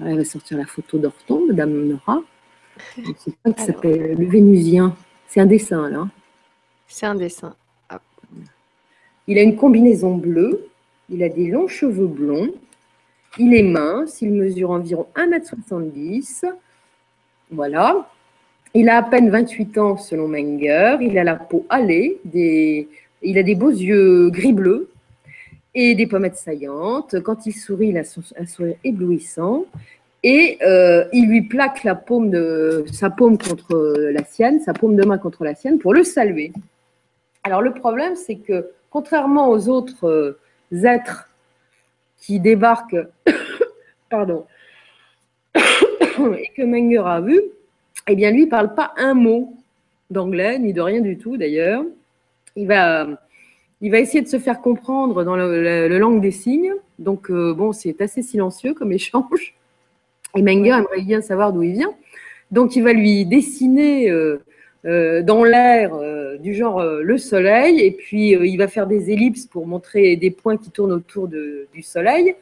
il 0.00 0.16
va 0.16 0.24
sortir 0.24 0.58
la 0.58 0.66
photo 0.66 0.98
d'Orton, 0.98 1.46
Madame 1.46 1.86
Nora. 1.86 2.22
Ça 2.96 3.52
qui 3.52 3.62
s'appelle 3.62 4.14
le 4.18 4.26
Vénusien. 4.26 4.94
C'est 5.28 5.40
un 5.40 5.46
dessin, 5.46 5.88
là. 5.90 6.08
C'est 6.86 7.06
un 7.06 7.14
dessin. 7.14 7.54
Ah. 7.88 8.00
Il 9.26 9.38
a 9.38 9.42
une 9.42 9.56
combinaison 9.56 10.14
bleue, 10.14 10.68
il 11.10 11.22
a 11.22 11.28
des 11.28 11.48
longs 11.48 11.68
cheveux 11.68 12.06
blonds, 12.06 12.50
il 13.38 13.54
est 13.54 13.62
mince, 13.62 14.22
il 14.22 14.32
mesure 14.32 14.70
environ 14.70 15.06
1m70. 15.14 16.44
Voilà. 17.50 18.08
Il 18.74 18.88
a 18.88 18.98
à 18.98 19.02
peine 19.02 19.30
28 19.30 19.78
ans 19.78 19.96
selon 19.96 20.28
Menger. 20.28 20.98
Il 21.00 21.18
a 21.18 21.24
la 21.24 21.36
peau 21.36 21.66
hâlée, 21.70 22.18
des... 22.24 22.88
il 23.22 23.38
a 23.38 23.42
des 23.42 23.54
beaux 23.54 23.70
yeux 23.70 24.30
gris-bleu 24.30 24.90
et 25.74 25.94
des 25.94 26.06
pommettes 26.06 26.36
saillantes. 26.36 27.20
Quand 27.22 27.46
il 27.46 27.52
sourit, 27.52 27.88
il 27.88 27.98
a 27.98 28.02
un 28.38 28.46
sourire 28.46 28.76
éblouissant. 28.84 29.66
Et 30.22 30.58
euh, 30.62 31.04
il 31.12 31.28
lui 31.28 31.42
plaque 31.42 31.78
sa 31.80 31.94
paume 31.94 33.38
contre 33.38 33.94
la 34.10 34.24
sienne, 34.24 34.60
sa 34.60 34.72
paume 34.72 34.96
de 34.96 35.04
main 35.04 35.18
contre 35.18 35.44
la 35.44 35.54
sienne 35.54 35.78
pour 35.78 35.94
le 35.94 36.04
saluer. 36.04 36.52
Alors 37.44 37.62
le 37.62 37.72
problème, 37.72 38.16
c'est 38.16 38.36
que 38.36 38.70
contrairement 38.90 39.50
aux 39.50 39.68
autres 39.68 40.08
euh, 40.08 40.40
êtres 40.84 41.28
qui 42.18 42.40
débarquent, 42.40 43.06
pardon, 44.10 44.46
et 45.54 46.50
que 46.56 46.62
Menger 46.62 47.04
a 47.06 47.20
vu, 47.20 47.40
eh 48.08 48.16
bien 48.16 48.30
lui, 48.30 48.46
ne 48.46 48.50
parle 48.50 48.74
pas 48.74 48.92
un 48.96 49.14
mot 49.14 49.54
d'anglais, 50.10 50.58
ni 50.58 50.72
de 50.72 50.80
rien 50.80 51.00
du 51.00 51.18
tout 51.18 51.36
d'ailleurs. 51.36 51.84
Il 52.56 52.66
va, 52.66 53.06
essayer 53.82 54.22
de 54.22 54.28
se 54.28 54.38
faire 54.38 54.60
comprendre 54.60 55.24
dans 55.24 55.36
la, 55.36 55.88
langue 55.88 56.20
des 56.20 56.30
signes. 56.30 56.72
Donc, 56.98 57.30
euh, 57.30 57.52
bon, 57.52 57.72
c'est 57.72 58.00
assez 58.00 58.22
silencieux 58.22 58.74
comme 58.74 58.92
échange. 59.00 59.55
Et 60.36 60.42
Menger 60.42 60.70
aimerait 60.78 61.02
bien 61.02 61.20
savoir 61.20 61.52
d'où 61.52 61.62
il 61.62 61.72
vient. 61.72 61.94
Donc, 62.50 62.76
il 62.76 62.82
va 62.82 62.92
lui 62.92 63.24
dessiner 63.26 64.10
euh, 64.10 64.40
euh, 64.84 65.22
dans 65.22 65.42
l'air 65.44 65.92
du 66.40 66.54
genre 66.54 66.82
le 66.84 67.18
soleil, 67.18 67.80
et 67.80 67.90
puis 67.90 68.32
il 68.32 68.56
va 68.56 68.68
faire 68.68 68.86
des 68.86 69.10
ellipses 69.10 69.46
pour 69.46 69.66
montrer 69.66 70.16
des 70.16 70.30
points 70.30 70.56
qui 70.56 70.70
tournent 70.70 70.92
autour 70.92 71.28
du 71.28 71.82
soleil. 71.82 72.34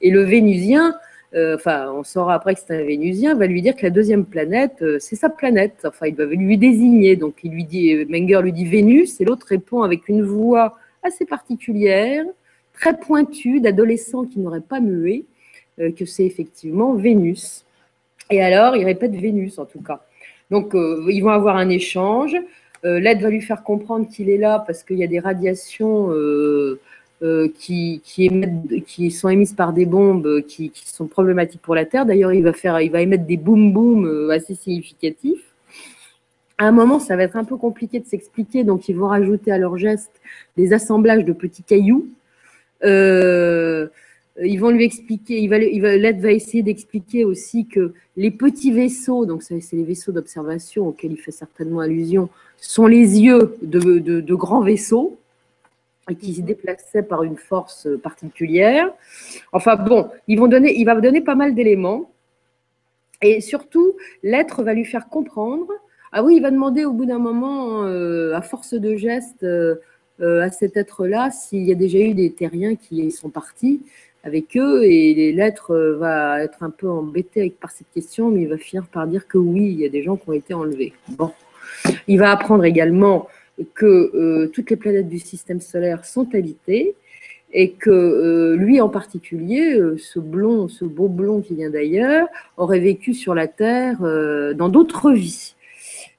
Et 0.00 0.10
le 0.10 0.22
Vénusien, 0.22 0.94
euh, 1.34 1.54
enfin, 1.54 1.90
on 1.92 2.04
saura 2.04 2.34
après 2.34 2.54
que 2.54 2.60
c'est 2.66 2.74
un 2.74 2.84
Vénusien, 2.84 3.34
va 3.34 3.46
lui 3.46 3.62
dire 3.62 3.74
que 3.74 3.82
la 3.82 3.90
deuxième 3.90 4.26
planète, 4.26 4.82
euh, 4.82 4.98
c'est 5.00 5.16
sa 5.16 5.30
planète. 5.30 5.76
Enfin, 5.84 6.06
il 6.06 6.14
va 6.14 6.24
lui 6.24 6.58
désigner. 6.58 7.16
Donc, 7.16 7.36
il 7.42 7.52
lui 7.52 7.64
dit, 7.64 7.94
euh, 7.94 8.04
Menger 8.08 8.42
lui 8.42 8.52
dit 8.52 8.66
Vénus, 8.66 9.20
et 9.20 9.24
l'autre 9.24 9.46
répond 9.48 9.82
avec 9.82 10.08
une 10.08 10.22
voix 10.22 10.76
assez 11.02 11.24
particulière, 11.24 12.24
très 12.74 12.98
pointue, 12.98 13.60
d'adolescent 13.60 14.24
qui 14.24 14.40
n'aurait 14.40 14.60
pas 14.60 14.80
mué, 14.80 15.24
que 15.78 16.04
c'est 16.04 16.24
effectivement 16.24 16.94
Vénus. 16.94 17.64
Et 18.30 18.42
alors, 18.42 18.76
il 18.76 18.84
répète 18.84 19.12
Vénus 19.12 19.58
en 19.58 19.64
tout 19.64 19.80
cas. 19.80 20.04
Donc, 20.50 20.72
ils 20.74 21.20
vont 21.20 21.30
avoir 21.30 21.56
un 21.56 21.68
échange. 21.68 22.36
L'aide 22.84 23.22
va 23.22 23.30
lui 23.30 23.40
faire 23.40 23.62
comprendre 23.62 24.08
qu'il 24.08 24.28
est 24.28 24.38
là 24.38 24.62
parce 24.66 24.82
qu'il 24.82 24.98
y 24.98 25.04
a 25.04 25.06
des 25.06 25.20
radiations 25.20 26.10
euh, 27.22 27.48
qui, 27.56 28.02
qui, 28.04 29.12
sont 29.12 29.28
émises 29.28 29.52
par 29.52 29.72
des 29.72 29.86
bombes 29.86 30.42
qui, 30.42 30.72
sont 30.74 31.06
problématiques 31.06 31.62
pour 31.62 31.76
la 31.76 31.84
Terre. 31.84 32.04
D'ailleurs, 32.04 32.32
il 32.32 32.42
va 32.42 32.52
faire, 32.52 32.80
il 32.80 32.90
va 32.90 33.00
émettre 33.00 33.24
des 33.26 33.36
boum 33.36 33.72
boum 33.72 34.06
euh, 34.06 34.30
assez 34.30 34.56
significatifs. 34.56 35.54
À 36.58 36.64
un 36.66 36.72
moment, 36.72 36.98
ça 36.98 37.14
va 37.14 37.22
être 37.22 37.36
un 37.36 37.44
peu 37.44 37.56
compliqué 37.56 38.00
de 38.00 38.06
s'expliquer, 38.06 38.64
donc 38.64 38.88
ils 38.88 38.96
vont 38.96 39.06
rajouter 39.06 39.52
à 39.52 39.58
leur 39.58 39.78
geste 39.78 40.10
des 40.56 40.72
assemblages 40.72 41.24
de 41.24 41.32
petits 41.32 41.62
cailloux. 41.62 42.08
Euh, 42.82 43.86
ils 44.40 44.58
vont 44.58 44.70
lui 44.70 44.84
expliquer, 44.84 45.40
il 45.40 45.48
va, 45.48 45.58
va, 45.58 46.32
essayer 46.32 46.62
d'expliquer 46.62 47.24
aussi 47.24 47.66
que 47.66 47.92
les 48.16 48.30
petits 48.30 48.72
vaisseaux, 48.72 49.26
donc 49.26 49.42
c'est 49.42 49.60
les 49.72 49.84
vaisseaux 49.84 50.12
d'observation 50.12 50.88
auxquels 50.88 51.12
il 51.12 51.18
fait 51.18 51.32
certainement 51.32 51.80
allusion, 51.80 52.28
sont 52.56 52.86
les 52.86 53.20
yeux 53.20 53.56
de, 53.62 54.34
grands 54.34 54.62
vaisseaux 54.62 55.18
qui 56.18 56.34
se 56.34 56.40
déplaçait 56.40 57.02
par 57.02 57.22
une 57.22 57.36
force 57.36 57.88
particulière. 58.02 58.90
Enfin 59.52 59.76
bon, 59.76 60.08
il 60.28 60.38
va 60.38 61.00
donner 61.00 61.20
pas 61.20 61.34
mal 61.34 61.54
d'éléments. 61.54 62.10
Et 63.22 63.40
surtout, 63.40 63.94
l'être 64.22 64.62
va 64.62 64.74
lui 64.74 64.84
faire 64.84 65.08
comprendre. 65.08 65.68
Ah 66.10 66.22
oui, 66.22 66.36
il 66.36 66.42
va 66.42 66.50
demander 66.50 66.84
au 66.84 66.92
bout 66.92 67.06
d'un 67.06 67.18
moment, 67.18 67.84
euh, 67.84 68.34
à 68.34 68.42
force 68.42 68.74
de 68.74 68.96
gestes, 68.96 69.44
euh, 69.44 69.76
euh, 70.20 70.42
à 70.42 70.50
cet 70.50 70.76
être-là, 70.76 71.30
s'il 71.30 71.62
y 71.62 71.72
a 71.72 71.74
déjà 71.74 71.98
eu 71.98 72.14
des 72.14 72.32
terriens 72.32 72.76
qui 72.76 73.10
sont 73.10 73.30
partis 73.30 73.80
avec 74.24 74.56
eux. 74.56 74.84
Et 74.84 75.32
l'être 75.32 75.76
va 75.98 76.42
être 76.42 76.62
un 76.62 76.70
peu 76.70 76.88
embêté 76.88 77.54
par 77.60 77.70
cette 77.70 77.90
question, 77.94 78.30
mais 78.30 78.42
il 78.42 78.48
va 78.48 78.58
finir 78.58 78.86
par 78.86 79.06
dire 79.06 79.26
que 79.26 79.38
oui, 79.38 79.70
il 79.72 79.80
y 79.80 79.86
a 79.86 79.88
des 79.88 80.02
gens 80.02 80.16
qui 80.16 80.28
ont 80.28 80.34
été 80.34 80.54
enlevés. 80.54 80.92
Bon. 81.08 81.32
Il 82.06 82.18
va 82.18 82.30
apprendre 82.30 82.64
également 82.64 83.28
que 83.74 84.10
euh, 84.14 84.48
toutes 84.48 84.70
les 84.70 84.76
planètes 84.76 85.08
du 85.08 85.18
système 85.18 85.60
solaire 85.60 86.04
sont 86.04 86.34
habitées 86.34 86.94
et 87.52 87.72
que 87.72 87.90
euh, 87.90 88.56
lui 88.56 88.80
en 88.80 88.88
particulier, 88.88 89.74
euh, 89.74 89.96
ce 89.98 90.18
blond, 90.18 90.68
ce 90.68 90.84
beau 90.84 91.08
blond 91.08 91.42
qui 91.42 91.54
vient 91.54 91.70
d'ailleurs, 91.70 92.28
aurait 92.56 92.80
vécu 92.80 93.14
sur 93.14 93.34
la 93.34 93.46
Terre 93.46 93.98
dans 94.54 94.68
d'autres 94.68 95.12
vies. 95.12 95.54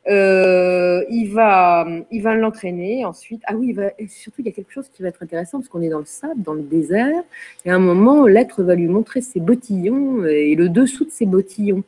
Il 0.08 1.30
va, 1.32 1.88
il 2.12 2.22
va 2.22 2.36
l'entraîner 2.36 3.06
ensuite. 3.06 3.42
Ah 3.46 3.56
oui, 3.56 3.70
il 3.70 3.76
va, 3.76 3.92
surtout 4.10 4.42
il 4.42 4.46
y 4.46 4.50
a 4.50 4.52
quelque 4.52 4.72
chose 4.72 4.90
qui 4.90 5.02
va 5.02 5.10
être 5.10 5.24
intéressant 5.24 5.60
parce 5.60 5.70
qu'on 5.70 5.82
est 5.82 5.90
dans 5.90 6.00
le 6.00 6.06
sable, 6.06 6.42
dans 6.42 6.54
le 6.54 6.64
désert, 6.64 7.24
et 7.66 7.70
à 7.70 7.76
un 7.76 7.80
moment 7.80 8.26
l'être 8.26 8.64
va 8.64 8.76
lui 8.76 8.88
montrer 8.88 9.22
ses 9.22 9.40
bottillons 9.40 10.26
et 10.26 10.56
le 10.56 10.70
dessous 10.70 11.06
de 11.06 11.12
ses 11.12 11.26
bottillons 11.26 11.84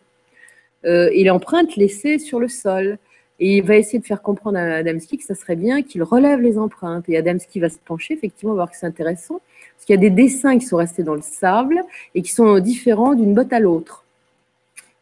et 0.84 1.24
l'empreinte 1.24 1.76
laissée 1.76 2.20
sur 2.20 2.40
le 2.40 2.48
sol. 2.48 2.98
Et 3.38 3.58
il 3.58 3.64
va 3.64 3.76
essayer 3.76 4.00
de 4.00 4.06
faire 4.06 4.22
comprendre 4.22 4.58
à 4.58 4.76
Adamski 4.76 5.18
que 5.18 5.26
ça 5.26 5.36
serait 5.36 5.58
bien 5.58 5.82
qu'il 5.82 6.02
relève 6.04 6.40
les 6.40 6.58
empreintes. 6.58 7.10
Et 7.10 7.18
Adamski 7.18 7.60
va 7.60 7.68
se 7.68 7.78
pencher, 7.84 8.14
effectivement, 8.14 8.54
voir 8.54 8.72
que 8.72 8.78
c'est 8.78 8.86
intéressant, 8.86 9.42
parce 9.76 9.86
qu'il 9.86 9.94
y 9.94 9.98
a 9.98 10.00
des 10.00 10.10
dessins 10.10 10.58
qui 10.58 10.66
sont 10.66 10.78
restés 10.78 11.04
dans 11.04 11.16
le 11.16 11.22
sable 11.22 11.82
et 12.14 12.22
qui 12.22 12.32
sont 12.32 12.60
différents 12.60 13.14
d'une 13.14 13.34
botte 13.34 13.52
à 13.52 13.60
l'autre. 13.60 14.05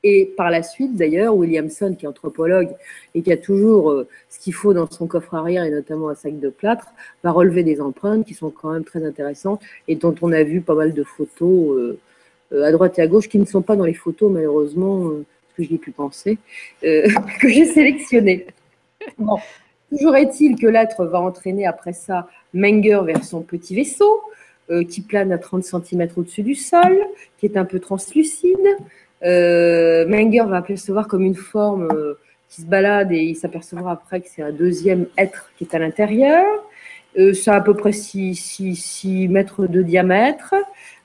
Et 0.05 0.33
par 0.35 0.49
la 0.49 0.63
suite, 0.63 0.97
d'ailleurs, 0.97 1.33
Williamson, 1.35 1.95
qui 1.97 2.05
est 2.05 2.09
anthropologue 2.09 2.69
et 3.15 3.21
qui 3.21 3.31
a 3.31 3.37
toujours 3.37 3.91
euh, 3.91 4.07
ce 4.29 4.37
qu'il 4.37 4.53
faut 4.53 4.73
dans 4.73 4.89
son 4.91 5.07
coffre 5.07 5.33
arrière, 5.33 5.63
et 5.63 5.69
notamment 5.69 6.09
un 6.09 6.15
sac 6.15 6.37
de 6.41 6.49
plâtre, 6.49 6.87
va 7.23 7.31
relever 7.31 7.63
des 7.63 7.79
empreintes 7.79 8.25
qui 8.25 8.33
sont 8.33 8.49
quand 8.49 8.73
même 8.73 8.83
très 8.83 9.05
intéressantes 9.05 9.61
et 9.87 9.95
dont 9.95 10.13
on 10.21 10.33
a 10.33 10.43
vu 10.43 10.59
pas 10.59 10.75
mal 10.75 10.93
de 10.93 11.03
photos 11.03 11.77
euh, 11.77 11.99
euh, 12.51 12.65
à 12.65 12.71
droite 12.73 12.99
et 12.99 13.01
à 13.01 13.07
gauche, 13.07 13.29
qui 13.29 13.39
ne 13.39 13.45
sont 13.45 13.61
pas 13.61 13.77
dans 13.77 13.85
les 13.85 13.93
photos, 13.93 14.29
malheureusement, 14.29 15.09
que 15.55 15.63
j'ai 15.63 15.77
pu 15.77 15.91
penser, 15.91 16.37
que 16.81 17.47
j'ai 17.47 17.65
sélectionné. 17.65 18.47
Bon, 19.17 19.37
toujours 19.89 20.17
est-il 20.17 20.59
que 20.59 20.67
l'être 20.67 21.05
va 21.05 21.21
entraîner 21.21 21.65
après 21.65 21.93
ça 21.93 22.27
Menger 22.53 22.99
vers 23.05 23.23
son 23.23 23.41
petit 23.41 23.73
vaisseau, 23.75 24.21
qui 24.89 25.01
plane 25.01 25.31
à 25.31 25.37
30 25.37 25.63
cm 25.63 26.07
au-dessus 26.17 26.43
du 26.43 26.55
sol, 26.55 26.99
qui 27.37 27.45
est 27.45 27.57
un 27.57 27.65
peu 27.65 27.79
translucide. 27.79 28.57
Euh, 29.23 30.07
Menger 30.07 30.45
va 30.47 30.57
apercevoir 30.57 31.07
comme 31.07 31.23
une 31.23 31.35
forme 31.35 31.87
qui 32.49 32.61
se 32.61 32.65
balade 32.67 33.11
et 33.11 33.23
il 33.23 33.35
s'apercevra 33.35 33.91
après 33.91 34.21
que 34.21 34.27
c'est 34.29 34.43
un 34.43 34.51
deuxième 34.51 35.07
être 35.17 35.51
qui 35.57 35.63
est 35.63 35.75
à 35.75 35.79
l'intérieur. 35.79 36.45
ça 37.33 37.53
a 37.53 37.57
à 37.57 37.61
peu 37.61 37.73
près 37.73 37.93
6, 37.93 38.35
6 38.35 39.27
mètres 39.27 39.67
de 39.67 39.81
diamètre. 39.81 40.55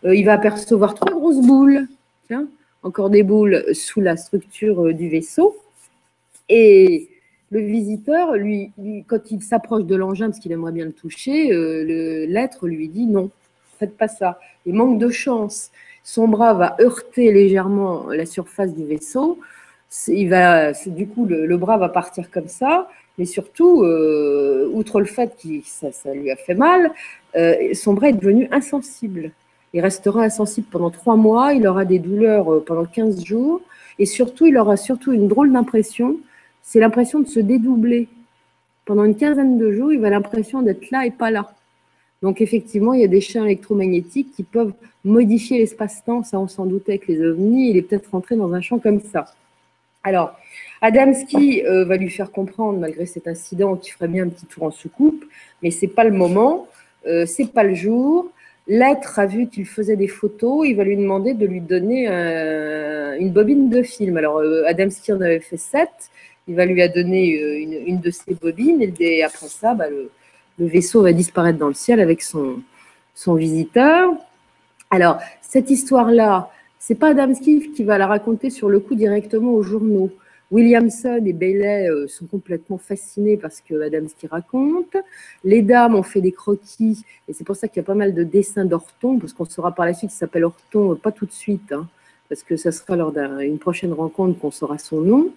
il 0.05 0.25
va 0.25 0.35
apercevoir 0.35 0.95
trois 0.95 1.13
grosses 1.13 1.47
boules. 1.47 1.87
Tiens, 2.27 2.49
encore 2.83 3.11
des 3.11 3.23
boules 3.23 3.65
sous 3.75 4.01
la 4.01 4.17
structure 4.17 4.87
euh, 4.87 4.95
du 4.95 5.09
vaisseau. 5.09 5.57
Et 6.49 7.09
le 7.51 7.61
visiteur, 7.61 8.35
lui, 8.35 8.73
quand 9.07 9.31
il 9.31 9.43
s'approche 9.43 9.85
de 9.85 9.95
l'engin 9.95 10.27
parce 10.27 10.39
qu'il 10.39 10.53
aimerait 10.53 10.73
bien 10.73 10.87
le 10.87 10.93
toucher, 10.93 11.53
euh, 11.53 12.27
l'être 12.27 12.67
lui 12.67 12.89
dit 12.89 13.07
non, 13.07 13.31
faites 13.79 13.97
pas 13.97 14.09
ça. 14.09 14.39
Il 14.67 14.75
manque 14.75 14.99
de 14.99 15.09
chance. 15.11 15.71
Son 16.15 16.27
bras 16.27 16.55
va 16.55 16.75
heurter 16.81 17.31
légèrement 17.33 18.07
la 18.09 18.25
surface 18.25 18.75
du 18.75 18.85
vaisseau. 18.85 19.39
Il 20.07 20.31
va, 20.31 20.73
du 20.87 21.07
coup, 21.07 21.27
le, 21.27 21.57
bras 21.59 21.77
va 21.77 21.91
partir 21.91 22.31
comme 22.31 22.49
ça, 22.49 22.89
mais 23.19 23.27
surtout, 23.27 23.83
euh, 23.83 24.71
outre 24.73 25.01
le 25.01 25.07
fait 25.07 25.37
que 25.37 25.49
ça, 25.65 26.15
lui 26.15 26.31
a 26.31 26.37
fait 26.37 26.55
mal, 26.55 26.93
son 27.75 27.93
bras 27.93 28.09
est 28.09 28.15
devenu 28.15 28.49
insensible. 28.53 29.33
Il 29.75 29.83
restera 29.83 30.23
insensible 30.23 30.67
pendant 30.71 30.91
trois 30.91 31.17
mois, 31.17 31.53
il 31.53 31.67
aura 31.67 31.85
des 31.85 31.99
douleurs 31.99 32.53
euh, 32.53 32.65
pendant 32.65 32.87
15 32.87 33.23
jours, 33.25 33.61
et 33.99 34.07
surtout, 34.07 34.47
il 34.47 34.57
aura 34.57 34.77
surtout 34.77 35.13
une 35.13 35.29
drôle 35.29 35.53
d'impression, 35.53 36.17
c'est 36.63 36.81
l'impression 36.81 37.21
de 37.21 37.27
se 37.27 37.41
dédoubler. 37.41 38.09
Pendant 38.87 39.05
une 39.05 39.17
quinzaine 39.17 39.59
de 39.59 39.71
jours, 39.73 39.93
il 39.93 40.01
va 40.01 40.09
l'impression 40.09 40.63
d'être 40.63 40.91
là 40.91 41.05
et 41.05 41.11
pas 41.11 41.31
là. 41.31 41.51
Donc 42.23 42.41
effectivement, 42.41 42.95
il 42.95 43.01
y 43.01 43.05
a 43.05 43.09
des 43.09 43.21
champs 43.21 43.45
électromagnétiques 43.45 44.33
qui 44.35 44.43
peuvent 44.43 44.73
modifier 45.05 45.59
l'espace-temps, 45.59 46.25
ça 46.25 46.39
on 46.41 46.49
s'en 46.49 46.67
doutait 46.67 46.93
avec 46.93 47.07
les 47.07 47.23
ovnis, 47.25 47.71
il 47.71 47.77
est 47.77 47.83
peut-être 47.83 48.11
rentré 48.11 48.37
dans 48.37 48.53
un 48.53 48.61
champ 48.61 48.79
comme 48.79 49.01
ça. 49.01 49.27
Alors, 50.03 50.35
Adamski 50.81 51.65
euh, 51.65 51.85
va 51.85 51.97
lui 51.97 52.11
faire 52.11 52.31
comprendre, 52.31 52.79
malgré 52.79 53.07
cet 53.07 53.29
incident, 53.29 53.77
qu'il 53.77 53.93
ferait 53.93 54.09
bien 54.09 54.25
un 54.25 54.29
petit 54.29 54.47
tour 54.47 54.65
en 54.65 54.71
soucoupe, 54.71 55.25
mais 55.63 55.71
c'est 55.71 55.89
pas 55.89 56.05
le 56.05 56.13
moment, 56.13 56.69
euh, 57.07 57.27
c'est 57.27 57.53
pas 57.53 57.63
le 57.63 57.75
jour, 57.75 58.31
L'être 58.71 59.19
a 59.19 59.25
vu 59.25 59.47
qu'il 59.49 59.65
faisait 59.65 59.97
des 59.97 60.09
photos, 60.09 60.69
il 60.69 60.77
va 60.77 60.85
lui 60.85 60.99
demander 60.99 61.33
de 61.33 61.47
lui 61.47 61.63
donner 61.63 62.07
une 62.07 63.31
bobine 63.31 63.71
de 63.71 63.83
film. 63.83 64.19
Alors 64.19 64.43
Adamski 64.67 65.11
en 65.11 65.23
avait 65.23 65.41
fait 65.41 65.57
sept, 65.57 66.11
il 66.47 66.55
va 66.55 66.67
lui 66.67 66.87
donner 66.91 67.29
une, 67.87 67.99
de 67.99 68.11
ses 68.11 68.35
bobines 68.35 68.93
et 69.01 69.23
après 69.23 69.49
ça, 69.49 69.73
bah, 69.73 69.89
le, 69.89 70.11
vaisseau 70.67 71.03
va 71.03 71.13
disparaître 71.13 71.59
dans 71.59 71.69
le 71.69 71.75
ciel 71.75 72.01
avec 72.01 72.23
son, 72.23 72.63
son 73.15 73.35
visiteur. 73.35 74.15
Alors, 74.91 75.19
cette 75.43 75.71
histoire-là, 75.71 76.51
c'est 76.79 76.95
pas 76.95 77.09
Adamski 77.09 77.73
qui 77.73 77.85
va 77.85 77.99
la 77.99 78.07
raconter 78.07 78.51
sur 78.51 78.69
le 78.69 78.81
coup 78.81 78.95
directement 78.95 79.53
aux 79.53 79.63
journaux. 79.63 80.11
Williamson 80.51 81.21
et 81.27 81.33
Bailey 81.33 81.91
euh, 81.91 82.09
sont 82.09 82.27
complètement 82.27 82.79
fascinés 82.79 83.37
par 83.37 83.53
ce 83.53 83.61
que 83.61 83.81
Adamski 83.83 84.27
raconte. 84.27 84.97
Les 85.45 85.61
dames 85.61 85.95
ont 85.95 86.03
fait 86.03 86.23
des 86.23 86.33
croquis, 86.33 87.05
et 87.29 87.35
c'est 87.35 87.45
pour 87.45 87.57
ça 87.57 87.69
qu'il 87.69 87.79
y 87.79 87.81
a 87.81 87.87
pas 87.87 87.95
mal 87.95 88.15
de 88.15 88.23
dessins 88.23 88.65
d'Orton, 88.65 89.19
parce 89.19 89.35
qu'on 89.35 89.45
saura 89.45 89.75
par 89.75 89.85
la 89.85 89.93
suite 89.93 90.11
qu'il 90.11 90.19
s'appelle 90.19 90.45
Orton, 90.45 90.93
euh, 90.93 90.95
pas 90.95 91.13
tout 91.13 91.27
de 91.27 91.33
suite, 91.33 91.73
hein, 91.73 91.87
parce 92.31 92.43
que 92.43 92.57
ça 92.57 92.73
sera 92.73 92.97
lors 92.97 93.13
d'une 93.13 93.59
prochaine 93.59 93.93
rencontre 93.93 94.39
qu'on 94.39 94.51
saura 94.51 94.79
son 94.79 95.03
nom. 95.03 95.33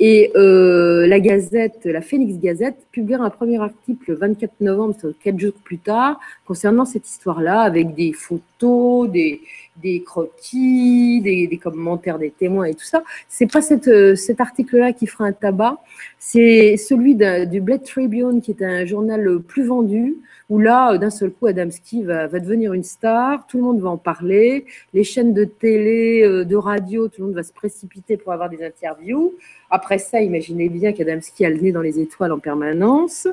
Et 0.00 0.30
euh, 0.36 1.08
la 1.08 1.18
Gazette, 1.18 1.80
la 1.84 2.00
Phoenix 2.00 2.38
Gazette, 2.38 2.86
publiera 2.92 3.24
un 3.24 3.30
premier 3.30 3.60
article 3.60 4.12
le 4.12 4.14
24 4.14 4.60
novembre, 4.60 4.94
quatre 5.22 5.38
jours 5.38 5.54
plus 5.64 5.78
tard, 5.78 6.20
concernant 6.46 6.84
cette 6.84 7.08
histoire-là, 7.08 7.62
avec 7.62 7.94
des 7.94 8.12
photos, 8.12 9.10
des, 9.10 9.40
des 9.82 10.02
croquis, 10.02 11.20
des, 11.20 11.60
commentaires 11.62 12.18
des 12.18 12.30
témoins 12.30 12.66
et 12.66 12.74
tout 12.74 12.84
ça. 12.84 13.02
C'est 13.28 13.50
pas 13.50 13.60
euh, 13.88 14.14
cet 14.14 14.40
article-là 14.40 14.92
qui 14.92 15.06
fera 15.06 15.24
un 15.24 15.32
tabac, 15.32 15.78
c'est 16.18 16.76
celui 16.76 17.14
du 17.14 17.60
Blade 17.60 17.84
Tribune, 17.84 18.40
qui 18.40 18.50
est 18.52 18.62
un 18.62 18.84
journal 18.84 19.40
plus 19.40 19.66
vendu, 19.66 20.16
où 20.48 20.58
là, 20.58 20.96
d'un 20.96 21.10
seul 21.10 21.30
coup, 21.30 21.46
Adamski 21.46 22.02
va, 22.04 22.26
va 22.26 22.40
devenir 22.40 22.72
une 22.72 22.82
star, 22.82 23.46
tout 23.46 23.58
le 23.58 23.64
monde 23.64 23.80
va 23.80 23.90
en 23.90 23.98
parler, 23.98 24.64
les 24.94 25.04
chaînes 25.04 25.34
de 25.34 25.44
télé, 25.44 26.22
euh, 26.22 26.44
de 26.44 26.56
radio, 26.56 27.08
tout 27.08 27.20
le 27.20 27.26
monde 27.28 27.36
va 27.36 27.42
se 27.42 27.52
précipiter 27.52 28.16
pour 28.16 28.32
avoir 28.32 28.48
des 28.48 28.64
interviews. 28.64 29.34
Après 29.70 29.98
ça, 29.98 30.20
imaginez 30.20 30.68
bien 30.70 30.92
qu'Adamski 30.92 31.44
a 31.44 31.50
le 31.50 31.58
nez 31.58 31.72
dans 31.72 31.82
les 31.82 32.00
étoiles 32.00 32.32
en 32.32 32.38
permanence. 32.38 33.28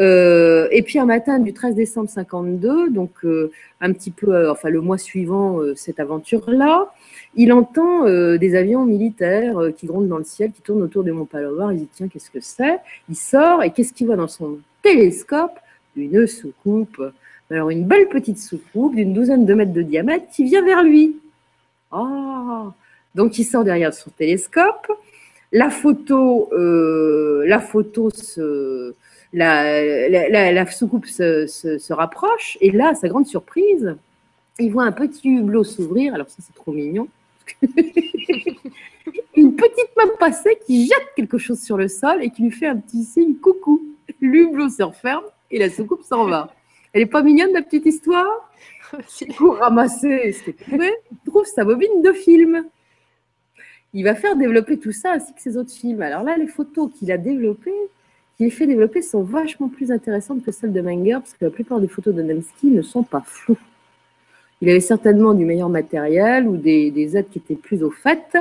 Euh, 0.00 0.66
et 0.70 0.82
puis 0.82 0.98
un 0.98 1.04
matin 1.04 1.38
du 1.38 1.52
13 1.52 1.74
décembre 1.74 2.08
52, 2.08 2.90
donc 2.90 3.10
euh, 3.24 3.52
un 3.82 3.92
petit 3.92 4.10
peu, 4.10 4.34
euh, 4.34 4.50
enfin 4.50 4.70
le 4.70 4.80
mois 4.80 4.96
suivant 4.96 5.60
cette 5.76 6.00
aventure-là, 6.00 6.92
il 7.36 7.52
entend 7.52 8.06
des 8.06 8.56
avions 8.56 8.84
militaires 8.84 9.56
qui 9.76 9.86
grondent 9.86 10.08
dans 10.08 10.18
le 10.18 10.24
ciel, 10.24 10.50
qui 10.50 10.62
tournent 10.62 10.82
autour 10.82 11.04
du 11.04 11.12
Mont. 11.12 11.28
Il 11.70 11.76
dit 11.76 11.88
tiens 11.92 12.08
qu'est-ce 12.08 12.30
que 12.30 12.40
c'est? 12.40 12.78
Il 13.08 13.14
sort 13.14 13.62
et 13.62 13.70
qu'est-ce 13.70 13.92
qu'il 13.92 14.08
voit 14.08 14.16
dans 14.16 14.26
son 14.26 14.58
télescope? 14.82 15.56
Une 15.96 16.26
soucoupe. 16.26 17.00
Alors 17.50 17.70
une 17.70 17.84
belle 17.84 18.08
petite 18.08 18.38
soucoupe 18.38 18.96
d'une 18.96 19.12
douzaine 19.12 19.44
de 19.46 19.54
mètres 19.54 19.72
de 19.72 19.82
diamètre 19.82 20.26
qui 20.34 20.44
vient 20.44 20.64
vers 20.64 20.82
lui. 20.82 21.16
Ah 21.92 22.72
Donc 23.14 23.38
il 23.38 23.44
sort 23.44 23.62
derrière 23.62 23.94
son 23.94 24.10
télescope. 24.10 24.90
La 25.52 25.70
photo, 25.70 26.48
la 26.52 27.60
photo 27.60 28.10
se 28.10 28.94
la, 29.32 30.66
soucoupe 30.70 31.06
se, 31.06 31.92
rapproche, 31.92 32.58
et 32.60 32.70
là, 32.70 32.94
sa 32.94 33.08
grande 33.08 33.26
surprise, 33.26 33.96
il 34.58 34.72
voit 34.72 34.84
un 34.84 34.92
petit 34.92 35.28
hublot 35.28 35.64
s'ouvrir, 35.64 36.14
alors 36.14 36.28
ça 36.28 36.38
c'est 36.40 36.54
trop 36.54 36.72
mignon, 36.72 37.08
une 39.36 39.56
petite 39.56 39.96
main 39.96 40.10
passée 40.18 40.58
qui 40.66 40.86
jette 40.86 41.08
quelque 41.16 41.38
chose 41.38 41.60
sur 41.60 41.76
le 41.76 41.88
sol 41.88 42.22
et 42.22 42.30
qui 42.30 42.42
lui 42.42 42.50
fait 42.50 42.66
un 42.66 42.76
petit 42.76 43.04
signe 43.04 43.34
coucou. 43.36 43.82
L'hublot 44.20 44.68
se 44.68 44.82
referme 44.82 45.24
et 45.50 45.58
la 45.58 45.70
soucoupe 45.70 46.02
s'en 46.02 46.26
va. 46.26 46.54
Elle 46.92 47.02
est 47.02 47.06
pas 47.06 47.22
mignonne 47.22 47.52
la 47.52 47.62
petite 47.62 47.86
histoire? 47.86 48.50
Pour 49.36 49.56
ramasser 49.56 50.32
ce 50.32 50.50
il 50.50 51.18
trouve 51.24 51.44
sa 51.44 51.64
bobine 51.64 52.02
de 52.02 52.12
film. 52.12 52.64
Il 53.92 54.04
va 54.04 54.14
faire 54.14 54.36
développer 54.36 54.78
tout 54.78 54.92
ça 54.92 55.12
ainsi 55.12 55.32
que 55.34 55.40
ses 55.40 55.56
autres 55.56 55.72
films. 55.72 56.02
Alors 56.02 56.22
là, 56.22 56.36
les 56.36 56.46
photos 56.46 56.90
qu'il 56.96 57.10
a 57.10 57.18
développées, 57.18 57.72
les 58.44 58.50
fait 58.50 58.66
développer 58.66 59.02
sont 59.02 59.22
vachement 59.22 59.68
plus 59.68 59.92
intéressantes 59.92 60.42
que 60.42 60.50
celles 60.50 60.72
de 60.72 60.80
Menger, 60.80 61.18
parce 61.20 61.34
que 61.34 61.44
la 61.44 61.50
plupart 61.50 61.80
des 61.80 61.88
photos 61.88 62.14
de 62.14 62.22
Nemsky 62.22 62.68
ne 62.68 62.82
sont 62.82 63.02
pas 63.02 63.22
floues. 63.24 63.58
Il 64.62 64.68
avait 64.68 64.80
certainement 64.80 65.34
du 65.34 65.44
meilleur 65.44 65.68
matériel 65.68 66.46
ou 66.46 66.56
des, 66.56 67.16
aides 67.16 67.28
qui 67.30 67.38
étaient 67.38 67.54
plus 67.54 67.82
au 67.82 67.90
fait, 67.90 68.36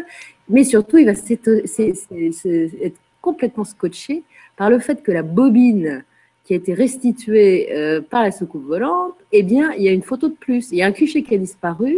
mais 0.49 0.63
surtout, 0.63 0.97
il 0.97 1.05
va 1.05 1.13
être 1.13 2.97
complètement 3.21 3.63
scotché 3.63 4.23
par 4.57 4.69
le 4.69 4.79
fait 4.79 5.01
que 5.03 5.11
la 5.11 5.21
bobine 5.23 6.03
qui 6.43 6.53
a 6.53 6.55
été 6.55 6.73
restituée 6.73 7.69
euh, 7.73 8.01
par 8.01 8.23
la 8.23 8.31
soucoupe 8.31 8.65
volante, 8.65 9.13
eh 9.31 9.43
bien, 9.43 9.71
il 9.73 9.83
y 9.83 9.87
a 9.87 9.91
une 9.91 10.01
photo 10.01 10.29
de 10.29 10.33
plus. 10.33 10.71
Il 10.71 10.77
y 10.77 10.81
a 10.81 10.87
un 10.87 10.91
cliché 10.91 11.23
qui 11.23 11.35
a 11.35 11.37
disparu, 11.37 11.95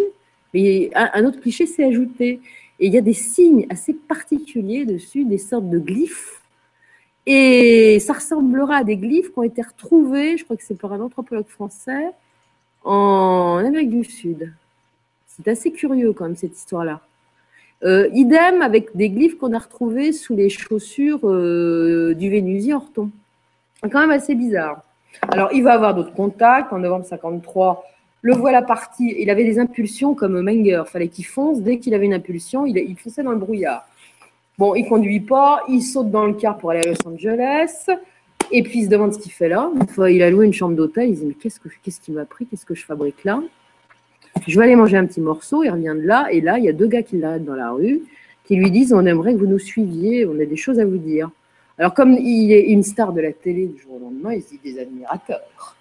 mais 0.54 0.92
un 0.94 1.26
autre 1.26 1.40
cliché 1.40 1.66
s'est 1.66 1.86
ajouté. 1.86 2.42
Et 2.80 2.88
il 2.88 2.94
y 2.94 2.98
a 2.98 3.02
des 3.02 3.14
signes 3.14 3.66
assez 3.70 3.94
particuliers 3.94 4.86
dessus, 4.86 5.24
des 5.24 5.38
sortes 5.38 5.70
de 5.70 5.80
glyphes 5.80 6.41
et 7.26 8.00
ça 8.00 8.14
ressemblera 8.14 8.78
à 8.78 8.84
des 8.84 8.98
glyphes 8.98 9.32
qui 9.32 9.40
ont 9.40 9.44
été 9.44 9.62
retrouvés, 9.62 10.38
je 10.38 10.44
crois 10.44 10.58
que 10.58 10.64
c'est 10.64 10.78
par 10.78 10.94
un 10.94 11.02
anthropologue 11.02 11.48
français, 11.48 12.12
en 12.84 13.58
Amérique 13.64 13.92
du 13.92 14.04
Sud. 14.04 14.54
C'est 15.28 15.48
assez 15.48 15.72
curieux 15.72 16.14
quand 16.14 16.26
même 16.26 16.36
cette 16.36 16.58
histoire-là. 16.58 17.02
Euh, 17.84 18.10
idem 18.14 18.62
avec 18.62 18.96
des 18.96 19.10
glyphes 19.10 19.38
qu'on 19.38 19.54
a 19.54 19.60
retrouvés 19.60 20.12
sous 20.12 20.36
les 20.36 20.50
chaussures 20.50 21.22
euh, 21.24 22.14
du 22.14 22.30
Vénusien 22.30 22.78
Orton. 22.78 23.10
C'est 23.82 23.90
quand 23.90 24.02
même 24.02 24.12
assez 24.12 24.36
bizarre. 24.36 24.84
Alors, 25.30 25.50
il 25.52 25.64
va 25.64 25.74
avoir 25.74 25.96
d'autres 25.96 26.14
contacts. 26.14 26.72
En 26.74 26.78
novembre 26.78 27.06
53, 27.06 27.84
le 28.22 28.36
voilà 28.36 28.62
parti. 28.62 29.16
Il 29.18 29.30
avait 29.32 29.44
des 29.44 29.58
impulsions 29.58 30.14
comme 30.14 30.42
Menger. 30.42 30.84
Fallait 30.86 31.08
qu'il 31.08 31.26
fonce. 31.26 31.62
Dès 31.62 31.80
qu'il 31.80 31.96
avait 31.96 32.06
une 32.06 32.14
impulsion, 32.14 32.68
il, 32.68 32.78
il 32.78 32.96
fonçait 32.98 33.24
dans 33.24 33.32
le 33.32 33.38
brouillard. 33.38 33.88
Bon, 34.62 34.76
il 34.76 34.88
conduit 34.88 35.22
pas, 35.22 35.64
il 35.70 35.82
saute 35.82 36.12
dans 36.12 36.28
le 36.28 36.34
car 36.34 36.56
pour 36.60 36.70
aller 36.70 36.82
à 36.86 36.92
Los 36.92 37.08
Angeles. 37.08 37.88
Et 38.52 38.62
puis 38.62 38.82
il 38.82 38.86
se 38.86 38.90
demande 38.90 39.12
ce 39.12 39.18
qu'il 39.18 39.32
fait 39.32 39.50
là. 39.50 39.72
Une 39.76 39.88
fois, 39.88 40.12
il 40.12 40.22
a 40.22 40.30
loué 40.30 40.46
une 40.46 40.54
chambre 40.54 40.76
d'hôtel. 40.76 41.10
Il 41.10 41.16
dit 41.16 41.26
Mais 41.26 41.34
qu'est-ce, 41.34 41.60
que, 41.60 41.68
qu'est-ce 41.82 42.12
m'a 42.12 42.26
pris 42.26 42.46
Qu'est-ce 42.46 42.64
que 42.64 42.76
je 42.76 42.86
fabrique 42.86 43.24
là? 43.24 43.42
Je 44.48 44.60
vais 44.60 44.66
aller 44.66 44.76
manger 44.76 44.98
un 44.98 45.08
petit 45.08 45.20
morceau. 45.20 45.64
Il 45.64 45.72
revient 45.72 45.96
de 45.98 46.06
là. 46.06 46.28
Et 46.32 46.42
là, 46.42 46.60
il 46.60 46.66
y 46.66 46.70
a 46.70 46.74
deux 46.74 46.86
gars 46.86 47.02
qui 47.02 47.18
l'arrêtent 47.18 47.44
dans 47.44 47.56
la 47.56 47.72
rue 47.72 48.04
qui 48.46 48.56
lui 48.56 48.70
disent 48.70 48.94
On 48.94 49.04
aimerait 49.04 49.34
que 49.34 49.40
vous 49.40 49.48
nous 49.48 49.58
suiviez. 49.58 50.28
On 50.28 50.40
a 50.40 50.46
des 50.46 50.58
choses 50.58 50.80
à 50.80 50.86
vous 50.86 51.00
dire. 51.00 51.32
Alors, 51.80 51.96
comme 51.96 52.12
il 52.12 52.52
est 52.52 52.68
une 52.68 52.84
star 52.84 53.14
de 53.14 53.22
la 53.22 53.34
télé 53.34 53.66
du 53.66 53.82
jour 53.82 53.96
au 53.96 54.00
lendemain, 54.00 54.36
il 54.36 54.44
se 54.44 54.50
dit 54.50 54.60
des 54.64 54.80
admirateurs. 54.80 55.76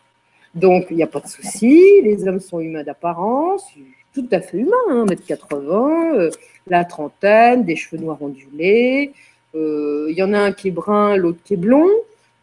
Donc, 0.55 0.87
il 0.89 0.97
n'y 0.97 1.03
a 1.03 1.07
pas 1.07 1.21
de 1.21 1.29
souci. 1.29 2.01
Les 2.03 2.27
hommes 2.27 2.41
sont 2.41 2.61
humains 2.61 2.83
d'apparence 2.83 3.75
tout 4.13 4.27
à 4.33 4.41
fait 4.41 4.59
humain, 4.59 4.77
hein, 4.89 5.05
1m80, 5.07 6.15
euh, 6.15 6.31
la 6.67 6.85
trentaine, 6.85 7.65
des 7.65 7.77
cheveux 7.77 8.03
noirs 8.03 8.21
ondulés. 8.21 9.13
Euh, 9.55 10.07
il 10.09 10.17
y 10.17 10.23
en 10.23 10.33
a 10.33 10.39
un 10.39 10.53
qui 10.53 10.69
est 10.69 10.73
brun, 10.73 11.17
l'autre 11.17 11.39
qui 11.45 11.55
est 11.55 11.57
blond, 11.57 11.89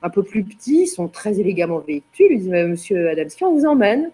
un 0.02 0.10
peu 0.10 0.24
plus 0.24 0.44
petit, 0.44 0.84
ils 0.84 0.88
sont 0.88 1.08
très 1.08 1.40
élégamment 1.40 1.80
vêtus. 1.80 2.28
Il 2.30 2.40
dit 2.42 2.50
Monsieur 2.50 3.10
Adamski, 3.10 3.44
on 3.44 3.54
vous 3.54 3.66
emmène? 3.66 4.12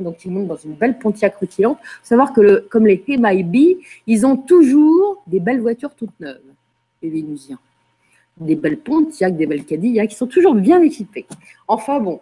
Donc, 0.00 0.24
ils 0.24 0.30
montent 0.30 0.46
dans 0.46 0.56
une 0.56 0.74
belle 0.74 0.98
Pontiac 0.98 1.36
rutilante. 1.36 1.78
Il 1.82 1.86
faut 1.86 2.06
savoir 2.06 2.32
que, 2.32 2.66
comme 2.68 2.86
les 2.86 3.02
MIB, 3.08 3.78
ils 4.06 4.26
ont 4.26 4.36
toujours 4.36 5.22
des 5.26 5.40
belles 5.40 5.60
voitures 5.60 5.94
toutes 5.94 6.18
neuves, 6.20 6.40
les 7.02 7.08
Vénusiens. 7.08 7.58
Des 8.36 8.56
belles 8.56 8.78
Pontiac, 8.78 9.34
des 9.34 9.46
belles 9.46 9.64
Cadillac, 9.64 10.10
qui 10.10 10.16
sont 10.16 10.26
toujours 10.26 10.54
bien 10.54 10.82
équipés. 10.82 11.24
Enfin 11.66 11.98
bon, 12.00 12.20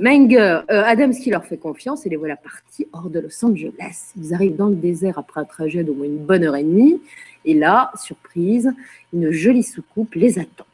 Menger, 0.00 0.60
euh, 0.70 0.82
Adamski 0.84 1.30
leur 1.30 1.44
fait 1.44 1.58
confiance 1.58 2.06
et 2.06 2.08
les 2.08 2.16
voilà 2.16 2.36
partis 2.36 2.88
hors 2.92 3.10
de 3.10 3.20
Los 3.20 3.44
Angeles. 3.44 4.12
Ils 4.16 4.32
arrivent 4.32 4.56
dans 4.56 4.68
le 4.68 4.74
désert 4.74 5.18
après 5.18 5.40
un 5.40 5.44
trajet 5.44 5.84
d'au 5.84 5.94
moins 5.94 6.06
une 6.06 6.18
bonne 6.18 6.44
heure 6.44 6.56
et 6.56 6.64
demie. 6.64 7.00
Et 7.44 7.54
là, 7.54 7.92
surprise, 7.96 8.72
une 9.12 9.30
jolie 9.30 9.62
soucoupe 9.62 10.14
les 10.14 10.38
attend. 10.38 10.66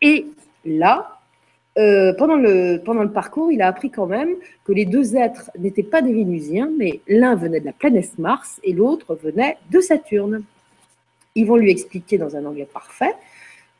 Et 0.00 0.26
là, 0.64 1.20
euh, 1.78 2.12
pendant, 2.14 2.36
le, 2.36 2.78
pendant 2.84 3.02
le 3.02 3.12
parcours, 3.12 3.52
il 3.52 3.60
a 3.60 3.66
appris 3.66 3.90
quand 3.90 4.06
même 4.06 4.34
que 4.64 4.72
les 4.72 4.84
deux 4.84 5.16
êtres 5.16 5.50
n'étaient 5.58 5.82
pas 5.82 6.02
des 6.02 6.12
Vénusiens, 6.12 6.70
mais 6.78 7.00
l'un 7.08 7.34
venait 7.34 7.60
de 7.60 7.66
la 7.66 7.72
planète 7.72 8.18
Mars 8.18 8.58
et 8.62 8.72
l'autre 8.72 9.14
venait 9.14 9.58
de 9.70 9.80
Saturne. 9.80 10.42
Ils 11.34 11.46
vont 11.46 11.56
lui 11.56 11.70
expliquer 11.70 12.18
dans 12.18 12.36
un 12.36 12.44
anglais 12.44 12.68
parfait 12.72 13.14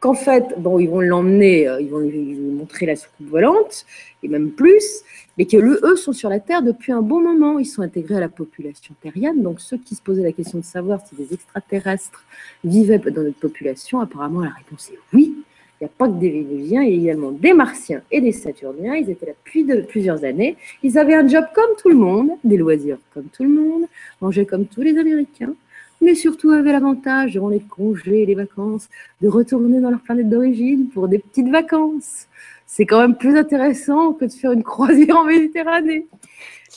qu'en 0.03 0.15
fait, 0.15 0.45
bon, 0.59 0.81
ils 0.81 0.91
vont 0.91 1.01
l'emmener, 1.01 1.69
euh, 1.69 1.81
ils 1.81 1.89
vont 1.89 2.01
lui 2.01 2.35
montrer 2.35 2.87
la 2.87 2.97
soucoupe 2.97 3.29
volante, 3.29 3.87
et 4.25 4.29
même 4.29 4.51
plus, 4.51 5.03
mais 5.39 5.47
que 5.47 5.57
eux 5.57 5.97
sont 5.97 6.13
sur 6.13 6.29
la 6.29 6.41
Terre 6.41 6.63
depuis 6.63 6.91
un 6.91 7.03
bon 7.03 7.21
moment. 7.21 7.61
Ils 7.61 7.67
sont 7.67 7.83
intégrés 7.83 8.17
à 8.17 8.21
la 8.21 8.29
population 8.29 8.95
terrienne. 9.01 9.43
Donc, 9.43 9.61
ceux 9.61 9.79
qui 9.79 9.95
se 9.95 10.03
posaient 10.03 10.25
la 10.25 10.33
question 10.33 10.59
de 10.59 10.65
savoir 10.65 11.07
si 11.07 11.15
des 11.15 11.33
extraterrestres 11.33 12.25
vivaient 12.65 12.99
dans 12.99 13.23
notre 13.23 13.39
population, 13.39 14.01
apparemment, 14.01 14.41
la 14.41 14.51
réponse 14.51 14.91
est 14.91 14.99
oui. 15.15 15.37
Il 15.81 15.85
n'y 15.85 15.87
a 15.87 15.93
pas 15.97 16.09
que 16.09 16.19
des 16.19 16.31
Vénusiens, 16.31 16.83
il 16.83 16.95
y 16.95 17.09
a 17.09 17.13
également 17.13 17.31
des 17.31 17.53
Martiens 17.53 18.03
et 18.11 18.21
des 18.21 18.33
Saturniens. 18.33 18.95
Ils 18.97 19.09
étaient 19.09 19.27
là 19.27 19.33
depuis 19.45 19.65
de, 19.65 19.83
plusieurs 19.83 20.25
années. 20.25 20.57
Ils 20.83 20.99
avaient 20.99 21.15
un 21.15 21.27
job 21.29 21.45
comme 21.55 21.77
tout 21.81 21.89
le 21.89 21.97
monde, 21.97 22.31
des 22.43 22.57
loisirs 22.57 22.99
comme 23.15 23.27
tout 23.27 23.45
le 23.45 23.51
monde, 23.51 23.83
mangeaient 24.21 24.47
comme 24.47 24.67
tous 24.67 24.83
les 24.83 24.99
Américains 24.99 25.55
mais 26.03 26.15
surtout 26.15 26.51
avaient 26.51 26.73
l'avantage, 26.73 27.33
durant 27.33 27.49
les 27.49 27.61
congés 27.61 28.23
et 28.23 28.27
les 28.27 28.35
vacances, 28.35 28.89
de 29.21 29.29
retourner 29.29 29.81
dans 29.81 29.91
leur 29.91 30.01
planète 30.01 30.29
d'origine 30.29 30.89
pour 30.89 31.09
des 31.09 31.19
petites 31.19 31.49
vacances. 31.49 32.27
c'est 32.67 32.87
quand 32.87 33.01
même 33.01 33.17
plus 33.17 33.37
intéressant 33.37 34.13
que 34.13 34.25
de 34.27 34.33
faire 34.33 34.53
une 34.53 34.63
croisière 34.73 35.17
en 35.17 35.25
Méditerranée. 35.25 36.07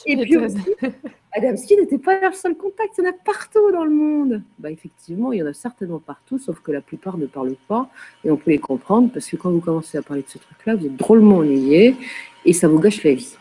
Et 0.06 0.16
puis 0.16 0.36
aussi, 0.36 0.56
Adamski 1.32 1.76
n'était 1.76 1.98
pas 1.98 2.20
le 2.20 2.32
seul 2.32 2.54
contact, 2.54 2.94
il 2.96 3.04
y 3.04 3.06
en 3.06 3.10
a 3.10 3.12
partout 3.12 3.70
dans 3.72 3.84
le 3.84 3.90
monde. 3.90 4.42
Bah, 4.58 4.70
effectivement, 4.70 5.32
il 5.32 5.40
y 5.40 5.42
en 5.42 5.46
a 5.46 5.52
certainement 5.52 5.98
partout, 5.98 6.38
sauf 6.38 6.60
que 6.60 6.72
la 6.72 6.80
plupart 6.80 7.18
ne 7.18 7.26
parlent 7.26 7.56
pas, 7.68 7.90
et 8.24 8.30
on 8.30 8.36
peut 8.36 8.52
les 8.52 8.58
comprendre, 8.58 9.10
parce 9.12 9.28
que 9.28 9.36
quand 9.36 9.50
vous 9.50 9.60
commencez 9.60 9.98
à 9.98 10.02
parler 10.02 10.22
de 10.22 10.28
ce 10.28 10.38
truc-là, 10.38 10.76
vous 10.76 10.86
êtes 10.86 10.96
drôlement 10.96 11.38
ennuyé, 11.38 11.96
et 12.44 12.52
ça 12.52 12.68
vous 12.68 12.78
gâche 12.78 13.02
la 13.04 13.14
vie. 13.14 13.36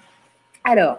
Alors, 0.64 0.98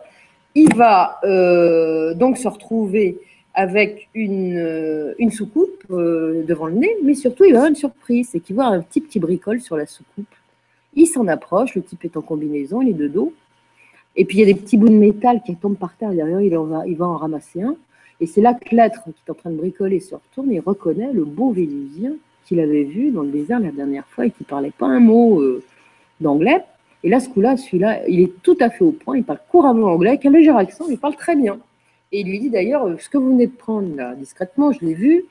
il 0.55 0.75
va 0.75 1.19
euh, 1.25 2.15
donc 2.15 2.39
se 2.39 2.49
retrouver 2.49 3.19
avec 3.57 4.11
une, 4.15 4.59
euh, 4.59 5.31
soucoupe 5.31 5.83
euh, 5.91 6.45
devant 6.45 6.67
le 6.67 6.75
nez, 6.75 6.95
mais 7.03 7.15
surtout, 7.15 7.45
il 7.45 7.53
va 7.53 7.61
avoir 7.61 7.71
une 7.71 7.75
surprise, 7.75 8.29
c'est 8.31 8.41
qu'il 8.41 8.55
voit 8.55 8.67
un 8.67 8.81
petit 8.81 9.01
petit 9.01 9.19
bricole 9.19 9.61
sur 9.61 9.79
la 9.79 9.87
soucoupe. 9.87 10.27
Il 10.95 11.07
s'en 11.07 11.27
approche, 11.27 11.75
le 11.75 11.83
type 11.83 12.05
est 12.05 12.17
en 12.19 12.23
combinaison, 12.23 12.83
il 12.83 12.91
est 12.91 12.93
de 12.93 13.09
dos, 13.09 13.33
et 14.15 14.27
puis 14.27 14.39
il 14.39 14.41
y 14.41 14.43
a 14.43 14.53
des 14.53 14.61
petits 14.61 14.77
bouts 14.77 14.91
de 14.91 14.95
métal 14.95 15.41
qui 15.45 15.57
tombent 15.57 15.79
par 15.79 15.97
terre 15.97 16.11
derrière, 16.11 16.41
il, 16.41 16.55
va, 16.55 16.87
il 16.87 16.97
va 16.97 17.07
en 17.07 17.17
ramasser 17.17 17.63
un. 17.63 17.77
Et 18.21 18.27
c'est 18.27 18.43
là 18.43 18.55
que 18.55 18.75
l'être 18.75 19.05
qui 19.05 19.23
est 19.27 19.31
en 19.31 19.35
train 19.35 19.51
de 19.51 19.57
bricoler 19.57 20.01
se 20.01 20.15
retourne 20.15 20.53
et 20.53 20.61
reconnaît 20.61 21.13
le 21.13 21.25
beau 21.25 21.51
Vénusien 21.51 22.13
qu'il 22.47 22.61
avait 22.61 22.85
vu 22.85 23.11
dans 23.11 23.23
le 23.23 23.31
désert 23.31 23.59
la 23.59 23.73
dernière 23.73 24.07
fois 24.07 24.27
et 24.27 24.31
qui 24.31 24.45
parlait 24.45 24.71
pas 24.71 24.87
un 24.87 25.01
mot 25.01 25.41
euh, 25.41 25.63
d'anglais. 26.21 26.63
Et 27.03 27.09
là, 27.09 27.21
ce 27.21 27.29
coup-là, 27.29 27.57
celui-là, 27.57 28.07
il 28.09 28.21
est 28.21 28.33
tout 28.43 28.57
à 28.61 28.71
fait 28.71 28.85
au 28.85 28.93
point, 28.93 29.17
il 29.17 29.25
parle 29.25 29.41
couramment 29.51 29.89
anglais, 29.89 30.11
avec 30.11 30.27
un 30.27 30.31
léger 30.31 30.51
accent, 30.51 30.87
il 30.89 30.99
parle 30.99 31.17
très 31.17 31.37
bien. 31.37 31.59
Et 32.17 32.21
il 32.21 32.29
lui 32.29 32.39
dit 32.39 32.49
d'ailleurs, 32.49 32.87
euh, 32.87 32.97
ce 32.99 33.11
que 33.11 33.19
vous 33.19 33.29
venez 33.29 33.47
de 33.47 33.53
prendre 33.53 33.95
là, 33.95 34.15
discrètement, 34.15 34.73
je 34.73 34.81
l'ai 34.81 34.95
vu, 34.95 35.25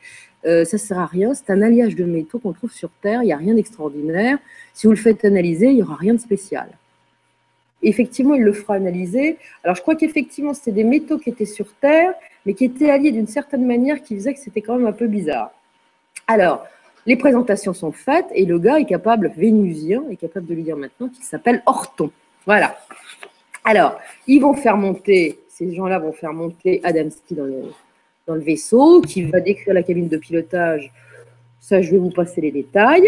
euh, 0.45 0.65
ça 0.65 0.77
ne 0.77 0.79
sert 0.79 0.99
à 0.99 1.07
rien, 1.07 1.33
c'est 1.33 1.49
un 1.49 1.63
alliage 1.63 1.95
de 1.95 2.03
métaux 2.05 2.37
qu'on 2.37 2.53
trouve 2.53 2.71
sur 2.71 2.91
Terre, 3.01 3.23
il 3.23 3.25
n'y 3.25 3.33
a 3.33 3.37
rien 3.37 3.55
d'extraordinaire. 3.55 4.37
Si 4.75 4.85
vous 4.85 4.93
le 4.93 4.99
faites 4.99 5.25
analyser, 5.25 5.69
il 5.69 5.77
n'y 5.77 5.81
aura 5.81 5.95
rien 5.95 6.13
de 6.13 6.19
spécial 6.19 6.69
effectivement, 7.81 8.33
il 8.33 8.41
le 8.41 8.53
fera 8.53 8.75
analyser. 8.75 9.37
Alors, 9.63 9.75
je 9.75 9.81
crois 9.81 9.95
qu'effectivement, 9.95 10.55
c'était 10.55 10.71
des 10.71 10.83
métaux 10.83 11.19
qui 11.19 11.29
étaient 11.29 11.45
sur 11.45 11.67
Terre, 11.75 12.13
mais 12.45 12.55
qui 12.55 12.65
étaient 12.65 12.89
alliés 12.89 13.11
d'une 13.11 13.27
certaine 13.27 13.65
manière 13.65 14.01
qui 14.01 14.15
faisait 14.15 14.33
que 14.33 14.39
c'était 14.39 14.61
quand 14.61 14.77
même 14.77 14.87
un 14.87 14.91
peu 14.91 15.05
bizarre. 15.05 15.51
Alors, 16.25 16.65
les 17.05 17.15
présentations 17.15 17.73
sont 17.73 17.91
faites 17.91 18.25
et 18.33 18.45
le 18.45 18.57
gars 18.57 18.79
est 18.79 18.85
capable, 18.85 19.31
vénusien, 19.37 20.03
est 20.09 20.15
capable 20.15 20.47
de 20.47 20.55
lui 20.55 20.63
dire 20.63 20.77
maintenant 20.77 21.09
qu'il 21.09 21.23
s'appelle 21.23 21.61
Orton. 21.67 22.09
Voilà. 22.47 22.75
Alors, 23.63 23.99
ils 24.25 24.39
vont 24.39 24.55
faire 24.55 24.77
monter, 24.77 25.39
ces 25.57 25.73
gens-là 25.73 25.99
vont 25.99 26.11
faire 26.11 26.33
monter 26.33 26.81
Adamski 26.83 27.33
dans 27.33 27.45
le, 27.45 28.41
vaisseau, 28.41 29.01
qui 29.01 29.23
va 29.23 29.39
décrire 29.39 29.73
la 29.73 29.83
cabine 29.83 30.09
de 30.09 30.17
pilotage. 30.17 30.91
Ça, 31.61 31.81
je 31.81 31.91
vais 31.91 31.97
vous 31.97 32.09
passer 32.09 32.41
les 32.41 32.51
détails. 32.51 33.07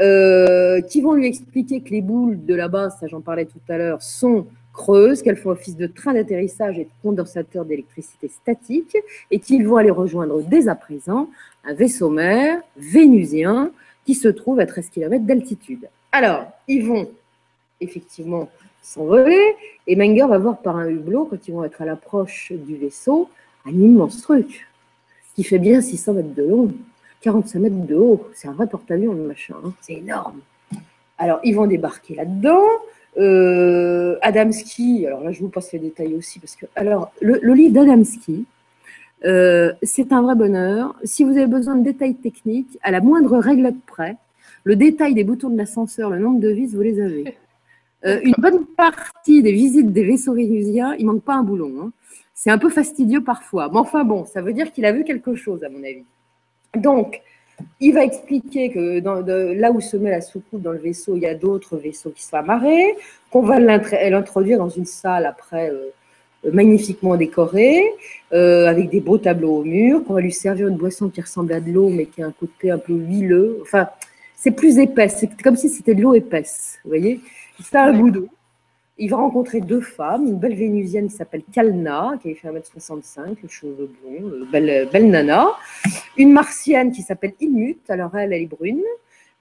Euh, 0.00 0.80
qui 0.82 1.00
vont 1.00 1.14
lui 1.14 1.26
expliquer 1.26 1.80
que 1.80 1.90
les 1.90 2.02
boules 2.02 2.44
de 2.44 2.54
la 2.54 2.68
base, 2.68 2.96
ça 3.00 3.08
j'en 3.08 3.20
parlais 3.20 3.46
tout 3.46 3.58
à 3.68 3.78
l'heure, 3.78 4.00
sont 4.00 4.46
creuses, 4.72 5.22
qu'elles 5.22 5.36
font 5.36 5.50
office 5.50 5.76
de 5.76 5.88
train 5.88 6.14
d'atterrissage 6.14 6.78
et 6.78 6.84
de 6.84 6.90
condensateur 7.02 7.64
d'électricité 7.64 8.28
statique, 8.28 8.96
et 9.32 9.40
qu'ils 9.40 9.66
vont 9.66 9.76
aller 9.76 9.90
rejoindre 9.90 10.40
dès 10.42 10.68
à 10.68 10.76
présent 10.76 11.28
un 11.64 11.74
vaisseau 11.74 12.10
mère 12.10 12.60
vénusien 12.76 13.72
qui 14.04 14.14
se 14.14 14.28
trouve 14.28 14.60
à 14.60 14.66
13 14.66 14.90
km 14.90 15.24
d'altitude. 15.24 15.88
Alors, 16.12 16.46
ils 16.68 16.86
vont 16.86 17.10
effectivement 17.80 18.48
s'envoler, 18.88 19.54
et 19.86 19.96
Menger 19.96 20.26
va 20.28 20.38
voir 20.38 20.58
par 20.58 20.76
un 20.76 20.88
hublot, 20.88 21.26
quand 21.26 21.46
ils 21.46 21.52
vont 21.52 21.64
être 21.64 21.82
à 21.82 21.84
l'approche 21.84 22.52
du 22.52 22.76
vaisseau, 22.76 23.28
un 23.66 23.70
immense 23.70 24.22
truc 24.22 24.66
qui 25.34 25.44
fait 25.44 25.58
bien 25.58 25.80
600 25.80 26.14
mètres 26.14 26.34
de 26.34 26.42
long 26.42 26.72
45 27.20 27.58
mètres 27.58 27.86
de 27.86 27.94
haut. 27.94 28.28
C'est 28.34 28.48
un 28.48 28.52
vrai 28.52 28.66
porte-avions, 28.66 29.12
le 29.12 29.22
machin. 29.22 29.54
Hein. 29.64 29.72
C'est 29.80 29.94
énorme. 29.94 30.40
Alors, 31.18 31.40
ils 31.42 31.54
vont 31.54 31.66
débarquer 31.66 32.14
là-dedans. 32.14 32.64
Euh, 33.18 34.16
Adamski, 34.22 35.06
alors 35.06 35.22
là, 35.22 35.32
je 35.32 35.40
vous 35.40 35.48
passe 35.48 35.72
les 35.72 35.80
détails 35.80 36.14
aussi, 36.14 36.38
parce 36.38 36.54
que, 36.54 36.66
alors, 36.76 37.12
le, 37.20 37.54
livre 37.54 37.74
d'Adamski, 37.74 38.46
euh, 39.24 39.72
c'est 39.82 40.12
un 40.12 40.22
vrai 40.22 40.36
bonheur. 40.36 40.94
Si 41.02 41.24
vous 41.24 41.32
avez 41.32 41.46
besoin 41.46 41.74
de 41.74 41.82
détails 41.82 42.14
techniques, 42.14 42.78
à 42.82 42.90
la 42.90 43.00
moindre 43.00 43.38
règle 43.38 43.72
près, 43.86 44.16
le 44.64 44.76
détail 44.76 45.14
des 45.14 45.24
boutons 45.24 45.50
de 45.50 45.56
l'ascenseur, 45.56 46.10
le 46.10 46.18
nombre 46.18 46.40
de 46.40 46.50
vis, 46.50 46.74
vous 46.74 46.82
les 46.82 47.00
avez. 47.00 47.34
Euh, 48.04 48.20
une 48.22 48.34
bonne 48.38 48.64
partie 48.66 49.42
des 49.42 49.52
visites 49.52 49.92
des 49.92 50.04
vaisseaux 50.04 50.34
vénusiens, 50.34 50.94
il 50.98 51.06
manque 51.06 51.22
pas 51.22 51.34
un 51.34 51.42
boulon. 51.42 51.72
Hein. 51.80 51.92
C'est 52.34 52.50
un 52.50 52.58
peu 52.58 52.70
fastidieux 52.70 53.22
parfois. 53.22 53.68
Mais 53.72 53.78
enfin 53.78 54.04
bon, 54.04 54.24
ça 54.24 54.40
veut 54.40 54.52
dire 54.52 54.70
qu'il 54.72 54.84
a 54.84 54.92
vu 54.92 55.04
quelque 55.04 55.34
chose, 55.34 55.64
à 55.64 55.68
mon 55.68 55.82
avis. 55.82 56.04
Donc, 56.76 57.20
il 57.80 57.92
va 57.92 58.04
expliquer 58.04 58.70
que 58.70 59.00
dans, 59.00 59.24
là 59.26 59.72
où 59.72 59.80
se 59.80 59.96
met 59.96 60.10
la 60.10 60.20
soucoupe 60.20 60.62
dans 60.62 60.72
le 60.72 60.78
vaisseau, 60.78 61.16
il 61.16 61.22
y 61.22 61.26
a 61.26 61.34
d'autres 61.34 61.76
vaisseaux 61.76 62.10
qui 62.10 62.22
sont 62.22 62.36
amarrés, 62.36 62.94
qu'on 63.30 63.42
va 63.42 63.58
l'introduire 63.58 64.58
dans 64.58 64.68
une 64.68 64.86
salle 64.86 65.26
après 65.26 65.70
euh, 65.70 65.90
magnifiquement 66.52 67.16
décorée, 67.16 67.82
euh, 68.32 68.66
avec 68.66 68.90
des 68.90 69.00
beaux 69.00 69.18
tableaux 69.18 69.56
au 69.56 69.64
mur, 69.64 70.04
qu'on 70.04 70.14
va 70.14 70.20
lui 70.20 70.32
servir 70.32 70.68
une 70.68 70.76
boisson 70.76 71.08
qui 71.08 71.20
ressemble 71.20 71.52
à 71.52 71.60
de 71.60 71.72
l'eau, 71.72 71.88
mais 71.88 72.06
qui 72.06 72.22
a 72.22 72.26
un 72.26 72.32
côté 72.32 72.70
un 72.70 72.78
peu 72.78 72.92
huileux. 72.92 73.58
Enfin, 73.62 73.88
c'est 74.36 74.52
plus 74.52 74.78
épaisse, 74.78 75.16
c'est 75.18 75.42
comme 75.42 75.56
si 75.56 75.68
c'était 75.68 75.96
de 75.96 76.02
l'eau 76.02 76.14
épaisse, 76.14 76.78
vous 76.84 76.90
voyez 76.90 77.20
C'est 77.60 77.76
un 77.76 77.92
d'eau 77.92 78.28
il 78.98 79.10
va 79.10 79.16
rencontrer 79.16 79.60
deux 79.60 79.80
femmes, 79.80 80.26
une 80.26 80.38
belle 80.38 80.54
vénusienne 80.54 81.08
qui 81.08 81.14
s'appelle 81.14 81.42
Kalna, 81.52 82.14
qui 82.20 82.28
avait 82.28 82.36
fait 82.36 82.48
1m65, 82.48 83.36
les 83.42 83.48
cheveux 83.48 83.90
blonds, 84.02 84.28
euh, 84.28 84.44
belle, 84.50 84.88
belle 84.92 85.08
nana. 85.08 85.46
Une 86.16 86.32
martienne 86.32 86.90
qui 86.90 87.02
s'appelle 87.02 87.34
Ilmut, 87.40 87.78
alors 87.88 88.16
elle, 88.16 88.32
elle 88.32 88.42
est 88.42 88.46
brune. 88.46 88.82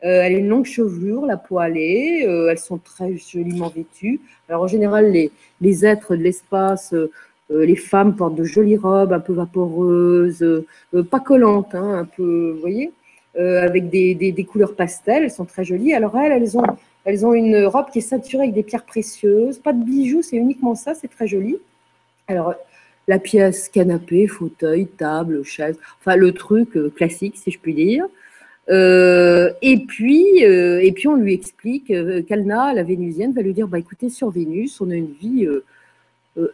Euh, 0.04 0.22
elle 0.22 0.36
a 0.36 0.38
une 0.38 0.48
longue 0.48 0.66
chevelure, 0.66 1.26
la 1.26 1.38
poêlée, 1.38 2.24
euh, 2.28 2.50
elles 2.50 2.60
sont 2.60 2.78
très 2.78 3.18
joliment 3.18 3.70
vêtues. 3.70 4.22
Alors 4.48 4.62
en 4.62 4.68
général, 4.68 5.12
les, 5.12 5.32
les 5.60 5.86
êtres 5.86 6.16
de 6.16 6.22
l'espace, 6.22 6.94
les 7.50 7.76
femmes 7.78 8.16
portent 8.16 8.36
de 8.36 8.44
jolies 8.44 8.78
robes 8.78 9.14
un 9.14 9.20
peu 9.22 9.34
vaporeuses, 9.34 10.46
pas 11.10 11.20
collantes, 11.20 11.74
hein, 11.74 12.00
un 12.00 12.06
peu, 12.06 12.52
vous 12.54 12.60
voyez, 12.60 12.92
avec 13.38 13.90
des, 13.90 14.16
des, 14.16 14.44
couleurs 14.44 14.76
pastel, 14.76 15.24
elles 15.24 15.32
sont 15.32 15.46
très 15.46 15.64
jolies. 15.64 15.94
Alors 15.94 16.18
elles, 16.18 16.32
elles 16.32 16.58
ont 16.58 16.64
elles 17.08 17.26
ont 17.26 17.34
une 17.34 17.66
robe 17.66 17.90
qui 17.90 18.00
est 18.00 18.02
ceinturée 18.02 18.44
avec 18.44 18.54
des 18.54 18.64
pierres 18.64 18.84
précieuses, 18.84 19.60
pas 19.60 19.72
de 19.72 19.82
bijoux, 19.82 20.22
c'est 20.22 20.36
uniquement 20.36 20.76
ça, 20.76 20.94
c'est 20.94 21.08
très 21.08 21.26
joli. 21.26 21.56
Alors, 22.28 22.54
la 23.08 23.18
pièce 23.18 23.70
canapé, 23.70 24.28
fauteuil, 24.28 24.88
table, 24.88 25.42
chaise, 25.46 25.80
enfin 26.02 26.18
le 26.18 26.34
truc 26.34 26.76
euh, 26.76 26.90
classique, 26.90 27.38
si 27.38 27.50
je 27.50 27.60
puis 27.60 27.74
dire. 27.74 28.06
Euh, 28.70 29.54
et, 29.62 29.78
puis, 29.86 30.44
euh, 30.44 30.82
et 30.84 30.92
puis, 30.92 31.08
on 31.08 31.16
lui 31.16 31.34
explique, 31.34 31.94
Kalna, 32.28 32.74
la 32.74 32.84
vénusienne, 32.84 33.32
va 33.32 33.42
lui 33.42 33.54
dire 33.54 33.70
bah, 33.70 33.80
écoutez, 33.80 34.10
sur 34.10 34.30
Vénus, 34.30 34.82
on 34.82 34.90
a 34.92 34.96
une 34.96 35.14
vie 35.14 35.48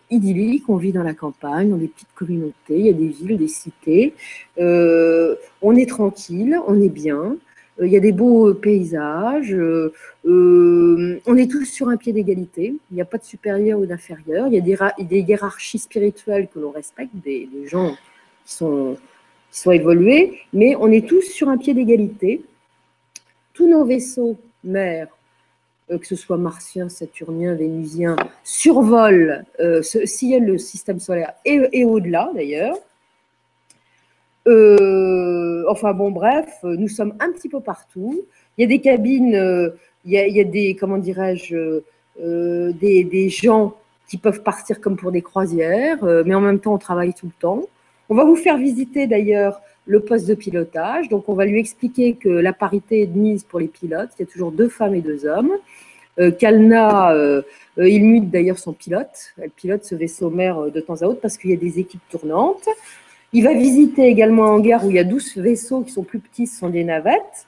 idyllique, 0.10 0.70
on 0.70 0.78
vit 0.78 0.92
dans 0.92 1.04
la 1.04 1.14
campagne, 1.14 1.70
dans 1.70 1.78
des 1.78 1.88
petites 1.88 2.14
communautés, 2.16 2.80
il 2.80 2.86
y 2.86 2.90
a 2.90 2.94
des 2.94 3.08
villes, 3.08 3.38
des 3.38 3.48
cités, 3.48 4.14
on 4.58 5.76
est 5.76 5.90
tranquille, 5.90 6.58
on 6.68 6.82
est 6.82 6.90
bien. 6.90 7.38
Euh, 7.80 7.88
il 7.88 7.94
y 7.94 7.98
a 7.98 8.00
des 8.00 8.12
beaux 8.12 8.50
euh, 8.50 8.54
paysages, 8.54 9.54
euh, 9.54 9.92
on 11.26 11.38
est 11.38 11.50
tous 11.50 11.66
sur 11.66 11.90
un 11.90 11.98
pied 11.98 12.14
d'égalité, 12.14 12.76
il 12.92 12.96
n'y 12.96 13.02
a 13.02 13.06
pas 13.06 13.18
de 13.18 13.24
supérieur 13.24 13.80
ou 13.80 13.86
d'inférieur, 13.86 14.48
il 14.48 14.54
y 14.54 14.58
a 14.58 15.04
des, 15.04 15.20
hiérarchies 15.20 15.80
spirituelles 15.80 16.48
que 16.54 16.60
l'on 16.60 16.72
respecte, 16.72 17.16
des, 17.16 17.50
gens 17.66 17.96
qui 18.46 18.54
sont, 18.54 18.98
qui 19.52 19.60
sont 19.60 19.72
évolués, 19.72 20.40
mais 20.54 20.76
on 20.76 20.92
est 20.92 21.08
tous 21.08 21.24
sur 21.24 21.50
un 21.50 21.58
pied 21.58 21.74
d'égalité. 21.74 22.44
Tous 23.54 23.68
nos 23.68 23.86
vaisseaux 23.86 24.38
mères, 24.64 25.08
que 26.00 26.08
ce 26.08 26.16
soit 26.16 26.38
martiens, 26.38 26.90
saturniens, 26.90 27.56
vénusiens, 27.56 28.16
survolent 28.44 29.44
ce 29.60 30.06
ciel, 30.06 30.46
le 30.46 30.58
système 30.58 31.00
solaire 31.00 31.34
et 31.46 31.86
au-delà 31.86 32.32
d'ailleurs. 32.34 32.78
Euh, 34.48 35.64
enfin 35.70 35.94
bon, 35.94 36.12
bref, 36.12 36.60
nous 36.64 36.88
sommes 36.88 37.14
un 37.20 37.32
petit 37.32 37.50
peu 37.50 37.60
partout. 37.60 38.22
Il 38.58 38.62
y 38.62 38.66
a 38.66 38.68
des 38.68 38.82
cabines, 38.82 39.36
euh, 39.36 39.70
il, 40.06 40.12
y 40.12 40.40
a, 40.40 40.44
des, 40.44 40.76
comment 40.76 40.98
dirais-je, 40.98 41.82
euh, 42.22 42.72
des, 42.74 43.30
gens 43.30 43.76
qui 44.08 44.18
peuvent 44.18 44.44
partir 44.44 44.82
comme 44.82 44.98
pour 44.98 45.12
des 45.12 45.22
croisières, 45.22 46.04
mais 46.26 46.36
en 46.36 46.42
même 46.42 46.60
temps, 46.60 46.74
on 46.74 46.78
travaille 46.78 47.14
tout 47.14 47.26
le 47.26 47.40
temps. 47.40 47.64
On 48.10 48.16
va 48.16 48.26
vous 48.26 48.36
faire 48.36 48.58
visiter 48.58 49.08
d'ailleurs 49.08 49.62
le 49.86 50.00
poste 50.00 50.28
de 50.28 50.36
pilotage. 50.36 51.10
Donc, 51.10 51.30
on 51.30 51.34
va 51.34 51.46
lui 51.46 51.60
expliquer 51.60 52.14
que 52.16 52.30
la 52.30 52.54
parité 52.54 53.02
est 53.02 53.08
de 53.08 53.18
mise 53.18 53.44
pour 53.44 53.60
les 53.60 53.68
pilotes. 53.68 54.10
Il 54.18 54.24
y 54.24 54.26
a 54.26 54.32
toujours 54.32 54.52
deux 54.52 54.70
femmes 54.70 54.96
et 54.96 55.02
deux 55.02 55.26
hommes. 55.26 55.52
Kalna, 56.40 57.14
il 57.78 58.06
mute 58.06 58.30
d'ailleurs 58.30 58.60
son 58.60 58.74
pilote. 58.74 59.34
Elle 59.42 59.50
pilote 59.50 59.84
ce 59.84 59.96
vaisseau 59.96 60.30
mère 60.30 60.72
de 60.72 60.80
temps 60.80 61.02
à 61.02 61.06
autre 61.06 61.20
parce 61.20 61.38
qu'il 61.38 61.50
y 61.50 61.54
a 61.54 61.58
des 61.58 61.80
équipes 61.80 62.08
tournantes. 62.10 62.68
Il 63.36 63.44
va 63.44 63.54
visiter 63.54 64.04
également 64.04 64.46
un 64.46 64.52
hangar 64.52 64.86
où 64.86 64.92
il 64.92 64.96
y 64.96 65.00
a 65.00 65.04
12 65.04 65.38
vaisseaux 65.38 65.82
qui 65.82 65.92
sont 65.92 66.04
plus 66.04 66.20
petits, 66.20 66.46
ce 66.46 66.60
sont 66.60 66.70
des 66.70 66.84
navettes. 66.84 67.48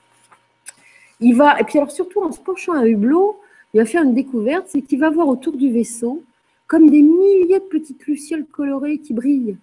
Il 1.20 1.36
va, 1.36 1.60
et 1.60 1.64
puis 1.64 1.78
alors 1.78 1.92
surtout 1.92 2.20
en 2.22 2.32
se 2.32 2.40
penchant 2.40 2.72
à 2.72 2.86
hublot, 2.86 3.38
il 3.72 3.78
va 3.78 3.86
faire 3.86 4.02
une 4.02 4.12
découverte, 4.12 4.66
c'est 4.66 4.82
qu'il 4.82 4.98
va 4.98 5.10
voir 5.10 5.28
autour 5.28 5.56
du 5.56 5.70
vaisseau 5.70 6.24
comme 6.66 6.90
des 6.90 7.02
milliers 7.02 7.60
de 7.60 7.64
petites 7.70 8.04
lucioles 8.06 8.46
colorées 8.46 8.98
qui 8.98 9.14
brillent. 9.14 9.56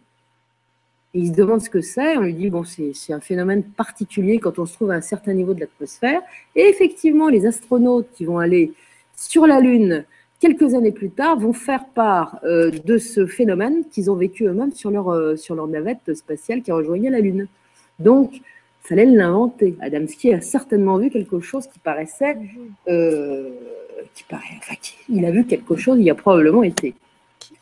Il 1.16 1.28
se 1.28 1.34
demande 1.34 1.62
ce 1.62 1.70
que 1.70 1.82
c'est. 1.82 2.18
On 2.18 2.22
lui 2.22 2.34
dit, 2.34 2.50
bon, 2.50 2.64
c'est 2.64 3.14
un 3.14 3.20
phénomène 3.20 3.64
particulier 3.64 4.40
quand 4.40 4.58
on 4.58 4.66
se 4.66 4.74
trouve 4.74 4.92
à 4.92 4.96
un 4.96 5.02
certain 5.02 5.34
niveau 5.34 5.54
de 5.54 5.60
l'atmosphère. 5.60 6.22
Et 6.56 6.62
effectivement, 6.62 7.30
les 7.30 7.46
astronautes 7.46 8.08
qui 8.14 8.26
vont 8.26 8.40
aller 8.40 8.74
sur 9.16 9.46
la 9.46 9.60
Lune, 9.60 10.06
quelques 10.40 10.74
années 10.74 10.92
plus 10.92 11.12
tard, 11.12 11.38
vont 11.38 11.54
faire 11.54 11.86
part 11.86 12.40
euh, 12.44 12.72
de 12.72 12.98
ce 12.98 13.28
phénomène 13.28 13.84
qu'ils 13.92 14.10
ont 14.10 14.16
vécu 14.16 14.46
eux-mêmes 14.46 14.72
sur 14.72 14.90
leur, 14.90 15.10
euh, 15.10 15.36
sur 15.36 15.54
leur 15.54 15.68
navette 15.68 16.16
spatiale 16.16 16.64
qui 16.64 16.72
rejoignait 16.72 17.12
la 17.12 17.20
Lune. 17.20 17.48
Donc, 18.00 18.42
fallait 18.82 19.06
l'inventer. 19.06 19.78
Adamski 19.82 20.34
a 20.34 20.42
certainement 20.42 20.98
vu 20.98 21.12
quelque 21.12 21.40
chose 21.40 21.68
qui 21.68 21.78
paraissait, 21.78 22.38
euh, 22.88 23.52
qui 24.16 24.24
paraît, 24.24 24.60
il 25.10 25.24
a 25.26 25.32
vu 25.32 25.46
quelque 25.46 25.76
chose, 25.76 26.00
il 26.00 26.10
a 26.10 26.16
probablement 26.16 26.64
été. 26.64 26.96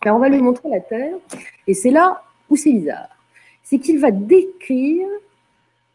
Alors, 0.02 0.18
on 0.18 0.20
va 0.20 0.30
lui 0.30 0.42
montrer 0.42 0.70
la 0.70 0.80
Terre, 0.80 1.16
et 1.68 1.74
c'est 1.74 1.92
là 1.92 2.24
où 2.50 2.56
c'est 2.56 2.72
bizarre. 2.72 3.10
C'est 3.64 3.80
qu'il 3.80 4.00
va 4.00 4.12
décrire 4.12 5.08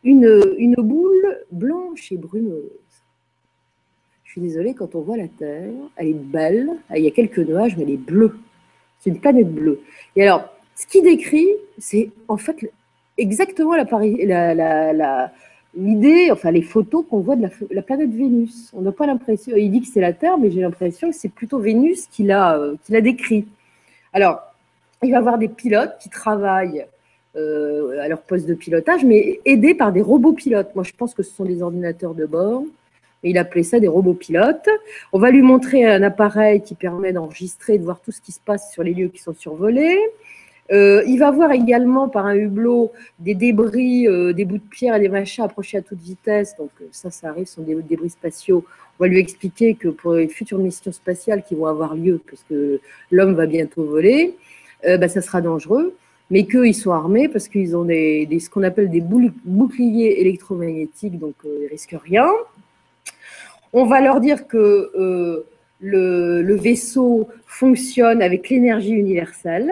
une, 0.05 0.55
une 0.59 0.77
boule 0.77 1.39
blanche 1.51 2.12
et 2.12 2.17
brumeuse 2.17 2.70
suis 4.36 4.43
désolée, 4.43 4.75
quand 4.75 4.95
on 4.95 5.01
voit 5.01 5.17
la 5.17 5.28
Terre, 5.28 5.70
elle 5.97 6.09
est 6.09 6.12
belle, 6.12 6.69
il 6.95 7.03
y 7.03 7.07
a 7.07 7.11
quelques 7.11 7.39
nuages, 7.39 7.75
mais 7.77 7.85
elle 7.85 7.93
est 7.93 7.97
bleue. 7.97 8.39
C'est 8.99 9.09
une 9.09 9.19
planète 9.19 9.51
bleue. 9.51 9.81
Et 10.15 10.25
alors, 10.25 10.45
ce 10.75 10.86
qu'il 10.86 11.05
décrit, 11.05 11.49
c'est 11.78 12.11
en 12.28 12.36
fait 12.36 12.70
exactement 13.17 13.75
l'idée, 13.75 14.27
la, 14.27 15.31
enfin 16.33 16.51
les 16.51 16.61
photos 16.61 17.07
qu'on 17.09 17.20
voit 17.20 17.36
de 17.36 17.49
la, 17.70 17.83
planète 17.83 18.11
Vénus. 18.11 18.70
On 18.75 18.83
n'a 18.83 18.93
pas 18.93 19.07
l'impression, 19.07 19.57
il 19.57 19.70
dit 19.70 19.81
que 19.81 19.89
c'est 19.89 20.03
la 20.03 20.12
Terre, 20.12 20.36
mais 20.36 20.51
j'ai 20.51 20.61
l'impression 20.61 21.09
que 21.09 21.17
c'est 21.17 21.31
plutôt 21.31 21.59
Vénus 21.59 22.07
qu'il 22.07 22.31
a, 22.31 22.59
euh, 22.59 22.77
a 22.93 23.01
décrit. 23.01 23.47
Alors, 24.12 24.43
il 25.03 25.12
va 25.12 25.17
y 25.17 25.19
avoir 25.19 25.39
des 25.39 25.49
pilotes 25.49 25.97
qui 25.99 26.11
travaillent 26.11 26.85
euh, 27.36 28.00
à 28.00 28.08
leur 28.08 28.23
poste 28.23 28.47
de 28.47 28.55
pilotage, 28.55 29.05
mais 29.05 29.40
aidés 29.44 29.74
par 29.74 29.92
des 29.92 30.02
robots 30.02 30.32
pilotes. 30.32 30.74
Moi, 30.74 30.84
je 30.84 30.92
pense 30.92 31.15
que 31.15 31.23
ce 31.23 31.34
sont 31.34 31.44
des 31.44 31.62
ordinateurs 31.62 32.15
de 32.15 32.26
bord 32.26 32.65
il 33.23 33.39
appelait 33.39 33.62
ça 33.62 33.81
des 33.81 33.89
robots 33.89 34.15
pilotes. 34.15 34.68
On 35.12 35.18
va 35.18 35.31
lui 35.31 35.42
montrer 35.42 35.84
un 35.84 36.02
appareil 36.02 36.62
qui 36.62 36.74
permet 36.74 37.12
d'enregistrer, 37.12 37.78
de 37.78 37.84
voir 37.84 38.00
tout 38.00 38.12
ce 38.12 38.20
qui 38.20 38.32
se 38.32 38.40
passe 38.40 38.73
sur 38.73 38.82
les 38.82 38.94
lieux 38.94 39.08
qui 39.08 39.20
sont 39.20 39.34
survolés. 39.34 39.98
Euh, 40.73 41.05
il 41.06 41.18
va 41.18 41.31
voir 41.31 41.52
également 41.52 42.08
par 42.08 42.26
un 42.26 42.34
hublot 42.34 42.92
des 43.20 43.34
débris, 43.34 44.08
euh, 44.08 44.32
des 44.32 44.44
bouts 44.44 44.58
de 44.58 44.68
pierre 44.68 44.97
et 44.97 45.00
des 45.00 45.08
machins 45.08 45.44
approchés 45.44 45.78
à 45.78 45.82
toute 45.82 46.00
vitesse. 46.00 46.56
Donc 46.56 46.70
ça, 46.90 47.10
ça 47.10 47.28
arrive, 47.28 47.47
ce 47.47 47.55
sont 47.55 47.62
des 47.62 47.74
débris 47.82 48.10
spatiaux. 48.10 48.65
On 48.98 49.05
va 49.05 49.08
lui 49.08 49.18
expliquer 49.18 49.74
que 49.74 49.89
pour 49.89 50.15
les 50.15 50.28
futures 50.28 50.58
missions 50.58 50.92
spatiales 50.92 51.44
qui 51.44 51.55
vont 51.55 51.66
avoir 51.66 51.94
lieu, 51.94 52.20
puisque 52.24 52.55
l'homme 53.10 53.34
va 53.34 53.47
bientôt 53.47 53.84
voler, 53.84 54.34
bah, 54.82 55.08
ça 55.08 55.20
sera 55.20 55.40
dangereux. 55.40 55.94
Mais 56.31 56.45
qu'ils 56.45 56.75
sont 56.75 56.91
armés 56.91 57.29
parce 57.29 57.49
qu'ils 57.49 57.77
ont 57.77 57.85
des, 57.85 58.29
ce 58.41 58.51
qu'on 58.51 58.65
appelle 58.65 58.91
des 58.91 59.01
boucliers 59.01 60.21
électromagnétiques, 60.21 61.19
donc 61.19 61.35
ils 61.45 61.65
ne 61.65 61.69
risquent 61.69 61.97
rien. 62.03 62.29
On 63.73 63.85
va 63.85 64.01
leur 64.01 64.21
dire 64.21 64.47
que 64.47 64.91
euh, 64.97 65.45
le, 65.81 66.55
vaisseau 66.55 67.29
fonctionne 67.47 68.23
avec 68.23 68.49
l'énergie 68.49 68.93
universelle, 68.93 69.71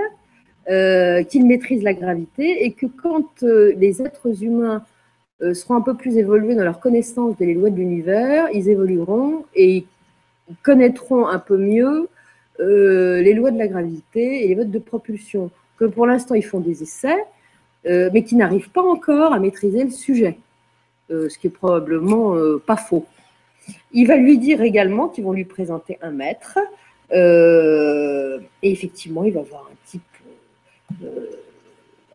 euh, 0.71 1.23
qu'il 1.25 1.47
maîtrise 1.47 1.83
la 1.83 1.95
gravité 1.95 2.65
et 2.65 2.73
que 2.73 2.87
quand 2.87 3.43
euh, 3.43 3.73
les 3.79 4.03
êtres 4.03 4.43
humains 4.43 4.85
seront 5.53 5.75
un 5.75 5.81
peu 5.81 5.95
plus 5.95 6.17
évolués 6.17 6.55
dans 6.55 6.65
leur 6.65 6.81
connaissance 6.81 7.37
des 7.37 7.53
lois 7.53 7.69
de 7.69 7.77
l'univers, 7.77 8.49
ils 8.53 8.69
évolueront 8.69 9.45
et 9.55 9.85
connaîtront 10.63 11.27
un 11.27 11.39
peu 11.39 11.59
mieux 11.59 12.09
les 12.59 13.35
lois 13.35 13.51
de 13.51 13.59
la 13.59 13.67
gravité 13.67 14.45
et 14.45 14.49
les 14.49 14.55
modes 14.55 14.71
de 14.71 14.79
propulsion. 14.79 15.51
Que 15.79 15.85
pour 15.85 16.07
l'instant, 16.07 16.35
ils 16.35 16.45
font 16.45 16.61
des 16.61 16.83
essais, 16.83 17.25
mais 17.85 18.23
qui 18.25 18.37
n'arrivent 18.37 18.71
pas 18.71 18.83
encore 18.83 19.33
à 19.33 19.39
maîtriser 19.39 19.85
le 19.85 19.91
sujet, 19.91 20.39
ce 21.11 21.37
qui 21.39 21.49
est 21.49 21.51
probablement 21.51 22.35
pas 22.67 22.77
faux. 22.77 23.07
Il 23.93 24.07
va 24.07 24.17
lui 24.17 24.39
dire 24.39 24.63
également 24.63 25.09
qu'ils 25.09 25.25
vont 25.25 25.33
lui 25.33 25.45
présenter 25.45 25.99
un 26.03 26.11
maître. 26.11 26.59
Euh, 27.13 28.41
et 28.63 28.73
effectivement, 28.73 29.25
il 29.25 29.33
va 29.33 29.43
voir 29.43 29.69
un 29.71 29.77
type 29.87 30.03
euh, 31.03 31.27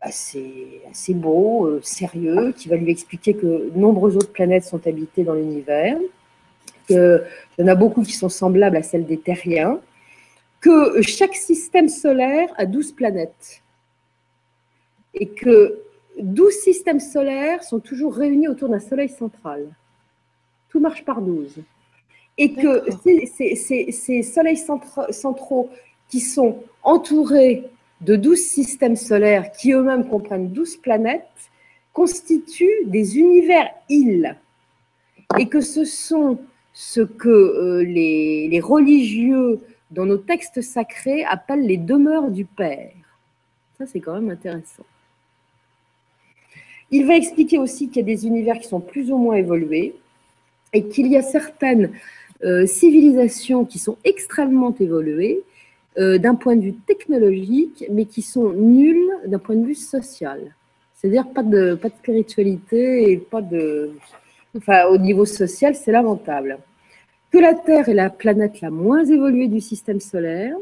assez, 0.00 0.82
assez 0.90 1.14
beau, 1.14 1.66
euh, 1.66 1.80
sérieux, 1.82 2.52
qui 2.56 2.68
va 2.68 2.76
lui 2.76 2.90
expliquer 2.90 3.34
que 3.34 3.70
nombreuses 3.74 4.16
autres 4.16 4.32
planètes 4.32 4.64
sont 4.64 4.86
habitées 4.86 5.24
dans 5.24 5.34
l'univers, 5.34 5.96
qu'il 6.86 7.24
y 7.58 7.62
en 7.62 7.68
a 7.68 7.74
beaucoup 7.74 8.02
qui 8.02 8.12
sont 8.12 8.28
semblables 8.28 8.76
à 8.76 8.82
celles 8.82 9.06
des 9.06 9.18
terriens, 9.18 9.80
que 10.60 11.00
chaque 11.02 11.34
système 11.34 11.88
solaire 11.88 12.52
a 12.56 12.66
12 12.66 12.92
planètes. 12.92 13.62
Et 15.14 15.28
que 15.28 15.80
12 16.20 16.52
systèmes 16.52 17.00
solaires 17.00 17.64
sont 17.64 17.80
toujours 17.80 18.14
réunis 18.14 18.48
autour 18.48 18.68
d'un 18.68 18.80
soleil 18.80 19.08
central 19.08 19.66
tout 20.70 20.80
marche 20.80 21.04
par 21.04 21.20
12. 21.20 21.56
Et 22.38 22.54
que 22.54 22.84
ces, 23.02 24.22
soleils 24.22 24.56
centraux 25.10 25.68
qui 26.08 26.20
sont 26.20 26.62
entourés 26.82 27.64
de 28.00 28.16
12 28.16 28.38
systèmes 28.38 28.96
solaires 28.96 29.52
qui 29.52 29.72
eux-mêmes 29.72 30.08
comprennent 30.08 30.48
12 30.48 30.76
planètes 30.76 31.26
constituent 31.92 32.86
des 32.86 33.18
univers-îles. 33.18 34.36
Et 35.38 35.48
que 35.48 35.60
ce 35.60 35.84
sont 35.84 36.38
ce 36.72 37.00
que 37.00 37.28
euh, 37.28 37.82
les, 37.82 38.48
les 38.48 38.60
religieux 38.60 39.60
dans 39.90 40.06
nos 40.06 40.18
textes 40.18 40.60
sacrés 40.60 41.24
appellent 41.24 41.66
les 41.66 41.76
demeures 41.76 42.30
du 42.30 42.44
Père. 42.44 42.92
Ça, 43.78 43.86
c'est 43.86 44.00
quand 44.00 44.14
même 44.14 44.30
intéressant. 44.30 44.84
Il 46.90 47.06
va 47.06 47.16
expliquer 47.16 47.58
aussi 47.58 47.88
qu'il 47.88 47.96
y 47.98 48.00
a 48.00 48.14
des 48.14 48.26
univers 48.26 48.58
qui 48.58 48.68
sont 48.68 48.80
plus 48.80 49.10
ou 49.10 49.16
moins 49.16 49.36
évolués, 49.36 49.94
et 50.72 50.88
qu'il 50.88 51.08
y 51.08 51.16
a 51.16 51.22
certaines 51.22 51.90
euh, 52.44 52.66
civilisations 52.66 53.64
qui 53.64 53.78
sont 53.78 53.96
extrêmement 54.04 54.74
évoluées 54.78 55.42
euh, 55.98 56.18
d'un 56.18 56.34
point 56.34 56.56
de 56.56 56.62
vue 56.62 56.74
technologique, 56.74 57.84
mais 57.90 58.04
qui 58.04 58.22
sont 58.22 58.50
nulles 58.52 59.10
d'un 59.26 59.38
point 59.38 59.56
de 59.56 59.66
vue 59.66 59.74
social. 59.74 60.54
C'est-à-dire 60.94 61.28
pas 61.28 61.42
de, 61.42 61.74
pas 61.74 61.88
de 61.88 61.94
spiritualité 61.94 63.10
et 63.10 63.16
pas 63.16 63.42
de... 63.42 63.92
Enfin, 64.56 64.86
au 64.86 64.98
niveau 64.98 65.24
social, 65.24 65.74
c'est 65.74 65.92
lamentable. 65.92 66.58
Que 67.30 67.38
la 67.38 67.54
Terre 67.54 67.88
est 67.88 67.94
la 67.94 68.10
planète 68.10 68.60
la 68.60 68.70
moins 68.70 69.04
évoluée 69.04 69.48
du 69.48 69.60
système 69.60 70.00
solaire, 70.00 70.56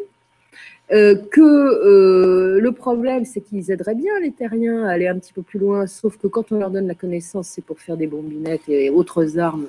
euh, 0.91 1.15
que 1.31 2.59
le 2.59 2.73
problème, 2.73 3.25
c'est 3.25 3.41
qu'ils 3.41 3.71
aideraient 3.71 3.95
bien 3.95 4.19
les 4.21 4.33
terriens 4.33 4.85
à 4.85 4.93
aller 4.93 5.09
un 5.09 5.19
petit 5.19 5.33
peu 5.33 5.43
plus 5.43 5.59
loin, 5.59 5.87
sauf 5.87 6.17
que 6.19 6.27
quand 6.27 6.53
on 6.53 6.59
leur 6.59 6.71
donne 6.71 6.87
la 6.87 6.95
connaissance, 6.95 7.49
c'est 7.49 7.65
pour 7.65 7.79
faire 7.79 7.97
des 7.97 8.07
bombinettes 8.07 8.69
et 8.69 8.91
autres 8.91 9.39
armes 9.39 9.67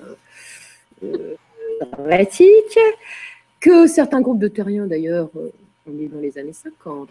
dramatique, 1.80 2.80
que 3.60 3.88
certains 3.88 4.22
groupes 4.22 4.40
de 4.40 4.48
terriens, 4.48 4.88
d'ailleurs, 4.88 5.30
euh, 5.36 5.52
on 5.88 6.00
est 6.00 6.08
dans 6.08 6.19
les 6.19 6.38
années 6.38 6.53
50, 6.53 7.10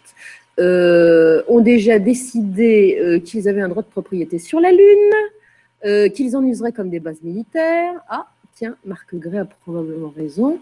euh, 0.59 1.43
ont 1.49 1.61
déjà 1.61 1.99
décidé 1.99 2.99
euh, 3.01 3.19
qu'ils 3.19 3.49
avaient 3.49 3.61
un 3.61 3.69
droit 3.69 3.83
de 3.83 3.89
propriété 3.89 4.39
sur 4.39 4.61
la 4.61 4.73
Lune, 4.73 6.11
qu'ils 6.13 6.37
en 6.37 6.45
useraient 6.45 6.73
comme 6.73 6.91
des 6.91 6.99
bases 6.99 7.23
militaires. 7.23 7.95
Ah, 8.09 8.27
tiens, 8.59 8.77
Marc 8.85 9.15
Gray 9.15 9.39
a 9.39 9.45
probablement 9.45 10.13
raison 10.17 10.59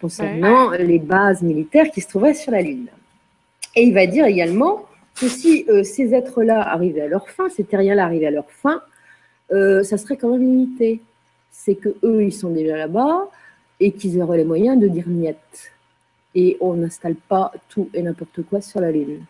concernant 0.00 0.70
les 0.70 0.98
bases 0.98 1.42
militaires 1.42 1.90
qui 1.90 2.00
se 2.00 2.08
trouvaient 2.08 2.34
sur 2.34 2.52
la 2.52 2.62
Lune. 2.62 2.88
Et 3.74 3.82
il 3.82 3.94
va 3.94 4.06
dire 4.06 4.26
également 4.26 4.86
que 5.18 5.28
si 5.28 5.66
ces 5.82 6.14
êtres-là 6.14 6.60
arrivaient 6.72 7.02
à 7.02 7.08
leur 7.08 7.28
fin, 7.28 7.48
ces 7.48 7.64
terriens-là 7.64 8.04
arrivaient 8.04 8.26
à 8.26 8.30
leur 8.30 8.50
fin, 8.50 8.82
ça 9.50 9.96
serait 9.98 10.16
quand 10.16 10.30
même 10.30 10.42
limité 10.42 11.00
c'est 11.58 11.74
que 11.74 11.90
eux 12.04 12.22
ils 12.22 12.32
sont 12.32 12.50
déjà 12.50 12.76
là-bas 12.76 13.28
et 13.80 13.92
qu'ils 13.92 14.22
auraient 14.22 14.38
les 14.38 14.44
moyens 14.44 14.80
de 14.80 14.86
dire 14.86 15.08
niet. 15.08 15.34
Et 16.34 16.56
on 16.60 16.74
n'installe 16.74 17.16
pas 17.16 17.52
tout 17.68 17.90
et 17.92 18.02
n'importe 18.02 18.42
quoi 18.48 18.60
sur 18.60 18.80
la 18.80 18.92
Lune. 18.92 19.24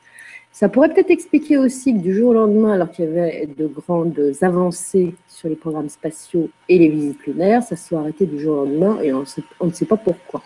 Ça 0.53 0.69
pourrait 0.69 0.93
peut-être 0.93 1.11
expliquer 1.11 1.57
aussi 1.57 1.95
que 1.95 1.99
du 1.99 2.15
jour 2.15 2.31
au 2.31 2.33
lendemain, 2.33 2.73
alors 2.73 2.91
qu'il 2.91 3.05
y 3.05 3.09
avait 3.09 3.47
de 3.47 3.67
grandes 3.67 4.33
avancées 4.43 5.15
sur 5.29 5.49
les 5.49 5.55
programmes 5.55 5.89
spatiaux 5.89 6.51
et 6.69 6.79
les 6.79 6.89
visites 6.89 7.25
lunaires, 7.27 7.63
ça 7.63 7.77
soit 7.77 8.01
arrêté 8.01 8.27
du 8.27 8.41
jour 8.41 8.59
au 8.59 8.65
lendemain 8.65 8.99
et 9.01 9.13
on, 9.13 9.21
ne 9.21 9.73
sait 9.73 9.85
pas 9.85 9.97
pourquoi. 9.97 10.43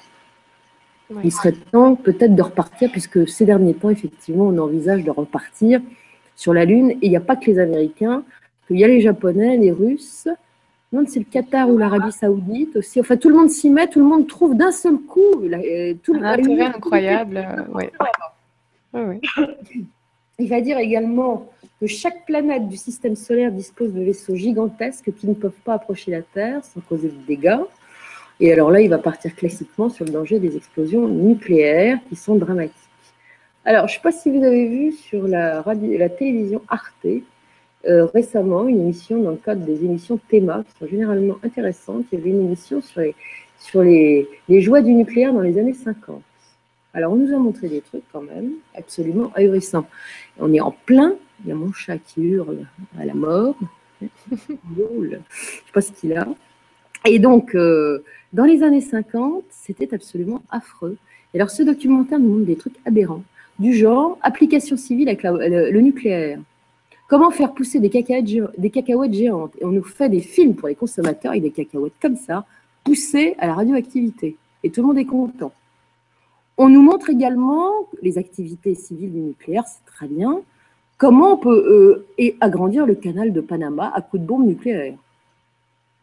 Il 1.24 1.32
serait 1.32 1.52
temps 1.52 1.94
peut-être 1.94 2.34
de 2.34 2.42
repartir, 2.42 2.90
puisque 2.90 3.28
ces 3.28 3.44
derniers 3.44 3.74
temps, 3.74 3.90
effectivement, 3.90 4.46
on 4.46 4.58
envisage 4.58 5.04
de 5.04 5.10
repartir 5.10 5.80
sur 6.36 6.54
la 6.54 6.64
Lune. 6.64 6.90
Et 6.90 6.98
il 7.02 7.10
n'y 7.10 7.16
a 7.16 7.20
pas 7.20 7.36
que 7.36 7.46
les 7.46 7.58
Américains, 7.58 8.24
il 8.70 8.78
y 8.78 8.84
a 8.84 8.88
les 8.88 9.00
Japonais, 9.00 9.56
les 9.58 9.72
Russes, 9.72 10.28
c'est 11.06 11.20
le 11.20 11.24
Qatar 11.24 11.70
ou 11.70 11.78
l'Arabie 11.78 12.12
Saoudite 12.12 12.76
aussi. 12.76 13.00
Enfin, 13.00 13.16
tout 13.16 13.30
le 13.30 13.36
monde 13.36 13.50
s'y 13.50 13.70
met, 13.70 13.86
tout 13.86 13.98
le 13.98 14.04
monde 14.04 14.26
trouve 14.26 14.56
d'un 14.56 14.72
seul 14.72 14.98
coup. 14.98 15.42
Euh, 15.42 15.94
tout 16.02 16.14
Un 16.14 16.22
intérêt 16.22 16.66
incroyable. 16.66 17.46
Il 20.38 20.48
va 20.48 20.60
dire 20.60 20.78
également 20.78 21.50
que 21.80 21.86
chaque 21.86 22.24
planète 22.26 22.68
du 22.68 22.76
système 22.76 23.16
solaire 23.16 23.52
dispose 23.52 23.92
de 23.92 24.02
vaisseaux 24.02 24.34
gigantesques 24.34 25.12
qui 25.14 25.26
ne 25.26 25.34
peuvent 25.34 25.52
pas 25.64 25.74
approcher 25.74 26.10
la 26.10 26.22
Terre 26.22 26.64
sans 26.64 26.80
causer 26.80 27.08
de 27.08 27.26
dégâts. 27.26 27.60
Et 28.40 28.52
alors 28.52 28.70
là, 28.70 28.80
il 28.80 28.88
va 28.88 28.98
partir 28.98 29.34
classiquement 29.36 29.88
sur 29.88 30.04
le 30.04 30.10
danger 30.10 30.38
des 30.40 30.56
explosions 30.56 31.06
nucléaires 31.06 31.98
qui 32.08 32.16
sont 32.16 32.34
dramatiques. 32.34 32.76
Alors, 33.64 33.86
je 33.86 33.92
ne 33.92 33.96
sais 33.96 34.02
pas 34.02 34.12
si 34.12 34.30
vous 34.30 34.42
avez 34.42 34.68
vu 34.68 34.92
sur 34.92 35.28
la, 35.28 35.62
radio, 35.62 35.96
la 35.96 36.08
télévision 36.08 36.62
Arte, 36.68 37.06
euh, 37.86 38.06
récemment 38.06 38.66
une 38.66 38.80
émission 38.80 39.22
dans 39.22 39.30
le 39.30 39.36
cadre 39.36 39.64
des 39.64 39.84
émissions 39.84 40.18
Théma, 40.28 40.64
qui 40.64 40.78
sont 40.78 40.90
généralement 40.90 41.36
intéressantes. 41.44 42.04
Il 42.10 42.18
y 42.18 42.22
avait 42.22 42.30
une 42.30 42.46
émission 42.46 42.80
sur 42.80 43.00
les, 43.00 43.14
sur 43.58 43.82
les 43.82 44.60
joies 44.60 44.82
du 44.82 44.92
nucléaire 44.92 45.32
dans 45.32 45.40
les 45.40 45.58
années 45.58 45.74
50. 45.74 46.22
Alors, 46.94 47.14
on 47.14 47.16
nous 47.16 47.34
a 47.34 47.38
montré 47.38 47.68
des 47.68 47.80
trucs 47.80 48.02
quand 48.12 48.22
même 48.22 48.52
absolument 48.74 49.32
ahurissants. 49.34 49.86
On 50.38 50.52
est 50.52 50.60
en 50.60 50.72
plein, 50.72 51.14
il 51.42 51.48
y 51.48 51.52
a 51.52 51.54
mon 51.54 51.72
chat 51.72 51.96
qui 51.98 52.22
hurle 52.22 52.66
à 52.98 53.06
la 53.06 53.14
mort. 53.14 53.56
Je 54.02 54.06
ne 54.76 55.10
sais 55.10 55.72
pas 55.72 55.80
ce 55.80 55.92
qu'il 55.92 56.12
a. 56.12 56.26
Et 57.06 57.18
donc, 57.18 57.54
euh, 57.54 58.04
dans 58.32 58.44
les 58.44 58.62
années 58.62 58.82
50, 58.82 59.44
c'était 59.48 59.94
absolument 59.94 60.42
affreux. 60.50 60.98
Et 61.32 61.38
alors, 61.38 61.50
ce 61.50 61.62
documentaire 61.62 62.18
nous 62.18 62.28
montre 62.28 62.46
des 62.46 62.56
trucs 62.56 62.76
aberrants, 62.84 63.24
du 63.58 63.72
genre 63.72 64.18
application 64.22 64.76
civile 64.76 65.08
avec 65.08 65.22
le, 65.22 65.80
nucléaire. 65.80 66.40
Comment 67.08 67.30
faire 67.30 67.54
pousser 67.54 67.80
des 67.80 67.88
cacahuètes, 67.88 68.58
des 68.58 68.70
cacahuètes 68.70 69.14
géantes? 69.14 69.54
Et 69.60 69.64
on 69.64 69.72
nous 69.72 69.82
fait 69.82 70.10
des 70.10 70.20
films 70.20 70.54
pour 70.54 70.68
les 70.68 70.74
consommateurs 70.74 71.32
avec 71.32 71.42
des 71.42 71.50
cacahuètes 71.50 71.94
comme 72.02 72.16
ça, 72.16 72.44
poussées 72.84 73.34
à 73.38 73.46
la 73.46 73.54
radioactivité. 73.54 74.36
Et 74.62 74.70
tout 74.70 74.82
le 74.82 74.88
monde 74.88 74.98
est 74.98 75.06
content. 75.06 75.52
On 76.58 76.68
nous 76.68 76.82
montre 76.82 77.10
également 77.10 77.70
les 78.02 78.18
activités 78.18 78.74
civiles 78.74 79.12
du 79.12 79.20
nucléaire, 79.20 79.64
c'est 79.66 79.84
très 79.86 80.06
bien. 80.06 80.42
Comment 80.98 81.32
on 81.32 81.36
peut 81.36 82.04
euh, 82.18 82.34
agrandir 82.40 82.86
le 82.86 82.94
canal 82.94 83.32
de 83.32 83.40
Panama 83.40 83.90
à 83.94 84.02
coups 84.02 84.22
de 84.22 84.26
bombe 84.26 84.46
nucléaire? 84.46 84.94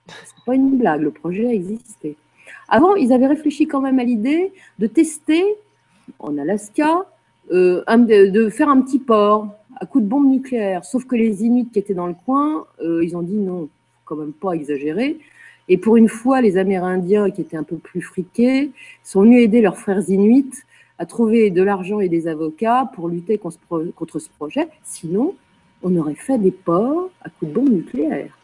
C'est 0.08 0.46
pas 0.46 0.56
une 0.56 0.78
blague, 0.78 1.02
le 1.02 1.12
projet 1.12 1.48
a 1.48 1.54
existé. 1.54 2.18
Avant, 2.68 2.96
ils 2.96 3.14
avaient 3.14 3.28
réfléchi 3.28 3.68
quand 3.68 3.82
même 3.82 4.00
à 4.00 4.04
l'idée 4.04 4.52
de 4.80 4.88
tester 4.88 5.44
en 6.18 6.38
Alaska, 6.38 7.06
euh, 7.52 7.84
de 7.98 8.50
faire 8.50 8.70
un 8.70 8.82
petit 8.82 9.00
port 9.00 9.48
à 9.76 9.86
coups 9.86 10.04
de 10.04 10.10
bombe 10.10 10.30
nucléaire. 10.30 10.84
Sauf 10.84 11.06
que 11.06 11.16
les 11.16 11.44
Inuits 11.46 11.70
qui 11.72 11.80
étaient 11.80 11.94
dans 11.94 12.08
le 12.08 12.16
coin, 12.26 12.66
euh, 12.82 13.04
ils 13.04 13.16
ont 13.16 13.22
dit 13.22 13.38
non, 13.38 13.70
quand 14.06 14.16
même 14.16 14.34
pas 14.34 14.52
exagérer. 14.54 15.20
Et 15.70 15.78
pour 15.78 15.98
une 15.98 16.10
fois, 16.10 16.42
les 16.42 16.58
Amérindiens, 16.58 17.30
qui 17.30 17.42
étaient 17.42 17.58
un 17.58 17.64
peu 17.64 17.78
plus 17.78 18.02
friqués, 18.02 18.72
sont 19.04 19.22
venus 19.22 19.44
aider 19.44 19.62
leurs 19.62 19.78
frères 19.78 20.02
Inuits 20.10 20.52
à 20.98 21.06
trouver 21.06 21.52
de 21.52 21.62
l'argent 21.62 22.00
et 22.00 22.10
des 22.10 22.28
avocats 22.28 22.92
pour 22.94 23.08
lutter 23.08 23.38
contre 23.38 24.20
ce 24.20 24.30
projet. 24.30 24.68
Sinon, 24.84 25.36
on 25.84 25.96
aurait 25.96 26.16
fait 26.16 26.40
des 26.40 26.52
ports 26.52 27.10
à 27.22 27.30
coups 27.30 27.52
de 27.52 27.56
bombes 27.56 27.70
nucléaires. 27.70 28.38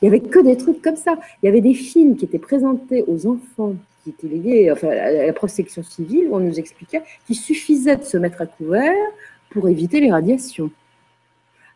Il 0.00 0.08
n'y 0.08 0.14
avait 0.14 0.28
que 0.28 0.38
des 0.38 0.56
trucs 0.56 0.82
comme 0.82 0.96
ça. 0.96 1.18
Il 1.42 1.46
y 1.46 1.48
avait 1.48 1.62
des 1.62 1.74
films 1.74 2.16
qui 2.16 2.26
étaient 2.26 2.38
présentés 2.38 3.02
aux 3.08 3.26
enfants 3.26 3.74
qui 4.04 4.10
étaient 4.10 4.28
liés 4.28 4.70
enfin, 4.70 4.88
à 4.88 5.26
la 5.26 5.32
protection 5.32 5.82
civile, 5.82 6.28
où 6.28 6.36
on 6.36 6.40
nous 6.40 6.60
expliquait 6.60 7.02
qu'il 7.26 7.34
suffisait 7.34 7.96
de 7.96 8.04
se 8.04 8.16
mettre 8.16 8.42
à 8.42 8.46
couvert 8.46 8.94
pour 9.50 9.68
éviter 9.68 10.00
les 10.00 10.12
radiations. 10.12 10.70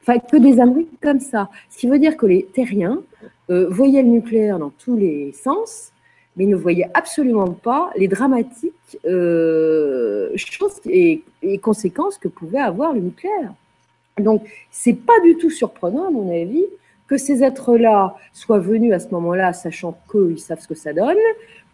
Enfin, 0.03 0.19
que 0.19 0.37
des 0.37 0.61
âneries 0.61 0.89
comme 1.03 1.19
ça. 1.19 1.51
Ce 1.69 1.79
qui 1.79 1.89
veut 1.89 1.99
dire 1.99 2.17
que 2.17 2.27
les 2.27 2.45
terriens 2.45 3.03
euh, 3.51 3.69
voyaient 3.69 4.03
le 4.03 4.09
nucléaire 4.09 4.59
dans 4.59 4.71
tous 4.71 4.97
les 4.97 5.33
sens, 5.33 5.93
mais 6.37 6.47
ne 6.47 6.57
voyaient 6.57 6.89
absolument 6.95 7.51
pas 7.51 7.91
les 7.97 8.09
dramatiques 8.09 8.99
euh, 9.05 10.31
choses 10.37 10.81
et, 10.87 11.23
conséquences 11.61 12.17
que 12.19 12.29
pouvait 12.29 12.61
avoir 12.61 12.93
le 12.93 13.01
nucléaire. 13.01 13.53
Donc, 14.19 14.43
c'est 14.71 14.95
pas 14.95 15.19
du 15.25 15.37
tout 15.37 15.51
surprenant, 15.51 16.09
à 16.09 16.11
mon 16.11 16.31
avis, 16.31 16.65
que 17.09 17.17
ces 17.17 17.43
êtres-là 17.43 18.15
soient 18.33 18.61
venus 18.61 18.93
à 18.93 19.01
ce 19.01 19.09
moment-là, 19.11 19.53
sachant 19.53 19.99
qu'ils 20.11 20.39
savent 20.39 20.61
ce 20.61 20.69
que 20.69 20.75
ça 20.75 20.93
donne, 20.93 21.17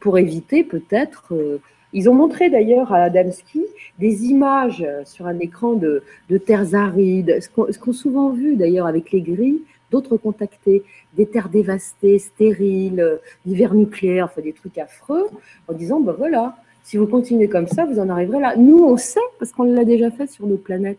pour 0.01 0.19
éviter 0.19 0.65
peut-être 0.65 1.35
euh, 1.35 1.61
ils 1.93 2.11
ont 2.11 2.15
montré 2.15 2.51
d'ailleurs 2.51 2.93
à 2.93 3.05
Adamski 3.05 3.63
des 3.99 4.27
images 4.27 4.87
sur 5.05 5.27
un 5.27 5.39
écran 5.39 5.75
de, 5.75 6.03
terres 6.45 6.75
arides, 6.75 7.39
ce 7.41 7.49
qu'on 7.49 7.91
a 7.91 7.95
souvent 7.95 8.31
vu 8.31 8.57
d'ailleurs 8.57 8.87
avec 8.87 9.13
les 9.13 9.23
grilles, 9.23 9.63
d'autres 9.97 10.17
contactés, 10.17 10.83
des 11.15 11.27
terres 11.27 11.49
dévastées, 11.49 12.19
stériles, 12.19 13.19
d'hiver 13.45 13.75
nucléaire, 13.75 14.27
enfin 14.27 14.43
des 14.43 14.53
trucs 14.53 14.79
affreux, 14.79 15.27
en 15.69 15.73
disant, 15.73 16.01
ben 16.01 16.13
voilà, 16.13 16.57
si 16.85 16.99
vous 16.99 17.07
continuez 17.07 17.49
comme 17.49 17.67
ça, 17.67 17.85
vous 17.85 17.99
en 17.99 18.09
arriverez 18.09 18.41
là. 18.41 18.57
Nous, 18.57 18.79
on 18.79 18.97
sait, 18.97 19.29
parce 19.39 19.53
qu'on 19.53 19.65
l'a 19.65 19.85
déjà 19.85 20.11
fait 20.11 20.31
sur 20.31 20.47
nos 20.47 20.57
planètes. 20.57 20.99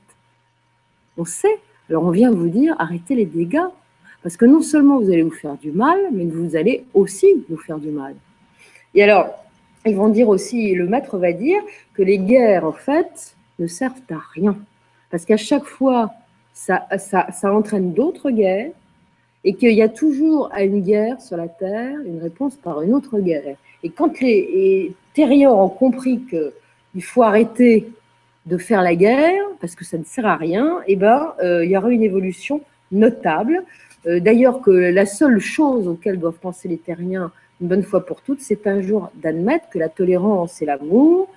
On 1.18 1.26
sait. 1.26 1.60
Alors 1.90 2.04
on 2.04 2.12
vient 2.12 2.32
vous 2.32 2.50
dire, 2.50 2.76
arrêtez 2.80 3.16
les 3.16 3.26
dégâts, 3.26 3.70
parce 4.22 4.36
que 4.36 4.46
non 4.46 4.62
seulement 4.62 5.00
vous 5.00 5.10
allez 5.10 5.24
vous 5.24 5.32
faire 5.32 5.58
du 5.58 5.72
mal, 5.72 6.00
mais 6.12 6.26
vous 6.26 6.56
allez 6.56 6.86
aussi 6.94 7.28
vous 7.50 7.58
faire 7.58 7.78
du 7.78 7.90
mal. 7.90 8.16
Et 8.94 9.04
alors, 9.04 9.30
ils 9.86 9.96
vont 9.96 10.10
dire 10.10 10.28
aussi, 10.28 10.74
le 10.74 10.88
maître 10.88 11.18
va 11.18 11.32
dire 11.32 11.62
que 11.94 12.04
les 12.04 12.18
guerres, 12.18 12.66
en 12.66 12.74
fait, 12.74 13.36
ne 13.60 13.68
servent 13.68 14.02
à 14.10 14.20
rien. 14.34 14.58
Parce 15.10 15.24
qu'à 15.24 15.38
chaque 15.38 15.64
fois, 15.64 16.12
ça, 16.54 16.86
ça, 16.98 17.28
ça 17.32 17.54
entraîne 17.54 17.94
d'autres 17.94 18.32
guerres 18.32 18.72
et 19.48 19.54
qu'il 19.54 19.72
y 19.72 19.82
a 19.82 19.88
toujours 19.88 20.50
à 20.52 20.64
une 20.64 20.82
guerre 20.82 21.22
sur 21.22 21.38
la 21.38 21.48
Terre 21.48 21.96
une 22.06 22.22
réponse 22.22 22.58
par 22.58 22.82
une 22.82 22.94
autre 22.94 23.18
guerre. 23.20 23.56
Et 23.82 23.90
quand 23.90 24.20
les, 24.20 24.94
terriens 25.14 25.52
ont 25.52 25.70
compris 25.70 26.20
qu'il 26.30 27.04
faut 27.04 27.24
arrêter 27.24 27.88
de 28.46 28.58
faire 28.58 28.82
la 28.82 28.94
guerre 28.94 29.42
parce 29.62 29.74
que 29.74 29.86
ça 29.86 29.98
ne 29.98 30.04
sert 30.04 30.26
à 30.26 30.36
rien, 30.36 30.82
eh 30.86 30.98
ben, 30.98 31.34
euh, 31.42 31.64
il 31.64 31.72
y 31.72 31.78
aura 31.78 31.92
une 31.92 32.04
évolution 32.04 32.60
notable. 32.92 33.64
Euh, 34.06 34.20
d'ailleurs, 34.20 34.60
que 34.60 34.70
la 34.70 35.06
seule 35.06 35.40
chose 35.40 35.88
auquel 35.88 36.20
doivent 36.20 36.42
penser 36.42 36.68
les 36.68 36.78
terriens 36.78 37.32
une 37.62 37.70
bonne 37.70 37.84
fois 37.84 38.06
pour 38.06 38.20
toutes, 38.20 38.42
c'est 38.42 38.68
un 38.68 38.82
jour 38.82 39.10
d'admettre 39.16 39.70
que 39.70 39.80
la 39.80 39.88
tolérance 39.88 40.62
et 40.62 40.66
l'amour, 40.66 41.30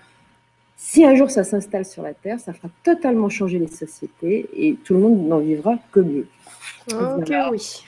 si 0.77 1.05
un 1.05 1.15
jour 1.15 1.31
ça 1.31 1.45
s'installe 1.45 1.85
sur 1.85 2.03
la 2.03 2.15
Terre, 2.15 2.41
ça 2.41 2.53
fera 2.55 2.69
totalement 2.83 3.29
changer 3.29 3.61
les 3.61 3.69
sociétés 3.69 4.51
et 4.57 4.75
tout 4.85 4.95
le 4.95 5.01
monde 5.01 5.29
n'en 5.29 5.39
vivra 5.39 5.77
que 5.93 6.01
mieux. 6.01 6.27
Ok, 6.93 7.33
oui. 7.53 7.85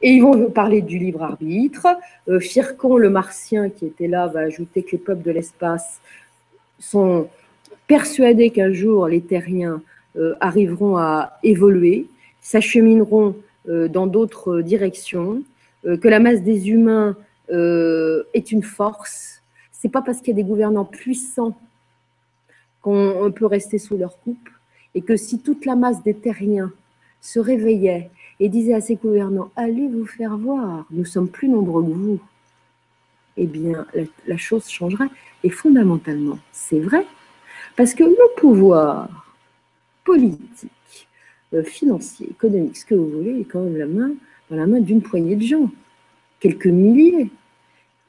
Et 0.00 0.12
ils 0.12 0.22
vont 0.22 0.50
parler 0.50 0.80
du 0.80 0.98
libre 0.98 1.22
arbitre. 1.22 1.86
Euh, 2.28 2.38
Fircon, 2.38 2.96
le 2.96 3.10
martien 3.10 3.68
qui 3.68 3.86
était 3.86 4.06
là, 4.06 4.28
va 4.28 4.40
ajouter 4.40 4.82
que 4.82 4.92
les 4.92 4.98
peuples 4.98 5.22
de 5.22 5.32
l'espace 5.32 6.00
sont 6.78 7.28
persuadés 7.88 8.50
qu'un 8.50 8.72
jour 8.72 9.08
les 9.08 9.20
terriens 9.20 9.82
euh, 10.16 10.34
arriveront 10.40 10.96
à 10.96 11.38
évoluer, 11.42 12.06
s'achemineront 12.40 13.34
euh, 13.68 13.88
dans 13.88 14.06
d'autres 14.06 14.60
directions, 14.60 15.42
que 15.84 16.08
la 16.08 16.18
masse 16.18 16.42
des 16.42 16.70
humains 16.70 17.16
est 17.48 18.50
une 18.52 18.64
force. 18.64 19.40
C'est 19.70 19.88
pas 19.88 20.02
parce 20.02 20.18
qu'il 20.18 20.28
y 20.28 20.32
a 20.32 20.42
des 20.42 20.46
gouvernants 20.46 20.84
puissants 20.84 21.56
qu'on 22.82 23.32
peut 23.34 23.46
rester 23.46 23.78
sous 23.78 23.96
leur 23.96 24.18
coupe, 24.18 24.50
et 24.96 25.02
que 25.02 25.16
si 25.16 25.38
toute 25.38 25.64
la 25.66 25.76
masse 25.76 26.02
des 26.02 26.14
terriens 26.14 26.72
se 27.20 27.38
réveillait 27.38 28.10
et 28.40 28.48
disait 28.48 28.74
à 28.74 28.80
ses 28.80 28.96
gouvernants 28.96 29.50
Allez 29.56 29.88
vous 29.88 30.06
faire 30.06 30.36
voir, 30.36 30.86
nous 30.90 31.04
sommes 31.04 31.28
plus 31.28 31.48
nombreux 31.48 31.82
que 31.82 31.90
vous, 31.90 32.20
eh 33.36 33.46
bien, 33.46 33.86
la, 34.26 34.36
chose 34.36 34.68
changerait. 34.68 35.08
Et 35.44 35.50
fondamentalement, 35.50 36.38
c'est 36.52 36.80
vrai, 36.80 37.06
parce 37.76 37.94
que 37.94 38.04
le 38.04 38.40
pouvoir 38.40 39.08
politique, 40.04 41.08
euh, 41.54 41.62
financier, 41.62 42.30
économique, 42.30 42.76
ce 42.76 42.84
que 42.84 42.94
vous 42.94 43.08
voulez, 43.08 43.40
est 43.40 43.44
quand 43.44 43.60
même 43.60 44.16
dans 44.50 44.56
la 44.56 44.66
main 44.66 44.80
d'une 44.80 45.02
poignée 45.02 45.36
de 45.36 45.42
gens, 45.42 45.70
quelques 46.40 46.66
milliers 46.66 47.30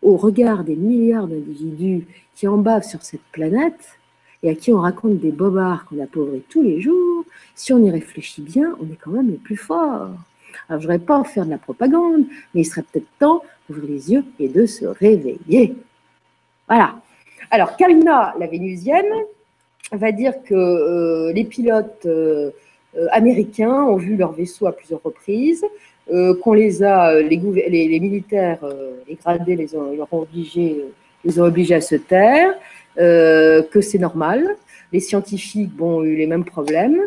au 0.02 0.18
regard 0.18 0.64
des 0.64 0.76
milliards 0.76 1.28
d'individus 1.28 2.06
qui 2.36 2.48
en 2.48 2.58
bavent 2.58 2.84
sur 2.84 3.02
cette 3.04 3.24
planète 3.32 4.00
et 4.44 4.50
à 4.50 4.56
qui 4.56 4.72
on 4.72 4.80
raconte 4.80 5.20
des 5.20 5.32
bobards 5.32 5.86
qu'on 5.86 6.02
appauvrit 6.02 6.44
tous 6.50 6.62
les 6.62 6.80
jours, 6.80 7.19
si 7.60 7.74
on 7.74 7.84
y 7.84 7.92
réfléchit 7.92 8.42
bien, 8.42 8.74
on 8.80 8.86
est 8.86 8.96
quand 8.96 9.12
même 9.12 9.30
les 9.30 9.38
plus 9.38 9.58
forts. 9.58 9.82
Alors, 9.82 10.16
je 10.70 10.74
ne 10.76 10.80
voudrais 10.80 11.00
pas 11.00 11.22
faire 11.26 11.46
de 11.46 11.50
la 11.50 11.58
propagande, 11.58 12.24
mais 12.54 12.62
il 12.62 12.66
serait 12.66 12.84
peut-être 12.84 13.08
temps 13.20 13.44
d'ouvrir 13.68 13.90
les 13.90 14.12
yeux 14.14 14.24
et 14.40 14.48
de 14.48 14.66
se 14.66 14.86
réveiller. 14.86 15.76
Voilà. 16.68 16.96
Alors, 17.52 17.76
Kalina, 17.76 18.34
la 18.40 18.48
vénusienne, 18.48 19.12
va 19.92 20.14
dire 20.14 20.34
que 20.46 20.54
euh, 20.54 21.34
les 21.34 21.44
pilotes 21.44 22.06
euh, 22.06 22.52
euh, 22.98 23.08
américains 23.12 23.84
ont 23.84 23.98
vu 23.98 24.16
leur 24.16 24.32
vaisseau 24.32 24.68
à 24.68 24.72
plusieurs 24.72 25.04
reprises, 25.04 25.66
qu'on 26.42 26.54
les 26.54 26.82
a, 26.82 27.22
les, 27.22 27.38
militaires, 28.00 28.66
les 29.08 29.14
gradés, 29.14 29.56
les 29.56 29.76
ont, 29.76 30.08
obligés, 30.12 30.84
les 31.24 31.40
ont 31.40 31.44
obligés 31.44 31.76
à 31.76 31.82
se 31.82 31.98
taire, 31.98 32.56
que 32.98 33.80
c'est 33.80 34.00
normal. 34.00 34.56
Les 34.92 35.02
scientifiques 35.02 35.80
ont 35.80 36.04
eu 36.04 36.16
les 36.16 36.26
mêmes 36.26 36.46
problèmes, 36.46 37.00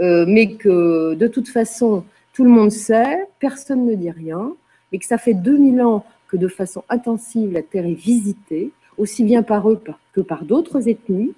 mais 0.00 0.54
que 0.54 1.14
de 1.14 1.26
toute 1.26 1.48
façon, 1.48 2.04
tout 2.32 2.44
le 2.44 2.50
monde 2.50 2.70
sait, 2.70 3.26
personne 3.38 3.86
ne 3.86 3.94
dit 3.94 4.10
rien, 4.10 4.52
et 4.92 4.98
que 4.98 5.06
ça 5.06 5.18
fait 5.18 5.34
2000 5.34 5.80
ans 5.82 6.04
que 6.28 6.36
de 6.36 6.48
façon 6.48 6.84
intensive, 6.88 7.52
la 7.52 7.62
Terre 7.62 7.86
est 7.86 7.94
visitée, 7.94 8.70
aussi 8.98 9.24
bien 9.24 9.42
par 9.42 9.70
eux 9.70 9.80
que 10.12 10.20
par 10.20 10.44
d'autres 10.44 10.88
ethnies, 10.88 11.32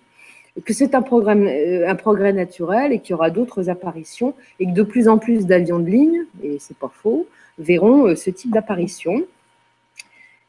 que 0.65 0.73
c'est 0.73 0.95
un, 0.95 1.03
euh, 1.03 1.89
un 1.89 1.95
progrès 1.95 2.33
naturel 2.33 2.93
et 2.93 2.99
qu'il 2.99 3.11
y 3.11 3.15
aura 3.15 3.31
d'autres 3.31 3.69
apparitions 3.69 4.35
et 4.59 4.67
que 4.67 4.73
de 4.73 4.83
plus 4.83 5.09
en 5.09 5.19
plus 5.19 5.47
d'avions 5.47 5.79
de 5.79 5.89
ligne, 5.89 6.25
et 6.43 6.59
c'est 6.59 6.77
pas 6.77 6.91
faux, 6.93 7.27
verront 7.59 8.07
euh, 8.07 8.15
ce 8.17 8.31
type 8.31 8.53
d'apparition. 8.53 9.25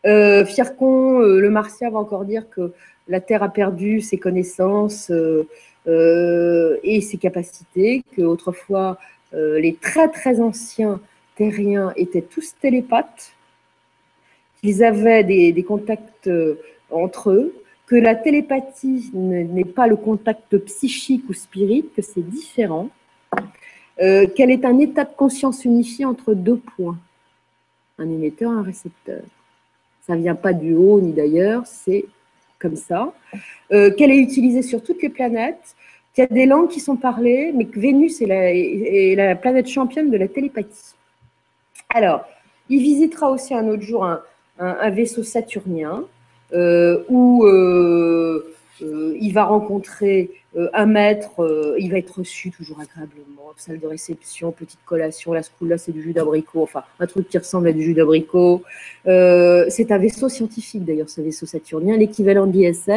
Euh, 0.06 0.46
Fiercon, 0.46 1.22
euh, 1.22 1.40
le 1.40 1.50
martien, 1.50 1.90
va 1.90 2.00
encore 2.00 2.26
dire 2.26 2.50
que 2.50 2.74
la 3.08 3.20
Terre 3.20 3.44
a 3.44 3.50
perdu 3.50 4.02
ses 4.02 4.18
connaissances 4.18 5.12
et 6.84 7.02
ses 7.02 7.18
capacités, 7.18 8.04
que 8.16 8.22
autrefois 8.22 8.98
les 9.34 9.76
très 9.76 10.08
très 10.10 10.40
anciens 10.40 11.00
terriens 11.36 11.94
étaient 11.96 12.22
tous 12.22 12.56
télépathes, 12.60 13.34
qu'ils 14.62 14.84
avaient 14.84 15.24
des, 15.24 15.64
contacts 15.64 16.28
euh, 16.28 16.56
entre 16.92 17.32
eux, 17.32 17.54
que 17.88 17.96
la 17.96 18.14
télépathie 18.14 19.10
n'est 19.14 19.64
pas 19.64 19.88
le 19.88 19.96
contact 19.96 20.58
psychique 20.58 21.24
ou 21.30 21.34
spirit, 21.34 21.86
que 21.96 22.02
c'est 22.02 22.22
différent, 22.22 22.90
euh, 24.02 24.28
qu'elle 24.28 24.52
est 24.52 24.66
un 24.66 24.78
état 24.80 25.06
de 25.06 25.16
conscience 25.16 25.66
unifié 25.66 26.06
entre 26.06 26.34
deux 26.34 26.58
points, 26.58 26.98
un 27.98 28.10
émetteur 28.10 28.52
et 28.52 28.56
un 28.56 28.62
récepteur. 28.62 29.24
Ça 30.06 30.16
ne 30.16 30.22
vient 30.22 30.36
pas 30.36 30.54
du 30.54 30.76
haut 30.76 31.00
ni 31.02 31.14
d'ailleurs, 31.14 31.66
c'est 31.66 32.06
comme 32.60 32.76
ça. 32.76 33.14
Euh, 33.72 33.92
qu'elle 33.92 34.12
est 34.12 34.20
utilisée 34.20 34.62
sur 34.62 34.84
toutes 34.84 35.02
les 35.02 35.10
planètes, 35.10 35.76
qu'il 36.14 36.24
y 36.24 36.28
a 36.28 36.34
des 36.34 36.46
langues 36.46 36.70
qui 36.70 36.80
sont 36.80 36.98
parlées, 36.98 37.52
mais 37.56 37.66
que 37.66 37.80
Vénus 37.80 38.22
est 38.22 39.16
la, 39.16 39.36
planète 39.36 39.68
championne 39.68 40.10
de 40.12 40.18
la 40.18 40.28
télépathie. 40.28 40.96
Alors, 41.94 42.26
il 42.70 42.82
visitera 42.82 43.32
aussi 43.32 43.54
un 43.54 43.68
autre 43.68 43.84
jour 43.84 44.06
un 44.60 44.90
vaisseau 44.90 45.24
saturnien 45.24 46.04
euh, 46.54 47.04
où 47.10 47.46
euh, 47.46 48.56
euh, 48.82 49.18
il 49.20 49.34
va 49.34 49.46
rencontrer 49.46 50.32
un 50.74 50.88
maître, 50.88 51.76
il 51.78 51.92
va 51.92 52.00
être 52.00 52.18
reçu 52.18 52.50
toujours 52.50 52.80
agréablement, 52.80 53.54
salle 53.56 53.80
de 53.80 53.86
réception, 53.86 54.52
petite 54.52 54.80
collation, 54.84 55.32
la 55.32 55.44
school 55.44 55.70
là 55.70 55.78
c'est 55.78 55.92
du 55.92 56.02
jus 56.02 56.12
d'abricot, 56.12 56.64
enfin 56.64 56.84
un 57.00 57.06
truc 57.06 57.30
qui 57.30 57.38
ressemble 57.38 57.68
à 57.68 57.72
du 57.72 57.84
jus 57.84 57.94
d'abricot. 57.94 58.64
c'est 59.06 59.92
un 59.92 59.98
vaisseau 60.00 60.28
scientifique 60.28 60.86
d'ailleurs, 60.86 61.10
ce 61.10 61.22
vaisseau 61.22 61.46
saturnien, 61.46 61.98
l'équivalent 61.98 62.48
de 62.48 62.54
l'ISS, 62.54 62.88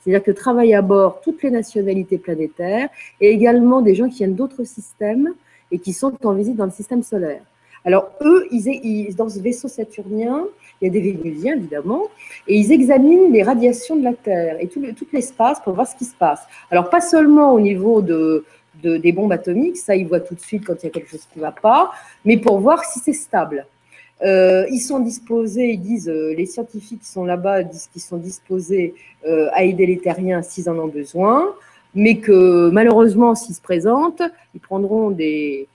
c'est-à-dire 0.00 0.22
que 0.22 0.32
travaillent 0.32 0.74
à 0.74 0.82
bord 0.82 1.20
toutes 1.20 1.44
les 1.44 1.50
nationalités 1.50 2.18
planétaires 2.18 2.88
et 3.20 3.28
également 3.28 3.82
des 3.82 3.94
gens 3.94 4.08
qui 4.08 4.18
viennent 4.18 4.34
d'autres 4.34 4.64
systèmes 4.64 5.32
et 5.70 5.78
qui 5.78 5.92
sont 5.92 6.12
en 6.24 6.32
visite 6.32 6.56
dans 6.56 6.64
le 6.64 6.72
système 6.72 7.04
solaire. 7.04 7.42
Alors 7.86 8.10
eux, 8.20 8.48
ils, 8.50 9.14
dans 9.14 9.28
ce 9.28 9.38
vaisseau 9.38 9.68
saturnien, 9.68 10.44
il 10.80 10.86
y 10.86 10.88
a 10.88 10.90
des 10.90 11.00
Vénusiens 11.00 11.54
évidemment, 11.54 12.02
et 12.48 12.58
ils 12.58 12.72
examinent 12.72 13.32
les 13.32 13.44
radiations 13.44 13.94
de 13.94 14.02
la 14.02 14.12
Terre 14.12 14.56
et 14.60 14.66
tout, 14.66 14.82
l'espace 15.12 15.60
pour 15.60 15.72
voir 15.72 15.86
ce 15.86 15.94
qui 15.94 16.04
se 16.04 16.14
passe. 16.14 16.40
Alors 16.72 16.90
pas 16.90 17.00
seulement 17.00 17.52
au 17.52 17.60
niveau 17.60 18.02
de, 18.02 18.44
des 18.82 19.12
bombes 19.12 19.32
atomiques, 19.32 19.76
ça 19.76 19.94
ils 19.94 20.06
voient 20.06 20.20
tout 20.20 20.34
de 20.34 20.40
suite 20.40 20.66
quand 20.66 20.74
il 20.82 20.86
y 20.86 20.88
a 20.88 20.90
quelque 20.90 21.08
chose 21.08 21.26
qui 21.32 21.38
ne 21.38 21.44
va 21.44 21.52
pas, 21.52 21.92
mais 22.24 22.36
pour 22.36 22.58
voir 22.58 22.84
si 22.84 22.98
c'est 22.98 23.12
stable. 23.12 23.66
Euh, 24.22 24.66
ils 24.70 24.80
sont 24.80 24.98
disposés, 24.98 25.68
ils 25.72 25.80
disent, 25.80 26.08
euh, 26.08 26.34
les 26.34 26.46
scientifiques 26.46 27.00
qui 27.00 27.08
sont 27.08 27.24
là-bas 27.24 27.62
disent 27.62 27.88
qu'ils 27.92 28.02
sont 28.02 28.16
disposés 28.16 28.94
euh, 29.26 29.48
à 29.52 29.62
aider 29.62 29.86
les 29.86 29.98
terriens 29.98 30.42
s'ils 30.42 30.70
en 30.70 30.78
ont 30.78 30.88
besoin, 30.88 31.54
mais 31.94 32.18
que 32.18 32.70
malheureusement, 32.70 33.34
s'ils 33.34 33.54
se 33.54 33.60
présentent, 33.60 34.22
ils 34.54 34.60
prendront 34.60 35.10
des, 35.10 35.68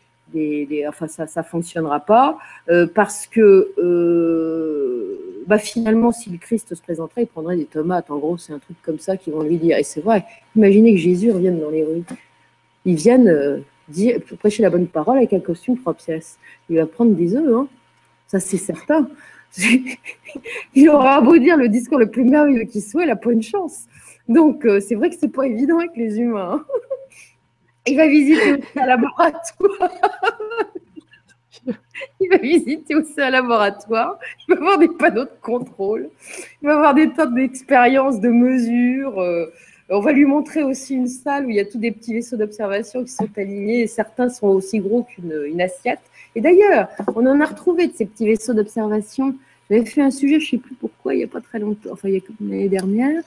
enfin 0.88 1.08
ça 1.08 1.28
ça 1.28 1.44
fonctionnera 1.44 2.00
pas 2.00 2.38
euh, 2.70 2.88
parce 2.94 3.28
que 3.28 3.72
euh, 3.78 5.44
bah 5.48 5.58
finalement 5.58 6.12
si 6.12 6.30
le 6.30 6.38
Christ 6.38 6.74
se 6.76 6.82
présenterait 6.82 7.24
il 7.24 7.28
prendrait 7.28 7.58
des 7.58 7.66
tomates. 7.66 8.10
En 8.10 8.18
gros 8.18 8.38
c'est 8.38 8.54
un 8.54 8.60
truc 8.60 8.78
comme 8.82 9.00
ça 9.00 9.18
qu'ils 9.18 9.34
vont 9.34 9.44
lui 9.44 9.58
dire. 9.58 9.78
Et 9.78 9.84
c'est 9.84 10.02
vrai. 10.02 10.26
Imaginez 10.56 10.94
que 10.94 11.00
Jésus 11.00 11.32
revienne 11.32 11.60
dans 11.60 11.70
les 11.70 11.84
rues. 11.84 12.04
Ils 12.86 12.96
viennent 12.96 13.28
euh, 13.28 13.60
dire, 13.90 14.20
prêcher 14.40 14.64
la 14.64 14.70
bonne 14.70 14.88
parole 14.88 15.18
avec 15.18 15.34
un 15.34 15.40
costume 15.40 15.78
trois 15.78 15.94
pièces. 15.94 16.38
Il 16.70 16.78
va 16.78 16.86
prendre 16.86 17.14
des 17.14 17.36
œufs 17.36 17.54
hein. 17.54 17.68
ça 18.28 18.40
c'est 18.40 18.58
certain. 18.58 19.10
Il 20.76 20.90
aura 20.90 21.20
beau 21.20 21.38
dire 21.38 21.58
le 21.58 21.68
discours 21.68 22.00
le 22.00 22.10
plus 22.10 22.24
merveilleux 22.24 22.64
qui 22.64 22.80
soit 22.80 23.04
il 23.04 23.08
n'a 23.08 23.18
pas 23.18 23.34
une 23.34 23.44
chance. 23.44 23.86
Donc 24.30 24.66
c'est 24.80 24.96
vrai 24.96 25.10
que 25.10 25.16
c'est 25.20 25.28
pas 25.28 25.46
évident 25.46 25.80
avec 25.80 25.92
les 25.98 26.20
humains 26.20 26.64
hein. 26.64 26.66
Il 27.88 27.98
va 27.98 28.08
visiter 28.08 28.64
un 28.76 28.86
laboratoire. 28.86 29.92
Il 32.20 32.30
va 32.30 32.38
visiter 32.38 32.96
aussi 32.96 33.20
un 33.20 33.30
laboratoire. 33.30 34.20
Il 34.48 34.56
va 34.56 34.62
avoir 34.62 34.78
des 34.78 34.88
panneaux 34.88 35.26
de 35.26 35.32
contrôle. 35.42 36.10
Il 36.62 36.68
va 36.68 36.76
avoir 36.76 36.94
des 36.94 37.12
tas 37.12 37.26
d'expériences, 37.26 38.20
de 38.20 38.30
mesures. 38.30 39.20
Euh, 39.20 39.52
on 39.90 40.00
va 40.00 40.14
lui 40.14 40.26
montrer 40.26 40.64
aussi 40.64 40.96
une 40.96 41.08
salle 41.08 41.46
où 41.46 41.50
il 41.50 41.58
y 41.58 41.60
a 41.60 41.66
tous 41.66 41.78
des 41.78 41.92
petits 41.92 42.14
vaisseaux 42.14 42.38
d'observation 42.38 43.04
qui 43.04 43.12
sont 43.12 43.30
alignés 43.36 43.82
et 43.82 43.88
certains 43.88 44.30
sont 44.30 44.48
aussi 44.48 44.80
gros 44.80 45.04
qu'une 45.04 45.62
assiette. 45.62 46.00
Et 46.36 46.42
d'ailleurs, 46.42 46.88
on 47.16 47.26
en 47.26 47.42
a 47.42 47.46
retrouvé 47.46 47.88
de 47.88 47.94
ces 47.94 48.06
petits 48.06 48.26
vaisseaux 48.26 48.54
d'observation. 48.54 49.36
J'avais 49.70 49.86
fait 49.86 50.02
un 50.02 50.12
sujet, 50.12 50.40
je 50.40 50.46
ne 50.46 50.50
sais 50.52 50.58
plus 50.58 50.76
pourquoi, 50.76 51.14
il 51.14 51.18
n'y 51.18 51.24
a 51.24 51.28
pas 51.28 51.42
très 51.42 51.60
longtemps, 51.60 51.90
enfin 51.92 52.10
il 52.10 52.16
y 52.16 52.18
a 52.18 52.22
l'année 52.42 52.70
dernière, 52.70 53.22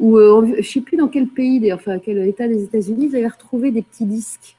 ou 0.00 0.16
euh, 0.16 0.46
je 0.46 0.56
ne 0.56 0.62
sais 0.62 0.80
plus 0.80 0.96
dans 0.96 1.08
quel 1.08 1.28
pays, 1.28 1.72
enfin 1.72 1.98
quel 1.98 2.18
état 2.26 2.48
des 2.48 2.64
États-Unis, 2.64 3.10
ils 3.10 3.16
avaient 3.16 3.28
retrouvé 3.28 3.70
des 3.70 3.82
petits 3.82 4.06
disques 4.06 4.56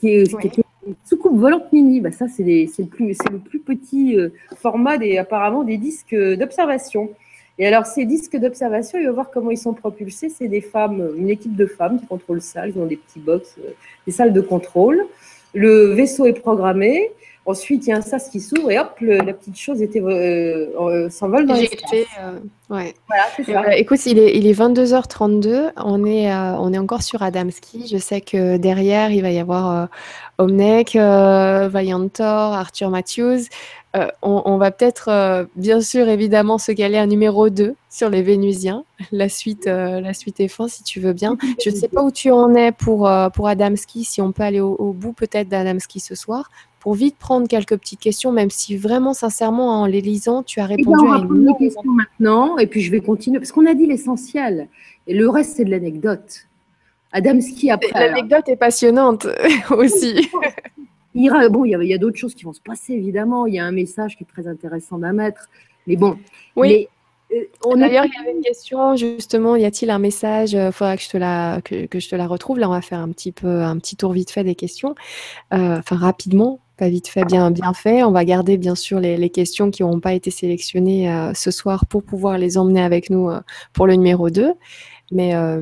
qui, 0.00 0.08
étaient 0.08 0.62
une 0.86 0.94
soucoupe 1.04 1.38
volante 1.38 1.72
mini. 1.72 2.00
Bah, 2.00 2.10
ça, 2.10 2.26
c'est 2.28 2.42
le, 2.42 2.84
plus, 2.86 3.16
le 3.30 3.38
plus 3.38 3.60
petit 3.60 4.18
euh, 4.18 4.30
format 4.56 4.96
des, 4.96 5.18
apparemment 5.18 5.64
des 5.64 5.76
disques 5.76 6.14
d'observation. 6.14 7.10
Et 7.58 7.66
alors, 7.66 7.86
ces 7.86 8.04
disques 8.04 8.36
d'observation, 8.36 8.98
il 8.98 9.06
va 9.06 9.12
voir 9.12 9.30
comment 9.30 9.50
ils 9.50 9.58
sont 9.58 9.74
propulsés. 9.74 10.28
C'est 10.28 10.48
des 10.48 10.62
femmes, 10.62 11.10
une 11.16 11.30
équipe 11.30 11.54
de 11.54 11.66
femmes 11.66 12.00
qui 12.00 12.06
contrôlent 12.06 12.42
ça. 12.42 12.66
Ils 12.66 12.78
ont 12.78 12.86
des 12.86 12.96
petits 12.96 13.20
box, 13.20 13.56
euh, 13.58 13.70
des 14.06 14.12
salles 14.12 14.32
de 14.32 14.40
contrôle. 14.40 15.06
Le 15.52 15.92
vaisseau 15.92 16.24
est 16.24 16.32
programmé. 16.32 17.10
Ensuite, 17.46 17.86
il 17.86 17.90
y 17.90 17.92
a 17.92 17.98
un 17.98 18.00
sas 18.00 18.30
qui 18.30 18.40
s'ouvre 18.40 18.70
et 18.70 18.78
hop, 18.78 18.96
la 19.00 19.34
petite 19.34 19.58
chose 19.58 19.82
était 19.82 20.00
euh, 20.00 20.68
euh, 20.80 21.10
s'envole 21.10 21.44
dans 21.44 21.52
l'espace. 21.52 21.92
Euh, 21.92 22.38
ouais. 22.70 22.94
Voilà, 23.06 23.24
c'est 23.36 23.44
ça. 23.44 23.76
écoute, 23.76 24.06
il 24.06 24.18
est, 24.18 24.34
il 24.38 24.46
est 24.46 24.58
22h32. 24.58 25.72
On 25.76 26.06
est, 26.06 26.34
on 26.34 26.72
est 26.72 26.78
encore 26.78 27.02
sur 27.02 27.22
Adamski. 27.22 27.86
Je 27.86 27.98
sais 27.98 28.22
que 28.22 28.56
derrière, 28.56 29.10
il 29.10 29.20
va 29.20 29.30
y 29.30 29.38
avoir 29.38 29.88
Omnek, 30.38 30.94
Vaillantor, 30.96 32.54
Arthur 32.54 32.88
Matthews. 32.88 33.42
On, 33.94 34.42
on, 34.46 34.56
va 34.56 34.70
peut-être, 34.70 35.46
bien 35.54 35.82
sûr, 35.82 36.08
évidemment, 36.08 36.56
se 36.56 36.72
caler 36.72 36.96
un 36.96 37.06
numéro 37.06 37.50
2 37.50 37.76
sur 37.90 38.08
les 38.08 38.22
Vénusiens. 38.22 38.84
La 39.12 39.28
suite, 39.28 39.66
la 39.66 40.14
suite 40.14 40.40
est 40.40 40.48
fin, 40.48 40.66
si 40.66 40.82
tu 40.82 40.98
veux 40.98 41.12
bien. 41.12 41.36
Je 41.62 41.68
ne 41.68 41.76
sais 41.76 41.88
pas 41.88 42.02
où 42.02 42.10
tu 42.10 42.30
en 42.30 42.54
es 42.54 42.72
pour, 42.72 43.08
pour 43.34 43.48
Adamski, 43.48 44.04
si 44.04 44.22
on 44.22 44.32
peut 44.32 44.42
aller 44.42 44.60
au, 44.60 44.74
au 44.76 44.94
bout 44.94 45.12
peut-être 45.12 45.48
d'Adamski 45.48 46.00
ce 46.00 46.14
soir 46.14 46.48
pour 46.84 46.92
vite 46.92 47.16
prendre 47.16 47.48
quelques 47.48 47.78
petites 47.78 47.98
questions, 47.98 48.30
même 48.30 48.50
si 48.50 48.76
vraiment, 48.76 49.14
sincèrement, 49.14 49.80
en 49.80 49.86
les 49.86 50.02
lisant, 50.02 50.42
tu 50.42 50.60
as 50.60 50.66
répondu 50.66 51.08
à 51.08 51.16
une 51.16 51.56
questions 51.58 51.82
maintenant, 51.90 52.58
et 52.58 52.66
puis 52.66 52.82
je 52.82 52.90
vais 52.90 53.00
continuer, 53.00 53.38
parce 53.38 53.52
qu'on 53.52 53.64
a 53.64 53.72
dit 53.72 53.86
l'essentiel, 53.86 54.68
et 55.06 55.14
le 55.14 55.26
reste, 55.30 55.56
c'est 55.56 55.64
de 55.64 55.70
l'anecdote. 55.70 56.46
Adamski 57.12 57.70
après. 57.70 57.88
L'anecdote 57.94 58.50
est 58.50 58.56
passionnante 58.56 59.26
aussi. 59.70 60.28
il 61.14 61.30
bon, 61.50 61.64
il 61.64 61.70
y 61.70 61.94
a, 61.94 61.98
d'autres 61.98 62.18
choses 62.18 62.34
qui 62.34 62.44
vont 62.44 62.52
se 62.52 62.60
passer, 62.60 62.92
évidemment. 62.92 63.46
Il 63.46 63.54
y 63.54 63.58
a 63.58 63.64
un 63.64 63.72
message 63.72 64.18
qui 64.18 64.24
est 64.24 64.26
très 64.26 64.46
intéressant 64.46 65.02
à 65.02 65.14
mettre. 65.14 65.48
Mais 65.86 65.96
bon. 65.96 66.18
Oui. 66.54 66.86
Euh, 67.32 67.76
D'ailleurs, 67.76 68.04
il 68.04 68.12
y 68.12 68.20
avait 68.20 68.36
une 68.36 68.42
question 68.42 68.94
justement. 68.94 69.56
Y 69.56 69.64
a-t-il 69.64 69.90
un 69.90 69.98
message 69.98 70.52
Il 70.52 70.58
euh, 70.58 70.70
faudra 70.70 70.98
que 70.98 71.02
je 71.02 71.08
te 71.08 71.16
la 71.16 71.60
que, 71.64 71.98
je 71.98 72.08
te 72.10 72.14
la 72.14 72.26
retrouve. 72.26 72.58
Là, 72.58 72.68
on 72.68 72.72
va 72.72 72.82
faire 72.82 72.98
un 72.98 73.10
petit 73.10 73.32
peu 73.32 73.62
un 73.62 73.78
petit 73.78 73.96
tour 73.96 74.12
vite 74.12 74.30
fait 74.30 74.44
des 74.44 74.54
questions. 74.54 74.94
Euh, 75.54 75.78
enfin, 75.78 75.96
rapidement, 75.96 76.60
pas 76.76 76.88
vite 76.88 77.08
fait, 77.08 77.24
bien, 77.24 77.50
bien 77.50 77.72
fait. 77.72 78.02
On 78.02 78.10
va 78.10 78.24
garder 78.24 78.56
bien 78.56 78.74
sûr 78.74 78.98
les, 78.98 79.30
questions 79.30 79.70
qui 79.70 79.82
n'auront 79.82 80.00
pas 80.00 80.12
été 80.12 80.30
sélectionnées 80.30 81.12
euh, 81.12 81.32
ce 81.34 81.50
soir 81.50 81.86
pour 81.86 82.02
pouvoir 82.02 82.36
les 82.36 82.58
emmener 82.58 82.82
avec 82.82 83.10
nous 83.10 83.30
euh, 83.30 83.40
pour 83.72 83.86
le 83.86 83.94
numéro 83.94 84.30
2. 84.30 84.52
Mais, 85.12 85.34
euh, 85.34 85.60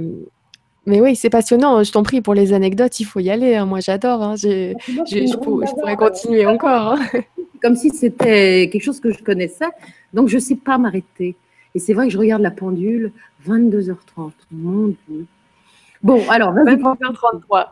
mais 0.86 1.00
oui, 1.00 1.14
c'est 1.14 1.30
passionnant. 1.30 1.82
Je 1.82 1.92
t'en 1.92 2.02
prie, 2.02 2.22
pour 2.22 2.34
les 2.34 2.54
anecdotes, 2.54 2.98
il 3.00 3.04
faut 3.04 3.20
y 3.20 3.30
aller. 3.30 3.56
Hein. 3.56 3.66
Moi, 3.66 3.80
j'adore. 3.80 4.22
Hein. 4.22 4.36
Je, 4.36 5.36
pourrais 5.36 5.96
continuer 5.96 6.46
encore. 6.46 6.94
Hein. 6.94 7.20
Comme 7.62 7.76
si 7.76 7.90
c'était 7.90 8.70
quelque 8.72 8.82
chose 8.82 8.98
que 8.98 9.12
je 9.12 9.22
connaissais. 9.22 9.68
Donc, 10.14 10.28
je 10.28 10.36
ne 10.36 10.40
sais 10.40 10.56
pas 10.56 10.78
m'arrêter. 10.78 11.36
Et 11.74 11.78
c'est 11.78 11.92
vrai 11.92 12.06
que 12.06 12.12
je 12.12 12.18
regarde 12.18 12.42
la 12.42 12.50
pendule, 12.50 13.12
22h30. 13.46 14.32
Mon 14.50 14.88
Dieu. 15.08 15.26
Bon, 16.02 16.22
alors, 16.28 16.52
23h33. 16.54 17.68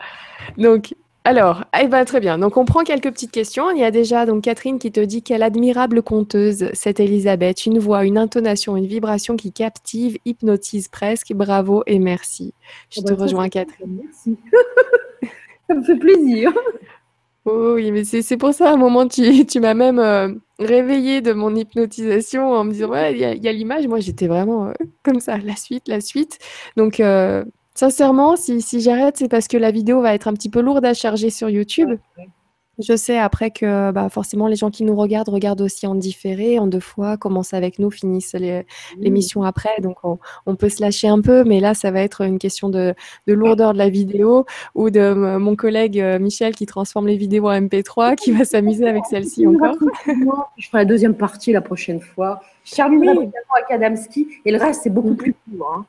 Donc, 0.59 0.95
alors, 1.25 1.65
eh 1.79 1.87
ben, 1.87 2.05
très 2.07 2.19
bien. 2.19 2.39
Donc, 2.39 2.57
on 2.57 2.65
prend 2.65 2.83
quelques 2.83 3.11
petites 3.11 3.31
questions. 3.31 3.71
Il 3.71 3.79
y 3.79 3.85
a 3.85 3.91
déjà 3.91 4.25
donc 4.25 4.43
Catherine 4.43 4.79
qui 4.79 4.91
te 4.91 5.01
dit 5.01 5.23
quelle 5.23 5.43
admirable 5.43 6.03
conteuse, 6.03 6.71
cette 6.73 6.99
Elisabeth. 6.99 7.67
Une 7.67 7.79
voix, 7.79 8.05
une 8.07 8.17
intonation, 8.17 8.77
une 8.77 8.87
vibration 8.87 9.37
qui 9.37 9.53
captive, 9.53 10.17
hypnotise 10.25 10.89
presque. 10.89 11.35
Bravo 11.35 11.83
et 11.87 11.99
merci. 11.99 12.55
Je 12.89 13.01
ah 13.01 13.09
te 13.09 13.13
bah, 13.13 13.23
rejoins, 13.25 13.49
Catherine. 13.51 14.01
Merci. 14.03 14.39
ça 15.69 15.75
me 15.75 15.83
fait 15.83 15.97
plaisir. 15.97 16.53
oui, 17.45 17.93
mais 17.93 18.05
c'est 18.05 18.37
pour 18.39 18.55
ça, 18.55 18.71
à 18.71 18.73
un 18.73 18.79
moment, 18.79 19.07
tu, 19.07 19.45
tu 19.45 19.61
m'as 19.61 19.75
même 19.75 19.99
euh, 19.99 20.33
réveillée 20.59 21.21
de 21.21 21.35
mon 21.35 21.55
hypnotisation 21.55 22.51
en 22.51 22.65
me 22.65 22.73
disant, 22.73 22.89
ouais, 22.89 23.13
il 23.13 23.19
y 23.19 23.49
a, 23.49 23.53
l'image. 23.53 23.87
Moi, 23.87 24.01
j'étais 24.01 24.27
vraiment 24.27 24.69
euh, 24.69 24.73
comme 25.03 25.21
ça, 25.21 25.37
la 25.37 25.57
suite, 25.57 25.87
la 25.87 26.01
suite. 26.01 26.39
Donc, 26.79 26.99
euh, 26.99 27.45
Sincèrement, 27.75 28.37
si, 28.37 28.81
j'arrête, 28.81 29.17
c'est 29.17 29.29
parce 29.29 29.49
que 29.49 29.57
la 29.57 29.71
vidéo 29.71 30.03
va 30.03 30.15
être 30.15 30.29
un 30.29 30.35
petit 30.35 30.51
peu 30.51 30.61
lourde 30.61 30.85
à 30.85 30.95
charger 30.95 31.31
sur 31.31 31.49
YouTube. 31.49 31.99
Je 32.81 32.97
sais 32.97 33.19
après 33.19 33.51
que 33.51 33.91
bah, 33.91 34.09
forcément 34.09 34.47
les 34.47 34.57
gens 34.57 34.71
qui 34.71 34.85
nous 34.85 34.97
regardent 34.97 35.29
regardent 35.29 35.61
aussi 35.61 35.87
en 35.87 35.95
différé, 35.95 36.59
en 36.59 36.67
deux 36.67 36.81
fois, 36.81 37.19
commencent 37.19 37.53
avec 37.53 37.79
nous, 37.79 37.91
finissent 37.91 38.35
l'émission 38.99 39.43
après. 39.43 39.81
Donc 39.81 39.99
on, 40.05 40.57
peut 40.57 40.71
se 40.71 40.81
lâcher 40.81 41.09
un 41.09 41.21
peu, 41.21 41.45
mais 41.45 41.61
là 41.61 41.75
ça 41.75 41.91
va 41.91 42.01
être 42.01 42.23
une 42.23 42.39
question 42.39 42.71
de, 42.71 42.95
lourdeur 43.27 43.75
de 43.75 43.79
la 43.79 43.91
vidéo 43.91 44.47
ou 44.75 44.91
de 44.91 45.13
mon 45.37 45.57
collègue 45.57 46.01
euh, 46.01 46.19
Michel 46.19 46.55
qui 46.55 46.67
transforme 46.67 47.07
les 47.07 47.17
vidéos 47.17 47.49
en 47.49 47.53
MP3 47.53 48.17
qui 48.17 48.33
va 48.33 48.45
s'amuser 48.45 48.89
avec 48.89 49.05
celle-ci 49.07 49.47
encore. 49.47 49.77
Je 50.57 50.67
ferai 50.69 50.79
la 50.79 50.85
deuxième 50.85 51.15
partie 51.15 51.53
la 51.53 51.61
prochaine 51.61 52.01
fois. 52.01 52.41
Je 52.65 52.75
terminerai 52.75 53.17
oui. 53.17 53.29
avec 53.57 53.71
Adamski 53.71 54.27
et 54.45 54.53
le 54.53 54.59
reste 54.59 54.83
c'est 54.85 54.91
beaucoup 54.91 55.15
plus 55.15 55.35
court. 55.35 55.75
Hein. 55.77 55.87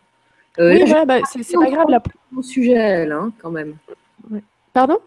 Euh, 0.59 0.73
oui, 0.73 0.93
bah, 1.05 1.19
c'est 1.25 1.57
pas 1.57 1.69
grave. 1.69 1.87
La... 1.89 2.01
Mon 2.31 2.41
sujet, 2.41 3.05
là, 3.05 3.17
hein, 3.17 3.31
quand 3.41 3.51
même. 3.51 3.75
Pardon? 4.73 4.99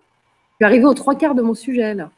Suis 0.57 0.65
arrivée 0.65 0.85
aux 0.85 0.95
trois 0.95 1.15
quarts 1.15 1.35
de 1.35 1.43
mon 1.43 1.55
sujet, 1.55 1.95
là. 1.95 2.11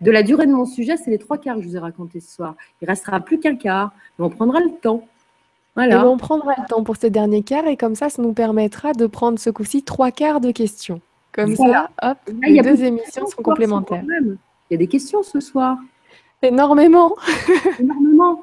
De 0.00 0.10
la 0.10 0.22
durée 0.22 0.46
de 0.46 0.52
mon 0.52 0.66
sujet, 0.66 0.96
c'est 0.96 1.10
les 1.10 1.18
trois 1.18 1.38
quarts 1.38 1.56
que 1.56 1.62
je 1.62 1.68
vous 1.68 1.76
ai 1.76 1.78
raconté 1.78 2.20
ce 2.20 2.34
soir. 2.34 2.54
Il 2.80 2.88
restera 2.88 3.20
plus 3.20 3.38
qu'un 3.38 3.56
quart, 3.56 3.92
mais 4.18 4.24
on 4.24 4.30
prendra 4.30 4.60
le 4.60 4.70
temps. 4.70 5.06
Voilà. 5.74 5.96
Et 5.96 5.98
on 6.06 6.16
prendra 6.16 6.54
le 6.58 6.66
temps 6.66 6.82
pour 6.82 6.96
ce 6.96 7.06
dernier 7.06 7.42
quart, 7.42 7.66
et 7.66 7.76
comme 7.76 7.94
ça, 7.94 8.08
ça 8.08 8.20
nous 8.20 8.32
permettra 8.32 8.92
de 8.92 9.06
prendre 9.06 9.38
ce 9.38 9.48
coup-ci 9.50 9.82
trois 9.82 10.10
quarts 10.10 10.40
de 10.40 10.50
questions. 10.50 11.00
Comme 11.30 11.54
ça, 11.56 11.88
hop, 12.02 12.18
les 12.42 12.60
deux 12.60 12.82
émissions 12.84 13.26
sont 13.26 13.42
complémentaires. 13.42 14.04
Il 14.10 14.36
y 14.70 14.74
a 14.74 14.76
des 14.76 14.86
questions 14.86 15.22
ce 15.22 15.40
soir. 15.40 15.78
Énormément. 16.42 17.14
Énormément. 17.78 18.42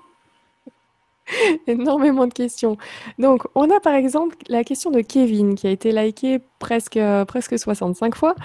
Énormément 1.68 2.28
de 2.28 2.34
questions. 2.34 2.78
Donc, 3.18 3.44
on 3.56 3.70
a 3.70 3.80
par 3.80 3.94
exemple 3.94 4.36
la 4.48 4.64
question 4.64 4.92
de 4.92 5.02
Kevin 5.02 5.56
qui 5.56 5.68
a 5.68 5.72
été 5.72 5.92
likée 5.92 6.40
presque, 6.60 7.00
presque 7.28 7.58
65 7.58 8.16
fois, 8.16 8.36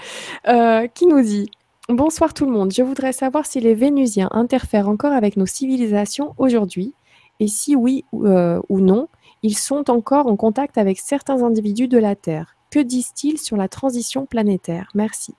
euh, 0.47 0.87
qui 0.87 1.07
nous 1.07 1.21
dit 1.21 1.49
Bonsoir 1.87 2.33
tout 2.33 2.45
le 2.45 2.51
monde, 2.51 2.73
je 2.73 2.81
voudrais 2.81 3.13
savoir 3.13 3.45
si 3.45 3.59
les 3.59 3.75
Vénusiens 3.75 4.29
interfèrent 4.31 4.89
encore 4.89 5.13
avec 5.13 5.37
nos 5.37 5.45
civilisations 5.45 6.33
aujourd'hui, 6.39 6.95
et 7.39 7.47
si 7.47 7.75
oui 7.75 8.05
euh, 8.15 8.59
ou 8.69 8.79
non, 8.79 9.07
ils 9.43 9.55
sont 9.55 9.91
encore 9.91 10.25
en 10.25 10.35
contact 10.35 10.79
avec 10.79 10.97
certains 10.97 11.43
individus 11.43 11.87
de 11.87 11.99
la 11.99 12.15
Terre. 12.15 12.55
Que 12.71 12.79
disent-ils 12.79 13.37
sur 13.37 13.55
la 13.55 13.67
transition 13.67 14.25
planétaire? 14.25 14.89
Merci. 14.95 15.35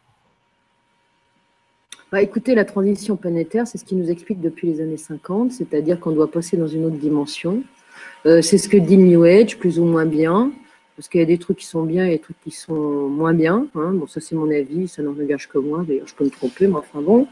Bah, 2.12 2.23
écoutez, 2.23 2.55
la 2.55 2.65
transition 2.65 3.17
planétaire, 3.17 3.67
c'est 3.67 3.78
ce 3.78 3.85
qui 3.85 3.97
nous 3.97 4.10
explique 4.10 4.41
depuis 4.41 4.68
les 4.68 4.81
années 4.81 4.97
50, 4.97 5.51
c'est-à-dire 5.51 5.99
qu'on 5.99 6.12
doit 6.12 6.31
passer 6.31 6.57
dans 6.57 6.68
une 6.68 6.85
autre 6.85 6.97
dimension. 6.97 7.65
Euh, 8.26 8.43
c'est 8.43 8.59
ce 8.59 8.68
que 8.68 8.76
dit 8.76 8.97
New 8.97 9.25
Age, 9.25 9.59
plus 9.59 9.81
ou 9.81 9.85
moins 9.85 10.07
bien, 10.07 10.52
parce 10.97 11.09
qu'il 11.09 11.20
y 11.20 11.25
a 11.25 11.26
des 11.26 11.39
trucs 11.39 11.59
qui 11.59 11.67
sont 11.67 11.83
bien 11.83 12.07
et 12.07 12.10
des 12.10 12.18
trucs 12.20 12.41
qui 12.44 12.52
sont 12.52 13.09
moins 13.09 13.35
bien. 13.35 13.67
Hein. 13.75 13.91
Bon, 13.94 14.07
ça 14.07 14.20
c'est 14.20 14.36
mon 14.36 14.49
avis, 14.52 14.86
ça 14.86 15.02
n'en 15.02 15.12
engage 15.12 15.49
que 15.49 15.59
moi, 15.59 15.85
d'ailleurs 15.86 16.07
je 16.07 16.15
peux 16.15 16.25
me 16.25 16.31
tromper, 16.31 16.68
mais 16.68 16.76
enfin 16.76 17.02
bon. 17.02 17.26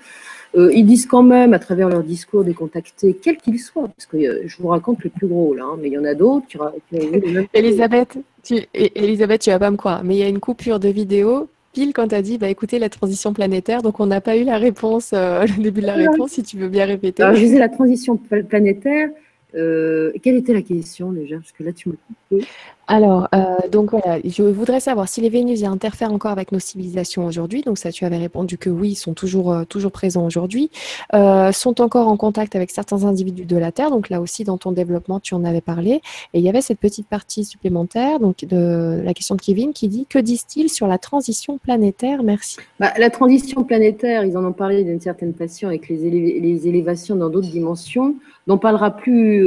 Euh, 0.57 0.73
ils 0.73 0.87
disent 0.87 1.07
quand 1.07 1.23
même, 1.23 1.53
à 1.53 1.61
travers 1.61 1.89
leur 1.89 2.03
discours, 2.03 2.43
décontactés, 2.45 3.15
quels 3.15 3.37
qu'ils 3.37 3.61
soient, 3.61 3.89
parce 3.89 4.07
que 4.07 4.17
euh, 4.17 4.43
je 4.47 4.57
vous 4.61 4.69
raconte 4.69 5.05
le 5.05 5.11
plus 5.11 5.29
gros 5.29 5.55
là, 5.55 5.65
hein, 5.65 5.79
mais 5.81 5.89
il 5.89 5.93
y 5.93 5.99
en 5.99 6.05
a 6.05 6.15
d'autres 6.15 6.47
qui, 6.49 6.59
Elisabeth, 7.55 8.19
tu, 8.43 8.57
Elisabeth, 8.75 9.43
tu 9.43 9.51
vas 9.51 9.59
pas 9.61 9.71
me 9.71 9.77
croire, 9.77 10.03
mais 10.03 10.17
il 10.17 10.19
y 10.19 10.25
a 10.25 10.29
une 10.29 10.41
coupure 10.41 10.81
de 10.81 10.89
vidéo 10.89 11.49
pile 11.75 11.93
quand 11.93 12.09
tu 12.09 12.15
as 12.15 12.23
dit, 12.23 12.39
bah, 12.39 12.49
écoutez, 12.49 12.79
la 12.79 12.89
transition 12.89 13.35
planétaire, 13.35 13.83
donc 13.83 14.01
on 14.01 14.07
n'a 14.07 14.23
pas 14.23 14.37
eu 14.39 14.45
la 14.45 14.57
réponse, 14.57 15.11
euh, 15.13 15.45
le 15.59 15.63
début 15.63 15.83
de 15.83 15.87
la 15.87 15.95
réponse, 15.95 16.31
si 16.31 16.43
tu 16.43 16.57
veux 16.57 16.69
bien 16.69 16.87
répéter. 16.87 17.23
Alors, 17.23 17.35
je 17.35 17.41
disais 17.41 17.59
la 17.59 17.69
transition 17.69 18.17
planétaire. 18.17 19.11
Euh, 19.55 20.13
quelle 20.23 20.37
était 20.37 20.55
la 20.55 20.63
question 20.63 21.13
déjà? 21.13 21.37
Parce 21.37 21.53
que 21.53 21.63
là, 21.63 21.73
tu 21.73 21.91
me 21.91 22.41
alors, 22.87 23.29
euh, 23.35 23.69
donc 23.71 23.93
voilà, 23.93 24.19
je 24.25 24.43
voudrais 24.43 24.81
savoir 24.81 25.09
si 25.09 25.21
les 25.21 25.31
Vénusiens 25.31 25.73
interfèrent 25.73 26.13
encore 26.13 26.33
avec 26.33 26.53
nos 26.53 26.59
civilisations 26.59 27.25
aujourd'hui. 27.27 27.63
Donc 27.63 27.79
ça, 27.79 27.91
tu 27.91 28.05
avais 28.05 28.19
répondu 28.19 28.59
que 28.59 28.69
oui, 28.69 28.91
ils 28.91 28.97
sont 28.97 29.15
toujours, 29.15 29.53
euh, 29.53 29.65
toujours 29.65 29.91
présents 29.91 30.27
aujourd'hui. 30.27 30.71
Euh, 31.15 31.51
sont 31.53 31.81
encore 31.81 32.09
en 32.09 32.17
contact 32.17 32.55
avec 32.57 32.71
certains 32.71 33.05
individus 33.05 33.47
de 33.47 33.57
la 33.57 33.73
Terre. 33.73 33.91
Donc 33.91 34.11
là 34.11 34.21
aussi, 34.21 34.45
dans 34.45 34.59
ton 34.59 34.73
développement, 34.73 35.19
tu 35.19 35.35
en 35.35 35.45
avais 35.45 35.63
parlé. 35.63 36.03
Et 36.35 36.41
il 36.41 36.43
y 36.43 36.49
avait 36.49 36.61
cette 36.61 36.79
petite 36.79 37.09
partie 37.09 37.45
supplémentaire, 37.45 38.21
donc 38.21 38.45
de 38.45 39.01
la 39.03 39.15
question 39.15 39.35
de 39.35 39.41
Kevin, 39.41 39.73
qui 39.73 39.89
dit 39.89 40.07
que 40.09 40.19
disent-ils 40.19 40.69
sur 40.69 40.87
la 40.87 40.99
transition 40.99 41.57
planétaire? 41.59 42.23
Merci. 42.23 42.59
Bah, 42.81 42.93
la 42.99 43.09
transition 43.09 43.65
planétaire, 43.65 44.25
ils 44.25 44.37
en 44.37 44.45
ont 44.45 44.53
parlé 44.53 44.85
d'une 44.85 45.01
certaine 45.01 45.33
façon 45.33 45.69
avec 45.69 45.89
les, 45.89 45.97
les 46.41 46.69
élévations 46.69 47.17
dans 47.17 47.31
d'autres 47.31 47.51
dimensions. 47.51 48.15
On 48.47 48.59
parlera 48.59 48.91
plus, 48.91 49.43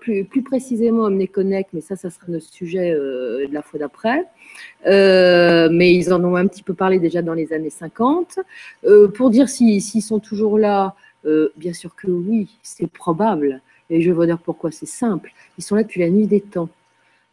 plus, 0.00 0.24
plus 0.24 0.42
précisément 0.42 1.04
Omniconnect, 1.04 1.70
mais 1.72 1.80
ça, 1.80 1.94
ça 1.94 2.10
sera 2.10 2.26
notre 2.28 2.46
sujet 2.56 2.90
euh, 2.92 3.46
de 3.46 3.54
la 3.54 3.62
fois 3.62 3.78
d'après. 3.78 4.24
Euh, 4.86 5.68
mais 5.70 5.94
ils 5.94 6.12
en 6.12 6.22
ont 6.24 6.36
un 6.36 6.46
petit 6.46 6.62
peu 6.62 6.74
parlé 6.74 6.98
déjà 6.98 7.22
dans 7.22 7.34
les 7.34 7.52
années 7.52 7.70
50. 7.70 8.38
Euh, 8.84 9.08
pour 9.08 9.30
dire 9.30 9.48
s'ils 9.48 9.82
sont 10.02 10.18
toujours 10.18 10.58
là, 10.58 10.94
bien 11.56 11.72
sûr 11.72 11.96
que 11.96 12.06
oui, 12.06 12.56
c'est 12.62 12.86
probable. 12.86 13.60
Et 13.90 14.00
je 14.00 14.08
vais 14.10 14.14
vous 14.14 14.26
dire 14.26 14.38
pourquoi, 14.38 14.70
c'est 14.70 14.86
simple. 14.86 15.32
Ils 15.58 15.64
sont 15.64 15.74
là 15.74 15.82
depuis 15.82 16.00
la 16.00 16.08
nuit 16.08 16.26
des 16.26 16.40
temps. 16.40 16.68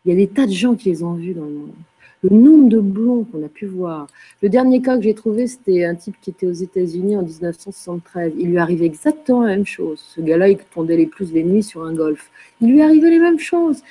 Il 0.03 0.11
y 0.11 0.13
a 0.13 0.17
des 0.17 0.27
tas 0.27 0.47
de 0.47 0.51
gens 0.51 0.73
qui 0.73 0.89
les 0.89 1.03
ont 1.03 1.13
vus 1.13 1.33
dans 1.33 1.45
le 1.45 1.51
monde. 1.51 1.75
Le 2.23 2.29
nombre 2.35 2.69
de 2.69 2.79
blonds 2.79 3.25
qu'on 3.25 3.43
a 3.43 3.49
pu 3.49 3.65
voir. 3.65 4.07
Le 4.41 4.49
dernier 4.49 4.81
cas 4.81 4.95
que 4.97 5.03
j'ai 5.03 5.13
trouvé, 5.13 5.45
c'était 5.45 5.83
un 5.83 5.93
type 5.93 6.15
qui 6.21 6.31
était 6.31 6.47
aux 6.47 6.53
États-Unis 6.53 7.17
en 7.17 7.21
1973. 7.21 8.33
Il 8.39 8.49
lui 8.49 8.57
arrivait 8.57 8.85
exactement 8.85 9.43
la 9.43 9.49
même 9.49 9.65
chose. 9.65 9.99
Ce 9.99 10.21
gars-là, 10.21 10.49
il 10.49 10.57
tondait 10.73 10.97
les 10.97 11.05
plus 11.05 11.31
les 11.31 11.43
nuits 11.43 11.63
sur 11.63 11.83
un 11.83 11.93
golf. 11.93 12.31
Il 12.61 12.71
lui 12.71 12.81
arrivait 12.81 13.11
les 13.11 13.19
mêmes 13.19 13.39
choses. 13.39 13.83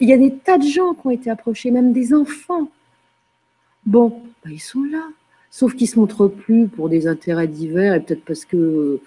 Il 0.00 0.08
y 0.08 0.12
a 0.12 0.18
des 0.18 0.34
tas 0.34 0.58
de 0.58 0.66
gens 0.66 0.94
qui 0.94 1.06
ont 1.06 1.10
été 1.10 1.30
approchés, 1.30 1.70
même 1.70 1.92
des 1.92 2.12
enfants. 2.12 2.70
Bon, 3.86 4.20
bah, 4.44 4.50
ils 4.50 4.60
sont 4.60 4.82
là. 4.84 5.02
Sauf 5.50 5.74
qu'ils 5.74 5.86
ne 5.86 5.92
se 5.92 5.98
montrent 5.98 6.28
plus 6.28 6.68
pour 6.68 6.88
des 6.88 7.06
intérêts 7.06 7.48
divers 7.48 7.94
et 7.94 8.00
peut-être 8.00 8.24
parce 8.24 8.44
que 8.44 9.00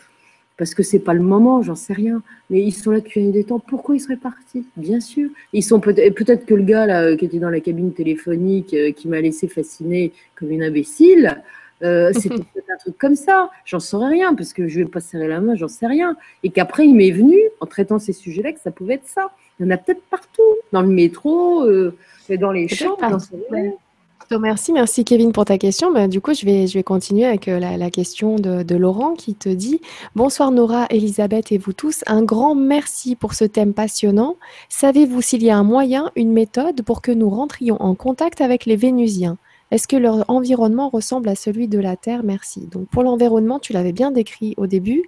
parce 0.58 0.76
que 0.76 0.84
c'est 0.84 1.00
pas 1.00 1.14
le 1.14 1.22
moment, 1.22 1.62
j'en 1.62 1.76
sais 1.76 1.94
rien. 1.94 2.22
Mais 2.50 2.62
ils 2.62 2.74
sont 2.74 2.92
là 2.92 3.00
depuis 3.00 3.26
des 3.30 3.46
temps. 3.46 3.60
Pourquoi 3.60 3.96
ils 3.96 4.02
seraient 4.02 4.18
partis? 4.18 4.66
Bien 4.76 5.00
sûr. 5.00 5.30
Ils 5.54 5.64
sont 5.64 5.80
peut-être 5.80 6.14
peut-être 6.16 6.46
que 6.46 6.54
le 6.54 6.64
gars 6.64 6.86
là 6.86 7.16
qui 7.16 7.26
était 7.26 7.40
dans 7.40 7.50
la 7.50 7.62
cabine 7.62 7.94
téléphonique 7.94 8.74
euh, 8.74 8.92
qui 8.92 9.08
m'a 9.08 9.22
laissé 9.22 9.48
fasciner 9.48 10.12
comme 10.36 10.52
une 10.52 10.64
imbécile. 10.64 11.42
Euh, 11.82 12.12
c'était 12.14 12.36
un 12.74 12.78
truc 12.78 12.98
comme 12.98 13.16
ça, 13.16 13.50
j'en 13.64 13.80
saurais 13.80 14.10
rien 14.10 14.36
parce 14.36 14.52
que 14.52 14.68
je 14.68 14.80
vais 14.80 14.86
pas 14.86 15.00
serrer 15.00 15.28
la 15.28 15.40
main, 15.40 15.56
j'en 15.56 15.68
sais 15.68 15.88
rien. 15.88 16.18
Et 16.44 16.50
qu'après 16.50 16.86
il 16.86 16.96
m'est 16.96 17.12
venu 17.12 17.38
en 17.62 17.66
traitant 17.66 18.00
ces 18.00 18.14
sujets-là 18.14 18.52
que 18.52 18.60
ça 18.60 18.72
pouvait 18.72 18.96
être 18.96 19.08
ça. 19.08 19.32
Il 19.60 19.66
y 19.66 19.68
en 19.68 19.72
a 19.72 19.78
peut-être 19.78 20.02
partout, 20.10 20.42
dans 20.72 20.82
le 20.82 20.88
métro, 20.88 21.64
euh, 21.64 21.96
dans 22.40 22.52
les 22.52 22.68
champs. 22.68 22.98
Merci, 24.38 24.72
merci 24.74 25.06
Kevin 25.06 25.32
pour 25.32 25.46
ta 25.46 25.58
question. 25.58 25.92
Bah, 25.92 26.08
du 26.08 26.22
coup, 26.22 26.36
je 26.36 26.46
vais, 26.46 26.68
je 26.68 26.76
vais 26.76 26.84
continuer 26.84 27.26
avec 27.26 27.48
euh, 27.48 27.60
la, 27.60 27.90
question 27.90 28.36
de, 28.36 28.62
de, 28.62 28.76
Laurent 28.76 29.16
qui 29.16 29.34
te 29.34 29.50
dit 29.50 29.82
Bonsoir 30.16 30.52
Nora, 30.52 30.86
Elisabeth 30.92 31.52
et 31.52 31.58
vous 31.58 31.74
tous. 31.74 32.04
Un 32.06 32.22
grand 32.22 32.54
merci 32.54 33.16
pour 33.16 33.34
ce 33.34 33.44
thème 33.44 33.74
passionnant. 33.74 34.36
Savez-vous 34.70 35.22
s'il 35.22 35.44
y 35.44 35.50
a 35.50 35.58
un 35.58 35.64
moyen, 35.64 36.12
une 36.16 36.32
méthode 36.32 36.84
pour 36.84 37.02
que 37.02 37.12
nous 37.12 37.30
rentrions 37.30 37.82
en 37.82 37.96
contact 37.96 38.40
avec 38.42 38.66
les 38.66 38.76
Vénusiens? 38.76 39.38
Est-ce 39.72 39.88
que 39.88 39.96
leur 39.96 40.26
environnement 40.30 40.90
ressemble 40.90 41.30
à 41.30 41.36
celui 41.36 41.68
de 41.68 41.80
la 41.80 41.96
Terre? 41.96 42.24
Merci. 42.24 42.68
Donc 42.72 42.88
pour 42.88 43.04
l'environnement, 43.04 43.60
tu 43.60 43.74
l'avais 43.74 43.92
bien 43.92 44.12
décrit 44.12 44.56
au 44.58 44.68
début 44.68 45.04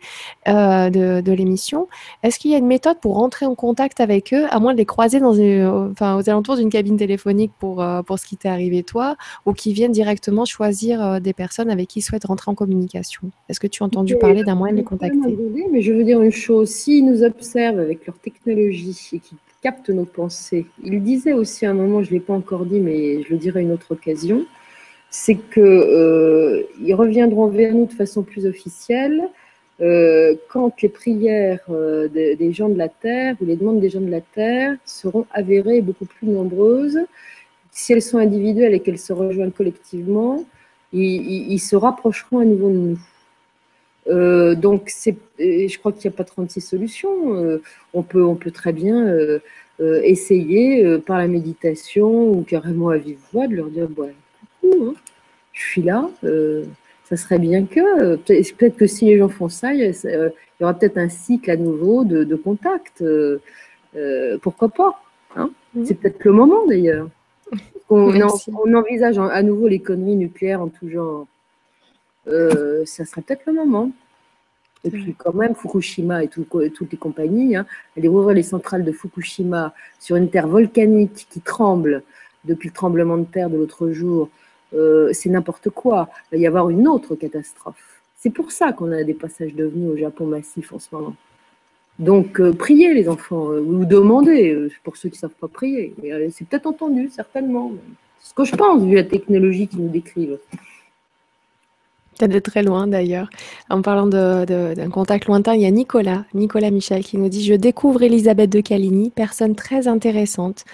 euh, 0.48 0.90
de, 0.90 1.31
l'émission. 1.31 1.88
Est-ce 2.23 2.38
qu'il 2.38 2.51
y 2.51 2.56
a 2.56 2.57
une 2.57 2.67
méthode 2.67 2.99
pour 2.99 3.15
rentrer 3.15 3.45
en 3.45 3.56
contact 3.56 4.01
avec 4.01 4.33
eux, 4.33 4.45
à 4.49 4.59
moins 4.59 4.73
de 4.73 4.77
les 4.77 4.85
croiser 4.85 5.19
dans 5.19 5.31
enfin, 5.91 6.17
aux 6.17 6.30
alentours 6.30 6.57
d'une 6.57 6.69
cabine 6.69 6.98
téléphonique 6.98 7.51
pour, 7.57 7.81
euh, 7.81 8.01
pour 8.03 8.19
ce 8.19 8.25
qui 8.25 8.38
t'est 8.38 8.49
arrivé 8.49 8.83
toi, 8.83 9.15
ou 9.45 9.53
qui 9.53 9.73
viennent 9.73 9.91
directement 9.91 10.45
choisir 10.45 11.03
euh, 11.03 11.19
des 11.19 11.33
personnes 11.33 11.69
avec 11.69 11.88
qui 11.88 11.99
ils 11.99 12.03
souhaitent 12.03 12.25
rentrer 12.25 12.51
en 12.51 12.56
communication? 12.56 13.31
Est-ce 13.49 13.59
que 13.59 13.67
tu 13.67 13.81
as 13.81 13.85
entendu 13.85 14.17
parler 14.17 14.43
d'un 14.43 14.56
moyen 14.56 14.73
de 14.73 14.80
les 14.80 14.83
contacter? 14.83 15.38
Mais 15.72 15.81
je 15.81 15.93
veux 15.93 16.03
dire 16.03 16.22
une 16.22 16.31
chose, 16.31 16.69
s'ils 16.69 17.06
nous 17.06 17.23
observent 17.23 17.80
avec 17.80 18.06
leur 18.06 18.17
technologie 18.19 19.09
et 19.14 19.19
qu'ils 19.19 19.38
capte 19.61 19.90
nos 19.90 20.06
pensées. 20.06 20.65
Il 20.83 21.01
disait 21.03 21.33
aussi 21.33 21.65
à 21.65 21.72
un 21.72 21.73
moment, 21.73 22.01
je 22.03 22.09
ne 22.09 22.15
l'ai 22.15 22.19
pas 22.19 22.33
encore 22.33 22.65
dit, 22.65 22.80
mais 22.80 23.23
je 23.23 23.30
le 23.31 23.38
dirai 23.38 23.61
une 23.61 23.72
autre 23.72 23.91
occasion, 23.91 24.45
c'est 25.09 25.35
qu'ils 25.35 25.61
euh, 25.61 26.64
reviendront 26.91 27.48
vers 27.48 27.73
nous 27.73 27.85
de 27.85 27.93
façon 27.93 28.23
plus 28.23 28.45
officielle 28.45 29.22
euh, 29.81 30.35
quand 30.49 30.81
les 30.81 30.90
prières 30.90 31.59
euh, 31.69 32.07
des, 32.07 32.51
gens 32.53 32.69
de 32.69 32.77
la 32.77 32.90
terre 32.90 33.35
ou 33.41 33.45
les 33.45 33.56
demandes 33.56 33.80
des 33.80 33.90
gens 33.90 34.01
de 34.01 34.09
la 34.09 34.22
terre 34.22 34.75
seront 34.85 35.25
avérées 35.31 35.81
beaucoup 35.81 36.06
plus 36.06 36.27
nombreuses. 36.27 36.99
Si 37.72 37.93
elles 37.93 38.01
sont 38.01 38.17
individuelles 38.17 38.73
et 38.73 38.80
qu'elles 38.80 38.99
se 38.99 39.14
rejoignent 39.14 39.51
collectivement, 39.51 40.43
ils, 40.93 41.51
ils 41.51 41.59
se 41.59 41.75
rapprocheront 41.75 42.40
à 42.40 42.45
nouveau 42.45 42.69
de 42.69 42.75
nous. 42.75 42.99
Euh, 44.07 44.55
donc, 44.55 44.91
je 45.39 45.77
crois 45.77 45.91
qu'il 45.91 46.09
n'y 46.09 46.15
a 46.15 46.17
pas 46.17 46.23
36 46.23 46.61
solutions. 46.61 47.35
Euh, 47.35 47.61
on, 47.93 48.03
peut, 48.03 48.23
on 48.23 48.35
peut 48.35 48.51
très 48.51 48.73
bien 48.73 49.05
euh, 49.05 49.39
essayer 49.80 50.97
par 50.99 51.17
la 51.17 51.27
méditation 51.27 52.31
ou 52.31 52.43
carrément 52.43 52.89
à 52.89 52.97
vive 52.97 53.19
voix 53.31 53.47
de 53.47 53.55
leur 53.55 53.67
dire 53.67 53.88
coucou, 53.88 54.85
hein, 54.85 54.93
je 55.53 55.61
suis 55.61 55.81
là. 55.81 56.09
ça 57.05 57.17
serait 57.17 57.39
bien 57.39 57.65
que, 57.65 58.15
peut-être 58.17 58.77
que 58.77 58.88
si 58.88 59.05
les 59.05 59.17
gens 59.17 59.30
font 59.30 59.49
ça, 59.49 59.73
il 59.73 59.81
y, 59.81 60.63
aura 60.63 60.73
peut-être 60.73 60.97
un 60.97 61.09
cycle 61.09 61.49
à 61.49 61.57
nouveau 61.57 62.03
de, 62.03 62.35
contact. 62.35 63.03
pourquoi 64.41 64.69
pas 64.69 65.01
hein. 65.35 65.51
C'est 65.85 65.95
peut-être 65.95 66.23
le 66.23 66.31
moment 66.31 66.65
d'ailleurs. 66.67 67.09
On, 67.89 68.13
on, 68.65 68.73
envisage 68.75 69.17
à 69.17 69.41
nouveau 69.41 69.67
les 69.67 69.80
conneries 69.80 70.15
nucléaires 70.15 70.61
en 70.61 70.67
tout 70.67 70.89
genre. 70.89 71.27
Euh, 72.27 72.85
ça 72.85 73.06
serait 73.06 73.22
peut-être 73.22 73.45
le 73.45 73.53
moment. 73.53 73.91
Et 74.83 74.90
puis 74.90 75.14
quand 75.16 75.33
même, 75.33 75.53
Fukushima 75.53 76.24
et 76.24 76.27
toutes 76.27 76.91
les 76.91 76.98
compagnies, 76.98 77.56
hein, 77.56 77.66
aller 77.95 78.08
ouvrir 78.08 78.35
les 78.35 78.43
centrales 78.43 78.83
de 78.83 78.91
Fukushima 78.91 79.74
sur 80.00 80.16
une 80.16 80.30
terre 80.30 80.48
volcanique 80.48 81.27
qui 81.30 81.40
tremble 81.40 82.03
depuis 82.45 82.69
le 82.69 82.74
tremblement 82.74 83.17
de 83.17 83.25
terre 83.25 83.50
de 83.50 83.58
l'autre 83.58 83.91
jour, 83.91 84.30
euh, 84.74 85.09
c'est 85.14 85.30
n'importe 85.30 85.69
quoi. 85.69 86.09
Il 86.32 86.38
va 86.38 86.41
y 86.41 86.48
avoir 86.48 86.69
une 86.69 86.88
autre 86.88 87.16
catastrophe. 87.16 88.01
C'est 88.17 88.30
pour 88.30 88.51
ça 88.51 88.72
qu'on 88.72 88.91
a 88.91 89.03
des 89.03 89.14
passages 89.14 89.53
devenus 89.53 89.91
au 89.91 89.98
Japon 89.98 90.25
massifs 90.25 90.72
en 90.74 90.80
ce 90.80 90.88
moment. 90.91 91.16
Donc, 92.00 92.40
euh, 92.40 92.53
priez 92.53 92.93
les 92.93 93.09
enfants, 93.09 93.51
euh, 93.51 93.59
ou 93.59 93.85
demandez, 93.85 94.69
pour 94.83 94.98
ceux 94.98 95.09
qui 95.09 95.17
ne 95.17 95.19
savent 95.22 95.40
pas 95.40 95.48
prier. 95.48 95.93
c'est 96.32 96.48
peut-être 96.48 96.67
entendu, 96.67 97.09
certainement. 97.09 97.72
C'est 98.19 98.30
ce 98.30 98.33
que 98.33 98.45
je 98.45 98.56
pense, 98.56 98.83
vu 98.83 98.95
la 98.95 99.03
technologie 99.03 99.67
qu'ils 99.67 99.83
nous 99.83 99.90
décrivent. 99.90 100.40
De 102.27 102.40
très 102.40 102.61
loin 102.61 102.88
d'ailleurs. 102.88 103.30
En 103.69 103.82
parlant 103.82 104.06
d'un 104.08 104.90
contact 104.91 105.25
lointain, 105.25 105.56
il 105.56 105.61
y 105.61 105.66
a 105.66 105.72
Nicolas, 105.72 106.25
Nicolas 106.33 106.69
Michel, 106.69 107.03
qui 107.03 107.17
nous 107.17 107.30
dit 107.30 107.43
Je 107.43 107.56
découvre 107.56 108.03
Elisabeth 108.03 108.50
de 108.51 108.61
Caligny, 108.61 109.09
personne 109.09 109.56
très 109.56 109.88
intéressante. 109.88 110.66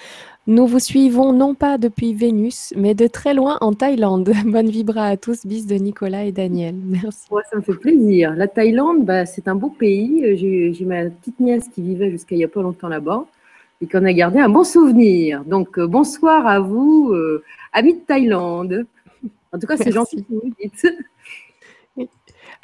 Nous 0.46 0.66
vous 0.66 0.80
suivons 0.80 1.34
non 1.34 1.56
pas 1.56 1.78
depuis 1.78 2.14
Vénus, 2.14 2.74
mais 2.78 2.94
de 2.94 3.08
très 3.08 3.34
loin 3.34 3.58
en 3.60 3.74
Thaïlande. 3.74 4.32
Bonne 4.46 4.70
vibra 4.70 5.08
à 5.08 5.18
tous. 5.18 5.46
Bis 5.46 5.68
de 5.68 5.76
Nicolas 5.76 6.24
et 6.24 6.32
Daniel. 6.32 6.76
Merci. 6.86 7.28
ça 7.50 7.58
me 7.58 7.62
fait 7.62 7.76
plaisir. 7.76 8.34
La 8.36 8.48
Thaïlande, 8.48 9.06
bah, 9.06 9.26
c'est 9.26 9.48
un 9.48 9.56
beau 9.56 9.70
pays. 9.70 10.38
J'ai 10.38 10.86
ma 10.86 11.06
petite 11.10 11.40
nièce 11.40 11.68
qui 11.68 11.82
vivait 11.82 12.12
jusqu'à 12.12 12.36
il 12.36 12.40
n'y 12.40 12.46
a 12.46 12.50
pas 12.50 12.62
longtemps 12.62 12.88
là-bas 12.88 13.26
et 13.82 13.88
qu'on 13.88 14.06
a 14.06 14.14
gardé 14.14 14.40
un 14.40 14.50
bon 14.50 14.64
souvenir. 14.64 15.44
Donc, 15.44 15.78
euh, 15.78 15.86
bonsoir 15.86 16.48
à 16.48 16.60
vous, 16.60 17.12
euh, 17.14 17.44
amis 17.74 17.94
de 17.94 18.00
Thaïlande. 18.00 18.86
En 19.52 19.60
tout 19.60 19.68
cas, 19.68 19.78
c'est 19.78 19.92
gentil 19.92 20.24
que 20.24 20.30
vous 20.30 20.54
dites. 20.62 20.88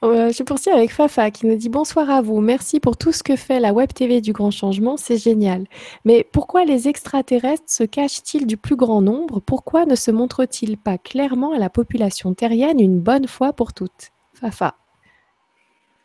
Euh, 0.04 0.34
je 0.34 0.44
poursuis 0.44 0.70
avec 0.70 0.92
Fafa 0.92 1.32
qui 1.32 1.48
nous 1.48 1.56
dit 1.56 1.70
bonsoir 1.70 2.10
à 2.10 2.22
vous. 2.22 2.42
Merci 2.42 2.82
pour 2.82 2.98
tout 2.98 3.14
ce 3.14 3.24
que 3.24 3.38
fait 3.38 3.62
la 3.62 3.72
Web 3.72 3.94
TV 3.94 4.20
du 4.20 4.34
Grand 4.34 4.52
Changement, 4.52 4.98
c'est 4.98 5.18
génial. 5.18 5.64
Mais 6.04 6.28
pourquoi 6.30 6.66
les 6.66 6.90
extraterrestres 6.90 7.64
se 7.68 7.84
cachent-ils 7.84 8.46
du 8.46 8.58
plus 8.58 8.76
grand 8.76 9.02
nombre? 9.02 9.40
Pourquoi 9.40 9.86
ne 9.86 9.96
se 9.96 10.12
montrent-ils 10.12 10.78
pas 10.78 10.98
clairement 10.98 11.54
à 11.54 11.58
la 11.58 11.70
population 11.70 12.34
terrienne 12.34 12.82
une 12.82 13.00
bonne 13.00 13.28
fois 13.28 13.54
pour 13.54 13.72
toutes? 13.72 14.12
Fafa. 14.34 14.76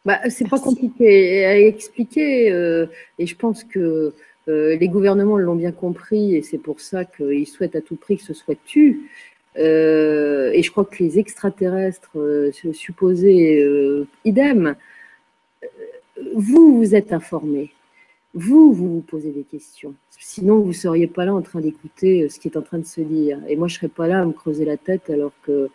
Bah, 0.05 0.21
c'est 0.31 0.49
pas 0.49 0.61
compliqué 0.61 1.45
à 1.45 1.59
expliquer 1.59 2.53
euh, 2.53 2.87
et 3.19 3.27
je 3.27 3.35
pense 3.35 3.65
que 3.65 4.15
euh, 4.49 4.77
les 4.77 4.89
gouvernements 4.89 5.37
l'ont 5.37 5.57
bien 5.57 5.73
compris 5.73 6.37
et 6.37 6.43
c'est 6.43 6.59
pour 6.59 6.81
ça 6.81 7.05
qu'ils 7.05 7.47
souhaitent 7.47 7.77
à 7.77 7.81
tout 7.81 7.97
prix 7.97 8.17
que 8.17 8.23
ce 8.23 8.33
soit 8.33 8.57
tu. 8.65 9.11
Euh, 9.59 10.51
et 10.53 10.63
je 10.63 10.71
crois 10.71 10.85
que 10.85 11.03
les 11.03 11.19
extraterrestres 11.19 12.17
euh, 12.17 12.53
supposés 12.73 13.61
euh, 13.63 14.07
idem, 14.25 14.77
vous, 16.35 16.77
vous 16.77 16.95
êtes 16.95 17.13
informés. 17.13 17.73
Vous, 18.35 18.73
vous 18.73 18.95
vous 18.95 19.01
posez 19.01 19.31
des 19.31 19.43
questions. 19.43 19.95
Sinon, 20.11 20.61
vous 20.61 20.69
ne 20.69 20.73
seriez 20.73 21.07
pas 21.07 21.25
là 21.25 21.35
en 21.35 21.43
train 21.43 21.61
d'écouter 21.61 22.29
ce 22.29 22.39
qui 22.39 22.49
est 22.49 22.57
en 22.57 22.63
train 22.63 22.79
de 22.79 22.87
se 22.87 23.01
dire. 23.01 23.41
Et 23.49 23.57
moi, 23.57 23.69
je 23.69 23.75
ne 23.75 23.79
serais 23.79 23.89
pas 23.89 24.07
là 24.07 24.21
à 24.21 24.25
me 24.25 24.33
creuser 24.33 24.65
la 24.65 24.77
tête 24.77 25.11
alors 25.11 25.33
que 25.43 25.71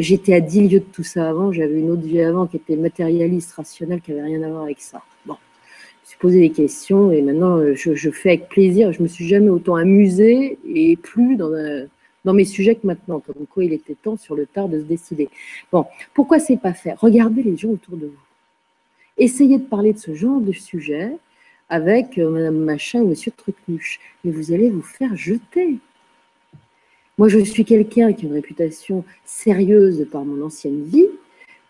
j'étais 0.00 0.34
à 0.34 0.40
10 0.40 0.68
lieues 0.68 0.80
de 0.80 0.84
tout 0.84 1.02
ça 1.04 1.28
avant. 1.28 1.52
J'avais 1.52 1.78
une 1.78 1.90
autre 1.90 2.02
vie 2.02 2.22
avant 2.22 2.46
qui 2.46 2.56
était 2.56 2.76
matérialiste, 2.76 3.52
rationnelle, 3.52 4.00
qui 4.00 4.12
n'avait 4.12 4.24
rien 4.24 4.42
à 4.42 4.48
voir 4.48 4.62
avec 4.62 4.80
ça. 4.80 5.02
Bon, 5.26 5.34
je 5.34 6.00
me 6.00 6.08
suis 6.08 6.18
posé 6.18 6.40
des 6.40 6.50
questions 6.50 7.12
et 7.12 7.20
maintenant, 7.22 7.74
je, 7.74 7.94
je 7.94 8.10
fais 8.10 8.30
avec 8.30 8.48
plaisir. 8.48 8.92
Je 8.92 9.02
me 9.02 9.08
suis 9.08 9.28
jamais 9.28 9.50
autant 9.50 9.76
amusée 9.76 10.58
et 10.66 10.96
plus 10.96 11.36
dans 11.36 11.52
un 11.52 11.86
dans 12.24 12.34
mes 12.34 12.44
sujets 12.44 12.74
que 12.74 12.86
maintenant. 12.86 13.20
Comme 13.20 13.46
quoi, 13.46 13.64
il 13.64 13.72
était 13.72 13.94
temps 13.94 14.16
sur 14.16 14.34
le 14.34 14.46
tard 14.46 14.68
de 14.68 14.78
se 14.78 14.84
décider. 14.84 15.28
Bon, 15.70 15.86
pourquoi 16.14 16.38
c'est 16.38 16.56
pas 16.56 16.74
fait? 16.74 16.94
Regardez 16.94 17.42
les 17.42 17.56
gens 17.56 17.70
autour 17.70 17.96
de 17.96 18.06
vous. 18.06 18.22
Essayez 19.18 19.58
de 19.58 19.64
parler 19.64 19.92
de 19.92 19.98
ce 19.98 20.14
genre 20.14 20.40
de 20.40 20.52
sujet 20.52 21.12
avec 21.68 22.18
euh, 22.18 22.30
Madame 22.30 22.58
Machin 22.58 23.00
ou 23.00 23.08
Monsieur 23.08 23.32
Trucmuche, 23.34 24.00
mais 24.24 24.30
vous 24.30 24.52
allez 24.52 24.70
vous 24.70 24.82
faire 24.82 25.16
jeter. 25.16 25.78
Moi, 27.18 27.28
je 27.28 27.38
suis 27.40 27.64
quelqu'un 27.64 28.12
qui 28.12 28.24
a 28.24 28.28
une 28.28 28.34
réputation 28.34 29.04
sérieuse 29.24 30.06
par 30.10 30.24
mon 30.24 30.44
ancienne 30.44 30.84
vie. 30.84 31.08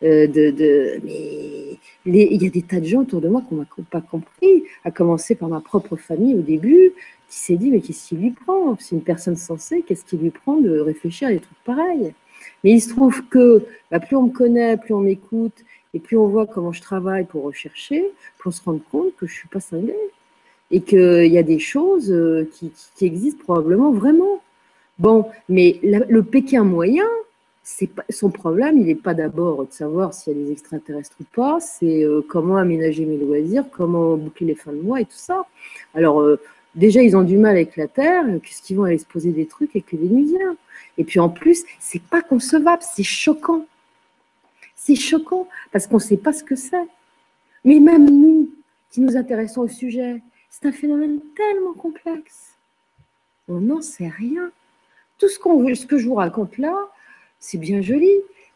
Euh, 0.02 0.26
de, 0.26 0.98
mais 1.04 2.26
il 2.32 2.42
y 2.42 2.46
a 2.46 2.50
des 2.50 2.62
tas 2.62 2.80
de 2.80 2.86
gens 2.86 3.02
autour 3.02 3.20
de 3.20 3.28
moi 3.28 3.42
qui 3.48 3.54
n'ont 3.54 3.66
pas 3.88 4.00
compris, 4.00 4.64
à 4.84 4.90
commencer 4.90 5.36
par 5.36 5.48
ma 5.48 5.60
propre 5.60 5.94
famille 5.94 6.34
au 6.34 6.42
début, 6.42 6.92
qui 7.32 7.38
s'est 7.38 7.56
dit, 7.56 7.70
mais 7.70 7.80
qu'est-ce 7.80 8.10
qui 8.10 8.16
lui 8.16 8.30
prend? 8.30 8.76
C'est 8.78 8.94
une 8.94 9.02
personne 9.02 9.36
sensée, 9.36 9.82
qu'est-ce 9.86 10.04
qui 10.04 10.18
lui 10.18 10.28
prend 10.28 10.58
de 10.58 10.78
réfléchir 10.78 11.28
à 11.28 11.30
des 11.32 11.40
trucs 11.40 11.64
pareils? 11.64 12.12
Mais 12.62 12.72
il 12.72 12.80
se 12.80 12.90
trouve 12.90 13.26
que 13.28 13.64
bah, 13.90 14.00
plus 14.00 14.16
on 14.16 14.24
me 14.24 14.30
connaît, 14.30 14.76
plus 14.76 14.92
on 14.92 15.00
m'écoute, 15.00 15.64
et 15.94 15.98
plus 15.98 16.18
on 16.18 16.26
voit 16.26 16.46
comment 16.46 16.72
je 16.72 16.82
travaille 16.82 17.24
pour 17.24 17.44
rechercher, 17.44 18.04
plus 18.36 18.48
on 18.48 18.50
se 18.50 18.62
rend 18.62 18.78
compte 18.90 19.16
que 19.16 19.26
je 19.26 19.32
ne 19.32 19.36
suis 19.36 19.48
pas 19.48 19.60
cinglée. 19.60 19.96
Et 20.70 20.82
qu'il 20.82 21.32
y 21.32 21.38
a 21.38 21.42
des 21.42 21.58
choses 21.58 22.12
euh, 22.12 22.50
qui, 22.52 22.70
existent 23.06 23.42
probablement 23.42 23.92
vraiment. 23.92 24.42
Bon, 24.98 25.26
mais 25.48 25.80
le 25.82 26.22
Pékin 26.22 26.64
moyen, 26.64 27.08
pas, 27.94 28.04
son 28.10 28.30
problème, 28.30 28.76
il 28.76 28.86
n'est 28.86 28.94
pas 28.94 29.14
d'abord 29.14 29.66
de 29.66 29.72
savoir 29.72 30.12
s'il 30.12 30.36
y 30.36 30.40
a 30.40 30.44
des 30.44 30.52
extraterrestres 30.52 31.16
ou 31.20 31.24
pas, 31.34 31.60
c'est 31.60 32.04
euh, 32.04 32.20
comment 32.28 32.56
aménager 32.56 33.06
mes 33.06 33.16
loisirs, 33.16 33.64
comment 33.70 34.16
boucler 34.18 34.48
les 34.48 34.54
fins 34.54 34.72
de 34.72 34.82
mois 34.82 35.00
et 35.00 35.06
tout 35.06 35.12
ça. 35.12 35.46
Alors, 35.94 36.20
euh, 36.20 36.38
déjà, 36.74 37.02
ils 37.02 37.16
ont 37.16 37.22
du 37.22 37.36
mal 37.36 37.56
avec 37.56 37.76
la 37.76 37.88
Terre, 37.88 38.24
qu'est-ce 38.42 38.62
qu'ils 38.62 38.76
vont 38.76 38.84
aller 38.84 38.98
se 38.98 39.06
poser 39.06 39.30
des 39.30 39.46
trucs 39.46 39.70
avec 39.70 39.92
les 39.92 39.98
Vénusiens 39.98 40.56
Et 40.98 41.04
puis 41.04 41.20
en 41.20 41.28
plus, 41.28 41.64
c'est 41.78 42.02
pas 42.02 42.22
concevable, 42.22 42.82
c'est 42.82 43.02
choquant. 43.02 43.66
C'est 44.74 44.96
choquant 44.96 45.48
parce 45.70 45.86
qu'on 45.86 45.96
ne 45.96 46.00
sait 46.00 46.16
pas 46.16 46.32
ce 46.32 46.42
que 46.42 46.56
c'est. 46.56 46.88
Mais 47.64 47.78
même 47.78 48.10
nous, 48.10 48.50
qui 48.90 49.00
nous 49.00 49.16
intéressons 49.16 49.62
au 49.62 49.68
sujet, 49.68 50.20
c'est 50.50 50.66
un 50.66 50.72
phénomène 50.72 51.20
tellement 51.36 51.72
complexe. 51.72 52.56
On 53.48 53.60
n'en 53.60 53.80
sait 53.80 54.08
rien. 54.08 54.50
Tout 55.18 55.28
ce, 55.28 55.38
qu'on, 55.38 55.74
ce 55.74 55.86
que 55.86 55.98
je 55.98 56.08
vous 56.08 56.14
raconte 56.14 56.58
là, 56.58 56.74
c'est 57.38 57.58
bien 57.58 57.80
joli, 57.80 58.10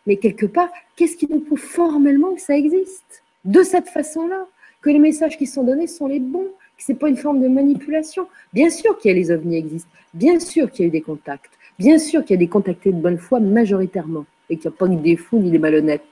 mais 0.06 0.16
quelque 0.16 0.46
part, 0.46 0.68
qu'est-ce 0.94 1.16
qui 1.16 1.26
nous 1.28 1.40
prouve 1.40 1.60
formellement 1.60 2.34
que 2.34 2.40
ça 2.40 2.56
existe? 2.56 3.22
De 3.44 3.62
cette 3.62 3.88
façon-là, 3.88 4.46
que 4.80 4.90
les 4.90 4.98
messages 4.98 5.38
qui 5.38 5.46
sont 5.46 5.64
donnés 5.64 5.86
sont 5.86 6.06
les 6.06 6.20
bons, 6.20 6.50
ce 6.78 6.92
n'est 6.92 6.98
pas 6.98 7.08
une 7.08 7.16
forme 7.16 7.40
de 7.40 7.48
manipulation. 7.48 8.26
Bien 8.52 8.70
sûr 8.70 8.98
qu'il 8.98 9.10
y 9.10 9.14
a 9.14 9.16
les 9.16 9.30
ovnis 9.30 9.56
existent, 9.56 9.90
bien 10.14 10.38
sûr 10.38 10.70
qu'il 10.70 10.84
y 10.84 10.86
a 10.86 10.88
eu 10.88 10.90
des 10.90 11.00
contacts, 11.00 11.52
bien 11.78 11.98
sûr 11.98 12.24
qu'il 12.24 12.34
y 12.34 12.38
a 12.38 12.38
des 12.38 12.48
contactés 12.48 12.92
de 12.92 13.00
bonne 13.00 13.18
foi 13.18 13.40
majoritairement, 13.40 14.26
et 14.48 14.56
qu'il 14.56 14.70
n'y 14.70 14.74
a 14.74 14.78
pas 14.78 14.88
que 14.88 14.94
des 14.94 15.16
fous 15.16 15.38
ni 15.38 15.50
des 15.50 15.58
malhonnêtes. 15.58 16.02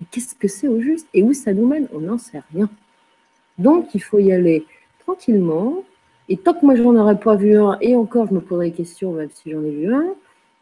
Mais 0.00 0.06
qu'est-ce 0.10 0.34
que 0.34 0.48
c'est 0.48 0.68
au 0.68 0.80
juste 0.80 1.08
et 1.14 1.22
où 1.22 1.32
ça 1.32 1.52
nous 1.52 1.66
mène? 1.66 1.88
On 1.92 2.00
n'en 2.00 2.18
sait 2.18 2.42
rien. 2.54 2.68
Donc 3.58 3.94
il 3.94 4.02
faut 4.02 4.18
y 4.18 4.32
aller 4.32 4.64
tranquillement, 5.00 5.84
et 6.28 6.36
tant 6.36 6.54
que 6.54 6.64
moi 6.64 6.74
je 6.74 6.82
n'en 6.82 6.96
aurais 6.96 7.18
pas 7.18 7.36
vu 7.36 7.56
un, 7.56 7.78
et 7.80 7.96
encore 7.96 8.26
je 8.28 8.34
me 8.34 8.40
poserai 8.40 8.70
des 8.70 8.76
questions, 8.76 9.12
même 9.12 9.30
si 9.32 9.50
j'en 9.50 9.62
ai 9.62 9.70
vu 9.70 9.92
un, 9.92 10.14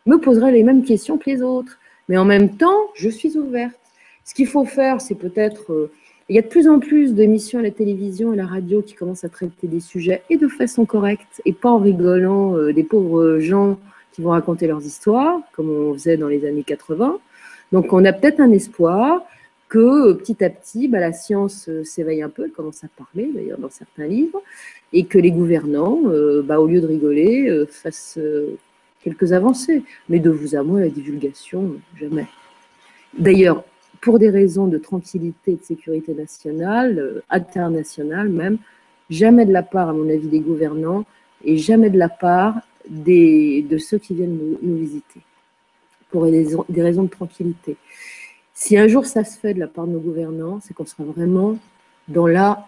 me 0.06 0.16
poserai 0.18 0.52
les 0.52 0.62
mêmes 0.62 0.84
questions 0.84 1.18
que 1.18 1.28
les 1.30 1.42
autres. 1.42 1.78
Mais 2.08 2.16
en 2.16 2.24
même 2.24 2.56
temps, 2.56 2.90
je 2.94 3.08
suis 3.08 3.36
ouverte. 3.36 3.74
Ce 4.24 4.32
qu'il 4.34 4.46
faut 4.46 4.64
faire, 4.64 5.00
c'est 5.00 5.16
peut-être... 5.16 5.72
Euh, 5.72 5.92
il 6.28 6.34
y 6.34 6.38
a 6.38 6.42
de 6.42 6.48
plus 6.48 6.68
en 6.68 6.80
plus 6.80 7.14
d'émissions 7.14 7.60
à 7.60 7.62
la 7.62 7.70
télévision 7.70 8.32
et 8.32 8.34
à 8.34 8.42
la 8.42 8.46
radio 8.46 8.82
qui 8.82 8.94
commencent 8.94 9.24
à 9.24 9.28
traiter 9.28 9.68
des 9.68 9.80
sujets 9.80 10.22
et 10.28 10.36
de 10.36 10.48
façon 10.48 10.84
correcte 10.84 11.40
et 11.44 11.52
pas 11.52 11.70
en 11.70 11.78
rigolant 11.78 12.56
euh, 12.56 12.72
des 12.72 12.82
pauvres 12.82 13.38
gens 13.38 13.78
qui 14.12 14.22
vont 14.22 14.30
raconter 14.30 14.66
leurs 14.66 14.84
histoires, 14.84 15.40
comme 15.52 15.70
on 15.70 15.92
faisait 15.92 16.16
dans 16.16 16.26
les 16.26 16.44
années 16.46 16.64
80. 16.64 17.18
Donc 17.70 17.92
on 17.92 18.04
a 18.04 18.12
peut-être 18.12 18.40
un 18.40 18.50
espoir 18.50 19.22
que 19.68 19.78
euh, 19.78 20.14
petit 20.14 20.42
à 20.42 20.50
petit, 20.50 20.88
bah, 20.88 20.98
la 20.98 21.12
science 21.12 21.68
euh, 21.68 21.84
s'éveille 21.84 22.22
un 22.22 22.28
peu, 22.28 22.44
elle 22.44 22.52
commence 22.52 22.82
à 22.82 22.88
parler 22.88 23.30
d'ailleurs 23.32 23.58
dans 23.58 23.70
certains 23.70 24.06
livres, 24.06 24.42
et 24.92 25.04
que 25.04 25.18
les 25.18 25.30
gouvernants, 25.30 26.00
bah, 26.44 26.58
au 26.60 26.66
lieu 26.66 26.80
de 26.80 26.86
rigoler, 26.86 27.64
fassent 27.68 28.20
quelques 29.02 29.32
avancées. 29.32 29.82
Mais 30.08 30.20
de 30.20 30.30
vous 30.30 30.54
à 30.54 30.62
moi, 30.62 30.80
la 30.80 30.88
divulgation, 30.88 31.72
jamais. 32.00 32.26
D'ailleurs, 33.18 33.64
pour 34.06 34.18
des 34.20 34.30
raisons 34.30 34.68
de 34.68 34.78
tranquillité 34.78 35.50
et 35.50 35.56
de 35.56 35.64
sécurité 35.64 36.14
nationale, 36.14 36.96
euh, 36.96 37.24
internationale 37.28 38.28
même, 38.28 38.58
jamais 39.10 39.44
de 39.44 39.52
la 39.52 39.64
part, 39.64 39.88
à 39.88 39.92
mon 39.92 40.08
avis, 40.08 40.28
des 40.28 40.38
gouvernants 40.38 41.04
et 41.44 41.56
jamais 41.56 41.90
de 41.90 41.98
la 41.98 42.08
part 42.08 42.54
des, 42.88 43.62
de 43.62 43.78
ceux 43.78 43.98
qui 43.98 44.14
viennent 44.14 44.38
nous, 44.62 44.76
visiter, 44.76 45.22
pour 46.12 46.26
des, 46.26 46.46
des, 46.68 46.82
raisons 46.82 47.02
de 47.02 47.08
tranquillité. 47.08 47.76
Si 48.54 48.78
un 48.78 48.86
jour 48.86 49.06
ça 49.06 49.24
se 49.24 49.40
fait 49.40 49.54
de 49.54 49.58
la 49.58 49.66
part 49.66 49.88
de 49.88 49.92
nos 49.94 49.98
gouvernants, 49.98 50.60
c'est 50.62 50.72
qu'on 50.72 50.86
sera 50.86 51.02
vraiment 51.02 51.58
dans 52.06 52.28
la... 52.28 52.64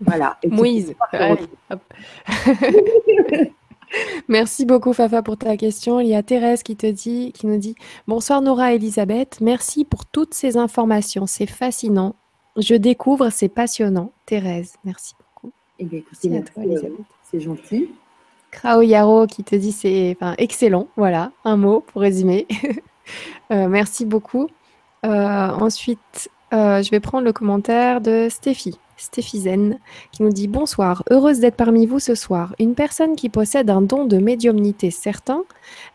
Voilà. 0.00 0.38
Moïse. 0.48 0.94
Merci 4.28 4.64
beaucoup 4.64 4.92
Fafa 4.92 5.22
pour 5.22 5.36
ta 5.36 5.56
question. 5.56 6.00
Il 6.00 6.08
y 6.08 6.14
a 6.14 6.22
Thérèse 6.22 6.62
qui 6.62 6.76
te 6.76 6.86
dit, 6.86 7.32
qui 7.32 7.46
nous 7.46 7.58
dit 7.58 7.74
Bonsoir 8.06 8.42
Nora 8.42 8.72
et 8.72 8.76
Elisabeth, 8.76 9.38
merci 9.40 9.84
pour 9.84 10.06
toutes 10.06 10.34
ces 10.34 10.56
informations, 10.56 11.26
c'est 11.26 11.46
fascinant. 11.46 12.14
Je 12.56 12.74
découvre, 12.74 13.30
c'est 13.30 13.48
passionnant. 13.48 14.12
Thérèse, 14.26 14.74
merci 14.84 15.14
beaucoup. 15.18 15.52
Eh 15.78 15.84
bien, 15.84 16.00
écoutez, 16.00 16.36
à 16.36 16.42
toi, 16.42 16.64
Elisabeth. 16.64 16.92
C'est 17.30 17.40
gentil. 17.40 17.90
Krao 18.50 18.82
Yaro 18.82 19.26
qui 19.26 19.42
te 19.44 19.56
dit 19.56 19.72
c'est 19.72 20.14
enfin, 20.20 20.34
excellent, 20.36 20.88
voilà, 20.96 21.32
un 21.44 21.56
mot 21.56 21.80
pour 21.80 22.02
résumer. 22.02 22.46
merci 23.50 24.04
beaucoup. 24.04 24.48
ensuite, 25.02 26.30
je 26.52 26.90
vais 26.90 27.00
prendre 27.00 27.24
le 27.24 27.32
commentaire 27.32 28.00
de 28.00 28.28
Stéphie. 28.30 28.78
Stéphie 28.96 29.44
qui 30.12 30.22
nous 30.22 30.30
dit 30.30 30.46
Bonsoir, 30.46 31.02
heureuse 31.10 31.40
d'être 31.40 31.56
parmi 31.56 31.86
vous 31.86 31.98
ce 31.98 32.14
soir. 32.14 32.54
Une 32.60 32.74
personne 32.74 33.16
qui 33.16 33.28
possède 33.28 33.68
un 33.68 33.82
don 33.82 34.04
de 34.04 34.18
médiumnité 34.18 34.90
certain 34.90 35.44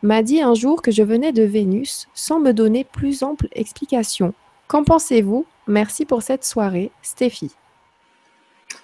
m'a 0.03 0.23
dit 0.23 0.41
un 0.41 0.53
jour 0.53 0.81
que 0.81 0.91
je 0.91 1.03
venais 1.03 1.31
de 1.31 1.43
Vénus 1.43 2.07
sans 2.13 2.39
me 2.39 2.51
donner 2.51 2.83
plus 2.83 3.23
ample 3.23 3.47
explication. 3.53 4.33
Qu'en 4.67 4.83
pensez-vous? 4.83 5.45
Merci 5.67 6.05
pour 6.05 6.21
cette 6.21 6.43
soirée, 6.43 6.91
Stéphie. 7.01 7.55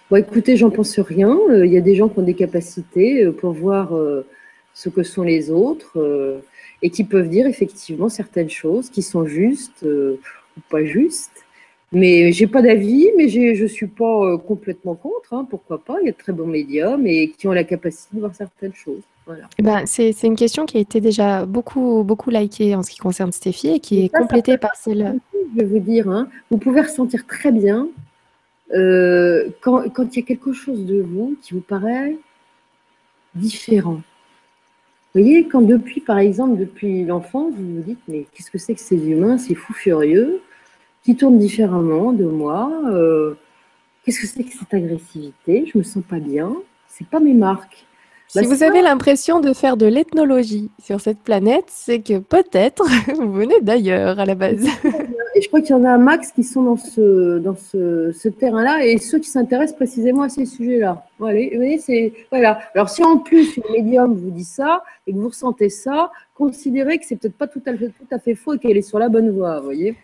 Bon, 0.09 0.17
écoutez, 0.17 0.57
j'en 0.57 0.69
pense 0.69 0.97
rien. 0.99 1.37
Euh, 1.49 1.65
il 1.65 1.73
y 1.73 1.77
a 1.77 1.81
des 1.81 1.95
gens 1.95 2.07
qui 2.07 2.19
ont 2.19 2.23
des 2.23 2.33
capacités 2.33 3.25
euh, 3.25 3.31
pour 3.31 3.51
voir 3.51 3.95
euh, 3.95 4.25
ce 4.73 4.89
que 4.89 5.03
sont 5.03 5.23
les 5.23 5.51
autres 5.51 5.97
et 6.81 6.89
qui 6.89 7.03
peuvent 7.03 7.29
dire 7.29 7.45
effectivement 7.45 8.09
certaines 8.09 8.49
choses 8.49 8.89
qui 8.89 9.01
sont 9.01 9.25
justes 9.25 9.83
ou 9.83 10.61
pas 10.69 10.83
justes. 10.83 11.43
Mais 11.93 12.31
j'ai 12.31 12.47
pas 12.47 12.61
d'avis, 12.61 13.09
mais 13.17 13.29
je 13.29 13.65
suis 13.65 13.87
pas 13.87 14.37
complètement 14.39 14.95
contre. 14.95 15.33
Hein, 15.33 15.47
pourquoi 15.49 15.83
pas 15.83 15.97
Il 16.01 16.07
y 16.07 16.09
a 16.09 16.11
de 16.11 16.17
très 16.17 16.33
bons 16.33 16.47
médiums 16.47 17.05
et 17.05 17.29
qui 17.29 17.47
ont 17.47 17.51
la 17.51 17.63
capacité 17.63 18.15
de 18.15 18.19
voir 18.19 18.33
certaines 18.33 18.73
choses. 18.73 19.03
Voilà. 19.25 19.43
Eh 19.57 19.63
ben, 19.63 19.83
c'est 19.85 20.11
une 20.23 20.35
question 20.35 20.65
qui 20.65 20.77
a 20.77 20.79
été 20.79 20.99
déjà 20.99 21.45
beaucoup, 21.45 22.03
beaucoup 22.03 22.29
likée 22.29 22.75
en 22.75 22.83
ce 22.83 22.91
qui 22.91 22.97
concerne 22.97 23.31
Stéphie 23.31 23.69
et 23.69 23.79
qui 23.79 24.05
est 24.05 24.09
complétée 24.09 24.57
par 24.57 24.75
celle. 24.75 25.19
Je 25.33 25.59
vais 25.59 25.65
vous 25.65 25.79
dire, 25.79 26.09
hein, 26.09 26.27
vous 26.49 26.57
pouvez 26.57 26.81
ressentir 26.81 27.25
très 27.25 27.51
bien 27.51 27.87
euh, 28.73 29.49
quand, 29.61 29.83
il 29.85 30.15
y 30.15 30.19
a 30.19 30.25
quelque 30.25 30.51
chose 30.51 30.85
de 30.85 31.01
vous 31.01 31.37
qui 31.41 31.53
vous 31.53 31.61
paraît 31.61 32.17
différent. 33.35 34.01
Vous 35.13 35.21
voyez, 35.21 35.47
quand 35.47 35.61
depuis, 35.61 36.01
par 36.01 36.17
exemple, 36.17 36.57
depuis 36.57 37.05
l'enfance, 37.05 37.53
vous 37.55 37.75
vous 37.75 37.81
dites, 37.81 37.99
mais 38.07 38.25
qu'est-ce 38.33 38.49
que 38.49 38.57
c'est 38.57 38.73
que 38.73 38.81
ces 38.81 38.97
humains, 38.97 39.37
ces 39.37 39.53
fous 39.53 39.73
furieux, 39.73 40.41
qui 41.03 41.15
tournent 41.15 41.39
différemment 41.39 42.13
de 42.13 42.25
moi 42.25 42.71
euh, 42.87 43.35
Qu'est-ce 44.03 44.19
que 44.19 44.27
c'est 44.27 44.43
que 44.43 44.51
cette 44.51 44.73
agressivité? 44.73 45.65
Je 45.71 45.77
me 45.77 45.83
sens 45.83 46.03
pas 46.03 46.19
bien. 46.19 46.53
C'est 46.87 47.07
pas 47.07 47.21
mes 47.21 47.33
marques. 47.33 47.85
Si 48.27 48.39
bah, 48.39 48.47
vous 48.47 48.63
avez 48.63 48.81
l'impression 48.81 49.39
de 49.39 49.53
faire 49.53 49.77
de 49.77 49.85
l'ethnologie 49.85 50.71
sur 50.81 50.99
cette 50.99 51.19
planète, 51.19 51.65
c'est 51.67 51.99
que 51.99 52.19
peut-être 52.19 52.83
vous 53.15 53.31
venez 53.31 53.61
d'ailleurs 53.61 54.19
à 54.19 54.25
la 54.25 54.35
base. 54.35 54.65
Et 55.35 55.41
je 55.41 55.47
crois 55.47 55.61
qu'il 55.61 55.71
y 55.71 55.79
en 55.79 55.85
a 55.85 55.91
un 55.91 55.97
max 55.97 56.31
qui 56.31 56.43
sont 56.43 56.63
dans 56.63 56.75
ce, 56.75 57.39
dans 57.39 57.55
ce, 57.55 58.27
terrain-là 58.27 58.85
et 58.85 58.97
ceux 58.97 59.19
qui 59.19 59.29
s'intéressent 59.29 59.77
précisément 59.77 60.23
à 60.23 60.29
ces 60.29 60.45
sujets-là. 60.45 61.05
Voilà. 61.17 62.59
Alors 62.75 62.89
si 62.89 63.03
en 63.03 63.19
plus 63.19 63.55
une 63.57 63.71
médium 63.71 64.15
vous 64.15 64.31
dit 64.31 64.43
ça 64.43 64.83
et 65.07 65.13
que 65.13 65.17
vous 65.17 65.29
ressentez 65.29 65.69
ça, 65.69 66.11
considérez 66.35 66.97
que 66.97 67.05
c'est 67.05 67.15
peut-être 67.15 67.37
pas 67.37 67.47
tout 67.47 67.61
à 67.65 67.75
fait, 67.75 67.87
tout 67.87 68.07
à 68.15 68.19
fait 68.19 68.35
faux 68.35 68.55
et 68.55 68.59
qu'elle 68.59 68.77
est 68.77 68.81
sur 68.81 68.99
la 68.99 69.09
bonne 69.09 69.31
voie, 69.31 69.59
vous 69.59 69.65
voyez. 69.65 69.95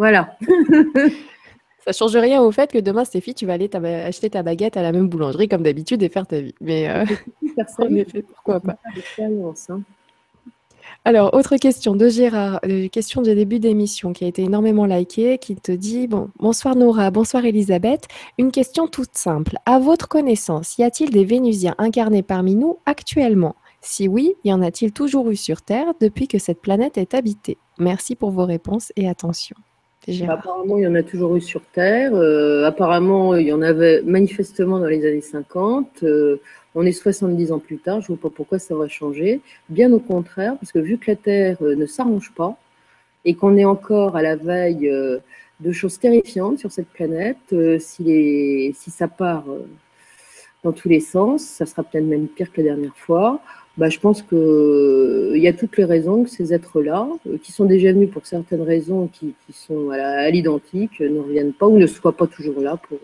Voilà. 0.00 0.34
Ça 1.84 1.92
change 1.92 2.16
rien 2.16 2.40
au 2.40 2.50
fait 2.50 2.72
que 2.72 2.78
demain, 2.78 3.04
Stéphie, 3.04 3.34
tu 3.34 3.44
vas 3.44 3.52
aller 3.52 3.68
acheter 3.74 4.30
ta 4.30 4.42
baguette 4.42 4.78
à 4.78 4.82
la 4.82 4.92
même 4.92 5.10
boulangerie 5.10 5.46
comme 5.46 5.62
d'habitude 5.62 6.02
et 6.02 6.08
faire 6.08 6.26
ta 6.26 6.40
vie. 6.40 6.54
Mais 6.62 6.88
euh, 6.88 7.04
en 7.78 7.94
effet, 7.94 8.22
pourquoi 8.22 8.60
pas. 8.60 8.78
Hein. 9.18 9.82
Alors, 11.04 11.34
autre 11.34 11.58
question 11.58 11.94
de 11.96 12.08
Gérard, 12.08 12.60
euh, 12.64 12.88
question 12.88 13.20
du 13.20 13.34
début 13.34 13.58
d'émission 13.58 14.14
qui 14.14 14.24
a 14.24 14.28
été 14.28 14.42
énormément 14.42 14.86
likée, 14.86 15.36
qui 15.36 15.54
te 15.54 15.72
dit 15.72 16.06
bon, 16.06 16.30
Bonsoir 16.38 16.76
Nora, 16.76 17.10
bonsoir 17.10 17.44
Elisabeth. 17.44 18.08
Une 18.38 18.52
question 18.52 18.86
toute 18.86 19.18
simple. 19.18 19.58
À 19.66 19.78
votre 19.78 20.08
connaissance, 20.08 20.78
y 20.78 20.82
a-t-il 20.82 21.10
des 21.10 21.26
Vénusiens 21.26 21.74
incarnés 21.76 22.22
parmi 22.22 22.54
nous 22.54 22.78
actuellement? 22.86 23.54
Si 23.82 24.08
oui, 24.08 24.32
y 24.44 24.52
en 24.54 24.62
a-t-il 24.62 24.92
toujours 24.92 25.28
eu 25.28 25.36
sur 25.36 25.60
Terre 25.60 25.92
depuis 26.00 26.26
que 26.26 26.38
cette 26.38 26.62
planète 26.62 26.96
est 26.96 27.12
habitée? 27.12 27.58
Merci 27.78 28.16
pour 28.16 28.30
vos 28.30 28.46
réponses 28.46 28.94
et 28.96 29.06
attention. 29.06 29.56
Apparemment, 30.28 30.78
il 30.78 30.84
y 30.84 30.86
en 30.86 30.94
a 30.94 31.02
toujours 31.02 31.36
eu 31.36 31.40
sur 31.40 31.62
Terre. 31.62 32.14
Euh, 32.14 32.64
apparemment, 32.64 33.34
il 33.34 33.46
y 33.46 33.52
en 33.52 33.62
avait 33.62 34.02
manifestement 34.02 34.78
dans 34.78 34.86
les 34.86 35.06
années 35.06 35.20
50. 35.20 36.02
Euh, 36.02 36.40
on 36.74 36.84
est 36.84 36.92
70 36.92 37.52
ans 37.52 37.58
plus 37.58 37.78
tard, 37.78 38.00
je 38.00 38.12
ne 38.12 38.16
vois 38.16 38.30
pas 38.30 38.34
pourquoi 38.34 38.58
ça 38.58 38.74
va 38.74 38.88
changer. 38.88 39.40
Bien 39.68 39.92
au 39.92 39.98
contraire, 39.98 40.56
parce 40.60 40.72
que 40.72 40.78
vu 40.78 40.98
que 40.98 41.10
la 41.10 41.16
Terre 41.16 41.56
euh, 41.62 41.74
ne 41.74 41.86
s'arrange 41.86 42.32
pas 42.36 42.56
et 43.24 43.34
qu'on 43.34 43.56
est 43.56 43.64
encore 43.64 44.16
à 44.16 44.22
la 44.22 44.36
veille 44.36 44.90
de 45.60 45.72
choses 45.72 45.98
terrifiantes 45.98 46.58
sur 46.58 46.72
cette 46.72 46.88
planète, 46.88 47.54
si, 47.78 48.72
si 48.74 48.90
ça 48.90 49.08
part 49.08 49.44
dans 50.64 50.72
tous 50.72 50.88
les 50.88 51.00
sens, 51.00 51.42
ça 51.42 51.66
sera 51.66 51.82
peut-être 51.82 52.04
même 52.04 52.28
pire 52.28 52.50
que 52.50 52.62
la 52.62 52.68
dernière 52.68 52.96
fois. 52.96 53.42
Bah, 53.80 53.88
je 53.88 53.98
pense 53.98 54.20
qu'il 54.20 54.36
euh, 54.36 55.38
y 55.38 55.48
a 55.48 55.54
toutes 55.54 55.78
les 55.78 55.86
raisons 55.86 56.24
que 56.24 56.28
ces 56.28 56.52
êtres-là, 56.52 57.08
euh, 57.26 57.38
qui 57.42 57.50
sont 57.50 57.64
déjà 57.64 57.90
venus 57.92 58.10
pour 58.10 58.26
certaines 58.26 58.60
raisons 58.60 59.08
qui, 59.10 59.34
sont 59.54 59.88
à 59.88 60.28
l'identique, 60.28 61.00
ne 61.00 61.18
reviennent 61.18 61.54
pas 61.54 61.66
ou 61.66 61.78
ne 61.78 61.86
soient 61.86 62.14
pas 62.14 62.26
toujours 62.26 62.60
là 62.60 62.76
pour, 62.76 62.98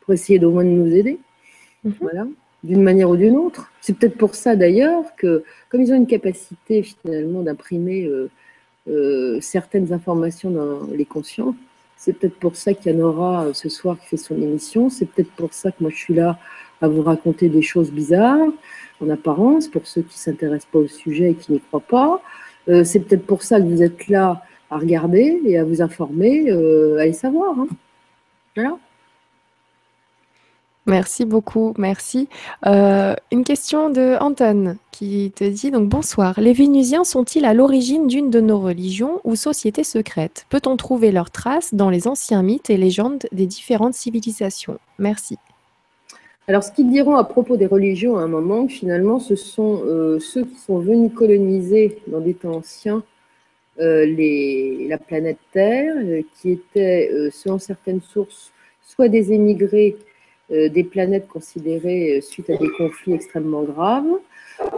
pour 0.00 0.12
essayer 0.12 0.40
d'au 0.40 0.50
moins 0.50 0.64
de 0.64 0.70
nous 0.70 0.92
aider. 0.92 1.20
Mhm. 1.84 1.94
Voilà, 2.00 2.26
d'une 2.64 2.82
manière 2.82 3.08
ou 3.08 3.16
d'une 3.16 3.36
autre. 3.36 3.70
C'est 3.80 3.96
peut-être 3.96 4.18
pour 4.18 4.34
ça 4.34 4.56
d'ailleurs 4.56 5.04
que, 5.16 5.44
comme 5.68 5.80
ils 5.80 5.92
ont 5.92 5.96
une 5.96 6.08
capacité 6.08 6.82
finalement 6.82 7.42
d'imprimer 7.42 8.10
euh, 8.88 9.40
certaines 9.40 9.92
informations 9.92 10.50
dans 10.50 10.88
les 10.92 11.04
conscients, 11.04 11.54
c'est 11.96 12.14
peut-être 12.18 12.34
pour 12.40 12.56
ça 12.56 12.74
qu'il 12.74 12.92
y 12.92 12.96
en 12.96 12.98
aura 12.98 13.54
ce 13.54 13.68
soir 13.68 13.96
qui 14.00 14.08
fait 14.08 14.16
son 14.16 14.42
émission. 14.42 14.90
C'est 14.90 15.06
peut-être 15.06 15.30
pour 15.30 15.54
ça 15.54 15.70
que 15.70 15.76
moi 15.78 15.90
je 15.94 15.98
suis 15.98 16.14
là 16.14 16.36
à 16.80 16.88
vous 16.88 17.02
raconter 17.02 17.48
des 17.48 17.62
choses 17.62 17.92
bizarres 17.92 18.48
en 19.00 19.10
apparence, 19.10 19.68
pour 19.68 19.86
ceux 19.86 20.02
qui 20.02 20.14
ne 20.16 20.20
s'intéressent 20.20 20.70
pas 20.70 20.78
au 20.78 20.88
sujet 20.88 21.30
et 21.30 21.34
qui 21.34 21.52
n'y 21.52 21.60
croient 21.60 21.80
pas. 21.80 22.22
Euh, 22.68 22.84
c'est 22.84 23.00
peut-être 23.00 23.26
pour 23.26 23.42
ça 23.42 23.60
que 23.60 23.66
vous 23.66 23.82
êtes 23.82 24.08
là 24.08 24.42
à 24.70 24.78
regarder 24.78 25.40
et 25.44 25.58
à 25.58 25.64
vous 25.64 25.82
informer, 25.82 26.50
euh, 26.50 26.98
à 26.98 27.06
les 27.06 27.12
savoir. 27.12 27.58
Hein. 27.58 27.66
Voilà. 28.54 28.76
Merci 30.86 31.24
beaucoup, 31.24 31.74
merci. 31.78 32.28
Euh, 32.66 33.14
une 33.30 33.44
question 33.44 33.90
de 33.90 34.16
Anton 34.20 34.76
qui 34.90 35.30
te 35.36 35.44
dit 35.44 35.70
donc 35.70 35.88
bonsoir. 35.88 36.40
Les 36.40 36.52
Vénusiens 36.52 37.04
sont-ils 37.04 37.44
à 37.44 37.54
l'origine 37.54 38.06
d'une 38.06 38.30
de 38.30 38.40
nos 38.40 38.58
religions 38.58 39.20
ou 39.24 39.36
sociétés 39.36 39.84
secrètes? 39.84 40.46
Peut-on 40.48 40.76
trouver 40.76 41.12
leurs 41.12 41.30
traces 41.30 41.74
dans 41.74 41.90
les 41.90 42.08
anciens 42.08 42.42
mythes 42.42 42.70
et 42.70 42.76
légendes 42.76 43.26
des 43.30 43.46
différentes 43.46 43.94
civilisations? 43.94 44.78
Merci. 44.98 45.38
Alors, 46.48 46.64
ce 46.64 46.72
qu'ils 46.72 46.90
diront 46.90 47.16
à 47.16 47.24
propos 47.24 47.56
des 47.56 47.66
religions 47.66 48.18
à 48.18 48.22
un 48.22 48.28
moment, 48.28 48.66
finalement, 48.66 49.20
ce 49.20 49.36
sont 49.36 49.82
euh, 49.84 50.18
ceux 50.18 50.44
qui 50.44 50.56
sont 50.56 50.78
venus 50.78 51.12
coloniser 51.14 51.98
dans 52.08 52.20
des 52.20 52.34
temps 52.34 52.56
anciens 52.56 53.04
euh, 53.78 54.06
la 54.88 54.98
planète 54.98 55.38
Terre, 55.52 55.94
euh, 55.98 56.22
qui 56.34 56.52
étaient, 56.52 57.10
selon 57.30 57.58
certaines 57.58 58.00
sources, 58.00 58.52
soit 58.82 59.08
des 59.08 59.32
émigrés 59.32 59.96
des 60.50 60.82
planètes 60.82 61.28
considérées 61.28 62.20
suite 62.22 62.50
à 62.50 62.56
des 62.56 62.68
conflits 62.76 63.12
extrêmement 63.12 63.62
graves, 63.62 64.18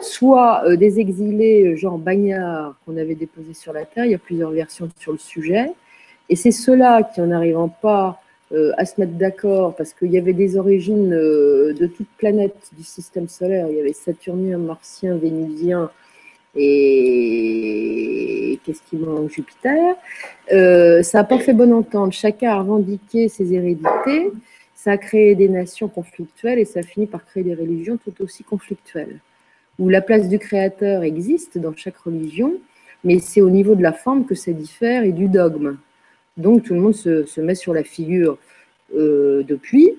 soit 0.02 0.76
des 0.76 1.00
exilés 1.00 1.78
genre 1.78 1.96
bagnards 1.96 2.76
qu'on 2.84 2.98
avait 2.98 3.14
déposés 3.14 3.54
sur 3.54 3.72
la 3.72 3.86
Terre. 3.86 4.04
Il 4.04 4.10
y 4.10 4.14
a 4.14 4.18
plusieurs 4.18 4.50
versions 4.50 4.90
sur 4.98 5.12
le 5.12 5.18
sujet. 5.18 5.72
Et 6.28 6.36
c'est 6.36 6.50
ceux-là 6.50 7.02
qui, 7.04 7.22
en 7.22 7.28
n'arrivant 7.28 7.68
pas 7.68 8.21
à 8.76 8.84
se 8.84 9.00
mettre 9.00 9.12
d'accord 9.12 9.74
parce 9.74 9.94
qu'il 9.94 10.12
y 10.12 10.18
avait 10.18 10.32
des 10.32 10.56
origines 10.56 11.14
euh, 11.14 11.72
de 11.72 11.86
toute 11.86 12.08
planète 12.18 12.70
du 12.76 12.84
système 12.84 13.28
solaire. 13.28 13.66
Il 13.70 13.76
y 13.76 13.80
avait 13.80 13.92
Saturnien, 13.92 14.58
Martien, 14.58 15.16
Vénusien 15.16 15.90
et 16.54 18.60
qu'est-ce 18.64 18.82
qui 18.82 18.96
manque 18.96 19.30
Jupiter. 19.30 19.96
Euh, 20.52 21.02
ça 21.02 21.18
n'a 21.18 21.24
pas 21.24 21.38
fait 21.38 21.54
bonne 21.54 21.72
entente. 21.72 22.12
Chacun 22.12 22.50
a 22.50 22.58
revendiqué 22.58 23.28
ses 23.28 23.52
hérédités. 23.52 24.30
Ça 24.74 24.92
a 24.92 24.96
créé 24.96 25.34
des 25.34 25.48
nations 25.48 25.88
conflictuelles 25.88 26.58
et 26.58 26.64
ça 26.64 26.80
a 26.80 26.82
fini 26.82 27.06
par 27.06 27.24
créer 27.24 27.44
des 27.44 27.54
religions 27.54 27.96
tout 27.96 28.22
aussi 28.22 28.44
conflictuelles. 28.44 29.20
Où 29.78 29.88
la 29.88 30.02
place 30.02 30.28
du 30.28 30.38
créateur 30.38 31.02
existe 31.02 31.56
dans 31.56 31.74
chaque 31.74 31.96
religion, 31.96 32.54
mais 33.04 33.18
c'est 33.18 33.40
au 33.40 33.48
niveau 33.48 33.74
de 33.74 33.82
la 33.82 33.92
forme 33.92 34.26
que 34.26 34.34
ça 34.34 34.52
diffère 34.52 35.04
et 35.04 35.12
du 35.12 35.28
dogme. 35.28 35.76
Donc 36.36 36.64
tout 36.64 36.74
le 36.74 36.80
monde 36.80 36.94
se, 36.94 37.40
met 37.40 37.54
sur 37.54 37.74
la 37.74 37.84
figure 37.84 38.38
euh, 38.94 39.42
depuis, 39.42 39.94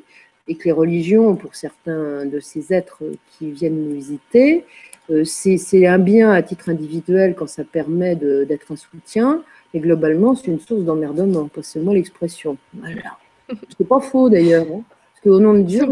et 0.47 0.55
que 0.55 0.65
les 0.65 0.71
religions, 0.71 1.35
pour 1.35 1.55
certains 1.55 2.25
de 2.25 2.39
ces 2.39 2.73
êtres 2.73 3.03
qui 3.31 3.51
viennent 3.51 3.89
nous 3.89 3.95
visiter, 3.95 4.65
euh, 5.09 5.23
c'est 5.25 5.85
un 5.85 5.99
bien 5.99 6.31
à 6.31 6.41
titre 6.41 6.69
individuel 6.69 7.35
quand 7.35 7.47
ça 7.47 7.63
permet 7.63 8.15
d'être 8.15 8.71
un 8.71 8.75
soutien, 8.75 9.43
mais 9.73 9.79
globalement 9.79 10.35
c'est 10.35 10.47
une 10.47 10.59
source 10.59 10.83
d'emmerdement, 10.83 11.47
pas 11.47 11.63
seulement 11.63 11.93
l'expression. 11.93 12.57
Voilà. 12.73 13.17
C'est 13.77 13.85
pas 13.85 13.99
faux 13.99 14.29
d'ailleurs, 14.29 14.65
hein. 14.71 14.83
parce 14.87 15.21
qu'au 15.21 15.39
nom 15.41 15.53
de 15.53 15.63
Dieu, 15.63 15.83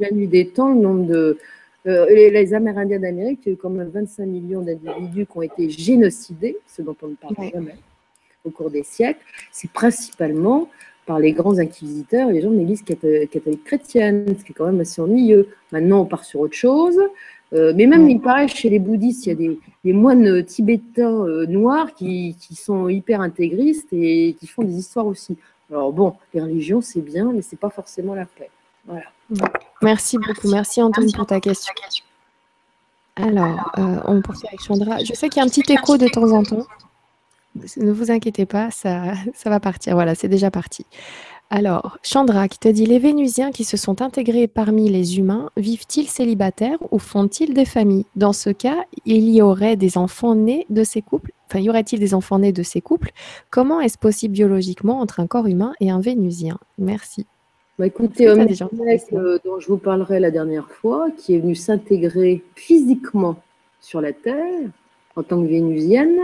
la 0.00 0.10
nuit 0.10 0.26
des 0.26 0.48
temps, 0.48 0.74
le 0.74 0.80
nombre 0.80 1.06
de 1.06 1.38
euh, 1.86 2.06
les, 2.10 2.52
Amérindiens 2.52 2.98
d'Amérique, 2.98 3.42
il 3.46 3.48
y 3.48 3.52
a 3.52 3.54
eu 3.54 3.56
quand 3.56 3.70
même 3.70 3.88
25 3.88 4.26
millions 4.26 4.60
d'individus 4.60 5.24
qui 5.24 5.38
ont 5.38 5.42
été 5.42 5.70
génocidés, 5.70 6.56
ce 6.66 6.82
dont 6.82 6.96
on 7.02 7.08
ne 7.08 7.14
parle 7.14 7.36
jamais 7.52 7.76
au 8.46 8.50
cours 8.50 8.70
des 8.70 8.82
siècles, 8.82 9.20
c'est 9.50 9.70
principalement 9.70 10.68
par 11.06 11.18
les 11.20 11.32
grands 11.32 11.58
inquisiteurs 11.58 12.30
et 12.30 12.32
les 12.32 12.42
gens 12.42 12.50
de 12.50 12.56
l'Église 12.56 12.82
catholique 12.82 13.64
chrétienne, 13.64 14.26
ce 14.38 14.44
qui 14.44 14.52
est 14.52 14.54
quand 14.54 14.66
même 14.66 14.80
assez 14.80 15.00
ennuyeux. 15.00 15.48
Maintenant, 15.70 16.00
on 16.00 16.04
part 16.04 16.24
sur 16.24 16.40
autre 16.40 16.56
chose. 16.56 16.98
Euh, 17.52 17.72
mais 17.76 17.86
même, 17.86 18.10
il 18.10 18.20
paraît, 18.20 18.48
chez 18.48 18.68
les 18.68 18.80
bouddhistes, 18.80 19.26
il 19.26 19.28
y 19.28 19.32
a 19.32 19.56
des, 19.84 19.92
moines 19.92 20.44
tibétains 20.44 21.24
euh, 21.24 21.46
noirs 21.46 21.94
qui, 21.94 22.36
sont 22.54 22.88
hyper 22.88 23.20
intégristes 23.20 23.92
et 23.92 24.36
qui 24.38 24.48
font 24.48 24.62
des 24.62 24.74
histoires 24.74 25.06
aussi. 25.06 25.36
Alors 25.70 25.92
bon, 25.92 26.14
les 26.34 26.40
religions, 26.40 26.80
c'est 26.80 27.00
bien, 27.00 27.32
mais 27.32 27.42
c'est 27.42 27.58
pas 27.58 27.70
forcément 27.70 28.14
la 28.14 28.24
paix. 28.24 28.50
Voilà. 28.86 29.04
Merci 29.82 30.18
beaucoup. 30.18 30.48
Merci 30.50 30.82
Antoine 30.82 31.10
pour 31.12 31.26
ta 31.26 31.40
question. 31.40 31.72
Alors, 33.16 33.72
euh, 33.78 34.00
on 34.04 34.20
poursuit 34.20 34.46
avec 34.48 34.60
Chandra. 34.60 34.98
Je 34.98 35.12
sais 35.14 35.28
qu'il 35.28 35.38
y 35.38 35.40
a 35.40 35.44
un 35.44 35.48
petit 35.48 35.72
écho 35.72 35.96
de 35.96 36.06
temps 36.08 36.30
en 36.32 36.42
temps. 36.42 36.66
Ne 37.76 37.92
vous 37.92 38.10
inquiétez 38.10 38.46
pas, 38.46 38.70
ça, 38.70 39.14
ça 39.34 39.50
va 39.50 39.60
partir. 39.60 39.94
Voilà, 39.94 40.14
c'est 40.14 40.28
déjà 40.28 40.50
parti. 40.50 40.86
Alors, 41.48 41.98
Chandra 42.02 42.48
qui 42.48 42.58
te 42.58 42.68
dit 42.68 42.86
les 42.86 42.98
Vénusiens 42.98 43.52
qui 43.52 43.62
se 43.62 43.76
sont 43.76 44.02
intégrés 44.02 44.48
parmi 44.48 44.88
les 44.88 45.18
humains 45.18 45.50
vivent-ils 45.56 46.08
célibataires 46.08 46.78
ou 46.90 46.98
font-ils 46.98 47.54
des 47.54 47.64
familles? 47.64 48.06
Dans 48.16 48.32
ce 48.32 48.50
cas, 48.50 48.84
il 49.04 49.30
y 49.30 49.40
aurait 49.42 49.76
des 49.76 49.96
enfants 49.96 50.34
nés 50.34 50.66
de 50.70 50.82
ces 50.82 51.02
couples 51.02 51.30
Enfin, 51.48 51.60
y 51.60 51.70
aurait-il 51.70 52.00
des 52.00 52.14
enfants 52.14 52.40
nés 52.40 52.52
de 52.52 52.62
ces 52.62 52.80
couples? 52.80 53.12
Comment 53.50 53.80
est-ce 53.80 53.98
possible 53.98 54.34
biologiquement 54.34 55.00
entre 55.00 55.20
un 55.20 55.28
corps 55.28 55.46
humain 55.46 55.74
et 55.80 55.90
un 55.90 56.00
Vénusien? 56.00 56.58
Merci. 56.78 57.26
Bah 57.78 57.86
écoutez, 57.86 58.26
un 58.26 58.34
mec 58.36 58.58
euh, 59.12 59.38
dont 59.44 59.60
je 59.60 59.68
vous 59.68 59.76
parlerai 59.76 60.18
la 60.18 60.30
dernière 60.30 60.68
fois, 60.70 61.08
qui 61.16 61.34
est 61.34 61.38
venu 61.38 61.54
s'intégrer 61.54 62.42
physiquement 62.54 63.36
sur 63.80 64.00
la 64.00 64.12
Terre 64.12 64.70
en 65.14 65.22
tant 65.22 65.40
que 65.40 65.46
vénusienne, 65.46 66.18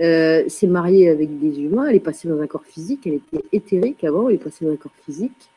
euh, 0.00 0.48
s'est 0.48 0.66
mariée 0.66 1.08
avec 1.08 1.38
des 1.38 1.60
humains, 1.60 1.86
elle 1.86 1.96
est 1.96 2.00
passée 2.00 2.28
dans 2.28 2.40
un 2.40 2.46
corps 2.46 2.64
physique, 2.64 3.06
elle 3.06 3.14
était 3.14 3.44
éthérique 3.52 4.04
avant, 4.04 4.28
elle 4.28 4.36
est 4.36 4.44
passée 4.44 4.64
dans 4.64 4.72
un 4.72 4.76
corps 4.76 4.92
physique, 5.04 5.50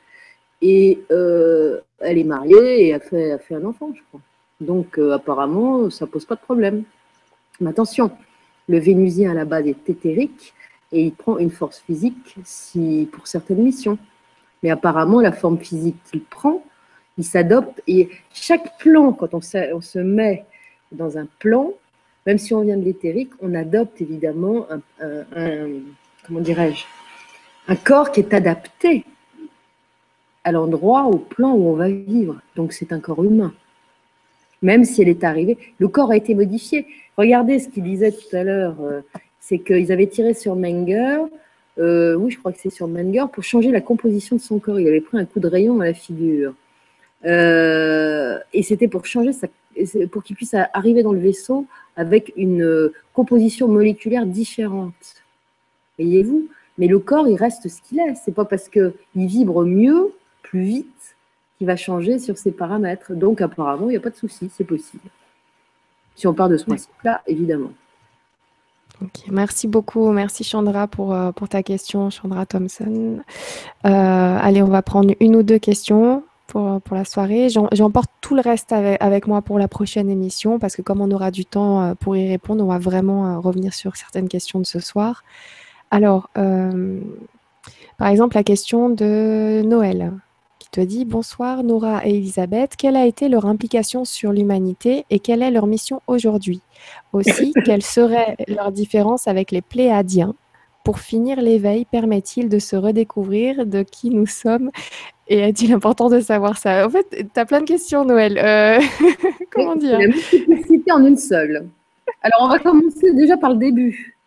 et 0.61 0.99
euh, 1.11 1.79
elle 1.99 2.17
est 2.17 2.23
mariée 2.23 2.87
et 2.87 2.93
a 2.93 2.99
fait, 2.99 3.31
a 3.31 3.39
fait 3.39 3.55
un 3.55 3.65
enfant, 3.65 3.91
je 3.95 4.01
crois. 4.09 4.21
Donc 4.59 4.99
apparemment, 4.99 5.89
ça 5.89 6.05
pose 6.05 6.25
pas 6.25 6.35
de 6.35 6.41
problème. 6.41 6.83
Mais 7.59 7.69
attention, 7.71 8.11
le 8.67 8.79
vénusien 8.79 9.31
à 9.31 9.33
la 9.33 9.45
base 9.45 9.67
est 9.67 9.89
éthérique 9.89 10.53
et 10.91 11.03
il 11.03 11.13
prend 11.13 11.37
une 11.37 11.51
force 11.51 11.79
physique 11.79 12.35
si, 12.43 13.07
pour 13.11 13.27
certaines 13.27 13.63
missions. 13.63 13.97
Mais 14.63 14.69
apparemment, 14.69 15.21
la 15.21 15.31
forme 15.31 15.57
physique 15.57 15.97
qu'il 16.09 16.23
prend, 16.23 16.63
il 17.17 17.23
s'adopte. 17.23 17.81
Et 17.87 18.09
chaque 18.33 18.77
plan, 18.77 19.13
quand 19.13 19.33
on 19.33 19.41
se, 19.41 19.99
met 19.99 20.45
dans 20.91 21.17
un 21.17 21.27
plan, 21.39 21.73
même 22.25 22.37
si 22.37 22.53
on 22.53 22.61
vient 22.61 22.77
de 22.77 22.85
l'éthérique, 22.85 23.31
on 23.41 23.53
adopte 23.55 24.01
évidemment 24.01 24.67
un, 24.69 24.79
corps 27.83 28.11
qui 28.11 28.19
est 28.19 28.33
adapté 28.33 29.05
à 30.43 30.51
l'endroit, 30.51 31.05
au 31.05 31.17
plan 31.17 31.53
où 31.53 31.67
on 31.67 31.73
va 31.73 31.89
vivre. 31.89 32.41
Donc 32.55 32.73
c'est 32.73 32.91
un 32.91 32.99
corps 32.99 33.23
humain. 33.23 33.53
Même 34.61 34.83
si 34.83 35.01
elle 35.01 35.09
est 35.09 35.23
arrivée, 35.23 35.57
le 35.79 35.87
corps 35.87 36.11
a 36.11 36.17
été 36.17 36.35
modifié. 36.35 36.85
Regardez 37.17 37.59
ce 37.59 37.69
qu'il 37.69 37.83
disait 37.83 38.11
tout 38.11 38.35
à 38.35 38.43
l'heure, 38.43 38.75
euh, 38.81 39.01
c'est 39.39 39.59
qu'ils 39.59 39.91
avaient 39.91 40.07
tiré 40.07 40.33
sur 40.33 40.55
Menger 40.55 41.17
euh, 41.77 42.15
oui, 42.15 42.31
je 42.31 42.37
crois 42.37 42.51
que 42.51 42.59
c'est 42.59 42.69
sur 42.69 42.87
Menger, 42.87 43.25
pour 43.31 43.43
changer 43.43 43.71
la 43.71 43.81
composition 43.81 44.35
de 44.35 44.41
son 44.41 44.59
corps. 44.59 44.79
Il 44.79 44.87
avait 44.87 45.01
pris 45.01 45.17
un 45.17 45.25
coup 45.25 45.39
de 45.39 45.47
rayon 45.47 45.79
à 45.81 45.85
la 45.85 45.93
figure. 45.93 46.53
Euh, 47.25 48.39
et 48.53 48.63
c'était 48.63 48.87
pour 48.87 49.05
changer 49.05 49.31
sa, 49.33 49.47
pour 50.11 50.23
qu'il 50.23 50.35
puisse 50.35 50.55
arriver 50.73 51.03
dans 51.03 51.13
le 51.13 51.19
vaisseau 51.19 51.65
avec 51.95 52.33
une 52.35 52.63
euh, 52.63 52.93
composition 53.13 53.67
moléculaire 53.67 54.25
différente. 54.25 55.23
Voyez-vous? 55.97 56.47
Mais 56.77 56.87
le 56.87 56.99
corps, 56.99 57.27
il 57.27 57.35
reste 57.35 57.67
ce 57.67 57.81
qu'il 57.81 57.99
est. 57.99 58.15
C'est 58.15 58.33
pas 58.33 58.45
parce 58.45 58.69
qu'il 58.69 58.93
vibre 59.15 59.65
mieux, 59.65 60.13
plus 60.41 60.63
vite, 60.63 61.15
qu'il 61.57 61.67
va 61.67 61.75
changer 61.75 62.17
sur 62.17 62.37
ses 62.37 62.51
paramètres. 62.51 63.13
Donc, 63.13 63.41
apparemment, 63.41 63.87
il 63.87 63.91
n'y 63.91 63.97
a 63.97 64.01
pas 64.01 64.09
de 64.09 64.15
souci, 64.15 64.49
c'est 64.55 64.63
possible. 64.63 65.03
Si 66.15 66.27
on 66.27 66.33
part 66.33 66.49
de 66.49 66.57
ce 66.57 66.65
principe-là, 66.65 67.21
évidemment. 67.27 67.71
Merci 69.29 69.67
beaucoup. 69.67 70.11
Merci 70.11 70.43
Chandra 70.43 70.87
pour, 70.87 71.13
euh, 71.13 71.31
pour 71.31 71.49
ta 71.49 71.63
question, 71.63 72.09
Chandra 72.09 72.45
Thompson. 72.45 73.21
Euh, 73.85 73.89
allez, 73.89 74.61
on 74.61 74.67
va 74.67 74.81
prendre 74.81 75.13
une 75.19 75.35
ou 75.35 75.43
deux 75.43 75.59
questions 75.59 76.23
pour, 76.51 76.81
pour 76.81 76.97
la 76.97 77.05
soirée. 77.05 77.47
J'emporte 77.49 78.11
tout 78.19 78.35
le 78.35 78.41
reste 78.41 78.73
avec, 78.73 79.25
moi 79.25 79.41
pour 79.41 79.57
la 79.57 79.69
prochaine 79.69 80.09
émission 80.09 80.59
parce 80.59 80.75
que 80.75 80.81
comme 80.81 80.99
on 80.99 81.09
aura 81.09 81.31
du 81.31 81.45
temps 81.45 81.81
euh, 81.81 81.93
pour 81.95 82.17
y 82.17 82.27
répondre, 82.27 82.63
on 82.63 82.67
va 82.67 82.77
vraiment 82.77 83.39
revenir 83.39 83.73
sur 83.73 83.95
certaines 83.95 84.27
questions 84.27 84.59
de 84.59 84.65
ce 84.65 84.79
soir. 84.79 85.23
Alors, 85.91 86.29
par 87.97 88.07
exemple, 88.07 88.35
la 88.35 88.43
question 88.43 88.89
de 88.89 89.61
Noël 89.65 90.13
te 90.71 90.81
dit 90.81 91.05
Bonsoir 91.05 91.63
Nora 91.63 92.05
et 92.05 92.15
Elisabeth, 92.15 92.75
quelle 92.77 92.95
a 92.95 93.05
été 93.05 93.27
leur 93.27 93.45
implication 93.45 94.05
sur 94.05 94.31
l'humanité 94.31 95.05
et 95.09 95.19
quelle 95.19 95.43
est 95.43 95.51
leur 95.51 95.67
mission 95.67 96.01
aujourd'hui? 96.07 96.61
Aussi, 97.13 97.53
quelle 97.65 97.83
serait 97.83 98.37
leur 98.47 98.71
différence 98.71 99.27
avec 99.27 99.51
les 99.51 99.61
Pléadiens 99.61 100.33
Pour 100.83 100.99
finir, 100.99 101.41
l'éveil 101.41 101.85
permet-il 101.85 102.47
de 102.47 102.59
se 102.59 102.75
redécouvrir 102.75 103.65
de 103.65 103.83
qui 103.83 104.09
nous 104.09 104.25
sommes 104.25 104.71
Et 105.31 105.39
est-il 105.39 105.71
important 105.71 106.09
de 106.09 106.19
savoir 106.19 106.57
ça 106.57 106.85
En 106.85 106.89
fait, 106.89 107.07
tu 107.09 107.39
as 107.39 107.45
plein 107.45 107.61
de 107.61 107.65
questions, 107.65 108.03
Noël. 108.03 108.37
Euh, 108.37 108.81
comment 109.49 109.77
dire 109.77 109.97
La 109.97 110.07
multiplicité 110.07 110.91
en 110.91 111.05
une 111.05 111.15
seule. 111.15 111.69
Alors, 112.21 112.41
on 112.41 112.49
va 112.49 112.59
commencer 112.59 113.13
déjà 113.13 113.37
par 113.37 113.51
le 113.51 113.55
début. 113.55 114.17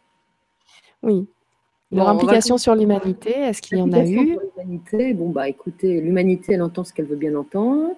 Oui. 1.03 1.27
Leur 1.93 2.09
implication 2.09 2.57
sur 2.57 2.75
l'humanité, 2.75 3.33
est-ce 3.33 3.61
qu'il 3.61 3.77
y 3.77 3.83
en 3.83 3.93
a 3.93 4.03
eu 4.03 4.39
l'humanité, 4.57 5.13
Bon, 5.13 5.29
bah 5.29 5.47
écoutez, 5.47 6.01
l'humanité, 6.01 6.55
elle 6.55 6.63
entend 6.63 6.85
ce 6.85 6.95
qu'elle 6.95 7.05
veut 7.05 7.17
bien 7.17 7.35
entendre. 7.35 7.91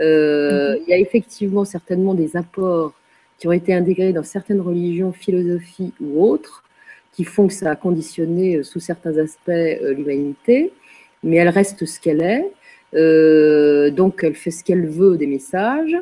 Euh, 0.00 0.72
mhm. 0.72 0.82
Il 0.86 0.90
y 0.90 0.94
a 0.94 0.98
effectivement 0.98 1.66
certainement 1.66 2.14
des 2.14 2.34
apports 2.34 2.94
qui 3.38 3.46
ont 3.46 3.52
été 3.52 3.74
intégrés 3.74 4.14
dans 4.14 4.22
certaines 4.22 4.62
religions, 4.62 5.12
philosophies 5.12 5.92
ou 6.00 6.24
autres, 6.24 6.64
qui 7.12 7.24
font 7.24 7.46
que 7.46 7.52
ça 7.52 7.72
a 7.72 7.76
conditionné 7.76 8.56
euh, 8.56 8.62
sous 8.62 8.80
certains 8.80 9.18
aspects 9.18 9.50
l'humanité, 9.50 10.72
mais 11.24 11.36
elle 11.36 11.48
reste 11.48 11.84
ce 11.84 11.98
qu'elle 11.98 12.22
est. 12.22 13.90
donc, 13.90 14.20
elle 14.22 14.34
fait 14.34 14.52
ce 14.52 14.62
qu'elle 14.62 14.86
veut 14.86 15.16
des 15.16 15.26
messages. 15.26 15.96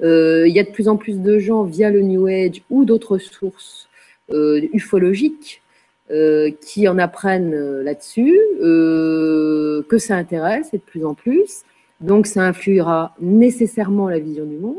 il 0.00 0.52
y 0.52 0.58
a 0.58 0.64
de 0.64 0.70
plus 0.70 0.88
en 0.88 0.96
plus 0.96 1.20
de 1.20 1.38
gens 1.38 1.64
via 1.64 1.90
le 1.90 2.00
New 2.00 2.26
Age 2.26 2.62
ou 2.70 2.84
d'autres 2.84 3.18
sources 3.18 3.88
ufologiques 4.30 5.62
euh, 6.10 6.50
qui 6.62 6.88
en 6.88 6.96
apprennent 6.96 7.52
euh, 7.52 7.82
là-dessus, 7.82 8.40
euh, 8.62 9.82
que 9.90 9.98
ça 9.98 10.16
intéresse 10.16 10.70
et 10.72 10.78
de 10.78 10.82
plus 10.82 11.04
en 11.04 11.12
plus. 11.12 11.64
Donc 12.00 12.26
ça 12.26 12.44
influera 12.44 13.14
nécessairement 13.20 14.08
la 14.08 14.18
vision 14.18 14.46
du 14.46 14.56
monde, 14.56 14.76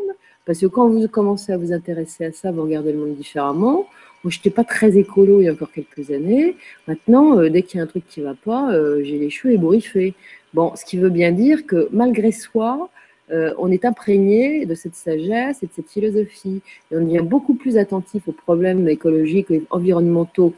parce 0.47 0.57
que 0.57 0.65
quand 0.65 0.89
vous 0.89 1.07
commencez 1.07 1.51
à 1.51 1.57
vous 1.57 1.71
intéresser 1.71 2.25
à 2.25 2.31
ça, 2.31 2.51
vous 2.51 2.63
regardez 2.63 2.93
le 2.93 2.97
monde 2.97 3.13
différemment. 3.13 3.85
Moi, 4.23 4.31
je 4.31 4.37
n'étais 4.37 4.49
pas 4.49 4.63
très 4.65 4.97
écolo 4.97 5.41
il 5.41 5.45
y 5.45 5.47
a 5.47 5.53
encore 5.53 5.71
quelques 5.71 6.11
années. 6.11 6.55
Maintenant, 6.87 7.41
dès 7.49 7.63
qu'il 7.63 7.77
y 7.77 7.81
a 7.81 7.83
un 7.83 7.87
truc 7.87 8.03
qui 8.07 8.19
ne 8.19 8.25
va 8.25 8.33
pas, 8.33 8.71
j'ai 9.01 9.17
les 9.17 9.29
cheveux 9.29 9.53
ébouriffés. 9.53 10.13
Bon, 10.53 10.73
ce 10.75 10.83
qui 10.83 10.97
veut 10.97 11.09
bien 11.09 11.31
dire 11.31 11.65
que 11.65 11.87
malgré 11.93 12.31
soi, 12.33 12.89
on 13.31 13.71
est 13.71 13.85
imprégné 13.85 14.65
de 14.65 14.75
cette 14.75 14.95
sagesse 14.95 15.63
et 15.63 15.67
de 15.67 15.71
cette 15.73 15.89
philosophie. 15.89 16.61
Et 16.91 16.97
on 16.97 17.01
devient 17.01 17.23
beaucoup 17.23 17.53
plus 17.53 17.77
attentif 17.77 18.27
aux 18.27 18.33
problèmes 18.33 18.89
écologiques 18.89 19.53
environnementaux 19.69 20.53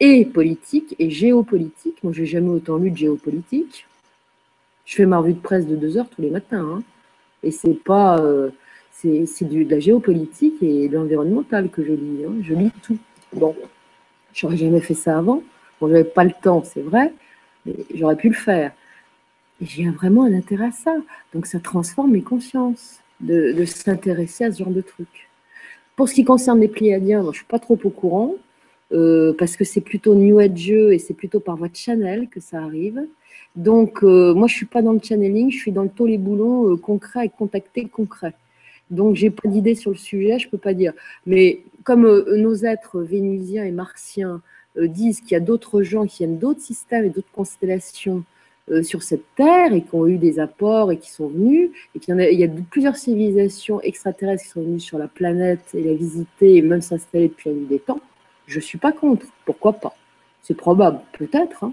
et 0.00 0.24
politique 0.24 0.96
et 0.98 1.08
géopolitique. 1.08 2.02
Moi, 2.02 2.12
j'ai 2.12 2.26
jamais 2.26 2.48
autant 2.48 2.76
lu 2.76 2.90
de 2.90 2.96
géopolitique. 2.96 3.86
Je 4.84 4.96
fais 4.96 5.06
ma 5.06 5.18
revue 5.18 5.34
de 5.34 5.40
presse 5.40 5.66
de 5.66 5.76
deux 5.76 5.96
heures 5.96 6.08
tous 6.08 6.22
les 6.22 6.30
matins. 6.30 6.78
Hein. 6.78 6.82
Et 7.42 7.52
c'est 7.52 7.82
pas. 7.84 8.20
C'est 8.98 9.44
de 9.44 9.70
la 9.70 9.78
géopolitique 9.78 10.62
et 10.62 10.88
de 10.88 10.94
l'environnemental 10.94 11.68
que 11.68 11.84
je 11.84 11.92
lis. 11.92 12.24
Hein. 12.24 12.34
Je 12.42 12.54
lis 12.54 12.72
tout. 12.82 12.98
Bon, 13.34 13.54
j'aurais 14.32 14.56
jamais 14.56 14.80
fait 14.80 14.94
ça 14.94 15.18
avant. 15.18 15.42
Bon, 15.80 15.88
j'avais 15.88 16.04
pas 16.04 16.24
le 16.24 16.32
temps, 16.42 16.62
c'est 16.64 16.80
vrai, 16.80 17.12
mais 17.66 17.74
j'aurais 17.94 18.16
pu 18.16 18.28
le 18.28 18.34
faire. 18.34 18.72
J'ai 19.60 19.88
vraiment 19.90 20.24
un 20.24 20.32
intérêt 20.32 20.68
à 20.68 20.72
ça. 20.72 20.96
Donc, 21.34 21.46
ça 21.46 21.60
transforme 21.60 22.12
mes 22.12 22.22
consciences 22.22 23.00
de, 23.20 23.52
de 23.52 23.64
s'intéresser 23.64 24.44
à 24.44 24.52
ce 24.52 24.58
genre 24.58 24.72
de 24.72 24.80
trucs. 24.80 25.28
Pour 25.94 26.08
ce 26.08 26.14
qui 26.14 26.24
concerne 26.24 26.60
les 26.60 26.68
Pléiadiens, 26.68 27.22
moi, 27.22 27.32
je 27.32 27.38
suis 27.38 27.46
pas 27.46 27.58
trop 27.58 27.78
au 27.82 27.90
courant. 27.90 28.34
Euh, 28.92 29.32
parce 29.36 29.56
que 29.56 29.64
c'est 29.64 29.80
plutôt 29.80 30.14
New 30.14 30.38
Age 30.38 30.70
et 30.70 30.98
c'est 30.98 31.14
plutôt 31.14 31.40
par 31.40 31.56
votre 31.56 31.76
channel 31.76 32.28
que 32.28 32.38
ça 32.38 32.62
arrive. 32.62 33.04
Donc, 33.56 34.04
euh, 34.04 34.32
moi, 34.34 34.46
je 34.46 34.54
suis 34.54 34.66
pas 34.66 34.82
dans 34.82 34.92
le 34.92 35.00
channeling, 35.02 35.50
je 35.50 35.58
suis 35.58 35.72
dans 35.72 35.82
le 35.82 35.88
taux 35.88 36.06
les 36.06 36.18
boulons 36.18 36.70
euh, 36.70 36.76
concret 36.76 37.26
et 37.26 37.28
contacté 37.28 37.86
concret. 37.86 38.34
Donc, 38.90 39.16
j'ai 39.16 39.30
pas 39.30 39.48
d'idée 39.48 39.74
sur 39.74 39.90
le 39.90 39.96
sujet, 39.96 40.38
je 40.38 40.48
peux 40.48 40.58
pas 40.58 40.74
dire. 40.74 40.92
Mais 41.26 41.60
comme 41.84 42.24
nos 42.36 42.54
êtres 42.64 43.00
vénusiens 43.00 43.64
et 43.64 43.72
martiens 43.72 44.40
disent 44.76 45.20
qu'il 45.20 45.32
y 45.32 45.36
a 45.36 45.40
d'autres 45.40 45.82
gens 45.82 46.06
qui 46.06 46.18
viennent 46.18 46.38
d'autres 46.38 46.60
systèmes 46.60 47.04
et 47.06 47.10
d'autres 47.10 47.32
constellations 47.32 48.24
sur 48.82 49.02
cette 49.02 49.22
terre 49.36 49.72
et 49.72 49.82
qui 49.82 49.94
ont 49.94 50.06
eu 50.06 50.18
des 50.18 50.38
apports 50.40 50.90
et 50.90 50.98
qui 50.98 51.10
sont 51.10 51.28
venus, 51.28 51.70
et 51.94 52.00
qu'il 52.00 52.16
y, 52.16 52.44
a, 52.44 52.48
plusieurs 52.70 52.96
civilisations 52.96 53.80
extraterrestres 53.80 54.42
qui 54.42 54.50
sont 54.50 54.62
venues 54.62 54.80
sur 54.80 54.98
la 54.98 55.08
planète 55.08 55.74
et 55.74 55.82
la 55.82 55.94
visiter 55.94 56.56
et 56.56 56.62
même 56.62 56.82
s'installer 56.82 57.28
depuis 57.28 57.50
la 57.50 57.56
nuit 57.56 57.66
des 57.66 57.78
temps, 57.78 58.00
je 58.46 58.56
ne 58.56 58.62
suis 58.62 58.78
pas 58.78 58.92
contre. 58.92 59.26
Pourquoi 59.44 59.74
pas? 59.74 59.94
C'est 60.42 60.56
probable, 60.56 61.00
peut-être. 61.12 61.64
Hein. 61.64 61.72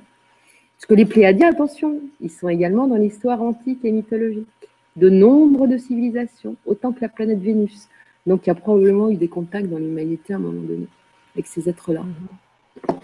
Parce 0.77 0.85
que 0.88 0.93
les 0.95 1.06
Pléiadiens, 1.06 1.50
attention, 1.50 2.00
ils 2.22 2.32
sont 2.32 2.50
également 2.50 2.88
dans 2.88 2.95
l'histoire 2.95 3.42
antique 3.42 3.80
et 3.83 3.92
mythologique 3.92 4.48
de 4.95 5.09
nombre 5.09 5.67
de 5.67 5.77
civilisations, 5.77 6.55
autant 6.65 6.91
que 6.91 7.01
la 7.01 7.09
planète 7.09 7.39
Vénus. 7.39 7.88
Donc 8.25 8.45
il 8.45 8.49
y 8.49 8.51
a 8.51 8.55
probablement 8.55 9.09
eu 9.09 9.15
des 9.15 9.27
contacts 9.27 9.69
dans 9.69 9.77
l'humanité 9.77 10.33
à 10.33 10.38
un 10.38 10.39
moment 10.39 10.61
donné 10.61 10.88
avec 11.33 11.47
ces 11.47 11.67
êtres-là. 11.67 12.01
Mhm. 12.03 12.97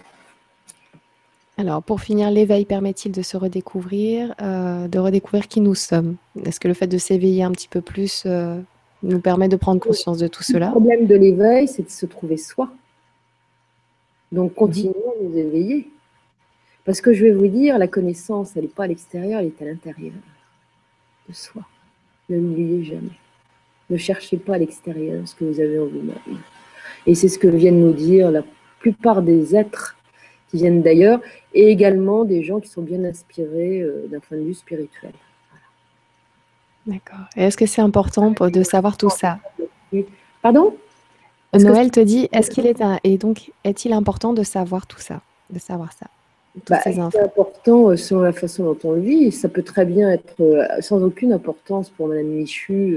Alors, 1.60 1.82
pour 1.82 2.00
finir, 2.00 2.30
l'éveil 2.30 2.64
permet-il 2.64 3.12
de 3.12 3.20
se 3.20 3.36
redécouvrir, 3.36 4.34
euh, 4.40 4.88
de 4.88 4.98
redécouvrir 4.98 5.46
qui 5.46 5.60
nous 5.60 5.74
sommes? 5.74 6.16
Est-ce 6.46 6.58
que 6.58 6.68
le 6.68 6.72
fait 6.72 6.86
de 6.86 6.96
s'éveiller 6.96 7.42
un 7.42 7.50
petit 7.50 7.68
peu 7.68 7.82
plus 7.82 8.22
euh, 8.24 8.58
nous 9.02 9.20
permet 9.20 9.46
de 9.46 9.56
prendre 9.56 9.78
conscience 9.78 10.16
de 10.16 10.26
tout 10.26 10.42
cela? 10.42 10.66
Le 10.68 10.72
problème 10.72 11.06
de 11.06 11.16
l'éveil, 11.16 11.68
c'est 11.68 11.82
de 11.82 11.90
se 11.90 12.06
trouver 12.06 12.38
soi. 12.38 12.70
Donc, 14.32 14.54
continuons 14.54 14.94
à 14.94 15.22
nous 15.22 15.36
éveiller. 15.36 15.90
Parce 16.86 17.02
que 17.02 17.12
je 17.12 17.26
vais 17.26 17.32
vous 17.32 17.48
dire, 17.48 17.76
la 17.76 17.88
connaissance, 17.88 18.56
elle 18.56 18.62
n'est 18.62 18.68
pas 18.68 18.84
à 18.84 18.86
l'extérieur, 18.86 19.40
elle 19.40 19.48
est 19.48 19.60
à 19.62 19.66
l'intérieur 19.66 20.14
de 21.28 21.34
soi. 21.34 21.62
Ne 22.30 22.36
l'oubliez 22.36 22.84
jamais. 22.84 23.18
Ne 23.90 23.96
cherchez 23.98 24.38
pas 24.38 24.54
à 24.54 24.58
l'extérieur 24.58 25.26
ce 25.26 25.34
que 25.34 25.44
vous 25.44 25.60
avez 25.60 25.78
en 25.78 25.86
vous-même. 25.86 26.40
Et 27.06 27.14
c'est 27.14 27.28
ce 27.28 27.38
que 27.38 27.48
viennent 27.48 27.80
nous 27.80 27.92
dire 27.92 28.30
la 28.30 28.42
plupart 28.78 29.20
des 29.20 29.54
êtres 29.54 29.96
qui 30.48 30.56
viennent 30.56 30.82
d'ailleurs, 30.82 31.20
et 31.54 31.68
également 31.68 32.24
des 32.24 32.42
gens 32.42 32.58
qui 32.58 32.68
sont 32.68 32.82
bien 32.82 33.04
inspirés 33.04 33.82
euh, 33.82 34.06
d'un 34.10 34.18
point 34.18 34.36
de 34.36 34.42
vue 34.42 34.54
spirituel. 34.54 35.12
D'accord. 36.86 37.26
Et 37.36 37.44
est-ce 37.44 37.56
que 37.56 37.66
c'est 37.66 37.82
important 37.82 38.30
de 38.30 38.62
savoir 38.62 38.96
tout 38.96 39.10
ça? 39.10 39.38
Pardon? 40.42 40.74
Noël 41.54 41.90
te 41.90 42.00
dit, 42.00 42.28
est-ce 42.32 42.50
qu'il 42.50 42.66
est 42.66 42.80
un... 42.80 42.98
et 43.04 43.18
donc 43.18 43.52
est-il 43.64 43.92
important 43.92 44.32
de 44.32 44.42
savoir 44.42 44.86
tout 44.86 45.00
ça, 45.00 45.20
de 45.50 45.58
savoir 45.58 45.92
ça 45.92 46.06
bah, 46.68 46.80
C'est 46.82 46.98
important 46.98 47.90
euh, 47.90 47.96
selon 47.96 48.22
la 48.22 48.32
façon 48.32 48.64
dont 48.64 48.78
on 48.84 48.92
le 48.92 49.00
vit. 49.00 49.32
Ça 49.32 49.48
peut 49.48 49.62
très 49.62 49.84
bien 49.84 50.10
être 50.10 50.40
euh, 50.40 50.66
sans 50.80 51.02
aucune 51.02 51.32
importance 51.32 51.90
pour 51.90 52.08
Madame 52.08 52.26
Michu. 52.26 52.96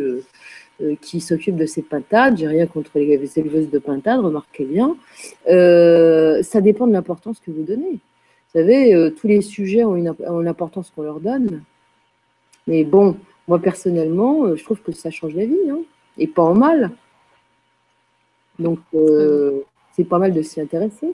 Euh, 0.82 0.96
qui 1.02 1.22
s'occupe 1.22 1.56
de 1.56 1.68
ces 1.68 1.84
pintades. 1.84 2.36
J'ai 2.36 2.48
rien 2.48 2.66
contre 2.66 2.90
les 2.96 3.40
éleveuses 3.40 3.70
de 3.70 3.78
pintades, 3.78 4.20
remarquez 4.20 4.66
bien. 4.66 4.98
Euh, 5.48 6.42
ça 6.42 6.62
dépend 6.62 6.88
de 6.88 6.94
l'importance 6.94 7.40
que 7.40 7.52
vous 7.52 7.62
donnez. 7.62 7.92
Vous 7.92 8.60
savez, 8.60 9.14
tous 9.16 9.28
les 9.28 9.42
sujets 9.42 9.84
ont, 9.84 9.96
une, 9.96 10.16
l'importance 10.42 10.90
qu'on 10.90 11.04
leur 11.04 11.20
donne. 11.20 11.62
Mais 12.66 12.84
bon, 12.84 13.16
moi 13.48 13.60
personnellement, 13.60 14.56
je 14.56 14.64
trouve 14.64 14.82
que 14.82 14.92
ça 14.92 15.12
change 15.12 15.36
la 15.36 15.46
vie, 15.46 15.70
hein, 15.70 15.82
et 16.18 16.26
pas 16.26 16.42
en 16.42 16.56
mal. 16.56 16.90
Donc, 18.58 18.80
c'est 19.96 20.06
pas 20.06 20.18
mal 20.18 20.34
de 20.34 20.42
s'y 20.42 20.60
intéresser. 20.60 21.14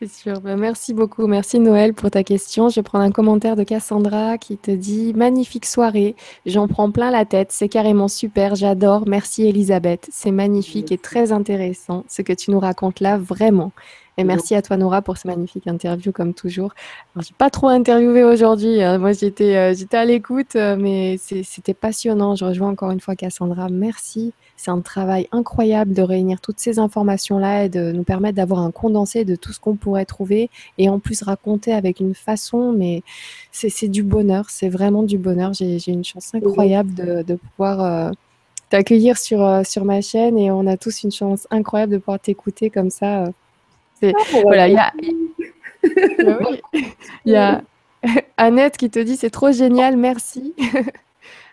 C'est 0.00 0.08
sûr. 0.08 0.40
Ben, 0.40 0.56
merci 0.56 0.94
beaucoup. 0.94 1.26
Merci 1.26 1.58
Noël 1.58 1.92
pour 1.92 2.08
ta 2.12 2.22
question. 2.22 2.68
Je 2.68 2.76
vais 2.76 2.84
prendre 2.84 3.04
un 3.04 3.10
commentaire 3.10 3.56
de 3.56 3.64
Cassandra 3.64 4.38
qui 4.38 4.56
te 4.56 4.70
dit 4.70 5.12
Magnifique 5.12 5.66
soirée. 5.66 6.14
J'en 6.46 6.68
prends 6.68 6.92
plein 6.92 7.10
la 7.10 7.24
tête. 7.24 7.50
C'est 7.50 7.68
carrément 7.68 8.06
super. 8.06 8.54
J'adore. 8.54 9.08
Merci 9.08 9.48
Elisabeth. 9.48 10.08
C'est 10.12 10.30
magnifique 10.30 10.92
et 10.92 10.98
très 10.98 11.32
intéressant 11.32 12.04
ce 12.08 12.22
que 12.22 12.32
tu 12.32 12.52
nous 12.52 12.60
racontes 12.60 13.00
là, 13.00 13.18
vraiment. 13.18 13.72
Et 14.20 14.24
merci 14.24 14.56
à 14.56 14.62
toi, 14.62 14.76
Nora, 14.76 15.00
pour 15.00 15.16
ce 15.16 15.28
magnifique 15.28 15.68
interview, 15.68 16.10
comme 16.10 16.34
toujours. 16.34 16.74
Je 17.14 17.20
n'ai 17.20 17.34
pas 17.38 17.50
trop 17.50 17.68
interviewé 17.68 18.24
aujourd'hui. 18.24 18.82
Hein. 18.82 18.98
Moi, 18.98 19.12
j'étais 19.12 19.56
euh, 19.56 19.74
j'étais 19.74 19.96
à 19.96 20.04
l'écoute, 20.04 20.56
euh, 20.56 20.76
mais 20.76 21.18
c'était 21.18 21.72
passionnant. 21.72 22.34
Je 22.34 22.44
rejoins 22.44 22.70
encore 22.70 22.90
une 22.90 22.98
fois 22.98 23.14
Cassandra. 23.14 23.68
Merci. 23.70 24.32
C'est 24.56 24.72
un 24.72 24.80
travail 24.80 25.28
incroyable 25.30 25.94
de 25.94 26.02
réunir 26.02 26.40
toutes 26.40 26.58
ces 26.58 26.80
informations-là 26.80 27.66
et 27.66 27.68
de 27.68 27.92
nous 27.92 28.02
permettre 28.02 28.34
d'avoir 28.34 28.58
un 28.58 28.72
condensé 28.72 29.24
de 29.24 29.36
tout 29.36 29.52
ce 29.52 29.60
qu'on 29.60 29.76
pourrait 29.76 30.04
trouver 30.04 30.50
et 30.78 30.88
en 30.88 30.98
plus 30.98 31.22
raconter 31.22 31.72
avec 31.72 32.00
une 32.00 32.16
façon, 32.16 32.72
mais 32.72 33.04
c'est 33.52 33.86
du 33.86 34.02
bonheur. 34.02 34.46
C'est 34.50 34.68
vraiment 34.68 35.04
du 35.04 35.16
bonheur. 35.16 35.52
J'ai 35.52 35.92
une 35.92 36.04
chance 36.04 36.34
incroyable 36.34 36.92
de, 36.92 37.22
de 37.22 37.36
pouvoir. 37.36 37.80
Euh, 37.82 38.10
t'accueillir 38.68 39.16
sur, 39.16 39.62
sur 39.64 39.86
ma 39.86 40.02
chaîne 40.02 40.36
et 40.36 40.50
on 40.50 40.66
a 40.66 40.76
tous 40.76 41.02
une 41.02 41.10
chance 41.10 41.46
incroyable 41.50 41.92
de 41.92 41.96
pouvoir 41.96 42.20
t'écouter 42.20 42.68
comme 42.68 42.90
ça 42.90 43.24
ah, 44.02 44.40
voilà, 44.42 44.68
il 44.68 44.74
y 47.24 47.34
a, 47.34 47.62
Annette 48.36 48.76
qui 48.76 48.90
te 48.90 48.98
dit 48.98 49.16
c'est 49.16 49.30
trop 49.30 49.52
génial, 49.52 49.96
merci. 49.96 50.54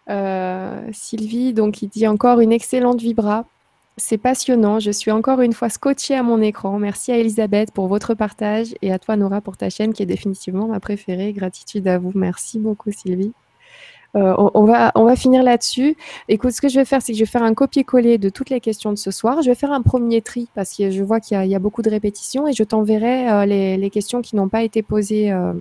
Euh, 0.09 0.87
Sylvie, 0.91 1.53
donc, 1.53 1.81
il 1.81 1.89
dit 1.89 2.07
encore 2.07 2.39
une 2.39 2.51
excellente 2.51 3.01
vibra. 3.01 3.45
C'est 3.97 4.17
passionnant. 4.17 4.79
Je 4.79 4.91
suis 4.91 5.09
encore 5.09 5.41
une 5.41 5.53
fois 5.53 5.69
scotchée 5.69 6.15
à 6.15 6.21
mon 6.21 6.41
écran. 6.41 6.77
Merci 6.77 7.11
à 7.11 7.17
Elisabeth 7.17 7.71
pour 7.71 7.87
votre 7.87 8.13
partage 8.13 8.75
et 8.81 8.91
à 8.91 8.99
toi, 8.99 9.15
Nora, 9.15 9.41
pour 9.41 9.57
ta 9.57 9.69
chaîne 9.69 9.93
qui 9.93 10.03
est 10.03 10.05
définitivement 10.05 10.67
ma 10.67 10.79
préférée. 10.79 11.33
Gratitude 11.33 11.87
à 11.87 11.97
vous. 11.97 12.11
Merci 12.13 12.59
beaucoup, 12.59 12.91
Sylvie. 12.91 13.33
Euh, 14.15 14.33
on, 14.53 14.63
va, 14.63 14.91
on 14.95 15.03
va 15.03 15.15
finir 15.15 15.43
là-dessus. 15.43 15.97
Écoute, 16.29 16.51
ce 16.51 16.61
que 16.61 16.69
je 16.69 16.79
vais 16.79 16.85
faire, 16.85 17.01
c'est 17.01 17.11
que 17.11 17.17
je 17.17 17.23
vais 17.23 17.29
faire 17.29 17.43
un 17.43 17.53
copier-coller 17.53 18.17
de 18.17 18.29
toutes 18.29 18.49
les 18.49 18.61
questions 18.61 18.91
de 18.91 18.97
ce 18.97 19.11
soir. 19.11 19.41
Je 19.41 19.49
vais 19.49 19.55
faire 19.55 19.73
un 19.73 19.81
premier 19.81 20.21
tri 20.21 20.47
parce 20.55 20.75
que 20.75 20.89
je 20.89 21.03
vois 21.03 21.19
qu'il 21.19 21.45
y, 21.45 21.55
a 21.55 21.59
beaucoup 21.59 21.81
de 21.81 21.89
répétitions 21.89 22.47
et 22.47 22.53
je 22.53 22.63
t'enverrai 22.63 23.29
euh, 23.29 23.45
les, 23.45 23.89
questions 23.89 24.21
qui 24.21 24.35
n'ont 24.35 24.47
pas 24.47 24.63
été 24.63 24.81
posées 24.81 25.31
euh, 25.31 25.53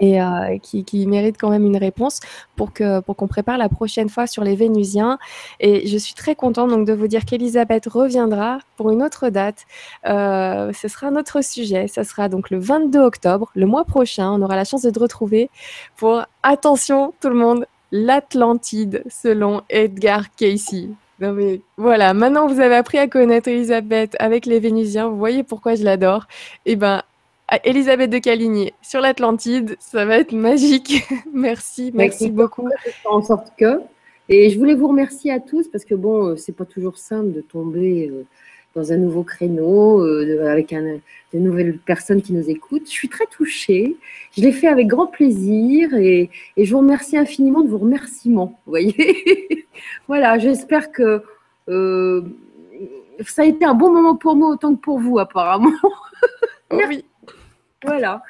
et 0.00 0.18
qui, 0.60 1.06
méritent 1.06 1.38
quand 1.38 1.50
même 1.50 1.64
une 1.64 1.76
réponse 1.76 2.20
pour 2.56 2.72
que 2.72 3.00
pour 3.00 3.16
qu'on 3.16 3.28
prépare 3.28 3.58
la 3.58 3.68
prochaine 3.68 4.08
fois 4.08 4.26
sur 4.26 4.44
les 4.44 4.56
Vénusiens. 4.56 5.18
Et 5.60 5.86
je 5.86 5.96
suis 5.96 6.14
très 6.14 6.34
contente 6.34 6.70
donc 6.70 6.86
de 6.86 6.92
vous 6.92 7.06
dire 7.06 7.24
qu'Elisabeth 7.24 7.86
reviendra 7.86 8.58
pour 8.76 8.90
une 8.90 9.02
autre 9.02 9.28
date. 9.28 9.64
ce 10.04 10.88
sera 10.88 11.06
un 11.06 11.16
autre 11.16 11.42
sujet. 11.42 11.86
Ça 11.88 12.04
sera 12.04 12.28
donc 12.28 12.50
le 12.50 12.58
22 12.58 12.98
octobre, 12.98 13.50
le 13.54 13.66
mois 13.66 13.84
prochain. 13.84 14.30
On 14.32 14.42
aura 14.42 14.56
la 14.56 14.64
chance 14.64 14.82
de 14.82 14.90
te 14.90 14.98
retrouver 14.98 15.50
pour 15.96 16.24
attention 16.42 17.14
tout 17.20 17.28
le 17.28 17.36
monde 17.36 17.66
l'Atlantide, 17.94 19.04
selon 19.08 19.62
Edgar 19.70 20.34
Casey. 20.34 20.88
Non 21.20 21.32
mais 21.32 21.60
voilà, 21.76 22.12
maintenant 22.12 22.48
vous 22.48 22.58
avez 22.58 22.74
appris 22.74 22.98
à 22.98 23.06
connaître 23.06 23.48
Elisabeth 23.48 24.16
avec 24.18 24.46
les 24.46 24.58
Vénusiens, 24.58 25.08
vous 25.08 25.16
voyez 25.16 25.44
pourquoi 25.44 25.76
je 25.76 25.84
l'adore. 25.84 26.26
Eh 26.66 26.74
ben, 26.74 27.02
Elisabeth 27.62 28.10
de 28.10 28.18
Caligny 28.18 28.72
sur 28.82 29.00
l'Atlantide, 29.00 29.76
ça 29.78 30.04
va 30.04 30.18
être 30.18 30.32
magique. 30.32 31.04
merci, 31.32 31.92
merci, 31.94 32.30
beaucoup. 32.30 32.68
En 33.04 33.22
sorte 33.22 33.52
que, 33.56 33.80
et 34.28 34.50
je 34.50 34.58
voulais 34.58 34.74
vous 34.74 34.88
remercier 34.88 35.30
à 35.30 35.38
tous 35.38 35.68
parce 35.68 35.84
que 35.84 35.94
bon, 35.94 36.30
euh, 36.30 36.36
c'est 36.36 36.56
pas 36.56 36.64
toujours 36.64 36.98
simple 36.98 37.30
de 37.30 37.42
tomber 37.42 38.10
euh, 38.12 38.24
dans 38.74 38.92
un 38.92 38.96
nouveau 38.96 39.22
créneau, 39.22 40.00
euh, 40.02 40.46
avec 40.46 40.72
un, 40.72 40.82
de 41.34 41.38
nouvelles 41.38 41.78
personnes 41.78 42.22
qui 42.22 42.32
nous 42.32 42.48
écoutent. 42.50 42.86
Je 42.86 42.92
suis 42.92 43.08
très 43.08 43.26
touchée. 43.26 43.96
Je 44.36 44.42
l'ai 44.42 44.52
fait 44.52 44.68
avec 44.68 44.86
grand 44.86 45.06
plaisir 45.06 45.94
et, 45.94 46.30
et, 46.56 46.64
je 46.64 46.72
vous 46.72 46.80
remercie 46.80 47.16
infiniment 47.16 47.62
de 47.62 47.68
vos 47.68 47.78
remerciements. 47.78 48.58
Vous 48.66 48.70
voyez 48.70 49.66
Voilà, 50.08 50.38
j'espère 50.38 50.90
que 50.90 51.22
euh, 51.68 52.22
ça 53.26 53.42
a 53.42 53.44
été 53.44 53.64
un 53.64 53.74
bon 53.74 53.92
moment 53.92 54.16
pour 54.16 54.36
moi 54.36 54.50
autant 54.50 54.74
que 54.74 54.80
pour 54.80 54.98
vous, 54.98 55.18
apparemment. 55.18 55.72
oui. 56.72 57.04
Voilà. 57.84 58.22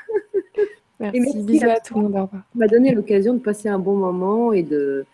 Merci, 1.01 1.43
bisous 1.43 1.69
à, 1.69 1.81
tout 1.81 2.01
le 2.01 2.09
monde. 2.09 2.29
Ça 2.33 2.39
m'a 2.55 2.67
donné 2.67 2.95
l'occasion 2.95 3.35
de 3.35 3.39
passer 3.39 3.69
un 3.69 3.79
bon 3.79 3.97
moment 3.97 4.53
et 4.53 4.63
de, 4.63 5.05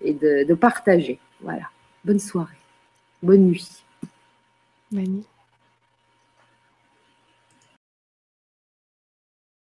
et 0.00 0.12
de, 0.12 0.44
de 0.44 0.54
partager. 0.54 1.18
Voilà. 1.40 1.64
Bonne 2.04 2.18
soirée. 2.18 2.54
Bonne 3.22 3.46
nuit. 3.46 3.84
Magnifique. 4.92 5.29